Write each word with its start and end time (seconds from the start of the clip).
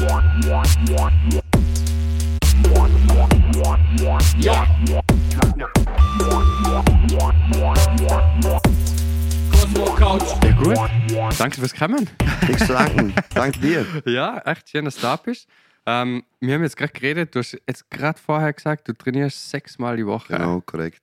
Ja. 0.00 0.22
Cosmo 9.50 9.84
Couch. 9.94 10.22
Ja, 10.42 10.52
gut. 10.52 10.78
Danke 11.38 11.60
fürs 11.60 11.74
Kommen. 11.74 12.08
Nichts 12.48 12.66
zu 12.66 12.72
danken. 12.72 13.12
Dank 13.34 13.60
dir. 13.60 13.84
Ja, 14.06 14.38
echt 14.46 14.70
schön, 14.70 14.86
dass 14.86 14.96
du 14.96 15.02
da 15.02 15.16
bist. 15.16 15.46
Ähm, 15.84 16.22
wir 16.40 16.54
haben 16.54 16.62
jetzt 16.62 16.78
gerade 16.78 16.92
geredet, 16.92 17.34
du 17.34 17.40
hast 17.40 17.58
jetzt 17.66 17.90
gerade 17.90 18.18
vorher 18.18 18.54
gesagt, 18.54 18.88
du 18.88 18.94
trainierst 18.94 19.50
sechsmal 19.50 19.98
die 19.98 20.06
Woche. 20.06 20.32
Genau, 20.32 20.62
korrekt. 20.62 21.02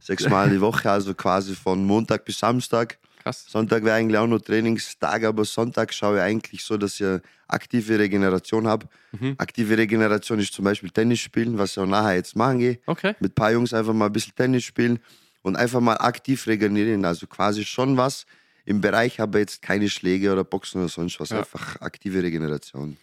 Sechsmal 0.00 0.50
die 0.50 0.60
Woche, 0.60 0.90
also 0.90 1.14
quasi 1.14 1.54
von 1.54 1.82
Montag 1.84 2.26
bis 2.26 2.38
Samstag. 2.38 2.98
Krass. 3.28 3.44
Sonntag 3.48 3.84
wäre 3.84 3.96
eigentlich 3.96 4.18
auch 4.18 4.26
nur 4.26 4.42
Trainingstag, 4.42 5.24
aber 5.24 5.44
Sonntag 5.44 5.92
schaue 5.92 6.16
ich 6.16 6.22
eigentlich 6.22 6.64
so, 6.64 6.76
dass 6.76 7.00
ich 7.00 7.06
aktive 7.46 7.98
Regeneration 7.98 8.66
habe. 8.66 8.86
Mhm. 9.12 9.34
Aktive 9.38 9.78
Regeneration 9.78 10.38
ist 10.38 10.52
zum 10.52 10.64
Beispiel 10.64 10.90
Tennis 10.90 11.20
spielen, 11.20 11.58
was 11.58 11.72
ich 11.72 11.78
auch 11.78 11.86
nachher 11.86 12.16
jetzt 12.16 12.36
machen 12.36 12.58
gehe. 12.58 12.78
Okay. 12.86 13.14
Mit 13.20 13.32
ein 13.32 13.34
paar 13.34 13.52
Jungs 13.52 13.72
einfach 13.72 13.92
mal 13.92 14.06
ein 14.06 14.12
bisschen 14.12 14.34
Tennis 14.34 14.64
spielen 14.64 14.98
und 15.42 15.56
einfach 15.56 15.80
mal 15.80 15.96
aktiv 15.96 16.46
regenerieren. 16.46 17.04
Also 17.04 17.26
quasi 17.26 17.64
schon 17.64 17.96
was 17.96 18.26
im 18.64 18.80
Bereich, 18.80 19.20
aber 19.20 19.38
jetzt 19.38 19.62
keine 19.62 19.88
Schläge 19.88 20.32
oder 20.32 20.44
Boxen 20.44 20.80
oder 20.80 20.88
sonst 20.88 21.18
was. 21.20 21.30
Ja. 21.30 21.38
Einfach 21.38 21.80
aktive 21.80 22.22
Regeneration. 22.22 22.96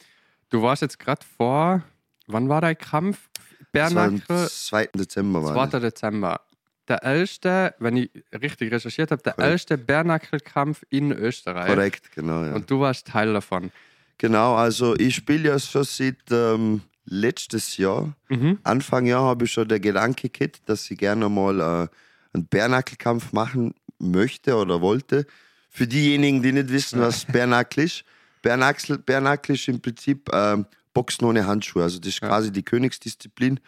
Du 0.50 0.62
warst 0.62 0.82
jetzt 0.84 1.00
gerade 1.00 1.26
vor, 1.38 1.84
wann 2.28 2.50
war 2.50 2.62
dein 2.62 2.78
Kampf? 2.78 3.30
Bernacke, 3.72 4.48
2. 4.48 4.90
Dezember. 4.96 5.44
War 5.44 5.70
2. 5.70 5.80
Dezember. 5.80 6.42
Der 6.88 7.02
erste, 7.02 7.74
wenn 7.80 7.98
ich 7.98 8.12
richtig 8.32 8.72
recherchiert 8.72 9.12
habe, 9.12 9.22
der 9.24 9.34
Korrekt. 9.34 9.52
erste 9.52 9.78
Bernackel-Kampf 9.78 10.84
in 10.90 11.12
Österreich. 11.12 11.68
Korrekt, 11.68 12.12
genau. 12.14 12.44
Ja. 12.44 12.54
Und 12.54 12.70
du 12.70 12.80
warst 12.80 13.08
Teil 13.08 13.34
davon. 13.34 13.72
Genau, 14.18 14.56
also 14.56 14.96
ich 14.96 15.16
spiele 15.16 15.50
ja 15.50 15.60
schon 15.60 15.84
seit 15.84 16.18
ähm, 16.32 16.82
letztes 17.06 17.78
Jahr. 17.78 18.16
Mhm. 18.30 18.60
Anfang 18.64 19.06
Jahr 19.06 19.24
habe 19.24 19.46
ich 19.46 19.52
schon 19.52 19.68
der 19.68 19.80
Gedanke 19.80 20.30
gehabt, 20.30 20.62
dass 20.68 20.90
ich 20.90 20.98
gerne 20.98 21.28
mal 21.28 21.60
äh, 21.60 21.88
einen 22.34 22.46
Bärnackelkampf 22.46 23.34
machen 23.34 23.74
möchte 24.00 24.56
oder 24.56 24.82
wollte. 24.82 25.26
Für 25.70 25.88
diejenigen, 25.88 26.42
die 26.42 26.52
nicht 26.52 26.70
wissen, 26.70 27.02
was 27.02 27.26
Bärnackel 27.32 27.86
ist. 27.86 28.04
Bärnackel 28.42 29.56
ist 29.56 29.68
im 29.68 29.82
Prinzip 29.82 30.30
ähm, 30.32 30.66
Boxen 30.94 31.26
ohne 31.26 31.46
Handschuhe. 31.46 31.84
Also 31.84 32.00
das 32.00 32.10
ist 32.10 32.22
quasi 32.22 32.52
die 32.52 32.64
Königsdisziplin 32.64 33.60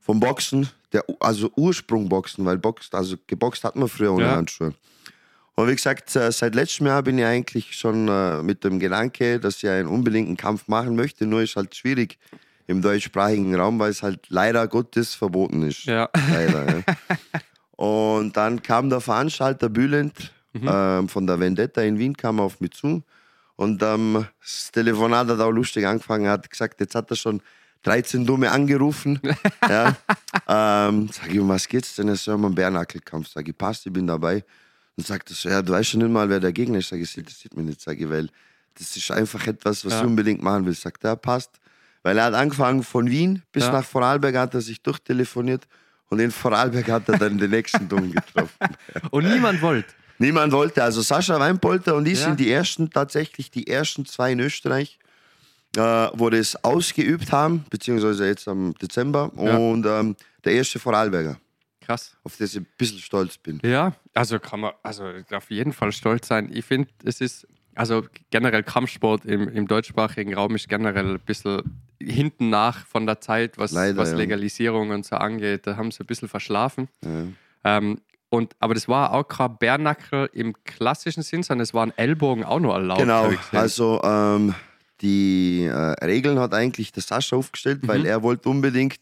vom 0.00 0.20
Boxen, 0.20 0.68
der, 0.94 1.04
also 1.20 1.50
Ursprung 1.56 2.08
Boxen, 2.08 2.44
weil 2.44 2.56
Boxt, 2.58 2.94
also 2.94 3.16
geboxt 3.26 3.64
hat 3.64 3.76
man 3.76 3.88
früher 3.88 4.12
ohne 4.12 4.24
Ja. 4.24 4.36
Handschuhe. 4.36 4.72
Und 5.56 5.68
wie 5.68 5.74
gesagt, 5.74 6.14
äh, 6.16 6.32
seit 6.32 6.54
letztem 6.54 6.86
Jahr 6.86 7.02
bin 7.02 7.18
ich 7.18 7.24
eigentlich 7.24 7.76
schon 7.76 8.08
äh, 8.08 8.42
mit 8.42 8.64
dem 8.64 8.80
Gedanke, 8.80 9.38
dass 9.38 9.62
ich 9.62 9.68
einen 9.68 9.88
unbedingten 9.88 10.36
Kampf 10.36 10.66
machen 10.66 10.96
möchte. 10.96 11.26
Nur 11.26 11.42
ist 11.42 11.54
halt 11.56 11.74
schwierig 11.76 12.18
im 12.66 12.82
deutschsprachigen 12.82 13.54
Raum, 13.54 13.78
weil 13.78 13.90
es 13.90 14.02
halt 14.02 14.26
leider 14.30 14.66
Gottes 14.66 15.14
verboten 15.14 15.62
ist. 15.62 15.84
Ja. 15.84 16.08
Leider, 16.30 16.78
ja. 16.78 16.82
Und 17.76 18.36
dann 18.36 18.62
kam 18.62 18.88
der 18.88 19.00
Veranstalter 19.00 19.68
Bülent 19.68 20.32
ähm, 20.54 21.08
von 21.08 21.26
der 21.26 21.38
Vendetta 21.38 21.82
in 21.82 21.98
Wien, 21.98 22.16
kam 22.16 22.40
auf 22.40 22.60
mich 22.60 22.72
zu. 22.72 23.02
Und 23.56 23.82
ähm, 23.82 24.26
das 24.40 24.70
Telefonat 24.72 25.28
hat 25.28 25.40
auch 25.40 25.50
lustig 25.50 25.86
angefangen. 25.86 26.28
Hat 26.28 26.48
gesagt, 26.50 26.80
jetzt 26.80 26.94
hat 26.94 27.10
er 27.10 27.16
schon 27.16 27.40
13 27.84 28.26
Dumme 28.26 28.50
angerufen. 28.50 29.20
ja. 29.68 29.96
ähm, 30.48 31.08
sag 31.12 31.30
ich, 31.32 31.38
um 31.38 31.48
was 31.48 31.68
geht's 31.68 31.94
denn? 31.96 32.08
Er 32.08 32.16
sagt, 32.16 32.34
um 32.36 32.44
einen 32.46 32.54
Bärnackelkampf. 32.54 33.28
Sag 33.28 33.48
ich, 33.48 33.56
passt, 33.56 33.86
ich 33.86 33.92
bin 33.92 34.06
dabei. 34.06 34.44
Und 34.96 35.06
sagt 35.06 35.30
er 35.30 35.36
so, 35.36 35.48
ja, 35.48 35.62
du 35.62 35.72
weißt 35.72 35.90
schon 35.90 36.00
nicht 36.00 36.10
mal, 36.10 36.28
wer 36.28 36.40
der 36.40 36.52
Gegner 36.52 36.78
ist. 36.78 36.88
Sag 36.88 36.98
ich, 36.98 37.08
das 37.08 37.16
interessiert 37.16 37.56
mich 37.56 37.66
nicht. 37.66 37.80
Sag 37.80 37.98
ich, 38.00 38.08
weil 38.08 38.28
das 38.78 38.96
ist 38.96 39.10
einfach 39.10 39.46
etwas, 39.46 39.84
was 39.84 39.92
Ja. 39.92 40.00
ich 40.00 40.06
unbedingt 40.06 40.42
machen 40.42 40.66
will. 40.66 40.74
Sagt 40.74 41.04
er, 41.04 41.16
passt. 41.16 41.50
Weil 42.02 42.18
er 42.18 42.24
hat 42.24 42.34
angefangen 42.34 42.82
von 42.82 43.08
Wien 43.10 43.42
bis 43.52 43.64
Ja. 43.64 43.72
nach 43.72 43.84
Vorarlberg, 43.84 44.36
hat 44.36 44.54
er 44.54 44.60
sich 44.60 44.82
durchtelefoniert. 44.82 45.66
Und 46.10 46.20
in 46.20 46.30
Vorarlberg 46.30 46.88
hat 46.90 47.08
er 47.08 47.18
dann 47.18 47.38
den 47.38 47.50
nächsten 47.50 47.88
Dummen 47.88 48.12
getroffen. 48.12 48.50
Und 49.10 49.24
niemand 49.26 49.62
wollte. 49.62 49.88
Niemand 50.18 50.52
wollte. 50.52 50.82
Also 50.84 51.00
Sascha 51.02 51.40
Weinpolter 51.40 51.96
und 51.96 52.06
ich 52.06 52.20
Ja. 52.20 52.26
sind 52.26 52.38
die 52.38 52.50
ersten, 52.50 52.88
tatsächlich 52.90 53.50
die 53.50 53.66
ersten 53.66 54.06
zwei 54.06 54.30
in 54.32 54.38
Österreich, 54.40 54.98
äh, 55.76 56.08
wo 56.14 56.30
das 56.30 56.62
ausgeübt 56.64 57.32
haben, 57.32 57.64
beziehungsweise 57.70 58.26
jetzt 58.26 58.48
am 58.48 58.74
Dezember. 58.74 59.30
Ja. 59.36 59.56
Und 59.56 59.86
ähm, 59.86 60.16
der 60.44 60.54
erste 60.54 60.78
Vorarlberger, 60.78 61.38
Krass. 61.80 62.16
auf 62.22 62.36
das 62.36 62.52
ich 62.52 62.60
ein 62.60 62.66
bisschen 62.78 62.98
stolz 62.98 63.38
bin. 63.38 63.60
Ja, 63.64 63.94
also 64.14 64.38
kann 64.38 64.60
man 64.60 64.72
also 64.82 65.04
auf 65.32 65.50
jeden 65.50 65.72
Fall 65.72 65.92
stolz 65.92 66.28
sein. 66.28 66.50
Ich 66.52 66.64
finde, 66.64 66.88
es 67.04 67.20
ist, 67.20 67.46
also 67.74 68.04
generell 68.30 68.62
Kampfsport 68.62 69.24
im, 69.24 69.48
im 69.48 69.66
deutschsprachigen 69.66 70.34
Raum 70.34 70.54
ist 70.54 70.68
generell 70.68 71.14
ein 71.14 71.20
bisschen 71.20 71.62
hinten 72.00 72.50
nach 72.50 72.86
von 72.86 73.06
der 73.06 73.20
Zeit, 73.20 73.58
was, 73.58 73.72
Leider, 73.72 73.96
was 73.96 74.10
ja. 74.10 74.16
Legalisierung 74.16 74.90
und 74.90 75.04
so 75.06 75.16
angeht. 75.16 75.66
Da 75.66 75.76
haben 75.76 75.90
sie 75.90 76.02
ein 76.02 76.06
bisschen 76.06 76.28
verschlafen. 76.28 76.88
Ja. 77.02 77.78
Ähm, 77.78 77.98
und, 78.28 78.56
aber 78.58 78.74
das 78.74 78.88
war 78.88 79.12
auch 79.12 79.24
kein 79.24 79.56
Bärnackel 79.58 80.28
im 80.32 80.54
klassischen 80.64 81.22
Sinn, 81.22 81.42
sondern 81.44 81.62
es 81.62 81.72
waren 81.72 81.96
Ellbogen 81.96 82.44
auch 82.44 82.58
noch 82.58 82.74
erlaubt. 82.74 83.00
Genau, 83.00 83.30
also 83.52 84.02
ähm, 84.02 84.54
die 85.04 85.64
äh, 85.64 86.04
Regeln 86.04 86.38
hat 86.40 86.52
eigentlich 86.54 86.90
der 86.92 87.02
Sascha 87.02 87.36
aufgestellt, 87.36 87.82
Mhm. 87.82 87.88
weil 87.88 88.06
er 88.06 88.22
wollte 88.22 88.48
unbedingt 88.48 89.00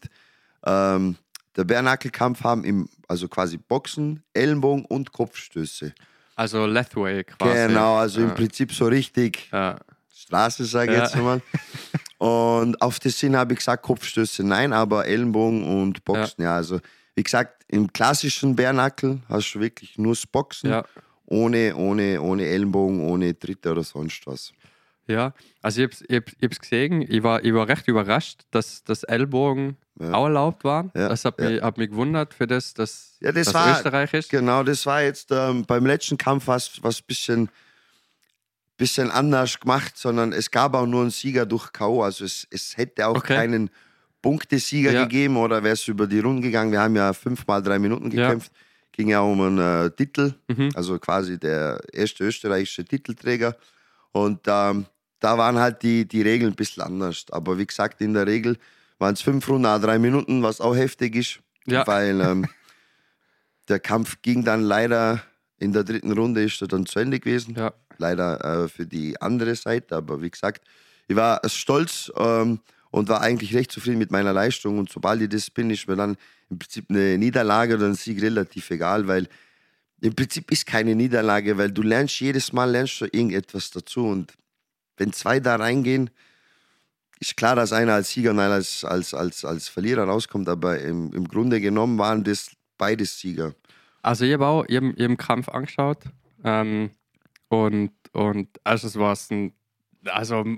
ähm, 0.65 1.15
der 1.55 1.63
Bärnackelkampf 1.63 2.43
haben, 2.43 2.63
im, 2.63 2.87
also 3.07 3.27
quasi 3.27 3.57
Boxen, 3.57 4.21
Ellenbogen 4.33 4.85
und 4.85 5.11
Kopfstöße. 5.11 5.93
also 6.35 6.65
Lethway 6.65 7.23
quasi. 7.23 7.67
Genau, 7.67 7.95
also 7.97 8.21
im 8.21 8.29
Ja. 8.29 8.33
Prinzip 8.33 8.71
so 8.73 8.85
richtig 8.87 9.49
Ja. 9.51 9.79
Straße, 10.15 10.65
sage 10.65 10.91
ich 10.93 10.97
Ja. 10.97 11.03
jetzt 11.05 11.15
mal. 11.17 11.41
Und 12.17 12.81
auf 12.81 12.99
das 12.99 13.19
Sinn 13.19 13.35
habe 13.35 13.53
ich 13.53 13.59
gesagt, 13.59 13.83
Kopfstöße 13.83 14.43
nein, 14.43 14.71
aber 14.71 15.05
Ellenbogen 15.05 15.63
und 15.63 16.05
Boxen, 16.05 16.41
ja. 16.43 16.55
Also, 16.55 16.79
wie 17.15 17.23
gesagt, 17.23 17.65
im 17.67 17.91
klassischen 17.91 18.55
Bärnackel 18.55 19.21
hast 19.27 19.53
du 19.53 19.59
wirklich 19.59 19.97
nur 19.97 20.13
das 20.13 20.25
Boxen, 20.25 20.81
ohne, 21.25 21.75
ohne, 21.75 22.21
ohne 22.21 22.45
Ellenbogen, 22.45 23.01
ohne 23.01 23.37
Tritte 23.37 23.71
oder 23.71 23.83
sonst 23.83 24.25
was. 24.25 24.53
Ja, 25.07 25.33
also 25.61 25.81
ich 25.81 26.01
ich 26.09 26.21
hab's 26.41 26.59
gesehen, 26.59 27.01
ich 27.01 27.23
war, 27.23 27.43
ich 27.43 27.53
war 27.53 27.67
recht 27.67 27.87
überrascht, 27.89 28.41
dass 28.51 28.83
das 28.85 29.03
Ellbogen 29.03 29.75
Ja. 29.99 30.13
auch 30.13 30.25
erlaubt 30.25 30.63
waren. 30.63 30.91
Ja, 30.95 31.09
Das 31.09 31.25
hat, 31.25 31.39
ja. 31.41 31.49
mich, 31.49 31.61
hat 31.61 31.77
mich 31.77 31.89
gewundert 31.89 32.33
für 32.33 32.47
das, 32.47 32.73
dass 32.73 33.17
Ja, 33.19 33.31
das 33.33 33.45
das 33.47 33.53
war- 33.53 33.71
Österreich 33.77 34.13
ist. 34.13 34.29
Genau, 34.29 34.63
das 34.63 34.85
war 34.85 35.01
jetzt 35.01 35.29
ähm, 35.31 35.65
beim 35.65 35.85
letzten 35.85 36.17
Kampf 36.17 36.47
was, 36.47 36.81
was 36.83 37.01
bisschen, 37.01 37.49
bisschen 38.77 39.11
anders 39.11 39.59
gemacht, 39.59 39.97
sondern 39.97 40.33
es 40.33 40.49
gab 40.51 40.73
auch 40.73 40.85
nur 40.85 41.01
einen 41.01 41.11
Sieger 41.11 41.45
durch 41.45 41.71
K.O. 41.73 42.01
Also 42.01 42.25
es, 42.25 42.47
es 42.49 42.75
hätte 42.77 43.07
auch 43.07 43.17
Okay. 43.17 43.35
keinen 43.35 43.69
Punktesieger 44.21 44.91
Ja. 44.93 45.03
gegeben 45.03 45.37
oder 45.37 45.63
wäre 45.63 45.73
es 45.73 45.87
über 45.87 46.07
die 46.07 46.19
Runden 46.19 46.41
gegangen. 46.41 46.71
Wir 46.71 46.79
haben 46.81 46.95
ja 46.95 47.13
fünfmal 47.13 47.61
drei 47.61 47.77
Minuten 47.77 48.09
gekämpft. 48.09 48.51
Ging 48.93 49.09
ja 49.09 49.19
um 49.21 49.39
einen 49.41 49.57
äh, 49.59 49.91
Titel, 49.91 50.33
Mhm. 50.47 50.69
also 50.75 50.97
quasi 50.99 51.37
der 51.37 51.81
erste 51.91 52.23
österreichische 52.23 52.85
Titelträger. 52.85 53.55
Und 54.11 54.41
ähm, 54.47 54.85
da 55.23 55.37
waren 55.37 55.57
halt 55.57 55.83
die, 55.83 56.05
die 56.05 56.21
Regeln 56.21 56.51
ein 56.51 56.55
bisschen 56.55 56.83
anders. 56.83 57.25
Aber 57.31 57.57
wie 57.57 57.65
gesagt, 57.65 58.01
in 58.01 58.13
der 58.13 58.27
Regel 58.27 58.57
waren 58.99 59.13
es 59.13 59.21
fünf 59.21 59.47
Runden, 59.47 59.81
drei 59.81 59.97
Minuten, 59.97 60.43
was 60.43 60.59
auch 60.59 60.75
heftig 60.75 61.15
ist. 61.15 61.39
Ja. 61.65 61.87
Weil 61.87 62.19
ähm, 62.19 62.45
der 63.69 63.79
Kampf 63.79 64.21
ging 64.21 64.43
dann 64.43 64.61
leider 64.61 65.23
in 65.59 65.71
der 65.71 65.85
dritten 65.85 66.11
Runde 66.11 66.43
ist 66.43 66.61
er 66.61 66.67
dann 66.67 66.85
zu 66.85 66.99
Ende 66.99 67.21
gewesen. 67.21 67.55
Ja. 67.55 67.73
Leider 67.97 68.65
äh, 68.65 68.67
für 68.67 68.85
die 68.85 69.21
andere 69.21 69.55
Seite, 69.55 69.95
aber 69.95 70.21
wie 70.21 70.29
gesagt, 70.29 70.65
ich 71.07 71.15
war 71.15 71.39
stolz 71.47 72.11
ähm, 72.17 72.59
und 72.91 73.07
war 73.07 73.21
eigentlich 73.21 73.55
recht 73.55 73.71
zufrieden 73.71 73.99
mit 73.99 74.11
meiner 74.11 74.33
Leistung. 74.33 74.77
Und 74.77 74.91
sobald 74.91 75.21
ich 75.21 75.29
das 75.29 75.49
bin, 75.49 75.69
ist 75.69 75.87
mir 75.87 75.95
dann 75.95 76.17
im 76.49 76.59
Prinzip 76.59 76.89
eine 76.89 77.17
Niederlage 77.17 77.75
oder 77.75 77.85
ein 77.85 77.95
Sieg 77.95 78.21
relativ 78.21 78.69
egal, 78.71 79.07
weil 79.07 79.29
im 80.01 80.13
Prinzip 80.13 80.51
ist 80.51 80.65
keine 80.65 80.95
Niederlage, 80.95 81.57
weil 81.57 81.71
du 81.71 81.81
lernst 81.81 82.19
jedes 82.19 82.51
Mal 82.51 82.71
lernst 82.71 82.99
du 82.99 83.05
irgendetwas 83.05 83.71
dazu. 83.71 84.05
Und 84.05 84.33
wenn 84.97 85.13
zwei 85.13 85.39
da 85.39 85.55
reingehen, 85.55 86.09
ist 87.19 87.37
klar, 87.37 87.55
dass 87.55 87.71
einer 87.73 87.93
als 87.93 88.09
Sieger 88.09 88.31
und 88.31 88.39
einer 88.39 88.55
als, 88.55 88.83
als, 88.83 89.13
als, 89.13 89.45
als 89.45 89.69
Verlierer 89.69 90.03
rauskommt, 90.03 90.49
aber 90.49 90.79
im, 90.79 91.13
im 91.13 91.27
Grunde 91.27 91.61
genommen 91.61 91.97
waren 91.97 92.23
das 92.23 92.51
beides 92.77 93.19
Sieger. 93.19 93.53
Also 94.01 94.25
ich 94.25 94.33
habe 94.33 94.45
auch 94.45 94.65
ihren, 94.67 94.95
ihren 94.97 95.15
Kampf 95.17 95.47
angeschaut 95.49 95.99
ähm, 96.43 96.91
und, 97.47 97.91
und 98.11 98.49
also 98.63 98.87
es 98.87 98.97
war 98.97 99.17
ein, 99.31 99.53
also 100.05 100.43
ein 100.43 100.57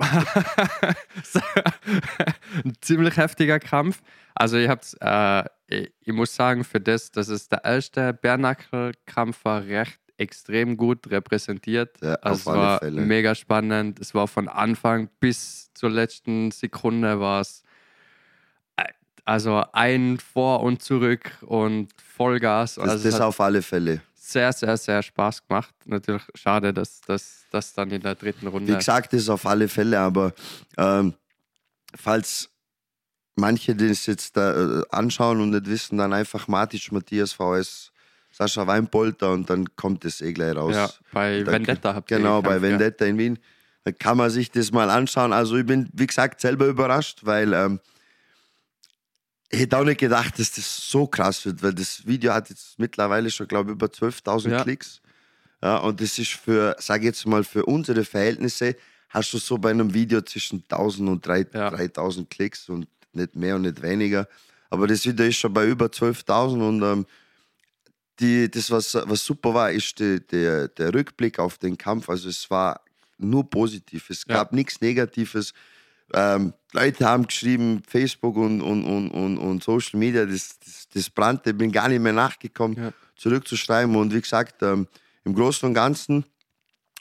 ziemlich 2.81 3.17
heftiger 3.17 3.59
Kampf. 3.59 4.01
Also 4.33 4.57
ich 4.57 4.67
hab's, 4.67 4.95
äh, 4.99 5.43
ich, 5.67 5.93
ich 6.01 6.13
muss 6.13 6.33
sagen, 6.35 6.63
für 6.63 6.81
das, 6.81 7.11
dass 7.11 7.27
es 7.27 7.47
der 7.47 7.63
erste 7.63 8.11
Bernackel-Kampf 8.13 9.45
war, 9.45 9.63
recht 9.63 9.99
extrem 10.17 10.77
gut 10.77 11.09
repräsentiert. 11.09 11.97
Ja, 12.01 12.15
also 12.15 12.39
es 12.39 12.45
war 12.45 12.79
Fälle. 12.79 13.01
mega 13.01 13.35
spannend. 13.35 13.99
Es 13.99 14.13
war 14.13 14.27
von 14.27 14.47
Anfang 14.47 15.09
bis 15.19 15.71
zur 15.73 15.89
letzten 15.89 16.51
Sekunde 16.51 17.19
war 17.19 17.41
es 17.41 17.63
äh, 18.77 18.83
also 19.25 19.63
ein 19.73 20.17
Vor 20.19 20.61
und 20.63 20.81
zurück 20.81 21.31
und 21.41 21.89
Vollgas. 22.01 22.75
Das, 22.75 22.89
also 22.89 23.03
das 23.03 23.15
hat 23.15 23.21
auf 23.21 23.39
alle 23.41 23.61
Fälle. 23.61 24.01
sehr, 24.13 24.53
sehr, 24.53 24.77
sehr 24.77 25.03
Spaß 25.03 25.47
gemacht. 25.47 25.73
Natürlich 25.85 26.23
schade, 26.33 26.73
dass 26.73 27.01
das 27.55 27.73
dann 27.73 27.91
in 27.91 28.01
der 28.01 28.15
dritten 28.15 28.47
Runde. 28.47 28.71
Wie 28.71 28.77
gesagt, 28.77 29.13
das 29.13 29.29
auf 29.29 29.45
alle 29.45 29.67
Fälle, 29.67 29.99
aber 29.99 30.33
ähm, 30.77 31.13
falls 31.95 32.49
manche 33.35 33.75
das 33.75 34.05
jetzt 34.05 34.37
da, 34.37 34.79
äh, 34.79 34.83
anschauen 34.89 35.41
und 35.41 35.51
nicht 35.51 35.67
wissen, 35.67 35.97
dann 35.97 36.13
einfach 36.13 36.47
Matic, 36.47 36.91
Matthias, 36.91 37.33
VS, 37.33 37.91
Sascha 38.37 38.67
Weinpolter 38.67 39.31
und 39.31 39.49
dann 39.49 39.75
kommt 39.77 40.03
das 40.03 40.19
eh 40.21 40.33
gleich 40.33 40.55
raus. 40.55 40.75
Ja, 40.75 40.89
bei 41.13 41.43
Da- 41.43 41.51
Vendetta 41.53 41.93
habt 41.95 42.11
ihr 42.11 42.17
Genau, 42.17 42.41
bei 42.41 42.55
gekämpft, 42.55 42.63
ja. 42.63 42.69
Vendetta 42.79 43.05
in 43.05 43.17
Wien. 43.17 43.39
Da 43.85 43.91
kann 43.91 44.17
man 44.17 44.29
sich 44.29 44.51
das 44.51 44.71
mal 44.71 44.89
anschauen. 44.89 45.31
Also 45.31 45.55
ich 45.57 45.65
bin, 45.65 45.87
wie 45.93 46.07
gesagt, 46.07 46.41
selber 46.41 46.65
überrascht, 46.65 47.19
weil 47.23 47.53
ähm, 47.53 47.79
ich 49.49 49.59
hätte 49.59 49.77
auch 49.77 49.83
nicht 49.83 49.99
gedacht, 49.99 50.37
dass 50.39 50.51
das 50.51 50.89
so 50.89 51.07
krass 51.07 51.45
wird, 51.45 51.61
weil 51.63 51.73
das 51.73 52.05
Video 52.05 52.33
hat 52.33 52.49
jetzt 52.49 52.77
mittlerweile 52.79 53.29
schon, 53.31 53.47
glaube 53.47 53.71
ich, 53.71 53.75
über 53.75 53.87
12.000 53.87 54.49
Ja. 54.51 54.63
Klicks. 54.63 55.01
Ja, 55.63 55.77
und 55.77 56.01
das 56.01 56.17
ist 56.19 56.31
für, 56.33 56.75
sage 56.79 57.01
ich 57.03 57.05
jetzt 57.07 57.25
mal, 57.25 57.43
für 57.43 57.65
unsere 57.65 58.03
Verhältnisse, 58.03 58.75
hast 59.09 59.31
du 59.33 59.37
so 59.37 59.57
bei 59.57 59.69
einem 59.69 59.93
Video 59.93 60.21
zwischen 60.21 60.63
1000 60.67 61.07
und 61.09 61.25
3 61.25 61.45
Ja. 61.53 61.69
3000 61.69 62.29
Klicks 62.29 62.67
und 62.69 62.87
nicht 63.13 63.35
mehr 63.35 63.55
und 63.55 63.61
nicht 63.61 63.81
weniger. 63.81 64.27
Aber 64.69 64.87
das 64.87 65.05
Video 65.05 65.25
ist 65.25 65.37
schon 65.37 65.53
bei 65.53 65.65
über 65.67 65.85
12.000 65.85 66.67
und 66.67 66.81
ähm, 66.81 67.05
die, 68.19 68.49
das, 68.49 68.71
was, 68.71 68.95
was 68.95 69.23
super 69.25 69.53
war, 69.53 69.71
ist 69.71 69.99
die, 69.99 70.19
der, 70.25 70.67
der 70.69 70.93
Rückblick 70.93 71.39
auf 71.39 71.57
den 71.57 71.77
Kampf. 71.77 72.09
Also 72.09 72.29
es 72.29 72.49
war 72.49 72.81
nur 73.17 73.49
positiv. 73.49 74.09
Es 74.09 74.23
Ja. 74.27 74.35
gab 74.35 74.53
nichts 74.53 74.81
Negatives. 74.81 75.53
Ähm, 76.13 76.53
Leute 76.71 77.05
haben 77.05 77.27
geschrieben, 77.27 77.81
Facebook 77.87 78.35
und, 78.37 78.61
und, 78.61 78.83
und, 78.85 79.09
und, 79.09 79.37
und 79.37 79.63
Social 79.63 79.99
Media, 79.99 80.25
das, 80.25 80.59
das, 80.59 80.87
das 80.93 81.09
brannte, 81.09 81.53
bin 81.53 81.71
gar 81.71 81.89
nicht 81.89 82.01
mehr 82.01 82.13
nachgekommen, 82.13 82.77
Ja. 82.77 82.93
zurückzuschreiben. 83.15 83.95
Und 83.95 84.13
wie 84.13 84.21
gesagt, 84.21 84.61
ähm, 84.61 84.87
im 85.23 85.33
Großen 85.33 85.67
und 85.67 85.73
Ganzen 85.73 86.25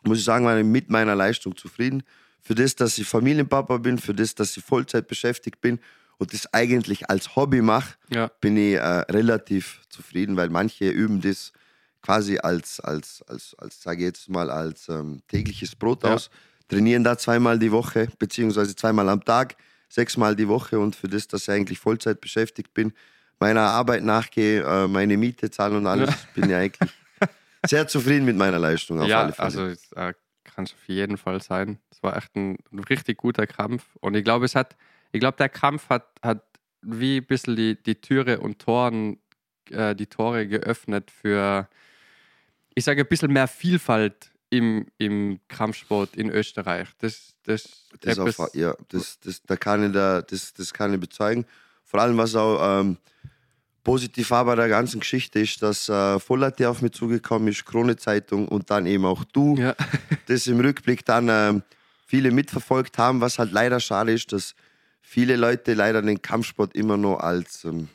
muss 0.05 0.19
ich 0.19 0.25
sagen, 0.25 0.45
war 0.45 0.59
ich 0.59 0.65
mit 0.65 0.91
meiner 0.91 1.15
Leistung 1.15 1.57
zufrieden. 1.57 2.03
Für 2.41 2.55
das, 2.55 2.75
dass 2.77 2.99
ich 2.99 3.07
Familienpapa 3.07 3.79
bin, 3.79 3.99
für 3.99 4.15
das, 4.15 4.35
dass 4.35 4.57
ich 4.57 4.65
Vollzeit 4.65 5.07
beschäftigt 5.09 5.61
bin 5.61 5.79
und 6.19 6.33
das 6.33 6.53
eigentlich 6.53 7.11
als 7.11 7.37
Hobby 7.37 7.63
mache, 7.63 7.95
Ja. 8.11 8.31
bin 8.41 8.57
ich 8.57 8.75
äh, 8.75 8.79
relativ 9.11 9.83
zufrieden, 9.89 10.37
weil 10.37 10.49
manche 10.51 10.89
üben 10.91 11.21
das 11.21 11.53
quasi 12.03 12.39
als, 12.39 12.81
als, 12.81 13.23
als, 13.29 13.55
als 13.59 13.83
sage 13.83 14.01
ich 14.01 14.05
jetzt 14.07 14.29
mal, 14.29 14.51
als 14.51 14.89
ähm, 14.89 15.23
tägliches 15.29 15.75
Brot 15.75 16.05
Ja. 16.05 16.15
aus, 16.15 16.31
trainieren 16.69 17.05
da 17.05 17.17
zweimal 17.19 17.59
die 17.59 17.73
Woche, 17.73 18.09
beziehungsweise 18.19 18.75
zweimal 18.77 19.09
am 19.09 19.25
Tag, 19.25 19.57
sechsmal 19.89 20.35
die 20.37 20.49
Woche 20.49 20.79
und 20.79 20.97
für 20.97 21.09
das, 21.09 21.27
dass 21.29 21.43
ich 21.43 21.51
eigentlich 21.51 21.79
Vollzeit 21.79 22.21
beschäftigt 22.21 22.75
bin, 22.75 22.93
meiner 23.41 23.63
Arbeit 23.63 24.03
nachgehe, 24.05 24.63
äh, 24.63 24.89
meine 24.89 25.17
Miete 25.17 25.51
zahle 25.51 25.77
und 25.77 25.87
alles, 25.87 26.11
bin 26.35 26.49
ich 26.51 26.55
eigentlich 26.57 26.91
sehr 27.67 27.87
zufrieden 27.89 28.25
mit 28.25 28.37
meiner 28.37 28.59
Leistung 28.59 29.01
auf 29.01 29.09
ja, 29.09 29.23
alle 29.23 29.33
Fälle. 29.33 29.45
also 29.47 29.65
es 29.67 29.93
äh, 29.93 30.15
kann 30.45 30.65
es 30.65 30.73
auf 30.73 30.87
jeden 30.89 31.17
Fall 31.17 31.41
sein. 31.43 31.79
Es 31.91 32.03
war 32.03 32.17
echt 32.17 32.35
ein 32.37 32.57
richtig 32.89 33.17
guter 33.19 33.47
Kampf. 33.47 33.85
Und 34.01 34.15
ich 34.15 34.23
glaube, 34.25 34.45
es 34.45 34.55
hat, 34.55 34.77
ich 35.15 35.21
glaube, 35.21 35.37
der 35.37 35.49
Kampf 35.49 35.89
hat, 35.91 36.09
hat 36.23 36.43
wie 36.83 37.19
ein 37.19 37.25
bisschen 37.25 37.55
die, 37.55 37.81
die 37.81 37.95
Türe 37.95 38.41
und 38.41 38.59
Toren, 38.59 39.19
äh, 39.71 39.95
die 39.95 40.09
Tore 40.09 40.49
geöffnet 40.49 41.09
für, 41.13 41.69
ich 42.75 42.85
sage, 42.85 43.03
ein 43.03 43.07
bisschen 43.07 43.33
mehr 43.33 43.47
Vielfalt 43.47 44.33
im, 44.51 44.87
im 44.99 45.39
Kampfsport 45.47 46.17
in 46.17 46.31
Österreich. 46.31 46.89
Das, 46.99 47.33
das, 47.45 47.87
Das, 48.01 48.19
auf, 48.19 48.55
ja, 48.55 48.75
das, 48.89 49.21
das, 49.21 49.41
da 49.45 49.55
kann 49.55 49.87
ich 49.87 49.93
da, 49.93 50.21
das, 50.21 50.53
das 50.53 50.75
kann 50.75 50.93
ich 50.93 50.99
bezeugen. 50.99 51.47
Vor 51.85 52.01
allem, 52.01 52.17
was 52.17 52.35
auch 52.35 52.81
ähm, 52.81 52.97
positiv 53.85 54.33
war 54.33 54.45
bei 54.47 54.57
der 54.57 54.69
ganzen 54.69 54.99
Geschichte, 54.99 55.39
ist, 55.39 55.63
dass 55.63 55.89
äh, 55.89 56.19
Vollerte 56.19 56.69
auf 56.69 56.83
mich 56.83 56.91
zugekommen 56.91 57.47
ist, 57.47 57.65
Krone 57.65 57.95
Zeitung 57.95 58.49
und 58.49 58.69
dann 58.69 58.85
eben 58.87 59.05
auch 59.05 59.23
du, 59.23 59.55
ja, 59.59 59.77
das 60.27 60.49
im 60.49 60.59
Rückblick 60.59 61.05
dann 61.05 61.29
ähm, 61.31 61.63
viele 62.05 62.33
mitverfolgt 62.33 62.99
haben, 62.99 63.21
was 63.21 63.39
halt 63.39 63.53
leider 63.53 63.79
schade 63.79 64.13
ist, 64.13 64.33
dass 64.33 64.57
viele 65.05 65.37
Leute 65.37 65.75
leider 65.75 66.03
den 66.03 66.23
Kampfsport 66.23 66.75
immer 66.75 66.97
noch 66.97 67.19
als, 67.19 67.65
ähm, 67.65 67.89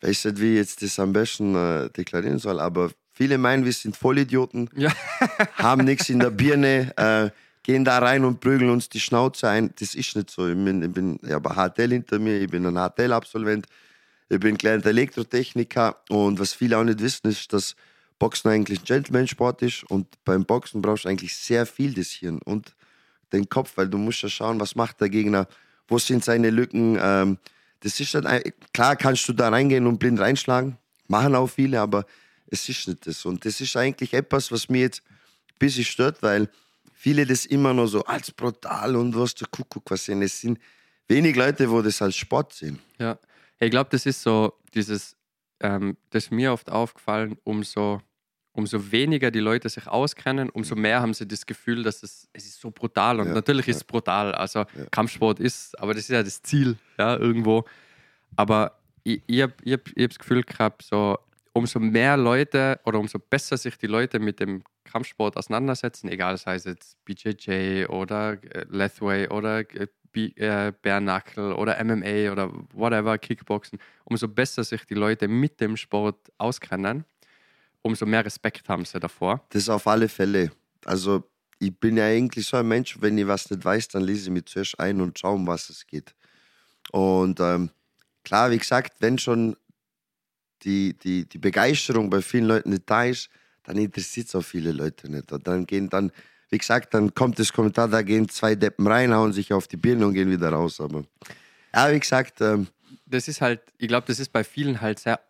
ich 0.00 0.08
weiß 0.08 0.24
nicht, 0.26 0.40
wie 0.40 0.52
ich 0.52 0.58
jetzt 0.58 0.82
das 0.82 0.98
am 0.98 1.12
besten 1.12 1.54
äh, 1.56 1.90
deklarieren 1.90 2.38
soll, 2.38 2.60
aber 2.60 2.90
viele 3.12 3.38
meinen, 3.38 3.64
wir 3.64 3.72
sind 3.72 3.96
Vollidioten 3.96 4.68
ja, 4.76 4.92
haben 5.54 5.84
nichts 5.84 6.10
in 6.10 6.20
der 6.20 6.30
Birne, 6.30 6.92
äh, 6.96 7.30
gehen 7.62 7.84
da 7.84 7.98
rein 7.98 8.24
und 8.24 8.40
prügeln 8.40 8.70
uns 8.70 8.90
die 8.90 9.00
Schnauze 9.00 9.48
ein. 9.48 9.72
Das 9.78 9.94
ist 9.94 10.14
nicht 10.14 10.28
so. 10.28 10.46
Ich 10.46 10.54
bin, 10.54 10.82
ich 10.82 10.92
bin 10.92 11.18
ich 11.22 11.32
habe 11.32 11.50
ein 11.50 11.70
HTL 11.70 11.90
hinter 11.92 12.18
mir, 12.18 12.38
ich 12.38 12.50
bin 12.50 12.66
ein 12.66 12.76
HTL-Absolvent, 12.76 13.66
ich 14.28 14.38
bin 14.38 14.58
gelernter 14.58 14.90
Elektrotechniker 14.90 15.96
und 16.10 16.38
was 16.38 16.52
viele 16.52 16.76
auch 16.76 16.84
nicht 16.84 17.00
wissen, 17.00 17.28
ist, 17.28 17.52
dass 17.52 17.74
Boxen 18.18 18.50
eigentlich 18.50 18.80
ein 18.80 18.84
Gentleman-Sport 18.84 19.62
ist 19.62 19.84
und 19.84 20.06
beim 20.24 20.44
Boxen 20.44 20.82
brauchst 20.82 21.04
du 21.04 21.08
eigentlich 21.08 21.34
sehr 21.34 21.64
viel 21.64 21.94
das 21.94 22.08
Hirn 22.08 22.38
und 22.44 22.74
den 23.32 23.48
Kopf, 23.48 23.76
weil 23.76 23.88
du 23.88 23.98
musst 23.98 24.22
ja 24.22 24.28
schauen, 24.28 24.60
was 24.60 24.74
macht 24.74 25.00
der 25.00 25.08
Gegner, 25.08 25.46
wo 25.88 25.98
sind 25.98 26.24
seine 26.24 26.50
Lücken. 26.50 26.98
Ähm, 27.00 27.38
das 27.80 28.00
ist 28.00 28.14
dann, 28.14 28.40
klar 28.72 28.96
kannst 28.96 29.28
du 29.28 29.32
da 29.32 29.48
reingehen 29.48 29.86
und 29.86 29.98
blind 29.98 30.20
reinschlagen, 30.20 30.78
machen 31.08 31.34
auch 31.34 31.48
viele, 31.48 31.80
aber 31.80 32.06
es 32.46 32.68
ist 32.68 32.88
nicht 32.88 33.06
das. 33.06 33.24
Und 33.24 33.44
das 33.44 33.60
ist 33.60 33.76
eigentlich 33.76 34.14
etwas, 34.14 34.50
was 34.50 34.68
mir 34.68 34.82
jetzt 34.82 35.02
ein 35.06 35.58
bisschen 35.58 35.84
stört, 35.84 36.22
weil 36.22 36.48
viele 36.92 37.26
das 37.26 37.44
immer 37.46 37.74
noch 37.74 37.86
so 37.86 38.04
als 38.04 38.30
brutal 38.30 38.96
und 38.96 39.16
was 39.16 39.34
der 39.34 39.48
Kuckuck 39.48 39.90
was 39.90 40.04
sehen. 40.04 40.22
Es 40.22 40.40
sind 40.40 40.58
wenig 41.08 41.36
Leute, 41.36 41.70
wo 41.70 41.82
das 41.82 42.00
als 42.00 42.16
Sport 42.16 42.52
sehen. 42.54 42.78
Ja, 42.98 43.18
ich 43.58 43.70
glaube, 43.70 43.90
das 43.90 44.06
ist 44.06 44.22
so 44.22 44.54
dieses, 44.72 45.16
ähm, 45.60 45.96
das 46.10 46.24
ist 46.24 46.30
mir 46.30 46.52
oft 46.52 46.70
aufgefallen, 46.70 47.36
umso, 47.44 48.00
umso 48.54 48.90
weniger 48.92 49.30
die 49.30 49.40
Leute 49.40 49.68
sich 49.68 49.86
auskennen, 49.86 50.48
umso 50.48 50.74
mehr 50.76 51.00
haben 51.00 51.12
sie 51.12 51.26
das 51.26 51.44
Gefühl, 51.44 51.82
dass 51.82 52.02
es, 52.02 52.28
es 52.32 52.46
ist 52.46 52.60
so 52.60 52.70
brutal. 52.70 53.20
Und 53.20 53.28
Ja, 53.28 53.34
natürlich 53.34 53.68
ist 53.68 53.76
es 53.76 53.84
brutal. 53.84 54.32
Also 54.34 54.64
Kampfsport 54.90 55.40
ist, 55.40 55.78
aber 55.78 55.92
das 55.92 56.04
ist 56.04 56.10
ja 56.10 56.22
das 56.22 56.40
Ziel, 56.42 56.76
ja, 56.98 57.16
irgendwo. 57.16 57.64
Aber 58.36 58.78
ich, 59.02 59.20
ich 59.26 59.42
habe 59.42 59.54
ich 59.62 59.72
hab, 59.72 59.88
ich 59.94 60.02
hab 60.02 60.10
das 60.10 60.18
Gefühl 60.18 60.42
gehabt, 60.42 60.82
so, 60.82 61.18
umso 61.52 61.80
mehr 61.80 62.16
Leute 62.16 62.80
oder 62.84 62.98
umso 62.98 63.18
besser 63.18 63.56
sich 63.56 63.76
die 63.76 63.86
Leute 63.86 64.18
mit 64.18 64.40
dem 64.40 64.62
Kampfsport 64.84 65.36
auseinandersetzen, 65.36 66.08
egal 66.08 66.36
sei 66.36 66.54
es 66.54 66.64
jetzt 66.64 67.04
BJJ 67.04 67.86
oder 67.86 68.32
äh, 68.54 68.66
Lethway 68.68 69.28
oder 69.28 69.60
äh, 69.60 69.88
äh, 70.14 70.72
Bare 70.82 71.56
oder 71.56 71.82
MMA 71.82 72.30
oder 72.30 72.52
whatever, 72.72 73.18
Kickboxen, 73.18 73.78
umso 74.04 74.28
besser 74.28 74.62
sich 74.62 74.84
die 74.84 74.94
Leute 74.94 75.28
mit 75.28 75.60
dem 75.60 75.76
Sport 75.76 76.32
auskennen, 76.38 77.04
umso 77.84 78.06
mehr 78.06 78.24
Respekt 78.24 78.68
haben 78.68 78.84
sie 78.84 78.98
davor. 78.98 79.44
Das 79.50 79.68
auf 79.68 79.86
alle 79.86 80.08
Fälle. 80.08 80.50
Also, 80.84 81.22
ich 81.58 81.78
bin 81.78 81.96
ja 81.96 82.06
eigentlich 82.06 82.46
so 82.46 82.56
ein 82.56 82.66
Mensch, 82.66 83.00
wenn 83.00 83.16
ich 83.16 83.26
was 83.26 83.48
nicht 83.50 83.64
weiß, 83.64 83.88
dann 83.88 84.02
lese 84.02 84.24
ich 84.24 84.30
mich 84.30 84.46
zuerst 84.46 84.80
ein 84.80 85.00
und 85.00 85.18
schaue, 85.18 85.34
um 85.34 85.46
was 85.46 85.70
es 85.70 85.86
geht. 85.86 86.14
Und 86.90 87.40
ähm, 87.40 87.70
klar, 88.24 88.50
wie 88.50 88.58
gesagt, 88.58 88.94
wenn 89.00 89.18
schon 89.18 89.56
die, 90.62 90.94
die, 90.98 91.28
die 91.28 91.38
Begeisterung 91.38 92.10
bei 92.10 92.22
vielen 92.22 92.46
Leuten 92.46 92.70
nicht 92.70 92.82
da 92.86 93.04
ist, 93.04 93.28
dann 93.62 93.76
interessiert 93.76 94.28
es 94.28 94.34
auch 94.34 94.42
viele 94.42 94.72
Leute 94.72 95.10
nicht. 95.10 95.30
Und 95.30 95.46
dann 95.46 95.66
gehen 95.66 95.88
dann, 95.88 96.10
wie 96.50 96.58
gesagt, 96.58 96.94
dann 96.94 97.14
kommt 97.14 97.38
das 97.38 97.52
Kommentar, 97.52 97.88
da 97.88 98.02
gehen 98.02 98.28
zwei 98.28 98.54
Deppen 98.54 98.86
rein, 98.86 99.14
hauen 99.14 99.32
sich 99.32 99.52
auf 99.52 99.68
die 99.68 99.76
Birne 99.76 100.06
und 100.06 100.14
gehen 100.14 100.30
wieder 100.30 100.50
raus. 100.50 100.80
Aber 100.80 101.04
ja, 101.74 101.92
wie 101.92 102.00
gesagt, 102.00 102.40
ähm, 102.40 102.68
Das 103.06 103.28
ist 103.28 103.40
halt, 103.40 103.60
ich 103.78 103.88
glaube, 103.88 104.06
das 104.06 104.18
ist 104.18 104.32
bei 104.32 104.44
vielen 104.44 104.80
halt 104.80 104.98
sehr, 104.98 105.20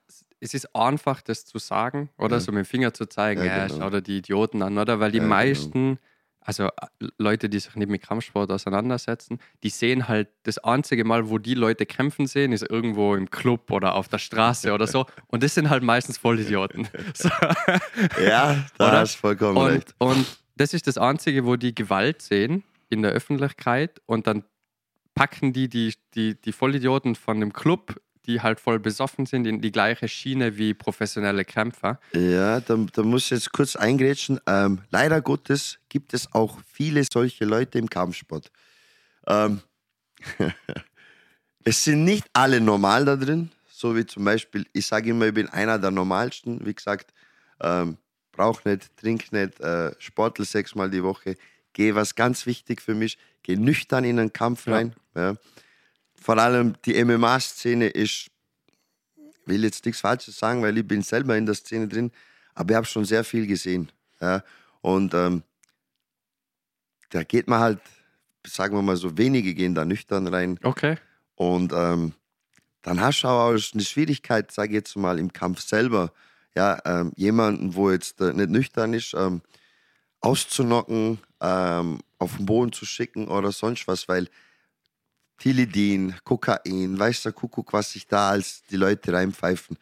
es 0.41 0.55
ist 0.55 0.75
einfach, 0.75 1.23
das 1.23 1.45
zu 1.47 1.59
sagen 1.59 2.11
oder 2.19 2.37
Ja. 2.37 2.41
so 2.41 2.53
mit 2.53 2.65
dem 2.65 2.69
Finger 2.69 2.93
zu 2.93 3.07
zeigen, 3.07 3.41
Ja, 3.43 3.57
ja, 3.59 3.67
genau. 3.67 3.81
schau 3.81 3.91
dir 3.91 4.03
die 4.03 4.19
Idioten 4.19 4.63
an, 4.63 4.77
oder? 4.79 5.01
Weil 5.01 5.11
die 5.13 5.19
Ja, 5.19 5.23
genau. 5.25 5.35
meisten, 5.35 5.99
also 6.41 6.65
äh, 6.67 6.71
Leute, 7.19 7.49
die 7.49 7.59
sich 7.59 7.75
nicht 7.77 7.89
mit 7.91 8.03
Kampfsport 8.03 8.51
auseinandersetzen, 8.51 9.39
die 9.63 9.71
sehen 9.71 10.09
halt 10.09 10.29
das 10.43 10.59
einzige 10.59 11.05
Mal, 11.05 11.31
wo 11.31 11.39
die 11.39 11.55
Leute 11.55 11.87
kämpfen 11.87 12.27
sehen, 12.27 12.53
ist 12.53 12.69
irgendwo 12.69 13.15
im 13.15 13.31
Club 13.31 13.71
oder 13.71 13.95
auf 13.95 14.09
der 14.09 14.19
Straße 14.19 14.73
oder 14.75 14.87
so. 14.87 15.07
Und 15.29 15.43
das 15.43 15.55
sind 15.55 15.71
halt 15.71 15.83
meistens 15.83 16.19
Vollidioten. 16.19 16.89
So. 17.15 17.31
ja, 18.23 18.65
da 18.79 18.89
Oder? 18.89 18.99
hast 19.01 19.15
du 19.15 19.19
vollkommen 19.21 19.57
Und, 19.57 19.67
recht. 19.71 19.95
und 19.99 20.27
das 20.57 20.75
ist 20.75 20.87
das 20.87 20.99
Einzige, 20.99 21.45
wo 21.47 21.57
die 21.57 21.75
Gewalt 21.75 22.23
sehen 22.23 22.63
in 22.91 23.03
der 23.03 23.13
Öffentlichkeit 23.13 24.01
und 24.07 24.27
dann 24.27 24.45
packen 25.15 25.53
die 25.53 25.69
die, 25.69 25.95
die, 26.15 26.41
die 26.41 26.53
Vollidioten 26.53 27.15
von 27.15 27.41
dem 27.41 27.53
Club, 27.53 28.01
die 28.27 28.41
halt 28.41 28.61
voll 28.61 28.79
besoffen 28.79 29.27
sind, 29.27 29.47
in 29.47 29.61
die 29.61 29.73
gleiche 29.73 30.09
Schiene 30.09 30.57
wie 30.57 30.75
professionelle 30.75 31.45
Kämpfer. 31.45 32.01
Ja, 32.15 32.61
da, 32.61 32.77
da 32.93 33.03
muss 33.03 33.25
ich 33.25 33.31
jetzt 33.31 33.53
kurz 33.53 33.77
eingrätschen. 33.77 34.41
Ähm, 34.47 34.81
leider 34.91 35.21
Gottes 35.21 35.79
gibt 35.89 36.15
es 36.15 36.33
auch 36.33 36.59
viele 36.73 37.03
solche 37.11 37.45
Leute 37.45 37.79
im 37.79 37.89
Kampfsport. 37.89 38.51
Ähm, 39.27 39.61
es 41.65 41.85
sind 41.85 42.05
nicht 42.05 42.27
alle 42.33 42.61
normal 42.61 43.05
da 43.05 43.17
drin, 43.17 43.51
so 43.69 43.97
wie 43.97 44.07
zum 44.07 44.25
Beispiel, 44.25 44.67
ich 44.73 44.87
sage 44.87 45.11
immer, 45.11 45.27
ich 45.27 45.35
bin 45.35 45.49
einer 45.49 45.79
der 45.79 45.91
normalsten. 45.91 46.65
Wie 46.65 46.75
gesagt, 46.75 47.13
ähm, 47.61 47.99
brauch 48.33 48.65
nicht, 48.65 48.97
trink 48.97 49.33
nicht, 49.33 49.61
äh, 49.61 49.93
sportel 49.99 50.45
sechsmal 50.45 50.91
die 50.91 51.03
Woche, 51.03 51.37
gehe, 51.73 51.95
was 51.95 52.15
ganz 52.15 52.47
wichtig 52.47 52.81
für 52.81 52.95
mich, 52.95 53.19
gehe 53.43 53.59
nüchtern 53.59 54.05
in 54.05 54.19
einen 54.19 54.33
Kampf 54.33 54.67
Ja. 54.67 54.75
rein. 54.75 54.95
Ja. 55.15 55.35
Vor 56.25 56.39
allem 56.39 56.75
die 56.85 57.05
MMA-Szene 57.05 57.89
ist 57.89 58.31
will 59.47 59.63
jetzt 59.63 59.85
nichts 59.85 60.01
Falsches 60.01 60.39
sagen, 60.39 60.63
weil 60.63 60.79
ich 60.79 60.89
bin 60.89 61.03
selber 61.03 61.37
in 61.37 61.45
der 61.45 61.55
Szene 61.55 61.87
drin, 61.87 62.11
aber 62.55 62.71
ich 62.71 62.77
habe 62.77 62.87
schon 62.87 63.05
sehr 63.05 63.25
viel 63.25 63.47
gesehen. 63.47 63.93
Ja. 64.21 64.43
Und 64.81 65.13
ähm, 65.13 65.43
da 67.11 67.25
geht 67.25 67.47
man 67.47 67.61
halt 67.61 67.81
sagen 68.47 68.77
wir 68.77 68.83
mal 68.83 68.97
so, 68.97 69.17
wenige 69.17 69.55
gehen 69.55 69.75
da 69.75 69.85
nüchtern 69.85 70.27
rein. 70.27 70.59
Okay. 70.63 70.97
Und 71.35 71.73
ähm, 71.75 72.13
dann 72.83 73.01
hast 73.01 73.23
du 73.23 73.29
auch 73.29 73.51
eine 73.51 73.83
Schwierigkeit, 73.83 74.51
sage 74.53 74.71
ich 74.71 74.75
jetzt 74.75 74.97
mal, 74.97 75.19
im 75.19 75.33
Kampf 75.33 75.61
selber, 75.61 76.13
ja, 76.55 76.79
ähm, 76.85 77.13
jemanden, 77.17 77.75
wo 77.75 77.91
jetzt 77.91 78.21
äh, 78.21 78.33
nicht 78.33 78.51
nüchtern 78.51 78.95
ist, 78.95 79.15
ähm, 79.15 79.43
auszunocken, 80.21 81.19
ähm, 81.41 82.01
auf 82.19 82.37
den 82.37 82.47
Boden 82.47 82.73
zu 82.73 82.87
schicken 82.87 83.29
oder 83.29 83.53
sonst 83.53 83.89
was, 83.89 84.09
weil 84.09 84.29
Tilidin, 85.39 86.15
Kokain, 86.25 86.99
weiß 86.99 87.23
der 87.25 87.33
Kuckuck, 87.33 87.73
was 87.73 87.93
sich 87.93 88.07
da 88.07 88.31
als 88.31 88.63
die 88.71 88.77
Leute 88.77 89.13
reinpfeifen, 89.13 89.77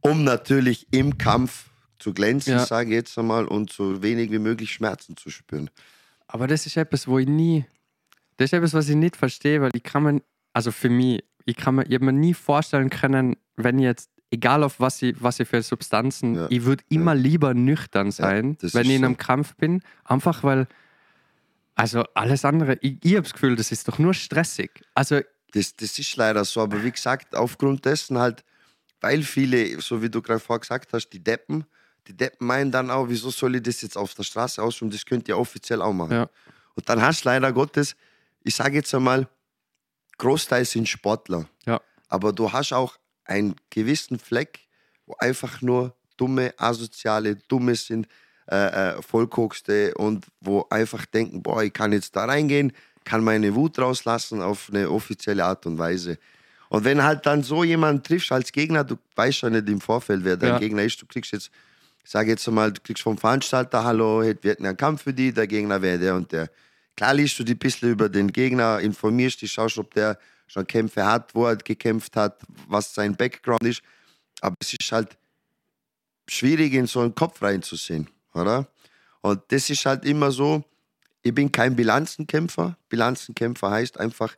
um 0.00 0.24
natürlich 0.24 0.86
im 0.90 1.18
Kampf 1.18 1.66
zu 1.98 2.12
glänzen, 2.14 2.52
Ja. 2.54 2.64
sage 2.66 2.90
ich 2.90 2.94
jetzt 2.94 3.18
einmal, 3.18 3.46
und 3.46 3.72
so 3.72 4.02
wenig 4.02 4.30
wie 4.30 4.38
möglich 4.38 4.72
Schmerzen 4.72 5.16
zu 5.16 5.30
spüren. 5.30 5.68
Aber 6.26 6.46
das 6.46 6.66
ist 6.66 6.76
etwas, 6.76 7.06
wo 7.08 7.18
ich 7.18 7.26
nie. 7.28 7.64
Das 8.36 8.46
ist 8.46 8.52
etwas, 8.52 8.74
was 8.74 8.88
ich 8.88 8.96
nicht 8.96 9.16
verstehe, 9.16 9.60
weil 9.60 9.70
ich 9.74 9.82
kann 9.82 10.02
mir, 10.04 10.22
also 10.52 10.70
für 10.70 10.88
mich, 10.90 11.24
ich 11.44 11.56
kann 11.56 11.74
mir, 11.74 11.84
ich 11.86 11.94
hab 11.94 12.02
mir 12.02 12.12
nie 12.12 12.34
vorstellen 12.34 12.90
können, 12.90 13.36
wenn 13.56 13.78
ich 13.78 13.84
jetzt, 13.84 14.10
egal 14.30 14.62
auf 14.62 14.78
was 14.78 15.02
ich, 15.02 15.16
was 15.20 15.40
ich 15.40 15.48
für 15.48 15.62
Substanzen, 15.62 16.34
Ja. 16.36 16.46
ich 16.50 16.62
würde 16.64 16.84
immer 16.88 17.14
lieber 17.14 17.54
nüchtern 17.54 18.10
sein, 18.12 18.56
das 18.60 18.74
wenn 18.74 18.86
ich 18.86 18.92
in 18.96 19.00
so. 19.00 19.06
einem 19.06 19.16
Kampf 19.16 19.56
bin. 19.56 19.82
Einfach 20.04 20.44
weil, 20.44 20.68
also 21.78 22.02
alles 22.14 22.44
andere, 22.44 22.76
ich, 22.80 22.98
ich 23.02 23.12
habe 23.12 23.22
das 23.22 23.32
Gefühl, 23.32 23.54
das 23.54 23.70
ist 23.70 23.86
doch 23.86 23.98
nur 23.98 24.12
stressig. 24.12 24.82
Also, 24.94 25.20
Das, 25.52 25.76
das 25.76 25.98
ist 25.98 26.16
leider 26.16 26.44
so, 26.44 26.60
aber 26.60 26.82
wie 26.82 26.90
gesagt, 26.90 27.34
aufgrund 27.34 27.84
dessen 27.84 28.18
halt, 28.18 28.44
weil 29.00 29.22
viele, 29.22 29.80
so 29.80 30.02
wie 30.02 30.10
du 30.10 30.20
gerade 30.20 30.40
vorher 30.40 30.60
gesagt 30.60 30.92
hast, 30.92 31.08
die 31.10 31.22
Deppen, 31.22 31.64
die 32.08 32.16
Deppen 32.16 32.46
meinen 32.46 32.72
dann 32.72 32.90
auch, 32.90 33.08
wieso 33.08 33.30
soll 33.30 33.56
ich 33.56 33.62
das 33.62 33.80
jetzt 33.80 33.96
auf 33.96 34.12
der 34.14 34.24
Straße 34.24 34.60
ausführen, 34.60 34.90
das 34.90 35.06
könnt 35.06 35.28
ihr 35.28 35.38
offiziell 35.38 35.80
auch 35.80 35.92
machen. 35.92 36.12
Ja. 36.12 36.28
Und 36.74 36.88
dann 36.88 37.00
hast 37.00 37.24
du 37.24 37.28
leider 37.28 37.52
Gottes, 37.52 37.94
ich 38.42 38.54
sage 38.54 38.76
jetzt 38.76 38.92
einmal, 38.94 39.28
Großteil 40.18 40.64
sind 40.64 40.88
Sportler, 40.88 41.48
ja, 41.64 41.80
aber 42.08 42.32
du 42.32 42.52
hast 42.52 42.72
auch 42.72 42.98
einen 43.24 43.54
gewissen 43.70 44.18
Fleck, 44.18 44.66
wo 45.06 45.14
einfach 45.18 45.62
nur 45.62 45.94
dumme, 46.16 46.52
asoziale, 46.56 47.36
dumme 47.36 47.76
sind, 47.76 48.08
äh, 48.48 49.02
Vollkokste 49.02 49.94
und 49.94 50.26
wo 50.40 50.66
einfach 50.70 51.06
denken, 51.06 51.42
boah, 51.42 51.62
ich 51.62 51.72
kann 51.72 51.92
jetzt 51.92 52.16
da 52.16 52.24
reingehen, 52.24 52.72
kann 53.04 53.22
meine 53.22 53.54
Wut 53.54 53.78
rauslassen 53.78 54.42
auf 54.42 54.70
eine 54.72 54.90
offizielle 54.90 55.44
Art 55.44 55.66
und 55.66 55.78
Weise. 55.78 56.18
Und 56.68 56.84
wenn 56.84 57.02
halt 57.02 57.24
dann 57.24 57.42
so 57.42 57.64
jemand 57.64 58.06
triffst 58.06 58.30
als 58.32 58.52
Gegner, 58.52 58.84
du 58.84 58.96
weißt 59.16 59.42
ja 59.42 59.50
nicht 59.50 59.68
im 59.68 59.80
Vorfeld, 59.80 60.24
wer 60.24 60.36
dein 60.36 60.50
Ja. 60.50 60.58
Gegner 60.58 60.82
ist, 60.82 61.00
du 61.00 61.06
kriegst 61.06 61.32
jetzt, 61.32 61.50
ich 62.04 62.10
sage 62.10 62.30
jetzt 62.30 62.46
mal, 62.50 62.72
du 62.72 62.80
kriegst 62.82 63.02
vom 63.02 63.16
Veranstalter, 63.16 63.84
hallo, 63.84 64.22
wir 64.22 64.50
hätten 64.50 64.66
einen 64.66 64.76
Kampf 64.76 65.02
für 65.02 65.14
die, 65.14 65.32
der 65.32 65.46
Gegner 65.46 65.80
wäre 65.80 65.98
der 65.98 66.14
und 66.14 66.30
der. 66.32 66.50
Klar 66.96 67.14
liest 67.14 67.38
du 67.38 67.44
dich 67.44 67.54
ein 67.54 67.58
bisschen 67.58 67.90
über 67.90 68.08
den 68.08 68.32
Gegner, 68.32 68.80
informierst 68.80 69.40
dich, 69.40 69.52
schaust, 69.52 69.78
ob 69.78 69.94
der 69.94 70.18
schon 70.46 70.66
Kämpfe 70.66 71.06
hat, 71.06 71.34
wo 71.34 71.46
er 71.46 71.56
gekämpft 71.56 72.16
hat, 72.16 72.40
was 72.66 72.92
sein 72.92 73.16
Background 73.16 73.62
ist. 73.62 73.82
Aber 74.40 74.56
es 74.60 74.74
ist 74.74 74.92
halt 74.92 75.16
schwierig, 76.28 76.74
in 76.74 76.86
so 76.86 77.00
einen 77.00 77.14
Kopf 77.14 77.40
reinzusehen, 77.42 78.08
oder? 78.38 78.66
Und 79.20 79.40
das 79.48 79.68
ist 79.70 79.84
halt 79.84 80.04
immer 80.04 80.30
so, 80.30 80.64
ich 81.22 81.34
bin 81.34 81.50
kein 81.50 81.74
Bilanzenkämpfer. 81.76 82.76
Bilanzenkämpfer 82.88 83.70
heißt 83.70 83.98
einfach, 83.98 84.34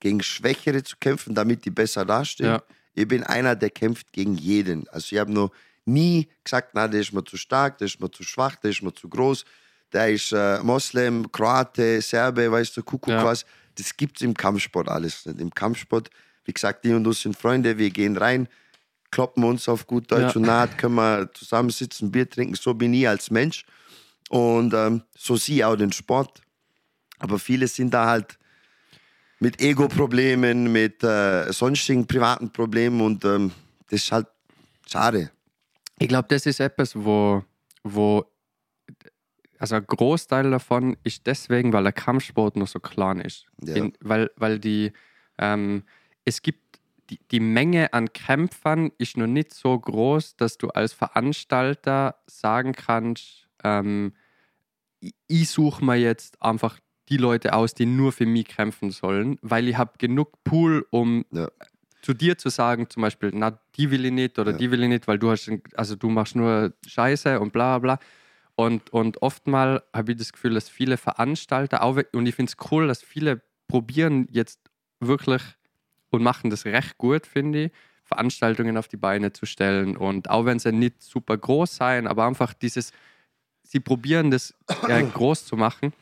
gegen 0.00 0.22
Schwächere 0.22 0.82
zu 0.82 0.96
kämpfen, 1.00 1.34
damit 1.34 1.64
die 1.64 1.70
besser 1.70 2.04
dastehen. 2.04 2.50
Ja. 2.50 2.62
Ich 2.94 3.08
bin 3.08 3.24
einer, 3.24 3.56
der 3.56 3.70
kämpft 3.70 4.12
gegen 4.12 4.34
jeden. 4.36 4.88
Also 4.88 5.14
ich 5.14 5.18
habe 5.18 5.32
noch 5.32 5.50
nie 5.84 6.28
gesagt, 6.44 6.70
na, 6.74 6.86
der 6.86 7.00
ist 7.00 7.12
mir 7.12 7.24
zu 7.24 7.36
stark, 7.36 7.78
der 7.78 7.86
ist 7.86 8.00
mir 8.00 8.10
zu 8.10 8.22
schwach, 8.22 8.56
der 8.56 8.70
ist 8.70 8.82
mir 8.82 8.92
zu 8.92 9.08
groß, 9.08 9.44
der 9.92 10.10
ist 10.10 10.32
äh, 10.32 10.58
Moslem, 10.62 11.30
Kroate, 11.32 12.00
Serbe, 12.02 12.50
weißt 12.52 12.76
du, 12.76 12.82
Kuckuck 12.82 13.14
Ja. 13.14 13.24
was. 13.24 13.44
Das 13.76 13.96
gibt 13.96 14.16
es 14.16 14.22
im 14.22 14.34
Kampfsport 14.34 14.88
alles 14.88 15.24
nicht. 15.26 15.40
Im 15.40 15.50
Kampfsport, 15.54 16.10
wie 16.44 16.52
gesagt, 16.52 16.84
die 16.84 16.92
und 16.92 17.06
uns 17.06 17.22
sind 17.22 17.36
Freunde, 17.36 17.78
wir 17.78 17.90
gehen 17.90 18.16
rein, 18.16 18.48
kloppen 19.10 19.44
uns 19.44 19.68
auf 19.68 19.86
gut 19.86 20.10
Deutsch 20.10 20.34
Ja. 20.34 20.36
und 20.36 20.42
naht, 20.42 20.78
können 20.78 20.96
wir 20.96 21.30
zusammensitzen, 21.32 22.10
Bier 22.10 22.28
trinken. 22.28 22.54
So 22.54 22.74
bin 22.74 22.92
ich 22.94 23.08
als 23.08 23.30
Mensch. 23.30 23.64
Und 24.28 24.74
ähm, 24.74 25.02
so 25.16 25.36
sehe 25.36 25.56
ich 25.56 25.64
auch 25.64 25.76
den 25.76 25.92
Sport. 25.92 26.42
Aber 27.18 27.38
viele 27.38 27.66
sind 27.66 27.92
da 27.94 28.06
halt 28.06 28.38
mit 29.40 29.60
Ego-Problemen, 29.60 30.70
mit 30.70 31.02
äh, 31.02 31.52
sonstigen 31.52 32.06
privaten 32.06 32.50
Problemen 32.52 33.00
und 33.00 33.24
ähm, 33.24 33.52
das 33.88 34.02
ist 34.02 34.12
halt 34.12 34.26
schade. 34.86 35.30
Ich 35.98 36.08
glaube, 36.08 36.28
das 36.28 36.44
ist 36.46 36.60
etwas, 36.60 36.94
wo, 36.94 37.44
wo 37.82 38.24
also 39.58 39.76
ein 39.76 39.86
Großteil 39.86 40.50
davon 40.50 40.96
ist 41.02 41.26
deswegen, 41.26 41.72
weil 41.72 41.82
der 41.84 41.92
Kampfsport 41.92 42.56
noch 42.56 42.68
so 42.68 42.78
klein 42.78 43.20
ist. 43.20 43.46
Ja. 43.64 43.76
In, 43.76 43.92
weil, 44.00 44.30
weil 44.36 44.58
die, 44.58 44.92
ähm, 45.38 45.82
es 46.24 46.42
gibt 46.42 46.67
die, 47.10 47.18
die 47.30 47.40
Menge 47.40 47.92
an 47.92 48.12
Kämpfern 48.12 48.92
ist 48.98 49.16
noch 49.16 49.26
nicht 49.26 49.54
so 49.54 49.78
groß, 49.78 50.36
dass 50.36 50.58
du 50.58 50.68
als 50.68 50.92
Veranstalter 50.92 52.16
sagen 52.26 52.72
kannst, 52.72 53.48
ähm, 53.64 54.12
ich, 55.00 55.14
ich 55.26 55.50
suche 55.50 55.84
mir 55.84 55.96
jetzt 55.96 56.42
einfach 56.42 56.78
die 57.08 57.16
Leute 57.16 57.54
aus, 57.54 57.74
die 57.74 57.86
nur 57.86 58.12
für 58.12 58.26
mich 58.26 58.46
kämpfen 58.48 58.90
sollen, 58.90 59.38
weil 59.42 59.68
ich 59.68 59.76
habe 59.76 59.92
genug 59.98 60.44
Pool, 60.44 60.86
um 60.90 61.24
Ja. 61.32 61.48
zu 62.02 62.14
dir 62.14 62.36
zu 62.38 62.48
sagen, 62.48 62.88
zum 62.90 63.02
Beispiel, 63.02 63.30
na, 63.34 63.58
die 63.76 63.90
will 63.90 64.04
ich 64.04 64.12
nicht 64.12 64.38
oder 64.38 64.52
Ja. 64.52 64.58
die 64.58 64.70
will 64.70 64.82
ich 64.82 64.88
nicht, 64.88 65.08
weil 65.08 65.18
du 65.18 65.30
hast, 65.30 65.50
also 65.74 65.96
du 65.96 66.08
machst 66.10 66.36
nur 66.36 66.74
Scheiße 66.86 67.40
und 67.40 67.52
bla 67.52 67.78
bla. 67.78 67.98
Und, 68.54 68.90
und 68.92 69.22
oftmal 69.22 69.82
habe 69.94 70.12
ich 70.12 70.18
das 70.18 70.32
Gefühl, 70.32 70.54
dass 70.54 70.68
viele 70.68 70.96
Veranstalter, 70.96 71.82
auch, 71.82 71.98
und 72.12 72.26
ich 72.26 72.34
finde 72.34 72.50
es 72.50 72.70
cool, 72.72 72.88
dass 72.88 73.02
viele 73.02 73.40
probieren 73.68 74.26
jetzt 74.30 74.60
wirklich 75.00 75.42
und 76.10 76.22
machen 76.22 76.50
das 76.50 76.64
recht 76.64 76.98
gut, 76.98 77.26
finde 77.26 77.66
ich, 77.66 77.72
Veranstaltungen 78.04 78.76
auf 78.76 78.88
die 78.88 78.96
Beine 78.96 79.32
zu 79.32 79.46
stellen. 79.46 79.96
Und 79.96 80.30
auch 80.30 80.46
wenn 80.46 80.58
sie 80.58 80.72
nicht 80.72 81.02
super 81.02 81.36
groß 81.36 81.76
sein, 81.76 82.06
aber 82.06 82.26
einfach 82.26 82.54
dieses, 82.54 82.92
sie 83.62 83.80
probieren 83.80 84.30
das 84.30 84.54
äh, 84.88 85.02
groß 85.14 85.44
zu 85.44 85.56
machen 85.56 85.92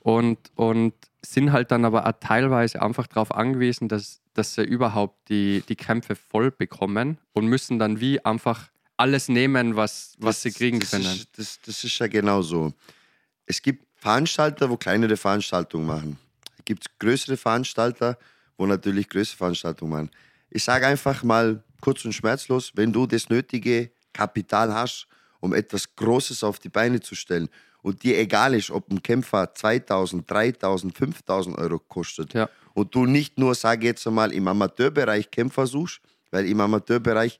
und, 0.00 0.38
und 0.56 0.94
sind 1.24 1.52
halt 1.52 1.70
dann 1.70 1.84
aber 1.84 2.06
auch 2.06 2.12
teilweise 2.20 2.82
einfach 2.82 3.06
darauf 3.06 3.34
angewiesen, 3.34 3.88
dass, 3.88 4.20
dass 4.34 4.54
sie 4.54 4.62
überhaupt 4.62 5.28
die, 5.28 5.62
die 5.68 5.76
Kämpfe 5.76 6.16
voll 6.16 6.50
bekommen 6.50 7.18
und 7.32 7.46
müssen 7.46 7.78
dann 7.78 8.00
wie 8.00 8.24
einfach 8.24 8.68
alles 8.96 9.28
nehmen, 9.28 9.76
was, 9.76 10.14
was 10.18 10.42
sie 10.42 10.52
kriegen 10.52 10.80
das 10.80 10.90
können. 10.90 11.04
Ist, 11.04 11.38
das, 11.38 11.60
das 11.64 11.84
ist 11.84 11.98
ja 11.98 12.06
genau 12.06 12.42
so. 12.42 12.72
Es 13.46 13.62
gibt 13.62 13.84
Veranstalter, 13.96 14.68
wo 14.68 14.76
kleinere 14.76 15.16
Veranstaltungen 15.16 15.86
machen. 15.86 16.18
Es 16.58 16.64
gibt 16.64 16.98
größere 16.98 17.36
Veranstalter, 17.36 18.18
wo 18.56 18.66
natürlich 18.66 19.08
größere 19.08 19.36
Veranstaltungen 19.36 19.92
machen. 19.92 20.10
Ich 20.50 20.64
sage 20.64 20.86
einfach 20.86 21.22
mal 21.22 21.62
kurz 21.80 22.04
und 22.04 22.12
schmerzlos, 22.12 22.72
wenn 22.74 22.92
du 22.92 23.06
das 23.06 23.28
nötige 23.28 23.90
Kapital 24.12 24.72
hast, 24.72 25.06
um 25.40 25.52
etwas 25.52 25.94
Großes 25.96 26.44
auf 26.44 26.58
die 26.58 26.68
Beine 26.68 27.00
zu 27.00 27.14
stellen 27.14 27.48
und 27.82 28.02
dir 28.02 28.18
egal 28.18 28.54
ist, 28.54 28.70
ob 28.70 28.90
ein 28.90 29.02
Kämpfer 29.02 29.52
2000, 29.54 30.30
3000, 30.30 30.96
5000 30.96 31.58
Euro 31.58 31.78
kostet 31.78 32.32
Ja. 32.32 32.48
und 32.72 32.94
du 32.94 33.04
nicht 33.04 33.38
nur, 33.38 33.54
sage 33.54 33.86
jetzt 33.86 34.06
einmal, 34.06 34.32
im 34.32 34.48
Amateurbereich 34.48 35.30
Kämpfer 35.30 35.66
suchst, 35.66 36.00
weil 36.30 36.46
im 36.46 36.60
Amateurbereich 36.60 37.38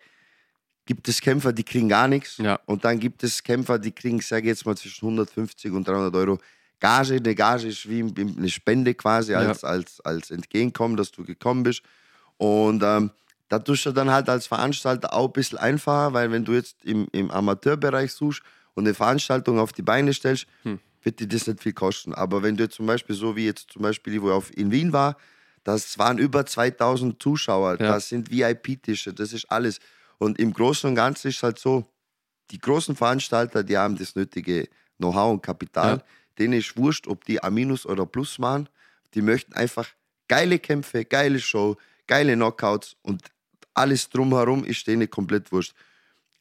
gibt 0.85 1.09
es 1.09 1.21
Kämpfer, 1.21 1.53
die 1.53 1.65
kriegen 1.65 1.89
gar 1.89 2.09
nichts. 2.09 2.37
Ja. 2.37 2.61
Und 2.67 2.85
dann 2.85 2.99
gibt 3.01 3.23
es 3.25 3.43
Kämpfer, 3.43 3.79
die 3.79 3.93
kriegen, 3.93 4.21
sage 4.21 4.49
jetzt 4.49 4.67
mal, 4.67 4.77
zwischen 4.77 5.07
150 5.07 5.73
und 5.73 5.89
300 5.89 6.15
Euro 6.15 6.39
Gage. 6.81 7.15
Eine 7.17 7.35
Gage 7.35 7.69
ist 7.69 7.89
wie 7.89 8.01
eine 8.03 8.49
Spende 8.49 8.95
quasi 8.95 9.35
als, 9.35 9.65
als, 9.65 10.01
als 10.03 10.31
Entgegenkommen, 10.31 10.97
dass 10.97 11.11
du 11.13 11.25
gekommen 11.25 11.63
bist. 11.63 11.83
Und 12.37 12.83
ähm, 12.83 13.11
da 13.49 13.59
tust 13.59 13.87
du 13.87 13.93
dann 13.93 14.11
halt 14.11 14.29
als 14.29 14.47
Veranstalter 14.47 15.13
auch 15.15 15.27
ein 15.29 15.33
bisschen 15.33 15.59
einfacher, 15.59 16.13
weil 16.13 16.31
wenn 16.33 16.45
du 16.45 16.53
jetzt 16.53 16.85
im, 16.85 17.07
im 17.13 17.31
Amateurbereich 17.31 18.13
suchst 18.13 18.43
und 18.75 18.85
eine 18.85 18.95
Veranstaltung 18.95 19.59
auf 19.59 19.73
die 19.73 19.83
Beine 19.83 20.13
stellst, 20.13 20.47
Hm. 20.65 20.79
wird 21.03 21.21
dir 21.21 21.29
das 21.29 21.47
nicht 21.47 21.63
viel 21.63 21.73
kosten. 21.75 22.15
Aber 22.15 22.43
wenn 22.43 22.57
du 22.57 22.65
jetzt 22.65 22.77
zum 22.77 22.87
Beispiel 22.87 23.15
so 23.15 23.37
wie 23.37 23.45
jetzt 23.47 23.71
zum 23.71 23.83
Beispiel, 23.83 24.21
wo 24.21 24.29
ich 24.29 24.35
auf, 24.35 24.57
in 24.57 24.71
Wien 24.71 24.93
war, 24.93 25.17
das 25.63 25.99
waren 25.99 26.19
über 26.19 26.45
2000 26.45 27.23
Zuschauer, 27.23 27.73
Ja. 27.81 27.89
das 27.89 28.09
sind 28.09 28.31
VIP-Tische, 28.31 29.15
das 29.15 29.33
ist 29.33 29.51
alles. 29.51 29.79
Und 30.19 30.39
im 30.39 30.53
Großen 30.53 30.89
und 30.91 30.97
Ganzen 30.97 31.29
ist 31.29 31.43
halt 31.43 31.59
so, 31.59 31.87
die 32.51 32.59
großen 32.59 32.95
Veranstalter, 32.97 33.63
die 33.63 33.77
haben 33.79 33.97
das 33.97 34.15
nötige 34.17 34.69
Know-how 34.99 35.33
und 35.33 35.43
Kapital. 35.43 35.97
Ja. 35.99 36.03
Denen 36.39 36.55
ist 36.55 36.77
wurscht, 36.77 37.07
ob 37.07 37.25
die 37.25 37.43
ein 37.43 37.55
Minus 37.55 37.87
oder 37.87 38.07
Plus 38.07 38.39
machen. 38.39 38.69
Die 39.15 39.23
möchten 39.23 39.53
einfach 39.53 39.89
geile 40.29 40.59
Kämpfe, 40.59 41.05
geile 41.05 41.39
Show, 41.39 41.77
geile 42.07 42.35
Knockouts 42.35 42.97
und 43.03 43.23
alles 43.75 44.09
drumherum 44.09 44.65
ist 44.65 44.87
denen 44.87 45.11
komplett 45.11 45.51
wurscht. 45.53 45.75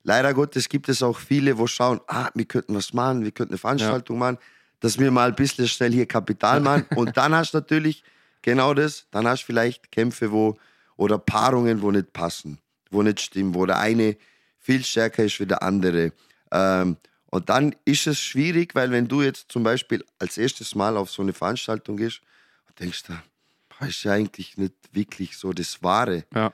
Leider 0.03 0.33
Gottes 0.33 0.69
gibt 0.69 0.89
es 0.89 1.01
auch 1.01 1.17
viele, 1.17 1.57
wo 1.57 1.65
schauen, 1.65 2.01
ah, 2.07 2.29
wir 2.33 2.45
könnten 2.45 2.75
was 2.75 2.93
machen, 2.93 3.23
wir 3.23 3.31
könnten 3.31 3.53
eine 3.53 3.57
Veranstaltung 3.57 4.19
machen, 4.19 4.37
dass 4.79 4.99
wir 4.99 5.11
mal 5.11 5.29
ein 5.29 5.35
bisschen 5.35 5.67
schnell 5.67 5.91
hier 5.91 6.05
Kapital 6.05 6.59
machen. 6.61 6.85
Und 6.95 7.15
dann 7.15 7.33
hast 7.33 7.53
du 7.53 7.57
natürlich 7.57 8.03
genau 8.41 8.73
das, 8.73 9.07
dann 9.11 9.27
hast 9.27 9.43
du 9.43 9.45
vielleicht 9.47 9.91
Kämpfe, 9.91 10.31
wo 10.31 10.57
oder 10.97 11.17
Paarungen, 11.17 11.81
wo 11.81 11.89
nicht 11.89 12.13
passen, 12.13 12.59
wo 12.91 13.01
nicht 13.01 13.21
stimmen, 13.21 13.55
wo 13.55 13.65
der 13.65 13.79
eine 13.79 14.17
viel 14.59 14.83
stärker 14.83 15.23
ist 15.23 15.39
wie 15.39 15.45
der 15.45 15.63
andere. 15.63 16.11
Ähm, 16.51 16.97
und 17.33 17.49
dann 17.49 17.75
ist 17.83 18.05
es 18.05 18.19
schwierig, 18.19 18.75
weil 18.75 18.91
wenn 18.91 19.07
du 19.07 19.23
jetzt 19.23 19.51
zum 19.51 19.63
Beispiel 19.63 20.05
als 20.19 20.37
erstes 20.37 20.75
Mal 20.75 20.95
auf 20.95 21.09
so 21.09 21.23
eine 21.23 21.33
Veranstaltung 21.33 21.97
gehst, 21.97 22.21
denkst 22.79 23.05
du, 23.07 23.13
boah, 23.69 23.87
ist 23.87 24.03
ja 24.03 24.11
eigentlich 24.11 24.55
nicht 24.55 24.75
wirklich 24.91 25.35
so 25.35 25.51
das 25.51 25.81
Wahre. 25.81 26.25
Ja. 26.35 26.53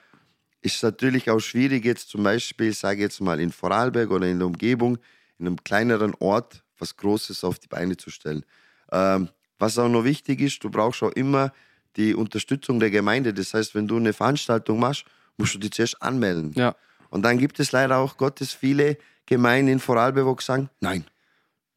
Ist 0.61 0.81
natürlich 0.81 1.29
auch 1.29 1.41
schwierig, 1.41 1.83
jetzt 1.83 2.07
zum 2.07 2.23
Beispiel, 2.23 2.71
sage 2.73 3.01
jetzt 3.01 3.19
mal, 3.19 3.41
in 3.41 3.51
Vorarlberg 3.51 4.09
oder 4.09 4.25
in 4.27 4.39
der 4.39 4.47
Umgebung, 4.47 4.97
in 5.37 5.47
einem 5.47 5.61
kleineren 5.61 6.15
Ort, 6.19 6.63
was 6.77 6.95
Großes 6.95 7.43
auf 7.43 7.59
die 7.59 7.67
Beine 7.67 7.97
zu 7.97 8.09
stellen. 8.09 8.45
Ähm, 8.89 9.27
was 9.57 9.77
auch 9.77 9.89
noch 9.89 10.05
wichtig 10.05 10.39
ist, 10.39 10.63
du 10.63 10.69
brauchst 10.69 11.03
auch 11.03 11.11
immer 11.11 11.51
die 11.97 12.15
Unterstützung 12.15 12.79
der 12.79 12.89
Gemeinde. 12.89 13.33
Das 13.33 13.53
heißt, 13.53 13.75
wenn 13.75 13.89
du 13.89 13.97
eine 13.97 14.13
Veranstaltung 14.13 14.79
machst, 14.79 15.03
musst 15.35 15.55
du 15.55 15.57
dich 15.57 15.71
zuerst 15.71 16.01
anmelden. 16.01 16.53
Ja. 16.55 16.73
Und 17.09 17.23
dann 17.23 17.37
gibt 17.37 17.59
es 17.59 17.73
leider 17.73 17.97
auch 17.97 18.15
Gottes 18.15 18.53
viele 18.53 18.97
Gemeinden 19.29 19.73
in 19.73 19.79
Vorarlberg, 19.79 20.41
sagen, 20.41 20.69
nein, 20.81 21.05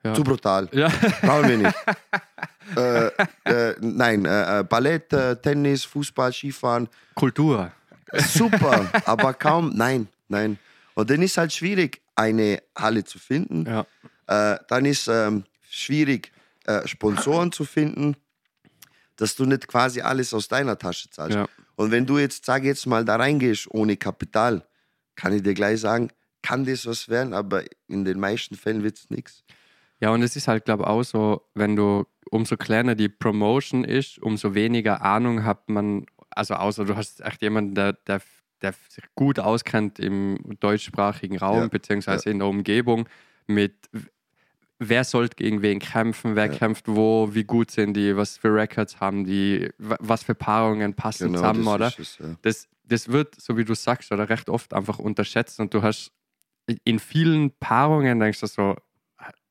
Ja. 0.03 0.15
zu 0.15 0.25
brutal, 0.25 0.69
Ja. 0.73 0.89
brauchen 1.21 1.49
wir 1.49 1.59
nicht. 1.59 1.77
äh, 2.77 3.07
äh, 3.45 3.77
nein, 3.81 4.25
äh, 4.25 4.61
äh, 4.61 4.65
Ballett, 4.65 5.13
äh, 5.13 5.37
Tennis, 5.37 5.85
Fußball, 5.85 6.33
Skifahren, 6.33 6.89
Kultur. 7.15 7.71
super, 8.13 8.91
aber 9.05 9.35
kaum, 9.35 9.73
nein, 9.77 10.09
nein. 10.29 10.59
Und 10.95 11.11
dann 11.11 11.21
ist 11.23 11.37
halt 11.37 11.53
schwierig, 11.53 12.01
eine 12.17 12.63
Halle 12.77 13.05
zu 13.05 13.19
finden. 13.19 13.67
Ja. 13.67 13.87
Äh, 14.55 14.59
dann 14.69 14.85
ist 14.87 15.09
ähm, 15.09 15.45
schwierig, 15.69 16.33
äh, 16.65 16.87
Sponsoren 16.89 17.53
zu 17.53 17.65
finden, 17.65 18.17
dass 19.17 19.37
du 19.37 19.45
nicht 19.45 19.69
quasi 19.69 20.01
alles 20.01 20.33
aus 20.35 20.49
deiner 20.49 20.79
Tasche 20.79 21.11
zahlst. 21.11 21.37
Ja. 21.37 21.47
Und 21.77 21.91
wenn 21.91 22.07
du 22.07 22.19
jetzt, 22.19 22.45
sag 22.47 22.65
jetzt 22.65 22.87
mal, 22.87 23.05
da 23.05 23.17
reingehst 23.17 23.67
ohne 23.71 23.97
Kapital, 23.97 24.63
kann 25.17 25.33
ich 25.35 25.43
dir 25.43 25.55
gleich 25.55 25.81
sagen, 25.81 26.09
kann 26.43 26.65
das 26.65 26.87
was 26.87 27.09
werden, 27.09 27.33
aber 27.35 27.63
in 27.89 28.05
den 28.05 28.19
meisten 28.21 28.55
Fällen 28.57 28.83
wird 28.83 28.99
es 28.99 29.11
nichts. 29.11 29.45
Ja, 30.01 30.11
und 30.11 30.23
es 30.23 30.35
ist 30.37 30.49
halt, 30.49 30.65
glaube 30.65 30.83
ich, 30.83 30.89
auch 30.89 31.03
so, 31.05 31.43
wenn 31.55 31.77
du, 31.77 32.05
umso 32.31 32.57
kleiner 32.57 32.95
die 32.95 33.09
Promotion 33.09 33.85
ist, 33.85 34.19
umso 34.19 34.55
weniger 34.55 35.03
Ahnung 35.03 35.45
hat 35.45 35.69
man, 35.69 36.07
also 36.31 36.55
außer 36.55 36.85
du 36.85 36.97
hast 36.97 37.21
echt 37.21 37.41
jemanden, 37.43 37.75
der, 37.77 37.93
der, 37.93 38.21
der 38.63 38.75
sich 38.89 39.05
gut 39.15 39.39
auskennt 39.39 39.99
im 40.01 40.39
deutschsprachigen 40.61 41.39
Raum, 41.39 41.63
Ja, 41.63 41.69
beziehungsweise 41.69 42.31
in 42.31 42.39
der 42.41 42.49
Umgebung, 42.49 43.09
mit 43.47 43.75
wer 44.79 45.05
sollte 45.05 45.37
gegen 45.37 45.63
wen 45.63 45.79
kämpfen, 45.79 46.35
wer 46.35 46.47
Ja. 46.47 46.53
kämpft 46.53 46.89
wo, 46.89 47.33
wie 47.35 47.45
gut 47.45 47.71
sind 47.71 47.95
die, 47.95 48.17
was 48.17 48.37
für 48.39 48.53
Records 48.53 48.99
haben 49.01 49.25
die, 49.25 49.71
wa- 49.79 49.99
was 50.01 50.25
für 50.25 50.35
Paarungen 50.35 50.95
passen 50.95 51.33
zusammen, 51.35 51.61
Genau, 51.61 51.79
das 51.79 51.95
oder? 51.95 52.03
es, 52.03 52.19
ja. 52.19 52.37
das, 52.43 52.69
das 52.85 53.09
wird, 53.09 53.41
so 53.41 53.57
wie 53.57 53.65
du 53.65 53.75
sagst, 53.75 54.11
oder 54.11 54.29
recht 54.29 54.49
oft 54.51 54.75
einfach 54.75 54.99
unterschätzt 54.99 55.61
und 55.61 55.73
du 55.73 55.83
hast 55.83 56.11
in 56.85 56.99
vielen 56.99 57.51
Paarungen 57.59 58.19
denkst 58.21 58.41
du 58.41 58.47
so, 58.47 58.77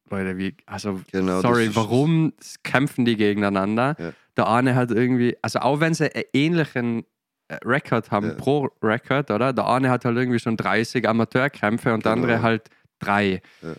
Leute, 0.10 0.38
wie, 0.38 0.56
also, 0.66 1.02
Genau, 1.12 1.42
sorry, 1.42 1.74
warum 1.74 2.34
kämpfen 2.64 3.06
die 3.06 3.16
gegeneinander? 3.16 3.96
Ja. 3.98 4.14
Der 4.38 4.48
eine 4.50 4.76
hat 4.76 4.92
irgendwie, 4.92 5.38
also 5.42 5.60
auch 5.60 5.80
wenn 5.80 5.94
sie 5.94 6.14
einen 6.14 6.26
ähnlichen 6.34 7.06
äh, 7.48 7.56
Rekord 7.66 8.12
haben 8.12 8.28
Ja. 8.30 8.34
pro 8.36 8.70
Rekord, 8.82 9.32
oder? 9.32 9.54
Der 9.54 9.68
eine 9.68 9.90
hat 9.90 10.04
halt 10.06 10.18
irgendwie 10.18 10.40
schon 10.40 10.58
30 10.58 11.08
Amateurkämpfe 11.08 11.94
und 11.94 12.06
der 12.06 12.14
Genau. 12.16 12.26
andere 12.28 12.42
halt 12.42 12.70
drei. 13.00 13.42
Ja. 13.62 13.74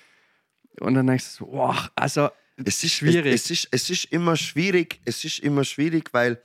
Und 0.80 0.94
dann 0.94 1.06
denkst 1.06 1.36
du, 1.38 1.44
so, 1.44 1.50
boah, 1.50 1.90
also, 1.94 2.30
Es 2.64 2.82
ist 2.82 2.92
schwierig. 2.94 3.26
Es, 3.34 3.44
es, 3.44 3.50
ist, 3.50 3.68
es 3.70 3.90
ist 3.90 4.04
immer 4.06 4.36
schwierig, 4.36 5.00
es 5.04 5.24
ist 5.24 5.38
immer 5.40 5.64
schwierig, 5.64 6.08
weil 6.12 6.40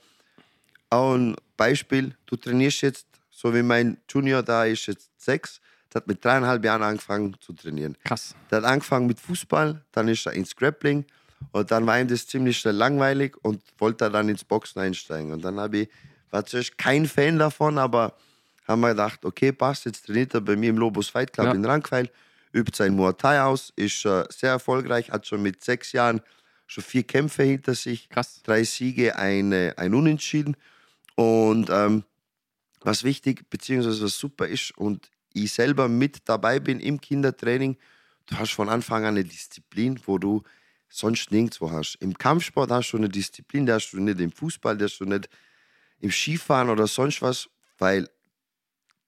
auch 0.90 1.14
ein 1.14 1.34
Beispiel, 1.56 2.14
du 2.26 2.36
trainierst 2.36 2.82
jetzt, 2.82 3.06
so 3.30 3.54
wie 3.54 3.62
mein 3.62 3.98
Junior 4.10 4.42
da 4.42 4.64
ist 4.64 4.86
jetzt 4.86 5.10
sechs, 5.18 5.60
der 5.92 6.00
hat 6.02 6.06
mit 6.06 6.24
dreieinhalb 6.24 6.64
Jahren 6.64 6.82
angefangen 6.82 7.36
zu 7.40 7.52
trainieren. 7.52 7.96
krass. 8.04 8.34
Der 8.50 8.58
hat 8.58 8.64
angefangen 8.64 9.06
mit 9.06 9.18
Fußball, 9.20 9.84
dann 9.92 10.08
ist 10.08 10.26
er 10.26 10.32
ins 10.32 10.54
Grappling 10.54 11.04
und 11.52 11.70
dann 11.70 11.86
war 11.86 11.98
ihm 12.00 12.08
das 12.08 12.26
ziemlich 12.26 12.58
schnell 12.58 12.74
langweilig 12.74 13.36
und 13.42 13.62
wollte 13.78 14.10
dann 14.10 14.28
ins 14.28 14.44
Boxen 14.44 14.80
einsteigen. 14.80 15.32
Und 15.32 15.42
dann 15.44 15.58
habe 15.58 15.78
ich, 15.78 15.88
war 16.30 16.44
zuerst 16.44 16.76
kein 16.78 17.06
Fan 17.06 17.38
davon, 17.38 17.78
aber 17.78 18.14
haben 18.66 18.80
wir 18.80 18.90
gedacht, 18.90 19.24
okay, 19.24 19.52
passt, 19.52 19.86
jetzt 19.86 20.06
trainiert 20.06 20.34
er 20.34 20.40
bei 20.42 20.56
mir 20.56 20.70
im 20.70 20.76
Lobos 20.78 21.08
Fight 21.08 21.32
Club 21.32 21.46
Ja. 21.46 21.52
in 21.52 21.64
Rankweil, 21.64 22.10
übt 22.52 22.76
sein 22.76 22.94
Muay 22.94 23.14
Thai 23.14 23.40
aus, 23.42 23.72
ist 23.76 24.04
äh, 24.04 24.24
sehr 24.30 24.50
erfolgreich, 24.50 25.10
hat 25.10 25.26
schon 25.26 25.42
mit 25.42 25.64
sechs 25.64 25.92
Jahren 25.92 26.20
schon 26.66 26.84
vier 26.84 27.02
Kämpfe 27.04 27.44
hinter 27.44 27.74
sich, 27.74 28.10
Krass. 28.10 28.42
drei 28.42 28.62
Siege, 28.64 29.16
eine, 29.16 29.72
ein 29.78 29.94
Unentschieden. 29.94 30.54
Und 31.14 31.70
ähm, 31.70 32.04
was 32.82 33.04
wichtig, 33.04 33.48
beziehungsweise 33.48 34.04
was 34.04 34.18
super 34.18 34.46
ist 34.46 34.76
und 34.76 35.10
ich 35.44 35.52
selber 35.52 35.88
mit 35.88 36.28
dabei 36.28 36.60
bin 36.60 36.80
im 36.80 37.00
Kindertraining, 37.00 37.76
du 38.26 38.38
hast 38.38 38.52
von 38.52 38.68
Anfang 38.68 39.04
an 39.04 39.16
eine 39.16 39.24
Disziplin, 39.24 40.00
wo 40.06 40.18
du 40.18 40.42
sonst 40.88 41.30
nirgendwo 41.30 41.70
hast. 41.70 41.96
Im 41.96 42.16
Kampfsport 42.16 42.70
hast 42.70 42.92
du 42.92 42.96
eine 42.96 43.08
Disziplin, 43.08 43.66
die 43.66 43.72
hast 43.72 43.90
du 43.92 44.00
nicht 44.00 44.20
im 44.20 44.32
Fußball, 44.32 44.76
die 44.76 44.84
hast 44.84 44.98
du 44.98 45.04
nicht 45.04 45.28
im 46.00 46.10
Skifahren 46.10 46.70
oder 46.70 46.86
sonst 46.86 47.22
was, 47.22 47.48
weil 47.78 48.08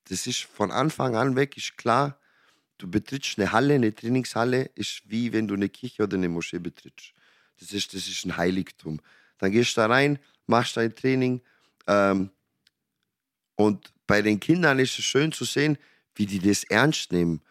das 0.09 0.27
ist 0.27 0.41
von 0.41 0.71
Anfang 0.71 1.15
an 1.15 1.37
weg, 1.37 1.57
ist 1.57 1.77
klar, 1.77 2.19
du 2.79 2.91
betrittst 2.91 3.39
eine 3.39 3.53
Halle, 3.53 3.75
eine 3.75 3.95
Trainingshalle, 3.95 4.71
ist 4.75 5.03
wie 5.07 5.33
wenn 5.33 5.47
du 5.47 5.55
eine 5.55 5.69
Kirche 5.69 6.03
oder 6.03 6.17
eine 6.17 6.29
Moschee 6.29 6.59
betrittst. 6.59 7.13
Das 7.61 7.73
ist, 7.73 7.95
das 7.95 8.09
ist 8.09 8.25
ein 8.25 8.37
Heiligtum. 8.37 9.01
Dann 9.39 9.53
gehst 9.53 9.77
du 9.77 9.83
da 9.83 9.87
rein, 9.87 10.19
machst 10.47 10.77
dein 10.77 10.95
Training. 10.95 11.43
Ähm, 11.87 12.31
und 13.55 13.93
bei 14.07 14.23
den 14.23 14.41
Kindern 14.41 14.79
ist 14.79 14.99
es 14.99 15.05
schön 15.05 15.31
zu 15.31 15.45
sehen, 15.45 15.79
wie 16.15 16.27
die 16.27 16.39
das 16.39 16.65
ernst 16.65 17.13
nehmen. 17.13 17.43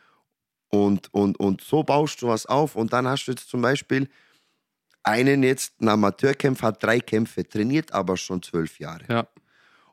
Und, 0.70 1.14
und, 1.14 1.40
und 1.40 1.62
so 1.62 1.84
baust 1.84 2.22
du 2.22 2.28
was 2.28 2.46
auf. 2.46 2.76
Und 2.76 2.94
dann 2.94 3.08
hast 3.08 3.26
du 3.26 3.32
jetzt 3.32 3.50
zum 3.50 3.62
Beispiel 3.62 4.08
einen 5.04 5.44
jetzt, 5.44 5.82
ein 5.82 5.90
Amateurkämpfer, 5.90 6.68
hat 6.68 6.84
drei 6.84 7.00
Kämpfe, 7.00 7.48
trainiert 7.48 7.92
aber 7.92 8.18
schon 8.18 8.42
zwölf 8.44 8.80
Jahre. 8.80 9.06
Ja. 9.08 9.28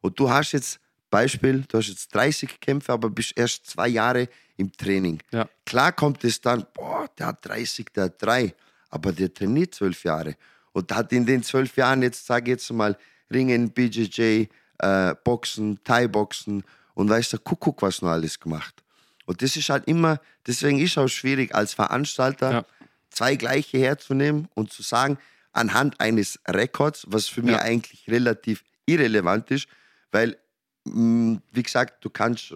Und 0.00 0.18
du 0.18 0.28
hast 0.28 0.52
jetzt, 0.52 0.80
Beispiel, 1.10 1.64
du 1.68 1.78
hast 1.78 1.88
jetzt 1.88 2.14
30 2.14 2.60
Kämpfe, 2.60 2.92
aber 2.92 3.08
bist 3.08 3.32
erst 3.36 3.66
zwei 3.66 3.88
Jahre 3.88 4.28
im 4.56 4.72
Training. 4.72 5.20
Ja. 5.32 5.48
Klar 5.64 5.92
kommt 5.92 6.24
es 6.24 6.40
dann, 6.40 6.66
boah, 6.74 7.08
der 7.18 7.28
hat 7.28 7.46
30, 7.46 7.86
der 7.94 8.04
hat 8.04 8.22
drei, 8.22 8.54
aber 8.90 9.12
der 9.12 9.32
trainiert 9.32 9.74
zwölf 9.74 10.04
Jahre. 10.04 10.36
Und 10.72 10.94
hat 10.94 11.12
in 11.12 11.24
den 11.24 11.42
zwölf 11.42 11.76
Jahren 11.76 12.02
jetzt, 12.02 12.26
sage 12.26 12.50
ich 12.50 12.58
jetzt 12.58 12.70
mal, 12.70 12.98
Ringen, 13.32 13.70
BJJ, 13.70 14.46
äh, 14.78 15.14
Boxen, 15.24 15.82
Thai-Boxen 15.84 16.64
und 16.96 17.08
weiß 17.10 17.30
der 17.30 17.38
Kuckuck, 17.38 17.82
was 17.82 18.02
noch 18.02 18.08
alles 18.10 18.40
gemacht. 18.40 18.82
Und 19.26 19.42
das 19.42 19.54
ist 19.56 19.68
halt 19.68 19.86
immer, 19.86 20.20
deswegen 20.46 20.78
ist 20.80 20.96
auch 20.98 21.08
schwierig 21.08 21.54
als 21.54 21.74
Veranstalter, 21.74 22.50
Ja. 22.50 22.64
zwei 23.10 23.36
gleiche 23.36 23.78
herzunehmen 23.78 24.48
und 24.54 24.72
zu 24.72 24.82
sagen, 24.82 25.18
anhand 25.52 26.00
eines 26.00 26.38
Rekords, 26.48 27.06
was 27.08 27.26
für 27.28 27.42
mich 27.42 27.52
Ja. 27.52 27.60
eigentlich 27.60 28.08
relativ 28.08 28.64
irrelevant 28.86 29.50
ist, 29.50 29.68
weil, 30.10 30.36
mh, 30.84 31.40
wie 31.52 31.62
gesagt, 31.62 32.04
du 32.04 32.10
kannst 32.10 32.54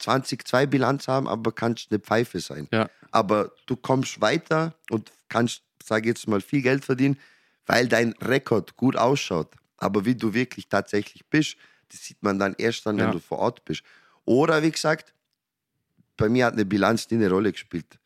20-2 0.00 0.66
Bilanz 0.66 1.08
haben, 1.08 1.28
aber 1.28 1.52
kannst 1.52 1.88
eine 1.90 2.00
Pfeife 2.00 2.40
sein. 2.40 2.68
Ja. 2.72 2.88
Aber 3.10 3.52
du 3.66 3.76
kommst 3.76 4.20
weiter 4.20 4.74
und 4.90 5.12
kannst, 5.28 5.62
sage 5.84 6.08
jetzt 6.08 6.26
mal, 6.28 6.40
viel 6.40 6.62
Geld 6.62 6.84
verdienen, 6.84 7.18
weil 7.66 7.88
dein 7.88 8.12
Rekord 8.22 8.76
gut 8.76 8.96
ausschaut. 8.96 9.48
Aber 9.76 10.04
wie 10.04 10.14
du 10.14 10.32
wirklich 10.32 10.68
tatsächlich 10.68 11.26
bist, 11.26 11.56
das 11.90 12.02
sieht 12.04 12.22
man 12.22 12.38
dann 12.38 12.54
erst 12.58 12.86
dann, 12.86 12.98
Ja. 12.98 13.06
wenn 13.06 13.12
du 13.12 13.18
vor 13.20 13.38
Ort 13.38 13.64
bist. 13.64 13.82
Oder 14.24 14.62
wie 14.62 14.70
gesagt, 14.70 15.12
bei 16.16 16.28
mir 16.28 16.46
hat 16.46 16.54
eine 16.54 16.64
Bilanz 16.64 17.10
nie 17.10 17.16
eine 17.16 17.30
Rolle 17.30 17.52
gespielt. 17.52 17.98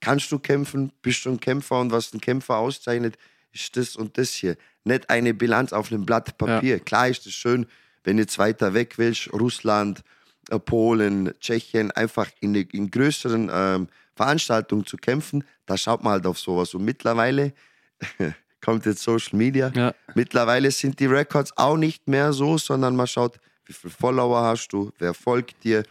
Kannst 0.00 0.30
du 0.32 0.38
kämpfen, 0.38 0.92
bist 1.02 1.24
du 1.24 1.30
ein 1.30 1.40
Kämpfer 1.40 1.80
und 1.80 1.92
was 1.92 2.12
ein 2.12 2.20
Kämpfer 2.20 2.56
auszeichnet, 2.56 3.16
ist 3.52 3.76
das 3.76 3.96
und 3.96 4.18
das 4.18 4.30
hier. 4.30 4.56
Nicht 4.84 5.10
eine 5.10 5.34
Bilanz 5.34 5.72
auf 5.72 5.92
einem 5.92 6.04
Blatt 6.06 6.36
Papier. 6.38 6.80
Klar 6.80 7.08
ist 7.08 7.26
es 7.26 7.34
schön, 7.34 7.66
wenn 8.04 8.16
du 8.16 8.22
jetzt 8.22 8.38
weiter 8.38 8.74
weg 8.74 8.98
willst, 8.98 9.32
Russland, 9.32 10.02
äh, 10.50 10.58
Polen, 10.58 11.32
Tschechien, 11.38 11.90
einfach 11.92 12.28
in, 12.40 12.54
in 12.54 12.90
größeren 12.90 13.48
ähm, 13.52 13.88
Veranstaltungen 14.16 14.84
zu 14.86 14.96
kämpfen, 14.96 15.44
da 15.66 15.76
schaut 15.76 16.02
man 16.02 16.14
halt 16.14 16.26
auf 16.26 16.38
sowas. 16.38 16.74
Und 16.74 16.84
mittlerweile 16.84 17.52
kommt 18.64 18.86
jetzt 18.86 19.02
Social 19.02 19.36
Media. 19.36 19.70
Ja. 19.74 19.94
Mittlerweile 20.14 20.70
sind 20.70 20.98
die 21.00 21.06
Records 21.06 21.56
auch 21.56 21.76
nicht 21.76 22.06
mehr 22.08 22.32
so, 22.32 22.56
sondern 22.58 22.96
man 22.96 23.06
schaut, 23.06 23.38
wie 23.66 23.72
viele 23.72 23.92
Follower 23.92 24.42
hast 24.42 24.68
du, 24.68 24.92
wer 24.98 25.14
folgt 25.14 25.62
dir, 25.64 25.82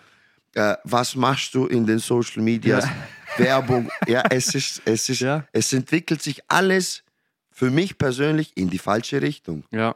äh, 0.55 0.75
was 0.83 1.15
machst 1.15 1.53
du 1.53 1.67
in 1.67 1.85
den 1.85 1.99
Social 1.99 2.41
Medias, 2.41 2.85
Werbung. 3.37 3.89
Ja, 4.07 4.23
es 4.29 4.53
ist, 4.55 4.81
es 4.85 5.07
ist, 5.09 5.19
Ja. 5.21 5.45
es 5.53 5.71
entwickelt 5.73 6.21
sich 6.21 6.41
alles 6.47 7.03
für 7.51 7.69
mich 7.69 7.97
persönlich 7.97 8.51
in 8.55 8.69
die 8.69 8.77
falsche 8.79 9.21
Richtung. 9.21 9.63
Ja. 9.71 9.95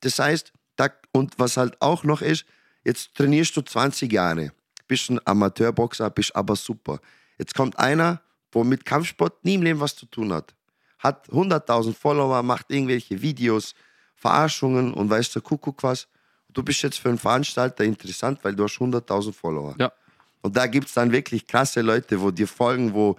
Das 0.00 0.18
heißt, 0.18 0.52
da, 0.76 0.88
und 1.12 1.38
was 1.38 1.56
halt 1.56 1.80
auch 1.80 2.04
noch 2.04 2.22
ist, 2.22 2.44
jetzt 2.84 3.14
trainierst 3.14 3.56
du 3.56 3.62
20 3.62 4.12
Jahre, 4.12 4.52
bist 4.86 5.10
ein 5.10 5.20
Amateurboxer, 5.24 6.10
bist 6.10 6.34
aber 6.36 6.56
super. 6.56 7.00
Jetzt 7.38 7.54
kommt 7.54 7.78
einer, 7.78 8.20
wo 8.52 8.64
mit 8.64 8.84
Kampfsport 8.84 9.44
nie 9.44 9.54
im 9.54 9.62
Leben 9.62 9.80
was 9.80 9.96
zu 9.96 10.06
tun 10.06 10.32
hat. 10.32 10.54
Hat 10.98 11.28
100.000 11.28 11.94
Follower, 11.94 12.42
macht 12.42 12.70
irgendwelche 12.70 13.20
Videos, 13.22 13.74
Verarschungen 14.16 14.92
und 14.94 15.10
weiß 15.10 15.32
der 15.32 15.42
Kuckuck 15.42 15.82
was. 15.82 16.08
Du 16.52 16.62
bist 16.62 16.82
jetzt 16.82 16.98
für 16.98 17.08
einen 17.08 17.18
Veranstalter 17.18 17.84
interessant, 17.84 18.40
weil 18.42 18.54
du 18.54 18.64
hast 18.64 18.78
100.000 18.78 19.32
Follower. 19.32 19.76
Ja. 19.78 19.92
Und 20.40 20.56
da 20.56 20.66
gibt 20.66 20.88
es 20.88 20.94
dann 20.94 21.12
wirklich 21.12 21.46
krasse 21.46 21.82
Leute, 21.82 22.20
wo 22.20 22.30
dir 22.30 22.48
folgen, 22.48 22.94
wo, 22.94 23.16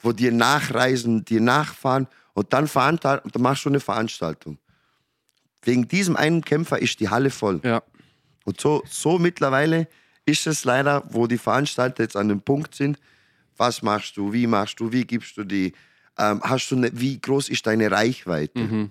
wo 0.00 0.12
dir 0.12 0.32
nachreisen, 0.32 1.24
dir 1.24 1.40
nachfahren 1.40 2.06
und 2.34 2.52
dann, 2.52 2.66
verantal- 2.66 3.20
und 3.20 3.34
dann 3.34 3.42
machst 3.42 3.64
du 3.64 3.68
eine 3.68 3.80
Veranstaltung. 3.80 4.58
wegen 5.62 5.86
diesem 5.86 6.16
einen 6.16 6.42
Kämpfer 6.42 6.80
ist 6.80 6.98
die 7.00 7.08
Halle 7.08 7.30
voll. 7.30 7.60
Ja. 7.62 7.82
Und 8.44 8.60
so, 8.60 8.82
so 8.88 9.18
mittlerweile 9.18 9.88
ist 10.24 10.46
es 10.46 10.64
leider, 10.64 11.04
wo 11.08 11.26
die 11.26 11.38
Veranstalter 11.38 12.02
jetzt 12.02 12.16
an 12.16 12.28
dem 12.28 12.40
Punkt 12.40 12.74
sind, 12.74 12.98
was 13.56 13.82
machst 13.82 14.16
du, 14.16 14.32
wie 14.32 14.46
machst 14.46 14.80
du, 14.80 14.90
wie 14.90 15.04
gibst 15.04 15.36
du 15.36 15.44
die, 15.44 15.72
ähm, 16.18 16.40
hast 16.42 16.70
du 16.70 16.76
ne, 16.76 16.90
wie 16.92 17.20
groß 17.20 17.48
ist 17.48 17.66
deine 17.66 17.90
Reichweite? 17.90 18.90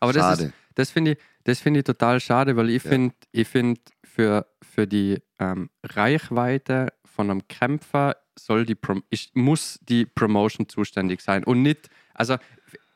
Aber 0.00 0.12
das, 0.12 0.22
Schade. 0.22 0.44
ist- 0.44 0.54
das 0.74 0.90
finde 0.90 1.12
ich, 1.12 1.18
das 1.44 1.60
finde 1.60 1.80
ich 1.80 1.84
total 1.84 2.20
schade, 2.20 2.56
weil 2.56 2.70
ich 2.70 2.82
finde, 2.82 3.14
ich 3.32 3.46
finde 3.48 3.80
für, 4.04 4.46
für 4.62 4.86
die 4.86 5.18
ähm, 5.38 5.70
Reichweite 5.84 6.92
von 7.04 7.30
einem 7.30 7.46
Kämpfer 7.48 8.16
soll 8.38 8.64
die 8.64 8.74
Prom 8.74 9.02
ich, 9.10 9.30
muss 9.34 9.78
die 9.82 10.06
Promotion 10.06 10.68
zuständig 10.68 11.20
sein 11.20 11.44
und 11.44 11.62
nicht, 11.62 11.90
also 12.14 12.36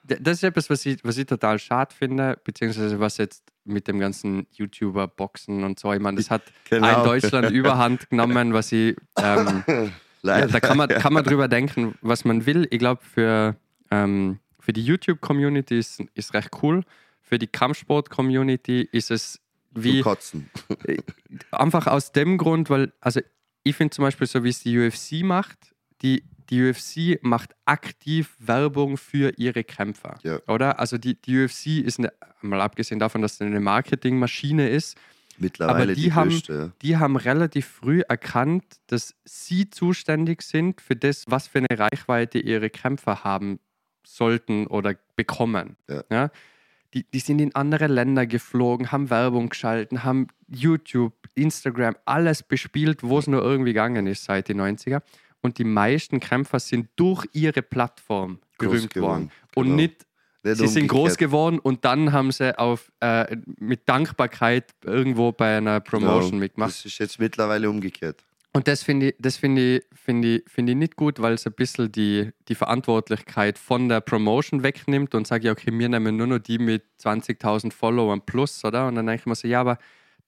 das 0.04 0.34
ist 0.38 0.44
etwas, 0.44 0.70
was 0.70 0.86
ich, 0.86 1.02
was 1.04 1.18
ich 1.18 1.26
total 1.26 1.58
schade 1.58 1.92
finde, 1.94 2.38
beziehungsweise 2.44 3.00
was 3.00 3.18
jetzt 3.18 3.42
mit 3.64 3.88
dem 3.88 3.98
ganzen 3.98 4.46
YouTuber-Boxen 4.52 5.64
und 5.64 5.78
so, 5.80 5.92
ich 5.92 6.00
meine, 6.00 6.16
das 6.16 6.30
hat 6.30 6.42
Genau. 6.70 6.86
ein 6.86 7.04
Deutschland 7.04 7.50
überhand 7.50 8.08
genommen, 8.08 8.52
was 8.54 8.70
ich 8.72 8.96
ähm, 9.18 9.64
ja, 10.22 10.46
da 10.46 10.60
kann 10.60 10.76
man, 10.76 10.88
kann 10.88 11.12
man 11.12 11.24
drüber 11.24 11.48
denken, 11.48 11.96
was 12.00 12.24
man 12.24 12.46
will. 12.46 12.66
Ich 12.70 12.78
glaube, 12.78 13.02
für, 13.02 13.56
ähm, 13.90 14.40
für 14.60 14.72
die 14.72 14.84
YouTube-Community 14.84 15.78
ist, 15.78 16.02
ist 16.14 16.34
recht 16.34 16.50
cool. 16.62 16.82
Für 17.20 17.38
die 17.38 17.46
Kampfsport-Community 17.46 18.88
ist 18.90 19.10
es 19.10 19.40
wie 19.72 20.00
Kotzen. 20.00 20.50
einfach 21.50 21.86
aus 21.86 22.12
dem 22.12 22.38
Grund, 22.38 22.70
weil, 22.70 22.92
also 23.00 23.20
ich 23.62 23.76
finde 23.76 23.94
zum 23.94 24.04
Beispiel, 24.04 24.26
so 24.26 24.42
wie 24.44 24.48
es 24.48 24.60
die 24.60 24.78
UFC 24.78 25.24
macht, 25.24 25.74
die, 26.02 26.24
die 26.50 26.68
UFC 26.68 27.22
macht 27.22 27.54
aktiv 27.64 28.34
Werbung 28.38 28.96
für 28.96 29.32
ihre 29.38 29.64
Kämpfer. 29.64 30.18
Ja. 30.22 30.40
Oder? 30.46 30.78
Also 30.78 30.98
die, 30.98 31.20
die 31.20 31.44
UFC 31.44 31.66
ist, 31.84 31.98
eine, 31.98 32.12
mal 32.42 32.60
abgesehen 32.60 32.98
davon, 32.98 33.22
dass 33.22 33.34
es 33.34 33.40
eine 33.42 33.60
Marketingmaschine 33.60 34.68
ist, 34.68 34.96
Mittlerweile 35.38 35.82
aber 35.82 35.94
die, 35.94 36.02
die, 36.02 36.12
haben, 36.12 36.30
größte. 36.30 36.72
die 36.80 36.96
haben 36.96 37.16
relativ 37.16 37.66
früh 37.66 38.00
erkannt, 38.00 38.64
dass 38.86 39.14
sie 39.24 39.68
zuständig 39.68 40.42
sind 40.42 40.80
für 40.80 40.96
das, 40.96 41.24
was 41.28 41.46
für 41.46 41.58
eine 41.58 41.78
Reichweite 41.78 42.38
ihre 42.38 42.70
Kämpfer 42.70 43.22
haben 43.22 43.60
sollten 44.06 44.66
oder 44.66 44.94
bekommen. 45.16 45.76
Ja. 46.10 46.30
Die, 46.94 47.04
die 47.12 47.18
sind 47.18 47.40
in 47.40 47.54
andere 47.54 47.88
Länder 47.88 48.26
geflogen, 48.26 48.92
haben 48.92 49.10
Werbung 49.10 49.48
geschalten, 49.50 50.04
haben 50.04 50.28
YouTube, 50.48 51.12
Instagram, 51.34 51.96
alles 52.04 52.42
bespielt, 52.42 53.02
wo 53.02 53.18
es 53.18 53.26
nur 53.26 53.42
irgendwie 53.42 53.72
gegangen 53.72 54.06
ist 54.06 54.24
seit 54.24 54.48
den 54.48 54.60
90er. 54.60 55.02
Und 55.42 55.58
die 55.58 55.64
meisten 55.64 56.20
Kämpfer 56.20 56.58
sind 56.60 56.88
durch 56.96 57.26
ihre 57.32 57.62
Plattform 57.62 58.38
Groß 58.58 58.70
berühmt 58.70 58.94
geworden. 58.94 59.10
worden. 59.12 59.30
Und 59.54 59.64
Genau. 59.66 59.76
nicht 59.76 60.06
Nicht 60.44 60.58
Sie 60.58 60.68
sind 60.68 60.86
groß 60.86 61.16
geworden 61.16 61.58
und 61.58 61.84
dann 61.84 62.12
haben 62.12 62.30
sie 62.30 62.56
auf, 62.56 62.92
äh, 63.00 63.36
mit 63.58 63.88
Dankbarkeit 63.88 64.72
irgendwo 64.84 65.32
bei 65.32 65.56
einer 65.56 65.80
Promotion 65.80 66.30
Genau. 66.30 66.40
mitgemacht. 66.42 66.70
Das 66.70 66.84
ist 66.84 66.98
jetzt 66.98 67.18
mittlerweile 67.18 67.68
umgekehrt. 67.68 68.24
Und 68.56 68.68
das 68.68 68.82
finde 68.82 69.08
ich, 69.08 69.16
das 69.18 69.36
finde 69.36 69.76
ich, 69.76 69.84
finde 69.92 70.36
ich, 70.36 70.44
finde 70.50 70.72
ich 70.72 70.78
nicht 70.78 70.96
gut, 70.96 71.20
weil 71.20 71.34
es 71.34 71.46
ein 71.46 71.52
bisschen 71.52 71.92
die, 71.92 72.30
die 72.48 72.54
Verantwortlichkeit 72.54 73.58
von 73.58 73.90
der 73.90 74.00
Promotion 74.00 74.62
wegnimmt 74.62 75.14
und 75.14 75.26
sagt, 75.26 75.44
ja, 75.44 75.52
okay, 75.52 75.70
wir 75.78 75.88
nehmen 75.90 76.16
nur 76.16 76.26
noch 76.26 76.38
die 76.38 76.56
mit 76.56 76.82
20.000 76.98 77.70
Followern 77.70 78.22
plus, 78.24 78.64
oder? 78.64 78.88
Und 78.88 78.94
dann 78.94 79.06
denke 79.06 79.20
ich 79.20 79.26
mir 79.26 79.34
so, 79.34 79.46
ja, 79.46 79.60
aber 79.60 79.76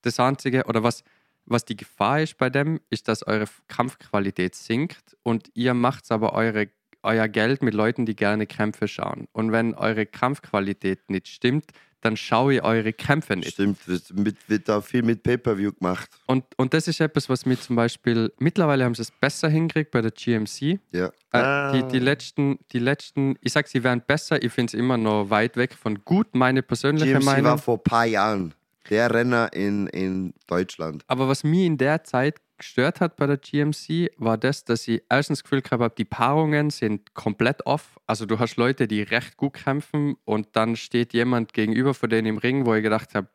das 0.03 0.21
Einzige, 0.21 0.65
oder 0.65 0.83
was, 0.83 1.05
was 1.47 1.65
die 1.65 1.75
Gefahr 1.75 2.21
ist 2.21 2.37
bei 2.37 2.51
dem, 2.51 2.81
ist, 2.91 3.09
dass 3.09 3.27
eure 3.27 3.47
Kampfqualität 3.67 4.55
sinkt 4.55 5.17
und 5.23 5.51
ihr 5.55 5.73
macht 5.73 6.13
aber 6.13 6.35
eure, 6.35 6.69
euer 7.03 7.29
Geld 7.29 7.63
mit 7.63 7.73
Leuten, 7.73 8.05
die 8.05 8.15
gerne 8.15 8.47
Kämpfe 8.47 8.89
schauen. 8.89 9.27
Und 9.33 9.53
wenn 9.53 9.73
eure 9.73 10.05
Kampfqualität 10.05 11.09
nicht 11.09 11.29
stimmt, 11.29 11.71
dann 12.01 12.17
schaue 12.17 12.55
ich 12.55 12.63
eure 12.63 12.93
Kämpfe 12.93 13.37
nicht. 13.37 13.53
Stimmt, 13.53 13.87
wird, 13.89 14.13
mit, 14.17 14.37
wird 14.49 14.69
da 14.69 14.81
viel 14.81 15.03
mit 15.03 15.23
Pay-Per-View 15.23 15.73
gemacht. 15.73 16.09
Und, 16.27 16.45
und 16.57 16.73
das 16.75 16.87
ist 16.89 17.01
etwas, 17.01 17.29
was 17.29 17.45
mir 17.47 17.59
zum 17.59 17.77
Beispiel, 17.77 18.33
mittlerweile 18.39 18.85
haben 18.85 18.95
sie 18.95 19.03
es 19.03 19.11
besser 19.11 19.49
hingekriegt 19.49 19.91
bei 19.91 20.01
der 20.01 20.11
GMC. 20.13 20.79
Ja. 20.93 21.07
Äh, 21.07 21.11
Ah. 21.33 21.73
die, 21.73 21.83
die, 21.89 21.99
letzten, 21.99 22.59
die 22.73 22.79
letzten, 22.79 23.37
ich 23.43 23.53
sag, 23.53 23.69
sie 23.69 23.83
wären 23.85 24.01
besser, 24.07 24.43
ich 24.43 24.53
finde 24.53 24.71
es 24.71 24.75
immer 24.75 24.97
noch 24.97 25.29
weit 25.31 25.57
weg 25.57 25.75
von 25.75 26.03
gut, 26.05 26.35
meine 26.35 26.63
persönliche 26.63 27.13
GMC 27.13 27.25
Meinung. 27.25 27.45
war 27.45 27.59
vor 27.59 27.77
ein 27.77 27.83
paar 27.83 28.07
Jahren 28.07 28.55
der 28.89 29.13
Renner 29.13 29.53
in, 29.53 29.87
in 29.89 30.33
Deutschland. 30.47 31.03
Aber 31.09 31.29
was 31.29 31.45
mich 31.45 31.67
in 31.67 31.77
der 31.77 32.05
Zeit 32.05 32.37
gestört 32.59 33.01
hat 33.01 33.17
bei 33.17 33.27
der 33.27 33.39
GMC, 33.39 34.11
war 34.17 34.37
das, 34.37 34.65
dass 34.65 34.87
ich 34.89 35.03
erstens 35.09 35.39
das 35.39 35.45
Gefühl 35.45 35.63
gehabt 35.63 35.83
habe, 35.83 35.95
die 35.97 36.05
Paarungen 36.05 36.71
sind 36.71 37.15
komplett 37.15 37.65
off. 37.67 37.99
Also 38.07 38.27
du 38.27 38.39
hast 38.39 38.57
Leute, 38.57 38.87
die 38.87 39.03
recht 39.03 39.37
gut 39.37 39.55
kämpfen 39.55 40.17
und 40.25 40.49
dann 40.53 40.77
steht 40.77 41.13
jemand 41.13 41.53
gegenüber 41.53 41.95
von 41.95 42.11
denen 42.11 42.27
im 42.27 42.39
Ring, 42.39 42.67
wo 42.67 42.75
ich 42.75 42.83
gedacht 42.83 43.15
habe, 43.15 43.29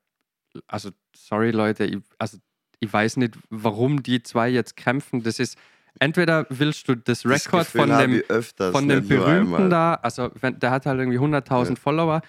also 0.67 0.91
sorry 1.15 1.51
Leute, 1.51 1.85
ich, 1.85 1.97
also 2.19 2.37
ich 2.79 2.91
weiß 2.91 3.17
nicht, 3.17 3.35
warum 3.49 4.03
die 4.03 4.21
zwei 4.21 4.49
jetzt 4.49 4.75
kämpfen. 4.75 5.23
Das 5.23 5.39
ist, 5.39 5.57
entweder 5.99 6.45
willst 6.49 6.87
du 6.87 6.95
das 6.95 7.21
Das 7.21 7.31
Rekord 7.31 7.67
von 7.67 7.89
dem, 7.89 8.21
öfters, 8.27 8.71
von 8.71 8.87
dem 8.87 9.07
Berühmten 9.07 9.69
da, 9.69 9.95
also 9.95 10.29
wenn, 10.39 10.59
der 10.59 10.71
hat 10.71 10.85
halt 10.85 10.99
irgendwie 10.99 11.19
100.000 11.19 11.77
Follower. 11.77 12.21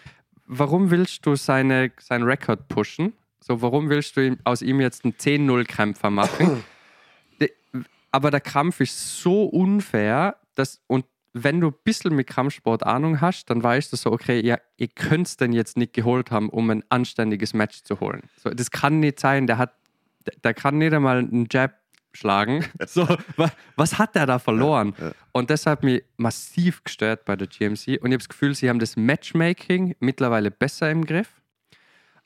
Warum 0.46 0.90
willst 0.90 1.26
du 1.26 1.36
seine, 1.36 1.90
seinen 1.98 2.24
Rekord 2.24 2.68
pushen? 2.68 3.14
So, 3.40 3.60
warum 3.60 3.90
willst 3.90 4.16
du 4.16 4.36
aus 4.44 4.62
ihm 4.62 4.80
jetzt 4.80 5.04
einen 5.04 5.14
10-0-Kämpfer 5.14 6.10
machen? 6.10 6.64
Aber 8.14 8.30
der 8.30 8.40
Kampf 8.40 8.78
ist 8.78 9.22
so 9.22 9.42
unfair, 9.42 10.36
dass, 10.54 10.80
und 10.86 11.04
wenn 11.32 11.60
du 11.60 11.70
ein 11.70 11.74
bisschen 11.82 12.14
mit 12.14 12.28
Kampfsport 12.28 12.86
Ahnung 12.86 13.20
hast, 13.20 13.50
dann 13.50 13.60
weißt 13.60 13.92
du 13.92 13.96
so, 13.96 14.12
okay, 14.12 14.40
ja, 14.40 14.56
ihr 14.76 14.86
könnt 14.86 15.26
es 15.26 15.36
denn 15.36 15.52
jetzt 15.52 15.76
nicht 15.76 15.94
geholt 15.94 16.30
haben, 16.30 16.48
um 16.48 16.70
ein 16.70 16.84
anständiges 16.90 17.54
Match 17.54 17.82
zu 17.82 17.98
holen. 17.98 18.22
So, 18.40 18.50
das 18.50 18.70
kann 18.70 19.00
nicht 19.00 19.18
sein, 19.18 19.48
der 19.48 19.58
hat, 19.58 19.74
der, 20.44 20.54
kann 20.54 20.78
nicht 20.78 20.92
einmal 20.92 21.18
einen 21.18 21.48
Jab 21.50 21.74
schlagen. 22.12 22.64
So, 22.86 23.04
wa, 23.34 23.50
was 23.74 23.98
hat 23.98 24.14
der 24.14 24.26
da 24.26 24.38
verloren? 24.38 24.94
Und 25.32 25.50
das 25.50 25.66
hat 25.66 25.82
mich 25.82 26.04
massiv 26.16 26.84
gestört 26.84 27.24
bei 27.24 27.34
der 27.34 27.48
GMC. 27.48 27.72
Und 27.72 27.88
ich 27.88 27.98
habe 27.98 28.18
das 28.18 28.28
Gefühl, 28.28 28.54
sie 28.54 28.68
haben 28.68 28.78
das 28.78 28.94
Matchmaking 28.94 29.96
mittlerweile 29.98 30.52
besser 30.52 30.88
im 30.88 31.04
Griff. 31.04 31.42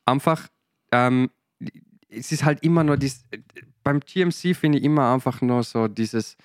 Einfach, 0.05 0.49
ähm, 0.93 1.31
es 2.11 2.31
ist 2.31 2.45
halt 2.45 2.63
immer 2.63 2.85
nur 2.85 2.99
dies, 2.99 3.25
beim 3.89 4.01
GMC 4.01 4.55
finde 4.55 4.77
ich 4.77 4.85
immer 4.85 5.15
einfach 5.15 5.41
nur 5.41 5.63
so 5.63 5.89
dieses, 5.89 6.37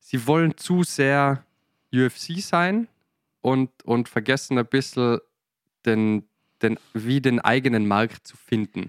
sie 0.00 0.26
wollen 0.26 0.56
zu 0.56 0.84
sehr 0.84 1.44
UFC 1.92 2.40
sein 2.40 2.88
und, 3.42 3.68
und 3.84 4.08
vergessen 4.08 4.56
ein 4.56 4.64
bisschen 4.64 5.18
den, 5.84 6.26
den, 6.62 6.78
wie 6.94 7.20
den 7.20 7.40
eigenen 7.40 7.86
Markt 7.86 8.26
zu 8.26 8.38
finden. 8.38 8.88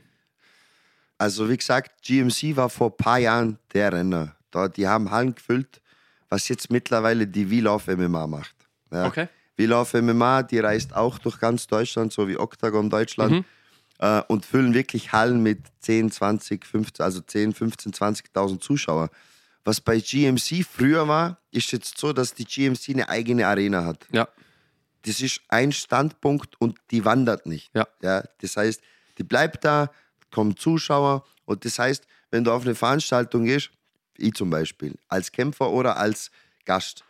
Also 1.18 1.50
wie 1.50 1.58
gesagt, 1.58 2.02
GMC 2.02 2.56
war 2.56 2.70
vor 2.70 2.92
ein 2.92 2.96
paar 2.96 3.18
Jahren 3.18 3.60
der 3.74 3.92
Renner. 3.92 4.34
Da, 4.50 4.70
die 4.70 4.88
haben 4.88 5.12
Hallen 5.12 5.36
gefüllt, 5.36 5.82
was 6.30 6.48
jetzt 6.48 6.72
mittlerweile 6.72 7.28
die 7.28 7.52
We 7.52 7.60
Love 7.60 7.98
MMA 7.98 8.28
macht. 8.28 8.56
Ja. 8.94 9.08
Okay. 9.08 9.28
We 9.58 9.66
Love 9.66 10.02
MMA, 10.02 10.44
die 10.44 10.60
reist 10.60 10.96
auch 10.96 11.20
durch 11.20 11.38
ganz 11.38 11.68
Deutschland, 11.68 12.14
so 12.14 12.30
wie 12.30 12.38
Octagon 12.38 12.90
Deutschland. 12.90 13.32
Mhm. 13.32 13.46
Äh, 14.00 14.22
und 14.28 14.46
füllen 14.46 14.74
wirklich 14.74 15.12
Hallen 15.12 15.44
mit 15.44 15.60
10, 15.82 16.12
20, 16.12 16.66
15, 16.66 17.04
also 17.04 17.20
10, 17.22 17.54
15, 17.54 17.92
20.000 17.94 18.60
Zuschauer. 18.60 19.10
Was 19.66 19.82
bei 19.82 20.00
GMC 20.00 20.64
früher 20.66 21.08
war, 21.08 21.38
ist 21.52 21.72
jetzt 21.72 21.98
so, 21.98 22.14
dass 22.14 22.34
die 22.34 22.46
GMC 22.46 22.90
eine 22.90 23.10
eigene 23.10 23.46
Arena 23.46 23.84
hat. 23.86 24.08
Ja. 24.12 24.28
Das 25.04 25.22
ist 25.22 25.42
ein 25.50 25.72
Standpunkt 25.72 26.60
und 26.60 26.78
die 26.92 27.04
wandert 27.06 27.46
nicht. 27.46 27.70
Ja. 27.74 27.88
Ja, 28.02 28.24
das 28.42 28.56
heißt, 28.58 28.82
die 29.18 29.24
bleibt 29.24 29.64
da, 29.66 29.92
kommen 30.32 30.56
Zuschauer 30.56 31.26
und 31.46 31.66
das 31.66 31.78
heißt, 31.80 32.06
wenn 32.32 32.44
du 32.44 32.52
auf 32.52 32.64
eine 32.64 32.76
Veranstaltung 32.76 33.46
gehst, 33.46 33.72
ich 34.18 34.34
zum 34.34 34.50
Beispiel, 34.50 34.96
als 35.08 35.32
Kämpfer 35.32 35.70
oder 35.72 35.98
als 35.98 36.32
Gast, 36.66 37.04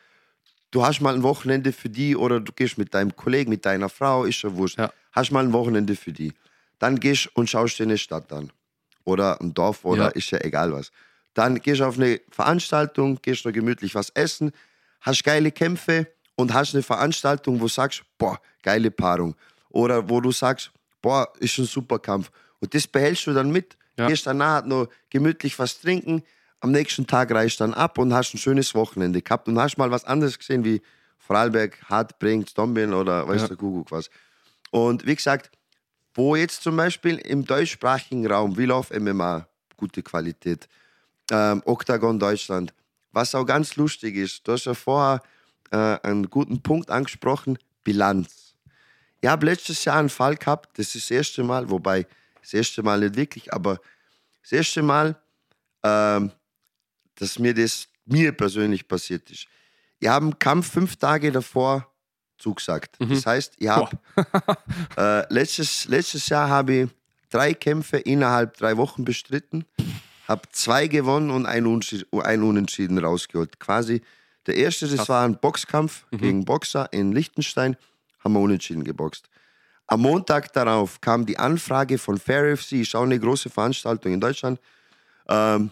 du 0.71 0.83
hast 0.85 1.01
mal 1.01 1.13
ein 1.15 1.23
Wochenende 1.23 1.71
für 1.73 1.89
die 1.89 2.15
oder 2.15 2.39
du 2.39 2.51
gehst 2.51 2.77
mit 2.77 2.93
deinem 2.93 3.15
Kollegen, 3.15 3.49
mit 3.49 3.65
deiner 3.65 3.89
Frau, 3.89 4.23
ist 4.23 4.41
ja 4.41 4.55
wurscht, 4.55 4.77
Ja. 4.79 4.91
hast 5.11 5.31
mal 5.31 5.43
ein 5.43 5.53
Wochenende 5.53 5.95
für 5.95 6.13
die. 6.13 6.33
Dann 6.79 6.99
gehst 6.99 7.29
und 7.35 7.49
schaust 7.49 7.77
dir 7.79 7.83
eine 7.83 7.97
Stadt 7.97 8.31
an 8.33 8.51
oder 9.03 9.39
ein 9.41 9.53
Dorf 9.53 9.85
oder 9.85 10.03
Ja. 10.05 10.07
ist 10.09 10.31
ja 10.31 10.39
egal 10.41 10.71
was. 10.73 10.91
Dann 11.33 11.61
gehst 11.61 11.79
du 11.81 11.85
auf 11.85 11.97
eine 11.97 12.19
Veranstaltung, 12.31 13.19
gehst 13.21 13.45
noch 13.45 13.51
gemütlich 13.53 13.95
was 13.95 14.09
essen, 14.11 14.51
hast 15.01 15.23
geile 15.23 15.51
Kämpfe 15.51 16.07
und 16.35 16.53
hast 16.53 16.73
eine 16.73 16.83
Veranstaltung, 16.83 17.55
wo 17.59 17.65
du 17.65 17.69
sagst, 17.69 18.03
boah, 18.17 18.39
geile 18.63 18.91
Paarung. 18.91 19.35
Oder 19.69 20.09
wo 20.09 20.19
du 20.21 20.31
sagst, 20.31 20.71
boah, 21.01 21.31
ist 21.39 21.57
ein 21.59 21.65
super 21.65 21.99
Kampf. 21.99 22.31
Und 22.59 22.73
das 22.73 22.87
behältst 22.87 23.27
du 23.27 23.33
dann 23.33 23.51
mit. 23.51 23.77
Ja. 23.97 24.07
Gehst 24.07 24.25
danach 24.25 24.63
noch 24.65 24.87
gemütlich 25.09 25.59
was 25.59 25.79
trinken, 25.79 26.23
am 26.61 26.71
nächsten 26.71 27.05
Tag 27.07 27.31
reist 27.31 27.61
dann 27.61 27.73
ab 27.73 27.97
und 27.97 28.13
hast 28.13 28.33
ein 28.33 28.37
schönes 28.37 28.73
Wochenende 28.75 29.21
gehabt 29.21 29.47
und 29.47 29.57
hast 29.59 29.77
mal 29.77 29.91
was 29.91 30.03
anderes 30.05 30.37
gesehen 30.39 30.63
wie 30.65 30.81
Vorarlberg, 31.17 31.77
Hartbrink, 31.89 32.49
Stombin 32.49 32.93
oder 32.93 33.27
weiß 33.27 33.41
Ja. 33.43 33.47
der 33.49 33.57
Kuckuck 33.57 33.91
was. 33.91 34.09
Und 34.71 35.05
wie 35.05 35.15
gesagt, 35.15 35.51
wo 36.19 36.35
jetzt 36.35 36.63
zum 36.63 36.75
Beispiel 36.75 37.15
im 37.19 37.45
deutschsprachigen 37.45 38.27
Raum, 38.27 38.57
Will 38.57 38.71
of 38.71 38.91
MMA, 38.91 39.47
gute 39.77 40.03
Qualität, 40.03 40.67
ähm, 41.31 41.63
Octagon 41.63 42.19
Deutschland, 42.19 42.73
was 43.13 43.33
auch 43.33 43.45
ganz 43.45 43.77
lustig 43.77 44.17
ist, 44.17 44.45
du 44.45 44.51
hast 44.51 44.65
ja 44.65 44.73
vorher 44.73 45.23
äh, 45.71 45.97
einen 46.05 46.29
guten 46.29 46.61
Punkt 46.61 46.89
angesprochen, 46.89 47.57
Bilanz. 47.85 48.53
Ich 49.21 49.29
habe 49.29 49.45
letztes 49.45 49.85
Jahr 49.85 49.97
einen 49.97 50.09
Fall 50.09 50.35
gehabt, 50.35 50.77
das 50.77 50.93
ist 50.93 51.09
das 51.09 51.11
erste 51.11 51.41
Mal, 51.41 51.69
wobei 51.69 52.05
das 52.41 52.53
erste 52.53 52.83
Mal 52.83 52.99
nicht 52.99 53.15
wirklich, 53.15 53.53
aber 53.53 53.79
das 54.41 54.51
erste 54.51 54.81
Mal, 54.81 55.15
ähm, 55.83 56.33
dass 57.15 57.39
mir 57.39 57.53
das 57.53 57.87
mir 58.03 58.33
persönlich 58.33 58.85
passiert 58.89 59.31
ist. 59.31 59.47
Ich 60.01 60.09
habe 60.09 60.25
einen 60.25 60.37
Kampf 60.37 60.73
fünf 60.73 60.97
Tage 60.97 61.31
davor 61.31 61.88
zugesagt. 62.39 62.95
Das 62.99 63.25
heißt, 63.25 63.53
ich 63.57 63.67
habe 63.67 63.97
äh, 64.97 65.33
letztes, 65.33 65.85
letztes 65.87 66.27
Jahr 66.29 66.49
habe 66.49 66.73
ich 66.73 66.89
drei 67.29 67.53
Kämpfe 67.53 67.97
innerhalb 67.97 68.57
drei 68.57 68.77
Wochen 68.77 69.05
bestritten, 69.05 69.65
habe 70.27 70.41
zwei 70.51 70.87
gewonnen 70.87 71.29
und 71.31 71.45
ein, 71.45 71.65
Unschi- 71.65 72.05
ein 72.21 72.43
Unentschieden 72.43 72.97
rausgeholt. 72.97 73.59
Quasi 73.59 74.01
der 74.47 74.55
erste, 74.55 74.87
das 74.87 75.07
war 75.09 75.25
ein 75.25 75.37
Boxkampf 75.39 76.05
gegen 76.11 76.45
Boxer 76.45 76.87
in 76.91 77.11
Liechtenstein, 77.11 77.75
haben 78.23 78.33
wir 78.33 78.39
unentschieden 78.39 78.83
geboxt. 78.83 79.29
Am 79.87 80.01
Montag 80.01 80.53
darauf 80.53 81.01
kam 81.01 81.25
die 81.25 81.37
Anfrage 81.39 81.97
von 81.97 82.17
Fair 82.17 82.55
FC, 82.57 82.73
ich 82.73 82.89
schaue 82.89 83.05
eine 83.05 83.19
große 83.19 83.49
Veranstaltung 83.49 84.13
in 84.13 84.19
Deutschland. 84.21 84.59
Ähm, 85.27 85.71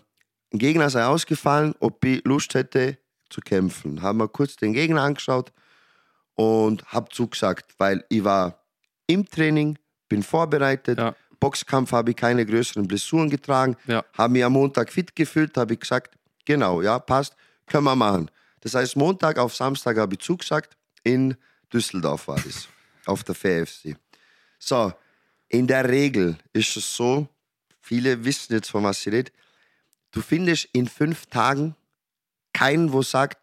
ein 0.53 0.59
Gegner 0.59 0.89
sei 0.89 1.05
ausgefallen, 1.05 1.75
ob 1.79 2.03
ich 2.05 2.23
Lust 2.25 2.53
hätte 2.53 2.97
zu 3.29 3.41
kämpfen. 3.41 4.01
Haben 4.01 4.19
wir 4.19 4.27
kurz 4.27 4.55
den 4.55 4.73
Gegner 4.73 5.01
angeschaut 5.03 5.51
und 6.37 6.85
habe 6.85 7.09
zugesagt, 7.09 7.73
weil 7.79 8.05
ich 8.09 8.23
war 8.23 8.63
im 9.07 9.27
Training, 9.27 9.77
bin 10.07 10.23
vorbereitet. 10.23 10.99
Ja. 10.99 11.15
Boxkampf 11.39 11.91
habe 11.91 12.11
ich 12.11 12.15
keine 12.15 12.45
größeren 12.45 12.87
Blessuren 12.87 13.29
getragen. 13.29 13.75
Ja. 13.87 14.05
Habe 14.13 14.33
mich 14.33 14.45
am 14.45 14.53
Montag 14.53 14.91
fit 14.91 15.15
gefühlt, 15.15 15.57
habe 15.57 15.73
ich 15.73 15.79
gesagt, 15.79 16.15
genau, 16.45 16.81
ja, 16.81 16.99
passt, 16.99 17.35
können 17.65 17.85
wir 17.85 17.95
machen. 17.95 18.29
Das 18.61 18.75
heißt, 18.75 18.95
Montag 18.95 19.39
auf 19.39 19.55
Samstag 19.55 19.97
habe 19.97 20.13
ich 20.13 20.19
zugesagt. 20.19 20.77
In 21.03 21.35
Düsseldorf 21.73 22.27
war 22.27 22.39
das, 22.39 22.67
auf 23.05 23.23
der 23.23 23.35
FFC. 23.35 23.95
So, 24.59 24.93
in 25.49 25.65
der 25.65 25.89
Regel 25.89 26.37
ist 26.53 26.77
es 26.77 26.95
so, 26.95 27.27
viele 27.81 28.23
wissen 28.23 28.53
jetzt, 28.53 28.69
von 28.69 28.83
was 28.83 29.05
ich 29.05 29.13
rede, 29.13 29.31
du 30.11 30.21
findest 30.21 30.69
in 30.73 30.87
fünf 30.87 31.25
Tagen 31.25 31.75
keinen, 32.53 32.93
wo 32.93 33.01
sagt, 33.01 33.39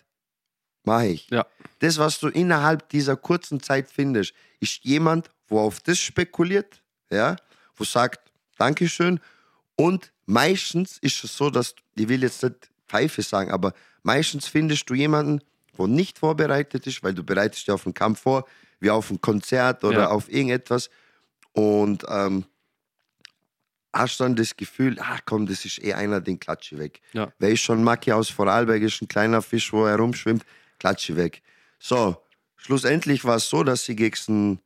mache 0.86 1.06
ich. 1.08 1.28
Ja. 1.30 1.46
Das, 1.80 1.98
was 1.98 2.18
du 2.20 2.28
innerhalb 2.28 2.88
dieser 2.90 3.16
kurzen 3.16 3.60
Zeit 3.60 3.90
findest, 3.90 4.32
ist 4.60 4.84
jemand, 4.84 5.28
wo 5.48 5.60
auf 5.60 5.80
das 5.80 5.98
spekuliert, 5.98 6.82
ja, 7.10 7.36
wo 7.76 7.84
sagt, 7.84 8.30
Dankeschön. 8.56 9.20
Und 9.76 10.12
meistens 10.26 10.98
ist 10.98 11.22
es 11.24 11.36
so, 11.36 11.50
dass, 11.50 11.74
ich 11.96 12.08
will 12.08 12.22
jetzt 12.22 12.42
nicht 12.42 12.70
Pfeife 12.88 13.22
sagen, 13.22 13.50
aber 13.50 13.72
meistens 14.02 14.46
findest 14.46 14.88
du 14.88 14.94
jemanden, 14.94 15.40
wo 15.76 15.86
nicht 15.86 16.18
vorbereitet 16.18 16.86
ist, 16.86 17.02
weil 17.02 17.14
du 17.14 17.24
bereitest 17.24 17.66
dich 17.66 17.72
auf 17.72 17.84
einen 17.84 17.94
Kampf 17.94 18.20
vor, 18.20 18.46
wie 18.78 18.90
auf 18.90 19.10
ein 19.10 19.20
Konzert 19.20 19.82
oder 19.84 20.02
Ja. 20.02 20.08
auf 20.10 20.30
irgendetwas. 20.30 20.88
Und 21.52 22.04
ähm, 22.08 22.44
hast 23.92 24.20
dann 24.20 24.36
das 24.36 24.56
Gefühl, 24.56 24.98
ach 25.00 25.20
komm, 25.24 25.46
das 25.46 25.64
ist 25.64 25.82
eh 25.82 25.94
einer, 25.94 26.20
den 26.20 26.38
klatsche 26.40 26.78
weg. 26.78 27.00
Ja. 27.12 27.32
Wer 27.38 27.50
ist 27.50 27.60
schon 27.60 27.82
Maki 27.84 28.12
aus 28.12 28.28
Vorarlberg, 28.28 28.82
ist 28.82 29.00
ein 29.02 29.08
kleiner 29.08 29.42
Fisch, 29.42 29.72
wo 29.72 29.84
er 29.84 29.92
herumschwimmt, 29.92 30.44
klatsche 30.78 31.16
weg. 31.16 31.42
So, 31.78 32.16
schlussendlich 32.56 33.24
war 33.24 33.36
es 33.36 33.48
so, 33.48 33.62
dass 33.64 33.84
sie 33.84 33.96
gegen 33.96 34.16
einen, 34.28 34.60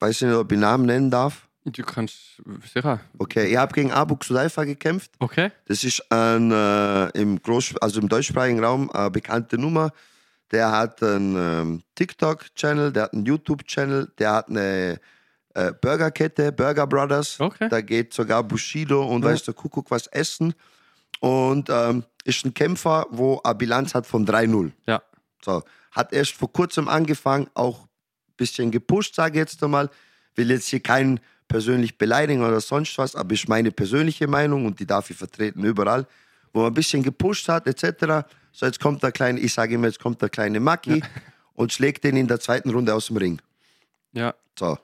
weiß 0.00 0.22
ich 0.22 0.28
nicht, 0.28 0.36
ob 0.36 0.50
ich 0.52 0.58
Namen 0.58 0.86
nennen 0.86 1.10
darf. 1.10 1.48
Du 1.64 1.82
kannst 1.82 2.42
sicher. 2.72 3.00
Okay, 3.18 3.46
ich 3.46 3.56
habe 3.56 3.72
gegen 3.72 3.90
Abu 3.90 4.16
Xudaifa 4.16 4.64
gekämpft. 4.64 5.12
Okay. 5.18 5.50
Das 5.66 5.82
ist 5.82 6.12
ein, 6.12 6.50
äh, 6.50 7.06
im, 7.18 7.40
Groß 7.40 7.76
also 7.80 8.00
im 8.00 8.08
deutschsprachigen 8.08 8.62
Raum 8.62 8.90
eine 8.90 9.10
bekannte 9.10 9.56
Nummer. 9.56 9.90
Der 10.50 10.70
hat 10.70 11.02
einen 11.02 11.34
ähm, 11.36 11.82
TikTok-Channel, 11.94 12.92
der 12.92 13.04
hat 13.04 13.14
einen 13.14 13.24
YouTube-Channel, 13.24 14.12
der 14.18 14.32
hat 14.32 14.48
eine 14.50 15.00
äh, 15.54 15.72
Burgerkette, 15.72 16.52
Burger 16.52 16.86
Brothers. 16.86 17.40
Okay. 17.40 17.68
Da 17.70 17.80
geht 17.80 18.12
sogar 18.12 18.42
Bushido 18.44 19.02
und 19.06 19.24
Ja. 19.24 19.30
weiß 19.30 19.44
der 19.44 19.54
Kuckuck 19.54 19.90
was 19.90 20.06
essen. 20.08 20.52
Und 21.20 21.70
ähm, 21.70 22.04
ist 22.24 22.44
ein 22.44 22.52
Kämpfer, 22.52 23.06
wo 23.10 23.40
eine 23.42 23.54
Bilanz 23.54 23.94
hat 23.94 24.06
von 24.06 24.26
3-0. 24.26 24.70
Ja. 24.86 25.02
So, 25.44 25.62
hat 25.90 26.12
erst 26.12 26.32
vor 26.32 26.52
kurzem 26.52 26.88
angefangen, 26.88 27.48
auch 27.54 27.80
ein 27.80 28.36
bisschen 28.36 28.70
gepusht, 28.70 29.14
sage 29.14 29.34
ich 29.34 29.40
jetzt 29.40 29.62
einmal. 29.62 29.90
Will 30.34 30.50
jetzt 30.50 30.68
hier 30.68 30.80
keinen 30.80 31.20
persönlich 31.46 31.98
beleidigen 31.98 32.42
oder 32.42 32.60
sonst 32.60 32.96
was, 32.98 33.14
aber 33.14 33.34
ist 33.34 33.48
meine 33.48 33.70
persönliche 33.70 34.26
Meinung 34.26 34.66
und 34.66 34.80
die 34.80 34.86
darf 34.86 35.10
ich 35.10 35.16
vertreten 35.16 35.62
überall. 35.62 36.06
Wo 36.52 36.60
man 36.60 36.70
ein 36.70 36.74
bisschen 36.74 37.02
gepusht 37.02 37.48
hat, 37.48 37.66
etc. 37.66 38.26
So, 38.52 38.66
jetzt 38.66 38.80
kommt 38.80 39.02
der 39.02 39.12
kleine, 39.12 39.40
ich 39.40 39.52
sage 39.52 39.74
immer, 39.74 39.86
jetzt 39.86 40.00
kommt 40.00 40.22
der 40.22 40.30
kleine 40.30 40.60
Maki 40.60 41.02
und 41.54 41.72
schlägt 41.72 42.04
den 42.04 42.16
in 42.16 42.26
der 42.26 42.40
zweiten 42.40 42.70
Runde 42.70 42.94
aus 42.94 43.08
dem 43.08 43.16
Ring. 43.16 43.40
Ja. 44.12 44.34
So, 44.58 44.78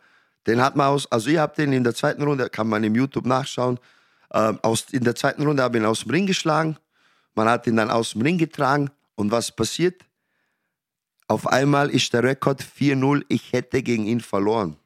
den 0.47 0.61
hat 0.61 0.77
man 0.77 0.89
aus, 0.89 1.11
also 1.11 1.31
ich 1.31 1.39
habe 1.39 1.55
den 1.57 1.73
in 1.73 1.85
der 1.85 1.95
zweiten 1.95 2.23
Runde, 2.23 2.51
kann 2.51 2.69
man 2.69 2.85
im 2.85 2.95
YouTube 2.95 3.27
nachschauen, 3.27 3.79
ähm, 4.33 4.59
aus, 4.63 4.87
in 4.91 5.05
der 5.05 5.15
zweiten 5.15 5.43
Runde 5.43 5.63
habe 5.63 5.79
ich 5.79 5.83
ihn 5.83 5.87
aus 5.87 6.01
dem 6.01 6.11
Ring 6.11 6.27
geschlagen, 6.27 6.77
man 7.35 7.49
hat 7.49 7.67
ihn 7.67 7.77
dann 7.77 7.91
aus 7.91 8.13
dem 8.13 8.23
Ring 8.23 8.39
getragen 8.39 8.91
und 9.15 9.31
was 9.31 9.51
passiert? 9.53 10.03
Auf 11.31 11.47
einmal 11.47 11.91
ist 11.91 12.13
der 12.13 12.25
Rekord 12.25 12.61
4-0, 12.61 13.25
ich 13.29 13.53
hätte 13.53 13.85
gegen 13.85 14.05
ihn 14.05 14.21
verloren. 14.21 14.77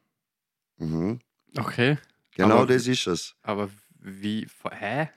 Mhm. 0.77 1.19
Okay. 1.57 1.97
Genau 2.37 2.59
Aber- 2.59 2.67
das 2.67 2.87
ist 2.87 3.07
es. 3.07 3.35
Aber 3.43 3.71
wie. 3.99 4.47
Hä? 4.71 5.09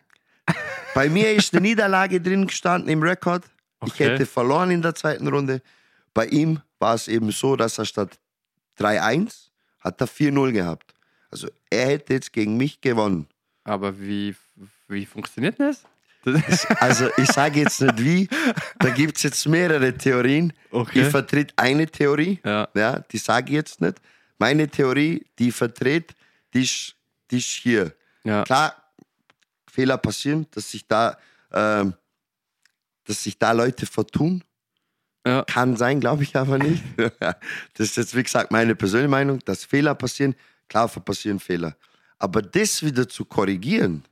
Bei 0.95 1.09
mir 1.09 1.33
ist 1.33 1.53
eine 1.53 1.61
Niederlage 1.67 2.21
drin 2.21 2.47
gestanden 2.47 2.89
im 2.89 3.03
Rekord. 3.03 3.43
Ich 3.85 3.91
Okay. 3.91 4.05
hätte 4.11 4.25
verloren 4.25 4.71
in 4.71 4.81
der 4.81 4.95
zweiten 4.95 5.27
Runde. 5.27 5.61
Bei 6.13 6.27
ihm 6.27 6.61
war 6.79 6.95
es 6.95 7.09
eben 7.09 7.29
so, 7.31 7.57
dass 7.57 7.77
er 7.77 7.83
statt 7.85 8.17
3-1 8.79 9.49
hat 9.81 9.99
er 9.99 10.07
4-0 10.07 10.53
gehabt. 10.53 10.93
Also 11.29 11.49
er 11.69 11.87
hätte 11.87 12.13
jetzt 12.13 12.31
gegen 12.31 12.55
mich 12.55 12.79
gewonnen. 12.79 13.27
Aber 13.65 13.99
wie, 13.99 14.33
wie 14.87 15.05
funktioniert 15.05 15.59
das? 15.59 15.83
Also 16.79 17.09
ich 17.17 17.27
sage 17.27 17.61
jetzt 17.61 17.81
nicht 17.81 18.03
wie, 18.03 18.29
da 18.79 18.89
gibt 18.89 19.17
es 19.17 19.23
jetzt 19.23 19.47
mehrere 19.47 19.93
Theorien. 19.97 20.51
Okay. 20.71 21.01
Ich 21.03 21.07
vertrete 21.07 21.53
eine 21.57 21.87
Theorie, 21.87 22.39
Ja. 22.43 22.67
ja, 22.73 22.99
die 22.99 23.17
sage 23.17 23.49
ich 23.49 23.55
jetzt 23.55 23.81
nicht. 23.81 23.95
Meine 24.37 24.67
Theorie, 24.67 25.25
die 25.39 25.49
ich 25.49 25.55
vertrete, 25.55 26.13
die 26.53 26.63
ist, 26.63 26.95
die 27.31 27.37
ist 27.37 27.47
hier. 27.47 27.93
ja. 28.23 28.43
Klar, 28.43 28.75
Fehler 29.71 29.97
passieren, 29.97 30.47
dass 30.51 30.71
sich 30.71 30.87
da, 30.87 31.17
ähm, 31.53 31.93
dass 33.05 33.23
sich 33.23 33.37
da 33.37 33.51
Leute 33.51 33.85
vertun. 33.85 34.43
Ja. 35.25 35.43
Kann 35.43 35.75
sein, 35.77 35.99
glaube 35.99 36.23
ich 36.23 36.35
aber 36.35 36.57
nicht. 36.57 36.83
das 37.19 37.89
ist 37.89 37.97
jetzt, 37.97 38.15
wie 38.15 38.23
gesagt, 38.23 38.51
meine 38.51 38.75
persönliche 38.75 39.09
Meinung, 39.09 39.39
dass 39.45 39.65
Fehler 39.65 39.93
passieren. 39.95 40.35
Klar 40.67 40.87
passieren 40.89 41.39
Fehler. 41.39 41.75
Aber 42.17 42.41
das 42.41 42.81
wieder 42.83 43.07
zu 43.07 43.23
korrigieren, 43.25 44.03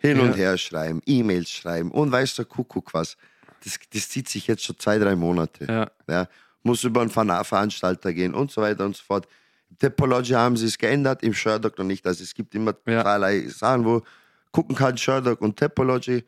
hin 0.00 0.16
Ja. 0.16 0.22
und 0.24 0.34
her 0.36 0.58
schreiben, 0.58 1.00
E-Mails 1.06 1.50
schreiben 1.50 1.90
und 1.90 2.10
weiß 2.10 2.34
der 2.36 2.44
Kuckuck 2.46 2.92
was, 2.94 3.16
das, 3.64 3.78
das 3.92 4.08
zieht 4.08 4.28
sich 4.28 4.46
jetzt 4.46 4.64
schon 4.64 4.78
zwei, 4.78 4.98
drei 4.98 5.14
Monate. 5.14 5.66
Ja. 5.66 5.90
Ja, 6.08 6.28
muss 6.62 6.82
über 6.84 7.02
einen 7.02 7.10
Ver- 7.10 7.44
Veranstalter 7.44 8.12
gehen 8.12 8.34
und 8.34 8.50
so 8.50 8.62
weiter 8.62 8.84
und 8.84 8.96
so 8.96 9.02
fort. 9.04 9.28
Im 9.70 9.78
Topology 9.78 10.32
haben 10.32 10.56
sie 10.56 10.66
es 10.66 10.76
geändert, 10.78 11.22
im 11.22 11.32
Sherdock 11.34 11.78
noch 11.78 11.84
nicht. 11.84 12.04
Also 12.06 12.22
es 12.24 12.34
gibt 12.34 12.54
immer 12.54 12.74
Ja. 12.86 13.02
zweierlei 13.02 13.46
Sachen, 13.48 13.84
wo 13.84 14.02
gucken 14.50 14.74
kann, 14.74 14.96
Sherdock 14.98 15.40
und 15.42 15.58
Topology. 15.58 16.24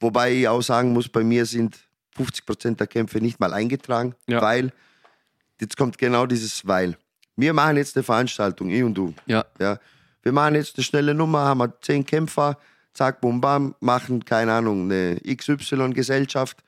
Wobei 0.00 0.32
ich 0.32 0.48
auch 0.48 0.60
sagen 0.62 0.92
muss, 0.92 1.08
bei 1.08 1.22
mir 1.24 1.46
sind 1.46 1.78
50% 2.16 2.80
der 2.80 2.86
Kämpfe 2.88 3.18
nicht 3.18 3.38
mal 3.40 3.54
eingetragen, 3.54 4.14
Ja. 4.26 4.42
weil, 4.42 4.72
jetzt 5.60 5.76
kommt 5.76 5.96
genau 5.96 6.26
dieses 6.26 6.66
Weil. 6.66 6.96
Wir 7.36 7.54
machen 7.54 7.76
jetzt 7.76 7.96
eine 7.96 8.02
Veranstaltung, 8.02 8.68
ich 8.68 8.82
und 8.82 8.94
du. 8.94 9.14
Ja. 9.26 9.44
Ja. 9.58 9.78
Wir 10.22 10.32
machen 10.32 10.56
jetzt 10.56 10.76
eine 10.76 10.84
schnelle 10.84 11.14
Nummer, 11.14 11.40
haben 11.46 11.58
wir 11.58 11.80
zehn 11.80 12.04
Kämpfer, 12.04 12.58
zack, 12.94 13.20
bum, 13.20 13.40
bam, 13.40 13.74
machen, 13.80 14.24
keine 14.24 14.52
Ahnung, 14.52 14.90
eine 14.90 15.20
XY-Gesellschaft. 15.20 16.58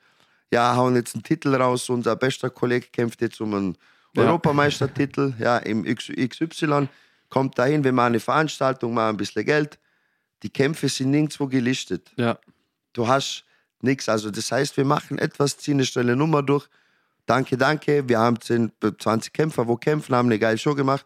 Ja, 0.51 0.75
hauen 0.75 0.95
jetzt 0.95 1.15
einen 1.15 1.23
Titel 1.23 1.55
raus. 1.55 1.89
Unser 1.89 2.15
bester 2.15 2.49
Kollege 2.49 2.87
kämpft 2.91 3.21
jetzt 3.21 3.41
um 3.41 3.53
einen 3.53 3.77
Ja. 4.15 4.23
Europameistertitel, 4.23 5.33
ja, 5.39 5.57
im 5.57 5.83
XY. 5.83 6.87
Kommt 7.29 7.57
dahin, 7.57 7.83
wir 7.83 7.91
machen 7.91 8.07
eine 8.07 8.19
Veranstaltung, 8.19 8.93
machen 8.93 9.09
ein 9.09 9.17
bisschen 9.17 9.45
Geld. 9.45 9.77
Die 10.43 10.49
Kämpfe 10.49 10.87
sind 10.89 11.11
nirgendwo 11.11 11.47
gelistet. 11.47 12.11
Ja. 12.15 12.37
Du 12.93 13.07
hast 13.07 13.43
nichts. 13.81 14.07
Also, 14.07 14.31
das 14.31 14.51
heißt, 14.51 14.77
wir 14.77 14.85
machen 14.85 15.17
etwas, 15.17 15.57
ziehen 15.57 15.75
eine 15.75 15.85
schnelle 15.85 16.15
Nummer 16.15 16.43
durch. 16.43 16.67
Danke, 17.25 17.57
danke. 17.57 18.07
Wir 18.07 18.19
haben 18.19 18.39
10, 18.39 18.71
20 18.99 19.33
Kämpfer, 19.33 19.67
wo 19.67 19.75
kämpfen, 19.75 20.15
haben 20.15 20.27
eine 20.27 20.39
geile 20.39 20.57
Show 20.57 20.75
gemacht. 20.75 21.05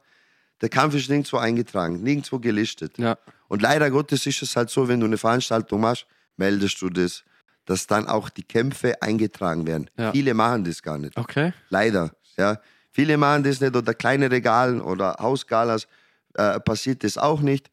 Der 0.61 0.69
Kampf 0.69 0.93
ist 0.95 1.09
nirgendwo 1.09 1.37
eingetragen, 1.37 2.03
nirgendwo 2.03 2.37
gelistet. 2.39 2.97
Ja. 2.97 3.17
Und 3.49 3.61
leider 3.61 3.91
Gottes 3.91 4.25
ist 4.25 4.41
es 4.41 4.55
halt 4.55 4.69
so, 4.69 4.87
wenn 4.87 5.01
du 5.01 5.05
eine 5.07 5.17
Veranstaltung 5.17 5.81
machst, 5.81 6.05
meldest 6.37 6.81
du 6.81 6.89
das, 6.89 7.25
dass 7.65 7.85
dann 7.85 8.07
auch 8.07 8.29
die 8.29 8.43
Kämpfe 8.43 9.01
eingetragen 9.01 9.67
werden. 9.67 9.89
Ja. 9.97 10.13
Viele 10.13 10.33
machen 10.33 10.63
das 10.63 10.81
gar 10.81 10.97
nicht. 10.97 11.17
Okay. 11.17 11.51
Leider. 11.69 12.11
Ja. 12.37 12.61
Viele 12.91 13.17
machen 13.17 13.43
das 13.43 13.59
nicht 13.59 13.75
oder 13.75 13.93
kleine 13.93 14.31
Regalen 14.31 14.79
oder 14.79 15.17
Hausgalas 15.19 15.87
äh, 16.35 16.59
passiert 16.59 17.03
das 17.03 17.17
auch 17.17 17.41
nicht, 17.41 17.69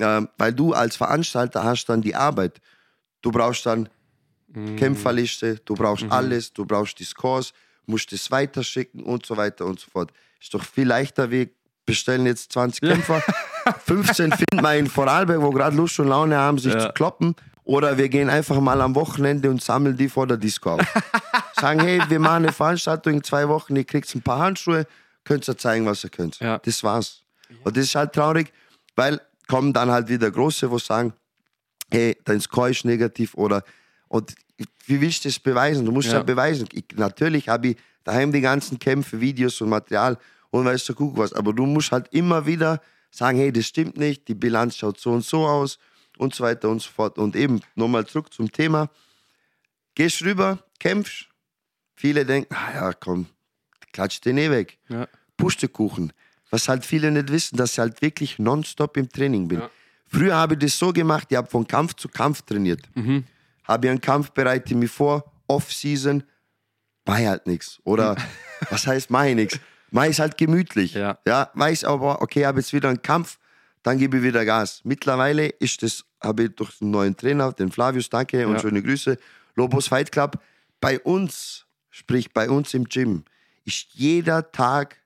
ähm, 0.00 0.28
weil 0.38 0.52
du 0.52 0.72
als 0.72 0.96
Veranstalter 0.96 1.64
hast 1.64 1.86
dann 1.86 2.02
die 2.02 2.14
Arbeit. 2.14 2.60
Du 3.22 3.32
brauchst 3.32 3.66
dann 3.66 3.88
Kämpferliste, 4.76 5.56
du 5.64 5.74
brauchst 5.74 6.04
alles, 6.10 6.52
du 6.52 6.64
brauchst 6.64 6.98
die 7.00 7.04
Scores, 7.04 7.52
musst 7.86 8.12
das 8.12 8.30
weiterschicken 8.30 9.02
und 9.02 9.26
so 9.26 9.36
weiter 9.36 9.66
und 9.66 9.80
so 9.80 9.90
fort. 9.90 10.12
Ist 10.40 10.54
doch 10.54 10.62
viel 10.62 10.86
leichter, 10.86 11.30
wie 11.30 11.50
bestellen 11.86 12.26
jetzt 12.26 12.52
20 12.52 12.80
Kämpfer, 12.80 13.22
15 13.86 14.32
finden 14.32 14.62
wir 14.62 14.74
in 14.76 14.86
Vorarlberg, 14.86 15.40
wo 15.40 15.50
gerade 15.50 15.76
Lust 15.76 15.98
und 16.00 16.08
Laune 16.08 16.36
haben, 16.36 16.58
sich 16.58 16.76
zu 16.78 16.90
kloppen. 16.90 17.34
Oder 17.64 17.96
wir 17.96 18.08
gehen 18.10 18.28
einfach 18.28 18.60
mal 18.60 18.80
am 18.82 18.94
Wochenende 18.94 19.48
und 19.48 19.62
sammeln 19.62 19.96
die 19.96 20.08
vor 20.08 20.26
der 20.26 20.36
Disco 20.36 20.74
auf. 20.74 20.80
Sagen, 21.60 21.80
hey, 21.80 22.00
wir 22.08 22.18
machen 22.18 22.44
eine 22.44 22.52
Veranstaltung 22.52 23.14
in 23.14 23.24
zwei 23.24 23.48
Wochen, 23.48 23.74
ihr 23.76 23.84
kriegt 23.84 24.14
ein 24.14 24.20
paar 24.20 24.38
Handschuhe, 24.40 24.86
könnt 25.24 25.48
ihr 25.48 25.56
zeigen, 25.56 25.86
was 25.86 26.04
ihr 26.04 26.10
könnt. 26.10 26.38
Ja. 26.40 26.58
Das 26.58 26.82
war's. 26.84 27.22
Und 27.62 27.76
das 27.76 27.84
ist 27.84 27.94
halt 27.94 28.12
traurig, 28.12 28.52
weil 28.96 29.20
kommen 29.48 29.72
dann 29.72 29.90
halt 29.90 30.08
wieder 30.08 30.30
Große, 30.30 30.70
wo 30.70 30.78
sagen, 30.78 31.14
hey, 31.90 32.16
dein 32.24 32.40
Score 32.40 32.70
ist 32.70 32.84
negativ 32.84 33.34
oder 33.34 33.62
und 34.08 34.34
wie 34.86 35.00
willst 35.00 35.24
du 35.24 35.28
das 35.28 35.38
beweisen? 35.38 35.86
Du 35.86 35.92
musst 35.92 36.08
ja, 36.08 36.18
Ja. 36.18 36.22
beweisen. 36.22 36.68
Ich, 36.72 36.84
natürlich 36.96 37.48
habe 37.48 37.68
ich 37.68 37.76
daheim 38.04 38.30
die 38.30 38.40
ganzen 38.42 38.78
Kämpfe, 38.78 39.20
Videos 39.20 39.60
und 39.62 39.70
Material 39.70 40.18
und 40.54 40.66
weißt 40.66 40.88
du, 40.88 40.94
guck 40.94 41.16
was, 41.16 41.32
aber 41.32 41.52
du 41.52 41.66
musst 41.66 41.90
halt 41.90 42.06
immer 42.12 42.46
wieder 42.46 42.80
sagen, 43.10 43.38
hey, 43.38 43.50
das 43.50 43.66
stimmt 43.66 43.96
nicht, 43.96 44.28
die 44.28 44.36
Bilanz 44.36 44.76
schaut 44.76 45.00
so 45.00 45.10
und 45.10 45.24
so 45.24 45.44
aus 45.44 45.80
und 46.16 46.32
so 46.32 46.44
weiter 46.44 46.68
und 46.68 46.80
so 46.80 46.90
fort. 46.90 47.18
Und 47.18 47.34
eben, 47.34 47.60
nochmal 47.74 48.06
zurück 48.06 48.32
zum 48.32 48.52
Thema, 48.52 48.88
gehst 49.96 50.22
rüber, 50.22 50.60
kämpfst, 50.78 51.26
viele 51.96 52.24
denken, 52.24 52.54
ah 52.54 52.72
ja, 52.72 52.92
komm, 52.92 53.26
klatsch 53.92 54.20
den 54.20 54.38
eh 54.38 54.48
weg. 54.48 54.78
Ja. 54.88 55.08
Pustekuchen. 55.36 56.12
Was 56.50 56.68
halt 56.68 56.84
viele 56.84 57.10
nicht 57.10 57.32
wissen, 57.32 57.56
dass 57.56 57.72
ich 57.72 57.80
halt 57.80 58.00
wirklich 58.00 58.38
nonstop 58.38 58.96
im 58.96 59.08
Training 59.08 59.48
bin. 59.48 59.58
Ja. 59.58 59.70
Früher 60.06 60.36
habe 60.36 60.54
ich 60.54 60.60
das 60.60 60.78
so 60.78 60.92
gemacht, 60.92 61.26
ich 61.30 61.36
habe 61.36 61.50
von 61.50 61.66
Kampf 61.66 61.94
zu 61.94 62.08
Kampf 62.08 62.42
trainiert. 62.42 62.82
Mhm. 62.94 63.24
Habe 63.64 63.90
einen 63.90 64.00
Kampf, 64.00 64.30
bereite 64.30 64.72
ich 64.72 64.76
mich 64.76 64.90
vor, 64.92 65.32
Off-Season, 65.48 66.22
mach 67.04 67.18
halt 67.18 67.48
nichts. 67.48 67.80
Oder 67.82 68.14
was 68.70 68.86
heißt, 68.86 69.10
mach 69.10 69.24
ich 69.24 69.34
nichts? 69.34 69.58
Mach 69.94 70.06
ich 70.06 70.18
halt 70.18 70.36
gemütlich. 70.36 70.94
Ja. 70.94 71.18
ja. 71.24 71.50
Weiß 71.54 71.84
aber, 71.84 72.20
okay, 72.20 72.44
habe 72.46 72.58
jetzt 72.58 72.72
wieder 72.72 72.88
einen 72.88 73.00
Kampf, 73.00 73.38
dann 73.84 73.96
gebe 73.96 74.16
ich 74.16 74.24
wieder 74.24 74.44
Gas. 74.44 74.80
Mittlerweile 74.82 75.46
ist 75.46 75.84
das, 75.84 76.04
habe 76.20 76.44
ich 76.44 76.54
durch 76.56 76.76
den 76.78 76.90
neuen 76.90 77.16
Trainer, 77.16 77.52
den 77.52 77.70
Flavius, 77.70 78.10
danke 78.10 78.44
und 78.48 78.54
Ja. 78.54 78.60
schöne 78.60 78.82
Grüße, 78.82 79.16
Lobos 79.54 79.86
Fight 79.86 80.10
Club, 80.10 80.42
bei 80.80 80.98
uns, 80.98 81.66
sprich 81.90 82.32
bei 82.32 82.50
uns 82.50 82.74
im 82.74 82.86
Gym, 82.86 83.24
ist 83.64 83.86
jeder 83.92 84.50
Tag 84.50 84.96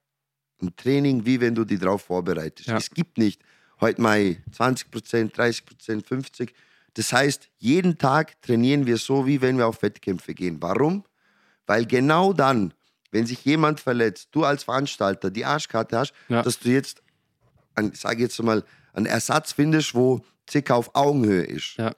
ein 0.62 0.74
Training, 0.74 1.27
wie 1.27 1.38
wenn 1.38 1.55
du 1.55 1.66
die 1.66 1.79
drauf 1.79 2.05
vorbereitest. 2.05 2.70
Ja. 2.70 2.79
Es 2.79 2.88
gibt 2.90 3.18
nicht, 3.18 3.42
heute 3.83 4.01
mal 4.01 4.37
20 4.53 4.90
Prozent, 4.90 5.37
30 5.37 5.66
Prozent, 5.66 6.07
50. 6.07 6.55
Das 6.94 7.12
heißt, 7.12 7.51
jeden 7.59 7.98
Tag 7.98 8.40
trainieren 8.40 8.87
wir 8.87 8.96
so, 8.96 9.27
wie 9.27 9.42
wenn 9.42 9.59
wir 9.59 9.66
auf 9.66 9.83
Wettkämpfe 9.83 10.33
gehen. 10.33 10.57
Warum? 10.62 11.05
Weil 11.66 11.85
genau 11.85 12.33
dann, 12.33 12.72
wenn 13.11 13.27
sich 13.27 13.44
jemand 13.44 13.81
verletzt, 13.81 14.29
du 14.33 14.44
als 14.44 14.64
Veranstalter 14.64 15.31
die 15.31 15.44
Arschkarte 15.44 15.99
hast, 15.99 16.12
Ja. 16.29 16.42
dass 16.42 16.59
du 16.59 16.68
jetzt, 16.71 17.03
ein, 17.75 17.92
sage 17.94 18.23
jetzt 18.23 18.40
mal, 18.42 18.64
einen 18.92 19.07
Ersatz 19.07 19.53
findest, 19.53 19.94
wo 19.94 20.25
circa 20.51 20.75
auf 20.75 20.94
Augenhöhe 20.94 21.44
ist 21.44 21.77
Ja. 21.77 21.92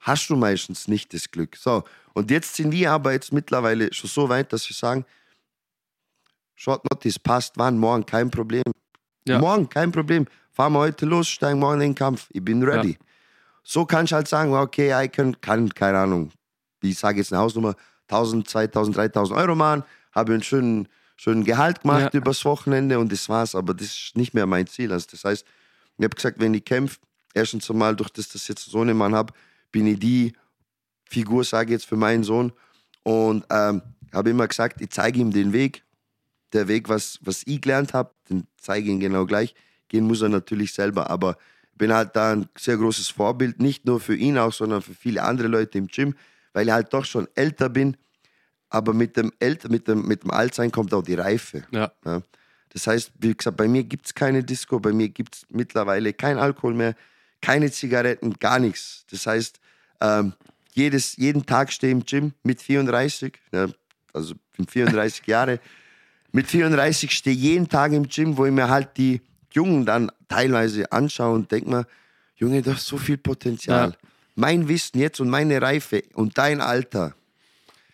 hast 0.00 0.28
du 0.30 0.36
meistens 0.36 0.88
nicht 0.88 1.12
das 1.14 1.30
Glück. 1.30 1.56
So, 1.56 1.84
und 2.12 2.30
jetzt 2.30 2.54
sind 2.54 2.72
wir 2.72 2.92
aber 2.92 3.12
jetzt 3.12 3.32
mittlerweile 3.32 3.92
schon 3.92 4.08
so 4.10 4.28
weit, 4.28 4.52
dass 4.52 4.68
wir 4.68 4.74
sagen, 4.76 5.04
Short 6.54 6.84
Notice 6.90 7.18
passt, 7.18 7.54
wann, 7.56 7.78
morgen, 7.78 8.06
kein 8.06 8.30
Problem. 8.30 8.62
Ja. 9.26 9.38
Morgen, 9.38 9.68
kein 9.68 9.90
Problem. 9.92 10.26
Fahren 10.52 10.72
wir 10.74 10.78
heute 10.80 11.04
los, 11.06 11.28
steigen 11.28 11.58
morgen 11.58 11.74
in 11.80 11.88
den 11.90 11.94
Kampf. 11.94 12.28
Ich 12.30 12.44
bin 12.44 12.62
ready. 12.62 12.96
So 13.64 13.84
kannst 13.84 14.12
du 14.12 14.16
halt 14.16 14.28
sagen, 14.28 14.54
okay, 14.54 15.04
ich 15.04 15.10
kann, 15.12 15.40
kann 15.40 15.68
keine 15.70 15.98
Ahnung, 15.98 16.30
ich 16.82 16.98
sage 16.98 17.18
jetzt 17.18 17.32
eine 17.32 17.40
Hausnummer, 17.42 17.74
1000, 18.08 18.48
2000, 18.48 18.96
3000 18.96 19.38
Euro 19.38 19.54
machen, 19.54 19.82
habe 20.14 20.32
einen 20.34 20.42
schönen, 20.42 20.88
schönen 21.16 21.44
Gehalt 21.44 21.82
gemacht 21.82 22.12
Ja. 22.14 22.20
übers 22.20 22.44
Wochenende 22.44 22.98
und 22.98 23.10
das 23.12 23.28
war's. 23.28 23.54
Aber 23.54 23.74
das 23.74 23.86
ist 23.88 24.16
nicht 24.16 24.34
mehr 24.34 24.46
mein 24.46 24.66
Ziel. 24.66 24.92
Also 24.92 25.06
das 25.10 25.24
heißt, 25.24 25.44
ich 25.98 26.04
habe 26.04 26.14
gesagt, 26.14 26.40
wenn 26.40 26.54
ich 26.54 26.64
kämpfe, 26.64 26.98
erstens 27.34 27.70
einmal, 27.70 27.94
durch 27.96 28.10
das, 28.10 28.28
dass 28.28 28.42
ich 28.42 28.48
jetzt 28.48 28.64
so 28.64 28.80
einen 28.80 28.96
Mann 28.96 29.14
habe, 29.14 29.32
bin 29.72 29.86
ich 29.86 29.98
die 29.98 30.32
Figur, 31.04 31.44
sage 31.44 31.66
ich 31.66 31.72
jetzt, 31.72 31.86
für 31.86 31.96
meinen 31.96 32.24
Sohn. 32.24 32.52
Und 33.02 33.44
ähm, 33.50 33.82
habe 34.12 34.30
immer 34.30 34.48
gesagt, 34.48 34.80
ich 34.80 34.90
zeige 34.90 35.20
ihm 35.20 35.30
den 35.30 35.52
Weg. 35.52 35.82
Der 36.52 36.68
Weg, 36.68 36.88
was, 36.88 37.18
was 37.22 37.42
ich 37.46 37.60
gelernt 37.60 37.92
habe, 37.94 38.12
den 38.30 38.46
zeige 38.56 38.86
ich 38.86 38.92
ihm 38.94 39.00
genau 39.00 39.26
gleich. 39.26 39.54
Gehen 39.88 40.06
muss 40.06 40.22
er 40.22 40.28
natürlich 40.28 40.72
selber, 40.72 41.10
aber 41.10 41.36
ich 41.72 41.78
bin 41.78 41.92
halt 41.92 42.14
da 42.14 42.32
ein 42.32 42.48
sehr 42.56 42.76
großes 42.76 43.08
Vorbild, 43.08 43.60
nicht 43.60 43.84
nur 43.84 43.98
für 44.00 44.14
ihn 44.14 44.38
auch, 44.38 44.52
sondern 44.52 44.80
für 44.80 44.94
viele 44.94 45.22
andere 45.24 45.48
Leute 45.48 45.76
im 45.78 45.88
Gym, 45.88 46.14
weil 46.52 46.66
ich 46.68 46.72
halt 46.72 46.92
doch 46.94 47.04
schon 47.04 47.26
älter 47.34 47.68
bin. 47.68 47.96
Aber 48.74 48.92
mit 48.92 49.16
dem, 49.16 49.32
Älter, 49.38 49.68
mit 49.68 49.86
dem, 49.86 50.04
mit 50.04 50.24
dem 50.24 50.32
Altsein 50.32 50.72
kommt 50.72 50.92
auch 50.92 51.02
die 51.02 51.14
Reife. 51.14 51.62
Ja. 51.70 51.92
Ja. 52.04 52.22
Das 52.70 52.88
heißt, 52.88 53.12
wie 53.20 53.32
gesagt, 53.32 53.56
bei 53.56 53.68
mir 53.68 53.84
gibt 53.84 54.06
es 54.06 54.14
keine 54.14 54.42
Disco, 54.42 54.80
bei 54.80 54.92
mir 54.92 55.08
gibt 55.10 55.36
es 55.36 55.46
mittlerweile 55.48 56.12
kein 56.12 56.38
Alkohol 56.38 56.74
mehr, 56.74 56.96
keine 57.40 57.70
Zigaretten, 57.70 58.34
gar 58.40 58.58
nichts. 58.58 59.06
Das 59.12 59.28
heißt, 59.28 59.60
ähm, 60.00 60.32
jedes, 60.72 61.16
jeden 61.16 61.46
Tag 61.46 61.70
stehe 61.70 61.92
ich 61.92 62.00
im 62.00 62.04
Gym 62.04 62.32
mit 62.42 62.60
34, 62.60 63.38
ja, 63.52 63.68
also 64.12 64.34
bin 64.56 64.66
34 64.66 65.24
Jahre. 65.28 65.60
Mit 66.32 66.48
34 66.48 67.12
stehe 67.12 67.36
ich 67.36 67.42
jeden 67.42 67.68
Tag 67.68 67.92
im 67.92 68.08
Gym, 68.08 68.36
wo 68.36 68.44
ich 68.44 68.52
mir 68.52 68.68
halt 68.68 68.96
die 68.96 69.20
Jungen 69.52 69.86
dann 69.86 70.10
teilweise 70.28 70.90
anschaue 70.90 71.36
und 71.36 71.52
denke 71.52 71.70
mir, 71.70 71.86
Junge, 72.34 72.60
du 72.60 72.74
hast 72.74 72.86
so 72.88 72.96
viel 72.96 73.18
Potenzial. 73.18 73.90
Ja. 73.90 74.08
Mein 74.34 74.66
Wissen 74.66 74.98
jetzt 74.98 75.20
und 75.20 75.30
meine 75.30 75.62
Reife 75.62 76.02
und 76.14 76.36
dein 76.36 76.60
Alter, 76.60 77.14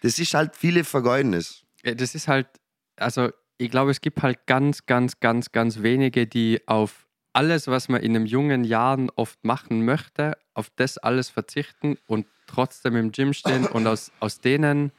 das 0.01 0.19
ist 0.19 0.35
halt 0.35 0.57
viele 0.57 0.85
Vergeudnis. 0.85 1.65
Ja, 1.85 1.95
Das 1.95 2.15
ist 2.15 2.29
halt, 2.29 2.49
also 2.97 3.31
ich 3.59 3.71
glaube, 3.71 3.91
es 3.91 4.01
gibt 4.01 4.23
halt 4.23 4.47
ganz, 4.47 4.87
ganz, 4.87 5.21
ganz, 5.21 5.53
ganz 5.53 5.83
wenige, 5.83 6.27
die 6.27 6.61
auf 6.67 7.07
alles, 7.33 7.69
was 7.69 7.89
man 7.89 8.03
in 8.03 8.17
einem 8.17 8.27
jungen 8.27 8.65
Jahren 8.65 9.11
oft 9.11 9.45
machen 9.45 9.85
möchte, 9.85 10.37
auf 10.55 10.71
das 10.77 10.99
alles 10.99 11.29
verzichten 11.29 11.97
und 12.07 12.27
trotzdem 12.47 12.97
im 12.97 13.13
Gym 13.13 13.33
stehen 13.33 13.67
und 13.67 13.87
aus, 13.87 14.11
aus 14.21 14.41
denen, 14.41 14.93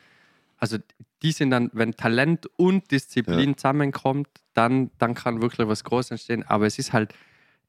also 0.57 0.77
die 1.21 1.31
sind 1.31 1.51
dann, 1.51 1.69
wenn 1.73 1.95
Talent 1.95 2.47
und 2.55 2.89
Disziplin 2.91 3.57
zusammenkommt, 3.57 4.29
dann, 4.53 4.91
dann 4.97 5.13
kann 5.13 5.41
wirklich 5.41 5.67
was 5.67 5.83
Großes 5.83 6.11
entstehen. 6.11 6.43
Aber 6.43 6.65
es 6.65 6.79
ist 6.79 6.93
halt, 6.93 7.13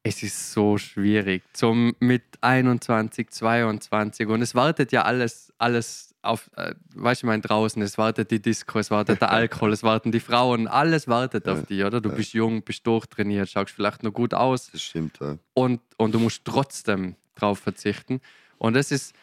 es 0.03 0.23
ist 0.23 0.53
so 0.53 0.79
schwierig. 0.79 1.43
Zum 1.53 1.95
mit 2.01 2.23
21, 2.41 3.31
22 3.31 4.27
und 4.29 4.43
es 4.43 4.55
wartet 4.55 4.93
ja 4.93 5.03
alles, 5.03 5.53
alles 5.59 6.15
auf, 6.23 6.51
äh, 6.57 6.75
weißt 6.95 7.23
du, 7.23 7.27
ich 7.27 7.29
meine, 7.29 7.43
draußen, 7.43 7.83
es 7.83 7.99
wartet 7.99 8.31
die 8.31 8.41
Disco, 8.41 8.79
es 8.79 8.91
wartet 8.91 9.21
der 9.21 9.31
Alkohol, 9.33 9.73
es 9.73 9.83
warten 9.83 10.13
die 10.13 10.21
Frauen, 10.21 10.69
alles 10.69 11.09
wartet 11.09 11.49
auf 11.49 11.67
dich, 11.67 11.85
oder? 11.85 12.01
Du 12.01 12.11
bist 12.11 12.33
jung, 12.33 12.63
bist 12.63 12.87
durchtrainiert, 12.87 13.49
schaust 13.49 13.73
vielleicht 13.73 14.03
noch 14.03 14.13
gut 14.13 14.35
aus 14.35 14.71
Das 14.71 14.83
stimmt, 14.83 15.19
ja. 15.21 15.39
und, 15.55 15.81
und 15.97 16.15
du 16.15 16.21
musst 16.21 16.45
trotzdem 16.45 17.17
drauf 17.35 17.59
verzichten. 17.59 18.21
Und 18.59 18.75
das 18.75 18.93
ist, 18.93 19.15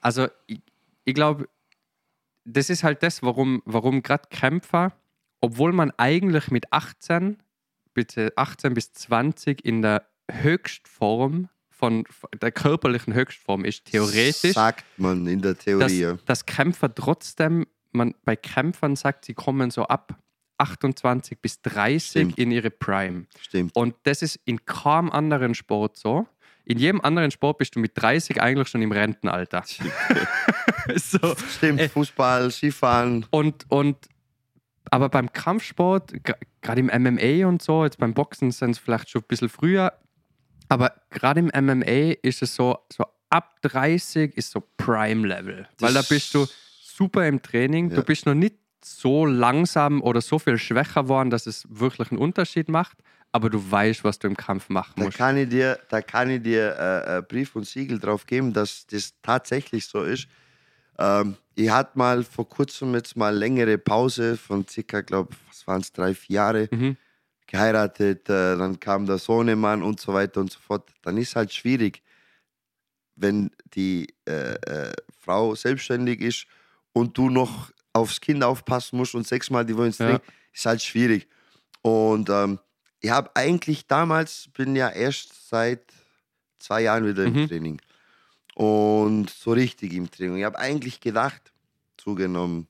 also 0.00 0.28
ich, 0.46 0.60
ich 1.04 1.14
glaube, 1.14 1.48
das 2.44 2.70
ist 2.70 2.84
halt 2.84 3.02
das, 3.02 3.22
warum, 3.22 3.62
warum 3.64 4.02
gerade 4.02 4.28
Kämpfer, 4.30 4.92
obwohl 5.40 5.72
man 5.72 5.92
eigentlich 5.96 6.50
mit 6.50 6.72
18, 6.72 7.38
bitte 7.94 8.32
18 8.36 8.74
bis 8.74 8.92
20 8.92 9.64
in 9.64 9.82
der 9.82 10.06
Höchstform 10.30 11.48
von 11.70 12.04
der 12.40 12.52
körperlichen 12.52 13.14
Höchstform 13.14 13.64
ist, 13.64 13.86
theoretisch, 13.86 14.52
Sagt 14.54 14.84
man 14.96 15.26
in 15.26 15.42
der 15.42 15.54
dass, 15.54 15.64
Theorie. 15.64 16.00
ja. 16.00 16.18
dass 16.24 16.46
Kämpfer 16.46 16.94
trotzdem, 16.94 17.66
man 17.92 18.14
bei 18.24 18.36
Kämpfern 18.36 18.96
sagt, 18.96 19.24
sie 19.24 19.34
kommen 19.34 19.70
so 19.70 19.84
ab 19.84 20.16
28 20.58 21.38
bis 21.40 21.60
30 21.62 22.10
Stimmt. 22.10 22.38
in 22.38 22.52
ihre 22.52 22.70
Prime. 22.70 23.26
Stimmt. 23.40 23.74
Und 23.74 23.96
das 24.04 24.22
ist 24.22 24.38
in 24.44 24.64
kaum 24.64 25.10
anderen 25.10 25.54
Sport 25.54 25.96
so. 25.96 26.26
In 26.64 26.78
jedem 26.78 27.00
anderen 27.02 27.30
Sport 27.30 27.58
bist 27.58 27.74
du 27.74 27.80
mit 27.80 27.92
30 27.96 28.40
eigentlich 28.40 28.68
schon 28.68 28.80
im 28.80 28.92
Rentenalter. 28.92 29.64
so. 30.96 31.34
Stimmt, 31.56 31.80
Äh, 31.80 31.88
Fußball, 31.88 32.50
Skifahren. 32.50 33.26
Und, 33.30 33.66
und 33.68 34.08
aber 34.90 35.08
beim 35.08 35.32
Kampfsport, 35.32 36.12
gerade 36.62 36.80
im 36.80 36.86
MMA 36.86 37.46
und 37.48 37.62
so, 37.62 37.84
jetzt 37.84 37.98
beim 37.98 38.14
Boxen 38.14 38.50
sind 38.52 38.70
es 38.70 38.78
vielleicht 38.78 39.10
schon 39.10 39.22
ein 39.22 39.26
bisschen 39.28 39.48
früher, 39.48 39.92
aber 40.68 40.92
gerade 41.10 41.40
im 41.40 41.50
MMA 41.52 42.14
ist 42.22 42.42
es 42.42 42.54
so, 42.54 42.78
so 42.92 43.04
ab 43.30 43.60
30 43.62 44.36
ist 44.36 44.50
so 44.50 44.62
Prime-Level. 44.76 45.66
Weil 45.80 45.94
da 45.94 46.02
bist 46.02 46.34
du 46.34 46.46
super 46.80 47.26
im 47.26 47.42
Training, 47.42 47.90
Ja. 47.90 47.96
du 47.96 48.02
bist 48.02 48.26
noch 48.26 48.34
nicht 48.34 48.56
so 48.84 49.24
langsam 49.26 50.02
oder 50.02 50.20
so 50.20 50.38
viel 50.38 50.58
schwächer 50.58 51.04
geworden, 51.04 51.30
dass 51.30 51.46
es 51.46 51.66
wirklich 51.70 52.10
einen 52.10 52.20
Unterschied 52.20 52.68
macht, 52.68 52.98
aber 53.32 53.48
du 53.50 53.70
weißt, 53.70 54.04
was 54.04 54.18
du 54.18 54.28
im 54.28 54.36
Kampf 54.36 54.68
machen 54.68 54.92
Da 54.96 55.04
musst. 55.04 55.16
kann 55.16 55.36
ich 55.36 55.48
dir, 55.48 55.78
da 55.88 56.02
kann 56.02 56.30
ich 56.30 56.42
dir 56.42 56.76
äh, 56.78 57.18
äh, 57.18 57.22
Brief 57.22 57.56
und 57.56 57.66
Siegel 57.66 57.98
drauf 57.98 58.26
geben, 58.26 58.52
dass 58.52 58.86
das 58.86 59.14
tatsächlich 59.22 59.86
so 59.86 60.02
ist. 60.02 60.28
Ähm, 60.98 61.36
ich 61.56 61.70
hatte 61.70 61.98
mal 61.98 62.22
vor 62.22 62.48
kurzem 62.48 62.94
jetzt 62.94 63.16
mal 63.16 63.34
längere 63.34 63.78
Pause 63.78 64.36
von 64.36 64.66
circa, 64.68 65.00
glaube 65.00 65.34
was 65.48 65.66
waren 65.66 65.80
es, 65.80 65.90
drei, 65.92 66.14
vier 66.14 66.34
Jahre 66.36 66.68
Mhm. 66.70 66.96
Geheiratet, 67.54 68.28
äh, 68.28 68.56
dann 68.56 68.80
kam 68.80 69.06
der 69.06 69.18
Sohnemann 69.18 69.82
und 69.82 70.00
so 70.00 70.12
weiter 70.12 70.40
und 70.40 70.50
so 70.50 70.58
fort. 70.58 70.90
Dann 71.02 71.16
ist 71.16 71.36
halt 71.36 71.52
schwierig, 71.52 72.02
wenn 73.14 73.52
die 73.74 74.12
äh, 74.28 74.54
äh, 74.54 74.92
Frau 75.20 75.54
selbstständig 75.54 76.20
ist 76.20 76.46
und 76.92 77.16
du 77.16 77.30
noch 77.30 77.70
aufs 77.92 78.20
Kind 78.20 78.42
aufpassen 78.42 78.96
musst 78.96 79.14
und 79.14 79.24
sechsmal 79.26 79.64
die 79.64 79.76
Woche 79.76 79.86
ins 79.86 79.98
Ja. 79.98 80.20
Ist 80.52 80.66
halt 80.66 80.82
schwierig. 80.82 81.28
Und 81.82 82.28
ähm, 82.28 82.58
ich 83.00 83.10
habe 83.10 83.30
eigentlich 83.34 83.86
damals, 83.86 84.48
bin 84.52 84.74
ja 84.74 84.88
erst 84.88 85.48
seit 85.48 85.82
zwei 86.58 86.82
Jahren 86.82 87.06
wieder 87.06 87.24
im 87.24 87.34
Mhm. 87.34 87.48
Training. 87.48 87.80
Und 88.54 89.30
so 89.30 89.52
richtig 89.52 89.92
im 89.92 90.10
Training. 90.10 90.38
Ich 90.38 90.44
habe 90.44 90.58
eigentlich 90.58 91.00
gedacht, 91.00 91.52
zugenommen, 91.98 92.66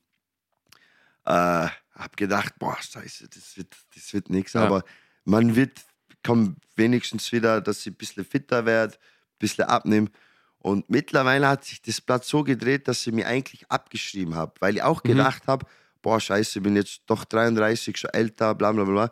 äh, 1.25 1.69
habe 1.95 2.15
gedacht, 2.15 2.53
boah, 2.59 2.77
scheiße, 2.79 3.27
das 3.29 3.57
wird, 3.57 3.75
das 3.95 4.13
wird 4.13 4.29
nichts. 4.29 4.53
Ja. 4.53 4.61
Aber 4.63 4.83
man 5.23 5.55
wird, 5.55 5.79
kommt 6.23 6.57
wenigstens 6.75 7.31
wieder, 7.31 7.61
dass 7.61 7.79
ich 7.81 7.87
ein 7.87 7.95
bisschen 7.95 8.25
fitter 8.25 8.65
werde, 8.65 8.95
ein 8.95 9.37
bisschen 9.39 9.65
abnehme. 9.65 10.09
Und 10.59 10.89
mittlerweile 10.89 11.47
hat 11.47 11.63
sich 11.63 11.81
das 11.81 12.01
Blatt 12.01 12.25
so 12.25 12.43
gedreht, 12.43 12.87
dass 12.87 13.05
ich 13.05 13.13
mir 13.13 13.27
eigentlich 13.27 13.69
abgeschrieben 13.69 14.35
habe, 14.35 14.53
weil 14.59 14.75
ich 14.75 14.83
auch 14.83 15.03
Mhm. 15.03 15.09
gedacht 15.09 15.47
habe, 15.47 15.65
boah, 16.01 16.19
scheiße, 16.19 16.59
ich 16.59 16.63
bin 16.63 16.75
jetzt 16.75 17.01
doch 17.05 17.23
33, 17.25 17.97
schon 17.97 18.09
älter, 18.11 18.53
bla 18.55 18.71
bla 18.71 18.83
bla. 18.83 19.11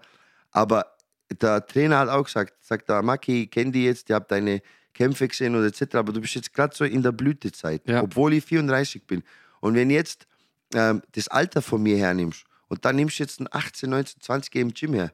Aber 0.51 0.85
der 1.31 1.65
Trainer 1.65 1.99
hat 1.99 2.09
auch 2.09 2.25
gesagt, 2.25 2.53
sagt 2.63 2.89
der 2.89 3.01
Maki, 3.01 3.43
ich 3.43 3.51
kenne 3.51 3.71
die 3.71 3.85
jetzt, 3.85 4.09
ihr 4.09 4.15
habt 4.15 4.31
deine 4.31 4.61
Kämpfe 4.93 5.27
gesehen 5.27 5.55
und 5.55 5.65
etc., 5.65 5.95
aber 5.95 6.11
du 6.13 6.21
bist 6.21 6.35
jetzt 6.35 6.53
gerade 6.53 6.75
so 6.75 6.83
in 6.85 7.01
der 7.01 7.11
Blütezeit, 7.11 7.87
Ja. 7.87 8.03
obwohl 8.03 8.33
ich 8.33 8.43
34 8.45 9.07
bin. 9.07 9.23
Und 9.59 9.73
wenn 9.75 9.89
jetzt 9.89 10.27
ähm, 10.75 11.01
das 11.13 11.27
Alter 11.29 11.61
von 11.61 11.81
mir 11.81 11.97
hernimmst 11.97 12.45
und 12.73 12.83
dann 12.85 12.95
nimmst 12.95 13.19
du 13.19 13.23
jetzt 13.23 13.39
einen 13.39 13.49
18, 13.51 13.87
19, 13.87 14.21
20 14.21 14.55
im 14.55 14.73
Gym 14.73 14.95
her, 14.95 15.13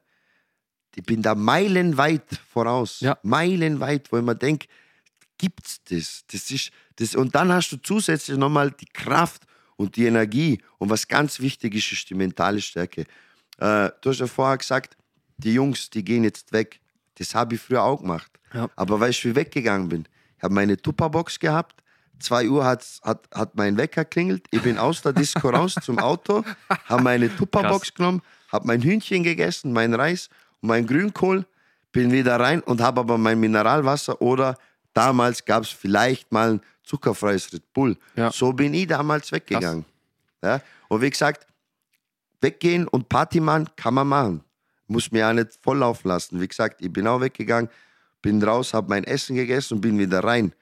ich 0.96 1.04
bin 1.04 1.22
da 1.22 1.36
meilenweit 1.36 2.24
voraus. 2.52 3.02
Ja. 3.02 3.18
Meilenweit, 3.22 4.12
wo 4.12 4.18
ich 4.18 4.24
mir 4.24 4.36
denke, 4.36 4.68
gibt's 5.38 5.82
das? 5.84 6.24
Das 6.32 6.50
ist 6.50 6.72
das 6.96 7.16
und 7.16 7.36
dann 7.36 7.52
hast 7.52 7.72
du 7.72 7.78
zusätzlich 7.78 8.38
nochmal 8.38 8.72
die 8.72 8.86
Kraft 8.86 9.44
und 9.76 9.98
die 9.98 10.06
Energie 10.06 10.62
und 10.78 10.90
was 10.90 11.08
ganz 11.08 11.42
wichtig 11.42 11.76
ist, 11.76 11.92
ist 11.92 12.10
die 12.10 12.16
mentale 12.16 12.62
Stärke. 12.62 13.02
Äh, 13.58 13.92
du 14.02 14.10
hast 14.10 14.20
ja 14.20 14.28
vorher 14.28 14.58
gesagt, 14.58 14.96
die 15.38 15.54
Jungs, 15.54 15.90
die 15.90 16.04
gehen 16.04 16.24
jetzt 16.24 16.54
weg. 16.54 16.80
Das 17.16 17.36
habe 17.36 17.56
ich 17.56 17.62
früher 17.62 17.84
auch 17.84 18.02
gemacht. 18.02 18.32
Ja. 18.54 18.70
Aber 18.78 19.02
weil 19.02 19.10
ich 19.12 19.24
wie 19.26 19.36
weggegangen 19.36 19.90
bin, 19.90 20.08
ich 20.38 20.44
habe 20.44 20.54
meine 20.54 20.78
Tupperbox 20.78 21.40
gehabt. 21.40 21.84
2 22.20 22.50
Uhr 22.50 22.66
hat's, 22.66 23.02
hat, 23.04 23.28
hat 23.34 23.56
mein 23.56 23.78
Wecker 23.78 24.06
klingelt. 24.06 24.46
Ich 24.52 24.62
bin 24.62 24.78
aus 24.78 25.02
der 25.02 25.14
Disco 25.14 25.50
raus 25.50 25.76
zum 25.82 26.00
Auto, 26.00 26.44
habe 26.86 27.04
meine 27.04 27.36
Tupperbox 27.36 27.94
genommen, 27.94 28.22
habe 28.52 28.68
mein 28.68 28.82
Hühnchen 28.82 29.24
gegessen, 29.24 29.74
mein 29.74 29.94
Reis 29.94 30.30
und 30.62 30.70
mein 30.70 30.86
Grünkohl, 30.86 31.46
bin 31.92 32.12
wieder 32.12 32.40
rein 32.40 32.62
und 32.62 32.82
habe 32.82 33.00
aber 33.02 33.18
mein 33.18 33.40
Mineralwasser 33.40 34.22
oder 34.22 34.58
damals 34.94 35.44
gab 35.46 35.64
es 35.64 35.70
vielleicht 35.70 36.32
mal 36.32 36.54
ein 36.54 36.62
zuckerfreies 36.84 37.54
Red 37.54 37.74
Bull. 37.74 37.98
Ja. 38.16 38.32
So 38.32 38.54
bin 38.54 38.74
ich 38.74 38.88
damals 38.88 39.32
weggegangen. 39.32 39.86
Ja? 40.44 40.62
Und 40.88 41.02
wie 41.02 41.10
gesagt, 41.10 41.48
weggehen 42.42 42.88
und 42.88 43.10
Party 43.10 43.40
machen 43.40 43.70
kann 43.76 43.94
man 43.94 44.08
machen. 44.08 44.44
Muss 44.88 45.12
mir 45.12 45.20
ja 45.20 45.34
nicht 45.34 45.60
volllaufen 45.62 46.10
lassen. 46.10 46.42
Wie 46.42 46.48
gesagt, 46.48 46.82
ich 46.82 46.92
bin 46.92 47.08
auch 47.08 47.22
weggegangen, 47.22 47.70
bin 48.22 48.42
raus, 48.42 48.74
habe 48.74 48.90
mein 48.90 49.04
Essen 49.04 49.36
gegessen 49.36 49.76
und 49.76 49.82
bin 49.82 49.98
wieder 49.98 50.24
rein. 50.24 50.54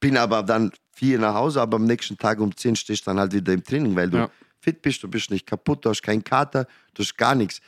Bin 0.00 0.16
aber 0.16 0.42
dann 0.42 0.72
vier 0.92 1.18
nach 1.18 1.34
Hause, 1.34 1.60
aber 1.60 1.76
am 1.76 1.84
nächsten 1.84 2.16
Tag 2.16 2.40
um 2.40 2.56
10 2.56 2.76
stehst 2.76 3.02
du 3.06 3.10
dann 3.10 3.18
halt 3.20 3.32
wieder 3.32 3.52
im 3.52 3.62
Training, 3.64 3.94
weil 3.96 4.10
du 4.10 4.18
Ja. 4.18 4.30
fit 4.60 4.82
bist, 4.82 5.02
du 5.02 5.08
bist 5.08 5.30
nicht 5.30 5.46
kaputt, 5.46 5.84
du 5.84 5.90
hast 5.90 6.02
keinen 6.02 6.24
Kater, 6.24 6.66
du 6.94 7.02
hast 7.02 7.16
gar 7.16 7.34
nichts. 7.34 7.60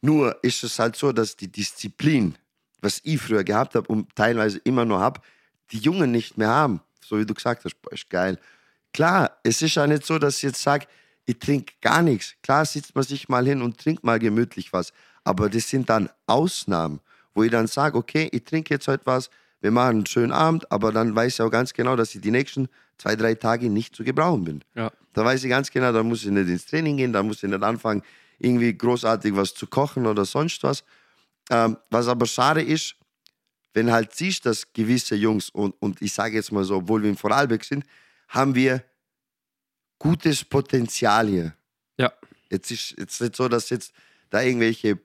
Nur 0.00 0.38
ist 0.42 0.62
es 0.62 0.78
halt 0.78 0.96
so, 0.96 1.12
dass 1.12 1.36
die 1.36 1.48
Disziplin, 1.50 2.36
was 2.80 3.00
ich 3.02 3.20
früher 3.20 3.44
gehabt 3.44 3.74
habe 3.74 3.88
und 3.88 4.14
teilweise 4.14 4.58
immer 4.58 4.84
noch 4.84 5.00
habe, 5.00 5.20
die 5.72 5.78
Jungen 5.78 6.12
nicht 6.12 6.36
mehr 6.38 6.48
haben. 6.48 6.80
So 7.04 7.18
wie 7.18 7.26
du 7.26 7.34
gesagt 7.34 7.64
hast, 7.64 7.80
boah, 7.82 7.92
ist 7.92 8.08
geil. 8.10 8.38
Klar, 8.92 9.38
es 9.42 9.62
ist 9.62 9.74
ja 9.74 9.86
nicht 9.86 10.04
so, 10.04 10.18
dass 10.18 10.36
ich 10.36 10.42
jetzt 10.42 10.62
sage, 10.62 10.86
ich 11.24 11.38
trinke 11.38 11.74
gar 11.80 12.02
nichts. 12.02 12.34
Klar 12.42 12.64
sitzt 12.64 12.94
man 12.94 13.04
sich 13.04 13.28
mal 13.28 13.44
hin 13.44 13.62
und 13.62 13.78
trinkt 13.78 14.04
mal 14.04 14.18
gemütlich 14.18 14.72
was. 14.72 14.92
Aber 15.24 15.50
das 15.50 15.68
sind 15.68 15.90
dann 15.90 16.08
Ausnahmen, 16.26 17.00
wo 17.34 17.42
ich 17.42 17.50
dann 17.50 17.66
sage, 17.66 17.98
okay, 17.98 18.28
ich 18.32 18.44
trinke 18.44 18.74
jetzt 18.74 18.86
heute 18.86 19.04
was, 19.06 19.28
wir 19.66 19.72
machen 19.72 19.96
einen 19.96 20.06
schönen 20.06 20.30
Abend, 20.30 20.70
aber 20.70 20.92
dann 20.92 21.16
weiß 21.16 21.34
ich 21.34 21.40
auch 21.40 21.50
ganz 21.50 21.72
genau, 21.72 21.96
dass 21.96 22.14
ich 22.14 22.20
die 22.20 22.30
nächsten 22.30 22.68
zwei, 22.98 23.16
drei 23.16 23.34
Tage 23.34 23.68
nicht 23.68 23.96
zu 23.96 24.04
gebrauchen 24.04 24.44
bin. 24.44 24.62
Ja. 24.76 24.92
Da 25.12 25.24
weiß 25.24 25.42
ich 25.42 25.50
ganz 25.50 25.72
genau, 25.72 25.92
da 25.92 26.04
muss 26.04 26.22
ich 26.22 26.30
nicht 26.30 26.48
ins 26.48 26.66
Training 26.66 26.98
gehen, 26.98 27.12
da 27.12 27.20
muss 27.20 27.42
ich 27.42 27.50
nicht 27.50 27.64
anfangen, 27.64 28.04
irgendwie 28.38 28.72
großartig 28.72 29.34
was 29.34 29.54
zu 29.54 29.66
kochen 29.66 30.06
oder 30.06 30.24
sonst 30.24 30.62
was. 30.62 30.84
Ähm, 31.50 31.78
was 31.90 32.06
aber 32.06 32.26
schade 32.26 32.62
ist, 32.62 32.94
wenn 33.74 33.90
halt 33.90 34.14
siehst, 34.14 34.46
dass 34.46 34.72
gewisse 34.72 35.16
Jungs, 35.16 35.50
und, 35.50 35.74
und 35.80 36.00
ich 36.00 36.12
sage 36.12 36.36
jetzt 36.36 36.52
mal 36.52 36.62
so, 36.62 36.76
obwohl 36.76 37.02
wir 37.02 37.10
in 37.10 37.16
Vorarlberg 37.16 37.64
sind, 37.64 37.84
haben 38.28 38.54
wir 38.54 38.84
gutes 39.98 40.44
Potenzial 40.44 41.26
hier. 41.26 41.54
Ja. 41.98 42.12
Jetzt 42.50 42.70
ist 42.70 42.94
jetzt 42.96 43.20
nicht 43.20 43.34
so, 43.34 43.48
dass 43.48 43.70
jetzt 43.70 43.92
da 44.30 44.42
irgendwelche, 44.42 45.00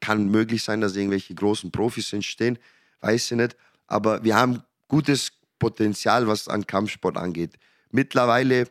kann 0.00 0.26
möglich 0.26 0.64
sein, 0.64 0.80
dass 0.80 0.96
irgendwelche 0.96 1.36
großen 1.36 1.70
Profis 1.70 2.12
entstehen, 2.12 2.58
weiß 3.00 3.32
ich 3.32 3.36
nicht, 3.36 3.56
aber 3.86 4.22
wir 4.22 4.36
haben 4.36 4.62
gutes 4.88 5.32
Potenzial, 5.58 6.26
was 6.26 6.48
an 6.48 6.66
Kampfsport 6.66 7.16
angeht. 7.16 7.54
Mittlerweile 7.90 8.66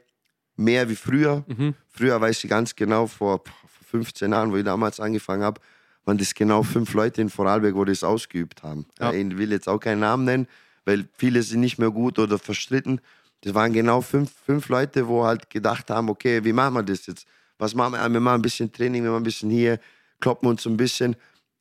mehr 0.55 0.89
wie 0.89 0.95
früher. 0.95 1.43
Mhm. 1.47 1.75
Früher 1.88 2.19
weiß 2.19 2.43
ich 2.43 2.49
ganz 2.49 2.75
genau, 2.75 3.07
vor, 3.07 3.41
vor 3.43 4.01
15 4.01 4.32
Jahren, 4.32 4.51
wo 4.51 4.57
ich 4.57 4.65
damals 4.65 4.99
angefangen 4.99 5.43
habe, 5.43 5.61
waren 6.05 6.17
das 6.17 6.34
genau 6.34 6.63
fünf 6.63 6.93
Leute 6.93 7.21
in 7.21 7.30
Vorarlberg, 7.30 7.75
wo 7.75 7.86
das 7.86 8.03
ausgeübt 8.03 8.63
haben. 8.63 8.86
Ja. 8.99 9.11
Ja. 9.11 9.17
Ich 9.17 9.38
will 9.38 9.51
jetzt 9.51 9.67
auch 9.69 9.80
keinen 9.80 9.99
Namen 9.99 10.25
nennen, 10.25 10.47
weil 10.86 11.07
viele 11.17 11.41
sind 11.43 11.61
nicht 11.61 11.77
mehr 11.77 11.91
gut 11.91 12.19
oder 12.19 12.38
verstritten. 12.38 12.99
Das 13.41 13.53
waren 13.53 13.71
genau 13.73 14.01
fünf, 14.01 14.32
fünf 14.45 14.67
Leute, 14.69 15.07
wo 15.07 15.25
halt 15.25 15.49
gedacht 15.49 15.89
haben, 15.89 16.09
okay, 16.09 16.43
wie 16.43 16.53
machen 16.53 16.73
wir 16.73 16.84
das 16.84 17.05
jetzt? 17.05 17.25
Was 17.57 17.73
machen 17.73 17.93
wir? 17.93 18.09
Wir 18.09 18.19
machen 18.19 18.39
ein 18.39 18.41
bisschen 18.41 18.71
Training, 18.71 19.03
wir 19.03 19.11
machen 19.11 19.21
ein 19.21 19.23
bisschen 19.23 19.49
hier, 19.49 19.80
kloppen 20.19 20.49
uns 20.49 20.65
ein 20.65 20.77
bisschen. 20.77 21.15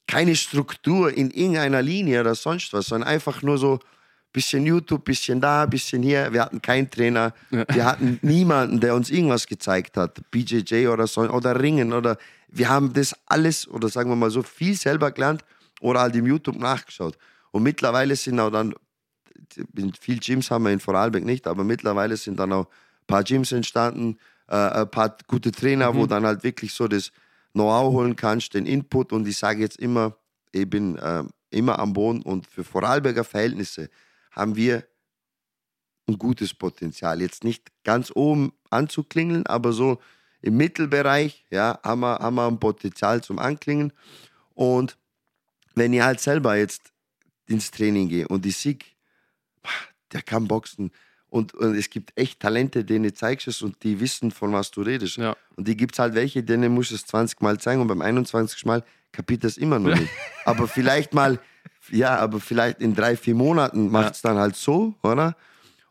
Keine 0.08 0.34
Struktur 0.34 1.16
in 1.16 1.30
irgendeiner 1.30 1.82
Linie 1.82 2.20
oder 2.22 2.34
sonst 2.34 2.72
was, 2.72 2.86
sondern 2.86 3.08
einfach 3.08 3.42
nur 3.42 3.58
so 3.58 3.78
bisschen 4.32 4.66
YouTube, 4.66 5.04
bisschen 5.04 5.40
da, 5.40 5.66
bisschen 5.66 6.02
hier. 6.02 6.32
Wir 6.32 6.42
hatten 6.42 6.60
keinen 6.60 6.90
Trainer, 6.90 7.32
Ja. 7.50 7.64
wir 7.72 7.84
hatten 7.84 8.18
niemanden, 8.22 8.80
der 8.80 8.94
uns 8.94 9.10
irgendwas 9.10 9.46
gezeigt 9.46 9.96
hat, 9.96 10.20
BJJ 10.30 10.88
oder 10.88 11.06
so 11.06 11.20
oder 11.22 11.60
Ringen 11.60 11.92
oder 11.92 12.18
wir 12.48 12.68
haben 12.68 12.92
das 12.92 13.14
alles 13.26 13.68
oder 13.68 13.88
sagen 13.88 14.10
wir 14.10 14.16
mal 14.16 14.30
so 14.30 14.42
viel 14.42 14.74
selber 14.74 15.12
gelernt 15.12 15.44
oder 15.80 16.00
halt 16.00 16.16
im 16.16 16.26
YouTube 16.26 16.58
nachgeschaut. 16.58 17.16
Und 17.52 17.62
mittlerweile 17.62 18.16
sind 18.16 18.40
auch 18.40 18.50
dann 18.50 18.74
in 19.76 19.92
viel 19.94 20.18
Gyms 20.18 20.50
haben 20.50 20.64
wir 20.64 20.72
in 20.72 20.80
Vorarlberg 20.80 21.24
nicht, 21.24 21.46
aber 21.46 21.64
mittlerweile 21.64 22.16
sind 22.16 22.38
dann 22.38 22.52
auch 22.52 22.66
ein 22.66 23.06
paar 23.06 23.24
Gyms 23.24 23.52
entstanden, 23.52 24.18
äh, 24.48 24.56
ein 24.56 24.90
paar 24.90 25.16
gute 25.26 25.52
Trainer, 25.52 25.94
wo 25.94 26.06
dann 26.06 26.24
halt 26.26 26.44
wirklich 26.44 26.72
so 26.74 26.86
das 26.88 27.12
Know-how 27.52 27.92
holen 27.92 28.16
kannst, 28.16 28.54
den 28.54 28.66
Input. 28.66 29.12
Und 29.12 29.26
ich 29.26 29.36
sage 29.36 29.60
jetzt 29.60 29.78
immer, 29.78 30.16
ich 30.52 30.68
bin 30.68 30.96
äh, 30.96 31.24
immer 31.50 31.78
am 31.78 31.92
Boden 31.92 32.22
und 32.22 32.46
für 32.46 32.64
Vorarlberger 32.64 33.24
Verhältnisse 33.24 33.90
haben 34.30 34.56
wir 34.56 34.86
ein 36.06 36.18
gutes 36.18 36.54
Potenzial. 36.54 37.20
Jetzt 37.20 37.44
nicht 37.44 37.70
ganz 37.84 38.12
oben 38.14 38.52
anzuklingeln, 38.70 39.46
aber 39.46 39.72
so 39.72 39.98
im 40.40 40.56
Mittelbereich 40.56 41.44
ja, 41.50 41.78
haben, 41.82 42.00
wir, 42.00 42.18
haben 42.18 42.36
wir 42.36 42.46
ein 42.46 42.60
Potenzial 42.60 43.22
zum 43.22 43.38
Anklingen. 43.38 43.92
Und 44.54 44.96
wenn 45.74 45.92
ich 45.92 46.00
halt 46.00 46.20
selber 46.20 46.56
jetzt 46.56 46.92
ins 47.46 47.70
Training 47.70 48.08
gehe 48.08 48.28
und 48.28 48.46
ich 48.46 48.56
sehe, 48.56 48.78
der 50.12 50.22
kann 50.22 50.48
boxen 50.48 50.90
und, 51.30 51.54
und 51.54 51.76
es 51.76 51.90
gibt 51.90 52.12
echt 52.18 52.40
Talente, 52.40 52.84
denen 52.84 53.14
zeigst 53.14 53.46
du 53.46 53.50
es 53.50 53.62
und 53.62 53.82
die 53.82 54.00
wissen, 54.00 54.30
von 54.30 54.52
was 54.52 54.70
du 54.70 54.82
redest. 54.82 55.16
Ja. 55.16 55.36
Und 55.56 55.68
die 55.68 55.76
gibt 55.76 55.94
es 55.94 55.98
halt 55.98 56.14
welche, 56.14 56.42
denen 56.42 56.72
musst 56.72 56.90
du 56.90 56.94
es 56.94 57.06
20 57.06 57.40
Mal 57.42 57.58
zeigen 57.58 57.80
und 57.80 57.88
beim 57.88 58.00
21. 58.00 58.64
Mal 58.64 58.82
kapiert 59.12 59.44
das 59.44 59.56
immer 59.56 59.78
noch 59.78 59.94
nicht. 59.94 60.10
aber 60.44 60.68
vielleicht 60.68 61.12
mal, 61.12 61.38
ja, 61.90 62.16
aber 62.16 62.40
vielleicht 62.40 62.80
in 62.80 62.94
drei, 62.94 63.16
vier 63.16 63.34
Monaten 63.34 63.90
macht 63.90 64.14
es 64.14 64.22
dann 64.22 64.38
halt 64.38 64.56
so, 64.56 64.94
oder? 65.02 65.36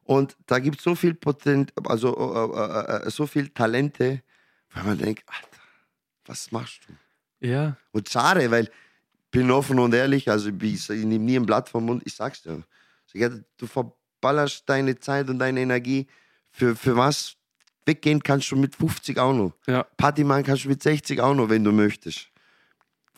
Und 0.03 0.38
da 0.45 0.59
gibt 0.59 0.77
es 0.77 0.83
so 0.83 0.95
viel 0.95 1.13
Potent, 1.13 1.73
also 1.85 2.15
äh, 2.15 3.03
äh, 3.03 3.07
äh, 3.07 3.09
so 3.11 3.27
viel 3.27 3.49
Talente, 3.49 4.23
weil 4.73 4.83
man 4.83 4.97
denkt, 4.97 5.23
Alter, 5.27 5.61
was 6.25 6.51
machst 6.51 6.79
du? 6.88 7.47
Ja. 7.47 7.77
Und 7.91 8.09
schade, 8.09 8.49
weil 8.49 8.69
bin 9.29 9.51
offen 9.51 9.77
und 9.77 9.93
ehrlich, 9.93 10.29
also 10.29 10.49
ich, 10.49 10.89
ich 10.89 11.05
nehme 11.05 11.25
nie 11.25 11.35
ein 11.35 11.45
Blatt 11.45 11.69
vom 11.69 11.85
Mund, 11.85 12.01
ich 12.05 12.15
sag's 12.15 12.41
dir. 12.41 12.63
Du 13.57 13.67
verballerst 14.28 14.63
deine 14.67 14.99
Zeit 14.99 15.30
und 15.30 15.39
deine 15.39 15.61
Energie 15.61 16.05
für, 16.51 16.75
für 16.75 16.95
was? 16.97 17.36
Weggehen 17.86 18.21
kannst 18.21 18.51
du 18.51 18.57
mit 18.57 18.75
50 18.75 19.17
auch 19.17 19.34
noch. 19.34 19.53
Ja. 19.65 19.84
Party 19.95 20.25
machen 20.25 20.43
kannst 20.43 20.65
du 20.65 20.69
mit 20.69 20.84
60 20.84 21.21
auch 21.21 21.34
noch, 21.34 21.47
wenn 21.49 21.63
du 21.63 21.71
möchtest. 21.71 22.28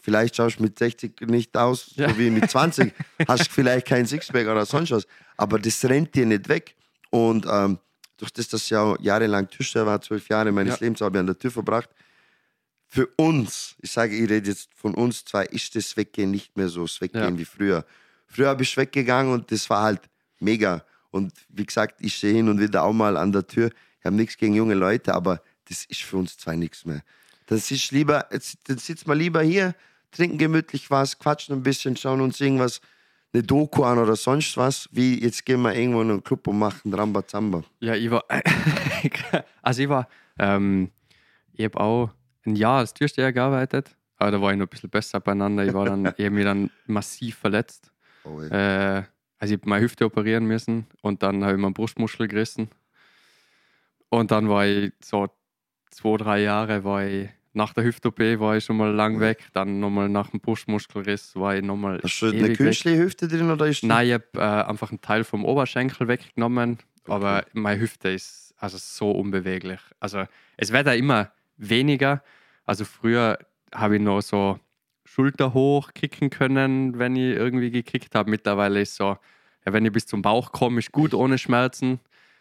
Vielleicht 0.01 0.35
schaust 0.35 0.59
du 0.59 0.63
mit 0.63 0.77
60 0.77 1.21
nicht 1.21 1.57
aus, 1.57 1.91
Ja. 1.95 2.09
so 2.09 2.17
wie 2.19 2.29
mit 2.29 2.49
20. 2.49 2.93
hast 3.27 3.49
vielleicht 3.51 3.87
kein 3.87 4.05
Sixpack 4.05 4.45
oder 4.47 4.65
sonst 4.67 4.91
was. 4.91 5.07
Aber 5.37 5.57
das 5.57 5.83
rennt 5.85 6.13
dir 6.13 6.25
nicht 6.27 6.47
weg. 6.47 6.75
Und 7.09 7.47
ähm, 7.49 7.79
durch 8.17 8.31
das, 8.31 8.47
dass 8.49 8.63
ich 8.65 8.69
ja 8.69 8.95
jahrelang 8.99 9.49
Tischler 9.49 9.85
war, 9.87 9.99
zwölf 10.01 10.29
Jahre 10.29 10.51
meines 10.51 10.75
Ja. 10.79 10.85
Lebens 10.85 11.01
habe 11.01 11.17
ich 11.17 11.19
an 11.21 11.25
der 11.25 11.39
Tür 11.39 11.49
verbracht, 11.51 11.89
für 12.91 13.07
uns, 13.17 13.75
ich 13.81 13.91
sage, 13.91 14.15
ich 14.15 14.29
rede 14.29 14.49
jetzt 14.49 14.69
von 14.75 14.93
uns 14.93 15.25
zwei, 15.25 15.45
ist 15.45 15.75
das 15.75 15.95
Weggehen 15.97 16.29
nicht 16.31 16.55
mehr 16.57 16.69
so 16.69 16.83
das 16.83 17.01
Weggehen 17.01 17.33
Ja. 17.35 17.37
wie 17.39 17.45
früher. 17.45 17.85
Früher 18.27 18.49
habe 18.49 18.61
ich 18.63 18.77
weggegangen 18.77 19.33
und 19.33 19.51
das 19.51 19.67
war 19.69 19.81
halt 19.83 20.01
mega. 20.39 20.83
Und 21.11 21.33
wie 21.49 21.65
gesagt, 21.65 21.95
ich 21.99 22.15
stehe 22.15 22.33
hin 22.33 22.49
und 22.49 22.59
wieder 22.59 22.83
auch 22.83 22.93
mal 22.93 23.17
an 23.17 23.31
der 23.31 23.47
Tür. 23.47 23.71
Ich 23.99 24.05
habe 24.05 24.15
nichts 24.15 24.37
gegen 24.37 24.53
junge 24.55 24.75
Leute, 24.75 25.13
aber 25.13 25.41
das 25.67 25.85
ist 25.85 26.01
für 26.01 26.17
uns 26.17 26.37
zwei 26.37 26.55
nichts 26.55 26.85
mehr. 26.85 27.01
Das 27.47 27.71
ist 27.71 27.91
lieber, 27.91 28.27
jetzt, 28.31 28.57
dann 28.67 28.77
sitzt 28.77 29.07
man 29.07 29.17
lieber 29.17 29.41
hier, 29.41 29.73
trinken 30.11 30.37
gemütlich 30.37 30.89
was, 30.91 31.17
quatschen 31.17 31.55
ein 31.55 31.63
bisschen, 31.63 31.97
schauen 31.97 32.21
uns 32.21 32.39
irgendwas, 32.39 32.81
eine 33.33 33.43
Doku 33.43 33.83
an 33.83 33.99
oder 33.99 34.15
sonst 34.15 34.57
was, 34.57 34.89
wie 34.91 35.21
jetzt 35.21 35.45
gehen 35.45 35.61
wir 35.61 35.73
irgendwo 35.75 36.01
in 36.01 36.09
einen 36.09 36.23
Club 36.23 36.47
und 36.47 36.57
machen 36.57 36.93
Rambazamba. 36.93 37.63
Ja, 37.79 37.95
ich 37.95 38.09
war. 38.09 38.23
also, 39.61 39.81
ich 39.83 39.89
war. 39.89 40.07
Ähm, 40.39 40.89
ich 41.53 41.65
habe 41.65 41.79
auch 41.79 42.09
ein 42.45 42.55
Jahr 42.55 42.79
als 42.79 42.93
Türsteher 42.93 43.31
gearbeitet, 43.31 43.95
aber 44.17 44.31
da 44.31 44.41
war 44.41 44.51
ich 44.51 44.57
noch 44.57 44.65
ein 44.65 44.69
bisschen 44.69 44.89
besser 44.89 45.19
beieinander. 45.19 45.65
Ich 45.65 45.73
war 45.73 45.85
dann, 45.85 46.05
ich 46.17 46.25
habe 46.25 46.31
mich 46.31 46.45
dann 46.45 46.71
massiv 46.87 47.37
verletzt. 47.37 47.91
Oh, 48.23 48.41
ey. 48.41 48.97
Äh, 48.99 49.03
also, 49.39 49.53
ich 49.53 49.59
habe 49.61 49.69
meine 49.69 49.83
Hüfte 49.83 50.05
operieren 50.05 50.45
müssen 50.45 50.85
und 51.01 51.23
dann 51.23 51.43
habe 51.43 51.53
ich 51.53 51.59
meinen 51.59 51.73
Brustmuskel 51.73 52.27
gerissen. 52.27 52.69
Und 54.09 54.31
dann 54.31 54.49
war 54.49 54.65
ich 54.65 54.91
so 55.01 55.29
zwei, 55.89 56.17
drei 56.17 56.41
Jahre, 56.41 56.83
war 56.83 57.05
ich. 57.05 57.29
Nach 57.51 57.73
der 57.73 57.83
Hüft-OP 57.83 58.19
war 58.39 58.57
ich 58.57 58.63
schon 58.63 58.77
mal 58.77 58.91
lang 58.91 59.19
weg, 59.19 59.47
dann 59.53 59.79
nochmal 59.79 60.07
nach 60.07 60.29
dem 60.29 60.39
Brustmuskelriss 60.39 61.35
war 61.35 61.55
ich 61.55 61.63
nochmal. 61.63 61.99
Hast 62.03 62.21
du 62.21 62.27
eine 62.27 62.37
ewig 62.37 62.49
weg. 62.49 62.57
künstliche 62.57 62.99
Hüfte 62.99 63.27
drin 63.27 63.49
oder 63.49 63.65
ist 63.65 63.83
Nein, 63.83 64.07
ich 64.07 64.13
habe 64.13 64.25
äh, 64.35 64.69
einfach 64.69 64.91
einen 64.91 65.01
Teil 65.01 65.23
vom 65.23 65.43
Oberschenkel 65.43 66.07
weggenommen, 66.07 66.77
aber 67.07 67.45
meine 67.53 67.81
Hüfte 67.81 68.09
ist 68.09 68.53
also 68.57 68.77
so 68.77 69.11
unbeweglich. 69.11 69.79
Also 69.99 70.25
es 70.57 70.71
wird 70.71 70.85
ja 70.85 70.93
immer 70.93 71.31
weniger. 71.57 72.23
Also 72.65 72.85
früher 72.85 73.39
habe 73.73 73.95
ich 73.95 74.01
noch 74.01 74.21
so 74.21 74.59
Schulter 75.09 75.53
hoch 75.53 75.93
kicken 75.93 76.29
können, 76.29 76.99
wenn 76.99 77.15
ich 77.15 77.35
irgendwie 77.35 77.71
gekickt 77.71 78.15
habe. 78.15 78.29
Mittlerweile 78.29 78.81
ist 78.81 78.95
so, 78.95 79.17
ja, 79.65 79.73
wenn 79.73 79.85
ich 79.85 79.91
bis 79.91 80.05
zum 80.05 80.21
Bauch 80.21 80.51
komme, 80.51 80.79
ist 80.79 80.91
gut 80.91 81.13
ohne 81.13 81.37
Schmerzen. 81.37 81.99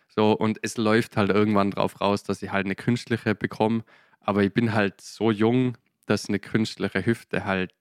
So, 0.08 0.32
und 0.32 0.58
es 0.62 0.76
läuft 0.76 1.16
halt 1.16 1.30
irgendwann 1.30 1.70
drauf 1.70 2.00
raus, 2.00 2.22
dass 2.22 2.42
ich 2.42 2.50
halt 2.52 2.66
eine 2.66 2.74
künstliche 2.74 3.34
bekomme. 3.34 3.84
Aber 4.20 4.42
ich 4.42 4.52
bin 4.52 4.72
halt 4.74 5.00
so 5.00 5.30
jung, 5.30 5.76
dass 6.06 6.28
eine 6.28 6.38
künstliche 6.38 7.04
Hüfte 7.04 7.44
halt 7.44 7.72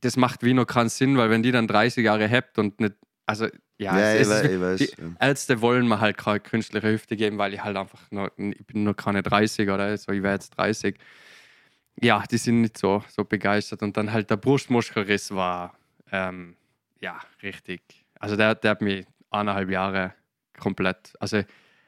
das 0.00 0.16
macht 0.16 0.42
wie 0.42 0.54
noch 0.54 0.66
keinen 0.66 0.88
Sinn, 0.88 1.16
weil 1.16 1.30
wenn 1.30 1.42
die 1.42 1.52
dann 1.52 1.66
30 1.66 2.04
Jahre 2.04 2.30
habt 2.30 2.58
und 2.58 2.80
nicht, 2.80 2.94
also 3.26 3.46
ja, 3.76 3.98
Ja, 3.98 4.14
es, 4.14 4.42
ich 4.44 4.60
weiß. 4.60 4.78
die. 4.78 4.90
Ärzte 5.18 5.60
wollen 5.60 5.88
mir 5.88 6.00
halt 6.00 6.16
keine 6.16 6.40
künstliche 6.40 6.88
Hüfte 6.88 7.16
geben, 7.16 7.38
weil 7.38 7.54
ich 7.54 7.62
halt 7.62 7.76
einfach 7.76 8.00
noch, 8.10 8.30
ich 8.36 8.66
bin 8.66 8.84
noch 8.84 8.94
keine 8.94 9.22
30 9.22 9.68
oder 9.68 9.96
so, 9.96 10.12
ich 10.12 10.22
wäre 10.22 10.34
jetzt 10.34 10.50
30. 10.56 10.96
Ja, 12.02 12.24
die 12.30 12.38
sind 12.38 12.60
nicht 12.62 12.76
so, 12.78 13.02
so 13.08 13.24
begeistert 13.24 13.82
und 13.82 13.96
dann 13.96 14.12
halt 14.12 14.30
der 14.30 14.36
Brustmuskelriss 14.36 15.34
war, 15.34 15.74
ähm, 16.10 16.56
ja, 17.00 17.18
richtig. 17.42 17.82
Also 18.18 18.36
der, 18.36 18.54
der 18.54 18.72
hat 18.72 18.80
mich 18.80 19.06
eineinhalb 19.30 19.70
Jahre 19.70 20.14
komplett, 20.58 21.12
also 21.20 21.38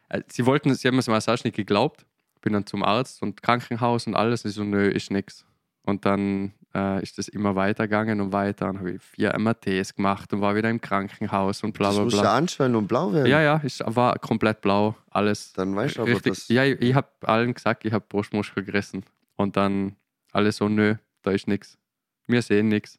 äh, 0.09 0.23
sie 0.29 0.47
wollten, 0.47 0.75
sie 0.75 0.89
haben 0.89 0.99
es 0.99 1.09
mir 1.09 1.15
erst 1.15 1.45
nicht 1.45 1.57
geglaubt, 1.57 2.07
bin 2.41 2.53
dann 2.53 2.67
zum 2.67 2.83
Arzt 2.85 3.23
und 3.23 3.43
Krankenhaus 3.43 4.07
und 4.07 4.15
alles, 4.15 4.45
ich 4.45 4.55
so, 4.55 4.65
nö, 4.65 4.89
ist 4.89 5.11
nix. 5.11 5.45
Und 5.83 6.05
dann 6.05 6.53
äh, 6.75 7.03
ist 7.03 7.17
das 7.17 7.29
immer 7.29 7.55
weitergegangen 7.55 8.21
und 8.21 8.33
weiter. 8.33 8.67
Dann 8.67 8.79
habe 8.79 8.93
ich 8.93 9.03
vier 9.03 9.37
MRTs 9.39 9.95
gemacht 9.95 10.33
und 10.33 10.41
war 10.41 10.55
wieder 10.55 10.69
im 10.69 10.81
Krankenhaus 10.81 11.63
und 11.63 11.73
bla 11.73 11.89
Das 11.89 11.97
bla 11.97 12.05
muss 12.05 12.15
ja 12.15 12.21
bla. 12.23 12.37
anschwellen 12.37 12.77
und 12.77 12.87
blau 12.87 13.13
werden. 13.13 13.31
Ja, 13.31 13.41
ja, 13.41 13.61
ich 13.65 13.81
war 13.85 14.19
komplett 14.19 14.61
blau, 14.61 14.97
alles. 15.11 15.53
Dann 15.53 15.75
weißt 15.75 15.97
du 15.97 16.03
aber, 16.03 16.11
Richtig. 16.11 16.35
dass. 16.35 16.49
Ja, 16.49 16.65
ich, 16.65 16.81
ich 16.81 16.95
habe 16.95 17.09
allen 17.23 17.55
gesagt, 17.55 17.85
ich 17.85 17.93
habe 17.93 18.05
Brustmuskel 18.09 18.65
gerissen. 18.65 19.05
Und 19.37 19.57
dann 19.57 19.97
alle 20.32 20.53
so, 20.53 20.68
nö, 20.68 20.97
da 21.22 21.30
ist 21.30 21.47
nichts. 21.49 21.78
Wir 22.26 22.43
sehen 22.43 22.68
nichts. 22.68 22.99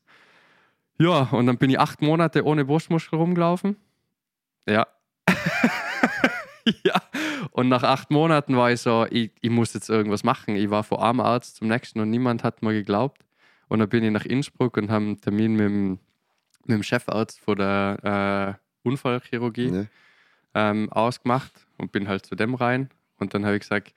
Ja, 0.99 1.23
und 1.31 1.45
dann 1.45 1.57
bin 1.57 1.69
ich 1.69 1.79
acht 1.79 2.01
Monate 2.01 2.43
ohne 2.43 2.65
Brustmuskel 2.65 3.19
rumgelaufen. 3.19 3.75
Ja. 4.67 4.87
ja. 6.83 7.01
Und 7.51 7.69
nach 7.69 7.83
acht 7.83 8.09
Monaten 8.11 8.55
war 8.55 8.71
ich 8.71 8.81
so, 8.81 9.05
ich, 9.09 9.31
ich 9.41 9.49
muss 9.49 9.73
jetzt 9.73 9.89
irgendwas 9.89 10.23
machen. 10.23 10.55
Ich 10.55 10.69
war 10.69 10.83
vor 10.83 11.07
einem 11.07 11.19
Arzt 11.19 11.57
zum 11.57 11.67
nächsten 11.67 11.99
und 11.99 12.09
niemand 12.09 12.43
hat 12.43 12.61
mir 12.61 12.73
geglaubt. 12.73 13.23
Und 13.67 13.79
dann 13.79 13.89
bin 13.89 14.03
ich 14.03 14.11
nach 14.11 14.25
Innsbruck 14.25 14.77
und 14.77 14.89
habe 14.89 15.05
einen 15.05 15.21
Termin 15.21 15.53
mit 15.53 15.65
dem, 15.65 15.89
mit 16.65 16.75
dem 16.77 16.83
Chefarzt 16.83 17.39
von 17.39 17.57
der 17.57 18.57
äh, 18.83 18.87
Unfallchirurgie 18.87 19.71
Ne? 19.71 19.89
ähm, 20.53 20.91
ausgemacht 20.91 21.67
und 21.77 21.91
bin 21.91 22.07
halt 22.07 22.25
zu 22.25 22.35
dem 22.35 22.55
rein. 22.55 22.89
Und 23.17 23.33
dann 23.33 23.45
habe 23.45 23.55
ich 23.55 23.61
gesagt, 23.61 23.93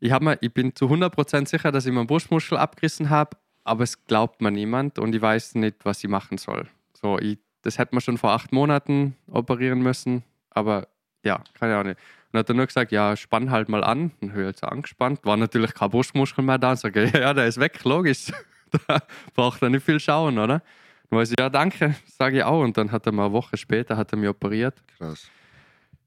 ich, 0.00 0.18
mir, 0.20 0.38
ich 0.40 0.52
bin 0.52 0.74
zu 0.74 0.86
100% 0.86 1.48
sicher, 1.48 1.72
dass 1.72 1.86
ich 1.86 1.92
meinen 1.92 2.06
Brustmuskel 2.06 2.58
abgerissen 2.58 3.10
habe, 3.10 3.36
aber 3.64 3.84
es 3.84 4.04
glaubt 4.04 4.40
mir 4.40 4.50
niemand 4.50 4.98
und 4.98 5.14
ich 5.14 5.22
weiß 5.22 5.56
nicht, 5.56 5.84
was 5.84 6.02
ich 6.04 6.10
machen 6.10 6.38
soll. 6.38 6.68
So, 6.94 7.18
ich, 7.18 7.38
das 7.62 7.78
hätte 7.78 7.94
man 7.94 8.00
schon 8.00 8.18
vor 8.18 8.30
acht 8.30 8.52
Monaten 8.52 9.16
operieren 9.26 9.80
müssen, 9.80 10.22
aber 10.50 10.88
ja, 11.24 11.42
keine 11.58 11.76
Ahnung. 11.76 11.92
Und 11.92 11.98
dann 12.32 12.38
hat 12.40 12.48
er 12.50 12.54
nur 12.54 12.66
gesagt, 12.66 12.92
ja, 12.92 13.16
spann 13.16 13.50
halt 13.50 13.68
mal 13.68 13.82
an. 13.82 14.12
Dann 14.20 14.32
habe 14.32 14.50
ich 14.50 14.56
so 14.58 14.66
angespannt. 14.66 15.24
War 15.24 15.36
natürlich 15.36 15.74
kein 15.74 15.90
Brustmuskel 15.90 16.44
mehr 16.44 16.58
da. 16.58 16.70
Und 16.70 16.78
sage, 16.78 17.04
ja, 17.14 17.34
der 17.34 17.46
ist 17.46 17.58
weg, 17.58 17.82
logisch. 17.84 18.32
da 18.88 19.00
braucht 19.34 19.62
er 19.62 19.70
nicht 19.70 19.84
viel 19.84 19.98
schauen, 19.98 20.38
oder? 20.38 20.62
Dann 21.10 21.18
weiß 21.18 21.30
ich, 21.30 21.36
ja, 21.38 21.48
danke, 21.48 21.96
sage 22.06 22.38
ich 22.38 22.44
auch. 22.44 22.62
Und 22.62 22.76
dann 22.76 22.92
hat 22.92 23.06
er 23.06 23.12
mal 23.12 23.26
eine 23.26 23.32
Woche 23.32 23.56
später 23.56 23.96
hat 23.96 24.12
er 24.12 24.18
mich 24.18 24.28
operiert. 24.28 24.82
Krass. 24.98 25.30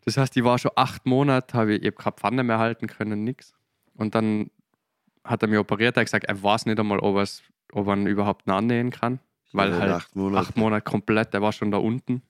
Das 0.06 0.18
heißt, 0.18 0.36
ich 0.38 0.44
war 0.44 0.58
schon 0.58 0.72
acht 0.76 1.06
Monate, 1.06 1.58
habe 1.58 1.76
ich, 1.76 1.82
ich 1.82 1.88
habe 1.88 1.98
keine 1.98 2.16
Pfanne 2.16 2.44
mehr 2.44 2.60
halten 2.60 2.88
können, 2.88 3.24
nichts. 3.24 3.54
Und 4.00 4.16
dann 4.16 4.50
hat 5.24 5.42
er 5.44 5.50
mich 5.50 5.60
operiert, 5.60 5.98
er 5.98 6.02
hat 6.02 6.08
gesagt, 6.08 6.26
er 6.26 6.42
weiß 6.42 6.66
nicht 6.66 6.80
einmal, 6.80 7.00
ob, 7.00 7.18
er's, 7.18 7.44
ob 7.74 7.88
er 7.88 7.96
ihn 7.96 8.08
überhaupt 8.08 8.48
noch 8.48 8.56
annähen 8.56 8.90
kann. 8.92 9.20
Weil 9.52 9.72
Ja, 9.72 9.80
halt 9.80 9.92
acht 9.92 10.16
Monate. 10.16 10.48
acht 10.48 10.58
Monate 10.58 10.82
komplett, 10.84 11.34
der 11.34 11.42
war 11.42 11.52
schon 11.52 11.72
da 11.72 11.78
unten. 11.78 12.22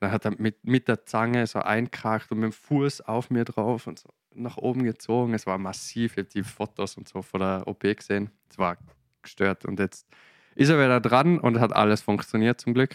Dann 0.00 0.10
hat 0.12 0.24
er 0.24 0.32
mit, 0.38 0.64
mit 0.64 0.88
der 0.88 1.04
Zange 1.06 1.46
so 1.46 1.60
einkrakt 1.60 2.30
und 2.32 2.38
mit 2.38 2.52
dem 2.52 2.52
Fuß 2.52 3.02
auf 3.02 3.30
mir 3.30 3.44
drauf 3.44 3.86
und 3.86 3.98
so 3.98 4.08
nach 4.34 4.56
oben 4.56 4.84
gezogen. 4.84 5.34
Es 5.34 5.46
war 5.46 5.58
massiv. 5.58 6.12
Ich 6.12 6.18
habe 6.18 6.28
die 6.28 6.42
Fotos 6.42 6.96
und 6.96 7.08
so 7.08 7.20
von 7.22 7.40
der 7.40 7.62
OP 7.66 7.80
gesehen. 7.80 8.30
Es 8.48 8.58
war 8.58 8.76
gestört. 9.22 9.64
Und 9.64 9.78
jetzt 9.80 10.06
ist 10.54 10.68
er 10.70 10.78
wieder 10.78 11.00
dran 11.00 11.38
und 11.38 11.58
hat 11.60 11.72
alles 11.74 12.00
funktioniert 12.00 12.60
zum 12.60 12.72
Glück. 12.74 12.94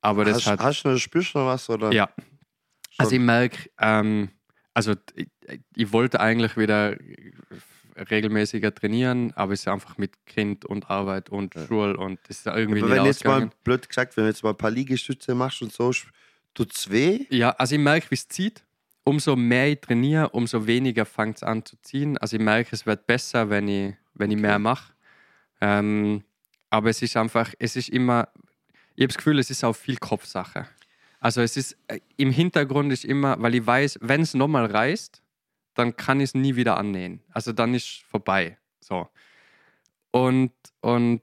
Aber 0.00 0.24
das 0.24 0.36
Hast, 0.38 0.46
hat. 0.46 0.60
hast 0.60 0.82
du 0.84 0.96
spürst 0.98 1.34
du 1.34 1.40
noch 1.40 1.46
was? 1.46 1.68
Oder? 1.68 1.92
Ja. 1.92 2.08
Also 2.98 3.12
ich 3.12 3.18
Schon. 3.18 3.26
merke, 3.26 3.70
ähm, 3.78 4.30
also 4.74 4.94
ich, 5.14 5.28
ich 5.74 5.92
wollte 5.92 6.20
eigentlich 6.20 6.56
wieder 6.56 6.96
regelmäßiger 7.96 8.74
trainieren, 8.74 9.32
aber 9.34 9.52
es 9.52 9.60
ist 9.60 9.68
einfach 9.68 9.98
mit 9.98 10.24
Kind 10.26 10.64
und 10.64 10.88
Arbeit 10.90 11.28
und 11.30 11.54
Ja. 11.54 11.66
Schule 11.66 11.96
und 11.96 12.18
das 12.28 12.38
ist 12.38 12.46
irgendwie 12.46 12.82
Aber 12.82 12.90
wenn 12.90 13.04
jetzt 13.04 13.24
mal, 13.24 13.50
blöd 13.64 13.88
gesagt, 13.88 14.16
wenn 14.16 14.24
du 14.24 14.28
jetzt 14.30 14.42
mal 14.42 14.50
ein 14.50 14.56
paar 14.56 14.70
Liegestütze 14.70 15.34
machst 15.34 15.62
und 15.62 15.72
so, 15.72 15.92
tut 16.54 16.74
es 16.74 16.90
weh? 16.90 17.26
Ja, 17.30 17.50
also 17.50 17.74
ich 17.74 17.80
merke, 17.80 18.10
wie 18.10 18.14
es 18.14 18.28
zieht. 18.28 18.64
Umso 19.04 19.34
mehr 19.34 19.68
ich 19.68 19.80
trainiere, 19.80 20.28
umso 20.30 20.66
weniger 20.66 21.04
fängt 21.04 21.38
es 21.38 21.42
an 21.42 21.64
zu 21.64 21.76
ziehen. 21.82 22.18
Also 22.18 22.36
ich 22.36 22.42
merke, 22.42 22.70
es 22.72 22.86
wird 22.86 23.06
besser, 23.06 23.50
wenn 23.50 23.66
ich, 23.66 23.94
wenn 24.14 24.30
ich 24.30 24.38
mehr 24.38 24.58
mache. 24.58 24.92
Ähm, 25.60 26.22
aber 26.68 26.90
es 26.90 27.02
ist 27.02 27.16
einfach, 27.16 27.52
es 27.58 27.76
ist 27.76 27.88
immer, 27.88 28.28
ich 28.94 29.02
habe 29.02 29.08
das 29.08 29.16
Gefühl, 29.16 29.38
es 29.38 29.50
ist 29.50 29.64
auch 29.64 29.74
viel 29.74 29.96
Kopfsache. 29.96 30.68
Also 31.20 31.42
es 31.42 31.56
ist, 31.56 31.76
äh, 31.88 32.00
im 32.16 32.30
Hintergrund 32.30 32.92
ist 32.92 33.04
immer, 33.04 33.40
weil 33.40 33.54
ich 33.54 33.66
weiß, 33.66 33.98
wenn 34.02 34.22
es 34.22 34.34
nochmal 34.34 34.66
reißt, 34.66 35.22
dann 35.74 35.96
kann 35.96 36.20
ich 36.20 36.30
es 36.30 36.34
nie 36.34 36.56
wieder 36.56 36.76
annähen. 36.76 37.22
Also 37.30 37.52
dann 37.52 37.74
ist 37.74 38.02
vorbei. 38.08 38.58
So. 38.80 39.08
Und, 40.10 40.52
und 40.80 41.22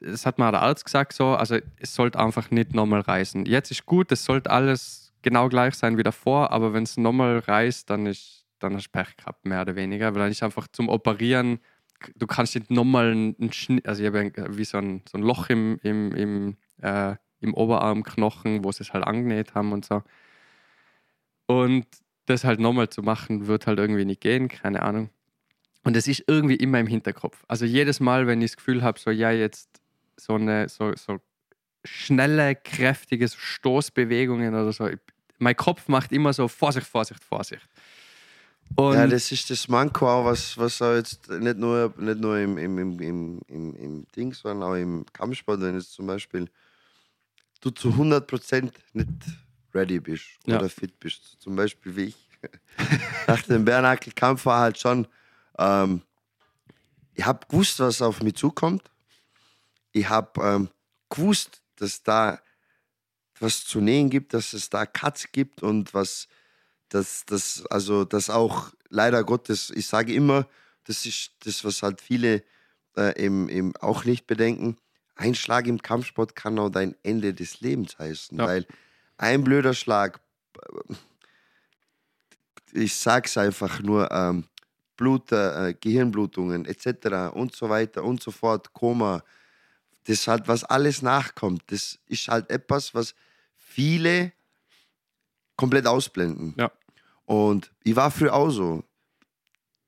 das 0.00 0.26
hat 0.26 0.38
mir 0.38 0.50
der 0.50 0.62
Arzt 0.62 0.84
gesagt, 0.84 1.12
so, 1.12 1.28
also 1.34 1.58
es 1.78 1.94
sollte 1.94 2.18
einfach 2.18 2.50
nicht 2.50 2.74
nochmal 2.74 3.00
reißen. 3.00 3.46
Jetzt 3.46 3.70
ist 3.70 3.86
gut, 3.86 4.12
es 4.12 4.24
sollte 4.24 4.50
alles 4.50 5.12
genau 5.22 5.48
gleich 5.48 5.74
sein 5.74 5.98
wie 5.98 6.02
davor, 6.02 6.50
aber 6.52 6.72
wenn 6.72 6.82
es 6.84 6.96
nochmal 6.96 7.38
reißt, 7.38 7.88
dann 7.90 8.06
ist 8.06 8.40
dann 8.60 8.74
hast 8.74 8.86
du 8.88 8.90
Pech 8.90 9.16
gehabt, 9.16 9.46
mehr 9.46 9.62
oder 9.62 9.74
weniger, 9.74 10.12
weil 10.14 10.20
dann 10.20 10.30
ist 10.30 10.42
einfach 10.42 10.68
zum 10.68 10.88
Operieren, 10.90 11.60
du 12.14 12.26
kannst 12.26 12.54
nicht 12.54 12.70
nochmal 12.70 13.10
einen 13.10 13.52
Schnitt, 13.52 13.86
also 13.88 14.02
ich 14.02 14.06
habe 14.06 14.18
ein- 14.20 14.32
wie 14.56 14.64
so 14.64 14.78
ein, 14.78 15.02
so 15.10 15.16
ein 15.18 15.22
Loch 15.22 15.48
im, 15.48 15.78
im, 15.82 16.12
im, 16.14 16.56
äh, 16.82 17.16
im 17.40 17.54
Oberarmknochen, 17.54 18.64
wo 18.64 18.72
sie 18.72 18.82
es 18.82 18.92
halt 18.92 19.04
angenäht 19.04 19.54
haben 19.54 19.72
und 19.72 19.84
so. 19.84 20.02
Und 21.46 21.86
das 22.26 22.44
halt 22.44 22.60
nochmal 22.60 22.88
zu 22.88 23.02
machen, 23.02 23.46
wird 23.46 23.66
halt 23.66 23.78
irgendwie 23.78 24.04
nicht 24.04 24.20
gehen, 24.20 24.48
keine 24.48 24.82
Ahnung. 24.82 25.10
Und 25.82 25.96
es 25.96 26.06
ist 26.06 26.24
irgendwie 26.26 26.56
immer 26.56 26.78
im 26.78 26.86
Hinterkopf. 26.86 27.44
Also 27.48 27.64
jedes 27.64 28.00
Mal, 28.00 28.26
wenn 28.26 28.40
ich 28.42 28.52
das 28.52 28.56
Gefühl 28.58 28.82
habe, 28.82 28.98
so 28.98 29.10
ja, 29.10 29.30
jetzt 29.30 29.68
so 30.16 30.34
eine 30.34 30.68
so, 30.68 30.94
so 30.94 31.20
schnelle, 31.84 32.54
kräftige 32.54 33.26
Stoßbewegungen 33.28 34.54
oder 34.54 34.72
so, 34.72 34.86
ich, 34.86 34.98
mein 35.38 35.56
Kopf 35.56 35.88
macht 35.88 36.12
immer 36.12 36.32
so 36.32 36.48
Vorsicht, 36.48 36.86
Vorsicht, 36.86 37.24
Vorsicht. 37.24 37.66
Und 38.76 38.94
Ja, 38.94 39.06
das 39.06 39.32
ist 39.32 39.50
das 39.50 39.68
Manko 39.68 40.08
auch, 40.08 40.24
was, 40.26 40.56
was 40.56 40.80
auch 40.82 40.94
jetzt 40.94 41.28
nicht 41.28 41.56
nur, 41.56 41.92
nicht 41.96 42.20
nur 42.20 42.38
im, 42.38 42.56
im, 42.58 42.78
im, 42.78 43.00
im, 43.00 43.40
im, 43.48 43.74
im 43.74 44.06
Ding, 44.14 44.32
sondern 44.32 44.68
auch 44.68 44.74
im 44.76 45.04
Kampfsport, 45.12 45.60
wenn 45.60 45.74
jetzt 45.74 45.92
zum 45.92 46.06
Beispiel 46.06 46.48
du 47.60 47.70
zu 47.70 47.88
100% 47.90 48.72
nicht 48.92 49.08
ready 49.74 50.00
bist 50.00 50.24
Ja. 50.46 50.58
oder 50.58 50.68
fit 50.68 50.98
bist. 50.98 51.40
Zum 51.40 51.56
Beispiel 51.56 51.96
wie 51.96 52.04
ich. 52.04 52.16
Nach 53.26 53.42
dem 53.42 53.64
Bernackel-Kampf 53.64 54.46
war 54.46 54.60
halt 54.60 54.78
schon, 54.78 55.06
ähm, 55.58 56.02
ich 57.14 57.24
habe 57.24 57.46
gewusst, 57.48 57.78
was 57.80 58.00
auf 58.02 58.22
mich 58.22 58.34
zukommt. 58.36 58.90
Ich 59.92 60.08
habe 60.08 60.40
ähm, 60.42 60.68
gewusst, 61.10 61.62
dass 61.76 62.02
da 62.02 62.40
was 63.40 63.64
zu 63.64 63.80
nähen 63.80 64.10
gibt, 64.10 64.34
dass 64.34 64.52
es 64.52 64.68
da 64.70 64.86
Cuts 64.86 65.32
gibt 65.32 65.62
und 65.62 65.92
was, 65.94 66.28
dass 66.88 67.24
das, 67.26 67.64
also 67.70 68.04
das 68.04 68.28
auch 68.30 68.72
leider 68.88 69.24
Gottes, 69.24 69.70
ich 69.70 69.86
sage 69.86 70.12
immer, 70.14 70.46
das 70.84 71.06
ist 71.06 71.32
das, 71.44 71.64
was 71.64 71.82
halt 71.82 72.00
viele 72.00 72.42
äh, 72.96 73.12
im, 73.22 73.48
im, 73.48 73.76
auch 73.76 74.04
nicht 74.04 74.26
bedenken, 74.26 74.76
ein 75.20 75.34
Schlag 75.34 75.66
im 75.66 75.82
Kampfsport 75.82 76.34
kann 76.34 76.58
auch 76.58 76.70
dein 76.70 76.94
Ende 77.02 77.34
des 77.34 77.60
Lebens 77.60 77.98
heißen, 77.98 78.38
Ja. 78.38 78.46
weil 78.46 78.66
ein 79.18 79.44
blöder 79.44 79.74
Schlag, 79.74 80.18
äh, 80.62 80.94
ich 82.72 82.94
sag's 82.94 83.36
einfach 83.36 83.80
nur, 83.80 84.10
ähm, 84.10 84.44
Blut, 84.96 85.30
äh, 85.32 85.74
Gehirnblutungen 85.78 86.64
etc. 86.64 87.32
und 87.34 87.54
so 87.54 87.68
weiter 87.68 88.02
und 88.04 88.22
so 88.22 88.30
fort, 88.30 88.72
Koma, 88.72 89.22
das 90.04 90.26
halt, 90.26 90.48
was 90.48 90.64
alles 90.64 91.02
nachkommt, 91.02 91.62
das 91.66 91.98
ist 92.06 92.28
halt 92.28 92.48
etwas, 92.50 92.94
was 92.94 93.14
viele 93.56 94.32
komplett 95.56 95.86
ausblenden. 95.86 96.54
Ja. 96.56 96.70
Und 97.26 97.70
ich 97.84 97.94
war 97.94 98.10
früher 98.10 98.32
auch 98.34 98.50
so. 98.50 98.82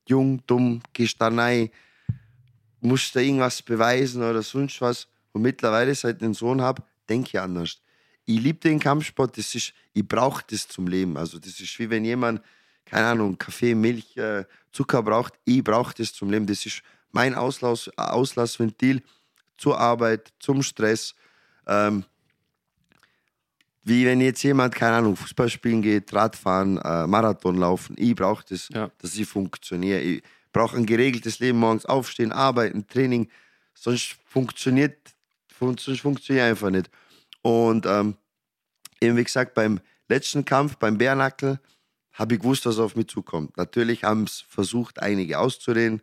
Jung, 0.07 0.41
dumm, 0.45 0.81
gehst 0.93 1.19
da 1.19 1.29
rein, 1.29 1.69
musste 2.81 3.21
irgendwas 3.21 3.61
beweisen 3.61 4.21
oder 4.21 4.43
sonst 4.43 4.79
was. 4.81 5.07
Und 5.33 5.41
mittlerweile, 5.41 5.93
seit 5.93 6.17
ich 6.17 6.23
einen 6.23 6.33
Sohn 6.33 6.61
habe, 6.61 6.83
denke 7.09 7.29
ich 7.33 7.39
anders. 7.39 7.79
Ich 8.25 8.39
liebe 8.39 8.59
den 8.59 8.79
Kampfsport, 8.79 9.37
das 9.37 9.53
ist, 9.53 9.73
ich 9.93 10.07
brauche 10.07 10.43
das 10.49 10.67
zum 10.67 10.87
Leben. 10.87 11.17
Also 11.17 11.39
das 11.39 11.59
ist 11.59 11.77
wie 11.79 11.89
wenn 11.89 12.05
jemand, 12.05 12.41
keine 12.85 13.07
Ahnung, 13.07 13.37
Kaffee, 13.37 13.75
Milch, 13.75 14.15
äh, 14.15 14.45
Zucker 14.71 15.03
braucht. 15.03 15.33
Ich 15.43 15.63
brauche 15.63 15.93
das 15.93 16.13
zum 16.13 16.29
Leben. 16.29 16.45
Das 16.47 16.65
ist 16.65 16.81
mein 17.11 17.35
Auslass, 17.35 17.89
Auslassventil 17.97 19.03
zur 19.57 19.77
Arbeit, 19.79 20.31
zum 20.39 20.63
Stress. 20.63 21.15
Ähm, 21.67 22.05
wie 23.83 24.05
wenn 24.05 24.21
jetzt 24.21 24.41
jemand, 24.43 24.73
keine 24.73 24.97
Ahnung, 24.97 25.15
Fußball 25.17 25.49
spielen 25.49 25.81
geht, 25.81 26.13
Radfahren, 26.13 26.77
äh, 26.77 27.05
Marathon 27.05 27.57
laufen. 27.57 27.95
Ich 27.99 28.15
brauche 28.15 28.43
das, 28.47 28.69
Ja. 28.69 28.89
dass 28.99 29.15
ich 29.15 29.27
funktioniere. 29.27 29.99
Ich 29.99 30.23
brauche 30.53 30.77
ein 30.77 30.85
geregeltes 30.85 31.39
Leben, 31.39 31.59
morgens 31.59 31.85
aufstehen, 31.85 32.31
arbeiten, 32.31 32.87
Training. 32.87 33.29
Sonst 33.73 34.15
funktioniert, 34.25 34.97
fun 35.09 35.12
sonst 35.79 36.01
funktioniert 36.01 36.45
einfach 36.45 36.69
nicht. 36.69 36.89
Und 37.41 37.85
ähm, 37.85 38.15
eben 39.01 39.17
wie 39.17 39.23
gesagt, 39.23 39.53
beim 39.53 39.79
letzten 40.09 40.45
Kampf, 40.45 40.77
beim 40.77 40.97
Bärnackel, 40.97 41.59
habe 42.13 42.35
ich 42.35 42.41
gewusst, 42.41 42.65
was 42.65 42.77
auf 42.79 42.95
mich 42.95 43.07
zukommt. 43.07 43.57
Natürlich 43.57 44.03
haben 44.03 44.23
es 44.23 44.41
versucht, 44.47 44.99
einige 44.99 45.39
auszureden. 45.39 46.01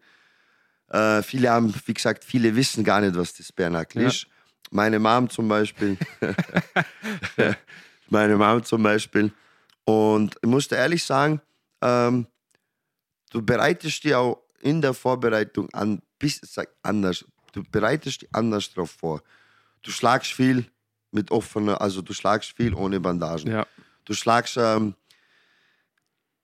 Äh, 0.88 1.22
viele 1.22 1.50
haben, 1.50 1.72
wie 1.86 1.94
gesagt, 1.94 2.24
viele 2.24 2.56
wissen 2.56 2.82
gar 2.82 3.00
nicht, 3.00 3.14
was 3.16 3.32
das 3.34 3.52
Bärnackel 3.52 4.02
Ja. 4.02 4.08
ist. 4.08 4.26
Meine 4.72 4.98
Mom 4.98 5.28
zum 5.30 5.48
Beispiel. 5.48 5.96
Meine 8.08 8.36
Mom 8.36 8.64
zum 8.64 8.82
Beispiel. 8.82 9.32
Und 9.84 10.36
ich 10.42 10.48
musste 10.48 10.76
ehrlich 10.76 11.04
sagen, 11.04 11.40
ähm, 11.80 12.26
du 13.30 13.42
bereitest 13.42 14.04
dich 14.04 14.14
auch 14.14 14.42
in 14.60 14.80
der 14.82 14.94
Vorbereitung 14.94 15.68
an, 15.72 16.02
bis, 16.18 16.40
sag, 16.42 16.68
anders. 16.82 17.24
Du 17.52 17.62
bereitest 17.64 18.22
dich 18.22 18.28
anders 18.32 18.72
drauf 18.72 18.90
vor. 18.92 19.22
Du 19.82 19.90
schlagst 19.90 20.32
viel 20.32 20.66
mit 21.10 21.30
offener, 21.30 21.80
also 21.80 22.02
du 22.02 22.12
schlagst 22.12 22.52
viel 22.56 22.74
ohne 22.74 23.00
Bandagen. 23.00 23.50
Ja. 23.50 23.66
Du 24.04 24.12
schlagst, 24.14 24.56
ähm, 24.58 24.94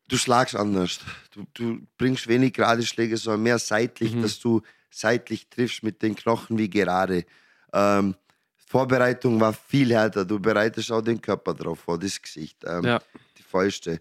du 0.08 0.16
schlagst 0.16 0.54
anders. 0.56 1.00
Du, 1.32 1.46
du 1.54 1.86
bringst 1.98 2.28
wenig 2.28 2.52
gerade 2.54 2.84
Schläge, 2.84 3.16
sondern 3.16 3.42
mehr 3.42 3.58
seitlich, 3.58 4.14
Mhm. 4.14 4.22
dass 4.22 4.38
du 4.38 4.62
seitlich 4.90 5.48
triffst 5.48 5.82
mit 5.82 6.02
den 6.02 6.14
Knochen 6.16 6.56
wie 6.58 6.70
gerade. 6.70 7.24
Ähm, 7.72 8.14
Vorbereitung 8.56 9.40
war 9.40 9.52
viel 9.52 9.92
härter. 9.92 10.24
Du 10.24 10.40
bereitest 10.40 10.90
auch 10.90 11.02
den 11.02 11.20
Körper 11.20 11.54
drauf 11.54 11.80
vor, 11.80 11.98
das 11.98 12.20
Gesicht, 12.20 12.58
ähm, 12.64 12.84
Ja. 12.84 13.00
die 13.38 13.42
Fäuste. 13.42 14.00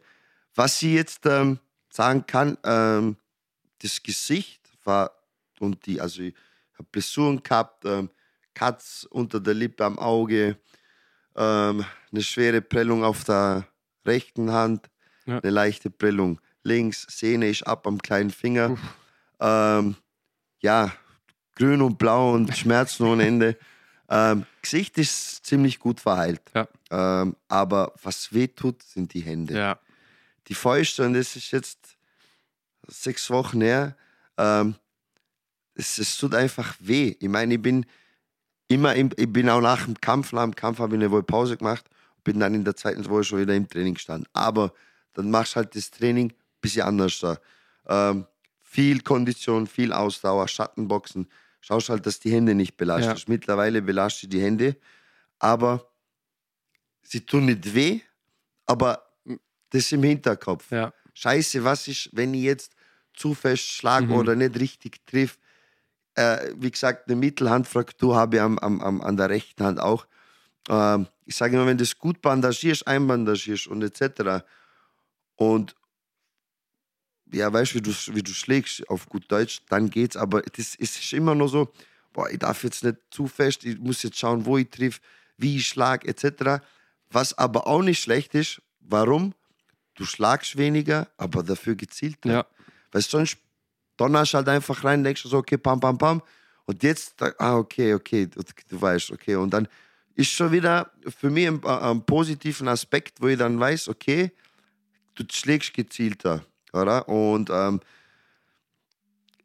Was 0.56 0.82
ich 0.82 0.94
jetzt 0.94 1.26
ähm, 1.26 1.60
sagen 1.90 2.26
kann, 2.26 2.58
ähm, 2.64 3.18
das 3.82 4.02
Gesicht 4.02 4.62
war 4.84 5.12
und 5.60 5.86
die, 5.86 6.00
also 6.02 6.22
ich 6.24 6.34
habe 6.74 6.88
Blessuren 6.92 7.44
gehabt, 7.44 7.84
Cuts 8.56 9.06
unter 9.12 9.40
der 9.40 9.54
Lippe 9.54 9.86
am 9.86 10.00
Auge, 10.00 10.58
ähm, 11.36 11.86
eine 12.12 12.24
schwere 12.24 12.62
Prellung 12.62 13.04
auf 13.04 13.24
der 13.26 13.68
rechten 14.06 14.52
Hand, 14.52 14.90
Ja. 15.26 15.40
eine 15.40 15.52
leichte 15.52 15.90
Prellung 15.92 16.40
links, 16.64 17.06
Sehne 17.10 17.50
ist 17.50 17.62
ab 17.68 17.86
am 17.86 18.02
kleinen 18.02 18.32
Finger. 18.32 18.76
Ähm, 19.40 19.96
ja, 20.62 20.92
grün 21.56 21.82
und 21.82 21.98
blau 22.00 22.34
und 22.34 22.56
Schmerzen 22.58 23.06
ohne 23.06 23.28
Ende. 23.28 23.58
Ähm, 24.08 24.46
Gesicht 24.62 25.00
ist 25.00 25.44
ziemlich 25.48 25.80
gut 25.80 26.00
verheilt. 26.00 26.40
Ja. 26.54 26.68
Ähm, 26.92 27.36
aber 27.48 27.92
was 28.04 28.32
weh 28.32 28.46
tut, 28.48 28.84
sind 28.84 29.12
die 29.16 29.22
Hände. 29.22 29.58
Ja. 29.58 29.80
Die 30.48 30.54
Fäuste, 30.54 31.04
und 31.08 31.16
das 31.16 31.36
ist 31.36 31.50
jetzt 31.50 31.98
sechs 32.88 33.32
Wochen 33.32 33.62
her, 33.62 33.98
ähm, 34.38 34.76
es, 35.74 35.98
es 35.98 36.16
tut 36.18 36.36
einfach 36.36 36.76
weh. 36.80 37.16
Ich 37.20 37.28
meine, 37.28 37.56
ich 37.56 37.62
bin 37.64 37.88
immer, 38.68 38.96
im, 38.96 39.10
ich 39.18 39.32
bin 39.32 39.50
auch 39.50 39.62
nach 39.62 39.86
dem 39.86 40.00
Kampf, 40.00 40.32
nach 40.34 40.44
dem 40.44 40.56
Kampf 40.56 40.80
habe 40.80 40.96
ich 40.96 41.02
eine 41.02 41.12
Woche 41.12 41.24
Pause 41.24 41.58
gemacht, 41.58 41.86
bin 42.24 42.40
dann 42.40 42.54
in 42.56 42.64
der 42.64 42.76
zweiten 42.76 43.08
Woche 43.10 43.24
schon 43.24 43.40
wieder 43.40 43.56
im 43.56 43.68
Training 43.68 43.94
gestanden. 43.94 44.28
Aber 44.34 44.74
dann 45.14 45.30
machst 45.30 45.54
du 45.54 45.58
halt 45.58 45.76
das 45.76 45.92
Training 45.92 46.32
ein 46.32 46.36
bisschen 46.62 46.84
anders 46.84 47.20
da. 47.20 47.38
Ähm, 47.88 48.26
viel 48.62 49.02
Kondition, 49.02 49.68
viel 49.68 49.94
Ausdauer, 49.94 50.48
Schattenboxen. 50.48 51.30
Schaust 51.62 51.90
halt, 51.90 52.06
dass 52.06 52.20
die 52.20 52.32
Hände 52.32 52.54
nicht 52.56 52.78
belastest. 52.78 53.30
Mittlerweile 53.30 53.82
belastet 53.82 54.34
die 54.34 54.42
Hände, 54.42 54.76
aber 55.40 55.88
sie 57.02 57.22
tun 57.26 57.46
nicht 57.46 57.74
weh, 57.74 58.02
aber 58.66 59.04
das 59.70 59.92
im 59.92 60.04
Hinterkopf. 60.04 60.72
Ja. 60.72 60.94
Scheiße, 61.14 61.64
was 61.64 61.88
ist, 61.88 62.10
wenn 62.14 62.34
ich 62.34 62.44
jetzt 62.44 62.76
zu 63.14 63.34
fest 63.34 63.64
schlage 63.64 64.08
Mhm. 64.08 64.14
oder 64.14 64.36
nicht 64.36 64.60
richtig 64.60 65.06
triff? 65.06 65.40
Äh, 66.16 66.54
wie 66.56 66.72
gesagt, 66.72 67.08
eine 67.08 67.16
Mittelhandfraktur 67.16 68.16
habe 68.16 68.38
ich 68.38 68.42
am, 68.42 68.58
am, 68.60 68.82
am, 68.82 69.02
an 69.02 69.18
der 69.18 69.30
rechten 69.30 69.64
Hand 69.64 69.80
auch. 69.80 70.08
Ähm, 70.70 71.08
ich 71.26 71.36
sage 71.36 71.56
immer, 71.56 71.66
wenn 71.66 71.78
du 71.78 71.84
das 71.84 71.98
gut 71.98 72.22
bandagierst, 72.22 72.88
einbandagierst 72.88 73.68
und 73.68 73.84
etc. 73.84 74.46
Und 75.36 75.76
ja, 77.32 77.52
weißt 77.52 77.74
du, 77.74 77.76
wie 77.76 77.82
du, 77.82 77.92
wie 78.14 78.24
du 78.24 78.32
schlägst 78.32 78.90
auf 78.90 79.10
gut 79.10 79.30
Deutsch, 79.32 79.62
dann 79.70 79.90
geht's. 79.90 80.16
Aber 80.16 80.42
das 80.42 80.76
ist 80.76 81.14
immer 81.14 81.36
nur 81.36 81.50
so, 81.50 81.74
boah, 82.14 82.30
ich 82.30 82.40
darf 82.40 82.64
jetzt 82.64 82.84
nicht 82.84 82.98
zu 83.12 83.28
fest, 83.28 83.66
ich 83.66 83.78
muss 83.78 84.04
jetzt 84.04 84.18
schauen, 84.18 84.46
wo 84.46 84.58
ich 84.58 84.70
triff, 84.70 85.02
wie 85.38 85.58
ich 85.58 85.68
schlag, 85.68 86.06
etc. 86.06 86.64
Was 87.12 87.38
aber 87.38 87.68
auch 87.68 87.82
nicht 87.82 88.02
schlecht 88.02 88.36
ist, 88.36 88.62
warum? 88.80 89.34
Du 89.96 90.06
schlagst 90.06 90.58
weniger, 90.58 91.10
aber 91.18 91.44
dafür 91.44 91.76
gezielter. 91.76 92.30
Ja. 92.30 92.46
Weil 92.92 93.02
sonst 93.02 93.38
donnerst 93.98 94.34
halt 94.34 94.50
einfach 94.50 94.84
rein, 94.84 95.04
denkst 95.04 95.24
du 95.24 95.30
so, 95.30 95.38
okay, 95.38 95.58
pam, 95.58 95.80
pam, 95.80 95.98
pam. 95.98 96.22
Und 96.66 96.84
jetzt, 96.84 97.16
ah, 97.40 97.58
okay, 97.58 97.94
okay, 97.94 98.28
du, 98.28 98.42
du 98.70 98.82
weißt, 98.82 99.12
okay. 99.12 99.36
Und 99.36 99.52
dann 99.52 99.68
ist 100.16 100.32
schon 100.32 100.52
wieder 100.52 100.92
für 101.20 101.30
mich 101.30 101.48
ein, 101.48 101.64
ein 101.64 102.06
positiven 102.06 102.68
Aspekt, 102.68 103.22
wo 103.22 103.28
ich 103.28 103.38
dann 103.38 103.60
weiß, 103.60 103.90
okay, 103.90 104.32
du 105.16 105.24
schlägst 105.32 105.74
gezielter, 105.74 106.44
oder? 106.74 107.08
Und 107.08 107.50
ähm, 107.50 107.80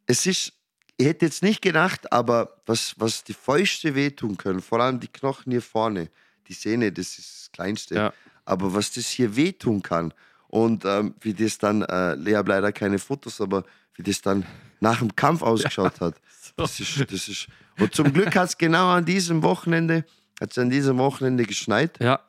es 0.06 0.26
ist, 0.26 0.52
ich 0.96 1.06
hätte 1.06 1.26
jetzt 1.26 1.42
nicht 1.42 1.62
gedacht, 1.62 2.12
aber 2.12 2.60
was, 2.66 2.94
was 2.98 3.24
die 3.24 3.34
Fäuste 3.34 3.94
wehtun 3.94 4.36
können, 4.36 4.60
vor 4.60 4.80
allem 4.80 5.00
die 5.00 5.08
Knochen 5.08 5.52
hier 5.52 5.62
vorne, 5.62 6.10
die 6.48 6.54
Sehne, 6.54 6.90
das 6.92 7.18
ist 7.18 7.42
das 7.42 7.52
Kleinste. 7.52 7.94
Ja. 7.94 8.14
Aber 8.44 8.74
was 8.74 8.92
das 8.92 9.08
hier 9.08 9.36
wehtun 9.36 9.82
kann 9.82 10.12
und 10.50 10.84
ähm, 10.84 11.14
wie 11.20 11.32
das 11.34 11.58
dann, 11.58 11.82
äh, 11.82 12.14
Lea 12.14 12.36
hat 12.36 12.48
leider 12.48 12.72
keine 12.72 12.98
Fotos, 12.98 13.40
aber 13.40 13.64
wie 13.94 14.02
das 14.02 14.20
dann 14.20 14.44
nach 14.80 14.98
dem 14.98 15.14
Kampf 15.14 15.42
ausgeschaut 15.42 16.00
hat, 16.00 16.14
das 16.56 16.80
ist, 16.80 17.00
das 17.10 17.28
ist. 17.28 17.46
Und 17.78 17.94
zum 17.94 18.12
Glück 18.12 18.34
hat 18.36 18.48
es 18.48 18.58
genau 18.58 18.88
an 18.90 19.04
diesem 19.04 19.42
Wochenende, 19.42 20.04
hat 20.40 20.56
an 20.58 20.68
diesem 20.70 20.98
Wochenende 20.98 21.44
geschneit. 21.44 21.98
Ja. 22.00 22.20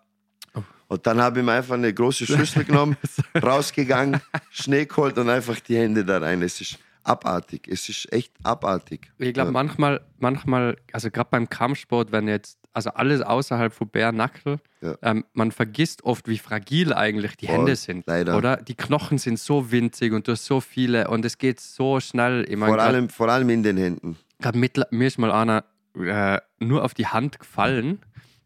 Und 0.88 1.08
dann 1.08 1.22
habe 1.22 1.40
ich 1.40 1.46
mir 1.46 1.54
einfach 1.54 1.76
eine 1.76 1.94
große 1.94 2.26
Schüssel 2.26 2.66
genommen, 2.66 2.98
rausgegangen, 3.42 4.20
Schnee 4.50 4.86
geholt 4.86 5.18
und 5.18 5.30
einfach 5.30 5.58
die 5.62 5.78
Hände 5.78 6.04
da 6.04 6.18
rein. 6.18 6.42
Es 6.42 6.60
ist 6.60 6.78
abartig. 7.04 7.68
Es 7.70 7.88
ist 7.88 8.12
echt 8.12 8.34
abartig. 8.44 9.10
Ich 9.18 9.34
glaube, 9.34 9.48
Ja. 9.50 9.54
manchmal, 9.54 10.02
manchmal, 10.20 10.78
also 10.92 11.10
gerade 11.10 11.30
beim 11.32 11.50
Kampfsport, 11.50 12.12
wenn 12.12 12.28
jetzt, 12.28 12.60
also 12.74 12.92
alles 12.92 13.22
außerhalb 13.22 13.74
von 13.74 13.90
Bärnackel, 13.90 14.60
Ja. 14.82 14.96
ähm, 15.02 15.26
man 15.34 15.52
vergisst 15.52 16.04
oft, 16.04 16.28
wie 16.28 16.38
fragil 16.38 16.94
eigentlich 16.94 17.36
die 17.38 17.48
Voll, 17.48 17.56
Hände 17.58 17.76
sind. 17.76 18.06
leider. 18.08 18.38
Oder? 18.38 18.58
Die 18.58 18.76
Knochen 18.76 19.18
sind 19.18 19.40
so 19.40 19.72
winzig 19.72 20.14
und 20.14 20.28
du 20.28 20.32
hast 20.34 20.46
so 20.46 20.62
viele 20.62 21.08
und 21.10 21.26
es 21.26 21.38
geht 21.38 21.60
so 21.60 22.00
schnell. 22.00 22.46
Ich 22.50 22.56
mein, 22.58 22.70
vor, 22.70 22.78
grad- 22.78 22.88
allem, 22.88 23.10
vor 23.10 23.30
allem 23.30 23.50
in 23.50 23.64
den 23.64 23.78
Händen. 23.78 24.18
Mittler- 24.54 24.88
mir 24.92 25.08
ist 25.08 25.18
mal 25.20 25.32
einer 25.32 25.64
äh, 26.00 26.40
nur 26.60 26.84
auf 26.86 26.94
die 26.94 27.08
Hand 27.08 27.40
gefallen. 27.40 28.00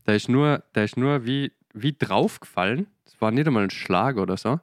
Der 0.08 0.16
ist 0.16 0.28
nur, 0.30 0.64
der 0.74 0.86
ist 0.86 0.98
nur 0.98 1.26
wie, 1.26 1.52
wie 1.74 1.94
draufgefallen. 1.98 2.88
Das 3.06 3.20
war 3.22 3.32
nicht 3.32 3.48
einmal 3.48 3.64
ein 3.64 3.70
Schlag 3.70 4.18
oder 4.18 4.36
so. 4.38 4.60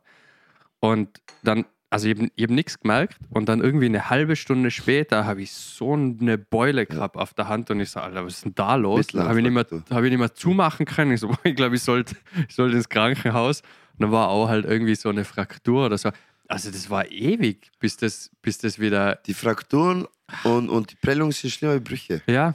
Und 0.80 1.20
dann, 1.42 1.64
also 1.92 2.08
ich 2.08 2.16
habe 2.18 2.30
hab 2.40 2.50
nichts 2.50 2.80
gemerkt. 2.80 3.16
Und 3.30 3.48
dann 3.48 3.60
irgendwie 3.60 3.86
eine 3.86 4.08
halbe 4.10 4.34
Stunde 4.36 4.70
später 4.70 5.24
habe 5.26 5.42
ich 5.42 5.52
so 5.52 5.92
eine 5.94 6.38
Beule 6.38 6.86
gehabt 6.86 7.16
auf 7.16 7.34
der 7.34 7.48
Hand 7.48 7.70
und 7.70 7.80
ich 7.80 7.90
so, 7.90 8.00
Alter, 8.00 8.24
was 8.24 8.34
ist 8.34 8.44
denn 8.44 8.54
da 8.54 8.74
los? 8.76 9.06
Dann 9.08 9.28
habe 9.28 9.38
ich, 9.38 9.44
nicht 9.44 9.52
mehr- 9.52 9.82
hab 9.90 10.02
ich 10.02 10.10
nicht 10.10 10.18
mehr 10.18 10.34
zumachen 10.34 10.86
können. 10.86 11.12
Ich 11.12 11.20
so, 11.20 11.30
ich 11.44 11.54
glaube, 11.54 11.76
ich 11.76 11.82
sollte 11.82 12.16
ich 12.48 12.54
sollte 12.54 12.76
ins 12.76 12.88
Krankenhaus. 12.88 13.60
Und 13.60 14.00
dann 14.00 14.12
war 14.12 14.28
auch 14.28 14.48
halt 14.48 14.64
irgendwie 14.64 14.94
so 14.94 15.10
eine 15.10 15.24
Fraktur 15.24 15.86
oder 15.86 15.98
so. 15.98 16.10
Also 16.48 16.70
das 16.70 16.90
war 16.90 17.10
ewig, 17.10 17.70
bis 17.78 17.96
das, 17.96 18.30
bis 18.42 18.58
das 18.58 18.78
wieder 18.78 19.16
Die 19.26 19.34
Frakturen 19.34 20.06
Und, 20.44 20.68
und 20.70 20.90
die 20.90 20.96
Prellungen 20.96 21.32
sind 21.32 21.50
schlimmer 21.50 21.76
wie 21.76 21.80
Brüche. 21.80 22.22
Ja, 22.26 22.54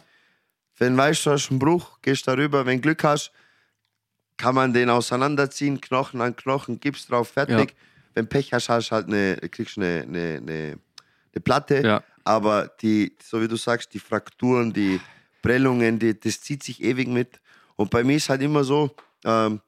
Wenn 0.77 0.95
weißt 0.97 1.25
du, 1.25 1.31
hast 1.31 1.49
einen 1.49 1.59
Bruch, 1.59 1.99
gehst 2.01 2.27
darüber. 2.27 2.65
Wenn 2.65 2.81
Glück 2.81 3.03
hast, 3.03 3.31
kann 4.37 4.53
man 4.55 4.73
den 4.73 4.89
auseinanderziehen, 4.89 5.81
Knochen 5.81 6.21
an 6.21 6.35
Knochen, 6.35 6.79
Gips 6.79 7.07
drauf, 7.07 7.29
fertig. 7.29 7.71
Ja. 7.71 7.75
Wenn 8.17 8.27
Pech 8.27 8.51
hast, 8.51 8.67
hast 8.67 8.89
halt 8.89 9.05
eine, 9.05 9.37
kriegst 9.51 9.77
du 9.77 9.81
eine, 9.81 10.01
eine, 10.01 10.37
eine, 10.37 10.79
eine 11.33 11.41
Platte. 11.43 11.83
Ja. 11.85 12.03
Aber 12.23 12.67
die, 12.81 13.15
so 13.23 13.39
wie 13.39 13.47
du 13.47 13.57
sagst, 13.57 13.93
die 13.93 13.99
Frakturen, 13.99 14.73
die 14.73 14.99
Prellungen, 15.43 15.99
die, 15.99 16.19
das 16.19 16.41
zieht 16.41 16.63
sich 16.63 16.81
ewig 16.81 17.07
mit. 17.07 17.39
Und 17.75 17.91
bei 17.91 18.03
mir 18.03 18.15
ist 18.17 18.27
halt 18.27 18.41
immer 18.41 18.63
so, 18.63 18.89
ähm, 19.23 19.61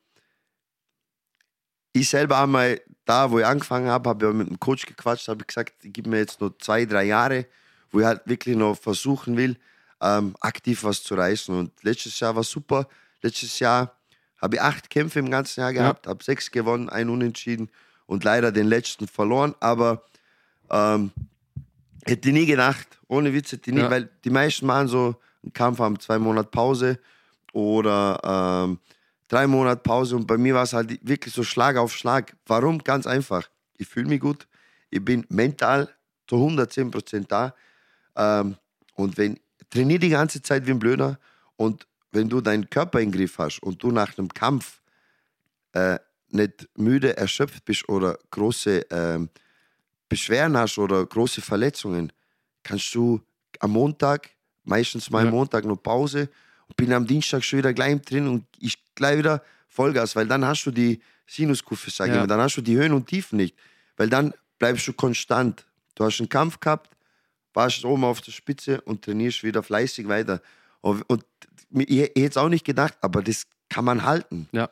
ich 1.93 2.09
selber 2.09 2.41
einmal 2.41 2.81
da, 3.05 3.29
wo 3.29 3.37
ich 3.37 3.45
angefangen 3.45 3.87
habe, 3.87 4.09
habe 4.09 4.27
ich 4.27 4.33
mit 4.33 4.49
dem 4.49 4.59
Coach 4.59 4.87
gequatscht, 4.87 5.27
habe 5.27 5.45
gesagt, 5.45 5.85
ich 5.85 5.93
gebe 5.93 6.09
mir 6.09 6.17
jetzt 6.17 6.41
noch 6.41 6.57
zwei, 6.57 6.85
drei 6.85 7.03
Jahre, 7.03 7.45
wo 7.91 7.99
ich 7.99 8.05
halt 8.07 8.23
wirklich 8.25 8.55
noch 8.55 8.75
versuchen 8.75 9.37
will, 9.37 9.57
ähm, 10.01 10.35
aktiv 10.39 10.83
was 10.83 11.03
zu 11.03 11.13
reißen. 11.13 11.55
Und 11.55 11.83
letztes 11.83 12.19
Jahr 12.19 12.35
war 12.35 12.43
super. 12.43 12.87
Letztes 13.21 13.59
Jahr 13.59 13.95
habe 14.41 14.55
ich 14.55 14.61
acht 14.63 14.89
Kämpfe 14.89 15.19
im 15.19 15.29
ganzen 15.29 15.59
Jahr 15.59 15.71
gehabt, 15.71 16.07
habe 16.07 16.23
sechs 16.23 16.49
gewonnen, 16.49 16.89
ein 16.89 17.09
Unentschieden 17.09 17.69
und 18.09 18.23
leider 18.23 18.51
den 18.51 18.65
letzten 18.67 19.07
verloren. 19.07 19.53
Aber 19.59 20.03
ähm, 20.71 21.11
hätte 22.05 22.31
nie 22.31 22.47
gedacht, 22.47 22.87
ohne 23.07 23.31
Witz 23.33 23.51
hätte 23.51 23.71
nie, 23.71 23.81
Ja. 23.81 23.89
weil 23.91 24.09
die 24.23 24.31
meisten 24.31 24.65
machen 24.65 24.87
so 24.87 25.15
einen 25.43 25.53
Kampf, 25.53 25.77
haben 25.79 25.99
zwei 25.99 26.17
Monate 26.17 26.49
Pause 26.49 26.99
oder 27.53 28.19
ähm, 28.67 28.79
drei 29.27 29.45
Monate 29.45 29.81
Pause 29.81 30.15
und 30.15 30.25
bei 30.25 30.37
mir 30.37 30.55
war 30.55 30.63
es 30.63 30.73
halt 30.73 31.07
wirklich 31.07 31.33
so 31.33 31.43
Schlag 31.43 31.77
auf 31.77 31.95
Schlag. 31.95 32.35
Warum? 32.47 32.79
Ganz 32.83 33.05
einfach. 33.05 33.47
Ich 33.77 33.87
fühle 33.87 34.07
mich 34.09 34.19
gut, 34.19 34.47
ich 34.89 35.05
bin 35.05 35.25
mental 35.29 35.87
zu 36.27 36.35
110 36.35 36.89
Prozent 36.91 37.31
da 37.31 37.53
ähm, 38.15 38.55
und 38.95 39.17
wenn 39.17 39.39
trainiere 39.69 39.99
die 39.99 40.09
ganze 40.09 40.41
Zeit 40.41 40.65
wie 40.65 40.71
ein 40.71 40.79
Blöder 40.79 41.19
und 41.57 41.85
wenn 42.11 42.27
du 42.27 42.41
deinen 42.41 42.67
Körper 42.71 43.01
im 43.01 43.11
Griff 43.11 43.37
hast 43.37 43.61
und 43.61 43.83
du 43.83 43.91
nach 43.91 44.17
einem 44.17 44.29
Kampf 44.29 44.81
äh, 45.73 45.99
nicht 46.31 46.67
müde, 46.77 47.17
erschöpft 47.17 47.65
bist 47.65 47.87
oder 47.89 48.17
große 48.31 48.85
ähm, 48.91 49.29
Beschwerden 50.07 50.57
hast 50.57 50.77
oder 50.77 51.05
große 51.05 51.41
Verletzungen, 51.41 52.11
kannst 52.63 52.93
du 52.95 53.21
am 53.59 53.71
Montag, 53.71 54.29
meistens 54.63 55.09
mal 55.09 55.19
am 55.19 55.25
Ja. 55.25 55.31
Montag 55.31 55.65
noch 55.65 55.77
Pause 55.81 56.29
und 56.67 56.75
bin 56.77 56.91
am 56.93 57.05
Dienstag 57.05 57.43
schon 57.43 57.59
wieder 57.59 57.73
gleich 57.73 57.99
drin 58.01 58.27
und 58.27 58.45
ich 58.59 58.77
gleich 58.95 59.17
wieder 59.17 59.43
Vollgas, 59.67 60.15
weil 60.15 60.27
dann 60.27 60.45
hast 60.45 60.63
du 60.65 60.71
die 60.71 60.99
Sinuskurve, 61.27 61.89
sage 61.91 62.09
ich 62.11 62.13
Ja. 62.15 62.19
immer, 62.21 62.27
dann 62.27 62.41
hast 62.41 62.57
du 62.57 62.61
die 62.61 62.75
Höhen 62.75 62.93
und 62.93 63.07
Tiefen 63.07 63.37
nicht, 63.37 63.55
weil 63.97 64.09
dann 64.09 64.33
bleibst 64.57 64.87
du 64.87 64.93
konstant. 64.93 65.65
Du 65.95 66.03
hast 66.03 66.19
einen 66.19 66.29
Kampf 66.29 66.59
gehabt, 66.59 66.95
warst 67.53 67.83
oben 67.85 68.03
auf 68.03 68.21
der 68.21 68.31
Spitze 68.31 68.81
und 68.81 69.03
trainierst 69.03 69.43
wieder 69.43 69.61
fleißig 69.63 70.07
weiter. 70.07 70.41
Und, 70.81 71.03
und 71.09 71.23
ich, 71.71 71.89
ich 71.89 71.99
hätte 71.99 72.21
es 72.29 72.37
auch 72.37 72.49
nicht 72.49 72.65
gedacht, 72.65 72.97
aber 73.01 73.21
das 73.21 73.45
kann 73.69 73.85
man 73.85 74.03
halten. 74.03 74.47
ja, 74.51 74.69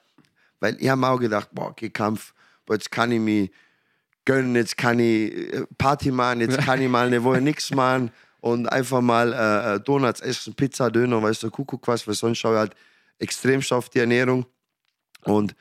Weil 0.60 0.78
ich 0.80 0.90
habe 0.90 1.02
mir 1.02 1.10
auch 1.10 1.20
gedacht, 1.20 1.50
boah, 1.52 1.70
okay, 1.70 1.90
Kampf, 1.90 2.34
boah, 2.66 2.74
jetzt 2.74 2.92
kann 2.92 3.12
ich 3.12 3.20
mich 3.20 3.52
gönnen, 4.26 4.56
jetzt 4.56 4.78
kann 4.78 5.00
ich 5.00 5.32
äh, 5.54 5.66
Party 5.78 6.12
machen, 6.12 6.42
jetzt 6.42 6.60
kann 6.60 6.82
ich 6.82 6.90
mal 6.90 7.08
eine 7.08 7.24
Woche 7.24 7.42
nichts 7.42 7.72
machen 7.72 8.12
und 8.42 8.68
einfach 8.68 9.02
mal 9.02 9.34
äh, 9.34 9.76
äh, 9.76 9.80
Donuts 9.80 10.22
essen, 10.22 10.54
Pizza, 10.54 10.92
Döner, 10.92 11.22
weißt 11.22 11.44
du, 11.44 11.52
Kuckuck 11.52 11.88
was, 11.88 12.08
weil 12.08 12.14
sonst 12.14 12.40
schaue 12.40 12.54
ich 12.54 12.60
halt 12.60 12.76
extremst 13.20 13.72
auf 13.74 13.90
die 13.90 14.00
Ernährung. 14.00 14.46
Und 15.24 15.56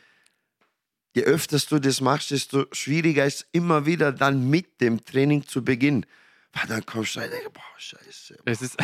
je 1.14 1.22
öfter 1.22 1.59
du 1.59 1.78
das 1.78 2.01
machst, 2.01 2.30
desto 2.30 2.66
schwieriger 2.72 3.24
ist 3.24 3.36
es 3.36 3.47
immer 3.53 3.86
wieder 3.86 4.12
dann 4.12 4.49
mit 4.51 4.80
dem 4.80 5.05
Training 5.05 5.47
zu 5.47 5.64
beginnen. 5.64 6.05
Weil 6.53 6.66
dann 6.68 6.86
kommst 6.86 7.16
du 7.16 7.20
denkst, 7.20 7.49
boah, 7.53 7.62
scheiße, 7.76 8.38
es 8.44 8.62
ist, 8.62 8.76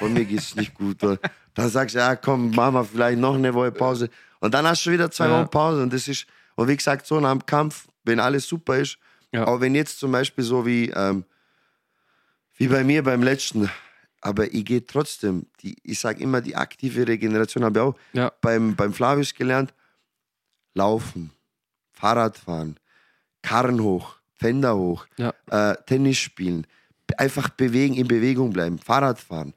und 0.00 0.12
mir 0.12 0.24
geht 0.24 0.40
es 0.40 0.54
nicht 0.54 0.74
gut. 0.74 1.02
Oder 1.02 1.18
dann 1.54 1.68
sagst 1.68 1.94
du, 1.94 1.98
ja 1.98 2.16
komm, 2.16 2.50
machen 2.50 2.74
wir 2.74 2.84
vielleicht 2.84 3.18
noch 3.18 3.34
eine 3.34 3.52
Woche 3.54 3.72
Pause. 3.72 4.10
Und 4.40 4.52
dann 4.54 4.66
hast 4.66 4.84
du 4.86 4.90
wieder 4.90 5.10
zwei. 5.10 5.30
Wochen 5.30 5.48
Pause. 5.50 5.82
Und 5.82 5.92
das 5.92 6.08
ist, 6.08 6.26
und 6.56 6.68
wie 6.68 6.76
gesagt, 6.76 7.06
so 7.06 7.20
nach 7.20 7.30
dem 7.32 7.46
Kampf, 7.46 7.86
wenn 8.04 8.18
alles 8.20 8.46
super 8.46 8.78
ist, 8.78 8.98
Ja. 9.32 9.46
auch 9.46 9.60
wenn 9.60 9.74
jetzt 9.74 9.98
zum 10.00 10.10
Beispiel 10.12 10.42
so 10.44 10.66
wie, 10.66 10.90
ähm, 10.90 11.24
wie 12.56 12.68
bei 12.68 12.82
mir 12.84 13.02
beim 13.02 13.22
letzten, 13.22 13.70
aber 14.20 14.52
ich 14.52 14.64
gehe 14.64 14.84
trotzdem, 14.84 15.46
die, 15.62 15.76
ich 15.82 15.98
sage 16.00 16.22
immer, 16.22 16.40
die 16.40 16.56
aktive 16.56 17.06
Regeneration 17.06 17.64
habe 17.64 17.78
ich 17.78 17.82
auch 17.84 17.94
ja, 18.12 18.32
beim, 18.40 18.74
beim 18.76 18.92
Flavius 18.92 19.32
gelernt. 19.34 19.72
Laufen, 20.74 21.30
Fahrradfahren, 21.92 22.78
Karren 23.42 23.82
hoch, 23.82 24.16
Fender 24.34 24.76
hoch, 24.76 25.06
ja, 25.16 25.32
äh, 25.50 25.76
Tennis 25.86 26.18
spielen, 26.18 26.66
einfach 27.18 27.48
bewegen, 27.50 27.94
in 27.94 28.06
Bewegung 28.08 28.52
bleiben, 28.52 28.78
Fahrrad 28.78 29.18
fahren. 29.18 29.52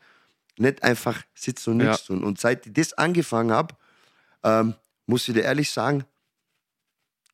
Nicht 0.57 0.83
einfach 0.83 1.21
sitzen 1.35 1.71
und 1.71 1.77
nichts 1.77 2.05
tun. 2.05 2.23
Und 2.23 2.39
seit 2.39 2.65
ich 2.67 2.73
das 2.73 2.93
angefangen 2.93 3.51
habe, 3.51 3.75
ähm, 4.43 4.73
muss 5.05 5.27
ich 5.27 5.33
dir 5.33 5.43
ehrlich 5.43 5.69
sagen, 5.71 6.05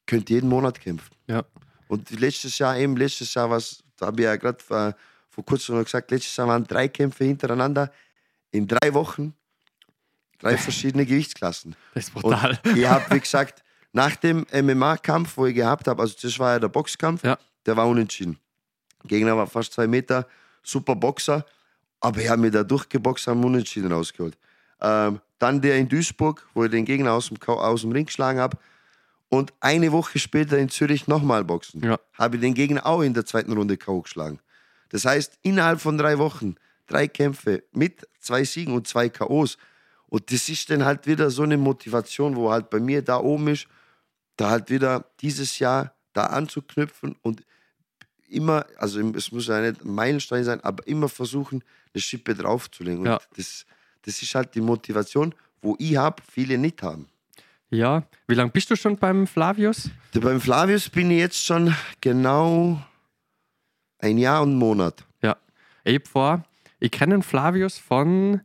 könnt 0.05 0.29
jeden 0.29 0.49
Monat 0.49 0.79
kämpfen. 0.79 1.15
ja, 1.27 1.43
Und 1.87 2.09
letztes 2.19 2.57
Jahr 2.57 2.77
eben, 2.77 2.97
letztes 2.97 3.33
Jahr 3.33 3.49
was, 3.49 3.83
da 3.97 4.07
habe 4.07 4.21
ich 4.21 4.25
ja 4.25 4.35
gerade 4.35 4.61
vor, 4.63 4.95
vor 5.29 5.45
kurzem 5.45 5.75
noch 5.77 5.83
gesagt, 5.83 6.11
letztes 6.11 6.35
Jahr 6.35 6.47
waren 6.47 6.65
drei 6.65 6.87
Kämpfe 6.87 7.23
hintereinander 7.25 7.91
in 8.51 8.67
drei 8.67 8.93
Wochen, 8.93 9.33
drei 10.39 10.57
verschiedene 10.67 11.05
Gewichtsklassen. 11.05 11.75
das 11.93 12.05
ist 12.05 12.13
brutal. 12.13 12.59
Und 12.65 12.77
ich 12.77 12.87
habe, 12.87 13.05
wie 13.15 13.19
gesagt, 13.19 13.63
nach 13.93 14.15
dem 14.15 14.45
MMA-Kampf, 14.51 15.37
wo 15.37 15.45
ich 15.45 15.55
gehabt 15.55 15.87
habe, 15.87 16.01
also 16.01 16.15
das 16.21 16.37
war 16.39 16.53
ja 16.53 16.59
der 16.59 16.69
Boxkampf, 16.69 17.23
Ja. 17.23 17.37
der 17.65 17.77
war 17.77 17.87
unentschieden. 17.87 18.39
Gegner 19.05 19.35
war 19.37 19.47
fast 19.47 19.73
zwei 19.73 19.87
Meter, 19.87 20.27
super 20.63 20.95
Boxer, 20.95 21.45
aber 21.99 22.19
ich 22.21 22.29
habe 22.29 22.41
mir 22.41 22.51
da 22.51 22.63
durchgeboxt, 22.63 23.27
haben 23.27 23.43
unentschieden 23.43 23.91
rausgeholt. 23.91 24.37
Ähm, 24.81 25.19
dann 25.39 25.61
der 25.61 25.77
in 25.77 25.87
Duisburg, 25.87 26.47
wo 26.53 26.65
ich 26.65 26.71
den 26.71 26.85
Gegner 26.85 27.13
aus 27.13 27.29
dem, 27.29 27.37
aus 27.47 27.81
dem 27.81 27.91
Ring 27.91 28.05
geschlagen 28.05 28.39
habe. 28.39 28.57
Und 29.29 29.53
eine 29.59 29.91
Woche 29.91 30.17
später 30.19 30.57
in 30.57 30.69
Zürich 30.69 31.07
nochmal 31.07 31.43
boxen. 31.43 31.83
Ja. 31.83 31.99
Habe 32.13 32.37
ich 32.37 32.41
den 32.41 32.53
Gegner 32.55 32.85
auch 32.85 33.01
in 33.01 33.13
der 33.13 33.25
zweiten 33.25 33.53
Runde 33.53 33.77
K.O. 33.77 34.01
geschlagen. 34.01 34.39
Das 34.89 35.05
heißt, 35.05 35.37
innerhalb 35.43 35.79
von 35.79 35.97
drei 35.97 36.17
Wochen 36.17 36.55
drei 36.87 37.07
Kämpfe 37.07 37.63
mit 37.71 38.07
zwei 38.19 38.43
Siegen 38.43 38.73
und 38.73 38.87
zwei 38.87 39.09
K.O.s. 39.09 39.57
Und 40.07 40.31
das 40.31 40.49
ist 40.49 40.69
dann 40.71 40.83
halt 40.83 41.05
wieder 41.05 41.29
so 41.29 41.43
eine 41.43 41.57
Motivation, 41.57 42.35
wo 42.35 42.51
halt 42.51 42.69
bei 42.71 42.79
mir 42.79 43.03
da 43.03 43.17
oben 43.19 43.49
ist, 43.49 43.67
da 44.37 44.49
halt 44.49 44.69
wieder 44.71 45.05
dieses 45.21 45.59
Jahr 45.59 45.93
da 46.13 46.25
anzuknüpfen 46.25 47.15
und 47.21 47.43
immer, 48.27 48.65
also 48.77 48.99
es 49.11 49.31
muss 49.31 49.47
ja 49.47 49.61
nicht 49.61 49.85
ein 49.85 49.93
Meilenstein 49.93 50.43
sein, 50.43 50.63
aber 50.63 50.85
immer 50.87 51.09
versuchen, 51.09 51.63
eine 51.93 52.01
Schippe 52.01 52.33
draufzulegen. 52.33 52.99
Und 52.99 53.05
Ja. 53.05 53.19
das, 53.35 53.65
das 54.03 54.21
ist 54.21 54.33
halt 54.35 54.55
die 54.55 54.61
Motivation, 54.61 55.33
wo 55.61 55.75
ich 55.79 55.97
habe, 55.97 56.21
viele 56.31 56.57
nicht 56.57 56.81
haben. 56.81 57.07
Ja, 57.69 58.03
wie 58.27 58.33
lange 58.33 58.51
bist 58.51 58.71
du 58.71 58.75
schon 58.75 58.97
beim 58.97 59.27
Flavius? 59.27 59.91
Beim 60.13 60.41
Flavius 60.41 60.89
bin 60.89 61.11
ich 61.11 61.19
jetzt 61.19 61.45
schon 61.45 61.75
genau 62.01 62.81
ein 63.99 64.17
Jahr 64.17 64.41
und 64.41 64.49
einen 64.49 64.59
Monat. 64.59 65.05
Ja, 65.21 65.37
ich 65.83 65.95
hab 65.95 66.07
vor, 66.07 66.43
ich 66.79 66.89
kenne 66.89 67.15
den 67.15 67.21
Flavius 67.21 67.77
von, 67.77 68.41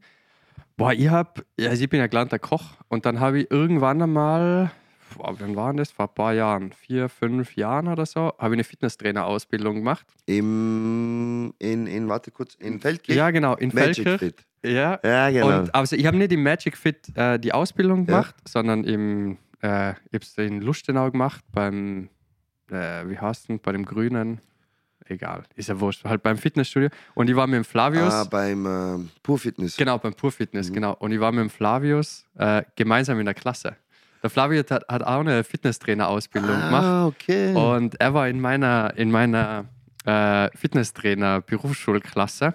boah, 0.76 0.92
ich 0.92 1.08
hab, 1.08 1.42
also 1.58 1.82
ich 1.82 1.88
bin 1.88 2.00
ja 2.00 2.06
gelernter 2.06 2.38
Koch 2.38 2.72
und 2.88 3.06
dann 3.06 3.20
habe 3.20 3.40
ich 3.40 3.50
irgendwann 3.50 4.02
einmal, 4.02 4.70
wann 5.18 5.56
war 5.56 5.68
denn 5.70 5.76
das? 5.78 5.90
Vor 5.90 6.06
ein 6.08 6.14
paar 6.14 6.32
Jahren, 6.34 6.72
vier, 6.72 7.08
fünf 7.08 7.56
Jahren 7.56 7.88
oder 7.88 8.06
so, 8.06 8.32
habe 8.38 8.48
ich 8.48 8.52
eine 8.54 8.64
Fitnesstrainer-Ausbildung 8.64 9.76
gemacht. 9.76 10.06
Im, 10.26 11.52
in, 11.58 11.86
in, 11.86 12.08
warte 12.08 12.30
kurz, 12.30 12.54
in 12.56 12.80
Feldkirch? 12.80 13.16
Ja, 13.16 13.30
genau, 13.30 13.54
in 13.56 13.70
Magic 13.74 14.04
Feldkirch. 14.04 14.18
Fit. 14.20 14.46
Ja, 14.64 14.98
Ja, 15.04 15.30
genau. 15.30 15.58
Und, 15.60 15.74
also 15.74 15.94
ich 15.96 16.06
habe 16.06 16.16
nicht 16.16 16.32
im 16.32 16.42
Magic 16.42 16.76
Fit 16.76 17.14
äh, 17.16 17.38
die 17.38 17.52
Ausbildung 17.52 18.00
Ja. 18.00 18.04
gemacht, 18.06 18.34
sondern 18.48 18.84
im, 18.84 19.38
äh, 19.62 19.90
ich 19.90 20.14
habe 20.14 20.22
es 20.22 20.38
in 20.38 20.60
Lustenau 20.62 21.10
gemacht, 21.10 21.44
beim, 21.52 22.08
äh, 22.70 23.06
wie 23.08 23.18
heißt 23.18 23.48
denn, 23.48 23.60
bei 23.60 23.72
dem 23.72 23.84
Grünen, 23.84 24.40
egal, 25.06 25.42
ist 25.54 25.68
ja 25.68 25.78
wurscht, 25.78 26.04
halt 26.04 26.22
beim 26.22 26.38
Fitnessstudio. 26.38 26.88
Und 27.14 27.28
ich 27.28 27.36
war 27.36 27.46
mit 27.46 27.56
dem 27.56 27.64
Flavius, 27.64 28.12
ah, 28.14 28.24
beim 28.24 28.64
ähm, 28.66 29.10
Pur 29.22 29.38
Fitness. 29.38 29.76
genau, 29.76 29.98
beim 29.98 30.14
Pur 30.14 30.32
Fitness, 30.32 30.70
Mhm. 30.70 30.74
genau. 30.74 30.94
Und 30.94 31.12
ich 31.12 31.20
war 31.20 31.30
mit 31.30 31.40
dem 31.42 31.50
Flavius 31.50 32.24
äh, 32.38 32.62
gemeinsam 32.74 33.18
in 33.18 33.26
der 33.26 33.34
Klasse. 33.34 33.76
Der 34.24 34.30
Flavius 34.30 34.70
hat, 34.70 34.88
hat 34.88 35.02
auch 35.04 35.20
eine 35.20 35.44
Fitnesstrainer-Ausbildung 35.44 36.48
gemacht. 36.58 36.82
Ah, 36.82 37.06
okay. 37.06 37.54
Und 37.54 38.00
er 38.00 38.14
war 38.14 38.26
in 38.26 38.40
meiner, 38.40 38.94
in 38.96 39.10
meiner 39.10 39.66
äh, 40.06 40.48
Fitnesstrainer-Berufsschulklasse. 40.56 42.54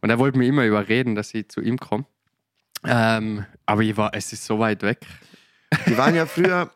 Und 0.00 0.08
er 0.08 0.18
wollte 0.18 0.38
mir 0.38 0.46
immer 0.46 0.64
überreden, 0.64 1.14
dass 1.14 1.34
ich 1.34 1.48
zu 1.50 1.60
ihm 1.60 1.78
komme. 1.78 2.06
Ähm, 2.84 3.44
aber 3.66 3.82
ich 3.82 3.94
war, 3.96 4.14
es 4.14 4.32
ist 4.32 4.44
so 4.46 4.58
weit 4.58 4.82
weg. 4.82 5.06
Die 5.86 5.96
waren 5.98 6.14
ja 6.14 6.24
früher, 6.24 6.70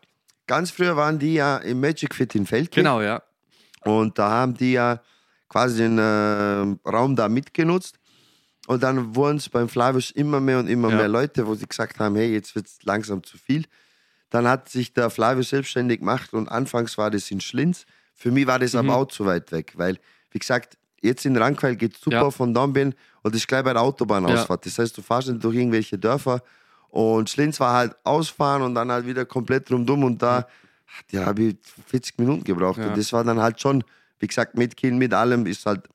ganz 0.45 0.69
früher 0.71 0.95
waren 0.95 1.17
die 1.17 1.33
ja 1.33 1.57
im 1.57 1.79
Magic 1.81 2.13
Fit 2.13 2.35
in 2.35 2.45
Feldkirch. 2.45 2.75
Genau, 2.83 3.01
ja. 3.01 3.23
Und 3.85 4.19
da 4.19 4.29
haben 4.29 4.53
die 4.53 4.73
ja 4.73 5.01
quasi 5.49 5.79
den 5.79 5.97
äh, 5.97 6.77
Raum 6.87 7.15
da 7.15 7.27
mitgenutzt. 7.27 7.97
Und 8.67 8.83
dann 8.83 9.15
wurden 9.15 9.37
es 9.37 9.49
beim 9.49 9.67
Flavius 9.67 10.11
immer 10.11 10.39
mehr 10.39 10.59
und 10.59 10.67
immer 10.67 10.89
Ja. 10.91 10.97
mehr 10.97 11.07
Leute, 11.07 11.47
wo 11.47 11.55
sie 11.55 11.65
gesagt 11.67 11.99
haben, 11.99 12.15
hey, 12.15 12.31
jetzt 12.33 12.53
wird 12.53 12.67
es 12.67 12.83
langsam 12.83 13.23
zu 13.23 13.37
viel. 13.37 13.65
Dann 14.29 14.47
hat 14.47 14.69
sich 14.69 14.93
der 14.93 15.09
Flavius 15.09 15.49
selbstständig 15.49 15.99
gemacht 15.99 16.33
und 16.33 16.49
anfangs 16.49 16.97
war 16.97 17.09
das 17.11 17.31
in 17.31 17.39
Schlinz. 17.41 17.85
Für 18.13 18.31
mich 18.31 18.47
war 18.47 18.59
das 18.59 18.73
Mhm. 18.73 18.79
aber 18.79 18.95
auch 18.97 19.07
zu 19.07 19.25
weit 19.25 19.51
weg, 19.51 19.73
weil, 19.77 19.97
wie 20.31 20.39
gesagt, 20.39 20.77
jetzt 21.01 21.25
in 21.25 21.37
Rankweil 21.37 21.75
geht 21.75 21.95
super 21.97 22.15
Ja. 22.23 22.31
von 22.31 22.53
Dornbirn 22.53 22.93
und 23.21 23.35
ist 23.35 23.47
gleich 23.47 23.63
bei 23.63 23.73
der 23.73 23.81
Autobahnausfahrt. 23.81 24.65
Das 24.65 24.77
heißt, 24.79 24.97
du 24.97 25.01
fährst 25.01 25.29
nicht 25.29 25.43
durch 25.43 25.55
irgendwelche 25.55 25.97
Dörfer 25.97 26.41
und 26.89 27.29
Schlinz 27.29 27.59
war 27.59 27.73
halt 27.73 27.95
ausfahren 28.03 28.63
und 28.63 28.75
dann 28.75 28.91
halt 28.91 29.05
wieder 29.05 29.25
komplett 29.25 29.71
rundum 29.71 30.03
und 30.03 30.21
da 30.21 30.47
ja, 31.11 31.25
habe 31.25 31.43
ich 31.43 31.57
40 31.87 32.17
Minuten 32.17 32.43
gebraucht. 32.43 32.79
Ja. 32.79 32.87
Und 32.87 32.97
das 32.97 33.13
war 33.13 33.23
dann 33.23 33.39
halt 33.39 33.61
schon, 33.61 33.83
wie 34.19 34.27
gesagt, 34.27 34.57
mit 34.57 34.75
Kind, 34.75 34.97
mit 34.97 35.13
allem, 35.13 35.45
ist 35.45 35.65
halt 35.65 35.87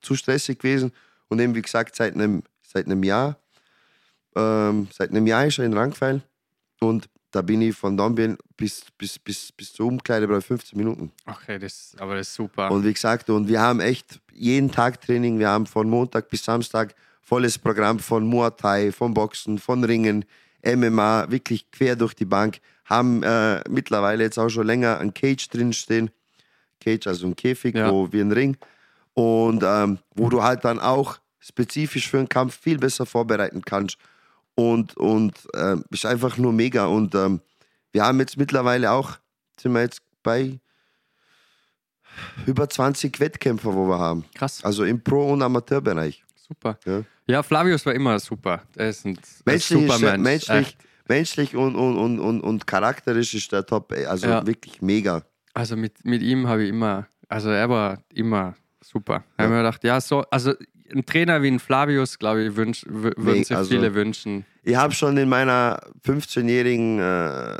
zu 0.00 0.14
stressig 0.14 0.58
gewesen. 0.60 0.92
Und 1.28 1.40
eben, 1.40 1.54
wie 1.54 1.62
gesagt, 1.62 1.96
seit 1.96 2.14
einem, 2.14 2.42
seit 2.62 2.86
einem 2.86 3.02
Jahr, 3.02 3.36
ähm, 4.36 4.88
seit 4.92 5.10
einem 5.10 5.26
Jahr 5.26 5.46
ist 5.46 5.58
er 5.58 5.64
in 5.64 5.72
Rankweil 5.72 6.22
und 6.80 7.08
da 7.36 7.42
bin 7.42 7.60
ich 7.62 7.76
von 7.76 7.96
Dornbirn 7.96 8.36
bis, 8.56 8.82
bis, 8.98 9.18
bis, 9.18 9.52
bis 9.52 9.72
zur 9.72 9.86
Umkleide 9.86 10.26
bei 10.26 10.40
15 10.40 10.76
Minuten. 10.78 11.12
Okay, 11.26 11.58
das, 11.58 11.94
aber 11.98 12.16
das 12.16 12.28
ist 12.28 12.34
super. 12.34 12.70
Und 12.70 12.84
wie 12.84 12.92
gesagt, 12.92 13.28
und 13.30 13.46
wir 13.46 13.60
haben 13.60 13.80
echt 13.80 14.20
jeden 14.32 14.70
Tag 14.72 15.00
Training. 15.00 15.38
Wir 15.38 15.48
haben 15.50 15.66
von 15.66 15.88
Montag 15.88 16.28
bis 16.28 16.44
Samstag 16.44 16.94
volles 17.20 17.58
Programm 17.58 17.98
von 17.98 18.26
Muay 18.26 18.50
Thai, 18.56 18.90
von 18.92 19.12
Boxen, 19.14 19.58
von 19.58 19.84
Ringen, 19.84 20.24
MMA, 20.64 21.30
wirklich 21.30 21.70
quer 21.70 21.94
durch 21.96 22.14
die 22.14 22.24
Bank. 22.24 22.58
Haben 22.86 23.22
äh, 23.22 23.60
mittlerweile 23.68 24.24
jetzt 24.24 24.38
auch 24.38 24.48
schon 24.48 24.66
länger 24.66 24.98
ein 24.98 25.12
Cage 25.12 25.48
drinstehen. 25.48 26.10
Cage, 26.80 27.06
also 27.06 27.26
ein 27.26 27.36
Käfig, 27.36 27.74
Ja. 27.74 27.90
wo 27.90 28.10
wir 28.12 28.20
einen 28.20 28.32
Ring. 28.32 28.56
Und 29.14 29.62
ähm, 29.64 29.98
wo 30.14 30.28
du 30.28 30.42
halt 30.42 30.64
dann 30.64 30.78
auch 30.80 31.18
spezifisch 31.38 32.08
für 32.08 32.18
einen 32.18 32.28
Kampf 32.28 32.58
viel 32.60 32.78
besser 32.78 33.06
vorbereiten 33.06 33.62
kannst. 33.62 33.98
Und, 34.56 34.96
und 34.96 35.34
ähm, 35.54 35.84
ist 35.90 36.04
einfach 36.06 36.36
nur 36.38 36.52
mega. 36.52 36.86
Und 36.86 37.14
ähm, 37.14 37.40
wir 37.92 38.04
haben 38.04 38.18
jetzt 38.20 38.36
mittlerweile 38.36 38.90
auch, 38.90 39.12
sind 39.60 39.72
wir 39.72 39.82
jetzt 39.82 40.02
bei 40.24 40.58
über 42.46 42.68
20 42.68 43.20
Wettkämpfer, 43.20 43.74
wo 43.74 43.86
wir 43.88 43.98
haben. 43.98 44.24
Krass, 44.34 44.64
Also 44.64 44.84
im 44.84 45.02
Pro- 45.02 45.32
und 45.32 45.42
Amateurbereich. 45.42 46.24
super. 46.36 46.78
Ja. 46.84 47.02
Ja, 47.28 47.42
Flavius 47.42 47.84
war 47.84 47.92
immer 47.94 48.18
super. 48.20 48.62
Er 48.76 48.88
ist 48.90 49.04
ein, 49.04 49.18
Menschlich, 49.44 49.88
super 49.88 49.98
Mensch. 49.98 50.22
menschlich, 50.22 50.56
Echt. 50.68 50.78
menschlich 51.08 51.56
und, 51.56 51.74
und, 51.74 51.98
und, 51.98 52.18
und, 52.20 52.40
und 52.40 52.66
charakterisch 52.66 53.34
ist 53.34 53.50
der 53.52 53.66
Top. 53.66 53.92
Also 53.92 54.26
Ja. 54.28 54.46
wirklich 54.46 54.80
mega. 54.80 55.22
Also 55.52 55.76
mit, 55.76 56.04
mit 56.04 56.22
ihm 56.22 56.46
habe 56.46 56.62
ich 56.62 56.68
immer, 56.70 57.08
also 57.28 57.50
er 57.50 57.68
war 57.68 57.98
immer 58.14 58.54
super. 58.82 59.24
Da 59.36 59.42
Ja. 59.44 59.44
habe 59.44 59.44
ich 59.44 59.50
mir 59.50 59.56
gedacht, 59.64 59.84
ja, 59.84 60.00
so, 60.00 60.20
also 60.30 60.54
ein 60.92 61.04
Trainer 61.06 61.42
wie 61.42 61.48
ein 61.48 61.58
Flavius, 61.58 62.18
glaube 62.18 62.44
ich, 62.44 62.56
wünsch, 62.56 62.84
würden 62.88 63.44
sich 63.44 63.56
also- 63.56 63.70
viele 63.70 63.94
wünschen. 63.94 64.44
Ich 64.62 64.76
habe 64.76 64.92
schon 64.92 65.16
in 65.16 65.28
meiner 65.28 65.80
15-jährigen 66.04 66.98
äh, 66.98 67.56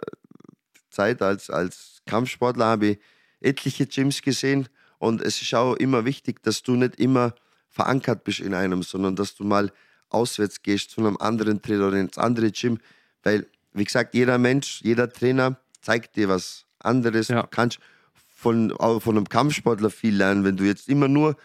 Zeit 0.91 1.23
als, 1.23 1.51
als 1.51 2.03
Kampfsportler 2.07 2.67
habe 2.67 2.87
ich 2.87 2.99
etliche 3.41 3.87
Gyms 3.87 4.23
gesehen 4.23 4.69
und 4.99 5.21
es 5.21 5.41
ist 5.43 5.55
auch 5.55 5.75
immer 5.75 6.05
wichtig, 6.05 6.43
dass 6.43 6.63
du 6.63 6.75
nicht 6.75 6.97
immer 6.99 7.35
verankert 7.69 8.25
bist 8.25 8.41
in 8.41 8.55
einem, 8.55 8.83
sondern 8.83 9.15
dass 9.15 9.35
du 9.35 9.45
mal 9.45 9.71
auswärts 10.09 10.63
gehst 10.63 10.91
zu 10.91 11.01
einem 11.01 11.17
anderen 11.19 11.61
Trainer 11.63 11.89
oder 11.89 11.99
ins 11.99 12.19
andere 12.19 12.51
Gym, 12.51 12.79
weil 13.23 13.47
wie 13.73 13.85
gesagt, 13.85 14.15
jeder 14.15 14.39
Mensch, 14.39 14.81
jeder 14.83 15.13
Trainer 15.13 15.61
zeigt 15.83 16.17
dir 16.17 16.29
was 16.29 16.65
anderes. 16.79 17.29
Ja. 17.29 17.43
Du 17.43 17.49
kannst 17.49 17.79
von, 18.35 18.73
auch 18.73 19.01
von 19.01 19.17
einem 19.17 19.29
Kampfsportler 19.29 19.91
viel 19.91 20.17
lernen, 20.17 20.45
wenn 20.45 20.57
du 20.57 20.65
jetzt 20.65 20.89
immer 20.89 21.09
nur 21.09 21.37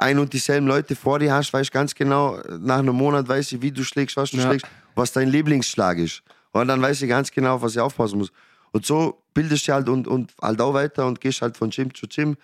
ein 0.00 0.18
und 0.18 0.32
dieselben 0.32 0.66
Leute 0.66 0.96
vor 0.96 1.18
dir 1.18 1.32
hast, 1.34 1.52
weißt 1.52 1.70
ganz 1.72 1.94
genau, 1.94 2.38
nach 2.58 2.78
einem 2.78 2.94
Monat 2.94 3.28
weiß 3.28 3.52
ich, 3.52 3.62
wie 3.62 3.70
du 3.70 3.84
schlägst, 3.84 4.16
was 4.16 4.30
du 4.30 4.38
Ja. 4.38 4.46
schlägst, 4.48 4.66
was 4.94 5.12
dein 5.12 5.28
Lieblingsschlag 5.28 5.98
ist. 5.98 6.22
Und 6.52 6.68
dann 6.68 6.80
weiß 6.82 7.02
ich 7.02 7.08
ganz 7.08 7.30
genau, 7.30 7.60
was 7.62 7.72
ich 7.72 7.80
aufpassen 7.80 8.18
muss. 8.18 8.32
Und 8.72 8.86
so 8.86 9.22
bildest 9.34 9.68
du 9.68 9.72
halt 9.72 9.88
und, 9.88 10.06
und 10.08 10.32
halt 10.40 10.60
auch 10.60 10.74
weiter 10.74 11.06
und 11.06 11.20
gehst 11.20 11.42
halt 11.42 11.56
von 11.56 11.70
Gym 11.70 11.94
zu 11.94 12.06
Gym, 12.08 12.36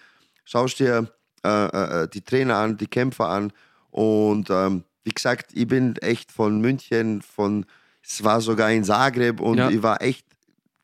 schaust 0.45 0.79
dir 0.79 1.11
äh, 1.45 1.49
äh, 1.67 2.09
die 2.09 2.21
Trainer 2.23 2.57
an, 2.57 2.77
die 2.77 2.87
Kämpfer 2.87 3.29
an. 3.29 3.53
Und 3.91 4.49
ähm, 4.51 4.85
wie 5.05 5.13
gesagt, 5.13 5.51
ich 5.55 5.67
bin 5.67 5.97
echt 5.97 6.31
von 6.33 6.61
München, 6.61 7.23
von 7.23 7.65
es 8.03 8.23
war 8.23 8.41
sogar 8.41 8.71
in 8.71 8.85
Zagreb 8.85 9.41
und 9.41 9.59
Ja. 9.59 9.71
ich 9.71 9.83
war 9.83 10.01
echt 10.03 10.27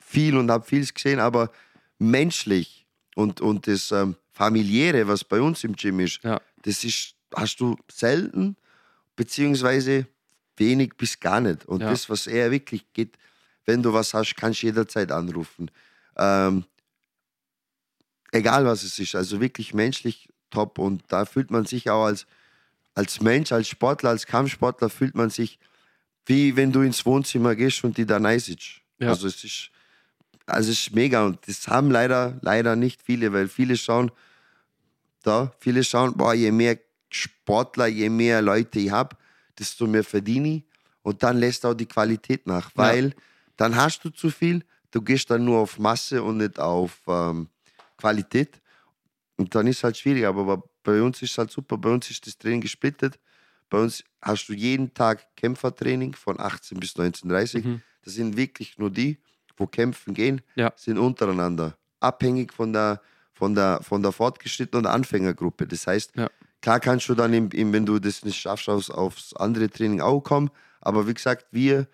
viel 0.01 0.37
und 0.37 0.51
habe 0.51 0.64
vieles 0.64 0.93
gesehen, 0.95 1.20
aber 1.20 1.51
menschlich 1.99 2.87
und, 3.14 3.41
und 3.41 3.66
das 3.66 3.93
ähm, 3.93 4.16
familiäre, 4.33 5.07
was 5.07 5.25
bei 5.25 5.41
uns 5.41 5.62
im 5.64 5.75
Gym 5.77 6.01
ist, 6.01 6.20
Ja. 6.23 6.41
Das 6.62 6.84
ist, 6.84 7.14
hast 7.34 7.56
du 7.60 7.76
selten, 7.90 8.56
beziehungsweise 9.16 10.06
wenig 10.56 10.94
bis 10.96 11.18
gar 11.20 11.40
nicht. 11.40 11.64
Und 11.66 11.80
Ja. 11.80 11.90
das, 11.90 12.08
was 12.08 12.26
er 12.26 12.50
wirklich 12.50 12.92
geht, 12.92 13.16
wenn 13.64 13.82
du 13.82 13.92
was 13.92 14.14
hast, 14.14 14.36
kannst 14.36 14.62
du 14.62 14.66
jederzeit 14.66 15.12
anrufen. 15.12 15.70
Ähm, 16.16 16.64
egal 18.32 18.64
was 18.64 18.82
es 18.82 18.98
ist, 18.98 19.14
also 19.14 19.40
wirklich 19.40 19.74
menschlich 19.74 20.28
top. 20.50 20.78
Und 20.78 21.04
da 21.08 21.24
fühlt 21.24 21.50
man 21.50 21.64
sich 21.64 21.90
auch 21.90 22.04
als, 22.04 22.26
als 22.94 23.20
Mensch, 23.20 23.52
als 23.52 23.68
Sportler, 23.68 24.10
als 24.10 24.26
Kampfsportler, 24.26 24.90
fühlt 24.90 25.14
man 25.14 25.30
sich 25.30 25.58
wie 26.26 26.56
wenn 26.56 26.72
du 26.72 26.82
ins 26.82 27.04
Wohnzimmer 27.04 27.54
gehst 27.54 27.82
und 27.84 27.96
die 27.96 28.06
da 28.06 28.20
sitzt. 28.38 28.80
Ja. 28.98 29.08
Also 29.08 29.26
es 29.26 29.42
ist, 29.42 29.70
also 30.46 30.70
es 30.70 30.86
ist 30.86 30.94
mega 30.94 31.26
und 31.26 31.38
das 31.48 31.66
haben 31.68 31.90
leider, 31.90 32.38
leider 32.42 32.76
nicht 32.76 33.02
viele, 33.02 33.32
weil 33.32 33.48
viele 33.48 33.76
schauen, 33.76 34.10
da, 35.23 35.53
viele 35.59 35.83
schauen, 35.85 36.14
boah, 36.14 36.35
je 36.35 36.51
mehr 36.51 36.79
Sportler, 37.11 37.87
je 37.87 38.09
mehr 38.09 38.43
Leute 38.43 38.79
ich 38.79 38.91
habe, 38.91 39.16
desto 39.59 39.87
mehr 39.87 40.05
verdiene 40.05 40.49
ich. 40.57 40.64
Und 41.03 41.23
dann 41.23 41.39
lässt 41.39 41.66
auch 41.66 41.75
die 41.75 41.87
Qualität 41.87 42.47
nach, 42.47 42.70
weil 42.75 43.14
dann 43.57 43.75
hast 43.77 44.05
du 44.05 44.11
zu 44.11 44.31
viel, 44.31 44.64
du 44.91 45.03
gehst 45.03 45.31
dann 45.31 45.45
nur 45.45 45.59
auf 45.59 45.79
Masse 45.79 46.23
und 46.23 46.39
nicht 46.39 46.59
auf 46.59 47.01
ähm, 47.09 47.49
Qualität. 47.97 48.61
Und 49.37 49.55
dann 49.55 49.66
ist 49.66 49.83
halt 49.83 49.97
schwierig, 49.97 50.25
aber 50.27 50.62
bei 50.83 51.03
uns 51.03 51.20
ist 51.23 51.33
es 51.33 51.39
halt 51.39 51.51
super, 51.51 51.77
bei 51.77 51.91
uns 51.91 52.11
ist 52.11 52.27
das 52.27 52.37
Training 52.39 52.61
gesplittet, 52.61 53.18
bei 53.68 53.79
uns 53.79 54.05
hast 54.20 54.47
du 54.49 54.53
jeden 54.53 54.93
Tag 54.95 55.35
Kämpfertraining 55.37 56.14
von 56.14 56.39
18 56.39 56.79
bis 56.79 56.95
19.30 56.97 57.64
Mhm. 57.64 57.83
Das 58.05 58.14
sind 58.14 58.37
wirklich 58.37 58.79
nur 58.79 58.91
die, 58.91 59.18
wo 59.57 59.66
kämpfen 59.66 60.12
gehen, 60.12 60.41
Ja. 60.57 60.73
sind 60.77 60.99
untereinander. 60.99 61.77
Abhängig 62.01 62.53
von 62.53 62.73
der, 62.73 63.01
von 63.43 63.57
der, 63.57 63.80
von 63.82 64.05
der 64.05 64.12
fortgeschrittenen 64.12 64.86
und 64.86 64.93
Anfängergruppe. 64.93 65.66
Das 65.66 65.88
heißt, 65.88 66.12
Ja. 66.14 66.28
klar 66.61 66.78
kannst 66.78 67.09
du 67.09 67.14
dann, 67.16 67.32
im, 67.34 67.72
wenn 67.72 67.84
du 67.84 67.99
das 67.99 68.24
nicht 68.24 68.38
schaffst, 68.40 68.68
aufs, 68.68 68.88
aufs 68.88 69.34
andere 69.34 69.68
Training 69.68 70.01
auch 70.01 70.20
kommen. 70.20 70.49
Aber 70.80 71.09
wie 71.09 71.14
gesagt, 71.14 71.47
wir 71.51 71.88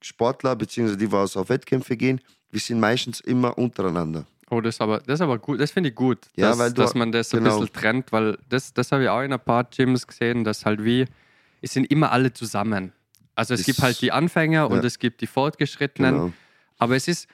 Sportler, 0.00 0.54
beziehungsweise 0.54 0.96
die, 0.96 1.08
die 1.08 1.12
auf 1.16 1.48
Wettkämpfe 1.48 1.96
gehen, 1.96 2.20
wir 2.52 2.60
sind 2.60 2.78
meistens 2.78 3.18
immer 3.18 3.58
untereinander. 3.58 4.24
Oh, 4.50 4.60
das 4.60 4.76
ist 4.76 4.80
aber, 4.80 4.98
das 5.00 5.14
ist 5.14 5.20
aber 5.20 5.38
gut, 5.40 5.58
das 5.60 5.72
finde 5.72 5.88
ich 5.90 5.96
gut, 5.96 6.28
Ja, 6.36 6.50
dass, 6.50 6.58
weil 6.58 6.72
du- 6.72 6.80
dass 6.82 6.94
man 6.94 7.10
das 7.10 7.34
ein 7.34 7.42
genau. 7.42 7.58
bisschen 7.58 7.72
trennt, 7.74 8.12
weil 8.12 8.38
das, 8.48 8.72
das 8.72 8.92
habe 8.92 9.02
ich 9.02 9.08
auch 9.08 9.22
in 9.22 9.32
ein 9.32 9.40
paar 9.40 9.64
Gyms 9.64 10.06
gesehen, 10.06 10.44
dass 10.44 10.64
halt 10.64 10.84
wie, 10.84 11.06
es 11.60 11.72
sind 11.72 11.90
immer 11.90 12.12
alle 12.12 12.32
zusammen. 12.32 12.92
Also 13.34 13.54
es 13.54 13.60
Das- 13.60 13.66
gibt 13.66 13.80
halt 13.82 14.00
die 14.00 14.12
Anfänger 14.12 14.70
und 14.70 14.76
Ja. 14.78 14.84
es 14.84 15.00
gibt 15.00 15.22
die 15.22 15.26
Fortgeschrittenen. 15.26 16.14
Genau. 16.14 16.32
Aber 16.78 16.94
es 16.94 17.08
ist, 17.08 17.26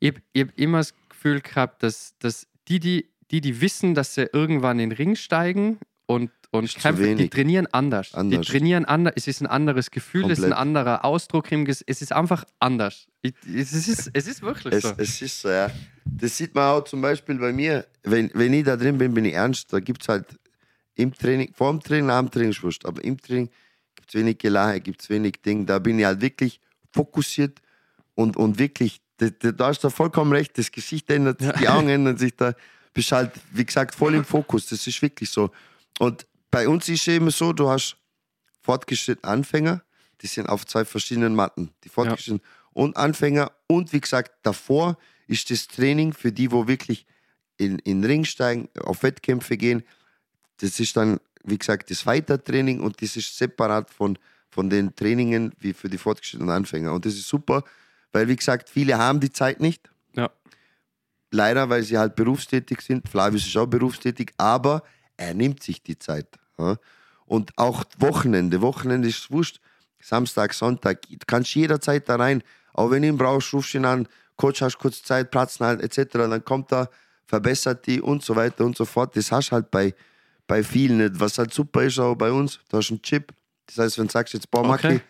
ich, 0.00 0.14
ich 0.34 0.42
habe 0.42 0.52
immer 0.56 0.78
das 0.78 0.92
Gefühl 1.08 1.40
gehabt, 1.40 1.82
dass, 1.82 2.14
dass 2.18 2.46
die, 2.70 2.80
die, 2.80 3.10
die, 3.30 3.40
die 3.40 3.60
wissen, 3.60 3.94
dass 3.94 4.14
sie 4.14 4.28
irgendwann 4.32 4.78
in 4.78 4.90
den 4.90 4.96
Ring 4.96 5.16
steigen 5.16 5.78
und, 6.06 6.30
und 6.50 6.74
kämpfen, 6.74 7.16
die 7.16 7.28
trainieren 7.28 7.66
anders. 7.72 8.14
Anders. 8.14 8.46
Die 8.46 8.52
trainieren 8.52 8.84
anders. 8.84 9.12
Es 9.16 9.28
ist 9.28 9.40
ein 9.40 9.46
anderes 9.46 9.90
Gefühl, 9.90 10.24
es 10.30 10.38
ist 10.38 10.44
ein 10.44 10.50
Komplett. 10.50 10.58
anderer 10.58 11.04
Ausdruck 11.04 11.52
Es 11.52 11.80
ist 11.82 12.12
einfach 12.12 12.44
anders. 12.58 13.06
Es, 13.22 13.72
ist, 13.72 14.10
es 14.12 14.26
ist 14.26 14.42
wirklich 14.42 14.74
Es, 14.74 14.82
so. 14.82 14.94
es 14.96 15.22
ist 15.22 15.40
so, 15.40 15.50
ja. 15.50 15.70
Das 16.04 16.36
sieht 16.36 16.54
man 16.54 16.64
auch 16.64 16.84
zum 16.84 17.00
Beispiel 17.00 17.36
bei 17.36 17.52
mir. 17.52 17.86
Wenn, 18.02 18.30
wenn 18.34 18.52
ich 18.52 18.64
da 18.64 18.76
drin 18.76 18.98
bin, 18.98 19.14
bin 19.14 19.24
ich 19.24 19.34
ernst. 19.34 19.72
Da 19.72 19.80
gibt 19.80 20.02
es 20.02 20.08
halt 20.08 20.26
im 20.94 21.14
Training, 21.14 21.52
vor 21.54 21.70
dem 21.70 21.80
Training, 21.80 22.06
nach 22.06 22.20
dem 22.20 22.30
Training 22.30 22.50
ist 22.50 22.62
wurscht. 22.62 22.84
Aber 22.84 23.02
im 23.04 23.20
Training 23.20 23.48
gibt 23.94 24.08
es 24.08 24.14
wenig 24.14 24.38
Gelache, 24.38 24.80
gibt 24.80 25.02
es 25.02 25.10
wenig 25.10 25.42
Ding. 25.44 25.66
Da 25.66 25.78
bin 25.78 25.98
ich 25.98 26.04
halt 26.04 26.20
wirklich 26.20 26.60
fokussiert 26.92 27.60
und, 28.14 28.36
und 28.36 28.58
wirklich, 28.58 29.00
da, 29.28 29.66
hast 29.66 29.84
du 29.84 29.90
vollkommen 29.90 30.32
recht. 30.32 30.56
Das 30.56 30.70
Gesicht 30.70 31.10
ändert 31.10 31.40
sich, 31.40 31.52
die 31.52 31.68
Augen 31.68 31.88
ändern 31.88 32.16
sich. 32.16 32.34
Da 32.36 32.54
bist 32.92 33.12
halt, 33.12 33.32
wie 33.52 33.64
gesagt, 33.64 33.94
voll 33.94 34.14
im 34.14 34.24
Fokus. 34.24 34.66
Das 34.66 34.86
ist 34.86 35.00
wirklich 35.02 35.30
so. 35.30 35.50
Und 35.98 36.26
bei 36.50 36.68
uns 36.68 36.88
ist 36.88 37.02
es 37.02 37.08
eben 37.08 37.30
so, 37.30 37.52
du 37.52 37.68
hast 37.68 37.96
fortgeschrittene 38.62 39.30
Anfänger, 39.30 39.82
die 40.22 40.26
sind 40.26 40.48
auf 40.48 40.66
zwei 40.66 40.84
verschiedenen 40.84 41.34
Matten. 41.34 41.70
Die 41.84 41.88
fortgeschrittenen 41.88 42.42
und 42.72 42.96
Anfänger. 42.96 43.52
Und 43.66 43.92
wie 43.92 44.00
gesagt, 44.00 44.32
davor 44.42 44.96
ist 45.26 45.50
das 45.50 45.68
Training 45.68 46.12
für 46.12 46.32
die, 46.32 46.50
wo 46.50 46.66
wirklich 46.66 47.06
in, 47.56 47.78
in 47.80 48.04
Ring 48.04 48.24
steigen, 48.24 48.68
auf 48.82 49.02
Wettkämpfe 49.02 49.56
gehen. 49.56 49.82
Das 50.58 50.80
ist 50.80 50.96
dann, 50.96 51.20
wie 51.44 51.58
gesagt, 51.58 51.90
das 51.90 52.06
Weitertraining 52.06 52.80
und 52.80 53.00
das 53.02 53.16
ist 53.16 53.36
separat 53.36 53.90
von, 53.90 54.18
von 54.48 54.70
den 54.70 54.94
Trainingen 54.94 55.52
wie 55.58 55.72
für 55.72 55.88
die 55.88 55.98
fortgeschrittenen 55.98 56.50
Anfänger. 56.50 56.92
Und 56.92 57.06
das 57.06 57.14
ist 57.14 57.28
super, 57.28 57.64
weil, 58.12 58.28
wie 58.28 58.36
gesagt, 58.36 58.68
viele 58.68 58.98
haben 58.98 59.20
die 59.20 59.32
Zeit 59.32 59.60
nicht. 59.60 59.90
ja. 60.16 60.30
Leider, 61.32 61.68
weil 61.70 61.84
sie 61.84 61.96
halt 61.96 62.16
berufstätig 62.16 62.80
sind. 62.80 63.08
Flavius 63.08 63.46
ist 63.46 63.56
auch 63.56 63.66
berufstätig, 63.66 64.32
aber 64.36 64.82
er 65.16 65.32
nimmt 65.32 65.62
sich 65.62 65.80
die 65.80 65.96
Zeit. 65.96 66.26
Ja? 66.58 66.76
Und 67.24 67.52
auch 67.56 67.84
Wochenende. 67.98 68.60
Wochenende 68.62 69.06
ist 69.08 69.30
wurscht. 69.30 69.60
Samstag, 70.00 70.52
Sonntag. 70.54 71.02
Du 71.08 71.16
kannst 71.28 71.54
jederzeit 71.54 72.08
da 72.08 72.16
rein. 72.16 72.42
Auch 72.72 72.90
wenn 72.90 73.02
du 73.02 73.08
ihn 73.08 73.16
brauchst, 73.16 73.52
rufst 73.52 73.74
du 73.74 73.78
ihn 73.78 73.84
an. 73.84 74.08
Coach, 74.36 74.60
hast 74.62 74.78
kurz 74.78 75.04
Zeit, 75.04 75.30
platzen 75.30 75.66
halt, 75.66 75.80
etc. 75.82 76.14
Dann 76.14 76.44
kommt 76.44 76.72
er, 76.72 76.90
verbessert 77.26 77.86
die 77.86 78.00
und 78.00 78.24
so 78.24 78.34
weiter 78.34 78.64
und 78.64 78.76
so 78.76 78.84
fort. 78.84 79.14
Das 79.14 79.30
hast 79.30 79.50
du 79.50 79.52
halt 79.52 79.70
bei, 79.70 79.94
bei 80.48 80.64
vielen 80.64 80.98
nicht. 80.98 81.20
Was 81.20 81.38
halt 81.38 81.54
super 81.54 81.84
ist 81.84 81.98
auch 82.00 82.16
bei 82.16 82.32
uns, 82.32 82.58
du 82.70 82.78
hast 82.78 82.90
einen 82.90 83.02
Chip. 83.02 83.32
Das 83.66 83.78
heißt, 83.78 83.98
wenn 83.98 84.06
du 84.06 84.12
sagst 84.12 84.34
jetzt, 84.34 84.50
boah, 84.50 84.68
Okay. 84.68 84.96
ich 84.96 85.02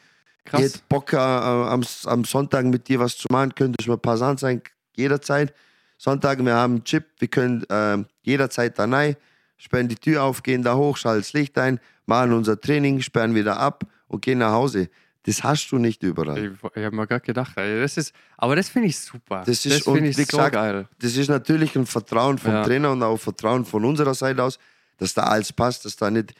Krass. 0.45 0.63
hätte 0.63 0.79
Bock 0.89 1.13
äh, 1.13 1.17
am, 1.17 1.85
am 2.05 2.25
Sonntag 2.25 2.65
mit 2.65 2.89
dir 2.89 2.99
was 3.01 3.17
zu 3.17 3.29
machen, 3.31 3.55
könntest 3.55 3.87
du 3.87 3.93
mir 3.93 3.99
passant 3.99 4.41
sein, 4.41 4.63
jederzeit. 4.97 5.55
Sonntag, 5.99 6.45
wir 6.45 6.55
haben 6.55 6.75
einen 6.77 6.85
Chip, 6.85 7.05
wir 7.19 7.29
können 7.29 7.65
ähm, 7.69 8.07
jederzeit 8.23 8.79
da 8.79 8.87
rein, 8.87 9.17
sperren 9.59 9.89
die 9.89 9.97
Tür 9.97 10.23
auf, 10.25 10.43
gehen 10.43 10.63
da 10.63 10.75
hoch, 10.75 10.97
schalten 10.97 11.21
das 11.21 11.33
Licht 11.35 11.59
ein, 11.59 11.79
machen 12.07 12.33
unser 12.33 12.61
Training, 12.61 13.01
sperren 13.03 13.35
wieder 13.35 13.59
ab 13.59 13.85
und 14.09 14.23
gehen 14.23 14.39
nach 14.39 14.53
Hause. 14.53 14.89
Das 15.25 15.45
hast 15.45 15.71
du 15.71 15.77
nicht 15.77 16.03
überall. 16.03 16.39
Ich, 16.39 16.53
ich 16.75 16.85
habe 16.85 16.97
mir 16.97 17.07
gerade 17.07 17.21
gedacht, 17.21 17.53
ey, 17.57 17.79
das 17.81 17.99
ist, 17.99 18.15
aber 18.39 18.57
das 18.57 18.71
finde 18.71 18.89
ich 18.89 18.99
super. 18.99 19.43
Das 19.45 19.67
ist 19.67 19.85
finde 19.85 20.09
ich 20.09 20.17
so 20.17 20.25
gesagt, 20.25 20.55
geil. 20.55 20.89
Das 20.99 21.15
ist 21.15 21.29
natürlich 21.29 21.77
ein 21.77 21.85
Vertrauen 21.85 22.39
vom 22.39 22.53
Ja. 22.53 22.65
Trainer 22.65 22.93
und 22.93 23.03
auch 23.03 23.19
Vertrauen 23.19 23.67
von 23.67 23.85
unserer 23.85 24.15
Seite 24.15 24.43
aus, 24.43 24.59
dass 24.97 25.13
da 25.13 25.25
alles 25.25 25.53
passt, 25.53 25.85
dass 25.85 25.97
da 25.97 26.11
nicht 26.11 26.33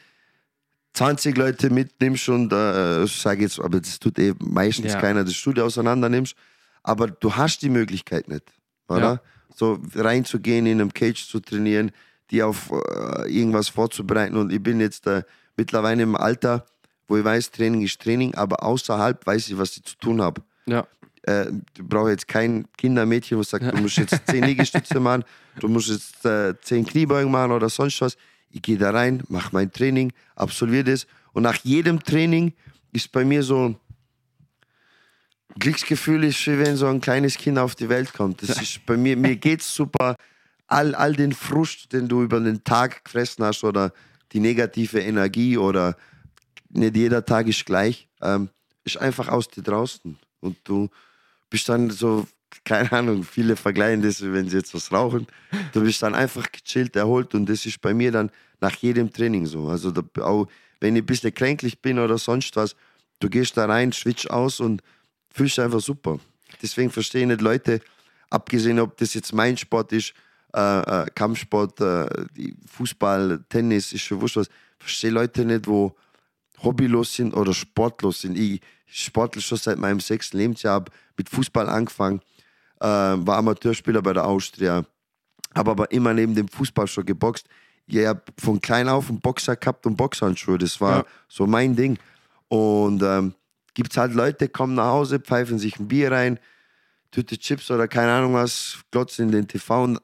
20 0.93 1.37
Leute 1.37 1.69
mitnimmst 1.69 2.27
und 2.29 2.51
äh, 2.51 3.03
ich 3.03 3.21
sage 3.21 3.43
jetzt, 3.43 3.59
aber 3.59 3.79
das 3.79 3.99
tut 3.99 4.19
eh 4.19 4.33
meistens 4.39 4.93
Ja. 4.93 4.99
keiner, 4.99 5.23
das 5.23 5.33
Studio 5.35 5.65
auseinander 5.65 6.09
nimmst. 6.09 6.35
Aber 6.83 7.07
du 7.07 7.35
hast 7.35 7.61
die 7.61 7.69
Möglichkeit 7.69 8.27
nicht, 8.27 8.43
oder? 8.87 9.01
Ja. 9.01 9.21
So 9.55 9.79
reinzugehen, 9.95 10.65
in 10.65 10.81
einem 10.81 10.93
Cage 10.93 11.27
zu 11.27 11.39
trainieren, 11.39 11.91
die 12.31 12.41
auf 12.41 12.71
äh, 12.71 13.29
irgendwas 13.31 13.69
vorzubereiten. 13.69 14.35
Und 14.37 14.51
ich 14.51 14.61
bin 14.63 14.79
jetzt 14.79 15.05
äh, 15.07 15.23
mittlerweile 15.57 16.03
im 16.03 16.15
Alter, 16.15 16.65
wo 17.07 17.17
ich 17.17 17.23
weiß, 17.23 17.51
Training 17.51 17.81
ist 17.81 18.01
Training, 18.01 18.33
aber 18.35 18.63
außerhalb 18.63 19.25
weiß 19.25 19.49
ich, 19.49 19.57
was 19.57 19.75
ich 19.77 19.83
zu 19.83 19.97
tun 19.97 20.21
habe 20.21 20.41
Ja, 20.65 20.87
äh, 21.23 21.47
du 21.73 21.83
brauchst 21.83 22.09
jetzt 22.11 22.27
kein 22.27 22.65
Kindermädchen, 22.77 23.37
was 23.37 23.49
sagt, 23.49 23.65
du 23.71 23.77
musst 23.81 23.97
jetzt 23.97 24.15
zehn 24.27 24.43
Liegestütze 24.43 24.99
machen, 24.99 25.23
du 25.59 25.67
musst 25.67 25.89
jetzt 25.89 26.25
äh, 26.25 26.53
zehn 26.61 26.85
Kniebeugen 26.85 27.31
machen 27.31 27.51
oder 27.51 27.69
sonst 27.69 27.99
was. 28.01 28.15
Ich 28.51 28.61
gehe 28.61 28.77
da 28.77 28.91
rein, 28.91 29.23
mache 29.29 29.49
mein 29.51 29.71
Training, 29.71 30.11
absolviere 30.35 30.83
das 30.83 31.07
und 31.33 31.43
nach 31.43 31.57
jedem 31.63 32.03
Training 32.03 32.53
ist 32.91 33.11
bei 33.11 33.23
mir 33.23 33.43
so 33.43 33.69
ein 33.69 33.77
Glücksgefühl, 35.59 36.23
ist 36.23 36.45
wie 36.47 36.59
wenn 36.59 36.77
so 36.77 36.87
ein 36.87 37.01
kleines 37.01 37.37
Kind 37.37 37.57
auf 37.57 37.75
die 37.75 37.89
Welt 37.89 38.13
kommt. 38.13 38.41
Das 38.41 38.61
ist 38.61 38.85
bei 38.85 38.97
mir, 38.97 39.17
mir 39.17 39.35
geht's 39.35 39.73
super. 39.73 40.15
All, 40.67 40.95
all 40.95 41.13
den 41.13 41.33
Frust, 41.33 41.91
den 41.91 42.07
du 42.07 42.23
über 42.23 42.39
den 42.39 42.63
Tag 42.63 43.03
gefressen 43.03 43.43
hast 43.43 43.63
oder 43.63 43.91
die 44.31 44.39
negative 44.39 45.01
Energie 45.01 45.57
oder 45.57 45.97
nicht 46.69 46.95
jeder 46.95 47.25
Tag 47.25 47.47
ist 47.47 47.65
gleich, 47.65 48.07
ähm, 48.21 48.49
ist 48.85 48.97
einfach 48.97 49.27
aus 49.27 49.49
dir 49.49 49.63
draußen. 49.63 50.17
Und 50.39 50.57
du 50.63 50.89
bist 51.49 51.67
dann 51.67 51.89
so, 51.89 52.25
keine 52.63 52.91
Ahnung, 52.91 53.23
viele 53.23 53.55
vergleichen 53.55 54.01
das, 54.01 54.21
wenn 54.21 54.49
sie 54.49 54.57
jetzt 54.57 54.73
was 54.73 54.91
rauchen. 54.91 55.27
Du 55.73 55.81
bist 55.81 56.01
dann 56.03 56.15
einfach 56.15 56.51
gechillt, 56.51 56.95
erholt 56.95 57.33
und 57.35 57.47
das 57.47 57.65
ist 57.65 57.81
bei 57.81 57.93
mir 57.93 58.11
dann 58.11 58.31
nach 58.59 58.75
jedem 58.75 59.11
Training 59.11 59.45
so. 59.45 59.67
Also 59.67 59.91
da, 59.91 60.03
auch 60.21 60.47
wenn 60.79 60.95
ich 60.95 61.03
ein 61.03 61.05
bisschen 61.05 61.33
kränklich 61.33 61.81
bin 61.81 61.99
oder 61.99 62.17
sonst 62.17 62.55
was, 62.55 62.75
du 63.19 63.29
gehst 63.29 63.57
da 63.57 63.65
rein, 63.65 63.91
switch 63.91 64.27
aus 64.27 64.59
und 64.59 64.81
fühlst 65.33 65.57
dich 65.57 65.63
einfach 65.63 65.81
super. 65.81 66.19
Deswegen 66.61 66.89
verstehe 66.91 67.21
ich 67.21 67.27
nicht 67.27 67.41
Leute, 67.41 67.81
abgesehen 68.29 68.79
ob 68.79 68.97
das 68.97 69.13
jetzt 69.13 69.33
mein 69.33 69.57
Sport 69.57 69.91
ist, 69.91 70.13
äh, 70.53 70.79
äh, 70.81 71.05
Kampfsport, 71.15 71.79
äh, 71.79 72.07
Fußball, 72.67 73.43
Tennis, 73.47 73.93
ist 73.93 74.01
schon 74.01 74.19
wurscht 74.21 74.37
was, 74.37 74.49
verstehe 74.79 75.11
Leute 75.11 75.45
nicht, 75.45 75.67
wo 75.67 75.95
hobbylos 76.61 77.15
sind 77.15 77.33
oder 77.33 77.53
sportlos 77.53 78.21
sind. 78.21 78.37
Ich 78.37 78.61
sportle 78.85 79.41
schon 79.41 79.57
seit 79.57 79.77
meinem 79.77 79.99
sechsten 79.99 80.37
Lebensjahr, 80.37 80.75
habe 80.75 80.91
mit 81.17 81.29
Fußball 81.29 81.69
angefangen, 81.69 82.21
äh, 82.81 82.85
war 82.85 83.37
Amateurspieler 83.37 84.01
bei 84.01 84.13
der 84.13 84.25
Austria, 84.25 84.83
habe 85.55 85.71
aber 85.71 85.91
immer 85.91 86.13
neben 86.13 86.35
dem 86.35 86.47
Fußball 86.47 86.87
schon 86.87 87.05
geboxt. 87.05 87.47
Ich 87.87 88.05
habe 88.05 88.21
von 88.37 88.59
klein 88.61 88.87
auf 88.89 89.09
einen 89.09 89.19
Boxer 89.19 89.55
gehabt 89.55 89.85
und 89.85 89.95
Boxhandschuhe, 89.97 90.57
das 90.57 90.79
war 90.81 90.97
Ja. 90.99 91.05
so 91.27 91.45
mein 91.47 91.75
Ding. 91.75 91.97
Und 92.47 93.01
ähm, 93.03 93.33
gibt 93.73 93.91
es 93.91 93.97
halt 93.97 94.13
Leute, 94.13 94.49
kommen 94.49 94.75
nach 94.75 94.87
Hause, 94.91 95.19
pfeifen 95.19 95.59
sich 95.59 95.79
ein 95.79 95.87
Bier 95.87 96.11
rein, 96.11 96.39
Tüte 97.11 97.37
Chips 97.37 97.69
oder 97.69 97.87
keine 97.89 98.11
Ahnung 98.13 98.33
was, 98.35 98.79
glotzen 98.91 99.25
in 99.25 99.31
den 99.33 99.47
TV 99.47 99.83
und 99.83 99.99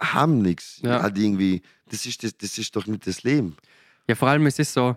haben 0.00 0.40
nichts. 0.40 0.80
Ja. 0.82 1.02
Halt 1.02 1.18
irgendwie, 1.18 1.60
das 1.90 2.06
ist, 2.06 2.22
das, 2.24 2.36
das 2.38 2.56
ist 2.56 2.74
doch 2.74 2.86
nicht 2.86 3.06
das 3.06 3.22
Leben. 3.22 3.56
Ja, 4.08 4.14
vor 4.14 4.28
allem 4.28 4.46
es 4.46 4.58
ist 4.58 4.72
so, 4.72 4.96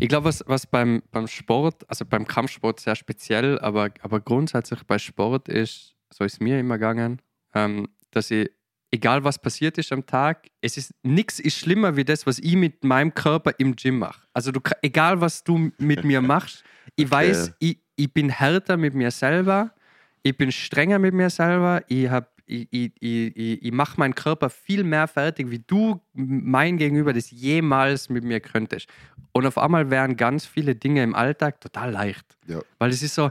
ich 0.00 0.08
glaube, 0.08 0.24
was, 0.24 0.42
was 0.46 0.66
beim, 0.66 1.02
beim 1.10 1.28
Sport, 1.28 1.84
also 1.90 2.06
beim 2.06 2.26
Kampfsport 2.26 2.80
sehr 2.80 2.96
speziell, 2.96 3.58
aber, 3.58 3.90
aber 4.00 4.20
grundsätzlich 4.20 4.82
bei 4.84 4.98
Sport 4.98 5.48
ist, 5.50 5.94
so 6.12 6.24
ist 6.24 6.40
mir 6.40 6.58
immer 6.58 6.78
gegangen, 6.78 7.20
ähm, 7.54 7.88
dass 8.10 8.30
ich, 8.30 8.50
egal 8.90 9.24
was 9.24 9.38
passiert 9.38 9.78
ist 9.78 9.92
am 9.92 10.06
Tag, 10.06 10.48
es 10.60 10.76
ist 10.76 10.94
nichts 11.02 11.38
ist 11.38 11.58
schlimmer 11.58 11.96
wie 11.96 12.04
das, 12.04 12.26
was 12.26 12.38
ich 12.38 12.56
mit 12.56 12.84
meinem 12.84 13.14
Körper 13.14 13.52
im 13.58 13.76
Gym 13.76 13.98
mache. 13.98 14.22
Also 14.32 14.52
du, 14.52 14.60
egal 14.82 15.20
was 15.20 15.44
du 15.44 15.70
mit 15.78 16.04
mir 16.04 16.20
machst, 16.22 16.64
ich 16.96 17.10
weiß, 17.10 17.54
ich, 17.58 17.78
ich 17.96 18.12
bin 18.12 18.30
härter 18.30 18.76
mit 18.76 18.94
mir 18.94 19.10
selber, 19.10 19.74
ich 20.22 20.36
bin 20.36 20.50
strenger 20.52 20.98
mit 20.98 21.14
mir 21.14 21.30
selber, 21.30 21.82
ich 21.88 22.08
habe 22.08 22.28
ich, 22.48 22.66
ich, 22.70 22.92
ich, 23.00 23.62
ich, 23.62 23.72
mache 23.72 24.00
meinen 24.00 24.14
Körper 24.14 24.48
viel 24.48 24.82
mehr 24.82 25.06
fertig, 25.06 25.50
wie 25.50 25.58
du 25.58 26.00
mein 26.14 26.78
Gegenüber 26.78 27.12
das 27.12 27.30
jemals 27.30 28.08
mit 28.08 28.24
mir 28.24 28.40
könntest. 28.40 28.88
Und 29.32 29.46
auf 29.46 29.58
einmal 29.58 29.90
wären 29.90 30.16
ganz 30.16 30.46
viele 30.46 30.74
Dinge 30.74 31.02
im 31.02 31.14
Alltag 31.14 31.60
total 31.60 31.92
leicht. 31.92 32.24
Ja. 32.46 32.60
Weil 32.78 32.90
es 32.90 33.02
ist 33.02 33.14
so, 33.14 33.30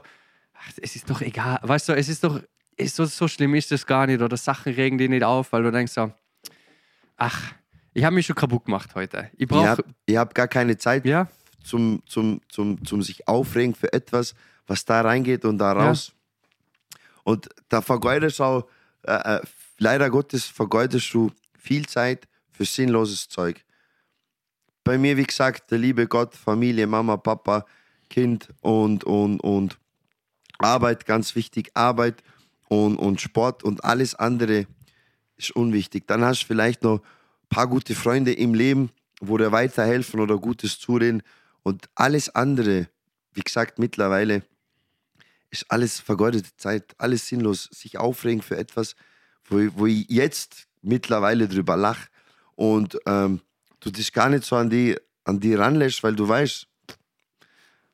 ach, 0.54 0.72
es 0.80 0.96
ist 0.96 1.10
doch 1.10 1.22
egal, 1.22 1.60
weißt 1.64 1.90
du, 1.90 1.94
es 1.94 2.10
ist 2.10 2.24
doch, 2.24 2.42
so, 2.86 3.06
so 3.06 3.28
schlimm 3.28 3.56
ist 3.56 3.72
das 3.72 3.86
gar 3.86 4.08
nicht 4.08 4.22
oder 4.22 4.38
Sachen 4.38 4.74
regen 4.74 4.98
dich 4.98 5.10
nicht 5.10 5.24
auf, 5.24 5.52
weil 5.52 5.64
du 5.64 5.72
denkst 5.72 5.94
so, 5.94 6.12
ach, 7.16 7.54
ich 7.94 8.04
habe 8.04 8.14
mich 8.14 8.28
schon 8.28 8.36
kaputt 8.36 8.66
gemacht 8.66 8.94
heute. 8.94 9.30
Ich 9.34 9.42
Ich 9.42 9.48
brauche, 9.48 9.68
habe 9.68 9.84
hab 10.12 10.36
gar 10.36 10.48
keine 10.48 10.78
Zeit 10.78 11.06
ja, 11.06 11.28
zum, 11.64 12.04
zum, 12.06 12.42
zum, 12.50 12.86
zum 12.86 13.02
sich 13.02 13.28
aufregen 13.28 13.74
für 13.74 13.92
etwas, 13.92 14.36
was 14.68 14.86
da 14.86 15.02
reingeht 15.02 15.46
und 15.46 15.58
da 15.58 15.72
raus. 15.72 16.14
Und 17.24 17.50
da 17.70 17.82
vergeudest 17.82 18.40
du 18.40 18.44
auch, 18.44 18.68
äh, 19.04 19.38
äh, 19.38 19.42
leider 19.80 20.10
Gottes, 20.10 20.46
vergeudest 20.46 21.14
du 21.14 21.32
viel 21.58 21.88
Zeit 21.88 22.28
für 22.52 22.66
sinnloses 22.66 23.28
Zeug. 23.28 23.64
Bei 24.84 24.98
mir, 24.98 25.18
wie 25.18 25.26
gesagt, 25.26 25.72
der 25.72 25.80
liebe 25.80 26.08
Gott, 26.08 26.36
Familie, 26.36 26.88
Mama, 26.88 27.18
Papa, 27.18 27.66
Kind 28.10 28.50
und, 28.62 29.04
und, 29.04 29.42
und 29.42 29.78
Arbeit, 30.60 31.06
ganz 31.06 31.36
wichtig, 31.36 31.72
Arbeit 31.74 32.24
und, 32.70 32.98
und 32.98 33.22
Sport 33.22 33.64
und 33.64 33.84
alles 33.84 34.16
andere 34.16 34.68
ist 35.38 35.52
unwichtig. 35.52 36.08
Dann 36.08 36.24
hast 36.24 36.44
du 36.44 36.48
vielleicht 36.48 36.84
noch 36.84 37.00
ein 37.00 37.50
paar 37.50 37.68
gute 37.68 37.96
Freunde 37.96 38.34
im 38.34 38.54
Leben, 38.54 38.90
wo 39.22 39.38
dir 39.38 39.52
weiterhelfen 39.52 40.20
oder 40.20 40.38
Gutes 40.38 40.80
zureden. 40.80 41.24
Und 41.64 41.90
alles 41.96 42.30
andere, 42.30 42.88
wie 43.34 43.42
gesagt, 43.42 43.80
mittlerweile 43.80 44.44
ist 45.50 45.70
alles 45.72 46.00
vergeudete 46.00 46.50
Zeit, 46.58 46.94
alles 46.98 47.28
sinnlos. 47.28 47.70
Sich 47.72 47.98
aufregen 47.98 48.42
für 48.42 48.58
etwas, 48.58 48.96
wo, 49.46 49.60
ich- 49.60 49.72
wo 49.76 49.86
ich 49.86 50.06
jetzt 50.10 50.68
mittlerweile 50.82 51.48
drüber 51.48 51.78
lache 51.78 52.08
und 52.56 52.98
ähm, 53.06 53.42
du 53.80 53.90
dich 53.92 54.12
gar 54.12 54.30
nicht 54.30 54.44
so 54.44 54.56
an 54.56 54.70
die, 54.70 54.98
an 55.24 55.40
die 55.40 55.54
ranlässt, 55.56 56.04
weil 56.04 56.16
du 56.16 56.28
weißt, 56.28 56.68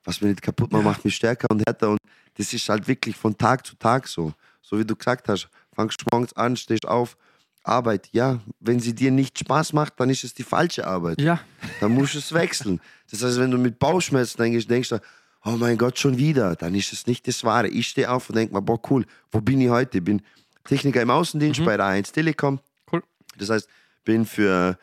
was 0.03 0.21
mir 0.21 0.29
nicht 0.29 0.41
kaputt 0.41 0.71
macht, 0.71 0.83
macht 0.83 1.05
mich 1.05 1.15
stärker 1.15 1.47
und 1.49 1.63
härter. 1.65 1.91
Und 1.91 1.99
das 2.35 2.53
ist 2.53 2.67
halt 2.69 2.87
wirklich 2.87 3.15
von 3.15 3.37
Tag 3.37 3.65
zu 3.65 3.75
Tag 3.75 4.07
so. 4.07 4.33
So 4.73 4.79
wie 4.79 4.85
du 4.85 4.95
gesagt 4.95 5.29
hast, 5.29 5.49
fangst 5.75 6.03
morgens 6.11 6.33
an, 6.33 6.57
stehst 6.57 6.87
auf, 6.87 7.15
Arbeit. 7.61 8.09
Ja, 8.11 8.39
wenn 8.59 8.79
sie 8.79 8.95
dir 8.95 9.11
nicht 9.11 9.37
Spaß 9.37 9.71
macht, 9.73 9.99
dann 9.99 10.09
ist 10.09 10.23
es 10.23 10.33
die 10.33 10.41
falsche 10.41 10.87
Arbeit. 10.87 11.21
ja, 11.21 11.39
Dann 11.79 11.91
musst 11.91 12.15
du 12.15 12.17
es 12.17 12.33
wechseln. 12.33 12.81
Das 13.11 13.21
heißt, 13.23 13.37
wenn 13.39 13.51
du 13.51 13.59
mit 13.59 13.77
Bauchschmerzen 13.77 14.41
denkst, 14.41 14.65
denkst 14.65 14.89
du, 14.89 14.99
oh 15.45 15.51
mein 15.51 15.77
Gott, 15.77 15.99
schon 15.99 16.17
wieder, 16.17 16.55
dann 16.55 16.73
ist 16.73 16.91
es 16.91 17.05
nicht 17.05 17.27
das 17.27 17.43
Wahre. 17.43 17.67
Ich 17.67 17.89
stehe 17.89 18.09
auf 18.09 18.27
und 18.29 18.35
denke 18.35 18.55
mir, 18.55 18.63
boah, 18.63 18.81
cool, 18.89 19.05
wo 19.31 19.41
bin 19.41 19.61
ich 19.61 19.69
heute? 19.69 19.99
Ich 19.99 20.03
bin 20.03 20.23
Techniker 20.63 21.03
im 21.03 21.11
Außendienst 21.11 21.63
bei 21.63 21.77
der 21.77 21.85
A1 21.85 22.11
Telekom. 22.11 22.59
Cool. 22.91 23.03
Das 23.37 23.51
heißt, 23.51 23.69
bin 24.03 24.25
für 24.25 24.79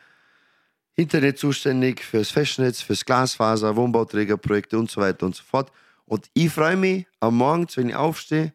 Internet 0.95 1.37
zuständig, 1.37 2.01
fürs 2.01 2.31
Festnetz, 2.31 2.79
fürs 2.81 3.03
Glasfaser, 3.03 3.75
Wohnbauträgerprojekte 3.75 4.79
und 4.79 4.89
so 4.89 5.01
weiter 5.01 5.25
und 5.25 5.35
so 5.35 5.43
fort. 5.43 5.69
Und 6.05 6.29
ich 6.33 6.49
freue 6.49 6.77
mich 6.77 7.07
am 7.19 7.35
Morgen, 7.35 7.67
wenn 7.75 7.89
ich 7.89 7.95
aufstehe, 7.95 8.53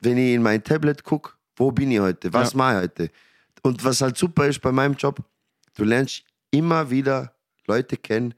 wenn 0.00 0.18
ich 0.18 0.34
in 0.34 0.42
mein 0.42 0.62
Tablet 0.62 1.02
gucke, 1.04 1.32
wo 1.56 1.70
bin 1.72 1.90
ich 1.90 2.00
heute, 2.00 2.32
was 2.32 2.52
Ja. 2.52 2.56
mache 2.58 2.74
ich 2.76 2.82
heute. 2.82 3.10
Und 3.62 3.84
was 3.84 4.00
halt 4.00 4.16
super 4.16 4.46
ist 4.46 4.60
bei 4.60 4.72
meinem 4.72 4.94
Job, 4.94 5.18
du 5.74 5.84
lernst 5.84 6.24
immer 6.50 6.88
wieder 6.90 7.34
Leute 7.66 7.96
kennen, 7.96 8.34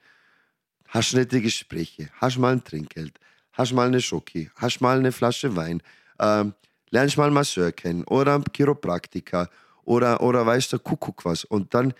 hast 0.88 1.14
nette 1.14 1.40
Gespräche, 1.40 2.08
hast 2.14 2.38
mal 2.38 2.52
ein 2.52 2.64
Trinkgeld, 2.64 3.18
hast 3.52 3.72
mal 3.72 3.88
eine 3.88 4.00
Schoki, 4.00 4.50
hast 4.56 4.80
mal 4.80 4.98
eine 4.98 5.12
Flasche 5.12 5.54
Wein, 5.54 5.82
ähm, 6.18 6.54
lernst 6.90 7.16
mal 7.18 7.24
einen 7.26 7.34
Masseur 7.34 7.72
kennen 7.72 8.04
oder 8.04 8.36
einen 8.36 8.44
Chiropraktiker 8.54 9.50
oder, 9.84 10.20
oder 10.22 10.46
weißt 10.46 10.72
du, 10.72 10.78
Kuckuck 10.78 11.24
was. 11.24 11.44
Und 11.44 11.74
dann 11.74 11.92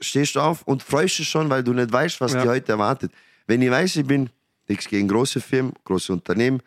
stehst 0.00 0.34
du 0.34 0.40
auf 0.40 0.62
und 0.62 0.82
freust 0.82 1.18
dich 1.18 1.28
schon, 1.28 1.48
weil 1.50 1.62
du 1.62 1.72
nicht 1.72 1.92
weißt, 1.92 2.20
was 2.20 2.32
Ja. 2.32 2.42
dir 2.42 2.48
heute 2.50 2.72
erwartet. 2.72 3.12
Wenn 3.46 3.62
ich 3.62 3.70
weiß, 3.70 3.96
ich 3.96 4.06
bin 4.06 4.30
nichts 4.68 4.88
gegen 4.88 5.06
große 5.06 5.40
Firmen, 5.40 5.72
große 5.84 6.12
Unternehmen, 6.12 6.60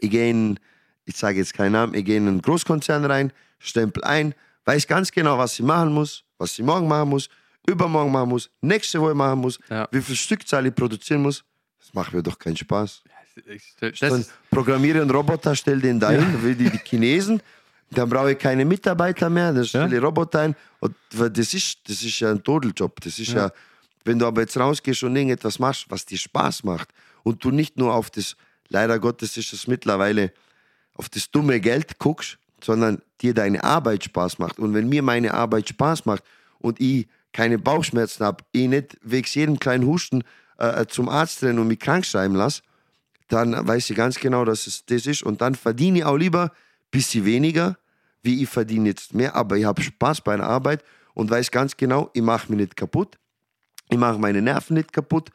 ich 0.00 0.10
gehe 0.10 0.28
in, 0.30 0.58
ich 1.06 1.16
sage 1.16 1.38
jetzt 1.38 1.54
keinen 1.54 1.72
Namen, 1.72 1.94
ich 1.94 2.04
gehe 2.04 2.18
in 2.18 2.28
einen 2.28 2.42
Großkonzern 2.42 3.04
rein, 3.06 3.32
stempel 3.58 4.04
ein, 4.04 4.34
weiß 4.66 4.86
ganz 4.86 5.10
genau, 5.10 5.38
was 5.38 5.54
ich 5.58 5.64
machen 5.64 5.92
muss, 5.92 6.24
was 6.36 6.58
ich 6.58 6.64
morgen 6.64 6.86
machen 6.86 7.08
muss 7.08 7.28
übermorgen 7.66 8.12
machen 8.12 8.28
muss, 8.28 8.50
nächste 8.60 9.00
Woche 9.00 9.14
machen 9.14 9.40
muss, 9.40 9.58
Ja. 9.68 9.88
wie 9.90 10.00
viel 10.00 10.16
Stückzahl 10.16 10.66
ich 10.66 10.74
produzieren 10.74 11.22
muss, 11.22 11.44
das 11.78 11.92
macht 11.92 12.12
mir 12.12 12.22
doch 12.22 12.38
keinen 12.38 12.56
Spaß. 12.56 13.02
Dann 14.00 14.24
programmiere 14.50 15.02
einen 15.02 15.10
Roboter, 15.10 15.54
stell 15.54 15.80
den 15.80 16.00
dahin, 16.00 16.42
wie 16.42 16.54
die, 16.54 16.70
die 16.70 16.78
Chinesen. 16.84 17.42
Dann 17.90 18.08
brauche 18.08 18.32
ich 18.32 18.38
keine 18.38 18.64
Mitarbeiter 18.64 19.28
mehr, 19.28 19.52
dann 19.52 19.64
stelle 19.64 19.96
ich 19.96 20.02
Roboter 20.02 20.40
ein. 20.40 20.56
Und 20.80 20.94
das 21.10 21.54
ist, 21.54 21.78
das 21.88 22.02
ist 22.02 22.18
ja 22.20 22.30
ein 22.30 22.42
Todeljob. 22.42 23.00
Das 23.00 23.18
ist 23.18 23.32
ja. 23.32 23.50
wenn 24.04 24.18
du 24.18 24.26
aber 24.26 24.40
jetzt 24.40 24.56
rausgehst 24.56 25.02
und 25.02 25.14
irgendetwas 25.14 25.58
machst, 25.58 25.86
was 25.88 26.06
dir 26.06 26.18
Spaß 26.18 26.64
macht 26.64 26.88
und 27.24 27.44
du 27.44 27.50
nicht 27.50 27.76
nur 27.76 27.92
auf 27.94 28.10
das, 28.10 28.36
leider 28.68 28.98
Gottes 28.98 29.36
ist 29.36 29.52
es 29.52 29.66
mittlerweile, 29.66 30.32
auf 30.96 31.08
das 31.08 31.30
dumme 31.30 31.60
Geld 31.60 31.98
guckst, 31.98 32.38
sondern 32.62 33.02
dir 33.20 33.34
deine 33.34 33.62
Arbeit 33.62 34.04
Spaß 34.04 34.38
macht. 34.38 34.58
Und 34.58 34.74
wenn 34.74 34.88
mir 34.88 35.02
meine 35.02 35.34
Arbeit 35.34 35.68
Spaß 35.68 36.06
macht 36.06 36.22
und 36.58 36.80
ich 36.80 37.06
keine 37.32 37.58
Bauchschmerzen 37.58 38.24
habe, 38.24 38.44
ich 38.52 38.68
nicht 38.68 38.96
wegen 39.02 39.28
jedem 39.28 39.58
kleinen 39.58 39.86
Husten 39.86 40.24
äh, 40.58 40.86
zum 40.86 41.08
Arzt 41.08 41.42
rennen 41.42 41.58
und 41.58 41.68
mich 41.68 41.78
krank 41.78 42.04
schreiben 42.04 42.34
lasse, 42.34 42.62
dann 43.28 43.66
weiß 43.66 43.90
ich 43.90 43.96
ganz 43.96 44.18
genau, 44.18 44.44
dass 44.44 44.66
es 44.66 44.84
das 44.86 45.06
ist. 45.06 45.22
Und 45.22 45.40
dann 45.40 45.54
verdiene 45.54 45.98
ich 45.98 46.04
auch 46.04 46.16
lieber 46.16 46.44
ein 46.44 46.50
bisschen 46.90 47.24
weniger, 47.24 47.76
wie 48.22 48.42
ich 48.42 48.48
verdiene 48.48 48.88
jetzt 48.88 49.14
mehr. 49.14 49.34
Aber 49.34 49.56
ich 49.56 49.64
habe 49.64 49.82
Spaß 49.82 50.22
bei 50.22 50.36
der 50.36 50.46
Arbeit 50.46 50.82
und 51.14 51.30
weiß 51.30 51.50
ganz 51.50 51.76
genau, 51.76 52.10
ich 52.14 52.22
mache 52.22 52.48
mich 52.50 52.60
nicht 52.60 52.76
kaputt. 52.76 53.18
Ich 53.88 53.98
mache 53.98 54.18
meine 54.18 54.42
Nerven 54.42 54.74
nicht 54.74 54.92
kaputt 54.92 55.30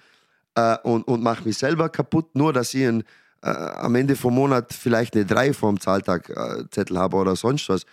äh, 0.55 0.77
und, 0.83 1.03
und 1.07 1.23
mache 1.23 1.43
mich 1.43 1.57
selber 1.57 1.89
kaputt, 1.89 2.35
nur 2.35 2.53
dass 2.53 2.73
ich 2.73 2.85
ein, 2.85 3.03
äh, 3.43 3.49
am 3.49 3.95
Ende 3.95 4.15
vom 4.15 4.35
Monat 4.35 4.73
vielleicht 4.73 5.15
eine 5.15 5.25
3 5.25 5.53
vorm 5.53 5.79
Zahltagzettel 5.79 6.65
äh, 6.65 6.69
Zettel 6.69 6.97
habe 6.99 7.17
oder 7.17 7.35
sonst 7.35 7.67
was. 7.69 7.85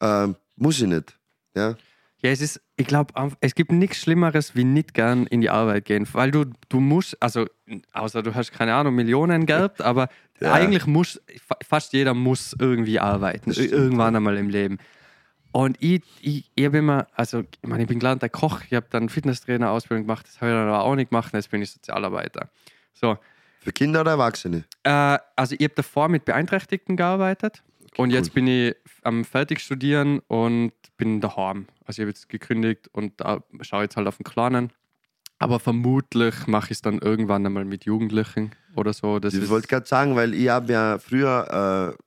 Ähm, 0.00 0.36
muss 0.56 0.80
ich 0.80 0.86
nicht. 0.86 1.18
Ja? 1.54 1.74
Ja, 2.18 2.30
es 2.30 2.40
ist, 2.40 2.60
ich 2.76 2.86
glaube, 2.86 3.12
es 3.40 3.54
gibt 3.54 3.70
nichts 3.70 3.98
Schlimmeres, 3.98 4.54
wie 4.56 4.64
nicht 4.64 4.94
gern 4.94 5.26
in 5.26 5.40
die 5.42 5.50
Arbeit 5.50 5.84
gehen, 5.84 6.08
weil 6.12 6.30
du, 6.30 6.46
du 6.70 6.80
musst, 6.80 7.20
also, 7.22 7.46
außer 7.92 8.22
du 8.22 8.34
hast 8.34 8.50
keine 8.52 8.74
Ahnung, 8.74 8.94
Millionen 8.94 9.46
gehabt, 9.46 9.80
aber 9.82 10.08
Ja. 10.40 10.52
eigentlich 10.52 10.86
muss, 10.86 11.20
fa- 11.46 11.56
fast 11.64 11.92
jeder 11.92 12.12
muss 12.12 12.56
irgendwie 12.58 12.98
arbeiten, 12.98 13.52
irgendwann 13.52 14.16
einmal 14.16 14.36
im 14.36 14.48
Leben. 14.48 14.78
Und 15.52 15.76
ich, 15.80 16.02
ich, 16.20 16.50
ich 16.56 16.64
habe 16.64 16.78
immer, 16.78 17.06
also, 17.14 17.40
ich 17.62 17.68
meine, 17.68 17.82
ich 17.84 17.88
bin 17.88 18.00
gelernter 18.00 18.28
Koch, 18.28 18.60
ich 18.68 18.74
habe 18.74 18.86
dann 18.90 19.08
Fitnesstrainer-Ausbildung 19.08 20.06
gemacht, 20.06 20.26
das 20.26 20.40
habe 20.40 20.50
ich 20.50 20.56
dann 20.56 20.66
aber 20.68 20.82
auch 20.82 20.96
nicht 20.96 21.10
gemacht, 21.10 21.32
jetzt 21.32 21.50
bin 21.50 21.62
ich 21.62 21.70
Sozialarbeiter. 21.70 22.48
So, 22.94 23.16
Für 23.64 23.72
Kinder 23.72 24.02
oder 24.02 24.12
Erwachsene? 24.12 24.64
äh, 24.84 25.18
also 25.36 25.56
ich 25.58 25.64
habe 25.64 25.74
davor 25.74 26.08
mit 26.08 26.24
Beeinträchtigten 26.26 26.96
gearbeitet 26.96 27.62
und 27.96 28.10
jetzt 28.10 28.34
bin 28.34 28.46
ich 28.46 28.74
am 29.02 29.24
fertig 29.24 29.60
studieren 29.60 30.20
und 30.28 30.72
bin 30.96 31.20
daheim. 31.20 31.66
Also 31.84 32.00
ich 32.00 32.04
habe 32.04 32.10
jetzt 32.10 32.28
gekündigt 32.28 32.88
und 32.92 33.20
da 33.20 33.40
schaue 33.62 33.82
jetzt 33.82 33.96
halt 33.96 34.06
auf 34.06 34.16
den 34.18 34.24
Kleinen. 34.24 34.72
Aber 35.38 35.58
vermutlich 35.60 36.46
mache 36.46 36.66
ich 36.66 36.78
es 36.78 36.82
dann 36.82 36.98
irgendwann 37.00 37.44
einmal 37.44 37.64
mit 37.64 37.84
Jugendlichen 37.84 38.52
oder 38.76 38.92
so. 38.92 39.18
Das 39.18 39.34
Ich 39.34 39.48
wollte 39.48 39.66
gerade 39.68 39.86
sagen, 39.86 40.14
weil 40.16 40.32
ich 40.34 40.48
habe 40.48 40.72
ja 40.72 40.98
früher, 40.98 41.94
äh, 41.96 42.02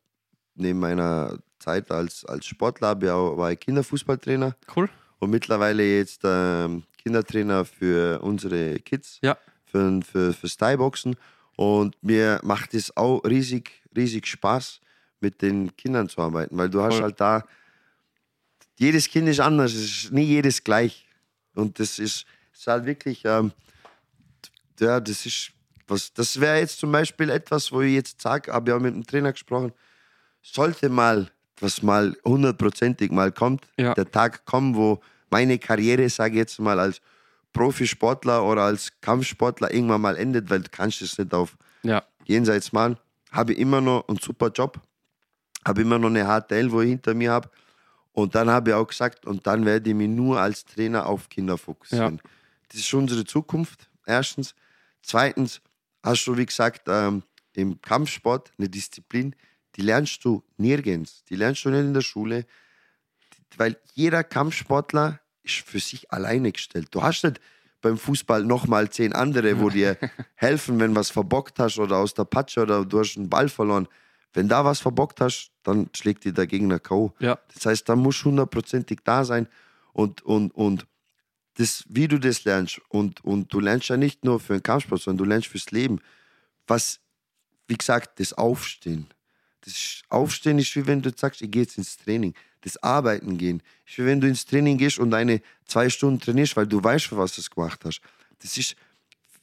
neben 0.56 0.80
meiner 0.80 1.38
Zeit 1.60 1.92
als, 1.92 2.24
als 2.26 2.46
Sportler, 2.46 2.98
ich 3.02 3.10
auch, 3.10 3.38
war 3.38 3.52
ich 3.52 3.60
Kinderfußballtrainer 3.60 4.56
cool. 4.76 4.90
und 5.20 5.30
mittlerweile 5.30 5.84
jetzt 5.84 6.22
ähm, 6.24 6.84
Kindertrainer 6.98 7.66
für 7.66 8.22
unsere 8.22 8.80
Kids, 8.80 9.20
Ja. 9.22 9.38
für, 9.66 10.00
für, 10.02 10.34
für 10.34 10.48
Styboxen. 10.48 11.16
Und 11.58 12.02
mir 12.04 12.40
macht 12.44 12.76
es 12.76 12.96
auch 12.96 13.20
riesig, 13.26 13.72
riesig 13.96 14.28
Spaß, 14.28 14.80
mit 15.20 15.42
den 15.42 15.76
Kindern 15.76 16.08
zu 16.08 16.22
arbeiten, 16.22 16.56
weil 16.56 16.70
du 16.70 16.82
hast 16.82 16.96
Voll. 16.96 17.04
halt 17.04 17.20
da, 17.20 17.44
jedes 18.78 19.10
Kind 19.10 19.28
ist 19.28 19.40
anders, 19.40 19.74
es 19.74 20.04
ist 20.04 20.12
nie 20.12 20.24
jedes 20.24 20.64
gleich. 20.64 21.08
Und 21.56 21.80
das 21.80 21.98
ist, 21.98 22.26
ist 22.54 22.68
halt 22.68 22.86
wirklich, 22.86 23.24
ähm, 23.26 23.52
ja, 24.80 25.00
das 25.00 25.26
ist, 25.26 25.52
was, 25.88 26.14
das 26.14 26.40
wäre 26.40 26.60
jetzt 26.60 26.78
zum 26.78 26.92
Beispiel 26.92 27.32
etwas, 27.32 27.72
wo 27.72 27.82
ich 27.82 27.94
jetzt 27.94 28.22
sage, 28.22 28.54
habe 28.54 28.70
ja 28.70 28.78
auch 28.78 28.82
mit 28.82 28.94
dem 28.94 29.08
Trainer 29.08 29.32
gesprochen, 29.32 29.74
sollte 30.44 30.90
mal, 30.90 31.32
was 31.60 31.82
mal 31.82 32.16
hundertprozentig 32.24 33.12
mal 33.12 33.32
kommt, 33.32 33.66
Ja. 33.78 33.96
der 33.96 34.12
Tag 34.12 34.46
kommen, 34.46 34.76
wo 34.76 35.02
meine 35.32 35.58
Karriere, 35.58 36.08
sage 36.10 36.34
ich 36.34 36.38
jetzt 36.38 36.60
mal, 36.60 36.80
als 36.80 37.02
Profisportler 37.58 38.44
oder 38.44 38.64
als 38.64 38.92
Kampfsportler 39.02 39.74
irgendwann 39.74 40.02
mal 40.02 40.16
endet, 40.16 40.50
weil 40.50 40.62
du 40.62 40.70
kannst 40.70 41.02
es 41.02 41.18
nicht 41.18 41.34
auf 41.34 41.58
Ja, 41.84 42.04
jenseits 42.26 42.72
machen, 42.72 42.98
habe 43.32 43.54
ich 43.54 43.60
immer 43.60 43.82
noch 43.82 44.08
einen 44.08 44.18
super 44.20 44.50
Job, 44.50 44.80
habe 45.66 45.82
immer 45.82 46.00
noch 46.00 46.10
eine 46.10 46.26
HTL, 46.26 46.72
wo 46.72 46.82
ich 46.82 46.90
hinter 46.90 47.14
mir 47.14 47.32
habe. 47.32 47.50
Und 48.14 48.34
dann 48.36 48.50
habe 48.50 48.72
ich 48.72 48.76
auch 48.76 48.88
gesagt, 48.88 49.26
und 49.26 49.46
dann 49.46 49.66
werde 49.66 49.90
ich 49.90 49.96
mich 49.96 50.10
nur 50.10 50.40
als 50.40 50.66
Trainer 50.66 51.06
auf 51.06 51.30
Kinder 51.30 51.58
fokussieren. 51.58 52.20
Das 52.70 52.80
ist 52.80 52.94
unsere 52.94 53.26
Zukunft, 53.26 53.90
erstens. 54.06 54.56
Zweitens 55.02 55.62
hast 56.04 56.26
du, 56.26 56.36
wie 56.36 56.46
gesagt, 56.46 56.84
ähm, 56.88 57.24
im 57.54 57.82
Kampfsport 57.82 58.52
eine 58.58 58.70
Disziplin, 58.70 59.36
die 59.76 59.82
lernst 59.82 60.24
du 60.26 60.44
nirgends. 60.58 61.24
Die 61.30 61.36
lernst 61.36 61.64
du 61.66 61.70
nicht 61.70 61.82
in 61.82 61.94
der 61.94 62.02
Schule, 62.02 62.46
weil 63.58 63.78
jeder 63.94 64.24
Kampfsportler 64.24 65.20
ist 65.48 65.68
für 65.68 65.80
sich 65.80 66.12
alleine 66.12 66.52
gestellt. 66.52 66.90
Du 66.92 67.02
hast 67.02 67.24
nicht 67.24 67.40
beim 67.82 67.98
Fußball 67.98 68.44
nochmal 68.44 68.90
zehn 68.90 69.14
andere, 69.14 69.60
wo 69.60 69.70
dir 69.70 69.98
helfen, 70.36 70.80
wenn 70.80 70.96
was 70.96 71.10
verbockt 71.10 71.60
hast 71.60 71.80
oder 71.80 71.98
aus 71.98 72.14
der 72.14 72.26
Patsche 72.26 72.62
oder 72.62 72.86
du 72.86 73.00
hast 73.00 73.18
einen 73.18 73.30
Ball 73.30 73.50
verloren. 73.50 73.88
Wenn 74.34 74.48
da 74.48 74.66
was 74.66 74.80
verbockt 74.80 75.22
hast, 75.22 75.52
dann 75.64 75.90
schlägt 75.96 76.26
dir 76.26 76.34
der 76.34 76.48
Gegner 76.48 76.80
K.O. 76.80 77.14
ja, 77.20 77.40
Das 77.54 77.66
heißt, 77.66 77.90
da 77.90 77.96
musst 77.96 78.22
du 78.22 78.26
hundertprozentig 78.26 79.00
da 79.04 79.24
sein 79.24 79.48
und, 79.94 80.22
und, 80.24 80.54
und 80.54 80.86
das, 81.56 81.84
wie 81.90 82.08
du 82.08 82.20
das 82.20 82.44
lernst. 82.44 82.80
Und, 82.90 83.24
und 83.24 83.52
du 83.52 83.60
lernst 83.60 83.90
ja 83.90 83.98
nicht 83.98 84.24
nur 84.24 84.40
für 84.40 84.54
den 84.54 84.64
Kampfsport, 84.64 85.02
sondern 85.02 85.26
du 85.26 85.30
lernst 85.30 85.48
fürs 85.48 85.72
Leben. 85.72 86.00
Was, 86.68 87.00
wie 87.68 87.78
gesagt, 87.78 88.20
das 88.20 88.34
Aufstehen. 88.34 89.08
Das 89.62 90.02
Aufstehen 90.10 90.60
ist 90.60 90.76
wie 90.76 90.86
wenn 90.86 91.02
du 91.02 91.12
sagst, 91.16 91.42
ich 91.42 91.50
gehe 91.50 91.64
jetzt 91.64 91.78
ins 91.78 91.98
Training. 91.98 92.34
Das 92.62 92.82
Arbeiten 92.84 93.38
gehen. 93.38 93.62
Ist 93.86 93.98
wie 93.98 94.06
wenn 94.06 94.20
du 94.22 94.28
ins 94.28 94.46
Training 94.46 94.78
gehst 94.78 95.00
und 95.00 95.14
eine 95.14 95.42
zwei 95.66 95.90
Stunden 95.90 96.20
trainierst, 96.20 96.56
weil 96.58 96.68
du 96.68 96.84
weißt, 96.84 97.06
für 97.06 97.18
was 97.18 97.36
du 97.36 97.42
es 97.42 97.50
gemacht 97.50 97.82
hast. 97.86 98.02
Das 98.40 98.58
ist 98.58 98.76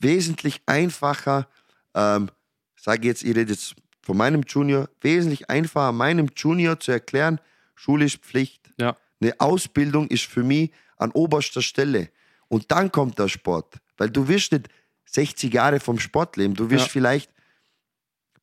wesentlich 0.00 0.60
einfacher, 0.66 1.48
ähm, 1.94 2.30
sage 2.76 3.06
jetzt, 3.08 3.22
ich 3.22 3.34
rede 3.36 3.52
jetzt 3.52 3.74
von 4.02 4.16
meinem 4.16 4.42
Junior, 4.42 4.88
wesentlich 5.00 5.48
einfacher, 5.48 5.92
meinem 5.92 6.28
Junior 6.36 6.78
zu 6.78 6.92
erklären, 6.92 7.40
Schule 7.74 8.04
ist 8.04 8.16
Pflicht. 8.18 8.70
ja, 8.78 8.96
Eine 9.20 9.40
Ausbildung 9.40 10.08
ist 10.08 10.24
für 10.24 10.42
mich 10.42 10.70
an 10.96 11.10
oberster 11.12 11.62
Stelle. 11.62 12.10
Und 12.48 12.70
dann 12.70 12.92
kommt 12.92 13.18
der 13.18 13.28
Sport. 13.28 13.76
Weil 13.96 14.10
du 14.10 14.28
wirst 14.28 14.52
nicht 14.52 14.68
60 15.06 15.52
Jahre 15.54 15.80
vom 15.80 15.98
Sport 15.98 16.36
leben. 16.36 16.54
Du 16.54 16.68
wirst 16.70 16.86
Ja. 16.86 16.90
vielleicht 16.90 17.30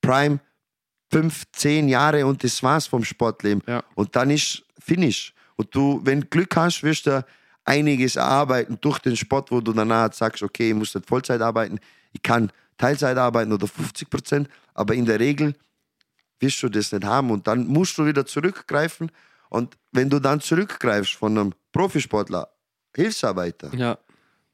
Prime 0.02 0.39
5, 1.11 1.43
10 1.51 1.89
Jahre 1.89 2.25
und 2.25 2.43
das 2.43 2.63
war's 2.63 2.88
vom 2.88 3.03
Sportleben. 3.03 3.61
Ja. 3.67 3.83
Und 3.95 4.15
dann 4.15 4.29
ist 4.29 4.63
Finish. 4.79 5.33
Und 5.55 5.75
du, 5.75 6.01
wenn 6.03 6.21
du 6.21 6.27
Glück 6.27 6.55
hast, 6.55 6.83
wirst 6.83 7.05
du 7.05 7.23
einiges 7.65 8.15
erarbeiten 8.15 8.77
durch 8.81 8.99
den 8.99 9.15
Sport, 9.15 9.51
wo 9.51 9.61
du 9.61 9.73
danach 9.73 10.13
sagst, 10.13 10.41
okay, 10.41 10.69
ich 10.69 10.75
muss 10.75 10.95
nicht 10.95 11.07
Vollzeit 11.07 11.41
arbeiten, 11.41 11.79
ich 12.13 12.21
kann 12.23 12.51
Teilzeit 12.77 13.17
arbeiten 13.17 13.53
oder 13.53 13.67
50 13.67 14.09
Prozent, 14.09 14.49
aber 14.73 14.95
in 14.95 15.05
der 15.05 15.19
Regel 15.19 15.53
wirst 16.39 16.63
du 16.63 16.69
das 16.69 16.91
nicht 16.91 17.05
haben 17.05 17.29
und 17.29 17.45
dann 17.45 17.67
musst 17.67 17.97
du 17.97 18.05
wieder 18.05 18.25
zurückgreifen 18.25 19.11
und 19.49 19.77
wenn 19.91 20.09
du 20.09 20.19
dann 20.19 20.41
zurückgreifst 20.41 21.13
von 21.13 21.38
einem 21.38 21.53
Profisportler, 21.71 22.49
Hilfsarbeiter, 22.95 23.73
ja. 23.75 23.97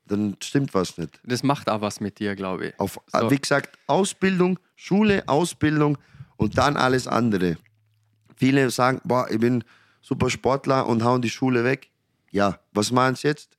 dann 0.05 0.35
stimmt 0.43 0.73
was 0.73 0.97
nicht. 0.97 1.19
Das 1.23 1.43
macht 1.43 1.69
auch 1.69 1.81
was 1.81 2.01
mit 2.01 2.19
dir, 2.19 2.35
glaube 2.35 2.67
ich. 2.67 2.79
Auf, 2.79 2.99
So. 3.07 3.31
Wie 3.31 3.37
gesagt, 3.37 3.77
Ausbildung, 3.87 4.59
Schule, 4.75 5.23
Ausbildung 5.27 5.97
und 6.37 6.57
dann 6.57 6.77
alles 6.77 7.07
andere. 7.07 7.57
Viele 8.35 8.69
sagen, 8.69 9.01
boah, 9.03 9.27
ich 9.29 9.39
bin 9.39 9.63
super 10.01 10.29
Sportler 10.29 10.87
und 10.87 11.03
hauen 11.03 11.21
die 11.21 11.29
Schule 11.29 11.63
weg. 11.63 11.89
Ja, 12.31 12.59
was 12.71 12.91
machen 12.91 13.15
sie 13.15 13.27
jetzt? 13.27 13.57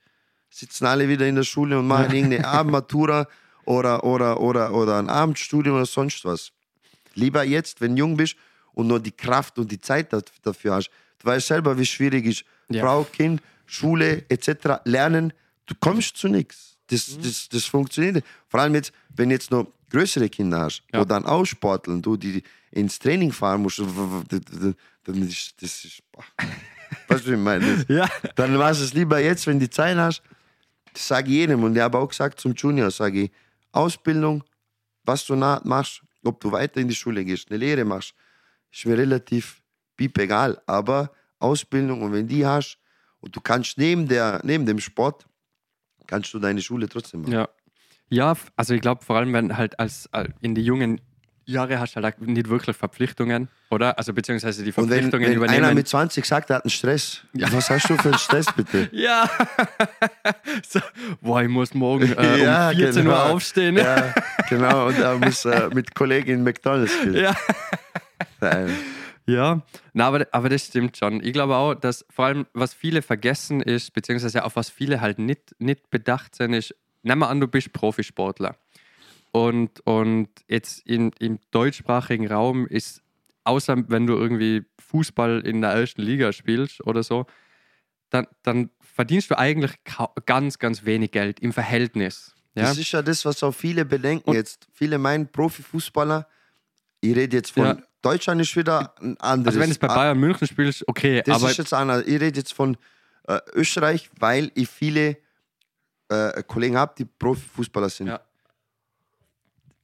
Sitzen 0.50 0.86
alle 0.86 1.08
wieder 1.08 1.26
in 1.26 1.34
der 1.34 1.42
Schule 1.42 1.78
und 1.78 1.86
machen 1.86 2.14
irgendeine 2.14 2.46
Abendmatura 2.58 3.26
oder, 3.64 4.04
oder, 4.04 4.40
oder, 4.40 4.72
oder 4.72 4.98
ein 4.98 5.10
Abendstudium 5.10 5.76
oder 5.76 5.86
sonst 5.86 6.24
was. 6.24 6.52
Lieber 7.14 7.42
jetzt, 7.44 7.80
wenn 7.80 7.94
du 7.96 8.00
jung 8.00 8.16
bist 8.16 8.36
und 8.72 8.86
nur 8.86 9.00
die 9.00 9.10
Kraft 9.12 9.58
und 9.58 9.70
die 9.70 9.80
Zeit 9.80 10.12
da- 10.12 10.22
dafür 10.42 10.74
hast. 10.76 10.90
Du 11.18 11.26
weißt 11.26 11.48
selber, 11.48 11.76
wie 11.78 11.84
schwierig 11.86 12.24
ist. 12.26 12.44
Ja. 12.68 12.82
Frau, 12.84 13.04
Kind, 13.04 13.42
Schule 13.66 14.24
etc. 14.30 14.80
Lernen, 14.84 15.32
du 15.66 15.74
kommst 15.80 16.16
zu 16.16 16.28
nichts. 16.28 16.67
Das, 16.88 17.08
Mhm. 17.16 17.22
das, 17.22 17.48
das 17.48 17.64
funktioniert 17.64 18.14
nicht. 18.16 18.26
Vor 18.48 18.60
allem 18.60 18.74
jetzt, 18.74 18.92
wenn 19.14 19.28
du 19.28 19.34
jetzt 19.34 19.50
noch 19.50 19.66
größere 19.90 20.28
Kinder 20.28 20.60
hast, 20.60 20.82
Ja. 20.92 21.00
wo 21.00 21.04
dann 21.04 21.24
aussporteln, 21.26 22.02
du 22.02 22.16
die 22.16 22.42
ins 22.70 22.98
Training 22.98 23.32
fahren 23.32 23.62
musst, 23.62 23.78
dann 23.78 25.22
ist 25.22 25.54
das 25.62 25.84
ist, 25.84 26.02
weißt 27.08 27.26
du, 27.26 27.30
wie 27.30 27.34
ich 27.34 27.38
meine? 27.40 27.64
Das- 27.76 27.86
Ja. 27.88 28.08
dann 28.36 28.56
machst 28.56 28.80
du 28.80 28.84
es 28.84 28.94
lieber 28.94 29.18
jetzt, 29.20 29.46
wenn 29.46 29.58
du 29.60 29.68
Zeit 29.70 29.96
hast. 29.96 30.22
Das 30.92 31.06
sage 31.06 31.28
ich 31.28 31.34
jedem. 31.36 31.62
Und 31.62 31.76
ich 31.76 31.82
habe 31.82 31.98
auch 31.98 32.08
gesagt 32.08 32.40
zum 32.40 32.54
Junior, 32.54 32.90
sage 32.90 33.24
ich, 33.24 33.30
Ausbildung, 33.72 34.42
was 35.04 35.24
du 35.26 35.36
na- 35.36 35.60
machst, 35.64 36.02
ob 36.24 36.40
du 36.40 36.50
weiter 36.52 36.80
in 36.80 36.88
die 36.88 36.94
Schule 36.94 37.24
gehst, 37.24 37.48
eine 37.50 37.58
Lehre 37.58 37.84
machst, 37.84 38.14
ist 38.72 38.84
mir 38.86 38.96
relativ 38.98 39.62
piep 39.96 40.18
egal. 40.18 40.60
Aber 40.66 41.10
Ausbildung 41.38 42.02
und 42.02 42.12
wenn 42.12 42.26
die 42.26 42.44
hast 42.44 42.78
und 43.20 43.34
du 43.36 43.40
kannst 43.40 43.78
neben, 43.78 44.08
der, 44.08 44.40
neben 44.42 44.66
dem 44.66 44.80
Sport 44.80 45.26
kannst 46.08 46.34
du 46.34 46.40
deine 46.40 46.60
Schule 46.60 46.88
trotzdem 46.88 47.20
machen. 47.22 47.32
Ja. 47.32 47.48
Ja, 48.10 48.34
also 48.56 48.74
ich 48.74 48.80
glaube 48.80 49.04
vor 49.04 49.16
allem, 49.16 49.32
wenn 49.34 49.56
halt 49.56 49.78
als 49.78 50.08
äh, 50.12 50.28
in 50.40 50.54
die 50.54 50.62
jungen 50.62 51.00
Jahre 51.44 51.78
hast 51.78 51.94
du 51.94 52.02
halt 52.02 52.20
nicht 52.20 52.48
wirklich 52.48 52.76
Verpflichtungen, 52.76 53.48
oder? 53.70 53.96
Also 53.98 54.12
beziehungsweise 54.12 54.62
die 54.64 54.70
Und 54.70 54.76
wenn, 54.76 54.88
Verpflichtungen 54.88 55.26
wenn 55.26 55.36
übernehmen. 55.36 55.64
einer 55.64 55.74
mit 55.74 55.88
20 55.88 56.24
sagt, 56.24 56.50
er 56.50 56.56
hat 56.56 56.64
einen 56.64 56.70
Stress, 56.70 57.22
was 57.32 57.70
hast 57.70 57.88
du 57.88 57.96
für 57.96 58.08
einen 58.08 58.18
Stress 58.18 58.46
bitte? 58.54 58.88
ja. 58.92 59.28
so, 60.68 60.80
boah, 61.20 61.42
ich 61.42 61.48
muss 61.48 61.72
morgen 61.74 62.12
äh, 62.16 62.42
Ja, 62.44 62.70
um 62.70 62.76
14 62.76 63.04
genau. 63.04 63.14
Uhr 63.14 63.24
aufstehen. 63.26 63.76
Ja, 63.76 64.14
genau, 64.48 64.88
und 64.88 64.98
er 64.98 65.16
muss 65.18 65.44
äh, 65.44 65.68
mit 65.72 65.94
Kollegin 65.94 66.42
McDonalds 66.42 66.92
gehen. 67.02 67.14
Ja. 67.14 67.34
Nein. 68.40 68.70
Ja, 69.28 69.62
na, 69.92 70.06
aber, 70.06 70.26
aber 70.32 70.48
das 70.48 70.64
stimmt 70.66 70.96
schon. 70.96 71.22
Ich 71.22 71.34
glaube 71.34 71.54
auch, 71.56 71.74
dass 71.74 72.04
vor 72.08 72.24
allem, 72.24 72.46
was 72.54 72.72
viele 72.72 73.02
vergessen 73.02 73.60
ist, 73.60 73.92
beziehungsweise 73.92 74.42
auf 74.44 74.56
was 74.56 74.70
viele 74.70 75.02
halt 75.02 75.18
nicht, 75.18 75.54
nicht 75.58 75.90
bedacht 75.90 76.34
sind, 76.34 76.54
ist, 76.54 76.74
nimm 77.02 77.18
mal 77.18 77.28
an, 77.28 77.38
du 77.38 77.46
bist 77.46 77.72
Profisportler. 77.74 78.56
Und, 79.30 79.80
und 79.86 80.30
jetzt 80.48 80.86
in, 80.86 81.12
im 81.18 81.38
deutschsprachigen 81.50 82.26
Raum 82.26 82.66
ist, 82.66 83.02
außer 83.44 83.76
wenn 83.88 84.06
du 84.06 84.14
irgendwie 84.14 84.64
Fußball 84.78 85.40
in 85.40 85.60
der 85.60 85.72
ersten 85.72 86.00
Liga 86.00 86.32
spielst 86.32 86.80
oder 86.86 87.02
so, 87.02 87.26
dann, 88.08 88.26
dann 88.42 88.70
verdienst 88.80 89.30
du 89.30 89.38
eigentlich 89.38 89.72
ganz, 90.24 90.58
ganz 90.58 90.86
wenig 90.86 91.10
Geld 91.10 91.40
im 91.40 91.52
Verhältnis. 91.52 92.34
Ja? 92.54 92.62
Das 92.62 92.78
ist 92.78 92.90
ja 92.92 93.02
das, 93.02 93.26
was 93.26 93.42
auch 93.42 93.52
viele 93.52 93.84
bedenken 93.84 94.30
Und- 94.30 94.36
jetzt. 94.36 94.66
Viele 94.72 94.96
meinen 94.96 95.30
Profifußballer, 95.30 96.26
ich 97.02 97.14
rede 97.14 97.36
jetzt 97.36 97.50
von, 97.50 97.64
Ja. 97.64 97.78
Deutschland 98.02 98.40
ist 98.40 98.54
wieder 98.56 98.94
ein 99.00 99.18
anderes. 99.20 99.48
Also 99.54 99.60
wenn 99.60 99.68
du 99.70 99.72
es 99.72 99.78
bei 99.78 99.88
Bayern 99.88 100.18
München 100.18 100.46
spielst, 100.46 100.86
okay, 100.86 101.22
Das 101.24 101.36
aber 101.36 101.50
ist 101.50 101.56
jetzt 101.56 101.72
anders. 101.74 102.04
Ich 102.06 102.20
rede 102.20 102.38
jetzt 102.38 102.52
von 102.54 102.76
äh, 103.26 103.38
Österreich, 103.54 104.10
weil 104.18 104.50
ich 104.54 104.68
viele 104.68 105.16
äh, 106.08 106.42
Kollegen 106.44 106.76
habe, 106.76 106.94
die 106.96 107.04
Profifußballer 107.04 107.88
sind. 107.90 108.06
Ja. 108.08 108.20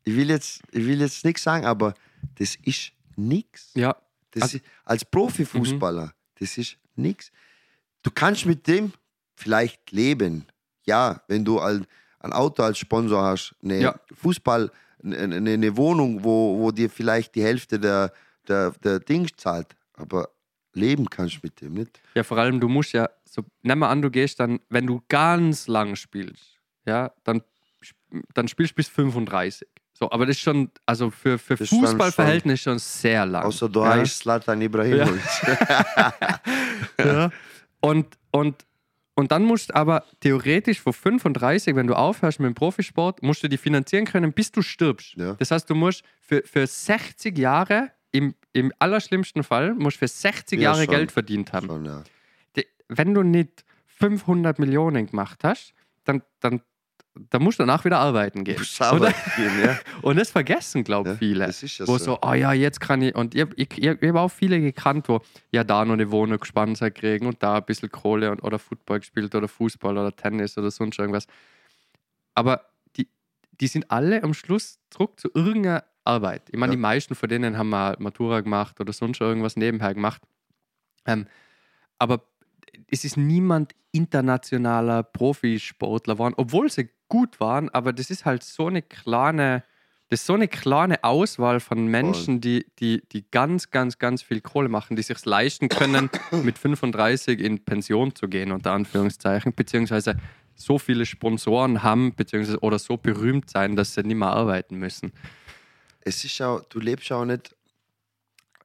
Ich 0.05 0.15
will 0.15 0.28
jetzt, 0.31 0.61
ich 0.70 0.86
will 0.86 1.01
jetzt 1.01 1.24
nichts 1.24 1.43
sagen, 1.43 1.65
aber 1.66 1.95
das 2.36 2.57
ist 2.62 2.93
nichts. 3.16 3.70
ja, 3.74 3.97
Das 4.31 4.43
Also- 4.45 4.57
ist, 4.59 4.65
als 4.85 5.05
Profifußballer, 5.05 6.12
das 6.39 6.59
ist 6.59 6.77
nichts. 6.97 7.31
Du 8.03 8.11
kannst 8.11 8.45
mit 8.47 8.66
dem 8.66 8.93
vielleicht 9.35 9.91
leben. 9.93 10.47
Ja, 10.85 11.23
wenn 11.28 11.45
du 11.45 11.59
ein, 11.61 11.86
ein 12.20 12.32
Auto 12.32 12.62
als 12.62 12.78
Sponsor 12.78 13.23
hast, 13.23 13.55
eine 13.62 13.81
Ja. 13.81 14.01
Fußball, 14.15 14.70
eine, 15.05 15.37
eine, 15.37 15.77
Wohnung, 15.77 16.25
wo, 16.25 16.59
wo 16.59 16.71
dir 16.71 16.89
vielleicht 16.91 17.35
die 17.35 17.43
Hälfte 17.43 17.79
der, 17.79 18.13
der, 18.49 18.71
der 18.83 19.01
Ding 19.01 19.29
zahlt. 19.37 19.77
Aber 19.95 20.29
leben 20.75 21.09
kannst 21.09 21.37
du 21.37 21.39
mit 21.43 21.61
dem 21.61 21.75
nicht. 21.75 22.01
Ja, 22.15 22.23
vor 22.23 22.39
allem, 22.39 22.61
du 22.61 22.69
musst 22.69 22.93
ja, 22.93 23.09
so, 23.25 23.43
nimm 23.63 23.79
mal 23.79 23.91
an, 23.91 24.03
du 24.03 24.11
gehst 24.11 24.41
dann, 24.41 24.61
wenn 24.69 24.87
du 24.87 25.03
ganz 25.09 25.69
lang 25.69 25.97
spielst, 25.97 26.59
ja, 26.87 27.13
dann, 27.23 27.43
dann 28.35 28.49
spielst 28.49 28.73
du 28.73 28.77
bis 28.77 28.89
35. 28.89 29.69
So, 29.97 30.11
aber 30.11 30.27
das 30.27 30.37
ist 30.37 30.43
schon, 30.43 30.71
also 30.87 31.11
für, 31.11 31.39
für 31.39 31.55
Das 31.57 31.69
schon- 31.69 32.57
schon 32.57 32.79
sehr 32.81 33.25
lang. 33.27 33.45
Außer 33.45 33.69
du 33.69 33.81
ja. 33.81 33.95
heißt 33.95 34.19
Slatan 34.19 34.61
Ibrahimovic. 34.61 35.23
Ja. 36.99 37.31
Und, 37.81 38.17
und, 38.31 38.65
und 39.15 39.31
dann 39.32 39.45
musst 39.45 39.70
du 39.70 39.74
aber 39.77 40.05
theoretisch 40.20 40.81
vor 40.81 40.93
35, 40.93 41.77
wenn 41.77 41.86
du 41.86 41.95
aufhörst 41.95 42.41
mit 42.41 42.47
dem 42.49 42.55
Profisport, 42.55 43.23
musst 43.23 43.43
du 43.43 43.49
die 43.49 43.57
finanzieren 43.59 44.05
können, 44.07 44.32
bis 44.32 44.51
du 44.53 44.61
stirbst. 44.62 45.15
Ja. 45.16 45.35
Das 45.35 45.51
heißt, 45.51 45.69
du 45.70 45.74
musst 45.74 46.03
für, 46.20 46.43
für 46.45 46.66
60 46.66 47.36
Jahre, 47.39 47.91
im, 48.11 48.35
im 48.53 48.73
allerschlimmsten 48.78 49.43
Fall, 49.43 49.74
musst 49.74 49.97
für 49.99 50.09
60 50.09 50.59
Ja, 50.61 50.70
Jahre 50.73 50.85
schon. 50.85 50.95
Geld 50.95 51.12
verdient 51.12 51.53
haben. 51.53 51.66
Schon, 51.66 51.85
ja. 51.85 52.03
Die- 52.57 52.66
wenn 52.89 53.15
du 53.15 53.23
nicht 53.23 53.65
500 53.86 54.59
Millionen 54.59 55.07
gemacht 55.07 55.45
hast, 55.45 55.74
dann, 56.05 56.23
dann, 56.41 56.61
dann 57.31 57.43
musst 57.43 57.59
du 57.59 57.62
danach 57.62 57.85
wieder 57.85 57.99
arbeiten 57.99 58.43
gehen. 58.45 58.61
Arbeiten 58.81 59.31
gehen, 59.36 59.61
ja. 59.65 59.78
Und 60.03 60.16
das 60.16 60.31
vergessen, 60.31 60.82
glaube 60.85 61.11
ich, 61.11 61.15
Ja, 61.15 61.19
viele. 61.19 61.47
das 61.47 61.62
ist 61.62 61.78
ja 61.78 61.86
wo 61.86 61.97
so. 61.99 62.05
so, 62.05 62.19
oh 62.23 62.32
ja, 62.32 62.53
jetzt 62.53 62.81
kann 62.81 63.03
ich. 63.03 63.15
Und 63.15 63.35
ich, 63.35 63.47
ich, 63.57 63.78
ich, 63.78 63.85
ich 63.85 64.09
habe 64.09 64.20
auch 64.20 64.31
viele 64.31 64.61
gekannt, 64.61 65.09
wo 65.09 65.20
ja 65.53 65.62
da 65.65 65.85
noch 65.85 65.93
eine 65.95 66.11
Wohnung 66.11 66.41
gesponsert 66.41 66.97
kriegen 66.97 67.27
und 67.27 67.43
da 67.43 67.57
ein 67.59 67.65
bisschen 67.65 67.91
Kohle 67.91 68.31
und, 68.32 68.43
oder 68.43 68.59
Football 68.59 68.99
gespielt 69.01 69.35
oder 69.35 69.47
Fußball 69.49 69.97
oder 69.97 70.15
Tennis 70.15 70.59
oder 70.59 70.70
sonst 70.70 70.99
irgendwas. 70.99 71.27
Aber 72.35 72.62
die, 72.97 73.09
die 73.61 73.66
sind 73.69 73.91
alle 73.91 74.23
am 74.23 74.35
Schluss 74.35 74.78
zurück 74.91 75.20
zu 75.20 75.31
irgendeiner 75.35 75.85
Arbeit. 76.05 76.43
Ich 76.51 76.59
meine, 76.59 76.73
Ja. 76.73 76.77
die 76.77 76.82
meisten 76.82 77.15
von 77.15 77.28
denen 77.28 77.57
haben 77.57 77.69
mal 77.70 77.97
Matura 78.01 78.41
gemacht 78.41 78.81
oder 78.81 78.93
sonst 78.93 79.20
irgendwas 79.20 79.57
nebenher 79.57 79.95
gemacht. 79.95 80.20
Ähm, 81.07 81.27
aber 81.99 82.24
es 82.91 83.05
ist 83.05 83.16
niemand 83.16 83.73
internationaler 83.95 85.05
Profisportler 85.05 86.15
geworden, 86.15 86.35
obwohl 86.37 86.71
sie 86.71 86.91
gut 87.09 87.39
waren, 87.39 87.69
aber 87.71 87.93
das 87.93 88.11
ist 88.11 88.25
halt 88.25 88.43
so 88.43 88.66
eine 88.66 88.83
kleine, 88.83 89.62
das 90.09 90.21
ist 90.21 90.27
so 90.27 90.35
eine 90.35 90.49
kleine 90.49 91.05
Auswahl 91.05 91.61
von 91.61 91.87
Menschen, 91.87 92.41
die, 92.41 92.66
die, 92.81 93.03
die 93.12 93.31
ganz, 93.31 93.71
ganz, 93.71 93.99
ganz 93.99 94.21
viel 94.23 94.41
Kohle 94.41 94.69
machen, 94.69 94.97
die 94.97 95.03
sich 95.03 95.25
leisten 95.25 95.69
können, 95.69 96.11
mit 96.43 96.59
35 96.59 97.41
in 97.41 97.65
Pension 97.65 98.15
zu 98.16 98.29
gehen, 98.29 98.51
unter 98.51 98.73
Anführungszeichen, 98.73 99.55
beziehungsweise 99.55 100.16
so 100.57 100.79
viele 100.79 101.07
Sponsoren 101.07 101.85
haben, 101.85 102.15
beziehungsweise 102.16 102.59
oder 102.61 102.81
so 102.81 102.97
berühmt 102.97 103.49
sein, 103.49 103.77
dass 103.77 103.95
sie 103.95 104.03
nicht 104.03 104.16
mehr 104.16 104.29
arbeiten 104.29 104.77
müssen. 104.77 105.12
es 106.01 106.25
ist 106.25 106.41
auch, 106.43 106.65
du 106.65 106.81
lebst 106.81 107.12
auch 107.12 107.25
nicht, 107.25 107.55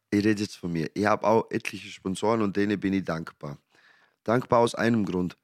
ich 0.09 0.25
rede 0.25 0.41
jetzt 0.41 0.57
von 0.57 0.71
mir, 0.71 0.89
ich 0.95 1.05
habe 1.05 1.25
auch 1.27 1.51
etliche 1.51 1.87
Sponsoren 1.89 2.41
und 2.41 2.57
denen 2.57 2.79
bin 2.79 2.93
ich 2.93 3.03
dankbar. 3.03 3.59
Dankbar 4.29 4.59
aus 4.59 4.75
einem 4.75 5.05
Grund. 5.05 5.37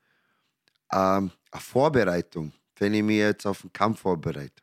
Ähm, 0.94 1.32
eine 1.50 1.62
Vorbereitung, 1.62 2.54
wenn 2.78 2.94
ich 2.94 3.02
mich 3.02 3.18
jetzt 3.18 3.48
auf 3.48 3.62
den 3.62 3.74
Kampf 3.74 4.02
vorbereite. 4.02 4.62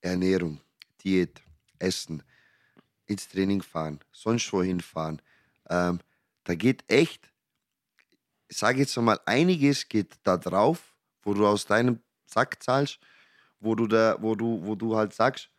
Ernährung, 0.00 0.60
Diät, 1.00 1.40
Essen, 1.78 2.24
ins 3.06 3.28
Training 3.28 3.62
fahren, 3.62 4.00
sonst 4.10 4.52
wohin 4.52 4.80
fahren. 4.80 5.22
Ähm, 5.70 6.00
da 6.42 6.56
geht 6.56 6.82
echt, 6.88 7.30
ich 8.48 8.56
sage 8.56 8.80
jetzt 8.80 8.96
mal, 8.96 9.20
einiges 9.26 9.88
geht 9.88 10.14
da 10.24 10.36
drauf, 10.36 10.96
wo 11.22 11.34
du 11.34 11.46
aus 11.46 11.66
deinem 11.66 12.00
Sack 12.26 12.60
zahlst, 12.64 12.98
wo 13.60 13.76
du 13.76 13.86
da, 13.86 14.16
wo 14.20 14.34
du, 14.34 14.60
wo 14.64 14.74
du 14.74 14.96
halt 14.96 15.14
sagst, 15.14 15.50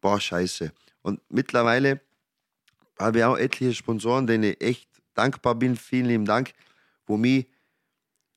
boah, 0.00 0.20
scheiße. 0.20 0.72
Und 1.02 1.20
mittlerweile 1.28 2.00
habe 3.00 3.18
ich 3.18 3.24
auch 3.24 3.36
etliche 3.36 3.74
Sponsoren, 3.74 4.28
denen 4.28 4.44
ich 4.44 4.60
echt 4.60 4.88
dankbar 5.14 5.56
bin. 5.56 5.74
Vielen 5.74 6.06
lieben 6.06 6.24
Dank, 6.24 6.54
wo 7.10 7.16
mich 7.16 7.46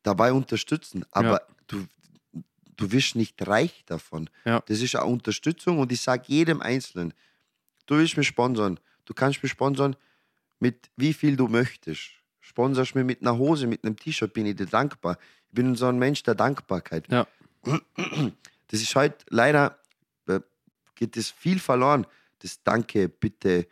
dabei 0.01 0.33
unterstützen. 0.33 1.05
Aber 1.11 1.47
du, 1.67 1.85
du 2.75 2.91
wirst 2.91 3.15
nicht 3.15 3.47
reich 3.47 3.83
davon. 3.85 4.29
Ja. 4.45 4.61
Das 4.65 4.81
ist 4.81 4.95
eine 4.95 5.05
Unterstützung 5.05 5.79
und 5.79 5.91
ich 5.91 6.01
sage 6.01 6.23
jedem 6.27 6.61
Einzelnen, 6.61 7.13
du 7.85 7.97
willst 7.97 8.17
mich 8.17 8.27
sponsern. 8.27 8.79
Du 9.05 9.13
kannst 9.13 9.43
mich 9.43 9.51
sponsern 9.51 9.95
mit 10.59 10.89
wie 10.97 11.13
viel 11.13 11.35
du 11.35 11.47
möchtest. 11.47 12.11
Sponsorst 12.39 12.95
mir 12.95 13.03
mit 13.03 13.21
einer 13.21 13.37
Hose, 13.37 13.67
mit 13.67 13.85
einem 13.85 13.95
T-Shirt, 13.95 14.33
bin 14.33 14.45
ich 14.45 14.55
dir 14.55 14.65
dankbar. 14.65 15.17
Ich 15.49 15.55
bin 15.55 15.75
so 15.75 15.87
ein 15.87 15.99
Mensch 15.99 16.23
der 16.23 16.35
Dankbarkeit. 16.35 17.09
Ja. 17.11 17.27
Das 18.69 18.81
ist 18.81 18.95
heute 18.95 19.17
leider, 19.29 19.77
äh, 20.27 20.39
geht 20.95 21.15
das 21.15 21.29
viel 21.29 21.59
verloren. 21.59 22.07
Das 22.39 22.61
Danke, 22.63 23.07
bitte, 23.07 23.67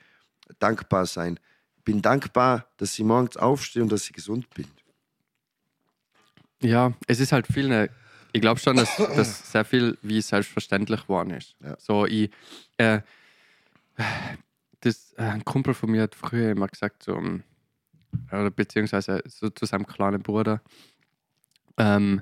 dankbar 0.59 1.05
sein. 1.07 1.39
Ich 1.77 1.83
bin 1.83 2.01
dankbar, 2.01 2.67
dass 2.77 2.97
ich 2.99 3.03
morgens 3.03 3.35
aufstehe 3.35 3.81
und 3.81 3.91
dass 3.91 4.05
ich 4.05 4.13
gesund 4.13 4.49
bin. 4.51 4.67
Ja, 6.61 6.93
es 7.07 7.19
ist 7.19 7.31
halt 7.31 7.47
viel 7.47 7.65
eine. 7.65 7.89
Ich 8.33 8.41
glaube 8.41 8.59
schon, 8.59 8.77
dass 8.77 8.95
das 8.95 9.51
sehr 9.51 9.65
viel 9.65 9.97
wie 10.01 10.21
selbstverständlich 10.21 11.01
geworden 11.01 11.31
ist. 11.31 11.55
Ja. 11.61 11.75
So, 11.79 12.05
ich. 12.05 12.31
Äh, 12.77 13.01
das, 14.81 15.13
äh, 15.13 15.23
ein 15.23 15.45
Kumpel 15.45 15.73
von 15.73 15.91
mir 15.91 16.03
hat 16.03 16.15
früher 16.15 16.51
immer 16.51 16.67
gesagt, 16.67 17.03
so, 17.03 17.15
ähm, 17.15 17.43
oder 18.31 18.49
beziehungsweise 18.49 19.21
so 19.27 19.49
zu 19.49 19.65
seinem 19.65 19.85
kleinen 19.85 20.21
Bruder, 20.21 20.61
ähm, 21.77 22.21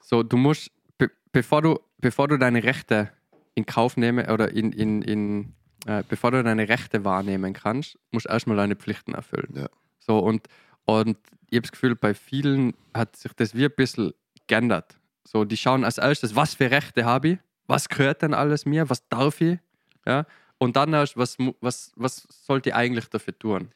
so, 0.00 0.22
du 0.22 0.36
musst, 0.36 0.70
be 0.98 1.10
bevor, 1.32 1.62
du, 1.62 1.78
bevor 1.98 2.28
du 2.28 2.38
deine 2.38 2.64
Rechte 2.64 3.10
in 3.54 3.66
Kauf 3.66 3.96
nehmen 3.96 4.28
oder 4.28 4.50
in, 4.50 4.72
in, 4.72 5.02
in 5.02 5.54
äh, 5.86 6.02
bevor 6.08 6.30
du 6.32 6.42
deine 6.42 6.68
Rechte 6.68 7.04
wahrnehmen 7.04 7.52
kannst, 7.52 7.98
musst 8.10 8.26
du 8.26 8.30
erstmal 8.30 8.56
deine 8.56 8.76
Pflichten 8.76 9.14
erfüllen. 9.14 9.52
Ja. 9.54 9.68
So, 9.98 10.18
und, 10.18 10.48
und 10.84 11.16
ich 11.50 11.56
habe 11.56 11.62
das 11.62 11.72
Gefühl, 11.72 11.94
bei 11.94 12.14
vielen 12.14 12.74
hat 12.94 13.16
sich 13.16 13.32
das 13.34 13.54
wie 13.54 13.64
ein 13.64 13.72
bisschen 13.76 14.12
geändert. 14.46 14.96
So, 15.24 15.44
die 15.44 15.56
schauen 15.56 15.84
als 15.84 15.98
erstes, 15.98 16.34
was 16.34 16.54
für 16.54 16.70
Rechte 16.70 17.04
habe 17.04 17.28
ich, 17.28 17.38
was 17.66 17.88
gehört 17.88 18.22
denn 18.22 18.34
alles 18.34 18.66
mir, 18.66 18.88
was 18.90 19.06
darf 19.08 19.40
ich, 19.40 19.58
ja, 20.06 20.26
und 20.58 20.76
dann 20.76 20.92
erst, 20.92 21.16
was, 21.16 21.36
was, 21.60 21.92
was 21.96 22.26
sollte 22.30 22.70
ich 22.70 22.74
eigentlich 22.74 23.08
dafür 23.08 23.36
tun? 23.38 23.70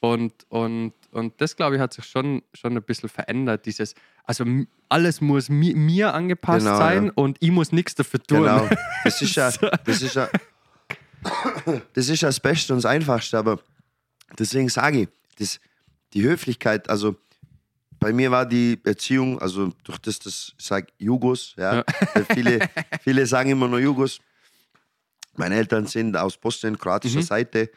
Und, 0.00 0.32
und, 0.48 0.94
und 1.12 1.40
das, 1.40 1.56
glaube 1.56 1.76
ich, 1.76 1.80
hat 1.80 1.92
sich 1.92 2.06
schon, 2.06 2.42
schon 2.54 2.76
ein 2.76 2.82
bisschen 2.82 3.08
verändert. 3.08 3.66
Dieses, 3.66 3.94
also 4.24 4.44
alles 4.88 5.20
muss 5.20 5.50
mi 5.50 5.74
mir 5.74 6.14
angepasst 6.14 6.64
Genau, 6.64 6.78
sein 6.78 7.06
ja. 7.06 7.12
und 7.14 7.36
ich 7.40 7.50
muss 7.50 7.70
nichts 7.70 7.94
dafür 7.94 8.22
tun. 8.22 8.40
Genau. 8.40 8.68
Das 9.04 9.20
ist 9.20 9.34
ja, 9.34 9.50
das 9.50 10.02
ist 10.02 10.14
ja, 10.14 10.28
das 11.94 12.08
ist 12.08 12.22
ja 12.22 12.28
das 12.28 12.40
Beste 12.40 12.72
und 12.72 12.78
das 12.78 12.90
Einfachste, 12.90 13.38
aber 13.38 13.60
deswegen 14.38 14.68
sage 14.68 15.02
ich, 15.02 15.08
das, 15.38 15.60
die 16.12 16.22
Höflichkeit, 16.22 16.88
also 16.88 17.16
bei 17.98 18.12
mir 18.12 18.30
war 18.30 18.46
die 18.46 18.80
Erziehung, 18.84 19.38
also 19.40 19.72
durch 19.84 19.98
das, 19.98 20.18
das 20.18 20.54
ich 20.58 20.64
sag 20.64 20.88
Jugos, 20.98 21.54
ja. 21.56 21.76
Ja. 21.76 21.84
Viele, 22.32 22.68
viele 23.02 23.26
sagen 23.26 23.50
immer 23.50 23.68
nur 23.68 23.78
Jugos. 23.78 24.20
Meine 25.36 25.56
Eltern 25.56 25.86
sind 25.86 26.16
aus 26.16 26.36
Bosnien, 26.36 26.78
kroatischer 26.78 27.18
Mhm. 27.18 27.22
Seite. 27.24 27.70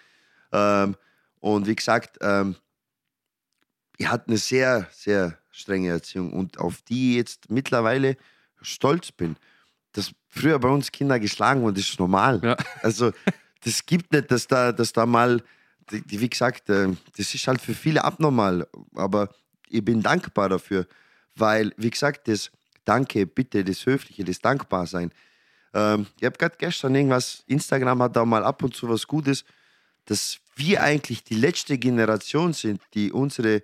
Ähm, 0.52 0.96
und 1.40 1.68
wie 1.68 1.76
gesagt, 1.76 2.18
ähm, 2.22 2.56
ich 3.98 4.08
hatte 4.08 4.28
eine 4.30 4.38
sehr, 4.38 4.88
sehr 4.92 5.38
strenge 5.52 5.90
Erziehung 5.90 6.34
und 6.34 6.58
auf 6.58 6.82
die 6.82 7.12
ich 7.12 7.18
jetzt 7.18 7.52
mittlerweile 7.52 8.18
stolz 8.62 9.12
bin. 9.12 9.36
Dass 9.92 10.12
früher 10.28 10.58
bei 10.58 10.70
uns 10.70 10.92
Kinder 10.92 11.20
geschlagen 11.20 11.62
wurden, 11.62 11.76
das 11.76 11.90
ist 11.90 12.00
normal. 12.00 12.40
Ja. 12.44 12.58
Also, 12.82 13.12
das 13.64 13.86
gibt 13.86 14.12
nicht, 14.12 14.32
dass 14.32 14.48
da, 14.48 14.72
dass 14.72 14.94
da 14.94 15.06
mal, 15.06 15.44
wie 15.90 16.30
gesagt, 16.30 16.70
äh, 16.70 16.90
das 17.18 17.34
ist 17.34 17.48
halt 17.48 17.62
für 17.62 17.74
viele 17.74 18.04
abnormal. 18.04 18.68
Aber 18.96 19.30
ich 19.70 19.84
bin 19.84 20.02
dankbar 20.02 20.50
dafür, 20.50 20.88
weil, 21.36 21.74
wie 21.78 21.90
gesagt, 21.90 22.28
das 22.28 22.52
Danke, 22.86 23.26
Bitte, 23.26 23.64
das 23.64 23.86
Höfliche, 23.86 24.24
das 24.26 24.40
Dankbarsein. 24.40 25.12
Ähm, 25.74 26.06
ich 26.20 26.26
habe 26.26 26.38
gerade 26.38 26.56
gestern 26.58 26.94
irgendwas, 26.96 27.44
Instagram 27.48 28.02
hat 28.04 28.16
da 28.16 28.26
mal 28.26 28.44
ab 28.44 28.62
und 28.62 28.76
zu 28.76 28.90
was 28.90 29.08
Gutes, 29.08 29.46
dass 30.06 30.38
wir 30.56 30.84
eigentlich 30.84 31.24
die 31.24 31.36
letzte 31.36 31.78
Generation 31.78 32.54
sind, 32.54 32.82
die 32.94 33.12
unsere 33.12 33.64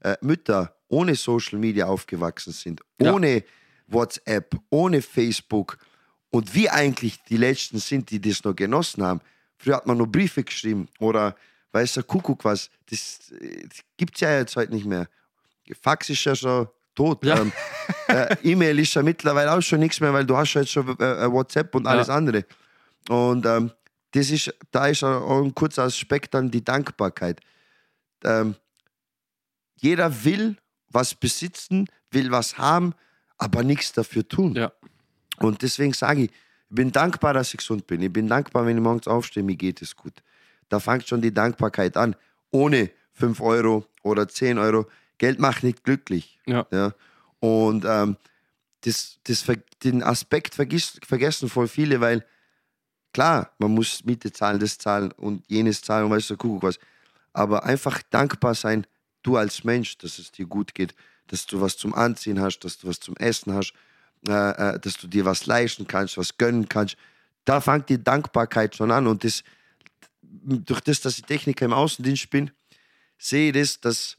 äh, 0.00 0.16
Mütter 0.20 0.74
ohne 0.88 1.14
Social 1.14 1.58
Media 1.58 1.86
aufgewachsen 1.86 2.52
sind, 2.52 2.80
Ja. 3.00 3.12
ohne 3.12 3.42
WhatsApp, 3.88 4.56
ohne 4.70 5.02
Facebook 5.02 5.78
und 6.30 6.54
wir 6.54 6.72
eigentlich 6.72 7.22
die 7.24 7.36
Letzten 7.36 7.78
sind, 7.80 8.10
die 8.10 8.20
das 8.20 8.44
noch 8.44 8.54
genossen 8.54 9.02
haben. 9.02 9.20
Früher 9.58 9.76
hat 9.76 9.86
man 9.86 9.98
nur 9.98 10.06
Briefe 10.06 10.44
geschrieben 10.44 10.88
oder 11.00 11.34
weiß 11.72 11.94
der 11.94 12.02
Kuckuck 12.02 12.44
was. 12.44 12.70
Das, 12.90 13.18
das 13.30 13.80
gibt 13.96 14.14
es 14.16 14.20
ja 14.20 14.38
jetzt 14.38 14.56
heute 14.56 14.72
nicht 14.74 14.86
mehr. 14.86 15.08
Fax 15.80 16.08
ist 16.10 16.24
ja 16.24 16.34
schon 16.34 16.68
tot. 16.94 17.24
Ja. 17.24 17.38
Ähm, 17.40 17.52
äh, 18.08 18.36
E-Mail 18.42 18.78
ist 18.78 18.94
ja 18.94 19.02
mittlerweile 19.02 19.52
auch 19.52 19.60
schon 19.60 19.80
nichts 19.80 20.00
mehr, 20.00 20.12
weil 20.12 20.26
du 20.26 20.36
hast 20.36 20.54
ja 20.54 20.62
jetzt 20.62 20.72
schon 20.72 20.98
äh, 20.98 21.24
äh, 21.24 21.30
WhatsApp 21.32 21.74
und 21.74 21.86
alles 21.86 22.08
Ja. 22.08 22.14
andere. 22.16 22.44
Und 23.08 23.46
ähm, 23.46 23.70
das 24.12 24.30
ist, 24.30 24.52
da 24.72 24.86
ist 24.88 25.04
auch 25.04 25.42
ein 25.42 25.54
kurzer 25.54 25.84
Aspekt 25.84 26.34
dann 26.34 26.50
die 26.50 26.64
Dankbarkeit. 26.64 27.40
Ähm, 28.24 28.56
jeder 29.76 30.24
will 30.24 30.56
was 30.88 31.14
besitzen, 31.14 31.86
will 32.10 32.30
was 32.32 32.58
haben, 32.58 32.92
aber 33.38 33.62
nichts 33.62 33.92
dafür 33.92 34.26
tun. 34.26 34.54
Ja. 34.54 34.72
Und 35.38 35.62
deswegen 35.62 35.92
sage 35.92 36.24
ich, 36.24 36.30
ich 36.30 36.74
bin 36.76 36.92
dankbar, 36.92 37.34
dass 37.34 37.54
ich 37.54 37.58
gesund 37.58 37.86
bin. 37.86 38.02
Ich 38.02 38.12
bin 38.12 38.26
dankbar, 38.28 38.66
wenn 38.66 38.76
ich 38.76 38.82
morgens 38.82 39.06
aufstehe, 39.08 39.42
mir 39.42 39.56
geht 39.56 39.80
es 39.82 39.94
gut. 39.96 40.14
Da 40.70 40.80
fängt 40.80 41.06
schon 41.06 41.20
die 41.20 41.34
Dankbarkeit 41.34 41.98
an. 41.98 42.16
Ohne 42.50 42.90
5 43.12 43.40
Euro 43.42 43.84
oder 44.02 44.26
10 44.26 44.58
Euro. 44.58 44.86
Geld 45.18 45.38
macht 45.38 45.62
nicht 45.62 45.84
glücklich. 45.84 46.40
Ja. 46.46 46.66
Ja? 46.70 46.94
Und 47.40 47.84
ähm, 47.84 48.16
das, 48.82 49.18
das, 49.24 49.44
den 49.82 50.02
Aspekt 50.02 50.54
vergiss, 50.54 50.98
vergessen 51.06 51.50
voll 51.50 51.68
viele, 51.68 52.00
weil 52.00 52.24
klar, 53.12 53.50
man 53.58 53.72
muss 53.72 54.04
Miete 54.04 54.32
zahlen, 54.32 54.58
das 54.58 54.78
zahlen 54.78 55.12
und 55.12 55.44
jenes 55.48 55.82
zahlen 55.82 56.06
und 56.06 56.12
weißt 56.12 56.30
du, 56.30 56.36
Kuckuck 56.36 56.62
was. 56.62 56.78
Aber 57.32 57.64
einfach 57.64 58.02
dankbar 58.10 58.54
sein, 58.54 58.86
du 59.22 59.36
als 59.36 59.64
Mensch, 59.64 59.98
dass 59.98 60.18
es 60.18 60.32
dir 60.32 60.46
gut 60.46 60.74
geht, 60.74 60.94
dass 61.26 61.46
du 61.46 61.60
was 61.60 61.76
zum 61.76 61.94
Anziehen 61.94 62.40
hast, 62.40 62.60
dass 62.60 62.78
du 62.78 62.88
was 62.88 63.00
zum 63.00 63.16
Essen 63.16 63.52
hast, 63.54 63.72
äh, 64.28 64.32
äh, 64.32 64.80
dass 64.80 64.94
du 64.94 65.06
dir 65.06 65.24
was 65.24 65.46
leisten 65.46 65.86
kannst, 65.86 66.16
was 66.16 66.36
gönnen 66.38 66.68
kannst. 66.68 66.96
Da 67.44 67.60
fängt 67.60 67.88
die 67.88 68.02
Dankbarkeit 68.02 68.76
schon 68.76 68.90
an. 68.90 69.06
Und 69.06 69.24
das, 69.24 69.44
durch 70.30 70.80
das, 70.80 71.00
dass 71.00 71.18
ich 71.18 71.24
Techniker 71.24 71.64
im 71.64 71.72
Außendienst 71.72 72.30
bin, 72.30 72.50
sehe 73.18 73.48
ich 73.48 73.54
das, 73.54 73.80
dass 73.80 74.16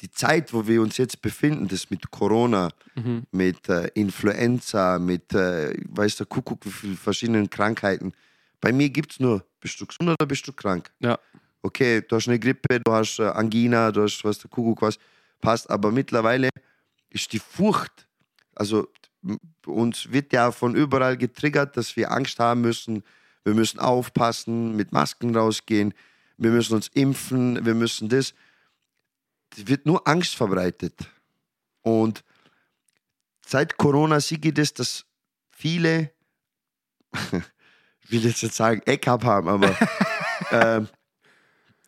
die 0.00 0.10
Zeit, 0.10 0.52
wo 0.52 0.66
wir 0.66 0.82
uns 0.82 0.96
jetzt 0.96 1.22
befinden, 1.22 1.68
das 1.68 1.90
mit 1.90 2.10
Corona, 2.10 2.70
Mhm. 2.96 3.24
mit 3.32 3.68
äh, 3.68 3.88
Influenza, 3.94 4.98
mit, 4.98 5.32
äh, 5.34 5.74
weiß 5.88 6.16
der 6.16 6.26
Kuckuck, 6.26 6.64
wie 6.64 6.70
viele 6.70 6.96
verschiedenen 6.96 7.50
Krankheiten. 7.50 8.12
Bei 8.60 8.72
mir 8.72 8.88
gibt 8.90 9.12
es 9.12 9.20
nur, 9.20 9.44
bist 9.60 9.80
du 9.80 9.86
gesund 9.86 10.10
oder 10.10 10.26
bist 10.26 10.46
du 10.46 10.52
krank? 10.52 10.90
Ja. 11.00 11.18
Okay, 11.62 12.02
du 12.02 12.14
hast 12.16 12.28
eine 12.28 12.38
Grippe, 12.38 12.80
du 12.80 12.92
hast 12.92 13.18
äh, 13.18 13.24
Angina, 13.24 13.90
du 13.90 14.02
hast, 14.02 14.22
was 14.24 14.38
der 14.38 14.50
Kuckuck 14.50 14.82
was, 14.82 14.98
passt. 15.40 15.68
Aber 15.70 15.90
mittlerweile 15.90 16.50
ist 17.10 17.32
die 17.32 17.38
Furcht, 17.40 18.06
also 18.54 18.88
uns 19.66 20.12
wird 20.12 20.32
ja 20.32 20.52
von 20.52 20.74
überall 20.76 21.16
getriggert, 21.16 21.76
dass 21.76 21.96
wir 21.96 22.12
Angst 22.12 22.38
haben 22.38 22.60
müssen. 22.60 23.02
Wir 23.44 23.54
müssen 23.54 23.78
aufpassen, 23.78 24.74
mit 24.74 24.92
Masken 24.92 25.36
rausgehen, 25.36 25.94
wir 26.36 26.50
müssen 26.50 26.74
uns 26.74 26.88
impfen, 26.88 27.64
wir 27.64 27.74
müssen 27.74 28.08
das. 28.08 28.34
Es 29.56 29.66
wird 29.68 29.86
nur 29.86 30.06
Angst 30.08 30.34
verbreitet. 30.34 30.94
Und 31.82 32.24
seit 33.46 33.76
Corona 33.76 34.18
sehe 34.20 34.38
ich 34.42 34.54
das, 34.54 34.72
dass 34.72 35.04
viele, 35.50 36.10
ich 38.02 38.10
will 38.10 38.24
jetzt 38.24 38.42
nicht 38.42 38.54
sagen, 38.54 38.82
Eckab 38.86 39.22
haben, 39.24 39.48
aber 39.48 39.76
ähm, 40.50 40.88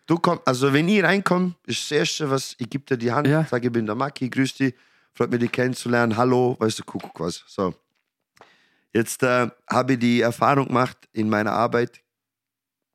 du 0.07 0.19
kommst, 0.19 0.47
also 0.47 0.73
wenn 0.73 0.89
ich 0.89 1.03
reinkomme, 1.03 1.55
ist 1.67 1.91
das 1.91 1.91
Erste, 1.99 2.31
was 2.31 2.55
ich 2.59 2.69
gebe 2.71 2.85
dir 2.85 2.97
die 2.99 3.11
Hand, 3.11 3.27
Ja. 3.27 3.45
sage, 3.45 3.67
ich 3.67 3.73
bin 3.73 3.87
der 3.87 3.95
Maki, 3.95 4.29
grüß 4.29 4.55
dich, 4.55 4.75
freut 5.15 5.31
mich, 5.31 5.41
dich 5.41 5.51
kennenzulernen, 5.51 6.17
hallo, 6.17 6.57
weißt 6.61 6.79
du, 6.79 6.85
Kuckuck 6.85 7.19
was. 7.19 7.43
So. 7.49 7.75
Jetzt 8.97 9.23
äh, 9.23 9.51
habe 9.71 9.93
ich 9.93 9.99
die 9.99 10.23
Erfahrung 10.23 10.69
gemacht 10.69 10.97
in 11.13 11.29
meiner 11.29 11.53
Arbeit 11.53 12.01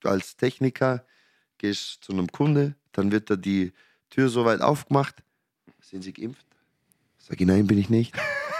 als 0.04 0.36
Techniker, 0.36 1.06
gehst 1.60 2.04
zu 2.04 2.12
einem 2.12 2.28
Kunde, 2.28 2.74
dann 2.92 3.12
wird 3.12 3.30
da 3.30 3.36
die 3.36 3.72
Tür 4.10 4.28
so 4.28 4.44
weit 4.44 4.62
aufgemacht. 4.62 5.22
Sind 5.80 6.04
Sie 6.04 6.12
geimpft? 6.12 6.48
Sag 7.20 7.40
ich, 7.40 7.46
nein, 7.46 7.68
bin 7.68 7.78
ich 7.78 7.92
nicht. 7.92 8.16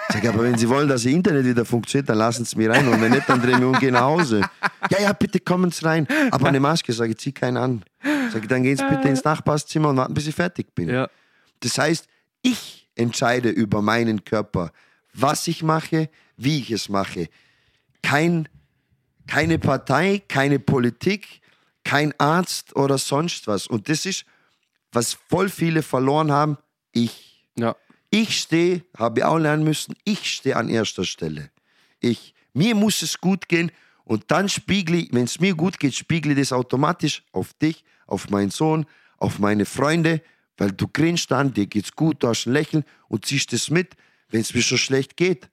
Sag 0.10 0.24
ich, 0.24 0.30
aber 0.30 0.44
wenn 0.44 0.56
Sie 0.56 0.70
wollen, 0.70 0.88
dass 0.88 1.04
Ihr 1.04 1.14
Internet 1.14 1.44
wieder 1.46 1.66
funktioniert, 1.66 2.10
dann 2.10 2.20
lassen 2.20 2.46
Sie 2.46 2.56
mich 2.58 2.70
rein. 2.70 2.88
Und 2.88 3.02
wenn 3.02 3.10
nicht, 3.10 3.28
dann 3.28 3.42
drehen 3.42 3.60
wir 3.60 3.70
um 3.70 3.74
und 3.74 3.80
gehen 3.80 3.94
nach 3.94 4.02
Hause. 4.02 4.42
Ja, 4.92 5.02
ja, 5.02 5.12
bitte 5.12 5.40
kommen 5.40 5.72
Sie 5.72 5.84
rein. 5.84 6.08
Aber 6.30 6.48
eine 6.48 6.60
Maske, 6.60 6.94
sage 6.94 7.14
ich, 7.14 7.18
zieh 7.18 7.32
keine 7.32 7.60
an. 7.60 7.84
Sag 8.32 8.44
ich, 8.44 8.50
dann 8.50 8.62
gehen 8.62 8.78
Sie 8.78 8.88
bitte 8.88 9.08
ins 9.08 9.24
Nachbarszimmer 9.24 9.90
und 9.90 9.98
warten, 9.98 10.14
bis 10.14 10.28
ich 10.28 10.36
fertig 10.36 10.76
bin. 10.76 10.90
Ja. 10.90 11.10
Das 11.62 11.76
heißt, 11.80 12.08
ich 12.44 12.88
entscheide 12.94 13.50
über 13.50 13.82
meinen 13.82 14.24
Körper, 14.26 14.72
was 15.16 15.48
ich 15.48 15.64
mache, 15.64 16.08
wie 16.44 16.60
ich 16.60 16.72
es 16.72 16.90
mache. 16.90 17.30
Kein, 18.02 18.48
keine 19.28 19.60
Partei, 19.60 20.22
keine 20.28 20.60
Politik, 20.60 21.42
kein 21.84 22.14
Arzt 22.20 22.76
oder 22.76 22.98
sonst 22.98 23.48
was. 23.48 23.68
Und 23.68 23.90
das 23.90 24.06
ist, 24.06 24.26
was 24.92 25.18
voll 25.30 25.50
viele 25.50 25.84
verloren 25.84 26.32
haben, 26.32 26.58
ich. 26.92 27.46
Ja. 27.58 27.76
Ich 28.10 28.40
stehe, 28.40 28.84
habe 28.98 29.22
ich 29.22 29.26
auch 29.26 29.38
lernen 29.38 29.64
müssen, 29.64 29.96
ich 30.04 30.34
stehe 30.34 30.58
an 30.58 30.68
erster 30.68 31.06
Stelle. 31.06 31.50
Ich. 32.00 32.34
Mir 32.54 32.76
muss 32.76 33.02
es 33.02 33.22
gut 33.22 33.48
gehen 33.48 33.72
und 34.04 34.26
dann 34.28 34.50
spiegle 34.50 34.98
ich, 34.98 35.14
wenn 35.14 35.24
es 35.24 35.40
mir 35.40 35.56
gut 35.56 35.80
geht, 35.80 35.96
spiegle 35.96 36.34
ich 36.34 36.40
das 36.40 36.52
automatisch 36.52 37.24
auf 37.32 37.54
dich, 37.54 37.86
auf 38.08 38.30
meinen 38.30 38.52
Sohn, 38.52 38.86
auf 39.18 39.40
meine 39.40 39.66
Freunde, 39.66 40.22
weil 40.58 40.72
du 40.72 40.88
grinst 40.90 41.32
dann, 41.32 41.54
dir 41.54 41.68
geht's 41.68 41.96
gut, 41.96 42.22
du 42.22 42.28
hast 42.28 42.46
ein 42.46 42.54
Lächeln 42.54 42.84
und 43.08 43.26
ziehst 43.26 43.54
es 43.54 43.70
mit. 43.70 43.96
Wenn 44.28 44.42
es 44.42 44.54
mir 44.54 44.62
schon 44.62 44.78
schlecht 44.78 45.16
geht, 45.16 45.50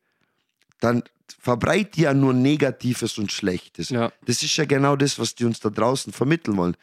dann 0.81 1.03
verbreitet 1.41 1.97
ja 1.97 2.15
nur 2.15 2.33
Negatives 2.33 3.19
und 3.19 3.33
Schlechtes. 3.33 3.91
Ja. 3.91 4.13
Das 4.27 4.43
ist 4.43 4.57
ja 4.57 4.65
genau 4.65 4.97
das, 4.97 5.19
was 5.19 5.35
die 5.35 5.45
uns 5.45 5.61
da 5.61 5.71
draußen 5.71 6.13
vermitteln 6.13 6.57
wollen. 6.57 6.77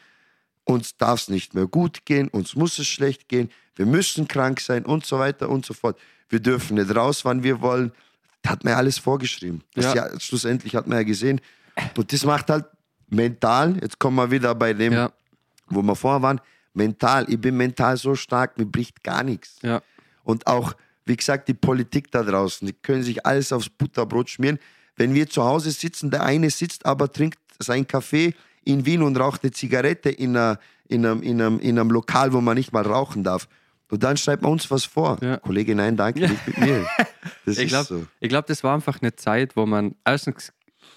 Uns 0.64 0.96
darf 0.96 1.20
es 1.20 1.28
nicht 1.28 1.54
mehr 1.54 1.66
gut 1.66 2.04
gehen, 2.04 2.28
uns 2.28 2.56
muss 2.56 2.78
es 2.78 2.88
schlecht 2.88 3.28
gehen, 3.28 3.50
wir 3.76 3.86
müssen 3.86 4.26
krank 4.26 4.60
sein 4.60 4.84
und 4.84 5.06
so 5.06 5.18
weiter 5.18 5.48
und 5.48 5.64
so 5.64 5.74
fort. 5.74 5.98
Wir 6.28 6.40
dürfen 6.40 6.76
nicht 6.76 6.94
raus, 6.94 7.24
wann 7.24 7.42
wir 7.42 7.60
wollen. 7.60 7.92
Das 8.42 8.52
hat 8.52 8.64
man 8.64 8.72
ja 8.72 8.76
alles 8.78 8.98
vorgeschrieben. 8.98 9.62
Das 9.74 9.94
Ja. 9.94 10.08
ja. 10.08 10.20
schlussendlich 10.20 10.74
hat 10.74 10.86
man 10.86 10.98
ja 10.98 11.04
gesehen. 11.04 11.40
Und 11.96 12.12
das 12.12 12.24
macht 12.24 12.48
halt 12.50 12.64
mental, 13.08 13.76
jetzt 13.80 13.98
kommen 13.98 14.16
wir 14.16 14.30
wieder 14.30 14.54
bei 14.54 14.72
dem, 14.72 15.08
wo 15.68 15.82
wir 15.82 15.94
vorher 15.94 16.22
waren, 16.22 16.40
mental. 16.74 17.26
Ich 17.28 17.40
bin 17.40 17.56
mental 17.56 17.96
so 17.96 18.14
stark, 18.14 18.58
mir 18.58 18.66
bricht 18.66 19.02
gar 19.02 19.22
nichts. 19.22 19.58
Ja. 19.62 19.82
Und 20.24 20.46
auch, 20.46 20.74
wie 21.06 21.16
gesagt, 21.16 21.48
die 21.48 21.54
Politik 21.54 22.10
da 22.10 22.22
draußen, 22.22 22.66
die 22.66 22.74
können 22.74 23.02
sich 23.02 23.24
alles 23.24 23.52
aufs 23.52 23.70
Butterbrot 23.70 24.28
schmieren. 24.28 24.58
Wenn 24.96 25.14
wir 25.14 25.28
zu 25.28 25.44
Hause 25.44 25.70
sitzen, 25.70 26.10
der 26.10 26.24
eine 26.24 26.50
sitzt 26.50 26.84
aber, 26.84 27.10
trinkt 27.10 27.38
seinen 27.58 27.86
Kaffee 27.86 28.34
in 28.64 28.84
Wien 28.84 29.02
und 29.02 29.18
raucht 29.18 29.44
eine 29.44 29.52
Zigarette 29.52 30.10
in, 30.10 30.36
einer, 30.36 30.58
in, 30.88 31.06
einem, 31.06 31.22
in, 31.22 31.40
einem, 31.40 31.60
in 31.60 31.78
einem 31.78 31.90
Lokal, 31.90 32.32
wo 32.32 32.40
man 32.40 32.56
nicht 32.56 32.72
mal 32.72 32.82
rauchen 32.82 33.22
darf. 33.22 33.48
Und 33.88 34.02
dann 34.02 34.16
schreibt 34.16 34.42
man 34.42 34.52
uns 34.52 34.68
was 34.70 34.84
vor. 34.84 35.16
Ja. 35.22 35.36
Kollege, 35.36 35.74
nein, 35.76 35.96
danke, 35.96 36.20
nicht 36.20 36.46
mit 36.46 36.58
mir. 36.58 36.86
Das 37.44 37.56
Ich 37.58 37.68
glaube, 37.68 37.86
so. 37.86 38.06
ich 38.18 38.28
glaub, 38.28 38.46
das 38.46 38.64
war 38.64 38.74
einfach 38.74 39.00
eine 39.00 39.14
Zeit, 39.14 39.56
wo 39.56 39.64
man 39.64 39.94
erstens, 40.04 40.52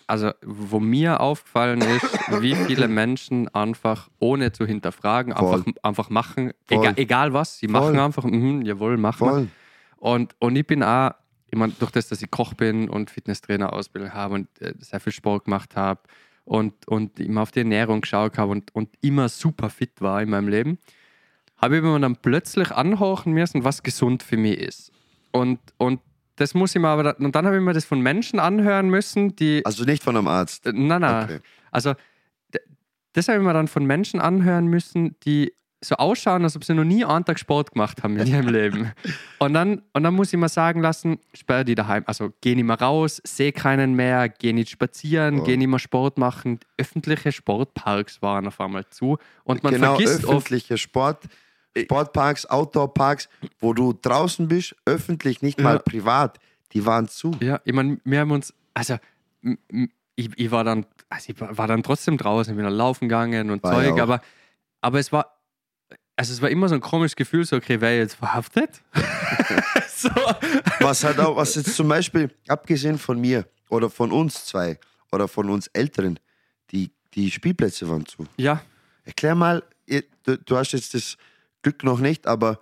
also 0.07 0.31
wo 0.43 0.79
mir 0.79 1.19
aufgefallen 1.19 1.81
ist, 1.81 2.41
wie 2.41 2.55
viele 2.55 2.87
Menschen 2.87 3.47
einfach 3.49 4.09
ohne 4.17 4.51
zu 4.51 4.65
hinterfragen 4.65 5.33
einfach, 5.33 5.63
Voll. 5.63 5.73
einfach 5.83 6.09
machen, 6.09 6.51
egal, 6.67 6.93
egal 6.95 7.33
was, 7.33 7.59
sie 7.59 7.67
machen 7.67 7.93
Voll. 7.93 7.99
einfach, 7.99 8.23
mhm, 8.23 8.63
jawohl, 8.63 8.97
machen. 8.97 9.51
Und, 9.99 10.35
und 10.39 10.55
ich 10.55 10.65
bin 10.65 10.81
auch, 10.83 11.11
ich 11.51 11.57
meine, 11.57 11.73
durch 11.79 11.91
das, 11.91 12.07
dass 12.07 12.21
ich 12.21 12.31
Koch 12.31 12.53
bin 12.53 12.89
und 12.89 13.09
Fitnesstrainer-Ausbildung 13.09 14.13
habe 14.13 14.35
und 14.35 14.61
äh, 14.61 14.73
sehr 14.79 14.99
viel 14.99 15.13
Sport 15.13 15.45
gemacht 15.45 15.75
habe 15.75 16.01
und, 16.45 16.87
und 16.87 17.19
immer 17.19 17.41
auf 17.41 17.51
die 17.51 17.59
Ernährung 17.59 18.01
geschaut 18.01 18.37
habe 18.37 18.51
und, 18.51 18.73
und 18.73 18.89
immer 19.01 19.29
super 19.29 19.69
fit 19.69 20.01
war 20.01 20.21
in 20.21 20.29
meinem 20.29 20.47
Leben, 20.47 20.79
habe 21.57 21.77
ich 21.77 21.83
mir 21.83 21.99
dann 21.99 22.15
plötzlich 22.15 22.71
anhören 22.71 23.33
müssen, 23.33 23.63
was 23.63 23.83
gesund 23.83 24.23
für 24.23 24.37
mich 24.37 24.57
ist. 24.57 24.91
Und, 25.31 25.59
und 25.77 25.99
das 26.37 26.53
muss 26.53 26.73
ich 26.73 26.81
mir 26.81 26.87
aber, 26.87 27.19
und 27.19 27.35
dann 27.35 27.45
habe 27.45 27.57
ich 27.57 27.61
mir 27.61 27.73
das 27.73 27.85
von 27.85 27.99
Menschen 27.99 28.39
anhören 28.39 28.89
müssen, 28.89 29.35
die. 29.35 29.65
Also 29.65 29.83
nicht 29.83 30.03
von 30.03 30.15
einem 30.15 30.27
Arzt. 30.27 30.65
Äh, 30.65 30.71
Nein, 30.73 31.01
nein. 31.01 31.23
Okay. 31.25 31.39
Also, 31.71 31.93
das 33.13 33.27
habe 33.27 33.39
ich 33.39 33.43
mir 33.43 33.53
dann 33.53 33.67
von 33.67 33.85
Menschen 33.85 34.21
anhören 34.21 34.67
müssen, 34.67 35.19
die 35.25 35.53
so 35.81 35.95
ausschauen, 35.95 36.43
als 36.43 36.55
ob 36.57 36.63
sie 36.65 36.73
noch 36.73 36.83
nie 36.83 37.05
einen 37.05 37.23
Tag 37.23 37.39
Sport 37.39 37.71
gemacht 37.71 38.03
haben 38.03 38.17
in 38.17 38.27
ihrem 38.27 38.47
Leben. 38.49 38.91
Und 39.37 39.53
dann, 39.53 39.81
und 39.93 40.03
dann 40.03 40.13
muss 40.13 40.33
ich 40.33 40.37
mir 40.39 40.49
sagen 40.49 40.81
lassen, 40.81 41.19
sperr 41.33 41.63
die 41.63 41.75
daheim. 41.75 42.03
Also, 42.05 42.33
geh 42.41 42.53
nicht 42.55 42.65
mehr 42.65 42.79
raus, 42.81 43.21
seh 43.23 43.51
keinen 43.53 43.93
mehr, 43.95 44.27
geh 44.27 44.51
nicht 44.51 44.69
spazieren, 44.69 45.39
Oh. 45.39 45.43
geh 45.43 45.55
nicht 45.55 45.69
mehr 45.69 45.79
Sport 45.79 46.17
machen. 46.17 46.59
Öffentliche 46.77 47.31
Sportparks 47.31 48.21
waren 48.21 48.47
auf 48.47 48.59
einmal 48.59 48.85
zu. 48.89 49.17
Und 49.45 49.63
man 49.63 49.73
genau, 49.73 49.95
vergisst 49.95 50.25
oft, 50.25 50.37
öffentliche 50.37 50.77
Sport, 50.77 51.23
Sportparks, 51.77 52.45
Outdoorparks, 52.45 53.29
wo 53.59 53.73
du 53.73 53.93
draußen 53.93 54.47
bist, 54.49 54.75
öffentlich, 54.85 55.41
nicht 55.41 55.61
mal 55.61 55.75
Ja. 55.75 55.79
privat, 55.79 56.39
die 56.73 56.85
waren 56.85 57.07
zu. 57.07 57.31
Ja, 57.39 57.61
ich 57.63 57.73
meine, 57.73 57.99
wir 58.03 58.19
haben 58.19 58.31
uns, 58.31 58.53
also 58.73 58.97
ich, 60.15 60.29
ich 60.35 60.51
war 60.51 60.63
dann, 60.65 60.85
also 61.09 61.31
ich 61.31 61.39
war 61.39 61.67
dann 61.67 61.83
trotzdem 61.83 62.17
draußen, 62.17 62.53
bin 62.55 62.65
dann 62.65 62.73
laufen 62.73 63.07
gegangen 63.07 63.49
und 63.49 63.63
War 63.63 63.71
Zeug, 63.73 63.99
aber, 64.01 64.21
aber 64.81 64.99
es 64.99 65.11
war, 65.13 65.37
also 66.19 66.33
es 66.33 66.41
war 66.41 66.49
immer 66.49 66.67
so 66.67 66.75
ein 66.75 66.81
komisches 66.81 67.15
Gefühl, 67.15 67.45
so, 67.45 67.55
okay, 67.55 67.79
wer 67.79 67.97
jetzt 67.97 68.15
verhaftet? 68.15 68.81
so. 69.95 70.09
Was 70.81 71.03
hat 71.03 71.17
auch, 71.19 71.35
was 71.37 71.55
jetzt 71.55 71.75
zum 71.75 71.87
Beispiel, 71.87 72.29
abgesehen 72.47 72.97
von 72.97 73.19
mir 73.21 73.45
oder 73.69 73.89
von 73.89 74.11
uns 74.11 74.45
zwei 74.45 74.77
oder 75.13 75.27
von 75.29 75.49
uns 75.49 75.67
Älteren, 75.67 76.19
die, 76.71 76.91
die 77.13 77.31
Spielplätze 77.31 77.87
waren 77.87 78.05
zu. 78.05 78.27
Ja, 78.37 78.61
Erklär 79.05 79.33
mal, 79.33 79.63
du, 80.23 80.37
du 80.37 80.57
hast 80.57 80.73
jetzt 80.73 80.93
das 80.93 81.17
Glück 81.63 81.83
noch 81.83 81.99
nicht, 81.99 82.27
aber 82.27 82.59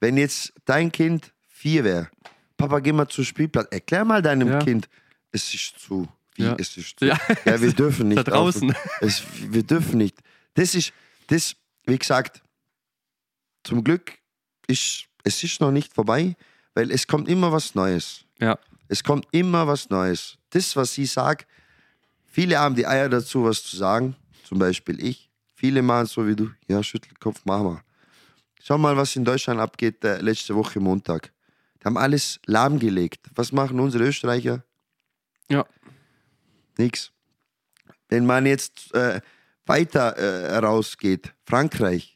wenn 0.00 0.16
jetzt 0.18 0.52
dein 0.66 0.92
Kind 0.92 1.32
vier 1.48 1.84
wäre, 1.84 2.10
Papa, 2.58 2.80
geh 2.80 2.92
mal 2.92 3.08
zum 3.08 3.24
Spielplatz, 3.24 3.68
erklär 3.70 4.04
mal 4.04 4.20
deinem 4.20 4.48
Ja. 4.48 4.58
Kind, 4.58 4.88
es 5.32 5.54
ist 5.54 5.78
zu. 5.78 6.06
Wie, 6.34 6.42
Ja. 6.42 6.56
es 6.58 6.76
ist 6.76 6.98
zu. 6.98 7.06
Ja. 7.06 7.18
Ja, 7.46 7.60
wir 7.60 7.72
dürfen 7.72 8.08
nicht. 8.08 8.18
Da 8.18 8.24
draußen. 8.24 8.74
Es, 9.00 9.22
wir 9.48 9.62
dürfen 9.62 9.96
nicht. 9.98 10.18
Das 10.54 10.74
ist, 10.74 10.92
das, 11.28 11.54
wie 11.86 11.96
gesagt, 11.98 12.42
zum 13.66 13.82
Glück 13.84 14.12
ist 14.66 15.06
es 15.24 15.42
ist 15.42 15.60
noch 15.60 15.72
nicht 15.72 15.92
vorbei, 15.92 16.36
weil 16.74 16.90
es 16.92 17.06
kommt 17.06 17.28
immer 17.28 17.50
was 17.50 17.74
Neues. 17.74 18.24
ja, 18.40 18.56
Es 18.88 19.02
kommt 19.02 19.26
immer 19.32 19.66
was 19.66 19.90
Neues. 19.90 20.38
Das, 20.50 20.76
was 20.76 20.94
sie 20.94 21.06
sagt, 21.06 21.48
viele 22.24 22.58
haben 22.58 22.76
die 22.76 22.86
Eier 22.86 23.08
dazu, 23.08 23.42
was 23.44 23.62
zu 23.64 23.76
sagen. 23.76 24.14
Zum 24.44 24.58
Beispiel 24.60 25.02
ich. 25.04 25.28
Viele 25.56 25.82
machen 25.82 26.06
so 26.06 26.24
wie 26.28 26.36
du. 26.36 26.50
Ja, 26.68 26.80
Schüttelkopf, 26.82 27.40
mach 27.44 27.62
mal. 27.62 27.82
Schau 28.62 28.78
mal, 28.78 28.96
was 28.96 29.16
in 29.16 29.24
Deutschland 29.24 29.58
abgeht 29.60 30.04
äh, 30.04 30.20
letzte 30.20 30.54
Woche 30.54 30.78
Montag. 30.78 31.32
Die 31.80 31.84
haben 31.84 31.96
alles 31.96 32.38
lahmgelegt. 32.46 33.26
Was 33.34 33.50
machen 33.50 33.80
unsere 33.80 34.04
Österreicher? 34.04 34.62
ja, 35.50 35.64
Nix. 36.78 37.10
Wenn 38.08 38.26
man 38.26 38.46
jetzt 38.46 38.94
äh, 38.94 39.20
weiter 39.64 40.16
äh, 40.16 40.58
rausgeht, 40.58 41.32
Frankreich, 41.44 42.15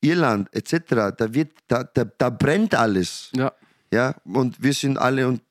Irland 0.00 0.48
etc., 0.54 1.12
da, 1.16 1.34
wird, 1.34 1.52
da, 1.68 1.84
da, 1.84 2.04
da 2.04 2.30
brennt 2.30 2.74
alles. 2.74 3.30
ja, 3.34 3.52
Ja, 3.92 4.14
und 4.24 4.62
wir 4.62 4.72
sind 4.72 4.98
alle 4.98 5.26
und 5.26 5.42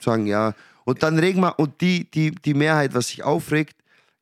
sagen 0.00 0.26
ja. 0.26 0.54
Und 0.84 1.02
dann 1.02 1.18
regen 1.18 1.40
wir, 1.40 1.58
und 1.58 1.80
die, 1.80 2.10
die, 2.10 2.32
die 2.32 2.54
Mehrheit, 2.54 2.94
was 2.94 3.08
sich 3.08 3.22
aufregt, 3.22 3.76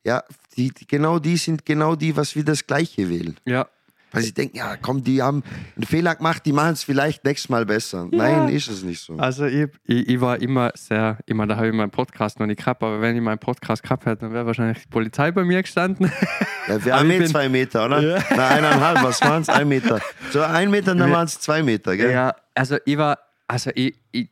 ja, 0.05 0.23
die, 0.55 0.69
die, 0.69 0.85
genau 0.85 1.19
die 1.19 1.37
sind 1.37 1.65
genau 1.65 1.95
die, 1.95 2.15
was 2.15 2.35
wir 2.35 2.43
das 2.43 2.65
Gleiche 2.65 3.09
wählen. 3.09 3.37
ja. 3.45 3.67
Weil 4.13 4.21
sie 4.21 4.33
denken, 4.33 4.57
ja, 4.57 4.77
komm, 4.77 5.03
die 5.03 5.21
haben 5.23 5.43
einen 5.75 5.85
Fehler 5.85 6.15
gemacht, 6.15 6.45
die 6.45 6.53
machen 6.53 6.73
es 6.73 6.83
vielleicht 6.83 7.25
nächstes 7.25 7.49
Mal 7.49 7.65
besser. 7.65 8.07
Nein, 8.11 8.47
ist 8.49 8.67
es 8.69 8.83
nicht 8.83 9.01
so. 9.01 9.17
Also 9.17 9.45
ich, 9.45 9.67
ich, 9.85 10.07
ich 10.07 10.21
war 10.21 10.39
immer 10.39 10.71
sehr, 10.75 11.17
immer 11.25 11.47
da 11.47 11.55
habe 11.55 11.67
ich 11.67 11.73
meinen 11.73 11.89
Podcast 11.89 12.39
noch 12.39 12.45
nicht 12.45 12.59
gehabt, 12.59 12.83
aber 12.83 13.01
wenn 13.01 13.15
ich 13.15 13.21
meinen 13.23 13.39
Podcast 13.39 13.81
gehabt 13.81 14.05
hätte, 14.05 14.21
dann 14.21 14.33
wäre 14.33 14.45
wahrscheinlich 14.45 14.83
die 14.83 14.89
Polizei 14.89 15.31
bei 15.31 15.43
mir 15.43 15.61
gestanden. 15.61 16.11
Ja, 16.65 16.85
wir 16.85 16.97
haben 16.97 17.11
eh 17.11 17.25
zwei 17.25 17.49
Meter, 17.49 17.85
oder? 17.85 18.23
Na, 18.37 18.47
eineinhalb, 18.47 19.03
was 19.03 19.19
waren 19.19 19.41
es? 19.41 19.49
Ein 19.49 19.67
Meter. 19.67 19.99
So 20.31 20.41
ein 20.41 20.71
Meter, 20.71 20.95
dann 20.95 21.11
waren 21.11 21.25
es 21.25 21.37
zwei 21.37 21.61
Meter, 21.61 21.97
gell? 21.97 22.09
Ja, 22.09 22.33
also 22.55 22.77
ich 22.85 22.97
war, 22.97 23.19
also 23.47 23.69
ich, 23.75 23.99
ich, 24.13 24.29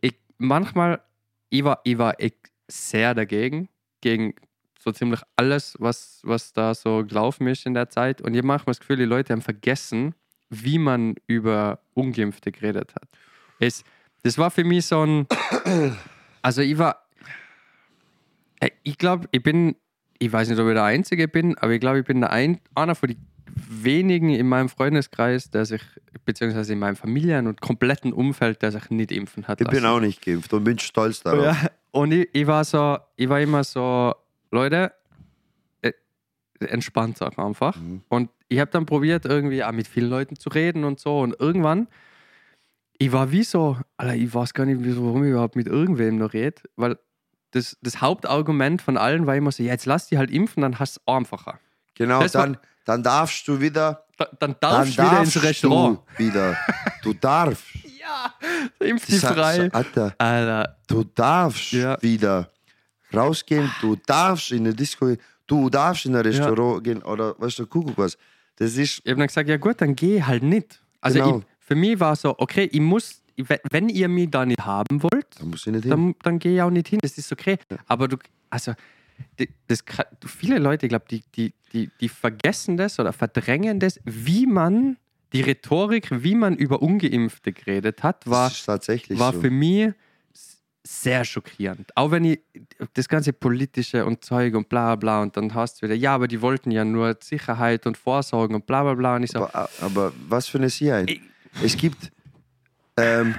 ich 0.00 0.14
manchmal, 0.38 1.00
ich 1.50 1.64
war, 1.64 1.80
ich 1.84 1.98
war 1.98 2.14
sehr 2.66 3.14
dagegen, 3.14 3.68
gegen 4.00 4.32
so 4.86 4.92
ziemlich 4.92 5.20
alles, 5.34 5.76
was, 5.80 6.20
was 6.22 6.52
da 6.52 6.72
so 6.72 7.04
gelaufen 7.04 7.48
ist 7.48 7.66
in 7.66 7.74
der 7.74 7.90
Zeit. 7.90 8.22
Und 8.22 8.34
ich 8.34 8.38
habe 8.38 8.46
manchmal 8.46 8.72
das 8.72 8.80
Gefühl, 8.80 8.96
die 8.96 9.04
Leute 9.04 9.32
haben 9.32 9.42
vergessen, 9.42 10.14
wie 10.48 10.78
man 10.78 11.16
über 11.26 11.80
Ungeimpfte 11.94 12.52
geredet 12.52 12.94
hat. 12.94 13.08
Es, 13.58 13.82
das 14.22 14.38
war 14.38 14.50
für 14.50 14.62
mich 14.62 14.86
so 14.86 15.04
ein, 15.04 15.26
also 16.42 16.62
ich 16.62 16.78
war, 16.78 17.04
äh, 18.60 18.70
ich 18.84 18.96
glaube, 18.96 19.28
ich 19.32 19.42
bin, 19.42 19.74
ich 20.20 20.32
weiß 20.32 20.48
nicht, 20.48 20.58
ob 20.60 20.68
ich 20.68 20.74
der 20.74 20.84
Einzige 20.84 21.26
bin, 21.26 21.58
aber 21.58 21.72
ich 21.72 21.80
glaube, 21.80 21.98
ich 21.98 22.04
bin 22.04 22.20
der 22.20 22.30
ein, 22.30 22.60
einer 22.76 22.94
von 22.94 23.08
den 23.08 23.18
wenigen 23.68 24.30
in 24.30 24.48
meinem 24.48 24.68
Freundeskreis, 24.68 25.50
der 25.50 25.64
sich, 25.64 25.82
beziehungsweise 26.24 26.74
in 26.74 26.78
meinem 26.78 26.96
Familien- 26.96 27.48
und 27.48 27.60
kompletten 27.60 28.12
Umfeld, 28.12 28.62
der 28.62 28.70
sich 28.70 28.88
nicht 28.90 29.10
impfen 29.10 29.48
hat. 29.48 29.60
Ich 29.60 29.66
bin 29.66 29.82
lassen. 29.82 29.96
auch 29.96 30.00
nicht 30.00 30.24
geimpft 30.24 30.52
und 30.52 30.62
bin 30.62 30.78
stolz 30.78 31.22
darauf. 31.22 31.44
Ja, 31.44 31.70
und 31.90 32.12
ich, 32.12 32.28
ich 32.32 32.46
war 32.46 32.62
so, 32.62 32.98
ich 33.16 33.28
war 33.28 33.40
immer 33.40 33.64
so, 33.64 34.14
Leute, 34.56 34.92
äh, 35.82 35.92
entspannt 36.60 37.20
auch 37.22 37.36
einfach. 37.38 37.76
Mhm. 37.76 38.02
Und 38.08 38.30
ich 38.48 38.58
habe 38.60 38.70
dann 38.70 38.86
probiert, 38.86 39.24
irgendwie 39.24 39.62
auch 39.64 39.72
mit 39.72 39.86
vielen 39.88 40.10
Leuten 40.10 40.36
zu 40.36 40.48
reden 40.50 40.84
und 40.84 40.98
so. 41.00 41.20
Und 41.20 41.34
irgendwann, 41.38 41.88
ich 42.98 43.12
war 43.12 43.30
wie 43.30 43.42
so, 43.42 43.76
Alter, 43.96 44.14
ich 44.14 44.32
weiß 44.32 44.54
gar 44.54 44.64
nicht, 44.66 44.80
warum 44.98 45.24
ich 45.24 45.30
überhaupt 45.30 45.56
mit 45.56 45.66
irgendwem 45.66 46.16
noch 46.18 46.32
rede, 46.32 46.62
weil 46.76 46.98
das, 47.50 47.76
das 47.82 48.00
Hauptargument 48.00 48.82
von 48.82 48.96
allen 48.96 49.26
war 49.26 49.36
immer 49.36 49.52
so, 49.52 49.62
ja, 49.62 49.72
jetzt 49.72 49.86
lass 49.86 50.08
die 50.08 50.18
halt 50.18 50.30
impfen, 50.30 50.62
dann 50.62 50.78
hast 50.78 50.96
du 50.96 51.00
es 51.06 51.14
einfacher. 51.14 51.58
Genau, 51.94 52.20
Das 52.22 52.34
war- 52.34 52.42
dann, 52.46 52.56
dann 52.84 53.02
darfst 53.02 53.46
du 53.48 53.60
wieder. 53.60 54.04
Da, 54.16 54.24
dann 54.38 54.52
Dann 54.52 54.56
darfst 54.60 54.98
du 54.98 55.02
wieder 55.02 55.20
ins 55.20 55.42
Restaurant. 55.42 55.98
Du 56.16 56.24
wieder. 56.24 56.56
Du 57.02 57.12
darfst. 57.12 57.64
Ja, 58.06 58.32
impf 58.86 59.04
die 59.06 59.18
frei. 59.18 59.68
Alter, 59.72 60.14
Alter, 60.18 60.76
du 60.86 61.02
darfst 61.02 61.72
Ja. 61.72 62.00
wieder 62.00 62.48
rausgehen, 63.14 63.70
du 63.80 63.96
darfst 64.06 64.52
in 64.52 64.60
eine 64.66 64.74
Disco 64.74 65.06
gehen, 65.06 65.18
du 65.46 65.70
darfst 65.70 66.06
in 66.06 66.14
ein 66.16 66.22
Restaurant 66.22 66.82
gehen 66.84 67.02
oder 67.02 67.34
weißt 67.38 67.58
du, 67.60 67.66
Kuckuck 67.66 67.96
was. 67.98 68.16
Das 68.56 68.76
ist, 68.76 69.00
ich 69.04 69.10
habe 69.10 69.18
dann 69.18 69.26
gesagt, 69.26 69.48
ja 69.48 69.56
gut, 69.58 69.80
dann 69.80 69.94
geh 69.94 70.22
halt 70.22 70.42
nicht. 70.42 70.80
Also 71.00 71.18
Genau. 71.18 71.38
ich, 71.38 71.44
für 71.60 71.74
mich 71.74 72.00
war 72.00 72.16
so, 72.16 72.34
okay, 72.38 72.68
ich 72.72 72.80
muss, 72.80 73.22
we- 73.36 73.60
wenn 73.70 73.88
ihr 73.88 74.08
mich 74.08 74.30
da 74.30 74.46
nicht 74.46 74.64
haben 74.64 75.02
wollt, 75.02 75.26
da 75.38 75.44
muss 75.44 75.66
ich 75.66 75.72
nicht 75.72 75.82
hin. 75.82 75.90
dann, 75.90 76.14
dann 76.22 76.38
gehe 76.38 76.54
ich 76.56 76.62
auch 76.62 76.70
nicht 76.70 76.88
hin. 76.88 76.98
Das 77.02 77.16
ist 77.18 77.30
okay. 77.32 77.58
Aber 77.86 78.08
du, 78.08 78.16
also, 78.50 78.72
das, 79.66 79.84
viele 80.26 80.58
Leute, 80.58 80.86
ich 80.86 80.90
glaube, 80.90 81.04
die, 81.10 81.22
die, 81.34 81.52
die, 81.72 81.90
die 82.00 82.08
vergessen 82.08 82.76
das 82.76 82.98
oder 82.98 83.12
verdrängen 83.12 83.78
das, 83.80 84.00
wie 84.04 84.46
man, 84.46 84.96
die 85.32 85.40
Rhetorik, 85.42 86.08
wie 86.22 86.34
man 86.34 86.56
über 86.56 86.82
Ungeimpfte 86.82 87.52
geredet 87.52 88.02
hat, 88.02 88.26
war, 88.26 88.50
war 88.50 89.32
so. 89.32 89.40
für 89.40 89.50
mich 89.50 89.92
sehr 90.86 91.24
schockierend. 91.24 91.90
Auch 91.96 92.10
wenn 92.12 92.24
ich 92.24 92.40
das 92.94 93.08
ganze 93.08 93.32
politische 93.32 94.04
und 94.06 94.24
Zeug 94.24 94.54
und 94.54 94.68
bla 94.68 94.94
bla 94.96 95.22
und 95.22 95.36
dann 95.36 95.52
hast 95.54 95.82
du 95.82 95.86
wieder, 95.86 95.94
ja, 95.96 96.14
aber 96.14 96.28
die 96.28 96.40
wollten 96.40 96.70
ja 96.70 96.84
nur 96.84 97.16
Sicherheit 97.20 97.86
und 97.86 97.96
Vorsorgen 97.98 98.54
und 98.54 98.66
bla 98.66 98.82
bla 98.84 98.94
bla. 98.94 99.16
Und 99.16 99.24
ich 99.24 99.32
so, 99.32 99.44
aber, 99.46 99.68
aber 99.80 100.12
was 100.28 100.46
für 100.48 100.58
eine 100.58 100.70
Sicherheit? 100.70 101.10
Ich- 101.10 101.20
Es 101.62 101.76
gibt, 101.76 102.12
ähm, 102.98 103.34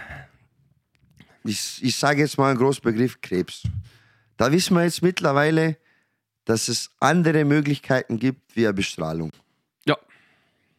ich, 1.43 1.83
ich 1.83 1.95
sage 1.95 2.21
jetzt 2.21 2.37
mal 2.37 2.49
einen 2.49 2.59
großen 2.59 2.81
Begriff, 2.81 3.21
Krebs. 3.21 3.63
Da 4.35 4.51
wissen 4.51 4.75
wir 4.75 4.83
jetzt 4.83 5.01
mittlerweile, 5.01 5.77
dass 6.45 6.67
es 6.67 6.89
andere 6.99 7.45
Möglichkeiten 7.45 8.19
gibt 8.19 8.55
wie 8.55 8.65
eine 8.65 8.73
Bestrahlung. 8.73 9.31
ja, 9.85 9.97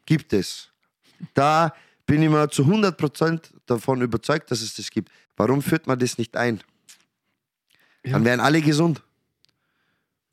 Gibt 0.07 0.33
es. 0.33 0.69
Da 1.35 1.75
bin 2.07 2.23
ich 2.23 2.29
mir 2.31 2.49
zu 2.49 2.65
100% 2.65 3.41
davon 3.67 4.01
überzeugt, 4.01 4.51
dass 4.51 4.61
es 4.63 4.75
das 4.75 4.91
gibt. 4.91 5.11
Warum 5.39 5.63
führt 5.63 5.87
man 5.87 5.99
das 5.99 6.19
nicht 6.19 6.37
ein? 6.37 6.61
Ja. 8.05 8.13
Dann 8.13 8.25
wären 8.25 8.41
alle 8.41 8.61
gesund. 8.61 9.03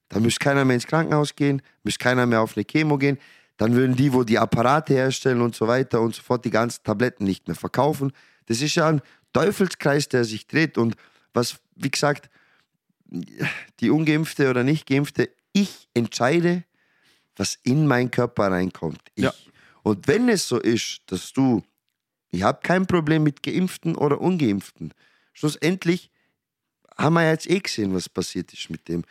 Dann 0.09 0.23
müsste 0.23 0.43
keiner 0.43 0.65
mehr 0.65 0.75
ins 0.75 0.87
Krankenhaus 0.87 1.35
gehen, 1.35 1.61
müsste 1.83 2.03
keiner 2.03 2.25
mehr 2.25 2.41
auf 2.41 2.57
eine 2.57 2.65
Chemo 2.65 2.97
gehen. 2.97 3.19
Dann 3.57 3.75
würden 3.75 3.95
die, 3.95 4.11
wo 4.11 4.23
die 4.23 4.37
Apparate 4.37 4.93
herstellen 4.93 5.41
und 5.41 5.55
so 5.55 5.67
weiter 5.67 6.01
und 6.01 6.15
so 6.15 6.21
fort, 6.21 6.43
die 6.43 6.49
ganzen 6.49 6.83
Tabletten 6.83 7.23
nicht 7.23 7.47
mehr 7.47 7.55
verkaufen. 7.55 8.11
Das 8.47 8.61
ist 8.61 8.75
ja 8.75 8.89
ein 8.89 9.01
Teufelskreis, 9.31 10.09
der 10.09 10.25
sich 10.25 10.47
dreht. 10.47 10.77
Und 10.77 10.95
was, 11.33 11.57
wie 11.75 11.91
gesagt, 11.91 12.29
die 13.79 13.89
Ungeimpfte 13.91 14.49
oder 14.49 14.63
nicht 14.63 14.87
Geimpfte, 14.87 15.29
ich 15.53 15.87
entscheide, 15.93 16.63
was 17.35 17.59
in 17.63 17.85
meinen 17.87 18.11
Körper 18.11 18.51
reinkommt. 18.51 19.01
Ich. 19.15 19.25
Ja. 19.25 19.33
Und 19.83 20.07
wenn 20.07 20.29
es 20.29 20.47
so 20.47 20.59
ist, 20.59 21.01
dass 21.07 21.31
du, 21.31 21.63
ich 22.35 22.43
habe 22.43 22.59
kein 22.61 22.85
Problem 22.85 23.23
mit 23.23 23.43
Geimpften 23.43 23.95
oder 23.95 24.19
Ungeimpften, 24.21 24.93
schlussendlich 25.33 26.11
haben 26.97 27.13
wir 27.15 27.29
jetzt 27.29 27.49
eh 27.49 27.59
gesehen, 27.59 27.93
was 27.93 28.07
passiert 28.09 28.53
ist 28.53 28.69
mit 28.69 28.87
dem. 28.87 29.03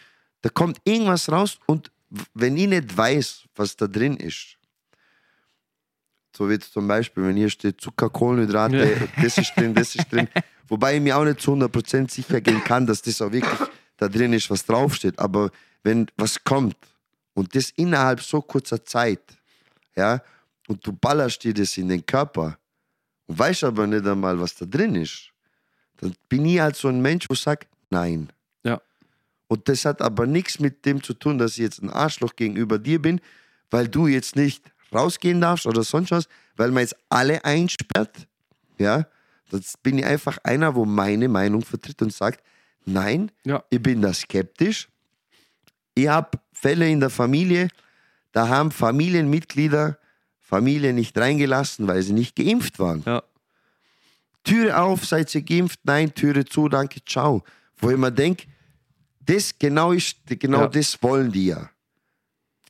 Da 0.43 0.49
kommt 0.49 0.79
irgendwas 0.85 1.31
raus 1.31 1.59
und 1.67 1.91
wenn 2.35 2.57
ich 2.57 2.69
nicht 2.69 2.97
weiß, 2.97 3.45
was 3.57 3.77
da 3.77 3.87
drin 3.87 4.17
ist, 4.17 4.57
so 6.37 6.49
wie 6.51 6.59
zum 6.59 6.89
Beispiel, 6.89 7.25
wenn 7.25 7.37
hier 7.37 7.51
steht 7.51 7.81
Zucker, 7.81 8.11
Kohlenhydrate, 8.11 8.77
Ja. 8.77 9.23
das 9.23 9.39
ist 9.39 9.53
drin, 9.57 9.75
das 9.75 9.95
ist 9.95 10.11
drin. 10.11 10.29
Wobei 10.69 10.97
ich 10.97 11.01
mir 11.01 11.17
auch 11.17 11.25
nicht 11.25 11.41
zu 11.41 11.53
100% 11.53 12.11
sicher 12.11 12.41
gehen 12.41 12.63
kann, 12.65 12.87
dass 12.87 13.03
das 13.03 13.21
auch 13.23 13.31
wirklich 13.31 13.61
da 13.97 14.09
drin 14.09 14.33
ist, 14.33 14.51
was 14.51 14.65
draufsteht. 14.65 15.19
Aber 15.19 15.51
wenn 15.83 16.07
was 16.17 16.43
kommt 16.43 16.77
und 17.35 17.55
das 17.55 17.71
innerhalb 17.71 18.21
so 18.21 18.41
kurzer 18.41 18.85
Zeit, 18.85 19.21
ja, 19.95 20.23
und 20.67 20.85
du 20.87 20.93
ballerst 20.93 21.45
dir 21.45 21.55
das 21.55 21.77
in 21.77 21.89
den 21.89 22.05
Körper 22.05 22.59
und 23.27 23.39
weißt 23.39 23.65
aber 23.65 23.87
nicht 23.87 24.07
einmal, 24.07 24.39
was 24.41 24.55
da 24.55 24.67
drin 24.67 24.95
ist, 24.95 25.31
dann 25.99 26.15
bin 26.29 26.45
ich 26.47 26.61
halt 26.61 26.77
so 26.77 26.89
ein 26.89 27.01
Mensch, 27.01 27.29
wo 27.31 27.35
sagt, 27.35 27.69
nein. 27.91 28.31
Ja. 28.65 28.81
Und 29.49 29.69
das 29.69 29.85
hat 29.85 30.03
aber 30.03 30.27
nichts 30.27 30.59
mit 30.59 30.85
dem 30.85 31.03
zu 31.03 31.15
tun, 31.15 31.39
dass 31.39 31.53
ich 31.53 31.59
jetzt 31.59 31.83
ein 31.83 31.91
Arschloch 31.91 32.37
gegenüber 32.37 32.79
dir 32.79 33.01
bin, 33.01 33.21
weil 33.71 33.89
du 33.89 34.07
jetzt 34.07 34.37
nicht 34.37 34.63
rausgehen 34.93 35.41
darfst 35.41 35.67
oder 35.67 35.83
sonst 35.83 36.11
was, 36.11 36.29
weil 36.57 36.71
man 36.71 36.83
jetzt 36.83 36.97
alle 37.09 37.45
einsperrt. 37.45 38.27
Ja, 38.79 39.07
das 39.51 39.77
bin 39.83 39.99
ich 39.99 40.05
einfach 40.05 40.39
einer, 40.45 40.75
wo 40.75 40.85
meine 40.85 41.29
Meinung 41.29 41.63
vertritt 41.63 42.03
und 42.03 42.13
sagt, 42.13 42.43
nein, 42.85 43.31
Ja. 43.45 43.63
ich 43.71 43.83
bin 43.83 44.03
da 44.03 44.13
skeptisch. 44.13 44.89
Ich 45.95 46.09
habe 46.09 46.39
Fälle 46.53 46.89
in 46.91 47.01
der 47.01 47.11
Familie, 47.11 47.69
da 48.33 48.49
haben 48.49 48.71
Familienmitglieder 48.73 49.99
Familie 50.45 50.93
nicht 50.93 51.17
reingelassen, 51.17 51.89
weil 51.89 52.03
sie 52.03 52.13
nicht 52.13 52.37
geimpft 52.37 52.79
waren. 52.79 53.03
Ja. 53.07 53.23
Türe 54.45 54.79
auf, 54.79 55.07
seid 55.07 55.35
ihr 55.35 55.43
geimpft? 55.43 55.81
Nein, 55.85 56.15
Türe 56.15 56.45
zu, 56.45 56.69
danke, 56.69 57.03
ciao. 57.05 57.43
Wo 57.79 57.91
ich 57.91 57.97
mir 57.97 58.13
denke, 58.13 58.45
das 59.21 59.59
genau 59.59 59.93
ist, 59.93 60.19
genau 60.27 60.61
Ja. 60.61 60.69
das 60.69 61.03
wollen 61.03 61.33
die 61.33 61.47
ja. 61.47 61.71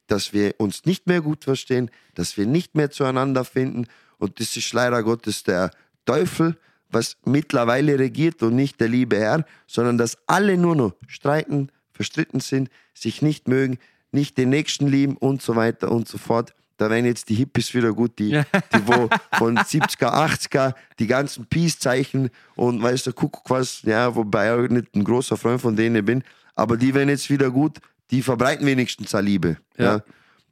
Dass 0.07 0.33
wir 0.33 0.55
uns 0.59 0.85
nicht 0.85 1.09
mehr 1.09 1.21
gut 1.21 1.43
verstehen, 1.43 1.91
dass 2.15 2.37
wir 2.37 2.47
nicht 2.47 2.77
mehr 2.77 2.91
zueinander 2.93 3.45
finden. 3.45 3.87
Und 4.19 4.39
das 4.39 4.57
ist 4.57 4.73
leider 4.73 5.03
Gottes 5.03 5.43
der 5.43 5.73
Teufel, 6.07 6.57
was 6.91 7.17
mittlerweile 7.25 7.99
regiert 7.99 8.41
und 8.45 8.55
nicht 8.55 8.79
der 8.79 8.89
liebe 8.89 9.19
Herr, 9.19 9.45
sondern 9.67 9.99
dass 9.99 10.17
alle 10.29 10.57
nur 10.57 10.77
noch 10.77 10.95
streiten, 11.09 11.73
verstritten 11.91 12.39
sind, 12.39 12.71
sich 12.95 13.21
nicht 13.21 13.49
mögen, 13.49 13.79
nicht 14.13 14.39
den 14.39 14.51
Nächsten 14.51 14.87
lieben 14.87 15.17
und 15.17 15.43
so 15.43 15.57
weiter 15.57 15.91
und 15.91 16.07
so 16.07 16.19
fort. 16.19 16.55
Da 16.77 16.91
werden 16.91 17.07
jetzt 17.07 17.29
die 17.29 17.35
Hippies 17.35 17.73
wieder 17.75 17.93
gut, 17.93 18.19
die, 18.19 18.31
die 18.31 18.87
wo 18.87 19.09
von 19.39 19.57
70er, 19.57 20.13
80er, 20.13 20.75
die 20.99 21.07
ganzen 21.07 21.47
Peace-Zeichen 21.47 22.31
und 22.57 22.83
weißt 22.83 23.07
du, 23.07 23.13
Kuckuck 23.13 23.49
was, 23.51 23.83
ja, 23.83 24.15
wobei 24.15 24.65
ich 24.65 24.71
nicht 24.71 24.95
ein 24.95 25.05
großer 25.05 25.37
Freund 25.37 25.61
von 25.61 25.77
denen 25.77 26.05
bin, 26.05 26.25
aber 26.57 26.77
die 26.77 26.93
werden 26.95 27.09
jetzt 27.09 27.31
wieder 27.31 27.51
gut, 27.51 27.79
die 28.11 28.23
verbreiten 28.23 28.67
wenigstens 28.67 29.15
eine 29.15 29.27
Liebe. 29.27 29.57
Ja. 29.77 29.85
Ja. 29.97 30.03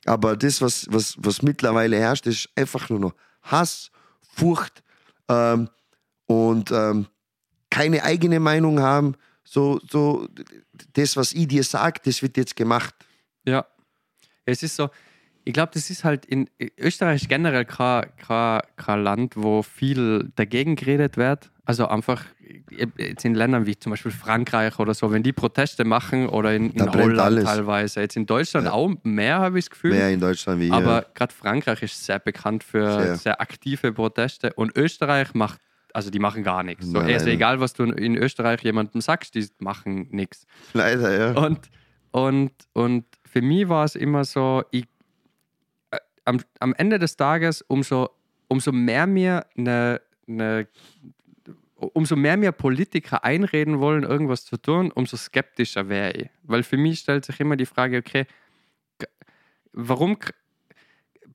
Aber 0.04 0.36
das, 0.36 0.60
was, 0.60 0.86
was, 0.90 1.14
was 1.18 1.42
mittlerweile 1.42 1.98
herrscht, 1.98 2.26
ist 2.26 2.48
einfach 2.56 2.88
nur 2.88 2.98
noch 2.98 3.14
Hass, 3.42 3.90
Furcht 4.34 4.82
ähm, 5.28 5.68
und 6.26 6.70
ähm, 6.70 7.06
keine 7.70 8.02
eigene 8.02 8.40
Meinung 8.40 8.80
haben. 8.80 9.14
So, 9.44 9.80
so, 9.90 10.28
das, 10.94 11.16
was 11.16 11.32
ich 11.32 11.48
dir 11.48 11.64
sage, 11.64 12.00
das 12.04 12.22
wird 12.22 12.36
jetzt 12.36 12.56
gemacht. 12.56 12.94
Ja. 13.44 13.66
Es 14.44 14.62
ist 14.62 14.76
so, 14.76 14.90
ich 15.44 15.52
glaube, 15.52 15.70
das 15.74 15.90
ist 15.90 16.04
halt 16.04 16.24
in 16.26 16.48
Österreich 16.78 17.28
generell 17.28 17.64
kein, 17.64 18.04
kein, 18.16 18.60
kein 18.76 19.02
Land, 19.02 19.34
wo 19.36 19.62
viel 19.62 20.30
dagegen 20.36 20.76
geredet 20.76 21.16
wird. 21.16 21.50
Also 21.64 21.86
einfach 21.86 22.24
jetzt 22.98 23.24
in 23.24 23.34
Ländern 23.34 23.66
wie 23.66 23.76
zum 23.78 23.90
Beispiel 23.90 24.10
Frankreich 24.10 24.78
oder 24.78 24.94
so, 24.94 25.10
wenn 25.12 25.22
die 25.22 25.32
Proteste 25.32 25.84
machen 25.84 26.28
oder 26.28 26.54
in, 26.54 26.70
in 26.70 26.92
Holland 26.92 27.18
alles. 27.20 27.44
teilweise. 27.44 28.00
Jetzt 28.00 28.16
in 28.16 28.26
Deutschland 28.26 28.66
Ja. 28.66 28.72
auch 28.72 28.90
mehr, 29.04 29.38
habe 29.38 29.58
ich 29.58 29.66
das 29.66 29.70
Gefühl. 29.70 29.92
Mehr 29.92 30.10
in 30.10 30.20
Deutschland 30.20 30.60
wie 30.60 30.64
hier. 30.66 30.74
Aber 30.74 31.06
gerade 31.14 31.32
Frankreich 31.32 31.82
ist 31.82 32.04
sehr 32.04 32.18
bekannt 32.18 32.64
für 32.64 32.92
Sehr. 33.02 33.16
sehr. 33.16 33.40
aktive 33.40 33.92
Proteste 33.92 34.52
und 34.54 34.76
Österreich 34.76 35.34
macht, 35.34 35.60
also 35.94 36.10
die 36.10 36.18
machen 36.18 36.42
gar 36.42 36.62
nichts. 36.62 36.86
So, 36.86 36.98
also 36.98 37.26
egal, 37.28 37.60
was 37.60 37.74
du 37.74 37.84
in 37.84 38.16
Österreich 38.16 38.60
jemandem 38.62 39.00
sagst, 39.00 39.34
die 39.34 39.46
machen 39.60 40.08
nichts. 40.10 40.46
Leider, 40.72 41.16
ja. 41.16 41.40
Und, 41.40 41.60
und, 42.10 42.52
und 42.72 43.04
für 43.24 43.40
mich 43.40 43.68
war 43.68 43.84
es 43.84 43.94
immer 43.94 44.24
so, 44.24 44.62
ich, 44.72 44.84
am, 46.24 46.40
am 46.60 46.74
Ende 46.74 46.98
des 46.98 47.16
Tages, 47.16 47.62
umso, 47.62 48.10
umso 48.48 48.72
mehr 48.72 49.06
mir 49.06 49.46
eine, 49.56 50.00
eine 50.28 50.66
umso 51.94 52.16
mehr 52.16 52.36
mir 52.36 52.52
Politiker 52.52 53.24
einreden 53.24 53.80
wollen, 53.80 54.04
irgendwas 54.04 54.44
zu 54.44 54.56
tun, 54.56 54.92
umso 54.92 55.16
skeptischer 55.16 55.88
wäre 55.88 56.12
ich. 56.12 56.30
Weil 56.44 56.62
für 56.62 56.76
mich 56.76 57.00
stellt 57.00 57.24
sich 57.24 57.40
immer 57.40 57.56
die 57.56 57.66
Frage, 57.66 57.98
okay, 57.98 58.26
warum 59.72 60.16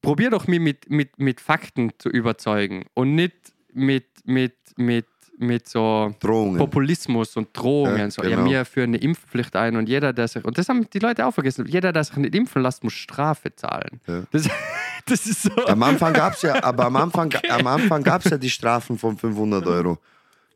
probier 0.02 0.30
doch 0.30 0.48
mich 0.48 0.60
mit, 0.60 0.90
mit, 0.90 1.20
mit 1.20 1.42
Fakten 1.42 1.92
zu 1.98 2.10
überzeugen 2.10 2.86
und 2.94 3.16
nicht 3.16 3.36
mit, 3.74 4.06
mit, 4.26 4.56
mit, 4.78 5.08
mit 5.38 5.68
so 5.68 6.16
Drohungen. 6.20 6.58
Populismus 6.58 7.36
und 7.36 7.50
Drohungen. 7.54 7.98
Ja, 7.98 8.12
so, 8.12 8.24
ja, 8.24 8.30
genau. 8.30 8.50
wir 8.50 8.66
führen 8.66 8.92
eine 8.92 8.98
Impfpflicht 8.98 9.56
ein 9.56 9.76
und 9.76 9.90
jeder, 9.90 10.14
der 10.14 10.28
sich, 10.28 10.44
und 10.46 10.58
das 10.58 10.70
haben 10.70 10.90
die 10.90 11.00
Leute 11.00 11.26
auch 11.26 11.34
vergessen, 11.34 11.66
jeder, 11.68 11.92
der 11.92 12.04
sich 12.04 12.18
nicht 12.18 12.36
impfen 12.36 12.62
lässt, 12.62 12.84
muss 12.84 12.94
Strafe 12.94 13.54
zahlen. 13.56 14.00
Ja. 14.08 14.24
Das, 14.32 14.50
das 15.10 15.26
ist 15.26 15.44
so. 15.44 15.66
Am 15.68 15.82
Anfang 15.84 16.14
gab 16.14 16.34
es 16.34 16.42
ja, 16.42 16.64
aber 16.64 16.86
am 16.86 16.96
Anfang, 16.96 17.34
am 17.50 17.68
Anfang 17.68 18.04
gab 18.04 18.24
ja 18.26 18.38
die 18.38 18.50
Strafen 18.50 18.98
von 18.98 19.18
500 19.18 19.66
Euro. 19.68 19.98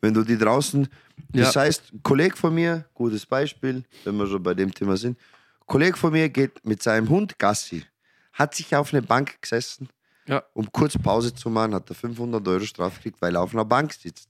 Wenn 0.02 0.14
du 0.14 0.24
die 0.24 0.38
draußen, 0.38 0.88
das 1.30 1.54
Ja. 1.54 1.62
heißt, 1.62 1.94
ein 1.94 2.04
Kollege 2.04 2.36
von 2.36 2.54
mir, 2.54 2.86
gutes 2.94 3.26
Beispiel, 3.26 3.84
wenn 4.04 4.16
wir 4.18 4.28
schon 4.28 4.42
bei 4.42 4.54
dem 4.54 4.74
Thema 4.74 4.98
sind, 4.98 5.18
ein 5.18 5.68
Kollege 5.68 5.96
von 5.98 6.12
mir 6.12 6.28
geht 6.30 6.66
mit 6.66 6.82
seinem 6.82 7.08
Hund 7.10 7.38
Gassi, 7.38 7.86
hat 8.34 8.56
sich 8.56 8.76
auf 8.76 8.94
eine 8.94 9.02
Bank 9.04 9.42
gesessen, 9.42 9.90
Ja. 10.28 10.44
um 10.54 10.72
kurz 10.72 10.98
Pause 10.98 11.34
zu 11.34 11.50
machen, 11.50 11.76
hat 11.76 11.90
er 11.90 11.96
500 11.96 12.48
Euro 12.48 12.66
Strafe 12.66 12.96
gekriegt, 12.98 13.22
weil 13.22 13.36
er 13.36 13.42
auf 13.42 13.54
einer 13.54 13.66
Bank 13.66 13.94
sitzt. 13.94 14.30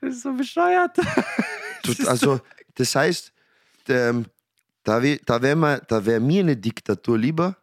Das 0.00 0.14
ist 0.16 0.22
so 0.22 0.32
bescheuert. 0.34 0.96
Tut- 1.82 2.06
Also, 2.06 2.40
das 2.74 2.94
heißt, 2.94 3.32
ähm, 3.88 4.26
da 4.82 5.00
wäre 5.02 5.20
da 5.26 6.04
wär 6.04 6.20
mir 6.20 6.40
eine 6.40 6.56
Diktatur 6.56 7.16
lieber, 7.18 7.56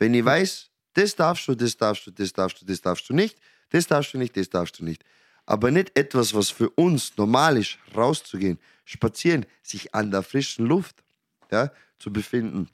wenn 0.00 0.14
ich 0.14 0.24
weiß, 0.24 0.70
das 0.94 1.14
darfst 1.14 1.46
du, 1.46 1.54
das 1.54 1.76
darfst 1.76 2.06
du, 2.06 2.10
das 2.10 2.32
darfst 2.32 2.60
du, 2.60 2.66
das 2.66 2.80
darfst 2.80 3.08
du 3.08 3.14
nicht, 3.14 3.38
das 3.70 3.86
darfst 3.86 4.12
du 4.12 4.18
nicht, 4.18 4.36
das 4.36 4.50
darfst 4.50 4.80
du 4.80 4.84
nicht. 4.84 5.04
Aber 5.46 5.70
nicht 5.70 5.96
etwas, 5.96 6.34
was 6.34 6.50
für 6.50 6.70
uns 6.70 7.16
normal 7.16 7.56
ist, 7.56 7.78
rauszugehen, 7.94 8.58
spazieren, 8.84 9.46
sich 9.62 9.94
an 9.94 10.10
der 10.10 10.22
frischen 10.22 10.66
Luft 10.66 10.96
ja, 11.52 11.70
zu 11.98 12.12
befinden 12.12 12.68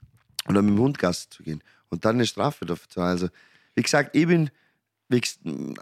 oder 0.48 0.62
mit 0.62 0.74
dem 0.74 0.80
Hund 0.80 0.98
Gassi 0.98 1.28
zu 1.28 1.42
gehen 1.42 1.62
und 1.90 2.04
dann 2.04 2.16
eine 2.16 2.26
Strafe 2.26 2.64
dafür 2.64 2.88
zu 2.88 3.02
haben. 3.02 3.10
Also, 3.10 3.28
wie 3.74 3.82
gesagt, 3.82 4.14
ich 4.14 4.26
bin 4.26 4.50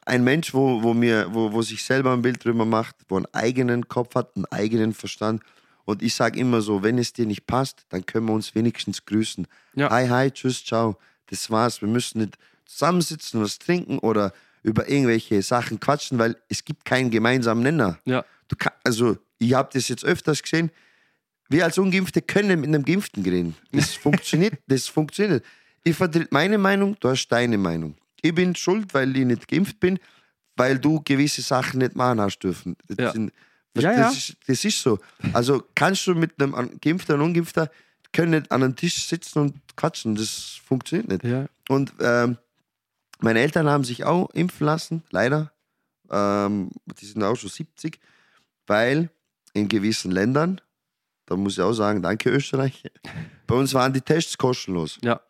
ein 0.06 0.24
Mensch, 0.24 0.52
wo, 0.52 0.82
wo, 0.82 0.94
mir, 0.94 1.28
wo, 1.32 1.52
wo 1.52 1.62
sich 1.62 1.84
selber 1.84 2.12
ein 2.12 2.22
Bild 2.22 2.44
drüber 2.44 2.64
macht, 2.64 2.96
wo 3.08 3.16
einen 3.16 3.26
eigenen 3.32 3.88
Kopf 3.88 4.14
hat, 4.14 4.36
einen 4.36 4.46
eigenen 4.46 4.92
Verstand. 4.92 5.42
Und 5.84 6.02
ich 6.02 6.14
sage 6.14 6.38
immer 6.38 6.62
so, 6.62 6.82
wenn 6.82 6.98
es 6.98 7.12
dir 7.12 7.26
nicht 7.26 7.46
passt, 7.46 7.86
dann 7.90 8.04
können 8.06 8.26
wir 8.26 8.34
uns 8.34 8.54
wenigstens 8.54 9.04
grüßen. 9.04 9.46
Ja. 9.74 9.90
Hi, 9.90 10.08
hi, 10.08 10.30
tschüss, 10.30 10.64
ciao. 10.64 10.96
Das 11.26 11.50
war's. 11.50 11.80
Wir 11.80 11.88
müssen 11.88 12.20
nicht 12.20 12.36
zusammensitzen, 12.66 13.40
was 13.40 13.58
trinken 13.58 13.98
oder 13.98 14.32
über 14.62 14.88
irgendwelche 14.88 15.42
Sachen 15.42 15.78
quatschen, 15.80 16.18
weil 16.18 16.36
es 16.48 16.64
gibt 16.64 16.84
keinen 16.84 17.10
gemeinsamen 17.10 17.62
Nenner. 17.62 17.98
Ja. 18.04 18.24
Du 18.48 18.56
kann, 18.56 18.72
also, 18.82 19.18
ich 19.38 19.52
habe 19.54 19.68
das 19.72 19.88
jetzt 19.88 20.04
öfters 20.04 20.42
gesehen. 20.42 20.70
Wir 21.48 21.64
als 21.64 21.76
Ungeimpfte 21.78 22.22
können 22.22 22.60
mit 22.60 22.68
einem 22.68 22.84
Geimpften 22.84 23.22
reden. 23.22 23.54
Das 23.72 23.94
funktioniert. 23.94 24.54
Das 24.66 24.86
funktioniert. 24.86 25.44
Ich 25.82 25.94
vertrete 25.96 26.28
meine 26.30 26.56
Meinung, 26.56 26.96
du 27.00 27.10
hast 27.10 27.28
deine 27.28 27.58
Meinung. 27.58 27.94
Ich 28.22 28.34
bin 28.34 28.56
schuld, 28.56 28.94
weil 28.94 29.14
ich 29.14 29.26
nicht 29.26 29.46
geimpft 29.48 29.78
bin, 29.80 29.98
weil 30.56 30.78
du 30.78 31.02
gewisse 31.04 31.42
Sachen 31.42 31.80
nicht 31.80 31.94
machen 31.94 32.20
hast 32.20 32.38
dürfen. 32.38 32.76
Das, 32.88 32.96
Ja. 32.98 33.12
sind, 33.12 33.32
Ja, 33.76 33.90
das, 33.90 33.96
ja. 33.98 34.10
Ist, 34.10 34.36
das 34.46 34.64
ist 34.64 34.80
so. 34.80 34.98
Also 35.34 35.62
kannst 35.74 36.06
du 36.06 36.14
mit 36.14 36.40
einem 36.40 36.80
Geimpften 36.80 37.16
und 37.16 37.20
Ungeimpfter 37.20 37.70
können 38.14 38.30
nicht 38.30 38.50
an 38.50 38.62
einem 38.62 38.76
Tisch 38.76 39.06
sitzen 39.06 39.40
und 39.40 39.76
quatschen. 39.76 40.14
Das 40.14 40.58
funktioniert 40.66 41.08
nicht. 41.08 41.24
Ja. 41.24 41.46
Und 41.68 41.92
ähm, 42.00 42.38
meine 43.20 43.40
Eltern 43.40 43.68
haben 43.68 43.84
sich 43.84 44.04
auch 44.04 44.30
impfen 44.30 44.66
lassen, 44.66 45.02
leider. 45.10 45.52
Ähm, 46.10 46.70
die 47.00 47.04
sind 47.06 47.22
auch 47.22 47.36
schon 47.36 47.50
70, 47.50 47.98
weil 48.66 49.10
in 49.52 49.68
gewissen 49.68 50.10
Ländern, 50.10 50.60
da 51.26 51.36
muss 51.36 51.54
ich 51.54 51.60
auch 51.60 51.72
sagen, 51.72 52.02
danke 52.02 52.30
Österreich, 52.30 52.82
bei 53.46 53.54
uns 53.54 53.74
waren 53.74 53.92
die 53.92 54.00
Tests 54.00 54.38
kostenlos. 54.38 54.98
Ja. 55.02 55.20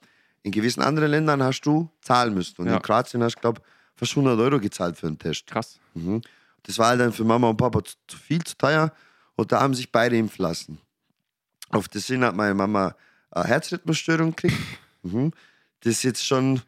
In 0.43 0.52
gewissen 0.52 0.82
anderen 0.82 1.11
Ländern 1.11 1.43
hast 1.43 1.62
du 1.62 1.90
zahlen 2.02 2.35
müssen. 2.35 2.61
Und 2.62 2.66
Ja. 2.69 2.77
in 2.77 2.82
Kroatien 2.82 3.23
hast 3.23 3.36
du, 3.36 3.40
glaube 3.40 3.61
ich, 3.61 3.98
fast 3.98 4.12
100 4.12 4.39
Euro 4.39 4.61
gezahlt 4.61 4.97
für 4.97 5.06
einen 5.06 5.19
Test. 5.19 5.47
Krass. 5.47 5.78
Mhm. 5.94 6.20
Das 6.65 6.78
war 6.78 6.89
halt 6.89 7.01
dann 7.01 7.12
für 7.12 7.24
Mama 7.24 7.48
und 7.48 7.56
Papa 7.56 7.82
zu, 7.85 7.94
zu 8.09 8.16
viel, 8.19 8.43
zu 8.44 8.56
teuer. 8.56 8.93
Und 9.36 9.52
da 9.52 9.61
haben 9.61 9.74
sich 9.74 9.90
beide 9.90 10.16
impfen 10.16 10.43
lassen. 10.43 10.78
Auf 11.70 11.89
das 11.89 12.07
Sinn 12.07 12.24
hat 12.24 12.35
meine 12.35 12.55
Mama 12.55 12.95
eine 13.31 13.47
Herzrhythmusstörung 13.47 14.35
gekriegt. 14.35 14.57
Mhm. 15.07 15.32
Das 15.81 16.03
jetzt 16.03 16.24
schon 16.24 16.62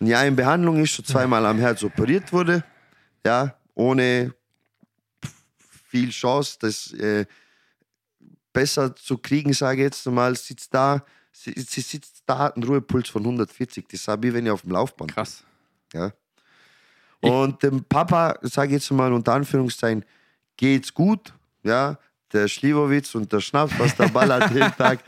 ein 0.00 0.06
Jahr 0.06 0.24
in 0.24 0.36
Behandlung 0.36 0.80
ist, 0.80 0.92
schon 0.92 1.04
zweimal 1.04 1.44
am 1.44 1.58
Herz 1.58 1.82
operiert 1.82 2.32
wurde. 2.32 2.62
Ja, 3.26 3.56
ohne 3.74 4.32
viel 5.88 6.10
Chance, 6.10 6.58
das 6.60 6.92
äh, 6.92 7.26
besser 8.52 8.94
zu 8.94 9.18
kriegen, 9.18 9.52
sage 9.52 9.80
ich 9.80 9.86
jetzt 9.86 10.06
mal. 10.06 10.36
Sitzt 10.36 10.72
da, 10.72 11.04
sie, 11.32 11.54
sie 11.56 11.80
sitzt 11.80 12.22
da, 12.24 12.38
hat 12.38 12.54
einen 12.54 12.62
Ruhepuls 12.62 13.08
von 13.08 13.22
140. 13.22 13.88
Das 13.88 14.06
habe 14.06 14.28
ich, 14.28 14.34
wenn 14.34 14.46
ich 14.46 14.52
auf 14.52 14.62
dem 14.62 14.70
Laufband 14.70 15.08
bin. 15.08 15.14
Krass. 15.16 15.42
Ja. 15.92 16.12
Und 17.20 17.62
dem 17.62 17.84
Papa, 17.84 18.38
sage 18.42 18.68
ich 18.68 18.82
jetzt 18.82 18.90
mal 18.90 19.12
unter 19.12 19.34
Anführungszeichen, 19.34 20.04
geht's 20.56 20.92
gut. 20.92 21.32
Ja, 21.62 21.98
der 22.32 22.48
Schliwowitz 22.48 23.14
und 23.14 23.32
der 23.32 23.40
Schnaps, 23.40 23.78
was 23.78 23.96
der 23.96 24.08
ballert 24.08 24.50
jeden 24.50 24.72
Tag. 24.76 25.00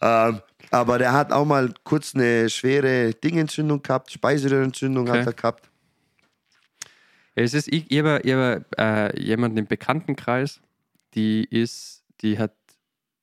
Ähm, 0.00 0.40
aber 0.70 0.98
der 0.98 1.12
hat 1.12 1.32
auch 1.32 1.44
mal 1.44 1.72
kurz 1.84 2.14
eine 2.14 2.48
schwere 2.50 3.14
Dingentzündung 3.14 3.82
gehabt, 3.82 4.10
Speiseröhrenentzündung 4.12 5.08
Okay. 5.08 5.20
hat 5.20 5.26
er 5.26 5.32
gehabt. 5.32 5.70
Es 7.34 7.54
ist, 7.54 7.68
ich, 7.68 7.90
ich 7.90 7.98
habe, 7.98 8.20
ich 8.24 8.32
habe 8.32 8.64
äh, 8.76 9.20
jemanden 9.22 9.58
im 9.58 9.66
Bekanntenkreis, 9.66 10.60
die 11.14 11.44
ist, 11.44 12.02
die 12.20 12.38
hat, 12.38 12.52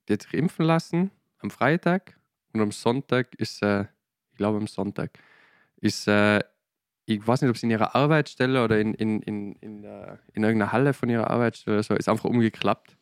die 0.08 0.14
hat 0.14 0.24
sich 0.24 0.34
impfen 0.34 0.66
lassen 0.66 1.12
am 1.40 1.52
Freitag 1.52 2.18
und 2.54 2.62
am 2.62 2.72
Sonntag 2.72 3.36
ist, 3.36 3.62
äh, 3.62 3.82
ich 4.32 4.38
glaube 4.38 4.58
am 4.58 4.68
Sonntag, 4.68 5.20
ist, 5.82 6.08
äh, 6.08 6.40
ich 7.06 7.26
weiß 7.28 7.42
nicht, 7.42 7.50
ob 7.50 7.58
es 7.58 7.64
in 7.64 7.70
ihrer 7.70 7.94
Arbeitsstelle 7.94 8.64
oder 8.64 8.80
in, 8.80 8.94
in, 8.96 9.22
in, 9.22 9.54
in, 9.56 9.82
der, 9.82 10.20
in 10.34 10.44
irgendeiner 10.44 10.72
Halle 10.72 10.94
von 10.94 11.10
ihrer 11.10 11.30
Arbeitsstelle 11.30 11.76
oder 11.76 11.84
so, 11.84 11.94
ist 11.94 12.10
einfach 12.10 12.26
umgeklappt. 12.26 12.96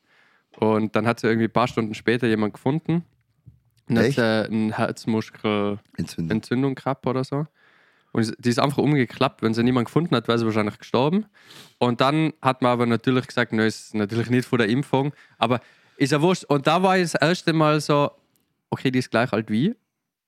Und 0.57 0.95
dann 0.95 1.07
hat 1.07 1.19
sie 1.19 1.27
irgendwie 1.27 1.47
ein 1.47 1.51
paar 1.53 1.67
Stunden 1.67 1.93
später 1.93 2.27
jemand 2.27 2.53
gefunden 2.53 3.03
und 3.89 3.97
hat 3.97 4.05
Echt? 4.05 4.17
äh, 4.17 4.45
einen 4.45 4.73
Herzmuskel 4.73 5.79
Entzündung. 5.97 6.75
Gehabt 6.75 7.05
oder 7.07 7.23
so. 7.23 7.45
Und 8.11 8.35
die 8.37 8.49
ist 8.49 8.59
einfach 8.59 8.77
umgeklappt. 8.77 9.41
Wenn 9.41 9.53
sie 9.55 9.63
niemand 9.63 9.85
gefunden 9.87 10.15
hat, 10.15 10.27
wäre 10.27 10.37
sie 10.37 10.45
wahrscheinlich 10.45 10.77
gestorben. 10.77 11.25
Und 11.79 11.99
dann 11.99 12.33
hat 12.41 12.61
man 12.61 12.71
aber 12.71 12.85
natürlich 12.85 13.25
gesagt, 13.25 13.53
nö, 13.53 13.65
ist 13.65 13.95
natürlich 13.95 14.29
nicht 14.29 14.47
von 14.47 14.59
der 14.59 14.69
Impfung. 14.69 15.13
Aber 15.39 15.59
ist 15.97 16.11
ja 16.11 16.21
wurscht. 16.21 16.43
Und 16.45 16.67
da 16.67 16.83
war 16.83 16.95
ich 16.97 17.11
das 17.11 17.15
erste 17.15 17.53
Mal 17.53 17.81
so, 17.81 18.11
okay, 18.69 18.91
die 18.91 18.99
ist 18.99 19.09
gleich 19.09 19.33
alt 19.33 19.49
wie. 19.49 19.75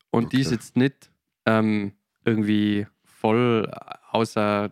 Und 0.09 0.33
die 0.33 0.41
ist 0.41 0.47
Okay. 0.47 0.55
jetzt 0.55 0.75
nicht 0.77 1.11
ähm, 1.45 1.91
irgendwie 2.23 2.87
voll 3.03 3.71
außer. 4.11 4.71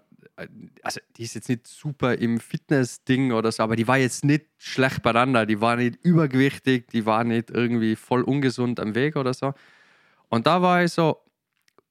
Also, 0.81 0.99
die 1.15 1.23
ist 1.23 1.35
jetzt 1.35 1.49
nicht 1.49 1.68
super 1.68 2.15
im 2.15 2.39
Fitness-Ding 2.39 3.31
oder 3.31 3.51
so, 3.51 3.64
aber 3.64 3.76
die 3.76 3.88
war 3.88 3.97
jetzt 3.97 4.26
nicht 4.26 4.45
schlecht 4.57 5.03
beieinander. 5.03 5.45
Die 5.45 5.61
war 5.61 5.76
nicht 5.76 5.97
übergewichtig, 6.03 6.88
die 6.88 7.05
war 7.05 7.23
nicht 7.23 7.51
irgendwie 7.51 7.95
voll 7.95 8.23
ungesund 8.23 8.80
am 8.80 8.95
Weg 8.95 9.15
oder 9.15 9.34
so. 9.34 9.53
Und 10.30 10.47
da 10.47 10.61
war 10.61 10.84
ich 10.84 10.91
so, 10.91 11.23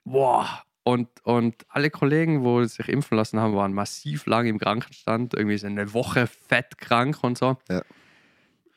boah. 0.05 0.65
Und, 0.85 1.09
und 1.23 1.55
alle 1.69 1.91
Kollegen, 1.91 2.43
wo 2.43 2.65
sich 2.65 2.89
impfen 2.89 3.17
lassen 3.17 3.39
haben, 3.39 3.55
waren 3.55 3.73
massiv 3.73 4.27
lang 4.27 4.47
im 4.47 4.59
Krankenstand. 4.59 5.35
Irgendwie 5.35 5.59
so 5.59 5.69
eine 5.69 5.95
Woche 5.95 6.27
fett 6.27 6.77
krank 6.79 7.19
und 7.23 7.39
so. 7.39 7.57
Ja. 7.69 7.83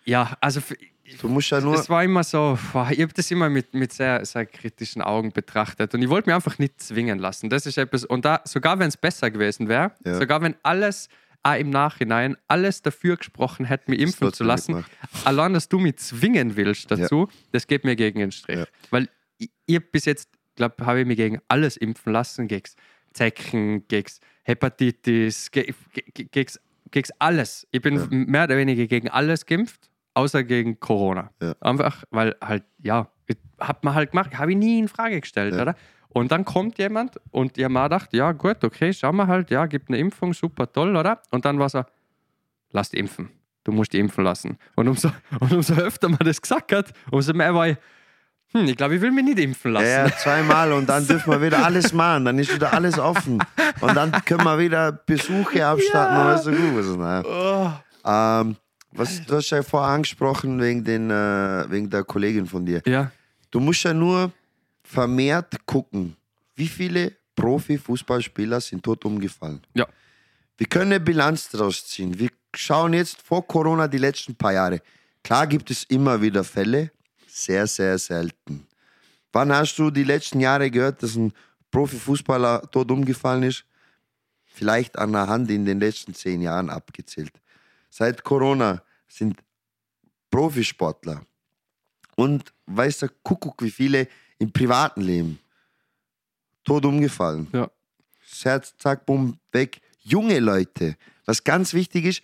Ja, 0.05 0.37
also 0.39 0.61
Du 1.21 1.27
musst 1.27 1.49
ja 1.51 1.61
nur. 1.61 1.75
das 1.75 1.89
war 1.89 2.03
immer 2.03 2.23
so, 2.23 2.57
ich 2.89 3.01
habe 3.01 3.13
das 3.13 3.29
immer 3.29 3.49
mit, 3.49 3.73
mit 3.73 3.93
sehr, 3.93 4.25
sehr 4.25 4.45
kritischen 4.45 5.01
Augen 5.01 5.31
betrachtet. 5.31 5.93
Und 5.93 6.01
ich 6.01 6.09
wollte 6.09 6.29
mich 6.29 6.35
einfach 6.35 6.57
nicht 6.57 6.81
zwingen 6.81 7.19
lassen. 7.19 7.49
Das 7.49 7.65
ist 7.67 7.77
etwas, 7.77 8.05
und 8.05 8.25
da, 8.25 8.41
sogar 8.45 8.79
wenn 8.79 8.87
es 8.87 8.97
besser 8.97 9.29
gewesen 9.29 9.67
wäre, 9.67 9.91
Ja. 10.03 10.17
sogar 10.17 10.41
wenn 10.41 10.55
alles 10.63 11.07
auch 11.43 11.53
im 11.59 11.69
Nachhinein 11.69 12.35
alles 12.47 12.81
dafür 12.81 13.17
gesprochen 13.17 13.65
hätte, 13.65 13.91
mich 13.91 13.99
impfen 13.99 14.33
zu 14.33 14.43
lassen, 14.43 14.83
allein, 15.25 15.53
dass 15.53 15.69
du 15.69 15.77
mich 15.77 15.97
zwingen 15.97 16.55
willst 16.55 16.89
dazu, 16.89 17.29
das 17.51 17.67
geht 17.67 17.83
mir 17.83 17.95
gegen 17.95 18.19
den 18.19 18.31
Strich. 18.31 18.57
Ja. 18.57 18.65
Weil 18.89 19.07
ich, 19.37 19.51
ich 19.67 19.91
bis 19.91 20.05
jetzt, 20.05 20.29
glaube 20.55 20.83
habe 20.87 21.01
ich 21.01 21.05
mich 21.05 21.17
gegen 21.17 21.39
alles 21.47 21.77
impfen 21.77 22.13
lassen, 22.13 22.47
gegen 22.47 22.63
Zecken, 23.13 23.87
gegen 23.87 24.09
Hepatitis, 24.41 25.51
ge- 25.51 25.71
ge- 25.93 26.27
gegen, 26.31 26.51
gegen 26.91 27.09
alles. 27.19 27.67
Ich 27.71 27.81
bin 27.81 27.95
Ja. 27.97 28.07
mehr 28.09 28.45
oder 28.45 28.57
weniger 28.57 28.87
gegen 28.87 29.09
alles 29.09 29.45
geimpft, 29.45 29.89
außer 30.15 30.43
gegen 30.43 30.79
Corona. 30.79 31.29
Ja. 31.41 31.53
Einfach, 31.61 32.03
weil 32.09 32.35
halt, 32.43 32.63
ja, 32.81 33.07
hat 33.59 33.83
man 33.83 33.93
halt 33.93 34.11
gemacht, 34.11 34.37
habe 34.37 34.51
ich 34.51 34.57
nie 34.57 34.79
in 34.79 34.87
Frage 34.87 35.21
gestellt, 35.21 35.53
Ja. 35.55 35.61
oder? 35.61 35.75
Und 36.09 36.31
dann 36.31 36.45
kommt 36.45 36.77
jemand 36.77 37.19
und 37.31 37.57
ihr 37.57 37.67
mal 37.67 37.89
dachte, 37.89 38.15
ja 38.15 38.31
gut, 38.31 38.63
okay, 38.63 38.93
schauen 38.93 39.17
wir 39.17 39.27
halt, 39.27 39.51
ja, 39.51 39.65
gibt 39.65 39.89
eine 39.89 39.97
Impfung, 39.97 40.33
super 40.33 40.71
toll, 40.71 40.95
oder? 40.95 41.19
Und 41.31 41.43
dann 41.43 41.59
war 41.59 41.67
so, 41.69 41.83
lass 42.71 42.89
die 42.89 42.97
impfen. 42.99 43.29
Du 43.65 43.71
musst 43.73 43.91
die 43.93 43.99
impfen 43.99 44.23
lassen. 44.23 44.57
Und 44.75 44.87
umso, 44.87 45.09
und 45.41 45.51
umso 45.51 45.73
öfter 45.73 46.07
man 46.07 46.19
das 46.19 46.41
gesagt 46.41 46.71
hat, 46.71 46.93
umso 47.11 47.33
mehr 47.33 47.53
war 47.53 47.67
ich, 47.67 47.77
hm, 48.53 48.65
ich 48.65 48.77
glaube, 48.77 48.95
ich 48.95 49.01
will 49.01 49.11
mich 49.11 49.25
nicht 49.25 49.39
impfen 49.39 49.73
lassen. 49.73 49.87
Ja, 49.87 50.07
zweimal 50.15 50.71
und 50.71 50.87
dann 50.87 51.05
dürfen 51.07 51.31
wir 51.33 51.41
wieder 51.41 51.65
alles 51.65 51.91
machen. 51.91 52.23
Dann 52.25 52.39
ist 52.39 52.53
wieder 52.53 52.71
alles 52.71 52.97
offen. 52.97 53.43
Und 53.81 53.95
dann 53.95 54.11
können 54.23 54.43
wir 54.45 54.57
wieder 54.57 54.93
Besuche 54.93 55.65
abstatten. 55.65 56.15
Ja. 56.15 56.27
Weißt 56.33 56.45
du, 56.45 56.51
gut, 56.51 56.77
was, 56.77 56.95
naja. 56.95 57.23
Oh. 57.25 58.49
ähm, 58.49 58.55
was, 58.97 59.25
du 59.25 59.35
hast 59.35 59.49
ja 59.49 59.61
vorher 59.63 59.93
angesprochen 59.93 60.59
wegen, 60.61 60.83
den, 60.83 61.09
äh, 61.09 61.65
wegen 61.69 61.89
der 61.89 62.03
Kollegin 62.03 62.45
von 62.45 62.65
dir. 62.65 62.81
Ja, 62.85 63.11
Du 63.55 63.61
musst 63.61 63.83
ja 63.83 63.93
nur 63.93 64.33
vermehrt 64.83 65.65
gucken, 65.65 66.17
wie 66.55 66.67
viele 66.67 67.13
Profifußballspieler 67.37 68.59
sind 68.59 68.83
tot 68.83 69.05
umgefallen. 69.05 69.61
Ja. 69.73 69.87
Wir 70.57 70.67
können 70.67 70.91
eine 70.91 70.99
Bilanz 70.99 71.47
daraus 71.47 71.87
ziehen. 71.87 72.19
Wir 72.19 72.31
schauen 72.53 72.91
jetzt 72.91 73.21
vor 73.21 73.47
Corona 73.47 73.87
die 73.87 73.97
letzten 73.97 74.35
paar 74.35 74.51
Jahre. 74.51 74.81
Klar 75.23 75.47
gibt 75.47 75.71
es 75.71 75.85
immer 75.85 76.21
wieder 76.21 76.43
Fälle, 76.43 76.91
sehr, 77.27 77.65
sehr 77.65 77.97
selten. 77.97 78.67
Wann 79.31 79.53
hast 79.53 79.77
du 79.77 79.89
die 79.89 80.03
letzten 80.03 80.41
Jahre 80.41 80.69
gehört, 80.69 81.01
dass 81.01 81.15
ein 81.15 81.31
Profifußballer 81.71 82.69
tot 82.71 82.91
umgefallen 82.91 83.43
ist? 83.43 83.63
Vielleicht 84.43 84.97
an 84.97 85.13
der 85.13 85.27
Hand 85.27 85.49
in 85.49 85.65
den 85.65 85.79
letzten 85.79 86.13
zehn 86.13 86.41
Jahren 86.41 86.69
abgezählt. 86.69 87.31
Seit 87.89 88.21
Corona 88.25 88.81
sind 89.07 89.41
Profisportler 90.31 91.25
und 92.15 92.53
weiß 92.65 92.99
der 92.99 93.09
Kuckuck, 93.23 93.61
wie 93.61 93.71
viele 93.71 94.07
im 94.39 94.51
privaten 94.51 95.01
Leben 95.01 95.39
tot 96.63 96.85
umgefallen. 96.85 97.47
ja. 97.53 97.69
Das 98.27 98.43
Herz, 98.43 98.75
zack, 98.79 99.05
bumm, 99.05 99.39
weg. 99.51 99.79
Junge 100.01 100.39
Leute, 100.39 100.97
was 101.25 101.43
ganz 101.43 101.73
wichtig 101.73 102.05
ist, 102.05 102.21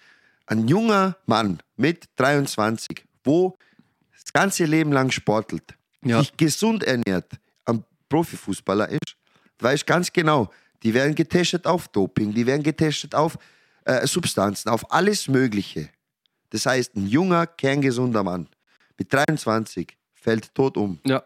ein 0.47 0.67
junger 0.67 1.15
Mann 1.27 1.61
mit 1.77 2.09
23, 2.15 3.05
wo 3.23 3.55
das 4.11 4.33
ganze 4.33 4.65
Leben 4.65 4.91
lang 4.91 5.11
sportelt, 5.11 5.75
Ja. 6.03 6.19
sich 6.19 6.35
gesund 6.35 6.83
ernährt, 6.83 7.31
ein 7.65 7.83
Profifußballer 8.09 8.89
ist, 8.89 9.15
weiß 9.59 9.85
ganz 9.85 10.11
genau, 10.11 10.51
die 10.83 10.93
werden 10.93 11.13
getestet 11.15 11.65
auf 11.67 11.87
Doping, 11.89 12.33
die 12.33 12.45
werden 12.47 12.63
getestet 12.63 13.13
auf 13.13 13.37
äh, 13.85 14.05
Substanzen, 14.07 14.69
auf 14.69 14.91
alles 14.91 15.27
Mögliche. 15.27 15.87
Das 16.51 16.65
heißt, 16.65 16.95
ein 16.95 17.07
junger, 17.07 17.47
kerngesunder 17.47 18.23
Mann 18.23 18.47
mit 18.97 19.11
23 19.11 19.97
fällt 20.13 20.53
tot 20.53 20.77
um. 20.77 20.99
ja. 21.05 21.23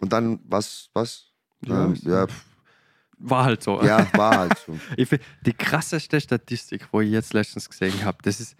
Und 0.00 0.12
dann, 0.12 0.38
was, 0.44 0.90
was? 0.92 1.24
Ja, 1.66 1.86
Ähm, 1.86 1.98
ja, 2.02 2.26
War 3.18 3.44
halt 3.46 3.62
so. 3.64 3.82
ja, 3.82 4.06
war 4.16 4.38
halt 4.38 4.58
so. 4.64 4.78
Ich 4.96 5.08
find, 5.08 5.22
die 5.44 5.52
krasseste 5.52 6.20
Statistik, 6.20 6.86
wo 6.92 7.00
ich 7.00 7.10
jetzt 7.10 7.32
letztens 7.34 7.68
gesehen 7.68 8.04
habe, 8.04 8.18
das 8.22 8.38
ist, 8.38 8.54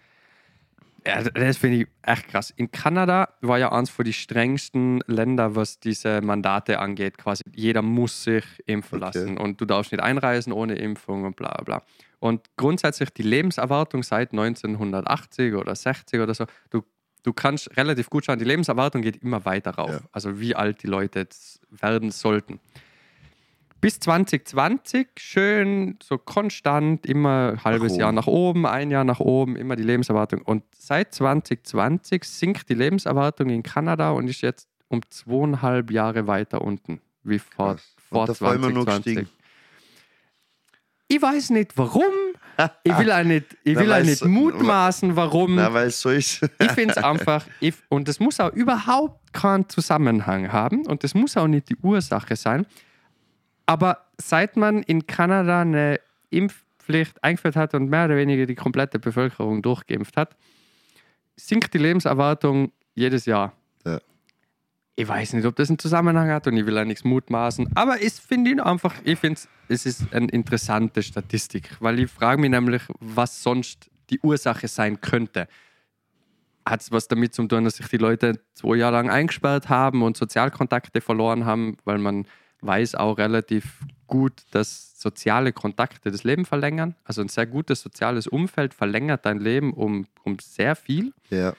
ja, 1.05 1.23
das 1.23 1.57
finde 1.57 1.77
ich 1.77 1.87
echt 2.03 2.27
krass. 2.27 2.51
In 2.55 2.71
Kanada 2.71 3.29
war 3.41 3.57
ja 3.57 3.71
eines 3.71 3.89
von 3.89 4.05
den 4.05 4.13
strengsten 4.13 5.01
Länder, 5.07 5.55
was 5.55 5.79
diese 5.79 6.21
Mandate 6.21 6.79
angeht. 6.79 7.17
Quasi 7.17 7.43
jeder 7.53 7.81
muss 7.81 8.23
sich 8.23 8.43
impfen 8.65 9.01
Okay. 9.03 9.17
lassen 9.19 9.37
und 9.37 9.59
du 9.61 9.65
darfst 9.65 9.91
nicht 9.91 10.01
einreisen 10.01 10.51
ohne 10.53 10.75
Impfung 10.75 11.25
und 11.25 11.35
bla 11.35 11.61
bla. 11.63 11.83
Und 12.19 12.47
grundsätzlich 12.57 13.09
die 13.11 13.23
Lebenserwartung 13.23 14.03
seit 14.03 14.31
1980 14.31 15.53
oder 15.53 15.75
60 15.75 16.19
oder 16.19 16.33
so, 16.33 16.45
du, 16.69 16.83
du 17.23 17.33
kannst 17.33 17.75
relativ 17.77 18.09
gut 18.09 18.25
schauen, 18.25 18.39
die 18.39 18.45
Lebenserwartung 18.45 19.01
geht 19.01 19.17
immer 19.23 19.45
weiter 19.45 19.71
rauf. 19.71 19.91
Ja. 19.91 19.99
Also 20.11 20.39
wie 20.39 20.55
alt 20.55 20.83
die 20.83 20.87
Leute 20.87 21.19
jetzt 21.19 21.61
werden 21.69 22.11
sollten 22.11 22.59
bis 23.81 23.99
2020 23.99 25.07
schön 25.17 25.97
so 26.03 26.17
konstant, 26.17 27.05
immer 27.05 27.53
ein 27.53 27.63
halbes 27.63 27.93
oben. 27.93 27.99
Jahr 28.01 28.11
nach 28.11 28.27
oben, 28.27 28.65
ein 28.65 28.91
Jahr 28.91 29.03
nach 29.03 29.19
oben, 29.19 29.55
immer 29.55 29.75
die 29.75 29.83
Lebenserwartung. 29.83 30.41
Und 30.41 30.63
seit 30.77 31.13
2020 31.13 32.23
sinkt 32.23 32.69
die 32.69 32.73
Lebenserwartung 32.73 33.49
in 33.49 33.63
Kanada 33.63 34.11
und 34.11 34.27
ist 34.27 34.41
jetzt 34.41 34.67
um 34.87 35.01
zweieinhalb 35.09 35.91
Jahre 35.91 36.27
weiter 36.27 36.61
unten 36.61 37.01
wie 37.23 37.39
vor, 37.39 37.75
Krass. 37.75 37.95
vor 38.09 38.21
Und 38.21 38.29
davor 38.29 38.55
immer 38.55 38.69
nur 38.69 38.85
2020. 38.85 39.15
gestiegen. 39.15 39.39
Ich 41.07 41.21
weiß 41.21 41.49
nicht 41.51 41.77
warum. 41.77 42.03
Ich 42.83 42.97
will 42.97 43.09
auch 43.09 43.23
nicht, 43.23 43.55
ich 43.63 43.77
will 43.77 43.89
auch 43.89 44.03
nicht 44.03 44.25
mutmaßen, 44.25 45.15
warum. 45.15 45.55
Na, 45.55 45.73
weil 45.73 45.91
so 45.91 46.09
ist. 46.09 46.41
Ich 46.59 46.71
finde 46.73 46.95
es 46.97 46.97
einfach, 47.03 47.45
ich, 47.61 47.73
und 47.87 48.09
das 48.09 48.19
muss 48.19 48.37
auch 48.41 48.51
überhaupt 48.51 49.31
keinen 49.31 49.69
Zusammenhang 49.69 50.51
haben 50.51 50.85
und 50.85 51.05
das 51.05 51.13
muss 51.13 51.37
auch 51.37 51.47
nicht 51.47 51.69
die 51.69 51.77
Ursache 51.77 52.35
sein. 52.35 52.65
Aber 53.69 54.07
seit 54.17 54.57
man 54.57 54.81
in 54.81 55.05
Kanada 55.05 55.61
eine 55.61 55.99
Impfpflicht 56.31 57.23
eingeführt 57.23 57.55
hat 57.55 57.75
und 57.75 57.87
mehr 57.87 58.05
oder 58.05 58.15
weniger 58.15 58.47
die 58.47 58.55
komplette 58.55 58.97
Bevölkerung 58.97 59.61
durchgeimpft 59.61 60.17
hat, 60.17 60.35
sinkt 61.35 61.75
die 61.75 61.77
Lebenserwartung 61.77 62.71
jedes 62.95 63.27
Jahr. 63.27 63.53
Ja. 63.85 63.99
Ich 64.95 65.07
weiß 65.07 65.33
nicht, 65.33 65.45
ob 65.45 65.55
das 65.55 65.69
einen 65.69 65.77
Zusammenhang 65.77 66.31
hat 66.31 66.47
und 66.47 66.57
ich 66.57 66.65
will 66.65 66.79
auch 66.79 66.83
nichts 66.83 67.03
mutmaßen, 67.03 67.69
aber 67.75 68.01
ich 68.01 68.13
finde 68.13 68.49
ihn 68.49 68.59
einfach, 68.59 68.95
ich 69.03 69.19
finde 69.19 69.39
es 69.67 69.85
ist 69.85 70.15
eine 70.15 70.29
interessante 70.29 71.03
Statistik, 71.03 71.77
weil 71.79 71.99
ich 71.99 72.09
frage 72.09 72.41
mich 72.41 72.49
nämlich, 72.49 72.81
was 72.99 73.43
sonst 73.43 73.91
die 74.09 74.19
Ursache 74.21 74.67
sein 74.67 74.99
könnte 74.99 75.47
hat 76.67 76.81
es 76.81 76.91
was 76.91 77.07
damit 77.07 77.33
zu 77.33 77.47
tun, 77.47 77.63
dass 77.63 77.77
sich 77.77 77.87
die 77.87 77.97
Leute 77.97 78.39
zwei 78.53 78.75
Jahre 78.75 78.97
lang 78.97 79.09
eingesperrt 79.09 79.69
haben 79.69 80.03
und 80.03 80.17
Sozialkontakte 80.17 81.01
verloren 81.01 81.45
haben, 81.45 81.77
weil 81.83 81.97
man 81.97 82.27
weiß 82.61 82.95
auch 82.95 83.17
relativ 83.17 83.79
gut, 84.07 84.33
dass 84.51 84.99
soziale 84.99 85.53
Kontakte 85.53 86.11
das 86.11 86.23
Leben 86.23 86.45
verlängern. 86.45 86.95
Also 87.03 87.21
ein 87.21 87.29
sehr 87.29 87.45
gutes 87.45 87.81
soziales 87.81 88.27
Umfeld 88.27 88.73
verlängert 88.73 89.25
dein 89.25 89.39
Leben 89.39 89.73
um, 89.73 90.07
um 90.23 90.37
sehr 90.39 90.75
viel. 90.75 91.13
Ja. 91.29 91.53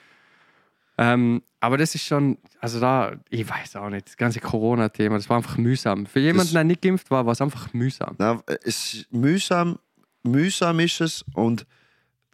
Ähm, 0.98 1.42
aber 1.60 1.78
das 1.78 1.94
ist 1.94 2.04
schon, 2.04 2.36
also 2.60 2.78
da, 2.80 3.12
ich 3.30 3.48
weiß 3.48 3.76
auch 3.76 3.88
nicht, 3.88 4.06
das 4.08 4.16
ganze 4.18 4.40
Corona-Thema, 4.40 5.16
das 5.16 5.28
war 5.30 5.38
einfach 5.38 5.56
mühsam. 5.56 6.04
Für 6.06 6.20
jemanden, 6.20 6.48
Das- 6.48 6.52
der 6.52 6.64
nicht 6.64 6.82
geimpft 6.82 7.10
war, 7.10 7.24
war 7.24 7.32
es 7.32 7.40
einfach 7.40 7.72
mühsam. 7.72 8.16
Na, 8.18 8.42
es 8.62 8.94
ist 8.94 9.12
mühsam, 9.12 9.78
mühsam 10.22 10.80
ist 10.80 11.00
es 11.00 11.24
und 11.34 11.66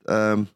ähm, 0.09 0.49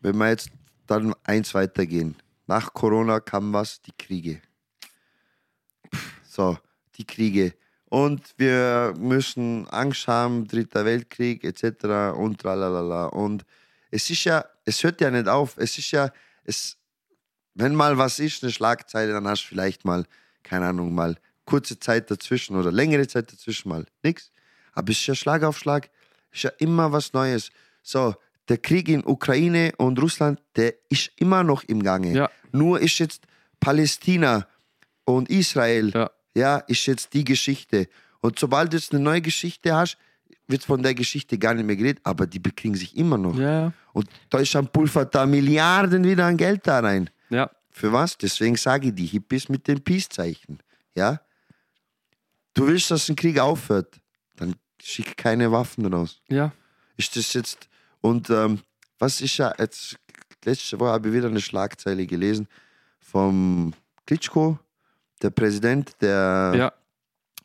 wenn 0.00 0.16
wir 0.16 0.28
jetzt 0.28 0.50
dann 0.86 1.14
eins 1.24 1.54
weitergehen. 1.54 2.16
Nach 2.46 2.72
Corona 2.74 3.20
kam 3.20 3.52
was, 3.52 3.80
die 3.80 3.92
Kriege. 3.96 4.40
So, 6.40 6.56
die 6.96 7.04
Kriege. 7.04 7.52
Und 7.90 8.32
wir 8.38 8.94
müssen 8.96 9.68
Angst 9.68 10.08
haben, 10.08 10.48
Dritter 10.48 10.86
Weltkrieg 10.86 11.44
etc. 11.44 12.16
und 12.16 12.40
tralalala. 12.40 13.08
Und 13.08 13.44
es 13.90 14.08
ist 14.08 14.24
ja, 14.24 14.46
es 14.64 14.82
hört 14.82 15.02
ja 15.02 15.10
nicht 15.10 15.28
auf. 15.28 15.58
Es 15.58 15.76
ist 15.76 15.90
ja, 15.90 16.10
es, 16.44 16.78
wenn 17.52 17.74
mal 17.74 17.98
was 17.98 18.20
ist, 18.20 18.42
eine 18.42 18.50
Schlagzeile, 18.50 19.12
dann 19.12 19.28
hast 19.28 19.42
du 19.42 19.48
vielleicht 19.48 19.84
mal, 19.84 20.06
keine 20.42 20.68
Ahnung, 20.68 20.94
mal 20.94 21.16
kurze 21.44 21.78
Zeit 21.78 22.10
dazwischen 22.10 22.56
oder 22.56 22.72
längere 22.72 23.06
Zeit 23.06 23.30
dazwischen 23.30 23.68
mal 23.68 23.84
nichts. 24.02 24.30
Aber 24.72 24.92
es 24.92 25.00
ist 25.00 25.08
ja 25.08 25.14
Schlag 25.14 25.42
auf 25.42 25.58
Schlag, 25.58 25.90
es 26.30 26.38
ist 26.38 26.42
ja 26.44 26.52
immer 26.56 26.90
was 26.90 27.12
Neues. 27.12 27.50
So, 27.82 28.14
der 28.48 28.56
Krieg 28.56 28.88
in 28.88 29.04
Ukraine 29.04 29.72
und 29.76 30.00
Russland, 30.00 30.40
der 30.56 30.72
ist 30.88 31.10
immer 31.16 31.44
noch 31.44 31.64
im 31.64 31.82
Gange. 31.82 32.14
Ja. 32.14 32.30
Nur 32.50 32.80
ist 32.80 32.98
jetzt 32.98 33.26
Palästina 33.58 34.46
und 35.04 35.28
Israel, 35.28 35.90
Ja. 35.90 36.10
Ja, 36.34 36.58
ist 36.58 36.86
jetzt 36.86 37.12
die 37.14 37.24
Geschichte. 37.24 37.88
Und 38.20 38.38
sobald 38.38 38.72
du 38.72 38.76
jetzt 38.76 38.92
eine 38.92 39.02
neue 39.02 39.20
Geschichte 39.20 39.74
hast, 39.74 39.96
wird 40.46 40.64
von 40.64 40.82
der 40.82 40.94
Geschichte 40.94 41.38
gar 41.38 41.54
nicht 41.54 41.64
mehr 41.64 41.76
geredet, 41.76 42.00
aber 42.04 42.26
die 42.26 42.38
bekriegen 42.40 42.74
sich 42.76 42.96
immer 42.96 43.16
noch. 43.16 43.36
Ja, 43.38 43.72
Und 43.92 44.08
Deutschland 44.30 44.72
pulvert 44.72 45.14
da 45.14 45.24
Milliarden 45.26 46.04
wieder 46.04 46.26
an 46.26 46.36
Geld 46.36 46.66
da 46.66 46.80
rein. 46.80 47.10
ja. 47.30 47.50
Für 47.72 47.92
was? 47.92 48.18
Deswegen 48.18 48.56
sage 48.56 48.88
ich 48.88 48.94
die 48.94 49.06
Hippies 49.06 49.48
mit 49.48 49.66
den 49.68 49.80
Peace-Zeichen. 49.82 50.58
Ja? 50.94 51.20
Du 52.52 52.66
willst, 52.66 52.90
dass 52.90 53.08
ein 53.08 53.16
Krieg 53.16 53.38
aufhört, 53.38 54.00
dann 54.36 54.56
schick 54.82 55.16
keine 55.16 55.50
Waffen 55.52 55.86
raus. 55.86 56.20
Ja, 56.28 56.52
Ist 56.96 57.16
das 57.16 57.32
jetzt. 57.32 57.68
Und 58.00 58.28
ähm, 58.28 58.60
was 58.98 59.20
ist 59.20 59.36
ja 59.38 59.54
jetzt. 59.56 59.96
Letzte 60.44 60.78
Woche 60.80 60.90
habe 60.90 61.08
ich 61.08 61.14
wieder 61.14 61.28
eine 61.28 61.40
Schlagzeile 61.40 62.06
gelesen 62.06 62.48
vom 62.98 63.72
Klitschko, 64.06 64.58
der 65.22 65.30
Präsident 65.30 65.92
der 66.00 66.52
ja. 66.56 66.72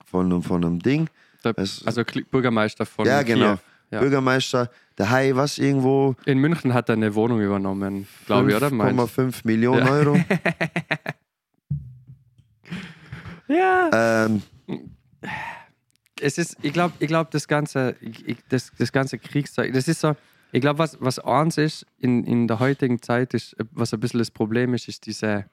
von, 0.06 0.42
von 0.44 0.64
einem 0.66 0.80
Ding. 0.80 1.10
Der, 1.44 1.54
also 1.58 2.04
Bürgermeister 2.32 2.86
von 2.86 3.06
ja, 3.06 3.22
genau. 3.22 3.54
Kiew. 3.56 3.60
Ja. 3.92 4.00
Bürgermeister, 4.00 4.72
der 4.98 5.12
Hai, 5.12 5.36
was 5.36 5.60
irgendwo 5.60 6.16
In 6.26 6.40
München 6.40 6.74
hat 6.74 6.90
er 6.90 6.94
eine 6.94 7.14
Wohnung 7.14 7.40
übernommen, 7.40 8.08
glaube 8.26 8.50
ich, 8.50 8.56
oder? 8.56 8.72
Meinst- 8.72 9.16
5,5 9.20 9.42
Millionen 9.44 9.86
Ja. 9.86 9.92
Euro. 9.92 10.18
Ja. 13.48 14.26
ähm, 14.26 14.42
es 16.20 16.38
ist, 16.38 16.58
ich 16.62 16.74
glaube, 16.74 16.94
ich 17.00 17.08
glaub, 17.08 17.30
das 17.32 17.48
ganze, 17.48 17.96
ich- 18.02 18.38
das, 18.50 18.72
das 18.78 18.92
ganze 18.92 19.20
Kriegszeug, 19.20 19.74
das 19.74 19.88
ist 19.88 20.02
so, 20.02 20.16
ich 20.52 20.62
glaube, 20.62 20.80
was, 20.80 20.98
was 21.02 21.20
eins 21.20 21.58
ist 21.58 21.86
in, 22.00 22.24
in 22.24 22.48
der 22.48 22.60
heutigen 22.60 23.02
Zeit, 23.02 23.34
ist, 23.34 23.56
was 23.72 23.94
ein 23.94 24.00
bisschen 24.00 24.20
das 24.20 24.32
Problem 24.32 24.74
ist, 24.74 24.88
ist 24.88 25.06
diese, 25.06 25.46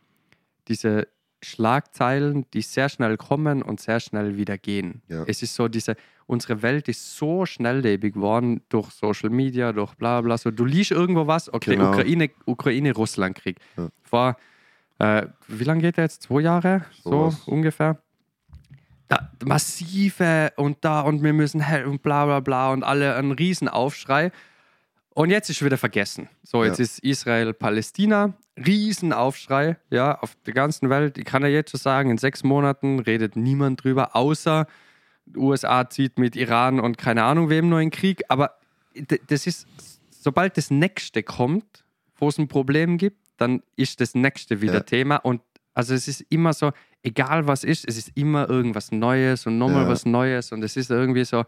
diese 0.69 1.07
Schlagzeilen, 1.43 2.47
die 2.53 2.63
sehr 2.63 2.89
schnell 2.89 3.17
kommen 3.17 3.63
und 3.63 3.81
sehr 3.81 4.01
schnell 4.01 4.37
wieder 4.37 4.59
gehen. 4.59 5.03
Ja. 5.09 5.25
Es 5.27 5.43
ist 5.43 5.55
so, 5.55 5.69
diese, 5.69 5.97
unsere 6.27 6.63
Welt 6.63 6.89
ist 6.89 7.17
so 7.17 7.47
schnelllebig 7.47 8.15
geworden 8.15 8.63
durch 8.69 8.91
Social 8.91 9.31
Media, 9.31 9.73
durch 9.73 9.95
bla 9.95 10.21
bla. 10.21 10.39
So, 10.39 10.51
du 10.51 10.65
liest 10.65 10.91
irgendwo 10.93 11.27
was, 11.27 11.53
okay, 11.53 11.77
Genau. 11.77 11.91
Ukraine, 11.91 12.31
Ukraine-Russland-Krieg. 12.47 13.59
Ja. 13.77 13.89
Vor, 14.03 14.37
äh, 14.99 15.27
wie 15.49 15.65
lange 15.65 15.83
geht 15.83 15.97
der 15.97 16.05
jetzt? 16.05 16.23
Zwei 16.23 16.41
Jahre? 16.43 16.85
So 17.03 17.11
Sowas. 17.11 17.43
ungefähr 17.47 17.99
da, 19.09 19.31
massive 19.45 20.53
und 20.57 20.79
da 20.85 21.01
und 21.03 21.23
wir 21.23 21.33
müssen 21.33 21.61
helfen 21.61 21.91
und 21.91 22.03
bla 22.03 22.25
bla 22.25 22.41
bla 22.41 22.73
und 22.73 22.83
alle 22.83 23.15
ein 23.17 23.33
Riesenaufschrei. 23.33 24.33
Und 25.15 25.31
jetzt 25.31 25.51
ist 25.51 25.63
wieder 25.65 25.77
vergessen. 25.79 26.29
So, 26.43 26.65
jetzt 26.65 26.79
Ja. 26.79 26.85
ist 26.85 26.99
Israel, 27.01 27.53
Palästina, 27.53 28.33
Riesenaufschrei, 28.59 29.77
ja, 29.91 30.19
auf 30.21 30.37
der 30.47 30.55
ganzen 30.55 30.91
Welt. 30.91 31.19
Ich 31.19 31.25
kann 31.25 31.43
ja 31.43 31.49
jetzt 31.49 31.71
schon 31.71 31.81
sagen, 31.81 32.11
in 32.11 32.19
sechs 32.19 32.43
Monaten 32.45 32.99
redet 33.01 33.37
niemand 33.37 33.85
drüber, 33.85 34.15
außer 34.17 34.67
die 35.27 35.39
USA 35.39 35.89
zieht 35.89 36.19
mit 36.19 36.35
Iran 36.37 36.81
und 36.81 36.99
keine 36.99 37.25
Ahnung 37.25 37.49
wem 37.49 37.69
nur 37.69 37.81
in 37.81 37.91
Krieg. 37.91 38.23
Aber 38.29 38.57
das 39.29 39.47
ist, 39.47 39.67
sobald 40.11 40.57
das 40.57 40.71
Nächste 40.71 41.23
kommt, 41.23 41.85
wo 42.17 42.29
es 42.29 42.39
ein 42.39 42.49
Problem 42.49 42.99
gibt, 42.99 43.19
dann 43.37 43.63
ist 43.77 44.01
das 44.01 44.15
Nächste 44.15 44.61
wieder 44.61 44.75
Ja. 44.75 44.81
Thema. 44.81 45.17
Und 45.17 45.43
also 45.75 45.95
es 45.95 46.09
ist 46.09 46.25
immer 46.29 46.53
so, 46.53 46.73
egal 47.03 47.47
was 47.47 47.65
ist, 47.65 47.87
es 47.89 47.97
ist 47.97 48.13
immer 48.15 48.49
irgendwas 48.49 48.93
Neues 48.93 49.47
und 49.47 49.59
nochmal 49.59 49.85
Ja. 49.85 49.89
was 49.89 50.05
Neues. 50.07 50.53
Und 50.53 50.63
es 50.63 50.77
ist 50.77 50.91
irgendwie 50.91 51.25
so. 51.25 51.45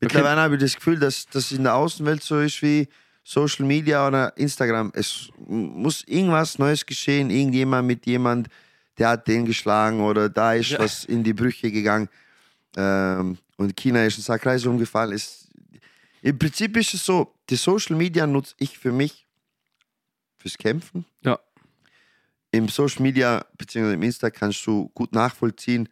Mittlerweile 0.00 0.40
habe 0.40 0.56
ich 0.56 0.60
das 0.60 0.74
Gefühl, 0.74 0.98
dass 0.98 1.26
das 1.26 1.52
in 1.52 1.62
der 1.62 1.74
Außenwelt 1.76 2.22
so 2.22 2.40
ist 2.40 2.60
wie 2.62 2.88
Social 3.24 3.64
Media 3.66 4.06
oder 4.06 4.36
Instagram. 4.36 4.90
Es 4.94 5.30
muss 5.46 6.02
irgendwas 6.04 6.58
Neues 6.58 6.84
geschehen, 6.84 7.30
irgendjemand 7.30 7.86
mit 7.86 8.06
jemand, 8.06 8.48
der 8.98 9.10
hat 9.10 9.28
den 9.28 9.44
geschlagen 9.46 10.00
oder 10.00 10.28
da 10.28 10.54
ist 10.54 10.70
Ja. 10.70 10.80
was 10.80 11.04
in 11.04 11.22
die 11.22 11.32
Brüche 11.32 11.70
gegangen 11.70 12.08
ähm, 12.76 13.38
und 13.56 13.76
China 13.76 14.04
ist 14.04 14.18
ein 14.18 14.22
Sackkreis 14.22 14.66
umgefallen. 14.66 15.12
Es, 15.12 15.48
Im 16.20 16.38
Prinzip 16.38 16.76
ist 16.76 16.94
es 16.94 17.04
so, 17.04 17.32
die 17.48 17.56
Social 17.56 17.96
Media 17.96 18.26
nutze 18.26 18.54
ich 18.58 18.76
für 18.78 18.92
mich 18.92 19.26
fürs 20.38 20.58
Kämpfen. 20.58 21.04
Ja. 21.22 21.38
Im 22.50 22.68
Social 22.68 23.02
Media 23.02 23.44
bzw. 23.56 23.94
im 23.94 24.02
Insta 24.02 24.30
kannst 24.30 24.66
du 24.66 24.88
gut 24.94 25.12
nachvollziehen, 25.12 25.88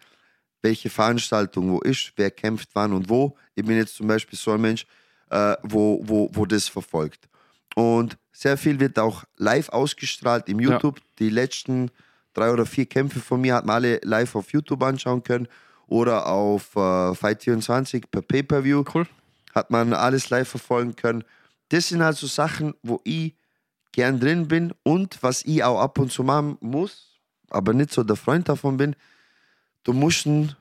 welche 0.62 0.90
Veranstaltung 0.90 1.70
wo 1.70 1.80
ist, 1.80 2.12
wer 2.16 2.30
kämpft 2.30 2.68
wann 2.74 2.92
und 2.92 3.08
wo. 3.08 3.36
Ich 3.54 3.64
bin 3.64 3.76
jetzt 3.76 3.94
zum 3.94 4.08
Beispiel 4.08 4.38
so 4.38 4.52
ein 4.52 4.60
Mensch, 4.60 4.84
äh, 5.30 5.56
wo, 5.62 6.00
wo, 6.04 6.28
wo 6.32 6.46
das 6.46 6.68
verfolgt. 6.68 7.28
Und 7.74 8.16
sehr 8.32 8.56
viel 8.56 8.80
wird 8.80 8.98
auch 8.98 9.24
live 9.36 9.68
ausgestrahlt 9.70 10.48
im 10.48 10.60
Ja. 10.60 10.72
YouTube. 10.72 11.00
Die 11.18 11.30
letzten 11.30 11.90
drei 12.34 12.52
oder 12.52 12.66
vier 12.66 12.86
Kämpfe 12.86 13.20
von 13.20 13.40
mir 13.40 13.54
hat 13.54 13.64
man 13.66 13.76
alle 13.76 14.00
live 14.02 14.34
auf 14.36 14.52
YouTube 14.52 14.82
anschauen 14.82 15.22
können 15.22 15.48
oder 15.86 16.26
auf 16.26 16.74
äh, 16.76 16.78
Fight24 16.78 18.04
per 18.10 18.22
Pay-Per-View 18.22 18.84
Cool. 18.94 19.06
hat 19.54 19.70
man 19.70 19.92
alles 19.92 20.30
live 20.30 20.48
verfolgen 20.48 20.94
können. 20.96 21.24
Das 21.70 21.88
sind 21.88 22.02
halt 22.02 22.16
so 22.16 22.26
Sachen, 22.26 22.74
wo 22.82 23.00
ich 23.04 23.34
gern 23.92 24.20
drin 24.20 24.46
bin 24.48 24.72
und 24.84 25.20
was 25.22 25.42
ich 25.44 25.62
auch 25.64 25.80
ab 25.80 25.98
und 25.98 26.12
zu 26.12 26.22
machen 26.22 26.56
muss, 26.60 27.18
aber 27.50 27.72
nicht 27.72 27.92
so 27.92 28.04
der 28.04 28.16
Freund 28.16 28.48
davon 28.48 28.76
bin, 28.76 28.94
du 29.82 29.92
musst 29.92 30.26
ein, 30.26 30.54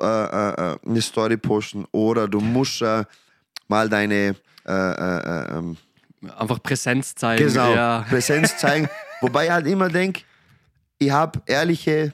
äh, 0.00 0.04
äh, 0.04 0.78
eine 0.86 1.02
Story 1.02 1.36
posten 1.36 1.84
oder 1.90 2.28
du 2.28 2.40
musst 2.40 2.82
äh, 2.82 3.04
mal 3.68 3.88
deine 3.88 4.34
äh, 4.66 4.72
äh, 4.72 5.18
äh, 5.18 5.58
ähm, 5.58 5.76
Einfach 6.38 6.62
Präsenz 6.62 7.14
zeigen. 7.14 7.46
genau, 7.46 7.74
Ja. 7.74 8.04
Präsenz 8.08 8.56
zeigen. 8.58 8.88
Wobei 9.20 9.44
ich 9.46 9.50
halt 9.50 9.66
immer 9.66 9.88
denke, 9.88 10.22
ich 10.98 11.10
habe 11.10 11.40
ehrliche 11.46 12.12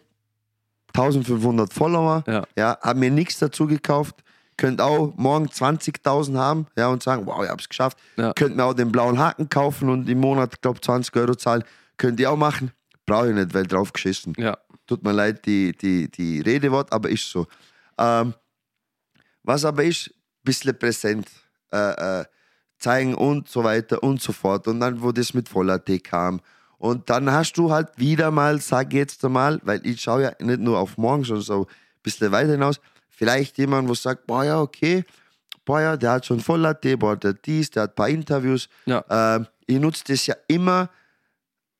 1500 0.95 1.73
Follower, 1.73 2.23
Ja. 2.27 2.45
ja, 2.57 2.79
habe 2.83 2.99
mir 3.01 3.11
nichts 3.11 3.39
dazu 3.39 3.66
gekauft, 3.66 4.16
könnt 4.59 4.81
auch 4.81 5.15
morgen 5.16 5.47
20.000 5.47 6.37
haben 6.37 6.66
ja, 6.77 6.89
und 6.89 7.03
sagen, 7.03 7.24
wow, 7.27 7.43
ich 7.43 7.49
habe 7.49 7.61
es 7.61 7.69
geschafft. 7.69 7.97
Ja. 8.16 8.33
Könnt 8.35 8.57
mir 8.57 8.65
auch 8.65 8.74
den 8.74 8.93
blauen 8.93 9.19
Haken 9.19 9.49
kaufen 9.49 9.89
und 9.89 10.09
im 10.09 10.20
Monat, 10.20 10.61
glaube 10.61 10.81
20 10.81 11.16
Euro 11.16 11.35
zahlen. 11.35 11.65
Könnt 11.97 12.20
ihr 12.20 12.31
auch 12.31 12.37
machen. 12.37 12.70
Brauche 13.07 13.31
ich 13.31 13.35
nicht, 13.35 13.55
weil 13.55 13.66
drauf 13.66 13.93
geschissen. 13.93 14.35
ja. 14.37 14.57
Tut 14.87 15.03
mir 15.05 15.12
leid, 15.12 15.47
die, 15.47 15.73
die, 15.77 16.11
die 16.11 16.41
Redewort, 16.41 16.93
aber 16.93 17.09
ist 17.09 17.31
so. 17.31 17.47
Ähm, 17.97 18.35
was 19.45 19.65
aber 19.65 19.85
ist, 19.85 20.12
bisschen 20.43 20.77
präsent 20.77 21.29
äh, 21.73 22.20
äh, 22.20 22.24
zeigen 22.78 23.15
und 23.15 23.49
so 23.49 23.65
weiter 23.65 24.03
und 24.03 24.20
so 24.20 24.32
fort. 24.32 24.66
Und 24.69 24.81
dann, 24.81 25.03
wo 25.03 25.12
das 25.12 25.35
mit 25.35 25.49
Voller 25.49 25.85
T 25.85 26.01
kam. 26.01 26.40
Und 26.78 27.11
dann 27.11 27.31
hast 27.31 27.53
du 27.55 27.70
halt 27.70 27.90
wieder 27.97 28.31
mal, 28.31 28.61
sag 28.61 28.93
jetzt 28.93 29.24
einmal, 29.24 29.61
weil 29.62 29.86
ich 29.86 30.01
schaue 30.01 30.23
ja 30.23 30.32
nicht 30.40 30.61
nur 30.61 30.78
auf 30.78 30.99
morgen, 30.99 31.23
sondern 31.24 31.44
so 31.44 31.61
ein 31.62 31.66
bisschen 32.03 32.32
weiter 32.32 32.53
hinaus, 32.53 32.81
vielleicht 33.09 33.57
jemand, 33.59 33.89
wo 33.89 33.94
sagt, 33.94 34.27
boah 34.27 34.44
ja, 34.44 34.61
okay, 34.61 35.05
boah 35.65 35.81
ja, 35.81 35.97
der 35.97 36.12
hat 36.12 36.27
schon 36.27 36.40
Voller 36.40 36.78
T, 36.81 36.97
boah, 36.97 37.16
der 37.16 37.31
hat 37.31 37.47
dies, 37.47 37.70
der 37.70 37.85
hat 37.85 37.93
ein 37.93 37.94
paar 37.94 38.09
Interviews. 38.09 38.69
Ja. 38.86 39.05
Ähm, 39.09 39.47
ich 39.66 39.78
nutze 39.78 40.03
das 40.09 40.27
ja 40.27 40.35
immer 40.49 40.90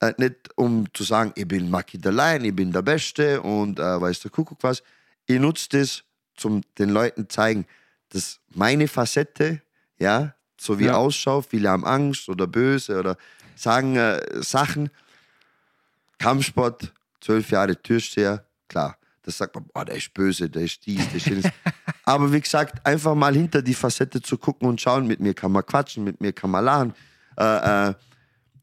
äh, 0.03 0.13
nicht 0.19 0.51
um 0.57 0.87
zu 0.93 1.05
sagen, 1.05 1.33
ich 1.37 1.47
bin 1.47 1.71
Maki 1.71 1.99
der 1.99 2.13
Lion, 2.13 2.45
ich 2.45 2.55
bin 2.55 2.73
der 2.73 2.83
Beste 2.83 3.41
und 3.41 3.79
äh, 3.79 4.01
weiß 4.01 4.21
der 4.21 4.31
Kuckuck 4.31 4.59
was. 4.63 4.83
Ich 5.27 5.39
nutze 5.39 5.69
das, 5.71 6.05
zum 6.37 6.63
den 6.79 6.91
Leuten 6.91 7.29
zeigen, 7.29 7.67
dass 8.09 8.41
meine 8.55 8.89
Facette, 8.89 9.63
ja, 10.03 10.35
so 10.61 10.79
wie 10.79 10.87
Ja. 10.87 10.95
ausschaut, 10.95 11.47
viele 11.51 11.71
haben 11.71 11.85
Angst 11.87 12.29
oder 12.29 12.47
böse 12.47 12.99
oder 12.99 13.17
sagen 13.55 13.97
äh, 13.97 14.21
Sachen. 14.43 14.91
Kampfsport, 16.19 16.93
zwölf 17.21 17.51
Jahre 17.51 17.81
Türsteher, 17.81 18.45
klar. 18.69 18.97
Das 19.25 19.39
sagt 19.39 19.55
man, 19.55 19.65
boah, 19.73 19.85
der 19.85 19.97
ist 19.97 20.13
böse, 20.15 20.49
der 20.51 20.63
ist 20.63 20.85
dies, 20.87 21.09
der 21.09 21.17
ist 21.17 21.27
jenes. 21.27 21.47
Aber 22.05 22.33
wie 22.33 22.41
gesagt, 22.41 22.85
einfach 22.85 23.15
mal 23.15 23.33
hinter 23.35 23.63
die 23.63 23.75
Facette 23.75 24.21
zu 24.21 24.37
gucken 24.37 24.69
und 24.69 24.81
schauen, 24.81 25.07
mit 25.07 25.21
mir 25.21 25.35
kann 25.35 25.53
man 25.53 25.65
quatschen, 25.65 26.03
mit 26.05 26.21
mir 26.21 26.33
kann 26.33 26.51
man 26.51 26.65
lachen, 26.65 26.95
äh, 27.39 27.89
äh, 27.91 27.95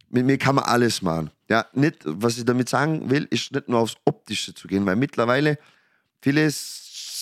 mit 0.09 0.25
mir 0.25 0.37
kann 0.37 0.55
man 0.55 0.65
alles 0.65 1.01
machen. 1.01 1.31
Ja, 1.49 1.65
nicht, 1.73 1.99
was 2.03 2.37
ich 2.37 2.45
damit 2.45 2.67
sagen 2.69 3.09
will, 3.09 3.25
ist 3.29 3.51
nicht 3.53 3.69
nur 3.69 3.79
aufs 3.79 3.95
Optische 4.05 4.53
zu 4.53 4.67
gehen, 4.67 4.85
weil 4.85 4.95
mittlerweile 4.97 5.57
viele 6.21 6.45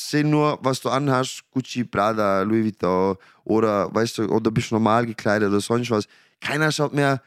sehen 0.09 0.29
nur, 0.29 0.57
was 0.61 0.79
du 0.81 0.89
anhast, 0.89 1.43
Gucci, 1.51 1.83
Prada, 1.83 2.41
Louis 2.41 2.65
Vuitton 2.65 3.17
oder 3.43 3.93
weißt 3.93 4.17
du, 4.19 4.23
oder 4.29 4.51
bist 4.51 4.71
normal 4.71 5.05
gekleidet 5.05 5.49
oder 5.49 5.59
sonst 5.61 5.89
was. 5.91 6.07
Keiner 6.39 6.71
schaut 6.71 6.93
mehr 6.93 7.21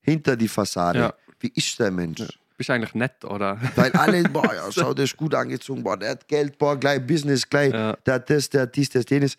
hinter 0.00 0.36
die 0.36 0.48
Fassade. 0.48 0.98
Ja. 0.98 1.14
Wie 1.38 1.52
ist 1.54 1.78
der 1.78 1.90
Mensch? 1.90 2.22
Bist 2.56 2.68
du 2.68 2.72
eigentlich 2.74 2.94
nett, 2.94 3.24
oder? 3.24 3.58
Weil 3.76 3.92
alle, 3.92 4.22
boah, 4.28 4.52
ja, 4.54 4.70
schau, 4.70 4.92
der 4.92 5.04
ist 5.06 5.16
gut 5.16 5.34
angezogen, 5.34 5.82
boah, 5.82 5.96
der 5.96 6.10
hat 6.10 6.28
Geld, 6.28 6.58
boah, 6.58 6.76
gleich 6.78 7.06
Business, 7.06 7.48
gleich, 7.48 7.72
Ja. 7.72 7.94
der 8.04 8.14
hat 8.14 8.28
das, 8.28 8.50
der 8.50 8.62
hat 8.62 8.76
dies, 8.76 8.90
der 8.90 9.00
hat 9.00 9.10
jenes. 9.10 9.36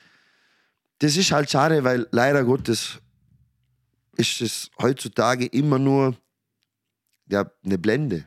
Das 0.99 1.15
ist 1.17 1.31
halt 1.31 1.49
schade, 1.49 1.83
weil 1.83 2.07
leider 2.11 2.43
Gottes 2.43 2.99
ist 4.17 4.41
es 4.41 4.71
heutzutage 4.81 5.45
immer 5.47 5.79
nur 5.79 6.15
ja, 7.27 7.45
eine 7.63 7.77
Blende. 7.77 8.25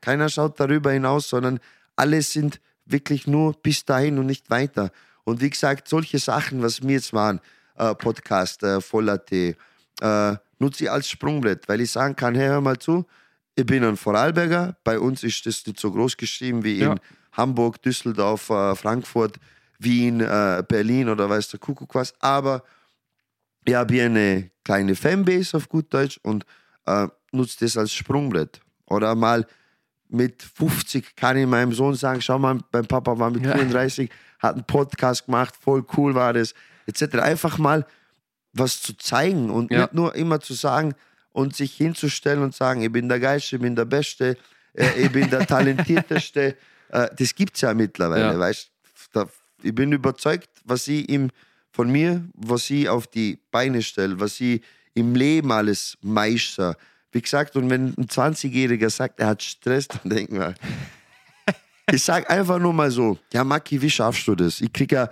Keiner 0.00 0.28
schaut 0.28 0.58
darüber 0.58 0.92
hinaus, 0.92 1.28
sondern 1.28 1.60
alle 1.96 2.22
sind 2.22 2.60
wirklich 2.92 3.26
nur 3.26 3.52
bis 3.54 3.84
dahin 3.84 4.18
und 4.18 4.26
nicht 4.26 4.50
weiter. 4.50 4.90
Und 5.24 5.40
wie 5.40 5.50
gesagt, 5.50 5.88
solche 5.88 6.18
Sachen, 6.18 6.62
was 6.62 6.82
wir 6.82 6.90
jetzt 6.94 7.12
machen, 7.12 7.40
äh, 7.76 7.94
Podcast, 7.94 8.62
äh, 8.62 8.80
Voller-Tee, 8.80 9.56
äh, 10.00 10.36
nutze 10.58 10.84
ich 10.84 10.90
als 10.90 11.08
Sprungbrett, 11.08 11.68
weil 11.68 11.80
ich 11.80 11.90
sagen 11.90 12.16
kann, 12.16 12.34
hey, 12.34 12.48
hör 12.48 12.60
mal 12.60 12.78
zu, 12.78 13.06
ich 13.54 13.66
bin 13.66 13.84
ein 13.84 13.96
Vorarlberger, 13.96 14.76
bei 14.84 14.98
uns 14.98 15.22
ist 15.22 15.44
das 15.46 15.66
nicht 15.66 15.78
so 15.80 15.90
groß 15.92 16.16
geschrieben 16.16 16.64
wie 16.64 16.78
Ja. 16.78 16.92
in 16.92 17.00
Hamburg, 17.32 17.80
Düsseldorf, 17.82 18.50
äh, 18.50 18.74
Frankfurt, 18.74 19.36
Wien, 19.78 20.20
äh, 20.20 20.62
Berlin 20.66 21.08
oder 21.08 21.28
weiß 21.30 21.48
der 21.48 21.60
Kuckuck 21.60 21.94
was, 21.94 22.14
aber 22.20 22.62
ich 23.64 23.74
habe 23.74 23.94
hier 23.94 24.06
eine 24.06 24.50
kleine 24.64 24.94
Fanbase 24.94 25.56
auf 25.56 25.68
gut 25.68 25.92
Deutsch 25.92 26.18
und 26.22 26.44
äh, 26.86 27.08
nutze 27.32 27.58
das 27.60 27.76
als 27.76 27.92
Sprungbrett. 27.92 28.60
Oder 28.86 29.14
mal 29.14 29.46
mit 30.10 30.42
50 30.42 31.16
kann 31.16 31.36
ich 31.36 31.46
meinem 31.46 31.72
Sohn 31.72 31.94
sagen, 31.94 32.20
schau 32.20 32.38
mal, 32.38 32.58
mein 32.72 32.86
Papa 32.86 33.18
war 33.18 33.30
mit 33.30 33.44
Ja. 33.44 33.52
34, 33.54 34.10
hat 34.40 34.54
einen 34.54 34.64
Podcast 34.64 35.26
gemacht, 35.26 35.54
voll 35.60 35.84
cool 35.96 36.14
war 36.14 36.32
das, 36.32 36.54
etc. 36.86 37.16
Einfach 37.20 37.58
mal 37.58 37.86
was 38.52 38.82
zu 38.82 38.96
zeigen 38.96 39.50
und 39.50 39.70
Ja. 39.70 39.82
nicht 39.82 39.94
nur 39.94 40.14
immer 40.14 40.40
zu 40.40 40.54
sagen 40.54 40.94
und 41.32 41.54
sich 41.54 41.74
hinzustellen 41.74 42.42
und 42.42 42.54
sagen, 42.54 42.82
ich 42.82 42.90
bin 42.90 43.08
der 43.08 43.20
Geilste, 43.20 43.56
ich 43.56 43.62
bin 43.62 43.76
der 43.76 43.84
Beste, 43.84 44.36
äh, 44.74 45.02
ich 45.04 45.12
bin 45.12 45.30
der 45.30 45.46
Talentierteste. 45.46 46.56
äh, 46.88 47.08
das 47.16 47.34
gibt 47.34 47.54
es 47.54 47.60
ja 47.60 47.72
mittlerweile, 47.74 48.32
Ja. 48.32 48.38
weißt 48.38 48.70
da, 49.12 49.26
Ich 49.62 49.74
bin 49.74 49.92
überzeugt, 49.92 50.48
was 50.64 50.84
sie 50.84 51.04
ihm 51.04 51.30
von 51.70 51.90
mir, 51.92 52.24
was 52.34 52.66
sie 52.66 52.88
auf 52.88 53.06
die 53.06 53.38
Beine 53.52 53.82
stellt, 53.82 54.18
was 54.18 54.34
sie 54.36 54.62
im 54.94 55.14
Leben 55.14 55.52
alles 55.52 55.96
meistert. 56.02 56.76
Wie 57.12 57.20
gesagt, 57.20 57.56
und 57.56 57.70
wenn 57.70 57.88
ein 57.98 58.06
20-Jähriger 58.06 58.90
sagt, 58.90 59.20
er 59.20 59.28
hat 59.28 59.42
Stress, 59.42 59.88
dann 59.88 60.10
denken 60.10 60.38
wir, 60.38 60.54
ich 61.92 62.02
sag 62.02 62.30
einfach 62.30 62.58
nur 62.58 62.72
mal 62.72 62.90
so, 62.90 63.18
ja 63.32 63.42
Maki, 63.42 63.82
wie 63.82 63.90
schaffst 63.90 64.26
du 64.28 64.34
das? 64.34 64.60
Ich 64.60 64.72
kriege 64.72 64.94
ja 64.94 65.10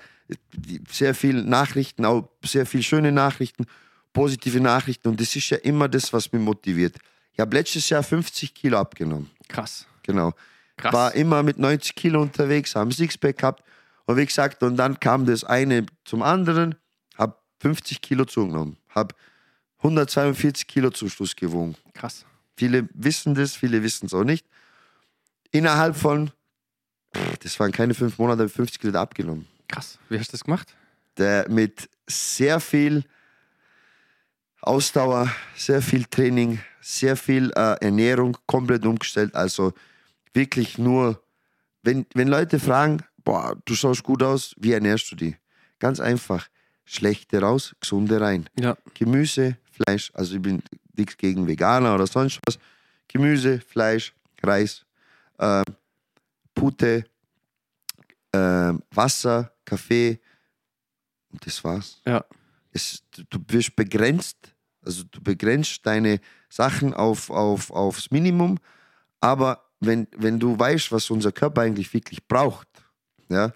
sehr 0.91 1.15
viele 1.15 1.43
Nachrichten, 1.43 2.05
auch 2.05 2.29
sehr 2.45 2.67
viele 2.67 2.83
schöne 2.83 3.13
Nachrichten, 3.13 3.67
positive 4.13 4.61
Nachrichten 4.61 5.09
und 5.09 5.21
das 5.21 5.35
ist 5.35 5.51
ja 5.51 5.57
immer 5.59 5.89
das, 5.89 6.13
was 6.13 6.33
mich 6.33 6.43
motiviert. 6.43 6.97
Ich 7.33 7.41
habe 7.41 7.57
letztes 7.57 7.89
Jahr 7.89 8.03
50 8.03 8.55
Kilo 8.55 8.79
abgenommen, 8.79 9.31
Krass. 9.49 9.87
genau. 10.03 10.33
Krass. 10.77 10.93
War 10.93 11.15
immer 11.15 11.43
mit 11.43 11.59
90 11.59 11.97
Kilo 11.97 12.23
unterwegs, 12.23 12.77
haben 12.77 12.93
Sixpack 12.93 13.39
gehabt 13.39 13.65
und 14.07 14.17
wie 14.17 14.27
gesagt, 14.27 14.63
und 14.63 14.77
dann 14.77 15.01
kam 15.01 15.27
das 15.27 15.43
eine 15.43 15.87
zum 16.05 16.23
anderen, 16.23 16.77
habe 17.17 17.37
50 17.61 18.01
Kilo 18.01 18.25
zugenommen, 18.25 18.77
habe 18.91 19.15
142 19.79 20.67
Kilo 20.67 20.91
zum 20.91 21.09
Schluss 21.09 21.35
gewogen. 21.37 21.77
Krass. 21.95 22.25
Viele 22.57 22.89
wissen 22.95 23.35
das, 23.35 23.55
viele 23.55 23.83
wissen 23.83 24.07
es 24.07 24.15
auch 24.15 24.25
nicht. 24.25 24.47
Innerhalb 25.53 25.97
von, 25.97 26.31
pff, 27.17 27.39
das 27.39 27.59
waren 27.61 27.73
keine 27.73 27.95
fünf 27.95 28.19
Monate, 28.19 28.41
habe 28.41 28.49
ich 28.49 28.53
50 28.55 28.81
Kilo 28.81 28.99
abgenommen. 28.99 29.47
Krass. 29.69 29.99
Wie 30.09 30.19
hast 30.19 30.29
du 30.29 30.33
das 30.33 30.45
gemacht? 30.45 30.75
Der 31.17 31.49
mit 31.49 31.89
sehr 32.07 32.59
viel 32.61 33.05
Ausdauer, 34.61 35.31
sehr 35.57 35.83
viel 35.83 36.05
Training, 36.05 36.61
sehr 36.81 37.17
viel 37.17 37.51
äh, 37.55 37.77
Ernährung 37.81 38.37
komplett 38.47 38.85
umgestellt. 38.85 39.35
Also 39.35 39.73
wirklich 40.33 40.79
nur, 40.79 41.23
wenn, 41.83 42.07
wenn 42.15 42.29
Leute 42.29 42.59
fragen, 42.59 43.03
boah, 43.25 43.57
du 43.65 43.75
schaust 43.75 44.03
gut 44.03 44.23
aus, 44.23 44.55
wie 44.59 44.73
ernährst 44.73 45.11
du 45.13 45.17
die? 45.17 45.37
Ganz 45.79 46.01
einfach, 46.01 46.49
schlechte 46.85 47.41
raus, 47.41 47.77
gesunde 47.81 48.21
rein. 48.21 48.49
Ja. 48.59 48.77
Gemüse, 48.95 49.57
Fleisch, 49.83 50.11
also 50.15 50.37
ich 50.37 50.43
bin 50.43 50.63
nichts 50.97 51.17
gegen 51.17 51.47
Veganer 51.47 51.95
oder 51.95 52.07
sonst 52.07 52.39
was. 52.47 52.59
Gemüse, 53.09 53.61
Fleisch, 53.61 54.13
Reis, 54.43 54.85
ähm, 55.39 55.65
Pute, 56.55 57.05
ähm, 58.33 58.83
Wasser, 58.91 59.53
Kaffee 59.65 60.21
und 61.33 61.45
das 61.47 61.63
war's. 61.65 62.01
Ja. 62.07 62.25
Es, 62.73 63.03
du- 63.11 63.25
du 63.31 63.39
wirst 63.49 63.75
begrenzt, 63.77 64.55
also 64.85 65.05
du 65.05 65.21
begrenzt 65.23 65.81
deine 65.87 66.21
Sachen 66.49 66.95
auf, 66.95 67.31
auf, 67.31 67.71
aufs 67.71 68.11
Minimum, 68.11 68.59
aber 69.21 69.65
wenn, 69.81 70.07
wenn 70.17 70.39
du 70.39 70.59
weißt, 70.59 70.91
was 70.93 71.11
unser 71.11 71.33
Körper 71.33 71.63
eigentlich 71.63 71.93
wirklich 71.95 72.27
braucht, 72.27 72.69
ja, 73.29 73.53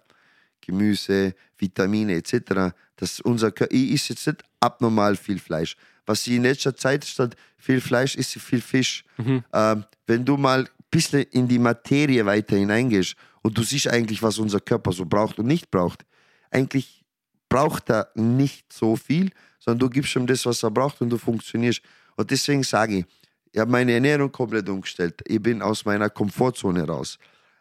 Gemüse, 0.60 1.34
Vitamine 1.58 2.14
etc., 2.14 2.74
dass 2.96 3.20
unser 3.20 3.50
Körper, 3.50 3.74
ich 3.74 3.92
esse 3.94 4.12
jetzt 4.12 4.26
nicht 4.26 4.42
abnormal 4.60 5.16
viel 5.16 5.38
Fleisch. 5.40 5.76
Was 6.06 6.26
ich 6.26 6.34
in 6.34 6.42
letzter 6.42 6.76
Zeit 6.76 7.04
statt 7.04 7.36
viel 7.56 7.80
Fleisch 7.80 8.16
ich 8.16 8.26
viel 8.26 8.60
Fisch. 8.60 9.04
Ähm, 9.52 9.84
wenn 10.06 10.24
du 10.24 10.36
mal 10.36 10.60
ein 10.60 10.68
bisschen 10.90 11.22
in 11.30 11.46
die 11.46 11.58
Materie 11.58 12.24
weiter 12.26 12.56
hineingehst 12.56 13.14
und 13.42 13.56
du 13.56 13.62
siehst 13.62 13.88
eigentlich, 13.88 14.22
was 14.22 14.38
unser 14.38 14.60
Körper 14.60 14.92
so 14.92 15.04
braucht 15.06 15.38
und 15.38 15.46
nicht 15.46 15.70
braucht, 15.70 16.04
eigentlich 16.50 17.04
braucht 17.48 17.90
er 17.90 18.08
nicht 18.14 18.72
so 18.72 18.96
viel, 18.96 19.30
sondern 19.58 19.78
du 19.80 19.90
gibst 19.90 20.16
ihm 20.16 20.26
das, 20.26 20.44
was 20.46 20.62
er 20.62 20.70
braucht 20.70 21.00
und 21.00 21.10
du 21.10 21.18
funktionierst. 21.18 21.82
Und 22.16 22.30
deswegen 22.30 22.62
sage 22.62 22.98
ich, 22.98 23.04
ich 23.52 23.60
habe 23.60 23.70
meine 23.70 23.92
Ernährung 23.92 24.32
komplett 24.32 24.68
umgestellt. 24.68 25.20
Ich 25.26 25.40
bin 25.40 25.60
aus 25.62 25.84
meiner 25.84 26.08
Komfortzone 26.08 26.86
raus. 26.86 27.18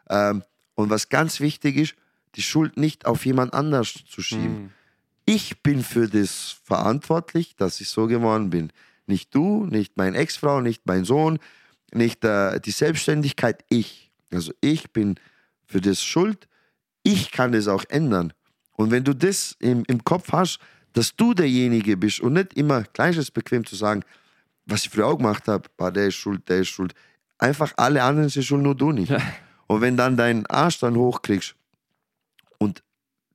Ähm, 0.09 0.43
und 0.75 0.89
was 0.89 1.09
ganz 1.09 1.39
wichtig 1.39 1.75
ist, 1.77 1.95
die 2.35 2.41
Schuld 2.41 2.77
nicht 2.77 3.05
auf 3.05 3.25
jemand 3.25 3.53
anders 3.53 3.93
zu 4.07 4.21
schieben. 4.21 4.73
Ich 5.33 5.63
bin 5.63 5.81
für 5.81 6.09
das 6.09 6.57
verantwortlich, 6.65 7.55
dass 7.55 7.79
ich 7.79 7.87
so 7.87 8.07
geworden 8.07 8.49
bin. 8.49 8.73
Nicht 9.07 9.33
du, 9.33 9.65
nicht 9.65 9.95
meine 9.95 10.17
Ex-Frau, 10.17 10.59
nicht 10.59 10.81
mein 10.85 11.05
Sohn, 11.05 11.39
nicht 11.93 12.25
äh, 12.25 12.59
die 12.59 12.71
Selbstständigkeit, 12.71 13.63
ich. 13.69 14.11
Also 14.33 14.51
ich 14.59 14.91
bin 14.91 15.15
für 15.63 15.79
das 15.79 16.03
schuld. 16.03 16.49
Ich 17.03 17.31
kann 17.31 17.53
das 17.53 17.69
auch 17.69 17.85
ändern. 17.87 18.33
Und 18.73 18.91
wenn 18.91 19.05
du 19.05 19.13
das 19.15 19.55
im, 19.59 19.85
im 19.87 20.03
Kopf 20.03 20.33
hast, 20.33 20.59
dass 20.91 21.15
du 21.15 21.33
derjenige 21.33 21.95
bist 21.95 22.19
und 22.19 22.33
nicht 22.33 22.53
immer 22.55 22.83
gleiches 22.83 23.31
bequem 23.31 23.65
zu 23.65 23.77
sagen, 23.77 24.03
was 24.65 24.83
ich 24.83 24.89
früher 24.89 25.07
auch 25.07 25.15
gemacht 25.15 25.47
habe, 25.47 25.69
der 25.93 26.07
ist 26.07 26.15
schuld, 26.15 26.49
der 26.49 26.59
ist 26.59 26.67
schuld. 26.67 26.93
Einfach 27.37 27.71
alle 27.77 28.03
anderen 28.03 28.27
sind 28.27 28.43
schuld, 28.43 28.63
nur 28.63 28.75
du 28.75 28.91
nicht. 28.91 29.13
Und 29.67 29.79
wenn 29.79 29.95
dann 29.95 30.17
deinen 30.17 30.45
Arsch 30.47 30.79
dann 30.79 30.97
hochkriegst 30.97 31.55
und 32.57 32.83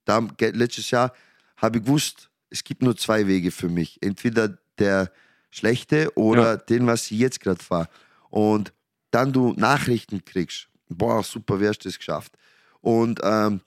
da, 0.04 0.20
ge- 0.20 0.50
letztes 0.50 0.90
Jahr 0.90 1.14
habe 1.56 1.78
ich 1.78 1.84
gewusst, 1.84 2.30
es 2.50 2.62
gibt 2.64 2.82
nur 2.82 2.96
zwei 2.96 3.26
Wege 3.26 3.50
für 3.50 3.68
mich. 3.68 3.98
Entweder 4.02 4.58
der 4.78 5.10
schlechte 5.50 6.10
oder 6.16 6.50
Ja. 6.52 6.56
den, 6.56 6.86
was 6.86 7.10
ich 7.10 7.18
jetzt 7.18 7.40
gerade 7.40 7.62
fahre. 7.62 7.88
Und 8.30 8.72
dann 9.10 9.32
du 9.32 9.52
Nachrichten 9.56 10.24
kriegst. 10.24 10.68
Boah, 10.88 11.22
super, 11.22 11.60
wie 11.60 11.68
hast 11.68 11.78
du 11.84 11.88
das 11.88 11.98
geschafft? 11.98 12.36
Und 12.80 13.20
ähm, 13.22 13.60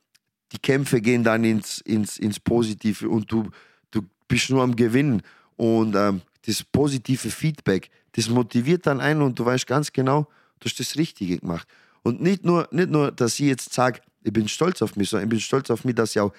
die 0.51 0.59
Kämpfe 0.59 1.01
gehen 1.01 1.23
dann 1.23 1.43
ins, 1.43 1.79
ins, 1.79 2.17
ins 2.17 2.39
Positive 2.39 3.09
und 3.09 3.31
du, 3.31 3.49
du 3.91 4.01
bist 4.27 4.49
nur 4.49 4.63
am 4.63 4.75
Gewinnen. 4.75 5.21
Und 5.57 5.95
ähm, 5.95 6.21
das 6.45 6.63
positive 6.63 7.29
Feedback, 7.29 7.89
das 8.13 8.29
motiviert 8.29 8.85
dann 8.87 9.01
einen 9.01 9.21
und 9.21 9.37
du 9.37 9.45
weißt 9.45 9.67
ganz 9.67 9.91
genau, 9.91 10.27
du 10.59 10.65
hast 10.65 10.79
das 10.79 10.95
Richtige 10.95 11.37
gemacht. 11.39 11.67
Und 12.03 12.21
nicht 12.21 12.45
nur, 12.45 12.67
nicht 12.71 12.89
nur 12.89 13.11
dass 13.11 13.33
ich 13.39 13.47
jetzt 13.47 13.73
sage, 13.73 13.99
ich 14.23 14.31
bin 14.31 14.47
stolz 14.47 14.81
auf 14.81 14.95
mich, 14.95 15.09
sondern 15.09 15.27
ich 15.27 15.29
bin 15.31 15.39
stolz 15.39 15.69
auf 15.69 15.83
mich, 15.83 15.95
dass 15.95 16.11
ich 16.11 16.19
auch 16.21 16.33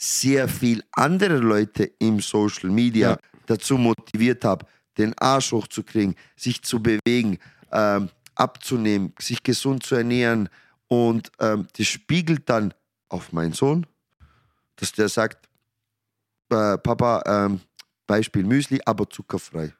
sehr 0.00 0.48
viel 0.48 0.84
andere 0.92 1.38
Leute 1.38 1.84
im 1.98 2.20
Social 2.20 2.70
Media 2.70 3.10
Ja. 3.10 3.18
dazu 3.46 3.76
motiviert 3.76 4.44
habe, 4.44 4.64
den 4.96 5.12
Arsch 5.18 5.50
hochzukriegen, 5.52 6.14
sich 6.36 6.62
zu 6.62 6.80
bewegen, 6.80 7.38
ähm, 7.72 8.08
abzunehmen, 8.36 9.12
sich 9.18 9.42
gesund 9.42 9.84
zu 9.84 9.96
ernähren. 9.96 10.48
Und 10.86 11.32
ähm, 11.40 11.66
das 11.76 11.86
spiegelt 11.88 12.48
dann 12.48 12.72
auf 13.08 13.32
meinen 13.32 13.52
Sohn, 13.52 13.86
dass 14.76 14.92
der 14.92 15.08
sagt, 15.08 15.48
äh, 16.50 16.78
Papa, 16.78 17.22
ähm, 17.26 17.60
Beispiel 18.06 18.44
Müsli, 18.44 18.80
aber 18.86 19.10
zuckerfrei. 19.10 19.74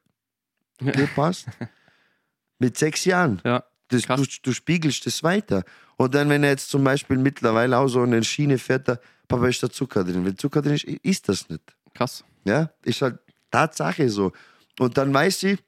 Okay, 0.82 1.08
passt. 1.14 1.46
Mit 2.58 2.76
sechs 2.76 3.04
Jahren. 3.04 3.40
Ja. 3.44 3.62
Das, 3.88 4.02
du, 4.02 4.24
du 4.42 4.52
spiegelst 4.52 5.06
das 5.06 5.22
weiter. 5.22 5.62
Und 5.98 6.14
dann, 6.14 6.28
wenn 6.28 6.44
er 6.44 6.50
jetzt 6.50 6.70
zum 6.70 6.84
Beispiel 6.84 7.18
mittlerweile 7.18 7.76
auch 7.76 7.88
so 7.88 8.00
eine 8.02 8.22
Schiene 8.22 8.56
fährt, 8.56 8.86
da, 8.86 9.00
Papa, 9.26 9.48
ist 9.48 9.62
da 9.64 9.68
Zucker 9.68 10.04
drin. 10.04 10.24
Wenn 10.24 10.38
Zucker 10.38 10.62
drin 10.62 10.74
ist, 10.74 10.84
ist 10.84 11.28
das 11.28 11.48
nicht. 11.48 11.60
Krass. 11.92 12.24
Ja, 12.44 12.70
ist 12.84 13.02
halt 13.02 13.18
Tatsache 13.50 14.08
so. 14.08 14.30
Und 14.78 14.96
dann 14.96 15.12
weiß 15.12 15.40
sie, 15.40 15.58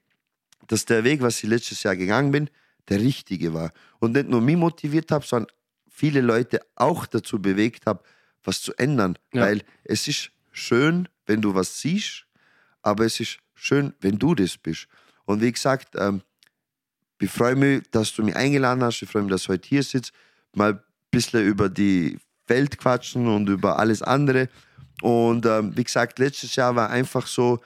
dass 0.69 0.85
der 0.85 1.03
Weg, 1.03 1.21
was 1.21 1.43
ich 1.43 1.51
letztes 1.51 1.83
Jahr 1.83 1.97
gegangen 1.97 2.31
bin, 2.31 2.49
der 2.89 3.01
richtige 3.01 3.53
war. 3.53 3.73
Und 3.99 4.13
nicht 4.13 4.29
nur 4.29 4.41
mich 4.41 4.57
motiviert 4.57 5.11
habe, 5.11 5.27
sondern 5.27 5.53
viele 5.89 6.21
Leute 6.21 6.61
auch 6.77 7.07
dazu 7.07 7.43
bewegt 7.43 7.87
habe, 7.87 8.05
was 8.45 8.63
zu 8.63 8.73
ändern. 8.75 9.19
Ja. 9.35 9.43
Weil 9.43 9.63
es 9.83 10.07
ist 10.07 10.31
schön, 10.53 11.09
wenn 11.27 11.43
du 11.43 11.57
was 11.57 11.81
siehst, 11.81 12.25
aber 12.83 13.05
es 13.05 13.19
ist 13.19 13.39
schön, 13.55 13.95
wenn 14.01 14.17
du 14.17 14.37
das 14.37 14.57
bist. 14.57 14.87
Und 15.25 15.41
wie 15.41 15.51
gesagt, 15.51 15.97
ähm, 15.99 16.23
ich 17.21 17.31
freue 17.31 17.55
mich, 17.55 17.83
dass 17.91 18.15
du 18.15 18.23
mich 18.23 18.35
eingeladen 18.35 18.83
hast. 18.83 19.03
Ich 19.03 19.11
freue 19.11 19.23
mich, 19.23 19.31
dass 19.31 19.45
du 19.45 19.53
heute 19.53 19.69
hier 19.69 19.83
sitzt. 19.83 20.13
Mal 20.55 20.73
ein 20.73 20.81
bisschen 21.11 21.45
über 21.45 21.69
die 21.69 22.19
Welt 22.47 22.79
quatschen 22.79 23.29
und 23.29 23.49
über 23.49 23.79
alles 23.79 24.03
andere. 24.03 24.49
Und 25.03 25.47
ähm, 25.47 25.77
wie 25.77 25.85
gesagt, 25.85 26.19
letztes 26.19 26.57
Jahr 26.57 26.75
war 26.75 26.91
einfach 26.91 27.27
so 27.27 27.61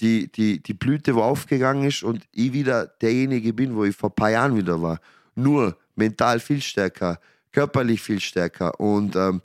die, 0.00 0.30
die, 0.32 0.62
die 0.62 0.74
Blüte, 0.74 1.14
wo 1.14 1.22
aufgegangen 1.22 1.86
ist 1.86 2.02
und 2.02 2.26
ich 2.32 2.52
wieder 2.52 2.86
derjenige 2.86 3.52
bin, 3.52 3.74
wo 3.76 3.84
ich 3.84 3.96
vor 3.96 4.10
ein 4.10 4.14
paar 4.14 4.30
Jahren 4.30 4.56
wieder 4.56 4.80
war. 4.80 5.00
Nur 5.34 5.76
mental 5.94 6.40
viel 6.40 6.60
stärker, 6.60 7.18
körperlich 7.52 8.02
viel 8.02 8.20
stärker 8.20 8.78
und 8.80 9.16
ähm, 9.16 9.40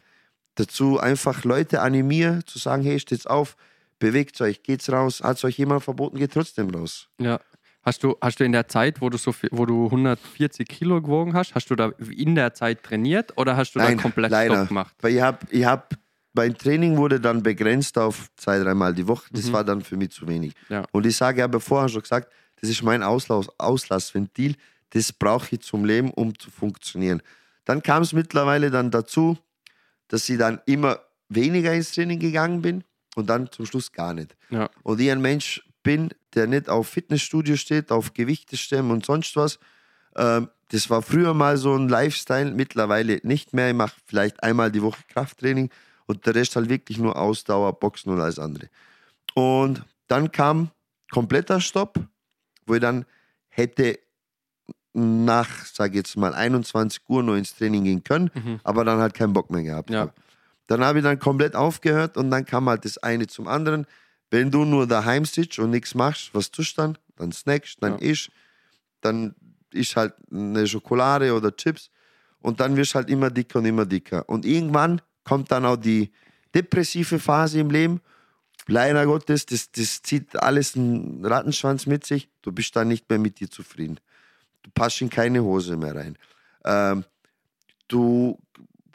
dazu 0.55 0.99
einfach 0.99 1.43
Leute 1.43 1.81
animieren, 1.81 2.45
zu 2.45 2.59
sagen, 2.59 2.83
hey, 2.83 2.99
steht's 2.99 3.25
auf, 3.25 3.55
bewegt 3.99 4.39
euch, 4.41 4.63
geht's 4.63 4.91
raus. 4.91 5.21
Hat 5.21 5.41
euch 5.43 5.57
jemand 5.57 5.83
verboten, 5.83 6.17
geht 6.17 6.33
trotzdem 6.33 6.69
raus. 6.69 7.07
Ja. 7.19 7.39
Hast 7.83 8.03
du, 8.03 8.15
hast 8.21 8.39
du 8.39 8.43
in 8.43 8.51
der 8.51 8.67
Zeit, 8.67 9.01
wo 9.01 9.09
du 9.09 9.17
so 9.17 9.31
viel, 9.31 9.49
wo 9.51 9.65
du 9.65 9.85
140 9.85 10.67
Kilo 10.67 11.01
gewogen 11.01 11.33
hast, 11.33 11.55
hast 11.55 11.69
du 11.71 11.75
da 11.75 11.91
in 12.15 12.35
der 12.35 12.53
Zeit 12.53 12.83
trainiert 12.83 13.35
oder 13.37 13.57
hast 13.57 13.73
du 13.73 13.79
da 13.79 13.93
komplett 13.95 14.29
leider. 14.29 14.55
Stopp 14.55 14.67
gemacht? 14.67 14.95
Weil 15.01 15.15
ich 15.15 15.21
habe, 15.21 15.39
ich 15.49 15.65
hab, 15.65 15.95
mein 16.33 16.55
Training 16.55 16.97
wurde 16.97 17.19
dann 17.19 17.41
begrenzt 17.41 17.97
auf 17.97 18.29
zwei, 18.35 18.59
dreimal 18.59 18.93
die 18.93 19.07
Woche. 19.07 19.25
Das 19.31 19.51
war 19.51 19.63
dann 19.63 19.81
für 19.81 19.97
mich 19.97 20.11
zu 20.11 20.27
wenig. 20.27 20.53
Mhm. 20.69 20.75
Ja. 20.75 20.85
Und 20.91 21.07
ich 21.07 21.17
sage, 21.17 21.39
ich 21.39 21.43
habe 21.43 21.59
vorher 21.59 21.89
schon 21.89 22.03
gesagt, 22.03 22.31
das 22.61 22.69
ist 22.69 22.83
mein 22.83 23.01
Auslass, 23.01 23.47
Auslassventil. 23.57 24.55
Das 24.91 25.11
brauche 25.11 25.55
ich 25.55 25.61
zum 25.61 25.83
Leben, 25.83 26.11
um 26.11 26.37
zu 26.37 26.51
funktionieren. 26.51 27.21
Dann 27.65 27.81
kam 27.81 28.03
es 28.03 28.13
mittlerweile 28.13 28.69
dann 28.69 28.91
dazu, 28.91 29.37
dass 30.07 30.29
ich 30.29 30.37
dann 30.37 30.61
immer 30.65 30.99
weniger 31.29 31.73
ins 31.73 31.93
Training 31.93 32.19
gegangen 32.19 32.61
bin 32.61 32.83
und 33.15 33.27
dann 33.29 33.51
zum 33.51 33.65
Schluss 33.65 33.91
gar 33.91 34.13
nicht. 34.13 34.35
Ja. 34.49 34.69
Und 34.83 34.99
ich 34.99 35.09
ein 35.09 35.21
Mensch 35.21 35.63
bin, 35.83 36.09
der 36.33 36.47
nicht 36.47 36.69
auf 36.69 36.87
Fitnessstudio 36.87 37.55
steht, 37.55 37.91
auf 37.91 38.13
Gewichte 38.13 38.57
stemmen 38.57 38.91
und 38.91 39.05
sonst 39.05 39.35
was. 39.35 39.59
Ähm, 40.15 40.49
das 40.69 40.89
war 40.89 41.01
früher 41.01 41.33
mal 41.33 41.57
so 41.57 41.75
ein 41.75 41.89
Lifestyle, 41.89 42.51
mittlerweile 42.51 43.19
nicht 43.23 43.53
mehr. 43.53 43.69
Ich 43.69 43.75
mache 43.75 43.95
vielleicht 44.05 44.41
einmal 44.43 44.71
die 44.71 44.81
Woche 44.81 45.01
Krafttraining 45.09 45.69
und 46.05 46.25
der 46.25 46.35
Rest 46.35 46.55
halt 46.55 46.69
wirklich 46.69 46.97
nur 46.97 47.17
Ausdauer, 47.17 47.77
Boxen 47.79 48.11
und 48.11 48.21
alles 48.21 48.39
andere. 48.39 48.69
Und 49.33 49.83
dann 50.07 50.31
kam 50.31 50.71
kompletter 51.11 51.59
Stopp, 51.59 51.99
wo 52.65 52.75
ich 52.75 52.81
dann 52.81 53.05
hätte 53.49 53.99
nach, 54.93 55.65
sage 55.65 55.97
jetzt 55.97 56.17
mal, 56.17 56.33
21 56.33 57.03
Uhr 57.07 57.23
noch 57.23 57.35
ins 57.35 57.55
Training 57.55 57.83
gehen 57.83 58.03
können, 58.03 58.29
aber 58.63 58.83
dann 58.83 58.99
halt 58.99 59.13
keinen 59.13 59.33
Bock 59.33 59.49
mehr 59.49 59.63
gehabt. 59.63 59.89
Ja. 59.89 60.13
Dann 60.67 60.83
habe 60.83 60.99
ich 60.99 61.03
dann 61.03 61.19
komplett 61.19 61.55
aufgehört 61.55 62.17
und 62.17 62.31
dann 62.31 62.45
kam 62.45 62.69
halt 62.69 62.85
das 62.85 62.97
eine 62.97 63.27
zum 63.27 63.47
anderen. 63.47 63.85
Wenn 64.31 64.49
du 64.49 64.65
nur 64.65 64.87
daheim 64.87 65.25
sitzt 65.25 65.59
und 65.59 65.69
nichts 65.71 65.93
machst, 65.93 66.33
was 66.33 66.49
tust 66.49 66.77
du 66.77 66.81
dann? 66.83 66.97
Dann 67.17 67.31
snackst, 67.31 67.77
dann 67.81 67.99
Ja. 67.99 68.09
isst, 68.11 68.31
dann 69.01 69.35
isst 69.71 69.95
halt 69.95 70.13
eine 70.31 70.65
Schokolade 70.65 71.33
oder 71.33 71.55
Chips 71.55 71.91
und 72.39 72.59
dann 72.59 72.75
wirst 72.77 72.93
du 72.93 72.95
halt 72.95 73.09
immer 73.09 73.29
dicker 73.29 73.59
und 73.59 73.65
immer 73.65 73.85
dicker. 73.85 74.27
Und 74.27 74.45
irgendwann 74.45 75.01
kommt 75.25 75.51
dann 75.51 75.65
auch 75.65 75.75
die 75.75 76.11
depressive 76.55 77.19
Phase 77.19 77.59
im 77.59 77.69
Leben. 77.69 78.01
Leider 78.67 79.05
Gottes, 79.05 79.45
das, 79.45 79.71
das 79.71 80.01
zieht 80.01 80.35
alles 80.41 80.75
einen 80.75 81.25
Rattenschwanz 81.25 81.85
mit 81.85 82.05
sich. 82.05 82.29
Du 82.41 82.51
bist 82.51 82.75
dann 82.75 82.87
nicht 82.87 83.09
mehr 83.09 83.19
mit 83.19 83.39
dir 83.39 83.49
zufrieden. 83.49 83.99
Du 84.63 84.69
passt 84.71 85.01
in 85.01 85.09
keine 85.09 85.43
Hose 85.43 85.75
mehr 85.75 85.95
rein. 85.95 86.17
Ähm, 86.63 87.03
du 87.87 88.39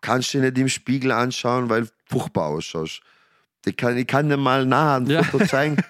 kannst 0.00 0.32
dich 0.32 0.40
nicht 0.40 0.56
im 0.56 0.68
Spiegel 0.68 1.12
anschauen, 1.12 1.68
weil 1.68 1.82
du 1.82 1.88
furchtbar 2.06 2.46
ausschaust. 2.46 3.02
Ich 3.64 3.76
kann, 3.76 3.96
ich 3.96 4.06
kann 4.06 4.28
dir 4.28 4.36
mal 4.36 4.64
nachher 4.66 4.96
ein 4.96 5.06
Ja. 5.06 5.22
Foto 5.22 5.46
zeigen. 5.46 5.76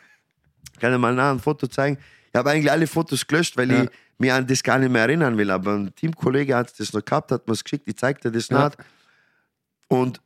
Ich 0.73 0.81
kann 0.81 0.93
dir 0.93 0.99
mal 0.99 1.15
nachher 1.15 1.31
ein 1.33 1.41
Foto 1.41 1.67
zeigen. 1.69 1.97
Ich 2.31 2.35
habe 2.37 2.51
eigentlich 2.51 2.71
alle 2.71 2.87
Fotos 2.87 3.27
gelöscht, 3.27 3.57
weil 3.57 3.71
Ja. 3.73 3.85
ich 3.85 3.91
mich 4.19 4.31
an 4.31 4.47
das 4.47 4.63
gar 4.63 4.79
nicht 4.79 4.91
mehr 4.93 5.01
erinnern 5.03 5.39
will. 5.39 5.51
Aber 5.51 5.73
ein 5.75 5.95
Teamkollege 5.95 6.55
hat 6.55 6.79
das 6.79 6.93
noch 6.93 7.03
gehabt, 7.03 7.33
hat 7.33 7.47
mir 7.47 7.55
es 7.55 7.65
geschickt, 7.65 7.89
ich 7.89 7.97
zeig 7.97 8.21
dir 8.21 8.31
das 8.31 8.49
Ja. 8.49 8.59
nach. 8.59 8.73
Und 9.89 10.21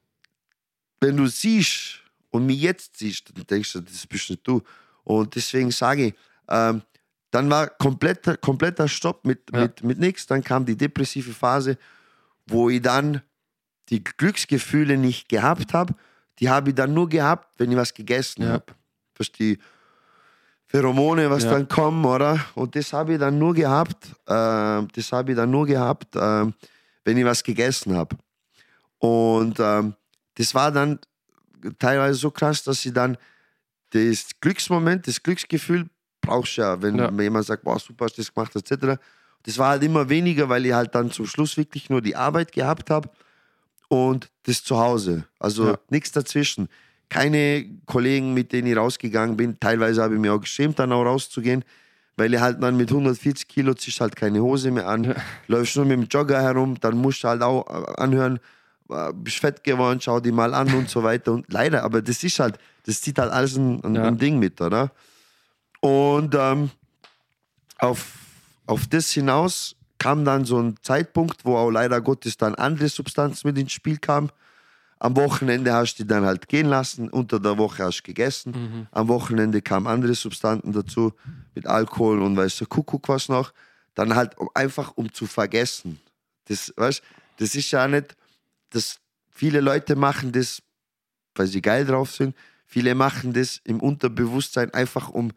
wenn 1.00 1.16
du 1.16 1.26
siehst 1.28 2.00
und 2.30 2.46
mich 2.46 2.60
jetzt 2.60 2.96
siehst, 2.98 3.30
dann 3.36 3.46
denkst 3.46 3.72
du, 3.74 3.80
das 3.80 4.06
bist 4.08 4.28
nicht 4.30 4.46
du. 4.46 4.60
Und 5.04 5.34
deswegen 5.36 5.70
sage 5.70 6.06
ich, 6.08 6.14
ähm, 6.48 6.82
dann 7.30 7.48
war 7.48 7.68
kompletter, 7.68 8.36
kompletter 8.36 8.88
Stopp 8.88 9.24
mit, 9.24 9.42
Ja. 9.52 9.60
mit, 9.62 9.84
mit 9.84 9.98
nichts. 10.00 10.26
Dann 10.26 10.42
kam 10.42 10.66
die 10.66 10.76
depressive 10.76 11.32
Phase, 11.32 11.78
wo 12.46 12.70
ich 12.70 12.82
dann 12.82 13.22
die 13.88 14.02
Glücksgefühle 14.02 14.96
nicht 14.96 15.28
gehabt 15.28 15.74
habe. 15.74 15.94
Die 16.40 16.48
habe 16.48 16.70
ich 16.70 16.74
dann 16.74 16.94
nur 16.94 17.08
gehabt, 17.08 17.48
wenn 17.58 17.70
ich 17.70 17.76
was 17.76 17.92
gegessen 17.94 18.42
Ja. 18.42 18.52
habe. 18.54 18.64
Verstehe 19.14 19.58
Pheromone, 20.66 21.28
was 21.28 21.42
Ja. 21.44 21.50
dann 21.50 21.68
kommen, 21.68 22.04
oder? 22.04 22.38
Und 22.54 22.76
das 22.76 22.92
habe 22.92 23.14
ich 23.14 23.18
dann 23.18 23.38
nur 23.38 23.54
gehabt, 23.54 24.14
ähm, 24.28 24.88
das 24.94 25.10
habe 25.12 25.32
ich 25.32 25.36
dann 25.36 25.50
nur 25.50 25.66
gehabt, 25.66 26.14
ähm, 26.14 26.54
wenn 27.04 27.16
ich 27.18 27.24
was 27.24 27.42
gegessen 27.42 27.96
habe. 27.96 28.16
Und 28.98 29.58
ähm, 29.58 29.94
das 30.36 30.54
war 30.54 30.70
dann 30.70 30.98
teilweise 31.78 32.14
so 32.18 32.30
krass, 32.30 32.62
dass 32.62 32.84
ich 32.86 32.92
dann 32.92 33.16
das 33.90 34.26
Glücksmoment, 34.40 35.08
das 35.08 35.20
Glücksgefühl 35.22 35.90
brauchst 36.20 36.56
du 36.56 36.62
ja, 36.62 36.80
wenn 36.80 36.96
Ja. 36.98 37.10
jemand 37.20 37.46
sagt, 37.46 37.64
boah, 37.64 37.78
super, 37.80 38.04
hast 38.04 38.16
du 38.16 38.22
das 38.22 38.32
gemacht, 38.32 38.54
etc. 38.54 39.00
Das 39.42 39.58
war 39.58 39.70
halt 39.70 39.82
immer 39.82 40.08
weniger, 40.08 40.48
weil 40.48 40.64
ich 40.66 40.72
halt 40.72 40.94
dann 40.94 41.10
zum 41.10 41.26
Schluss 41.26 41.56
wirklich 41.56 41.90
nur 41.90 42.00
die 42.00 42.14
Arbeit 42.14 42.52
gehabt 42.52 42.90
habe 42.90 43.10
und 43.90 44.30
das 44.44 44.62
Zuhause. 44.62 45.24
Also 45.40 45.66
Ja. 45.70 45.78
nichts 45.90 46.12
dazwischen. 46.12 46.68
Keine 47.08 47.66
Kollegen, 47.86 48.32
mit 48.34 48.52
denen 48.52 48.68
ich 48.68 48.76
rausgegangen 48.76 49.36
bin. 49.36 49.58
Teilweise 49.58 50.00
habe 50.02 50.14
ich 50.14 50.20
mich 50.20 50.30
auch 50.30 50.40
geschämt, 50.40 50.78
dann 50.78 50.92
auch 50.92 51.02
rauszugehen, 51.02 51.64
weil 52.16 52.32
ich 52.32 52.40
halt 52.40 52.62
dann 52.62 52.76
mit 52.76 52.90
140 52.92 53.48
Kilo 53.48 53.74
ziehst 53.74 54.00
halt 54.00 54.14
keine 54.14 54.40
Hose 54.42 54.70
mehr 54.70 54.86
an, 54.86 55.04
Ja. 55.04 55.16
läufst 55.48 55.74
nur 55.74 55.84
mit 55.86 55.98
dem 55.98 56.06
Jogger 56.06 56.40
herum, 56.40 56.78
dann 56.80 56.96
musst 56.98 57.24
du 57.24 57.28
halt 57.28 57.42
auch 57.42 57.66
äh, 57.68 58.00
anhören, 58.00 58.38
äh, 58.90 59.12
bist 59.12 59.38
fett 59.38 59.64
geworden, 59.64 60.00
schau 60.00 60.20
die 60.20 60.30
mal 60.30 60.54
an 60.54 60.72
und 60.72 60.88
so 60.88 61.02
weiter. 61.02 61.32
Und 61.32 61.52
leider, 61.52 61.82
aber 61.82 62.00
das 62.00 62.22
ist 62.22 62.38
halt, 62.38 62.58
das 62.86 63.00
zieht 63.00 63.18
halt 63.18 63.32
alles 63.32 63.56
ein, 63.56 63.82
ein, 63.84 63.94
Ja. 63.96 64.04
ein 64.06 64.18
Ding 64.18 64.38
mit, 64.38 64.60
oder? 64.60 64.92
Und 65.80 66.36
ähm, 66.38 66.70
auf, 67.78 68.12
auf 68.66 68.86
das 68.86 69.10
hinaus 69.10 69.74
kam 70.00 70.24
dann 70.24 70.44
so 70.46 70.58
ein 70.58 70.76
Zeitpunkt, 70.82 71.44
wo 71.44 71.56
auch 71.56 71.70
leider 71.70 72.00
Gottes 72.00 72.38
dann 72.38 72.54
andere 72.56 72.88
Substanzen 72.88 73.46
mit 73.46 73.58
ins 73.58 73.72
Spiel 73.72 73.98
kam. 73.98 74.30
Am 74.98 75.14
Wochenende 75.14 75.72
hast 75.72 75.94
du 75.94 76.02
die 76.02 76.08
dann 76.08 76.24
halt 76.24 76.48
gehen 76.48 76.66
lassen, 76.66 77.10
unter 77.10 77.38
der 77.38 77.58
Woche 77.58 77.84
hast 77.84 77.98
du 77.98 78.02
gegessen. 78.04 78.88
Am 78.92 79.08
Wochenende 79.08 79.62
kamen 79.62 79.86
andere 79.86 80.14
Substanzen 80.14 80.72
dazu, 80.72 81.12
mit 81.54 81.66
Alkohol 81.66 82.22
und 82.22 82.36
weißt 82.36 82.62
du, 82.62 82.66
Kuckuck 82.66 83.08
was 83.08 83.28
noch. 83.28 83.52
Dann 83.94 84.14
halt 84.14 84.36
um, 84.38 84.48
einfach 84.54 84.92
um 84.96 85.12
zu 85.12 85.26
vergessen. 85.26 86.00
Das, 86.46 86.72
weißt, 86.76 87.02
das 87.36 87.54
ist 87.54 87.70
ja 87.70 87.86
nicht, 87.86 88.16
das, 88.70 89.00
viele 89.30 89.60
Leute 89.60 89.96
machen 89.96 90.32
das, 90.32 90.62
weil 91.34 91.46
sie 91.46 91.60
geil 91.60 91.84
drauf 91.84 92.12
sind. 92.12 92.34
Viele 92.66 92.94
machen 92.94 93.32
das 93.34 93.60
im 93.64 93.80
Unterbewusstsein 93.80 94.72
einfach 94.72 95.10
um, 95.10 95.32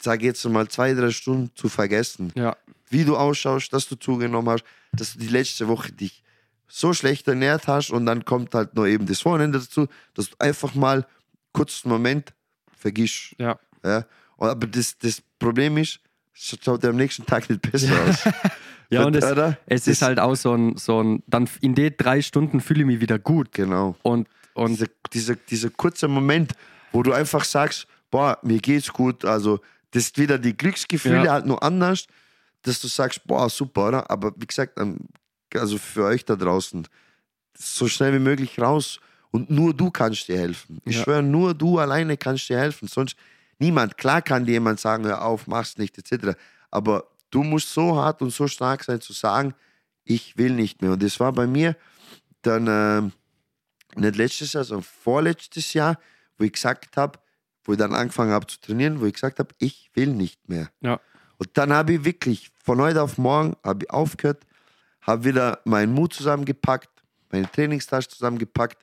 sag 0.00 0.22
jetzt 0.22 0.44
mal, 0.48 0.66
zwei, 0.68 0.94
drei 0.94 1.10
Stunden 1.10 1.50
zu 1.54 1.68
vergessen 1.68 2.32
Ja. 2.36 2.56
Wie 2.90 3.04
du 3.04 3.16
ausschaust, 3.16 3.72
dass 3.72 3.88
du 3.88 3.96
zugenommen 3.96 4.48
hast, 4.50 4.64
dass 4.92 5.12
du 5.14 5.18
die 5.20 5.28
letzte 5.28 5.68
Woche 5.68 5.92
dich 5.92 6.22
so 6.68 6.92
schlecht 6.92 7.28
ernährt 7.28 7.68
hast 7.68 7.90
und 7.90 8.06
dann 8.06 8.24
kommt 8.24 8.54
halt 8.54 8.74
noch 8.74 8.86
eben 8.86 9.06
das 9.06 9.24
Wochenende 9.24 9.58
dazu, 9.60 9.86
dass 10.14 10.30
du 10.30 10.36
einfach 10.38 10.74
mal 10.74 11.06
kurz 11.52 11.82
einen 11.84 11.92
Moment 11.92 12.32
vergisst. 12.76 13.34
Ja. 13.38 13.58
Ja? 13.84 14.04
Und 14.36 14.48
Aber 14.48 14.66
das, 14.66 14.98
das 14.98 15.22
Problem 15.38 15.78
ist, 15.78 16.00
es 16.34 16.58
schaut 16.62 16.84
am 16.84 16.96
nächsten 16.96 17.24
Tag 17.24 17.48
nicht 17.48 17.62
besser 17.62 17.92
aus. 18.08 18.18
Ja, 18.88 19.02
und 19.04 19.16
es, 19.16 19.24
Oder? 19.24 19.58
es 19.66 19.82
Das- 19.82 19.94
ist 19.94 20.02
halt 20.02 20.20
auch 20.20 20.36
so 20.36 20.54
ein, 20.54 20.76
so 20.76 21.02
ein, 21.02 21.20
dann 21.26 21.48
in 21.60 21.74
den 21.74 21.94
drei 21.96 22.22
Stunden 22.22 22.60
fühle 22.60 22.82
ich 22.82 22.86
mich 22.86 23.00
wieder 23.00 23.18
gut. 23.18 23.50
Genau. 23.50 23.96
Und, 24.02 24.28
und 24.54 24.70
dieser, 24.78 24.86
dieser, 25.12 25.34
dieser 25.34 25.70
kurze 25.70 26.06
Moment, 26.06 26.52
wo 26.92 27.02
du 27.02 27.12
einfach 27.12 27.42
sagst, 27.42 27.88
boah, 28.12 28.38
mir 28.44 28.60
geht's 28.60 28.92
gut, 28.92 29.24
also 29.24 29.58
das 29.90 30.04
ist 30.04 30.18
wieder 30.18 30.38
die 30.38 30.56
Glücksgefühle 30.56 31.24
Ja. 31.24 31.32
halt 31.32 31.46
nur 31.46 31.64
anders, 31.64 32.06
dass 32.66 32.80
du 32.80 32.88
sagst, 32.88 33.24
boah, 33.26 33.48
super, 33.48 33.88
oder? 33.88 34.10
Aber 34.10 34.32
wie 34.36 34.46
gesagt, 34.46 34.78
ähm, 34.78 34.98
also 35.54 35.78
für 35.78 36.04
euch 36.04 36.24
da 36.24 36.36
draußen, 36.36 36.86
so 37.56 37.88
schnell 37.88 38.12
wie 38.14 38.18
möglich 38.18 38.58
raus 38.60 39.00
und 39.30 39.50
nur 39.50 39.72
du 39.72 39.90
kannst 39.90 40.28
dir 40.28 40.38
helfen. 40.38 40.80
Ich 40.84 40.96
Ja. 40.96 41.04
schwöre, 41.04 41.22
nur 41.22 41.54
du 41.54 41.78
alleine 41.78 42.16
kannst 42.16 42.48
dir 42.48 42.58
helfen, 42.58 42.88
sonst 42.88 43.16
niemand. 43.58 43.96
Klar 43.96 44.20
kann 44.22 44.44
dir 44.44 44.52
jemand 44.52 44.80
sagen, 44.80 45.04
hör 45.04 45.22
auf, 45.24 45.46
mach's 45.46 45.78
nicht, 45.78 45.96
etc. 45.98 46.36
Aber 46.70 47.04
du 47.30 47.42
musst 47.42 47.72
so 47.72 47.96
hart 47.96 48.20
und 48.20 48.30
so 48.30 48.46
stark 48.48 48.84
sein 48.84 49.00
zu 49.00 49.12
sagen, 49.12 49.54
ich 50.04 50.36
will 50.36 50.52
nicht 50.52 50.82
mehr. 50.82 50.92
Und 50.92 51.02
das 51.02 51.18
war 51.20 51.32
bei 51.32 51.46
mir 51.46 51.76
dann 52.42 52.66
ähm, 52.68 53.12
nicht 53.96 54.16
letztes 54.16 54.52
Jahr, 54.52 54.64
sondern 54.64 54.84
vorletztes 54.84 55.72
Jahr, 55.72 55.98
wo 56.38 56.44
ich 56.44 56.52
gesagt 56.52 56.96
habe, 56.96 57.18
wo 57.64 57.72
ich 57.72 57.78
dann 57.78 57.94
angefangen 57.94 58.32
habe 58.32 58.46
zu 58.46 58.60
trainieren, 58.60 59.00
wo 59.00 59.06
ich 59.06 59.14
gesagt 59.14 59.38
habe, 59.38 59.54
ich 59.58 59.90
will 59.94 60.08
nicht 60.08 60.48
mehr. 60.48 60.70
Ja. 60.80 61.00
Und 61.38 61.50
dann 61.54 61.72
habe 61.72 61.94
ich 61.94 62.04
wirklich 62.04 62.50
von 62.62 62.80
heute 62.80 63.02
auf 63.02 63.18
morgen 63.18 63.54
habe 63.62 63.84
ich 63.84 63.90
aufgehört, 63.90 64.44
habe 65.02 65.24
wieder 65.24 65.60
meinen 65.64 65.92
Mut 65.92 66.14
zusammengepackt, 66.14 66.88
meine 67.30 67.50
Trainingstasche 67.50 68.08
zusammengepackt. 68.08 68.82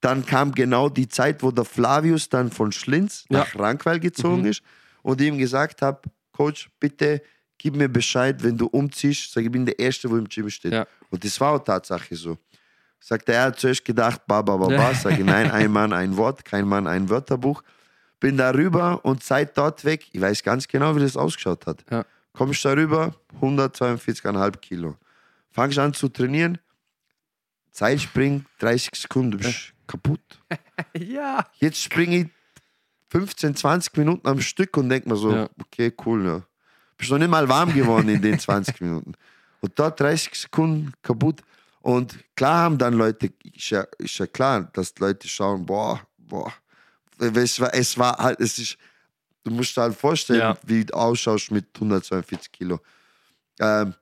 Dann 0.00 0.26
kam 0.26 0.52
genau 0.52 0.88
die 0.88 1.08
Zeit, 1.08 1.42
wo 1.42 1.50
der 1.52 1.64
Flavius 1.64 2.28
dann 2.28 2.50
von 2.50 2.72
Schlinz 2.72 3.24
Ja. 3.30 3.38
nach 3.40 3.56
Rankweil 3.58 4.00
gezogen 4.00 4.44
ist 4.46 4.62
und 5.02 5.20
ihm 5.20 5.38
gesagt 5.38 5.80
habe, 5.82 6.00
Coach, 6.32 6.70
bitte 6.80 7.22
gib 7.58 7.76
mir 7.76 7.88
Bescheid, 7.88 8.42
wenn 8.42 8.58
du 8.58 8.66
umziehst. 8.66 9.32
Sag, 9.32 9.44
ich 9.44 9.50
bin 9.52 9.64
der 9.64 9.78
Erste, 9.78 10.10
wo 10.10 10.16
im 10.16 10.28
Gym 10.28 10.50
steht. 10.50 10.72
Ja. 10.72 10.86
Und 11.10 11.22
das 11.24 11.40
war 11.40 11.52
auch 11.52 11.60
Tatsache 11.60 12.16
so. 12.16 12.36
Sagt 12.98 13.28
er, 13.28 13.34
er 13.36 13.44
hat 13.46 13.60
zuerst 13.60 13.84
gedacht, 13.84 14.26
ba, 14.26 14.42
ba, 14.42 14.56
ba, 14.56 14.66
ba. 14.68 14.94
Sag 14.94 15.18
ich, 15.18 15.24
nein, 15.24 15.50
ein 15.50 15.70
Mann, 15.70 15.92
ein 15.92 16.16
Wort, 16.16 16.44
kein 16.44 16.66
Mann, 16.66 16.86
ein 16.86 17.08
Wörterbuch. 17.08 17.62
Bin 18.22 18.36
da 18.36 18.50
rüber 18.52 19.04
und 19.04 19.24
seit 19.24 19.58
dort 19.58 19.84
weg, 19.84 20.06
ich 20.12 20.20
weiß 20.20 20.44
ganz 20.44 20.68
genau, 20.68 20.94
wie 20.94 21.00
das 21.00 21.16
ausgeschaut 21.16 21.66
hat. 21.66 21.84
Ja. 21.90 22.04
Kommst 22.32 22.64
da 22.64 22.72
rüber, 22.72 23.12
142,5 23.40 24.58
Kilo. 24.58 24.96
Fangst 25.50 25.76
an 25.80 25.92
zu 25.92 26.08
trainieren, 26.08 26.58
Zeitspring, 27.72 28.46
30 28.60 28.90
Sekunden, 28.94 29.38
bist 29.38 29.72
kaputt. 29.88 30.20
Ja. 30.96 31.44
Jetzt 31.58 31.82
springe 31.82 32.16
ich 32.20 32.28
15, 33.10 33.56
20 33.56 33.96
Minuten 33.96 34.28
am 34.28 34.40
Stück 34.40 34.76
und 34.76 34.88
denk 34.88 35.04
mir 35.04 35.16
so, 35.16 35.32
Ja. 35.32 35.48
okay, 35.60 35.92
cool, 36.06 36.24
ja. 36.24 36.42
Bist 36.96 37.10
noch 37.10 37.18
nicht 37.18 37.28
mal 37.28 37.48
warm 37.48 37.74
geworden 37.74 38.08
in 38.08 38.22
den 38.22 38.38
20 38.38 38.80
Minuten. 38.82 39.14
Und 39.60 39.72
dort 39.76 39.98
30 39.98 40.32
Sekunden 40.34 40.92
kaputt. 41.02 41.40
Und 41.80 42.16
klar 42.36 42.58
haben 42.62 42.78
dann 42.78 42.94
Leute, 42.94 43.32
ist 43.52 43.70
ja, 43.70 43.84
ist 43.98 44.16
ja 44.18 44.28
klar, 44.28 44.70
dass 44.74 44.96
Leute 45.00 45.26
schauen, 45.26 45.66
boah, 45.66 46.00
boah. 46.18 46.52
Es 47.18 47.60
war, 47.60 47.74
es 47.74 47.96
war 47.98 48.16
halt, 48.18 48.40
es 48.40 48.58
ist, 48.58 48.76
du 49.44 49.50
musst 49.50 49.76
dir 49.76 49.82
halt 49.82 49.94
vorstellen, 49.96 50.40
Ja. 50.40 50.56
wie 50.64 50.84
du 50.84 50.94
ausschaust 50.94 51.50
mit 51.50 51.66
142 51.74 52.50
Kilo. 52.52 52.80
Ähm, 53.60 53.94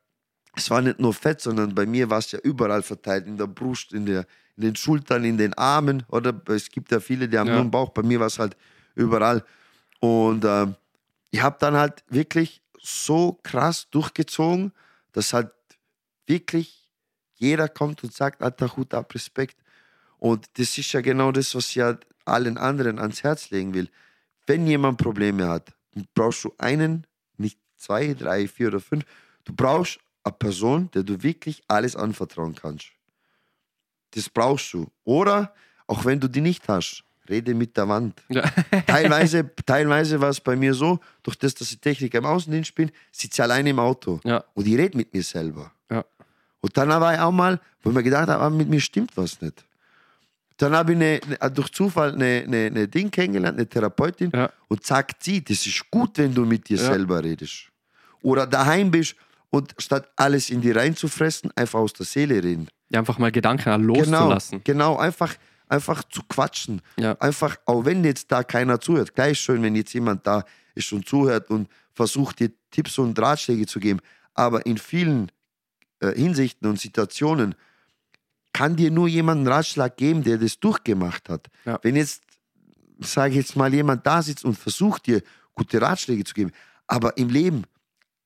es 0.56 0.68
war 0.70 0.80
nicht 0.82 0.98
nur 0.98 1.14
Fett, 1.14 1.40
sondern 1.40 1.74
bei 1.74 1.86
mir 1.86 2.10
war 2.10 2.18
es 2.18 2.32
ja 2.32 2.38
überall 2.40 2.82
verteilt, 2.82 3.26
in 3.26 3.36
der 3.36 3.46
Brust, 3.46 3.92
in, 3.92 4.06
der, 4.06 4.26
in 4.56 4.62
den 4.64 4.76
Schultern, 4.76 5.24
in 5.24 5.38
den 5.38 5.54
Armen. 5.54 6.02
Oder 6.08 6.34
es 6.48 6.70
gibt 6.70 6.90
ja 6.90 7.00
viele, 7.00 7.28
die 7.28 7.38
haben 7.38 7.48
Ja. 7.48 7.54
nur 7.54 7.62
einen 7.62 7.70
Bauch. 7.70 7.90
Bei 7.90 8.02
mir 8.02 8.18
war 8.20 8.26
es 8.26 8.38
halt 8.38 8.56
überall. 8.94 9.44
Und 10.00 10.44
ähm, 10.44 10.74
ich 11.30 11.40
habe 11.42 11.56
dann 11.60 11.74
halt 11.74 12.02
wirklich 12.08 12.60
so 12.82 13.38
krass 13.42 13.88
durchgezogen, 13.90 14.72
dass 15.12 15.32
halt 15.32 15.50
wirklich 16.26 16.88
jeder 17.34 17.68
kommt 17.68 18.02
und 18.02 18.12
sagt, 18.12 18.42
Alter, 18.42 18.76
Hut 18.76 18.92
ab, 18.94 19.14
Respekt. 19.14 19.56
Und 20.18 20.46
das 20.58 20.76
ist 20.76 20.92
ja 20.92 21.00
genau 21.00 21.32
das, 21.32 21.54
was 21.54 21.68
ich 21.70 21.76
ja 21.76 21.96
allen 22.30 22.56
anderen 22.58 22.98
ans 22.98 23.22
Herz 23.22 23.50
legen 23.50 23.74
will. 23.74 23.88
Wenn 24.46 24.66
jemand 24.66 24.98
Probleme 24.98 25.48
hat, 25.48 25.72
brauchst 26.14 26.44
du 26.44 26.52
einen, 26.58 27.06
nicht 27.36 27.58
zwei, 27.76 28.14
drei, 28.14 28.48
vier 28.48 28.68
oder 28.68 28.80
fünf. 28.80 29.04
Du 29.44 29.52
brauchst 29.54 29.98
eine 30.24 30.32
Person, 30.32 30.90
der 30.92 31.02
du 31.02 31.22
wirklich 31.22 31.62
alles 31.68 31.96
anvertrauen 31.96 32.54
kannst. 32.54 32.86
Das 34.12 34.28
brauchst 34.28 34.72
du. 34.72 34.86
Oder, 35.04 35.54
auch 35.86 36.04
wenn 36.04 36.18
du 36.20 36.28
die 36.28 36.40
nicht 36.40 36.66
hast, 36.68 37.04
rede 37.28 37.54
mit 37.54 37.76
der 37.76 37.88
Wand. 37.88 38.20
Ja. 38.28 38.42
Teilweise, 38.86 39.48
teilweise 39.64 40.20
war 40.20 40.30
es 40.30 40.40
bei 40.40 40.56
mir 40.56 40.74
so, 40.74 40.98
durch 41.22 41.36
das, 41.36 41.54
dass 41.54 41.70
ich 41.70 41.80
Techniker 41.80 42.18
im 42.18 42.26
Außendienst 42.26 42.74
bin, 42.74 42.90
sitze 43.12 43.36
ich 43.36 43.42
alleine 43.42 43.70
im 43.70 43.78
Auto 43.78 44.20
Ja. 44.24 44.44
und 44.54 44.66
ich 44.66 44.76
rede 44.76 44.96
mit 44.96 45.14
mir 45.14 45.22
selber. 45.22 45.72
Ja. 45.90 46.04
Und 46.60 46.76
dann 46.76 46.88
war 46.88 47.14
ich 47.14 47.20
auch 47.20 47.30
mal, 47.30 47.60
wo 47.82 47.90
ich 47.90 47.96
mir 47.96 48.02
gedacht 48.02 48.28
habe, 48.28 48.54
mit 48.54 48.68
mir 48.68 48.80
stimmt 48.80 49.16
was 49.16 49.40
nicht. 49.40 49.64
Dann 50.60 50.74
habe 50.76 50.92
ich 50.92 50.96
eine, 50.96 51.20
eine, 51.40 51.50
durch 51.52 51.70
Zufall 51.72 52.12
eine, 52.12 52.42
eine, 52.46 52.66
eine 52.66 52.86
Ding 52.88 53.10
kennengelernt, 53.10 53.56
eine 53.58 53.66
Therapeutin, 53.68 54.30
Ja. 54.34 54.50
und 54.68 54.84
sagt 54.84 55.22
sie, 55.24 55.42
das 55.42 55.66
ist 55.66 55.90
gut, 55.90 56.18
wenn 56.18 56.34
du 56.34 56.44
mit 56.44 56.68
dir 56.68 56.76
Ja. 56.76 56.84
selber 56.84 57.22
redest. 57.24 57.68
Oder 58.22 58.46
daheim 58.46 58.90
bist 58.90 59.16
und 59.48 59.74
statt 59.78 60.10
alles 60.16 60.50
in 60.50 60.60
die 60.60 60.70
reinzufressen, 60.70 61.50
einfach 61.56 61.78
aus 61.80 61.94
der 61.94 62.04
Seele 62.04 62.42
reden. 62.44 62.68
Ja, 62.90 62.98
einfach 62.98 63.18
mal 63.18 63.32
Gedanken 63.32 63.64
Genau, 63.64 63.98
loszulassen. 64.00 64.60
genau, 64.62 64.96
einfach, 64.98 65.34
einfach 65.68 66.04
zu 66.10 66.22
quatschen. 66.28 66.82
Ja. 66.98 67.12
Einfach, 67.20 67.56
auch 67.64 67.84
wenn 67.86 68.04
jetzt 68.04 68.30
da 68.30 68.42
keiner 68.42 68.78
zuhört, 68.80 69.14
gleich 69.14 69.40
schön, 69.40 69.62
wenn 69.62 69.74
jetzt 69.76 69.94
jemand 69.94 70.26
da 70.26 70.44
ist 70.74 70.92
und 70.92 71.08
zuhört 71.08 71.48
und 71.50 71.68
versucht 71.94 72.40
dir 72.40 72.50
Tipps 72.70 72.98
und 72.98 73.18
Ratschläge 73.18 73.64
zu 73.66 73.80
geben. 73.80 74.00
Aber 74.34 74.66
in 74.66 74.76
vielen 74.76 75.32
äh, 76.00 76.12
Hinsichten 76.14 76.68
und 76.68 76.78
Situationen 76.78 77.54
kann 78.52 78.76
dir 78.76 78.90
nur 78.90 79.08
jemand 79.08 79.38
einen 79.38 79.48
Ratschlag 79.48 79.96
geben, 79.96 80.22
der 80.22 80.38
das 80.38 80.58
durchgemacht 80.58 81.28
hat. 81.28 81.48
Ja. 81.64 81.78
Wenn 81.82 81.96
jetzt, 81.96 82.22
sage 82.98 83.30
ich 83.30 83.36
jetzt 83.36 83.56
mal, 83.56 83.72
jemand 83.72 84.06
da 84.06 84.22
sitzt 84.22 84.44
und 84.44 84.58
versucht 84.58 85.06
dir 85.06 85.22
gute 85.54 85.80
Ratschläge 85.80 86.24
zu 86.24 86.34
geben, 86.34 86.52
aber 86.86 87.16
im 87.16 87.28
Leben 87.28 87.64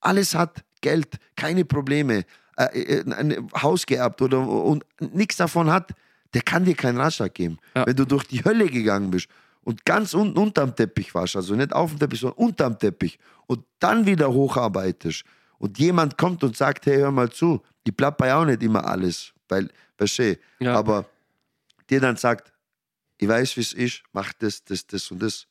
alles 0.00 0.34
hat, 0.34 0.64
Geld, 0.80 1.18
keine 1.36 1.64
Probleme, 1.64 2.24
äh, 2.56 2.64
äh, 2.80 3.12
ein 3.12 3.48
Haus 3.60 3.86
geerbt 3.86 4.22
oder 4.22 4.46
und 4.46 4.84
nichts 5.00 5.36
davon 5.36 5.70
hat, 5.70 5.92
der 6.34 6.42
kann 6.42 6.64
dir 6.64 6.74
keinen 6.74 6.98
Ratschlag 6.98 7.34
geben. 7.34 7.58
Ja. 7.74 7.86
Wenn 7.86 7.96
du 7.96 8.04
durch 8.04 8.24
die 8.24 8.44
Hölle 8.44 8.68
gegangen 8.68 9.10
bist 9.10 9.28
und 9.62 9.84
ganz 9.84 10.14
unten 10.14 10.38
unterm 10.38 10.74
Teppich 10.74 11.14
warst, 11.14 11.36
also 11.36 11.54
nicht 11.54 11.72
auf 11.72 11.90
dem 11.90 11.98
Teppich, 11.98 12.20
sondern 12.20 12.38
unterm 12.38 12.78
Teppich 12.78 13.18
und 13.46 13.64
dann 13.78 14.06
wieder 14.06 14.32
hocharbeitest 14.32 15.24
und 15.58 15.78
jemand 15.78 16.18
kommt 16.18 16.44
und 16.44 16.56
sagt, 16.56 16.86
hey, 16.86 16.98
hör 16.98 17.10
mal 17.10 17.30
zu, 17.30 17.62
ich 17.84 17.96
plapper 17.96 18.26
ja 18.26 18.40
auch 18.40 18.44
nicht 18.44 18.62
immer 18.62 18.84
alles, 18.86 19.33
weil, 19.48 19.70
weißt 19.98 20.18
du, 20.18 20.38
Ja. 20.60 20.74
aber 20.76 21.06
dir 21.90 22.00
dann 22.00 22.16
sagt, 22.16 22.52
ich 23.18 23.28
weiß, 23.28 23.56
wie 23.56 23.60
es 23.60 23.72
ist, 23.72 24.02
mach 24.12 24.32
das, 24.34 24.64
das, 24.64 24.86
das 24.86 25.10
und 25.10 25.20
das. 25.22 25.46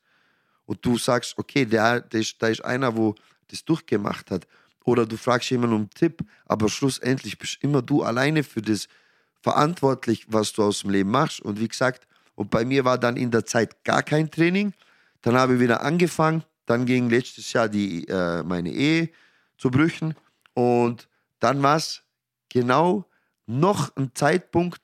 Und 0.66 0.86
du 0.86 0.98
sagst, 0.98 1.38
okay, 1.38 1.66
der, 1.66 2.02
der 2.02 2.22
ist, 2.22 2.42
da 2.42 2.48
ist 2.48 2.64
einer, 2.64 2.96
wo 2.96 3.16
das 3.48 3.64
durchgemacht 3.66 4.32
hat. 4.32 4.48
Oder 4.86 5.06
du 5.06 5.16
fragst 5.18 5.50
jemanden 5.50 5.76
um 5.76 5.82
einen 5.84 5.90
Tipp, 5.92 6.22
aber 6.46 6.70
schlussendlich 6.70 7.38
bist 7.38 7.58
immer 7.62 7.82
du 7.82 8.04
alleine 8.04 8.44
für 8.44 8.62
das 8.62 8.88
verantwortlich, 9.42 10.26
was 10.30 10.54
du 10.54 10.64
aus 10.64 10.82
dem 10.82 10.90
Leben 10.92 11.12
machst. 11.12 11.42
Und 11.42 11.60
wie 11.60 11.68
gesagt, 11.68 12.08
und 12.36 12.50
bei 12.50 12.66
mir 12.66 12.84
war 12.86 12.98
dann 12.98 13.18
in 13.18 13.30
der 13.32 13.46
Zeit 13.46 13.84
gar 13.84 14.04
kein 14.04 14.32
Training. 14.32 14.74
Dann 15.22 15.36
habe 15.36 15.56
ich 15.56 15.60
wieder 15.60 15.82
angefangen. 15.84 16.44
Dann 16.66 16.86
ging 16.86 17.10
letztes 17.10 17.52
Jahr 17.54 17.70
die, 17.70 18.08
äh, 18.08 18.44
meine 18.44 18.72
Ehe 18.72 19.10
zu 19.58 19.70
Brüchen. 19.70 20.16
Und 20.54 21.08
dann 21.40 21.62
war 21.62 21.78
es 21.78 22.02
genau 22.50 23.06
noch 23.46 23.96
ein 23.96 24.12
Zeitpunkt, 24.14 24.82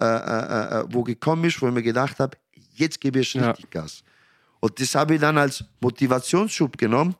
äh, 0.00 0.04
äh, 0.04 0.80
äh, 0.80 0.84
wo 0.90 1.02
gekommen 1.02 1.44
ist, 1.44 1.60
wo 1.62 1.68
ich 1.68 1.74
mir 1.74 1.82
gedacht 1.82 2.18
habe, 2.18 2.36
jetzt 2.74 3.00
gebe 3.00 3.20
ich 3.20 3.34
Ja. 3.34 3.50
richtig 3.50 3.70
Gas. 3.70 4.02
Und 4.60 4.80
das 4.80 4.94
habe 4.94 5.14
ich 5.14 5.20
dann 5.20 5.38
als 5.38 5.64
Motivationsschub 5.80 6.78
genommen 6.78 7.14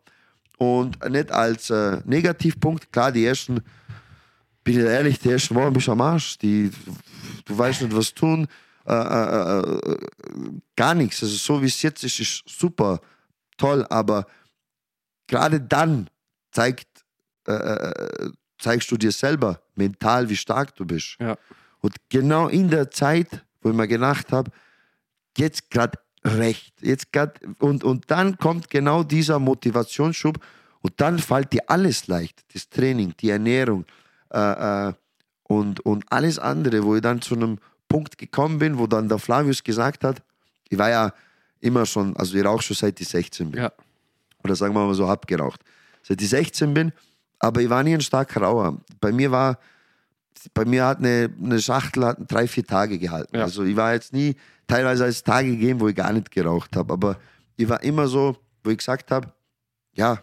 und 0.59 0.98
nicht 1.10 1.30
als 1.30 1.70
äh, 1.70 2.00
Negativpunkt. 2.04 2.92
Klar, 2.92 3.10
die 3.12 3.24
ersten, 3.26 3.62
bin 4.64 4.78
ich 4.78 4.84
ehrlich, 4.84 5.18
die 5.18 5.30
ersten 5.30 5.54
Wochen 5.56 5.72
bist 5.72 5.88
du 5.88 5.92
am 5.92 6.00
Arsch. 6.00 6.38
Die, 6.38 6.70
du 7.44 7.59
weißt 7.59 7.82
nicht, 7.82 7.96
was 7.96 8.14
tun. 8.14 8.46
Äh, 8.86 8.94
äh, 8.94 9.60
äh, 9.60 10.09
gar 10.76 10.94
nichts. 10.94 11.22
Also 11.22 11.36
so 11.36 11.62
wie 11.62 11.66
es 11.66 11.82
jetzt 11.82 12.02
ist, 12.04 12.18
ist 12.20 12.42
super 12.48 13.00
toll, 13.56 13.86
aber 13.90 14.26
gerade 15.26 15.60
dann 15.60 16.09
zeigt, 16.50 16.88
äh, 17.46 17.52
äh, 17.52 18.30
zeigst 18.62 18.90
du 18.90 18.97
dir 18.97 19.12
selber 19.12 19.60
mental, 19.74 20.28
wie 20.28 20.36
stark 20.36 20.74
du 20.76 20.84
bist. 20.84 21.16
Ja. 21.20 21.36
Und 21.80 21.94
genau 22.09 22.48
in 22.48 22.68
der 22.70 22.90
Zeit, 22.90 23.28
wo 23.60 23.70
ich 23.70 23.76
mir 23.76 23.89
gedacht 23.89 24.32
habe, 24.32 24.51
jetzt 25.36 25.70
gerade 25.70 25.98
recht, 26.24 26.72
jetzt 26.80 27.12
grad, 27.12 27.40
und, 27.59 27.82
und 27.84 28.10
dann 28.10 28.39
kommt 28.39 28.70
genau 28.70 29.02
dieser 29.02 29.39
Motivationsschub 29.39 30.39
und 30.80 30.93
dann 31.01 31.18
fällt 31.18 31.52
dir 31.52 31.62
alles 31.66 32.06
leicht. 32.06 32.43
Das 32.55 32.68
Training, 32.68 33.14
die 33.18 33.30
Ernährung 33.30 33.84
äh, 34.32 34.89
äh, 34.89 34.93
und, 35.44 35.80
und 35.80 36.05
alles 36.10 36.39
andere, 36.39 36.84
wo 36.84 36.94
ich 36.94 37.02
dann 37.02 37.20
zu 37.20 37.34
einem 37.34 37.59
Punkt 37.89 38.16
gekommen 38.18 38.59
bin, 38.59 38.78
wo 38.78 38.86
dann 38.86 39.09
der 39.09 39.18
Flavius 39.18 39.62
gesagt 39.62 40.05
hat, 40.05 40.22
ich 40.68 40.78
war 40.78 40.90
ja 40.90 41.12
immer 41.60 41.84
schon, 41.86 42.16
also 42.16 42.36
ich 42.36 42.44
rauche 42.44 42.62
schon 42.62 42.76
seit 42.76 43.01
ich 43.01 43.09
16 43.09 43.51
bin 43.51 43.62
Ja. 43.62 43.72
oder 44.44 44.55
sagen 44.56 44.74
wir 44.74 44.86
mal 44.86 44.94
so, 44.94 45.09
hab 45.09 45.26
geraucht. 45.26 45.60
Seit 46.02 46.20
ich 46.22 46.28
16 46.28 46.72
bin, 46.72 46.93
aber 47.43 47.60
ich 47.60 47.69
war 47.69 47.82
nie 47.82 47.94
ein 47.94 48.01
starker 48.01 48.40
Raucher. 48.43 48.78
Bei 49.01 49.12
mir 49.12 49.31
war, 49.31 49.59
bei 50.55 50.64
mir 50.64 50.86
hat 50.86 50.98
eine, 50.98 51.28
eine 51.43 51.60
Schachtel 51.60 52.05
hat 52.06 52.19
drei, 52.28 52.47
vier 52.47 52.64
Tage 52.64 52.98
gehalten. 52.98 53.36
Ja. 53.36 53.43
Also 53.44 53.64
ich 53.64 53.77
war 53.77 53.93
jetzt 53.93 54.12
nie, 54.12 54.36
teilweise 54.66 55.05
als 55.05 55.23
Tage 55.23 55.51
gegeben, 55.51 55.81
wo 55.81 55.89
ich 55.89 55.97
gar 55.97 56.12
nicht 56.12 56.31
geraucht 56.31 56.77
habe, 56.77 56.93
aber 56.93 57.19
ich 57.56 57.69
war 57.69 57.82
immer 57.82 58.06
so, 58.09 58.36
wo 58.64 58.70
ich 58.70 58.78
gesagt 58.78 59.10
habe, 59.10 59.32
ja, 59.93 60.23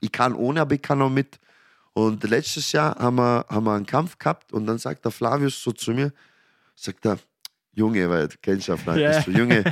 ich 0.00 0.10
kann 0.12 0.34
ohne, 0.34 0.60
aber 0.62 0.74
ich 0.74 0.82
kann 0.82 1.02
auch 1.02 1.10
mit. 1.10 1.38
Und 1.92 2.22
letztes 2.24 2.72
Jahr 2.72 2.96
haben 2.98 3.16
wir, 3.16 3.44
haben 3.48 3.64
wir 3.64 3.74
einen 3.74 3.86
Kampf 3.86 4.18
gehabt 4.18 4.52
und 4.52 4.66
dann 4.66 4.78
sagt 4.78 5.04
der 5.04 5.12
Flavius 5.12 5.62
so 5.62 5.72
zu 5.72 5.92
mir, 5.92 6.12
sagt 6.74 7.04
er, 7.04 7.18
Junge, 7.72 8.08
weil 8.08 8.28
du 8.28 8.36
kennst 8.40 8.68
ja 8.68 8.76
Flavius, 8.76 9.16
Ja. 9.16 9.22
so, 9.22 9.30
Junge, 9.32 9.64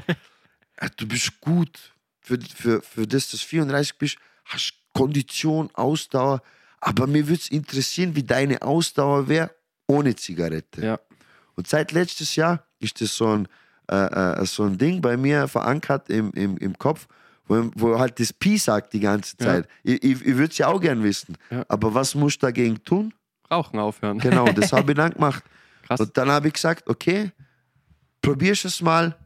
du 0.96 1.06
bist 1.06 1.40
gut 1.40 1.92
für, 2.20 2.38
für, 2.40 2.82
für 2.82 3.06
das, 3.06 3.30
dass 3.30 3.40
du 3.40 3.46
34 3.46 3.98
bist, 3.98 4.16
hast 4.44 4.74
Kondition, 4.92 5.70
Ausdauer, 5.74 6.42
Aber 6.84 7.06
mir 7.06 7.28
würde 7.28 7.40
es 7.40 7.48
interessieren, 7.48 8.16
wie 8.16 8.24
deine 8.24 8.60
Ausdauer 8.60 9.28
wäre 9.28 9.52
ohne 9.86 10.16
Zigarette. 10.16 10.84
Ja. 10.84 10.98
Und 11.54 11.68
seit 11.68 11.92
letztes 11.92 12.34
Jahr 12.34 12.66
ist 12.80 13.00
das 13.00 13.16
so 13.16 13.28
ein, 13.28 13.48
äh, 13.88 13.94
äh, 14.40 14.44
so 14.46 14.64
ein 14.64 14.76
Ding 14.78 15.00
bei 15.00 15.16
mir 15.16 15.46
verankert 15.46 16.10
im, 16.10 16.32
im, 16.32 16.56
im 16.56 16.76
Kopf, 16.76 17.06
wo, 17.46 17.70
wo 17.76 17.98
halt 18.00 18.18
das 18.18 18.32
Pi 18.32 18.59
sagt 18.59 18.92
die 18.94 19.00
ganze 19.00 19.36
Ja. 19.38 19.46
Zeit. 19.46 19.68
Ich, 19.84 20.02
ich, 20.02 20.26
ich 20.26 20.36
würde 20.36 20.50
es 20.50 20.59
ja 20.59 20.66
auch 20.66 20.80
gern 20.80 21.04
wissen. 21.04 21.36
Ja. 21.50 21.64
Aber 21.68 21.94
was 21.94 22.16
muss 22.16 22.32
ich 22.32 22.38
dagegen 22.40 22.82
tun? 22.82 23.14
Rauchen 23.48 23.78
aufhören. 23.78 24.18
Genau, 24.18 24.46
das 24.46 24.72
habe 24.72 24.90
ich 24.90 24.96
dann 24.96 25.12
gemacht. 25.12 25.44
Krass. 25.82 26.00
Und 26.00 26.16
dann 26.16 26.30
habe 26.30 26.48
ich 26.48 26.54
gesagt, 26.54 26.88
okay, 26.88 27.30
probier's 28.20 28.64
es 28.64 28.80
mal. 28.80 29.16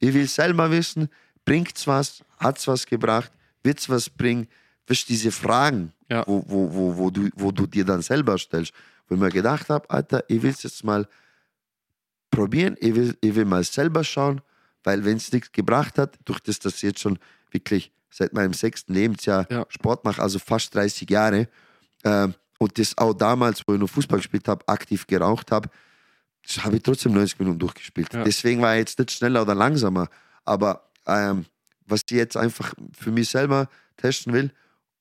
Ich 0.00 0.14
will 0.14 0.26
selber 0.28 0.70
wissen, 0.70 1.08
bringt's 1.44 1.86
was, 1.86 2.22
hat's 2.38 2.66
was 2.66 2.86
gebracht, 2.86 3.30
wird's 3.62 3.88
was 3.90 4.08
bringen? 4.08 4.46
Wirst 4.86 5.08
diese 5.10 5.30
Fragen, 5.32 5.92
Ja. 6.10 6.24
wo, 6.26 6.44
wo, 6.46 6.72
wo, 6.72 6.96
wo, 6.96 7.10
du, 7.10 7.28
wo 7.34 7.50
du 7.52 7.66
dir 7.66 7.84
dann 7.84 8.02
selber 8.02 8.38
stellst, 8.38 8.72
wo 9.08 9.14
ich 9.14 9.20
mir 9.20 9.30
gedacht 9.30 9.68
habe, 9.68 9.88
Alter, 9.90 10.24
ich 10.28 10.42
will 10.42 10.50
es 10.50 10.62
jetzt 10.62 10.84
mal 10.84 11.08
probieren, 12.30 12.76
ich 12.80 12.94
will, 12.94 13.16
ich 13.20 13.34
will 13.34 13.44
mal 13.44 13.64
selber 13.64 14.04
schauen, 14.04 14.40
weil 14.84 15.04
wenn 15.04 15.16
es 15.16 15.32
nichts 15.32 15.52
gebracht 15.52 15.98
hat, 15.98 16.18
durch 16.24 16.40
das, 16.40 16.58
dass 16.58 16.74
ich 16.76 16.82
jetzt 16.82 17.00
schon 17.00 17.18
wirklich 17.50 17.92
seit 18.10 18.32
meinem 18.32 18.52
sechsten 18.52 18.94
Lebensjahr 18.94 19.46
Ja. 19.50 19.66
Sport 19.68 20.04
mache, 20.04 20.22
also 20.22 20.38
fast 20.38 20.74
30 20.74 21.08
Jahre, 21.10 21.48
ähm, 22.04 22.34
und 22.58 22.78
das 22.78 22.96
auch 22.96 23.12
damals, 23.12 23.62
wo 23.66 23.74
ich 23.74 23.80
noch 23.80 23.90
Fußball 23.90 24.18
gespielt 24.18 24.48
habe, 24.48 24.66
aktiv 24.68 25.06
geraucht 25.06 25.50
habe, 25.52 25.68
das 26.46 26.64
habe 26.64 26.76
ich 26.76 26.82
trotzdem 26.82 27.12
90 27.12 27.38
Minuten 27.40 27.58
durchgespielt. 27.58 28.12
Ja. 28.14 28.22
Deswegen 28.22 28.62
war 28.62 28.74
ich 28.74 28.80
jetzt 28.80 28.98
nicht 28.98 29.10
schneller 29.10 29.42
oder 29.42 29.54
langsamer. 29.54 30.08
Aber 30.44 30.88
ähm, 31.06 31.44
was 31.86 32.02
ich 32.08 32.16
jetzt 32.16 32.36
einfach 32.36 32.72
für 32.96 33.10
mich 33.10 33.28
selber 33.28 33.68
testen 33.96 34.32
will, 34.32 34.52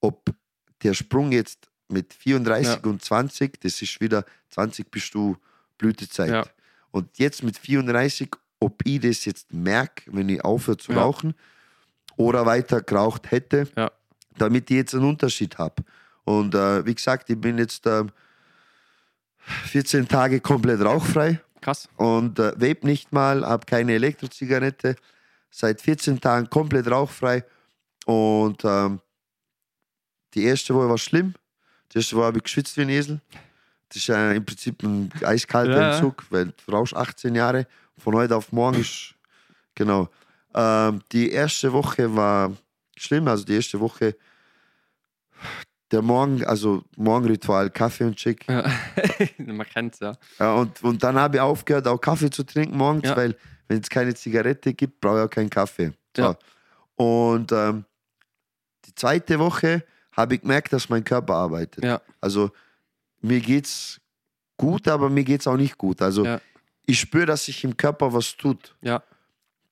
ob 0.02 0.34
der 0.86 0.94
Sprung 0.94 1.32
jetzt 1.32 1.68
mit 1.90 2.14
34 2.14 2.76
Ja. 2.84 2.90
und 2.90 3.04
20, 3.04 3.60
das 3.62 3.82
ist 3.82 4.00
wieder 4.02 4.24
20 4.52 4.90
bist 4.90 5.14
du 5.14 5.36
Blütezeit. 5.78 6.30
Ja. 6.32 6.46
Und 6.92 7.18
jetzt 7.18 7.44
mit 7.44 7.58
34, 7.58 8.30
ob 8.60 8.82
ich 8.86 9.02
das 9.02 9.26
jetzt 9.26 9.54
merke, 9.54 10.04
wenn 10.14 10.30
ich 10.30 10.44
aufhöre 10.44 10.78
zu 10.78 10.94
Ja. 10.94 11.02
rauchen 11.02 11.34
oder 12.16 12.46
weiter 12.46 12.82
geraucht 12.82 13.30
hätte, 13.32 13.68
damit 14.38 14.72
ich 14.72 14.78
jetzt 14.78 14.96
einen 14.96 15.04
Unterschied 15.06 15.58
habe. 15.58 15.84
Und 16.24 16.56
äh, 16.56 16.86
wie 16.86 16.96
gesagt, 16.96 17.30
ich 17.30 17.40
bin 17.40 17.58
jetzt 17.58 17.86
ähm, 17.86 18.12
14 19.66 20.08
Tage 20.08 20.40
komplett 20.40 20.82
rauchfrei 20.82 21.40
Krass. 21.62 21.88
und 21.98 22.40
äh, 22.40 22.54
vape 22.56 22.86
nicht 22.88 23.12
mal, 23.12 23.46
habe 23.46 23.66
keine 23.66 23.94
Elektrozigarette, 23.94 24.96
seit 25.52 25.82
14 25.82 26.20
Tagen 26.22 26.50
komplett 26.50 26.88
rauchfrei 26.88 27.44
und 28.06 28.64
ähm, 28.66 29.02
die 30.36 30.44
erste 30.44 30.74
Woche 30.76 30.90
war 30.90 30.98
schlimm. 30.98 31.34
Die 31.92 31.98
erste 31.98 32.16
Woche 32.18 32.26
habe 32.26 32.38
ich 32.38 32.44
geschwitzt 32.44 32.78
wie 32.78 32.82
ein 32.82 32.90
Esel. 32.90 33.22
Das 33.90 33.98
ist 33.98 34.10
äh, 34.10 34.36
im 34.36 34.46
Prinzip 34.46 34.84
ein 34.84 35.12
eiskalter 35.24 35.80
Ja. 35.80 35.96
Entzug, 35.96 36.26
weil 36.30 36.46
du 36.66 36.72
rauchst 36.72 36.96
18 36.96 37.34
Jahre, 37.36 37.68
von 37.98 38.14
heute 38.16 38.36
auf 38.36 38.52
morgen 38.52 38.82
ist, 38.82 39.16
genau. 39.74 40.10
Ähm, 40.54 41.02
die 41.12 41.32
erste 41.32 41.72
Woche 41.72 42.14
war 42.16 42.52
schlimm, 42.98 43.28
also 43.28 43.46
die 43.46 43.56
erste 43.56 43.80
Woche, 43.80 44.16
der 45.92 46.02
Morgen, 46.02 46.44
also 46.44 46.84
Morgenritual, 46.98 47.70
Kaffee 47.70 48.06
und 48.06 48.16
Chick. 48.18 48.46
Ja. 48.50 48.70
Man 49.38 49.66
kennt's 49.68 50.00
ja. 50.00 50.14
Ja, 50.40 50.56
und, 50.56 50.84
und 50.84 51.04
dann 51.04 51.16
habe 51.16 51.38
ich 51.38 51.42
aufgehört, 51.42 51.88
auch 51.88 52.00
Kaffee 52.00 52.30
zu 52.30 52.44
trinken 52.44 52.76
morgens, 52.78 53.08
Ja. 53.08 53.16
weil 53.16 53.38
wenn 53.68 53.80
es 53.80 53.90
keine 53.90 54.14
Zigarette 54.16 54.74
gibt, 54.74 55.00
brauche 55.00 55.20
ich 55.20 55.26
auch 55.26 55.30
keinen 55.30 55.50
Kaffee. 55.50 55.94
So. 56.16 56.24
Ja. 56.24 56.38
Und 56.96 57.52
ähm, 57.52 57.86
die 58.86 58.96
zweite 58.96 59.40
Woche 59.40 59.84
habe 60.16 60.36
ich 60.36 60.42
gemerkt, 60.42 60.72
dass 60.74 60.90
mein 60.90 61.04
Körper 61.04 61.34
arbeitet. 61.36 61.84
Ja. 61.84 62.02
Also 62.22 62.52
mir 63.22 63.40
geht's 63.42 64.00
gut, 64.58 64.88
aber 64.88 65.10
mir 65.10 65.24
geht's 65.24 65.48
auch 65.48 65.58
nicht 65.58 65.78
gut. 65.78 66.02
Also 66.02 66.26
Ja. 66.26 66.40
ich 66.86 67.00
spüre, 67.00 67.26
dass 67.26 67.46
sich 67.46 67.64
im 67.64 67.76
Körper 67.76 68.14
was 68.14 68.36
tut. 68.38 68.76
Ja. 68.82 69.04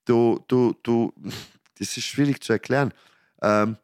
Du, 0.05 0.43
du, 0.47 0.75
du, 0.83 1.13
das 1.79 1.95
ist 1.97 2.03
schwierig 2.05 2.43
zu 2.43 2.53
erklären. 2.53 2.93
Ähm, 3.41 3.77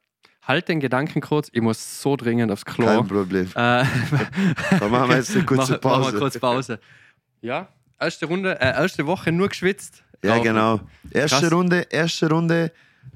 Halt 0.43 0.67
den 0.67 0.79
Gedanken 0.79 1.21
kurz, 1.21 1.49
ich 1.51 1.61
muss 1.61 2.01
so 2.01 2.15
dringend 2.15 2.51
aufs 2.51 2.65
Klo. 2.65 2.85
kein 2.87 3.07
Problem. 3.07 3.45
Äh, 3.53 3.83
Dann 4.79 4.89
machen 4.91 5.09
wir 5.09 5.17
jetzt 5.17 5.35
eine 5.35 5.45
kurze 5.45 5.73
Mach- 5.73 5.83
Machen 5.83 6.01
Pause. 6.01 6.13
wir 6.13 6.19
kurz 6.19 6.39
Pause. 6.39 6.79
Ja, 7.41 7.67
erste 7.99 8.25
Runde, 8.25 8.59
äh, 8.59 8.65
erste 8.73 9.05
Woche 9.05 9.31
nur 9.31 9.49
geschwitzt. 9.49 10.03
Ja, 10.23 10.33
Rauchen. 10.33 10.43
genau. 10.43 10.79
Erste 11.11 11.39
Krass. 11.41 11.53
Runde, 11.53 11.87
erste 11.91 12.29
Runde, 12.29 12.71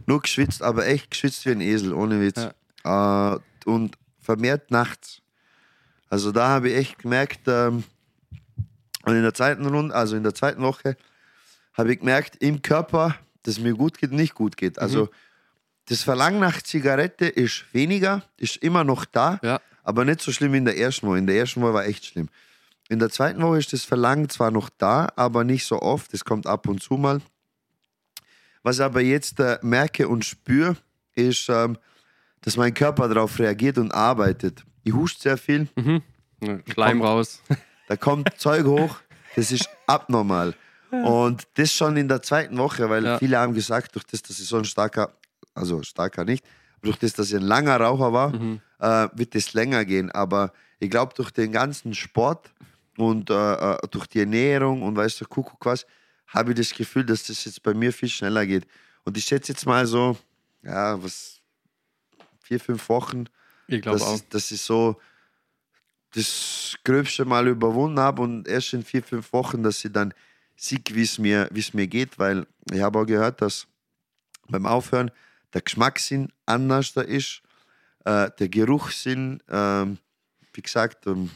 nur 0.05 0.21
geschwitzt, 0.21 0.61
aber 0.61 0.85
echt 0.85 1.09
geschwitzt 1.09 1.45
wie 1.47 1.51
ein 1.51 1.61
Esel, 1.61 1.91
ohne 1.93 2.21
Witz. 2.21 2.47
Äh, 2.83 3.37
und 3.65 3.97
vermehrt 4.19 4.71
nachts. 4.71 5.21
Also 6.09 6.31
da 6.31 6.49
habe 6.49 6.69
ich 6.69 6.77
echt 6.77 6.99
gemerkt, 6.99 7.41
ähm, 7.47 7.83
und 9.05 9.15
in 9.15 9.23
der 9.23 9.33
zweiten 9.33 9.65
Runde, 9.65 9.93
also 9.93 10.15
in 10.15 10.23
der 10.23 10.33
zweiten 10.33 10.61
Woche, 10.61 10.95
habe 11.73 11.93
ich 11.93 11.99
gemerkt, 11.99 12.35
im 12.41 12.61
Körper, 12.61 13.15
dass 13.43 13.59
mir 13.59 13.73
gut 13.73 13.97
geht, 13.97 14.11
nicht 14.11 14.33
gut 14.33 14.55
geht. 14.57 14.79
Also 14.79 15.09
das 15.87 16.03
Verlangen 16.03 16.39
nach 16.39 16.61
Zigarette 16.61 17.25
ist 17.25 17.65
weniger, 17.73 18.23
ist 18.37 18.57
immer 18.57 18.83
noch 18.83 19.03
da, 19.05 19.39
Ja. 19.43 19.59
aber 19.83 20.05
nicht 20.05 20.21
so 20.21 20.31
schlimm 20.31 20.53
wie 20.53 20.57
in 20.57 20.65
der 20.65 20.77
ersten 20.77 21.07
Woche. 21.07 21.17
In 21.17 21.27
der 21.27 21.35
ersten 21.37 21.61
Woche 21.61 21.73
war 21.73 21.85
echt 21.85 22.05
schlimm. 22.05 22.29
In 22.89 22.99
der 22.99 23.09
zweiten 23.09 23.41
Woche 23.41 23.57
ist 23.59 23.73
das 23.73 23.83
Verlangen 23.83 24.29
zwar 24.29 24.51
noch 24.51 24.69
da, 24.69 25.09
aber 25.15 25.43
nicht 25.43 25.65
so 25.65 25.81
oft. 25.81 26.13
Es 26.13 26.23
kommt 26.23 26.47
ab 26.47 26.67
und 26.67 26.81
zu 26.81 26.93
mal. 26.95 27.21
Was 28.61 28.77
ich 28.77 28.83
aber 28.83 29.01
jetzt 29.01 29.39
äh, 29.39 29.57
merke 29.61 30.07
und 30.07 30.23
spüre, 30.23 30.77
ist, 31.15 31.49
ähm, 31.49 31.77
dass 32.43 32.57
mein 32.57 32.73
Körper 32.73 33.07
darauf 33.07 33.39
reagiert 33.39 33.77
und 33.77 33.91
arbeitet. 33.93 34.63
Ich 34.83 34.93
huste 34.93 35.21
sehr 35.21 35.37
viel, 35.37 35.67
Schleim 36.71 37.01
raus. 37.01 37.41
da 37.87 37.95
kommt 37.95 38.29
Zeug 38.37 38.65
hoch, 38.65 38.97
das 39.35 39.51
ist 39.51 39.69
abnormal. 39.87 40.53
Und 40.91 41.47
das 41.55 41.71
schon 41.73 41.97
in 41.97 42.07
der 42.07 42.21
zweiten 42.21 42.57
Woche, 42.57 42.87
weil 42.89 43.03
Ja. 43.03 43.17
viele 43.17 43.39
haben 43.39 43.53
gesagt, 43.55 43.95
durch 43.95 44.03
das, 44.05 44.21
dass 44.21 44.39
ich 44.39 44.45
so 44.47 44.57
ein 44.57 44.65
starker, 44.65 45.11
also 45.55 45.81
starker 45.81 46.23
nicht, 46.23 46.45
durch 46.83 46.97
das, 46.97 47.13
dass 47.13 47.29
ich 47.29 47.35
ein 47.35 47.41
langer 47.41 47.77
Raucher 47.77 48.13
war, 48.13 48.33
äh, 48.79 49.09
wird 49.17 49.33
es 49.33 49.53
länger 49.53 49.85
gehen. 49.85 50.11
Aber 50.11 50.51
ich 50.79 50.91
glaube, 50.91 51.13
durch 51.15 51.31
den 51.31 51.51
ganzen 51.51 51.95
Sport 51.95 52.51
und 52.97 53.29
äh, 53.31 53.53
äh, 53.53 53.77
durch 53.89 54.05
die 54.05 54.19
Ernährung 54.19 54.83
und 54.83 54.95
weißt 54.95 55.19
du, 55.21 55.25
Kuckuck 55.25 55.65
was, 55.65 55.87
habe 56.27 56.51
ich 56.51 56.57
das 56.57 56.71
Gefühl, 56.73 57.05
dass 57.05 57.23
das 57.25 57.45
jetzt 57.45 57.63
bei 57.63 57.73
mir 57.73 57.91
viel 57.93 58.09
schneller 58.09 58.45
geht. 58.45 58.67
Und 59.03 59.17
ich 59.17 59.23
schätze 59.23 59.53
jetzt 59.53 59.65
mal 59.65 59.87
so, 59.87 60.15
ja, 60.61 61.01
was, 61.01 61.32
vier, 62.43 62.59
fünf 62.59 62.87
Wochen, 62.89 63.25
Ich 63.67 63.81
glaube 63.81 63.99
dass, 63.99 64.07
auch. 64.07 64.15
ich- 64.15 64.27
dass 64.29 64.51
ich 64.51 64.61
so 64.61 64.99
das 66.13 66.75
Gröbste 66.83 67.25
mal 67.25 67.47
überwunden 67.47 67.99
habe 67.99 68.21
und 68.21 68.47
erst 68.47 68.73
in 68.73 68.83
vier, 68.83 69.01
fünf 69.01 69.33
Wochen, 69.33 69.63
dass 69.63 69.83
ich 69.83 69.91
dann 69.91 70.13
sehe, 70.55 70.79
wie 70.91 71.01
es 71.01 71.17
mir, 71.17 71.49
wie 71.51 71.59
es 71.59 71.73
mir 71.73 71.87
geht, 71.87 72.19
weil 72.19 72.45
ich 72.71 72.81
habe 72.81 72.99
auch 72.99 73.05
gehört, 73.05 73.41
dass 73.41 73.67
beim 74.49 74.65
Aufhören 74.65 75.09
der 75.53 75.61
Geschmackssinn 75.61 76.31
anders 76.45 76.93
da 76.93 77.01
ist, 77.01 77.41
äh, 78.05 78.29
der 78.37 78.49
Geruchssinn, 78.49 79.41
ähm, 79.49 79.97
wie 80.53 80.61
gesagt, 80.61 81.07
ähm, 81.07 81.31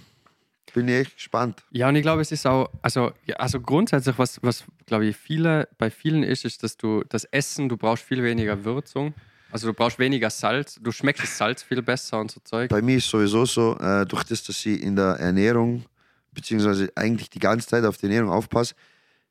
bin 0.74 0.88
ich 0.90 0.96
echt 0.96 1.16
gespannt. 1.16 1.64
Ja, 1.72 1.90
und 1.90 1.96
ich 1.96 2.04
glaube, 2.04 2.22
es 2.22 2.32
ist 2.32 2.46
auch, 2.46 2.70
also, 2.84 3.12
ja, 3.26 3.38
also 3.38 3.60
grundsätzlich, 3.60 4.18
was, 4.20 4.40
was 4.44 4.64
glaube 4.86 5.08
ich, 5.08 5.18
viele, 5.18 5.68
bei 5.80 5.90
vielen 5.90 6.22
ist, 6.22 6.46
ist, 6.46 6.62
dass 6.62 6.78
du 6.78 7.04
das 7.10 7.24
Essen, 7.24 7.68
du 7.70 7.78
brauchst 7.78 8.04
viel 8.04 8.22
weniger 8.22 8.64
Würzung. 8.64 9.16
Also 9.52 9.68
du 9.68 9.74
brauchst 9.74 9.98
weniger 10.00 10.30
Salz, 10.30 10.78
du 10.82 10.92
schmeckst 10.92 11.24
das 11.24 11.38
Salz 11.38 11.64
viel 11.64 11.82
besser 11.82 12.20
und 12.20 12.32
so 12.32 12.40
Zeug. 12.44 12.70
Bei 12.70 12.82
mir 12.82 12.98
ist 12.98 13.10
sowieso 13.10 13.46
so, 13.46 13.78
äh, 13.80 14.06
durch 14.06 14.24
das, 14.26 14.44
dass 14.44 14.66
ich 14.66 14.82
in 14.82 14.96
der 14.96 15.16
Ernährung, 15.20 15.86
beziehungsweise 16.34 16.92
eigentlich 16.96 17.30
die 17.30 17.40
ganze 17.40 17.68
Zeit 17.68 17.86
auf 17.86 17.98
die 17.98 18.06
Ernährung 18.08 18.30
aufpasse, 18.30 18.76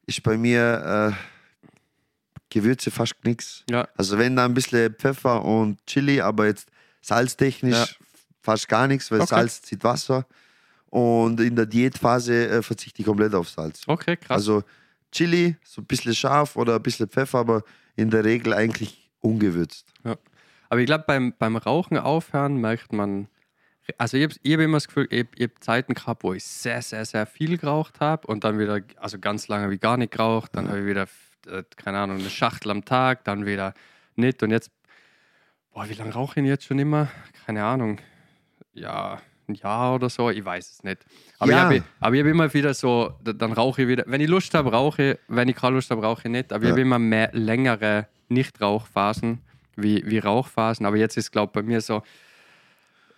ist 0.07 0.23
bei 0.23 0.37
mir 0.39 1.13
äh, 1.13 2.41
Gewürze 2.51 2.91
fast 2.91 3.15
nichts. 3.25 3.65
Ja, 3.71 3.89
Also 3.97 4.19
wenn 4.19 4.37
da 4.37 4.45
ein 4.45 4.55
bisschen 4.55 4.95
Pfeffer 4.95 5.45
und 5.45 5.85
Chili, 5.87 6.21
aber 6.21 6.47
jetzt 6.47 6.69
salztechnisch 7.03 7.75
Ja. 7.75 7.87
fast 8.41 8.69
gar 8.69 8.87
nichts, 8.87 9.11
weil 9.11 9.21
Okay. 9.21 9.35
Salz 9.35 9.63
zieht 9.63 9.85
Wasser. 9.85 10.27
Und 10.89 11.41
in 11.41 11.57
der 11.57 11.67
Diätphase 11.67 12.49
äh, 12.49 12.63
verzichte 12.63 13.03
ich 13.03 13.07
komplett 13.07 13.35
auf 13.35 13.49
Salz. 13.51 13.83
okay, 13.87 14.17
krass. 14.17 14.37
Also 14.37 14.63
Chili, 15.13 15.57
so 15.65 15.83
ein 15.83 15.87
bisschen 15.87 16.15
scharf 16.15 16.57
oder 16.57 16.77
ein 16.77 16.83
bisschen 16.83 17.09
Pfeffer, 17.09 17.39
aber 17.39 17.63
in 17.97 18.11
der 18.11 18.25
Regel 18.25 18.55
eigentlich 18.55 19.06
ungewürzt. 19.21 19.93
Aber 20.69 20.81
ich 20.81 20.87
glaube, 20.87 21.05
beim, 21.07 21.35
beim 21.39 21.57
Rauchen 21.57 21.99
aufhören 21.99 22.57
merkt 22.57 22.93
man, 22.93 23.29
also 23.99 24.17
ich 24.17 24.25
habe 24.25 24.35
hab 24.35 24.61
immer 24.61 24.77
das 24.77 24.89
Gefühl, 24.89 25.07
ich, 25.11 25.27
ich 25.37 25.43
habe 25.45 25.61
Zeiten 25.61 25.95
gehabt, 25.95 26.25
wo 26.25 26.33
ich 26.33 26.45
sehr, 26.45 26.83
sehr, 26.83 27.05
sehr 27.05 27.27
viel 27.27 27.57
geraucht 27.59 28.01
habe 28.01 28.27
und 28.27 28.45
dann 28.45 28.59
wieder, 28.59 28.81
also 28.97 29.19
ganz 29.19 29.49
lange 29.49 29.71
wie 29.71 29.79
gar 29.79 29.97
nicht 29.97 30.13
geraucht, 30.13 30.51
dann 30.55 30.69
habe 30.69 30.81
ich 30.81 30.87
wieder, 30.87 31.07
äh, 31.47 31.63
keine 31.77 31.99
Ahnung, 31.99 32.19
eine 32.19 32.31
Schachtel 32.31 32.71
am 32.71 32.85
Tag, 32.85 33.25
dann 33.25 33.47
wieder 33.47 33.75
nicht 34.17 34.43
und 34.43 34.51
jetzt, 34.51 34.71
boah, 35.73 35.89
wie 35.89 35.95
lange 35.95 36.13
rauche 36.13 36.33
ich 36.33 36.35
denn 36.35 36.47
jetzt 36.47 36.65
schon 36.65 36.79
immer? 36.79 37.09
Keine 37.45 37.65
Ahnung, 37.65 38.01
ja, 38.73 39.21
Jahr 39.55 39.94
oder 39.94 40.09
so, 40.09 40.31
ich 40.31 40.44
weiß 40.44 40.70
es 40.73 40.82
nicht. 40.85 40.98
Aber 41.39 41.51
Ja. 41.51 41.70
ich 41.70 41.82
habe 42.01 42.16
ich 42.16 42.23
hab 42.23 42.28
immer 42.31 42.52
wieder 42.52 42.74
so, 42.74 43.14
da- 43.23 43.32
dann 43.32 43.52
rauche 43.52 43.82
ich 43.82 43.89
wieder, 43.89 44.05
wenn 44.06 44.20
ich 44.20 44.28
Lust 44.28 44.52
habe, 44.55 44.70
rauche 44.73 45.12
ich, 45.12 45.18
wenn 45.28 45.48
ich 45.48 45.56
keine 45.56 45.77
Lust 45.77 45.90
habe, 45.90 46.02
rauche 46.02 46.23
ich 46.24 46.31
nicht, 46.31 46.52
aber 46.52 46.62
ich 46.64 46.68
Ja. 46.68 46.73
habe 46.73 46.81
immer 46.81 46.98
mehr 46.98 47.31
längere 47.32 48.06
Nicht-Rauchphasen 48.28 49.39
wie, 49.77 50.02
wie 50.06 50.18
Rauchphasen. 50.18 50.86
Aber 50.86 50.97
jetzt 50.97 51.16
ist, 51.16 51.31
glaube 51.32 51.51
ich, 51.51 51.52
bei 51.55 51.62
mir 51.62 51.81
so, 51.81 52.02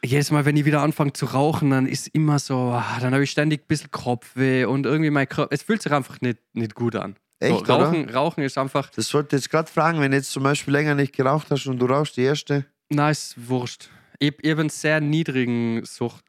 jedes 0.05 0.31
Mal, 0.31 0.45
wenn 0.45 0.57
ich 0.57 0.65
wieder 0.65 0.83
anfange 0.83 1.13
zu 1.13 1.27
rauchen, 1.27 1.71
dann 1.71 1.87
ist 1.87 2.09
immer 2.09 2.39
so, 2.39 2.57
ah, 2.73 2.99
dann 3.01 3.13
habe 3.15 3.25
ich 3.25 3.31
ständig 3.31 3.63
ein 3.63 3.67
bisschen 3.67 3.91
Kopfweh 3.91 4.65
und 4.65 4.87
irgendwie 4.87 5.11
mein 5.11 5.29
Körper, 5.29 5.53
es 5.53 5.63
fühlt 5.63 5.83
sich 5.83 5.93
einfach 5.93 6.21
nicht, 6.21 6.39
nicht 6.53 6.75
gut 6.75 6.95
an. 6.95 7.17
Echt, 7.41 7.67
so, 7.67 7.73
rauchen, 7.73 8.11
rauchen 8.11 8.43
ist 8.45 8.59
einfach, 8.59 8.91
Das 8.91 9.13
wollte 9.15 9.37
ich 9.37 9.43
jetzt 9.43 9.51
gerade 9.51 9.71
fragen, 9.71 10.01
wenn 10.01 10.11
du 10.11 10.17
jetzt 10.17 10.31
zum 10.33 10.43
Beispiel 10.43 10.73
länger 10.73 10.95
nicht 10.95 11.15
geraucht 11.15 11.49
hast 11.51 11.67
und 11.67 11.79
du 11.79 11.87
rauchst 11.87 12.17
die 12.17 12.23
erste. 12.23 12.65
na, 12.91 13.11
ist 13.11 13.35
wurscht. 13.49 13.91
Ich, 14.19 14.35
ich 14.43 14.51
habe 14.51 14.61
einen 14.63 14.71
sehr 14.71 15.01
niedrigen 15.01 15.85
Sucht, 15.85 16.25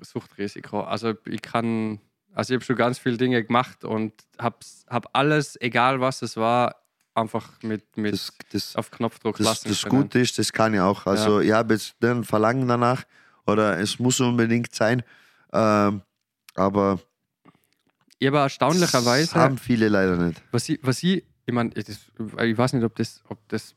Suchtrisiko. 0.00 0.80
Also 0.82 1.14
ich 1.26 1.42
kann, 1.42 2.00
also 2.32 2.54
ich 2.54 2.58
habe 2.58 2.64
schon 2.64 2.76
ganz 2.76 2.98
viele 2.98 3.16
Dinge 3.16 3.42
gemacht 3.44 3.84
und 3.84 4.12
habe 4.38 4.56
hab 4.88 5.08
alles, 5.16 5.60
egal 5.60 6.00
was 6.00 6.22
es 6.22 6.36
war, 6.36 6.76
einfach 7.14 7.62
mit, 7.62 7.96
mit 7.96 8.12
Das, 8.14 8.32
das, 8.50 8.76
auf 8.76 8.90
Knopfdruck 8.90 9.36
das, 9.38 9.46
lassen 9.46 9.68
das 9.68 9.82
können. 9.82 10.02
Gute 10.02 10.20
ist, 10.20 10.38
das 10.38 10.52
kann 10.52 10.74
ich 10.74 10.80
auch. 10.80 11.06
Also 11.06 11.40
ich 11.40 11.52
habe 11.52 11.74
jetzt 11.74 12.02
ein 12.02 12.24
Verlangen 12.24 12.66
danach 12.66 13.04
oder 13.46 13.78
es 13.78 13.98
muss 13.98 14.20
unbedingt 14.20 14.74
sein. 14.74 15.02
Ähm, 15.52 16.02
aber 16.54 17.00
Ich 18.18 18.26
habe 18.26 18.36
das 18.38 18.44
erstaunlicherweise, 18.44 19.34
haben 19.34 19.58
viele 19.58 19.88
leider 19.88 20.16
nicht. 20.16 20.42
was 20.50 20.68
ich, 20.68 20.78
was 20.82 21.02
ich, 21.02 21.24
ich 21.46 21.52
meine, 21.54 21.70
ich 21.76 22.58
weiß 22.58 22.72
nicht, 22.72 22.84
ob 22.84 22.96
das, 22.96 23.22
ob 23.28 23.38
das 23.48 23.74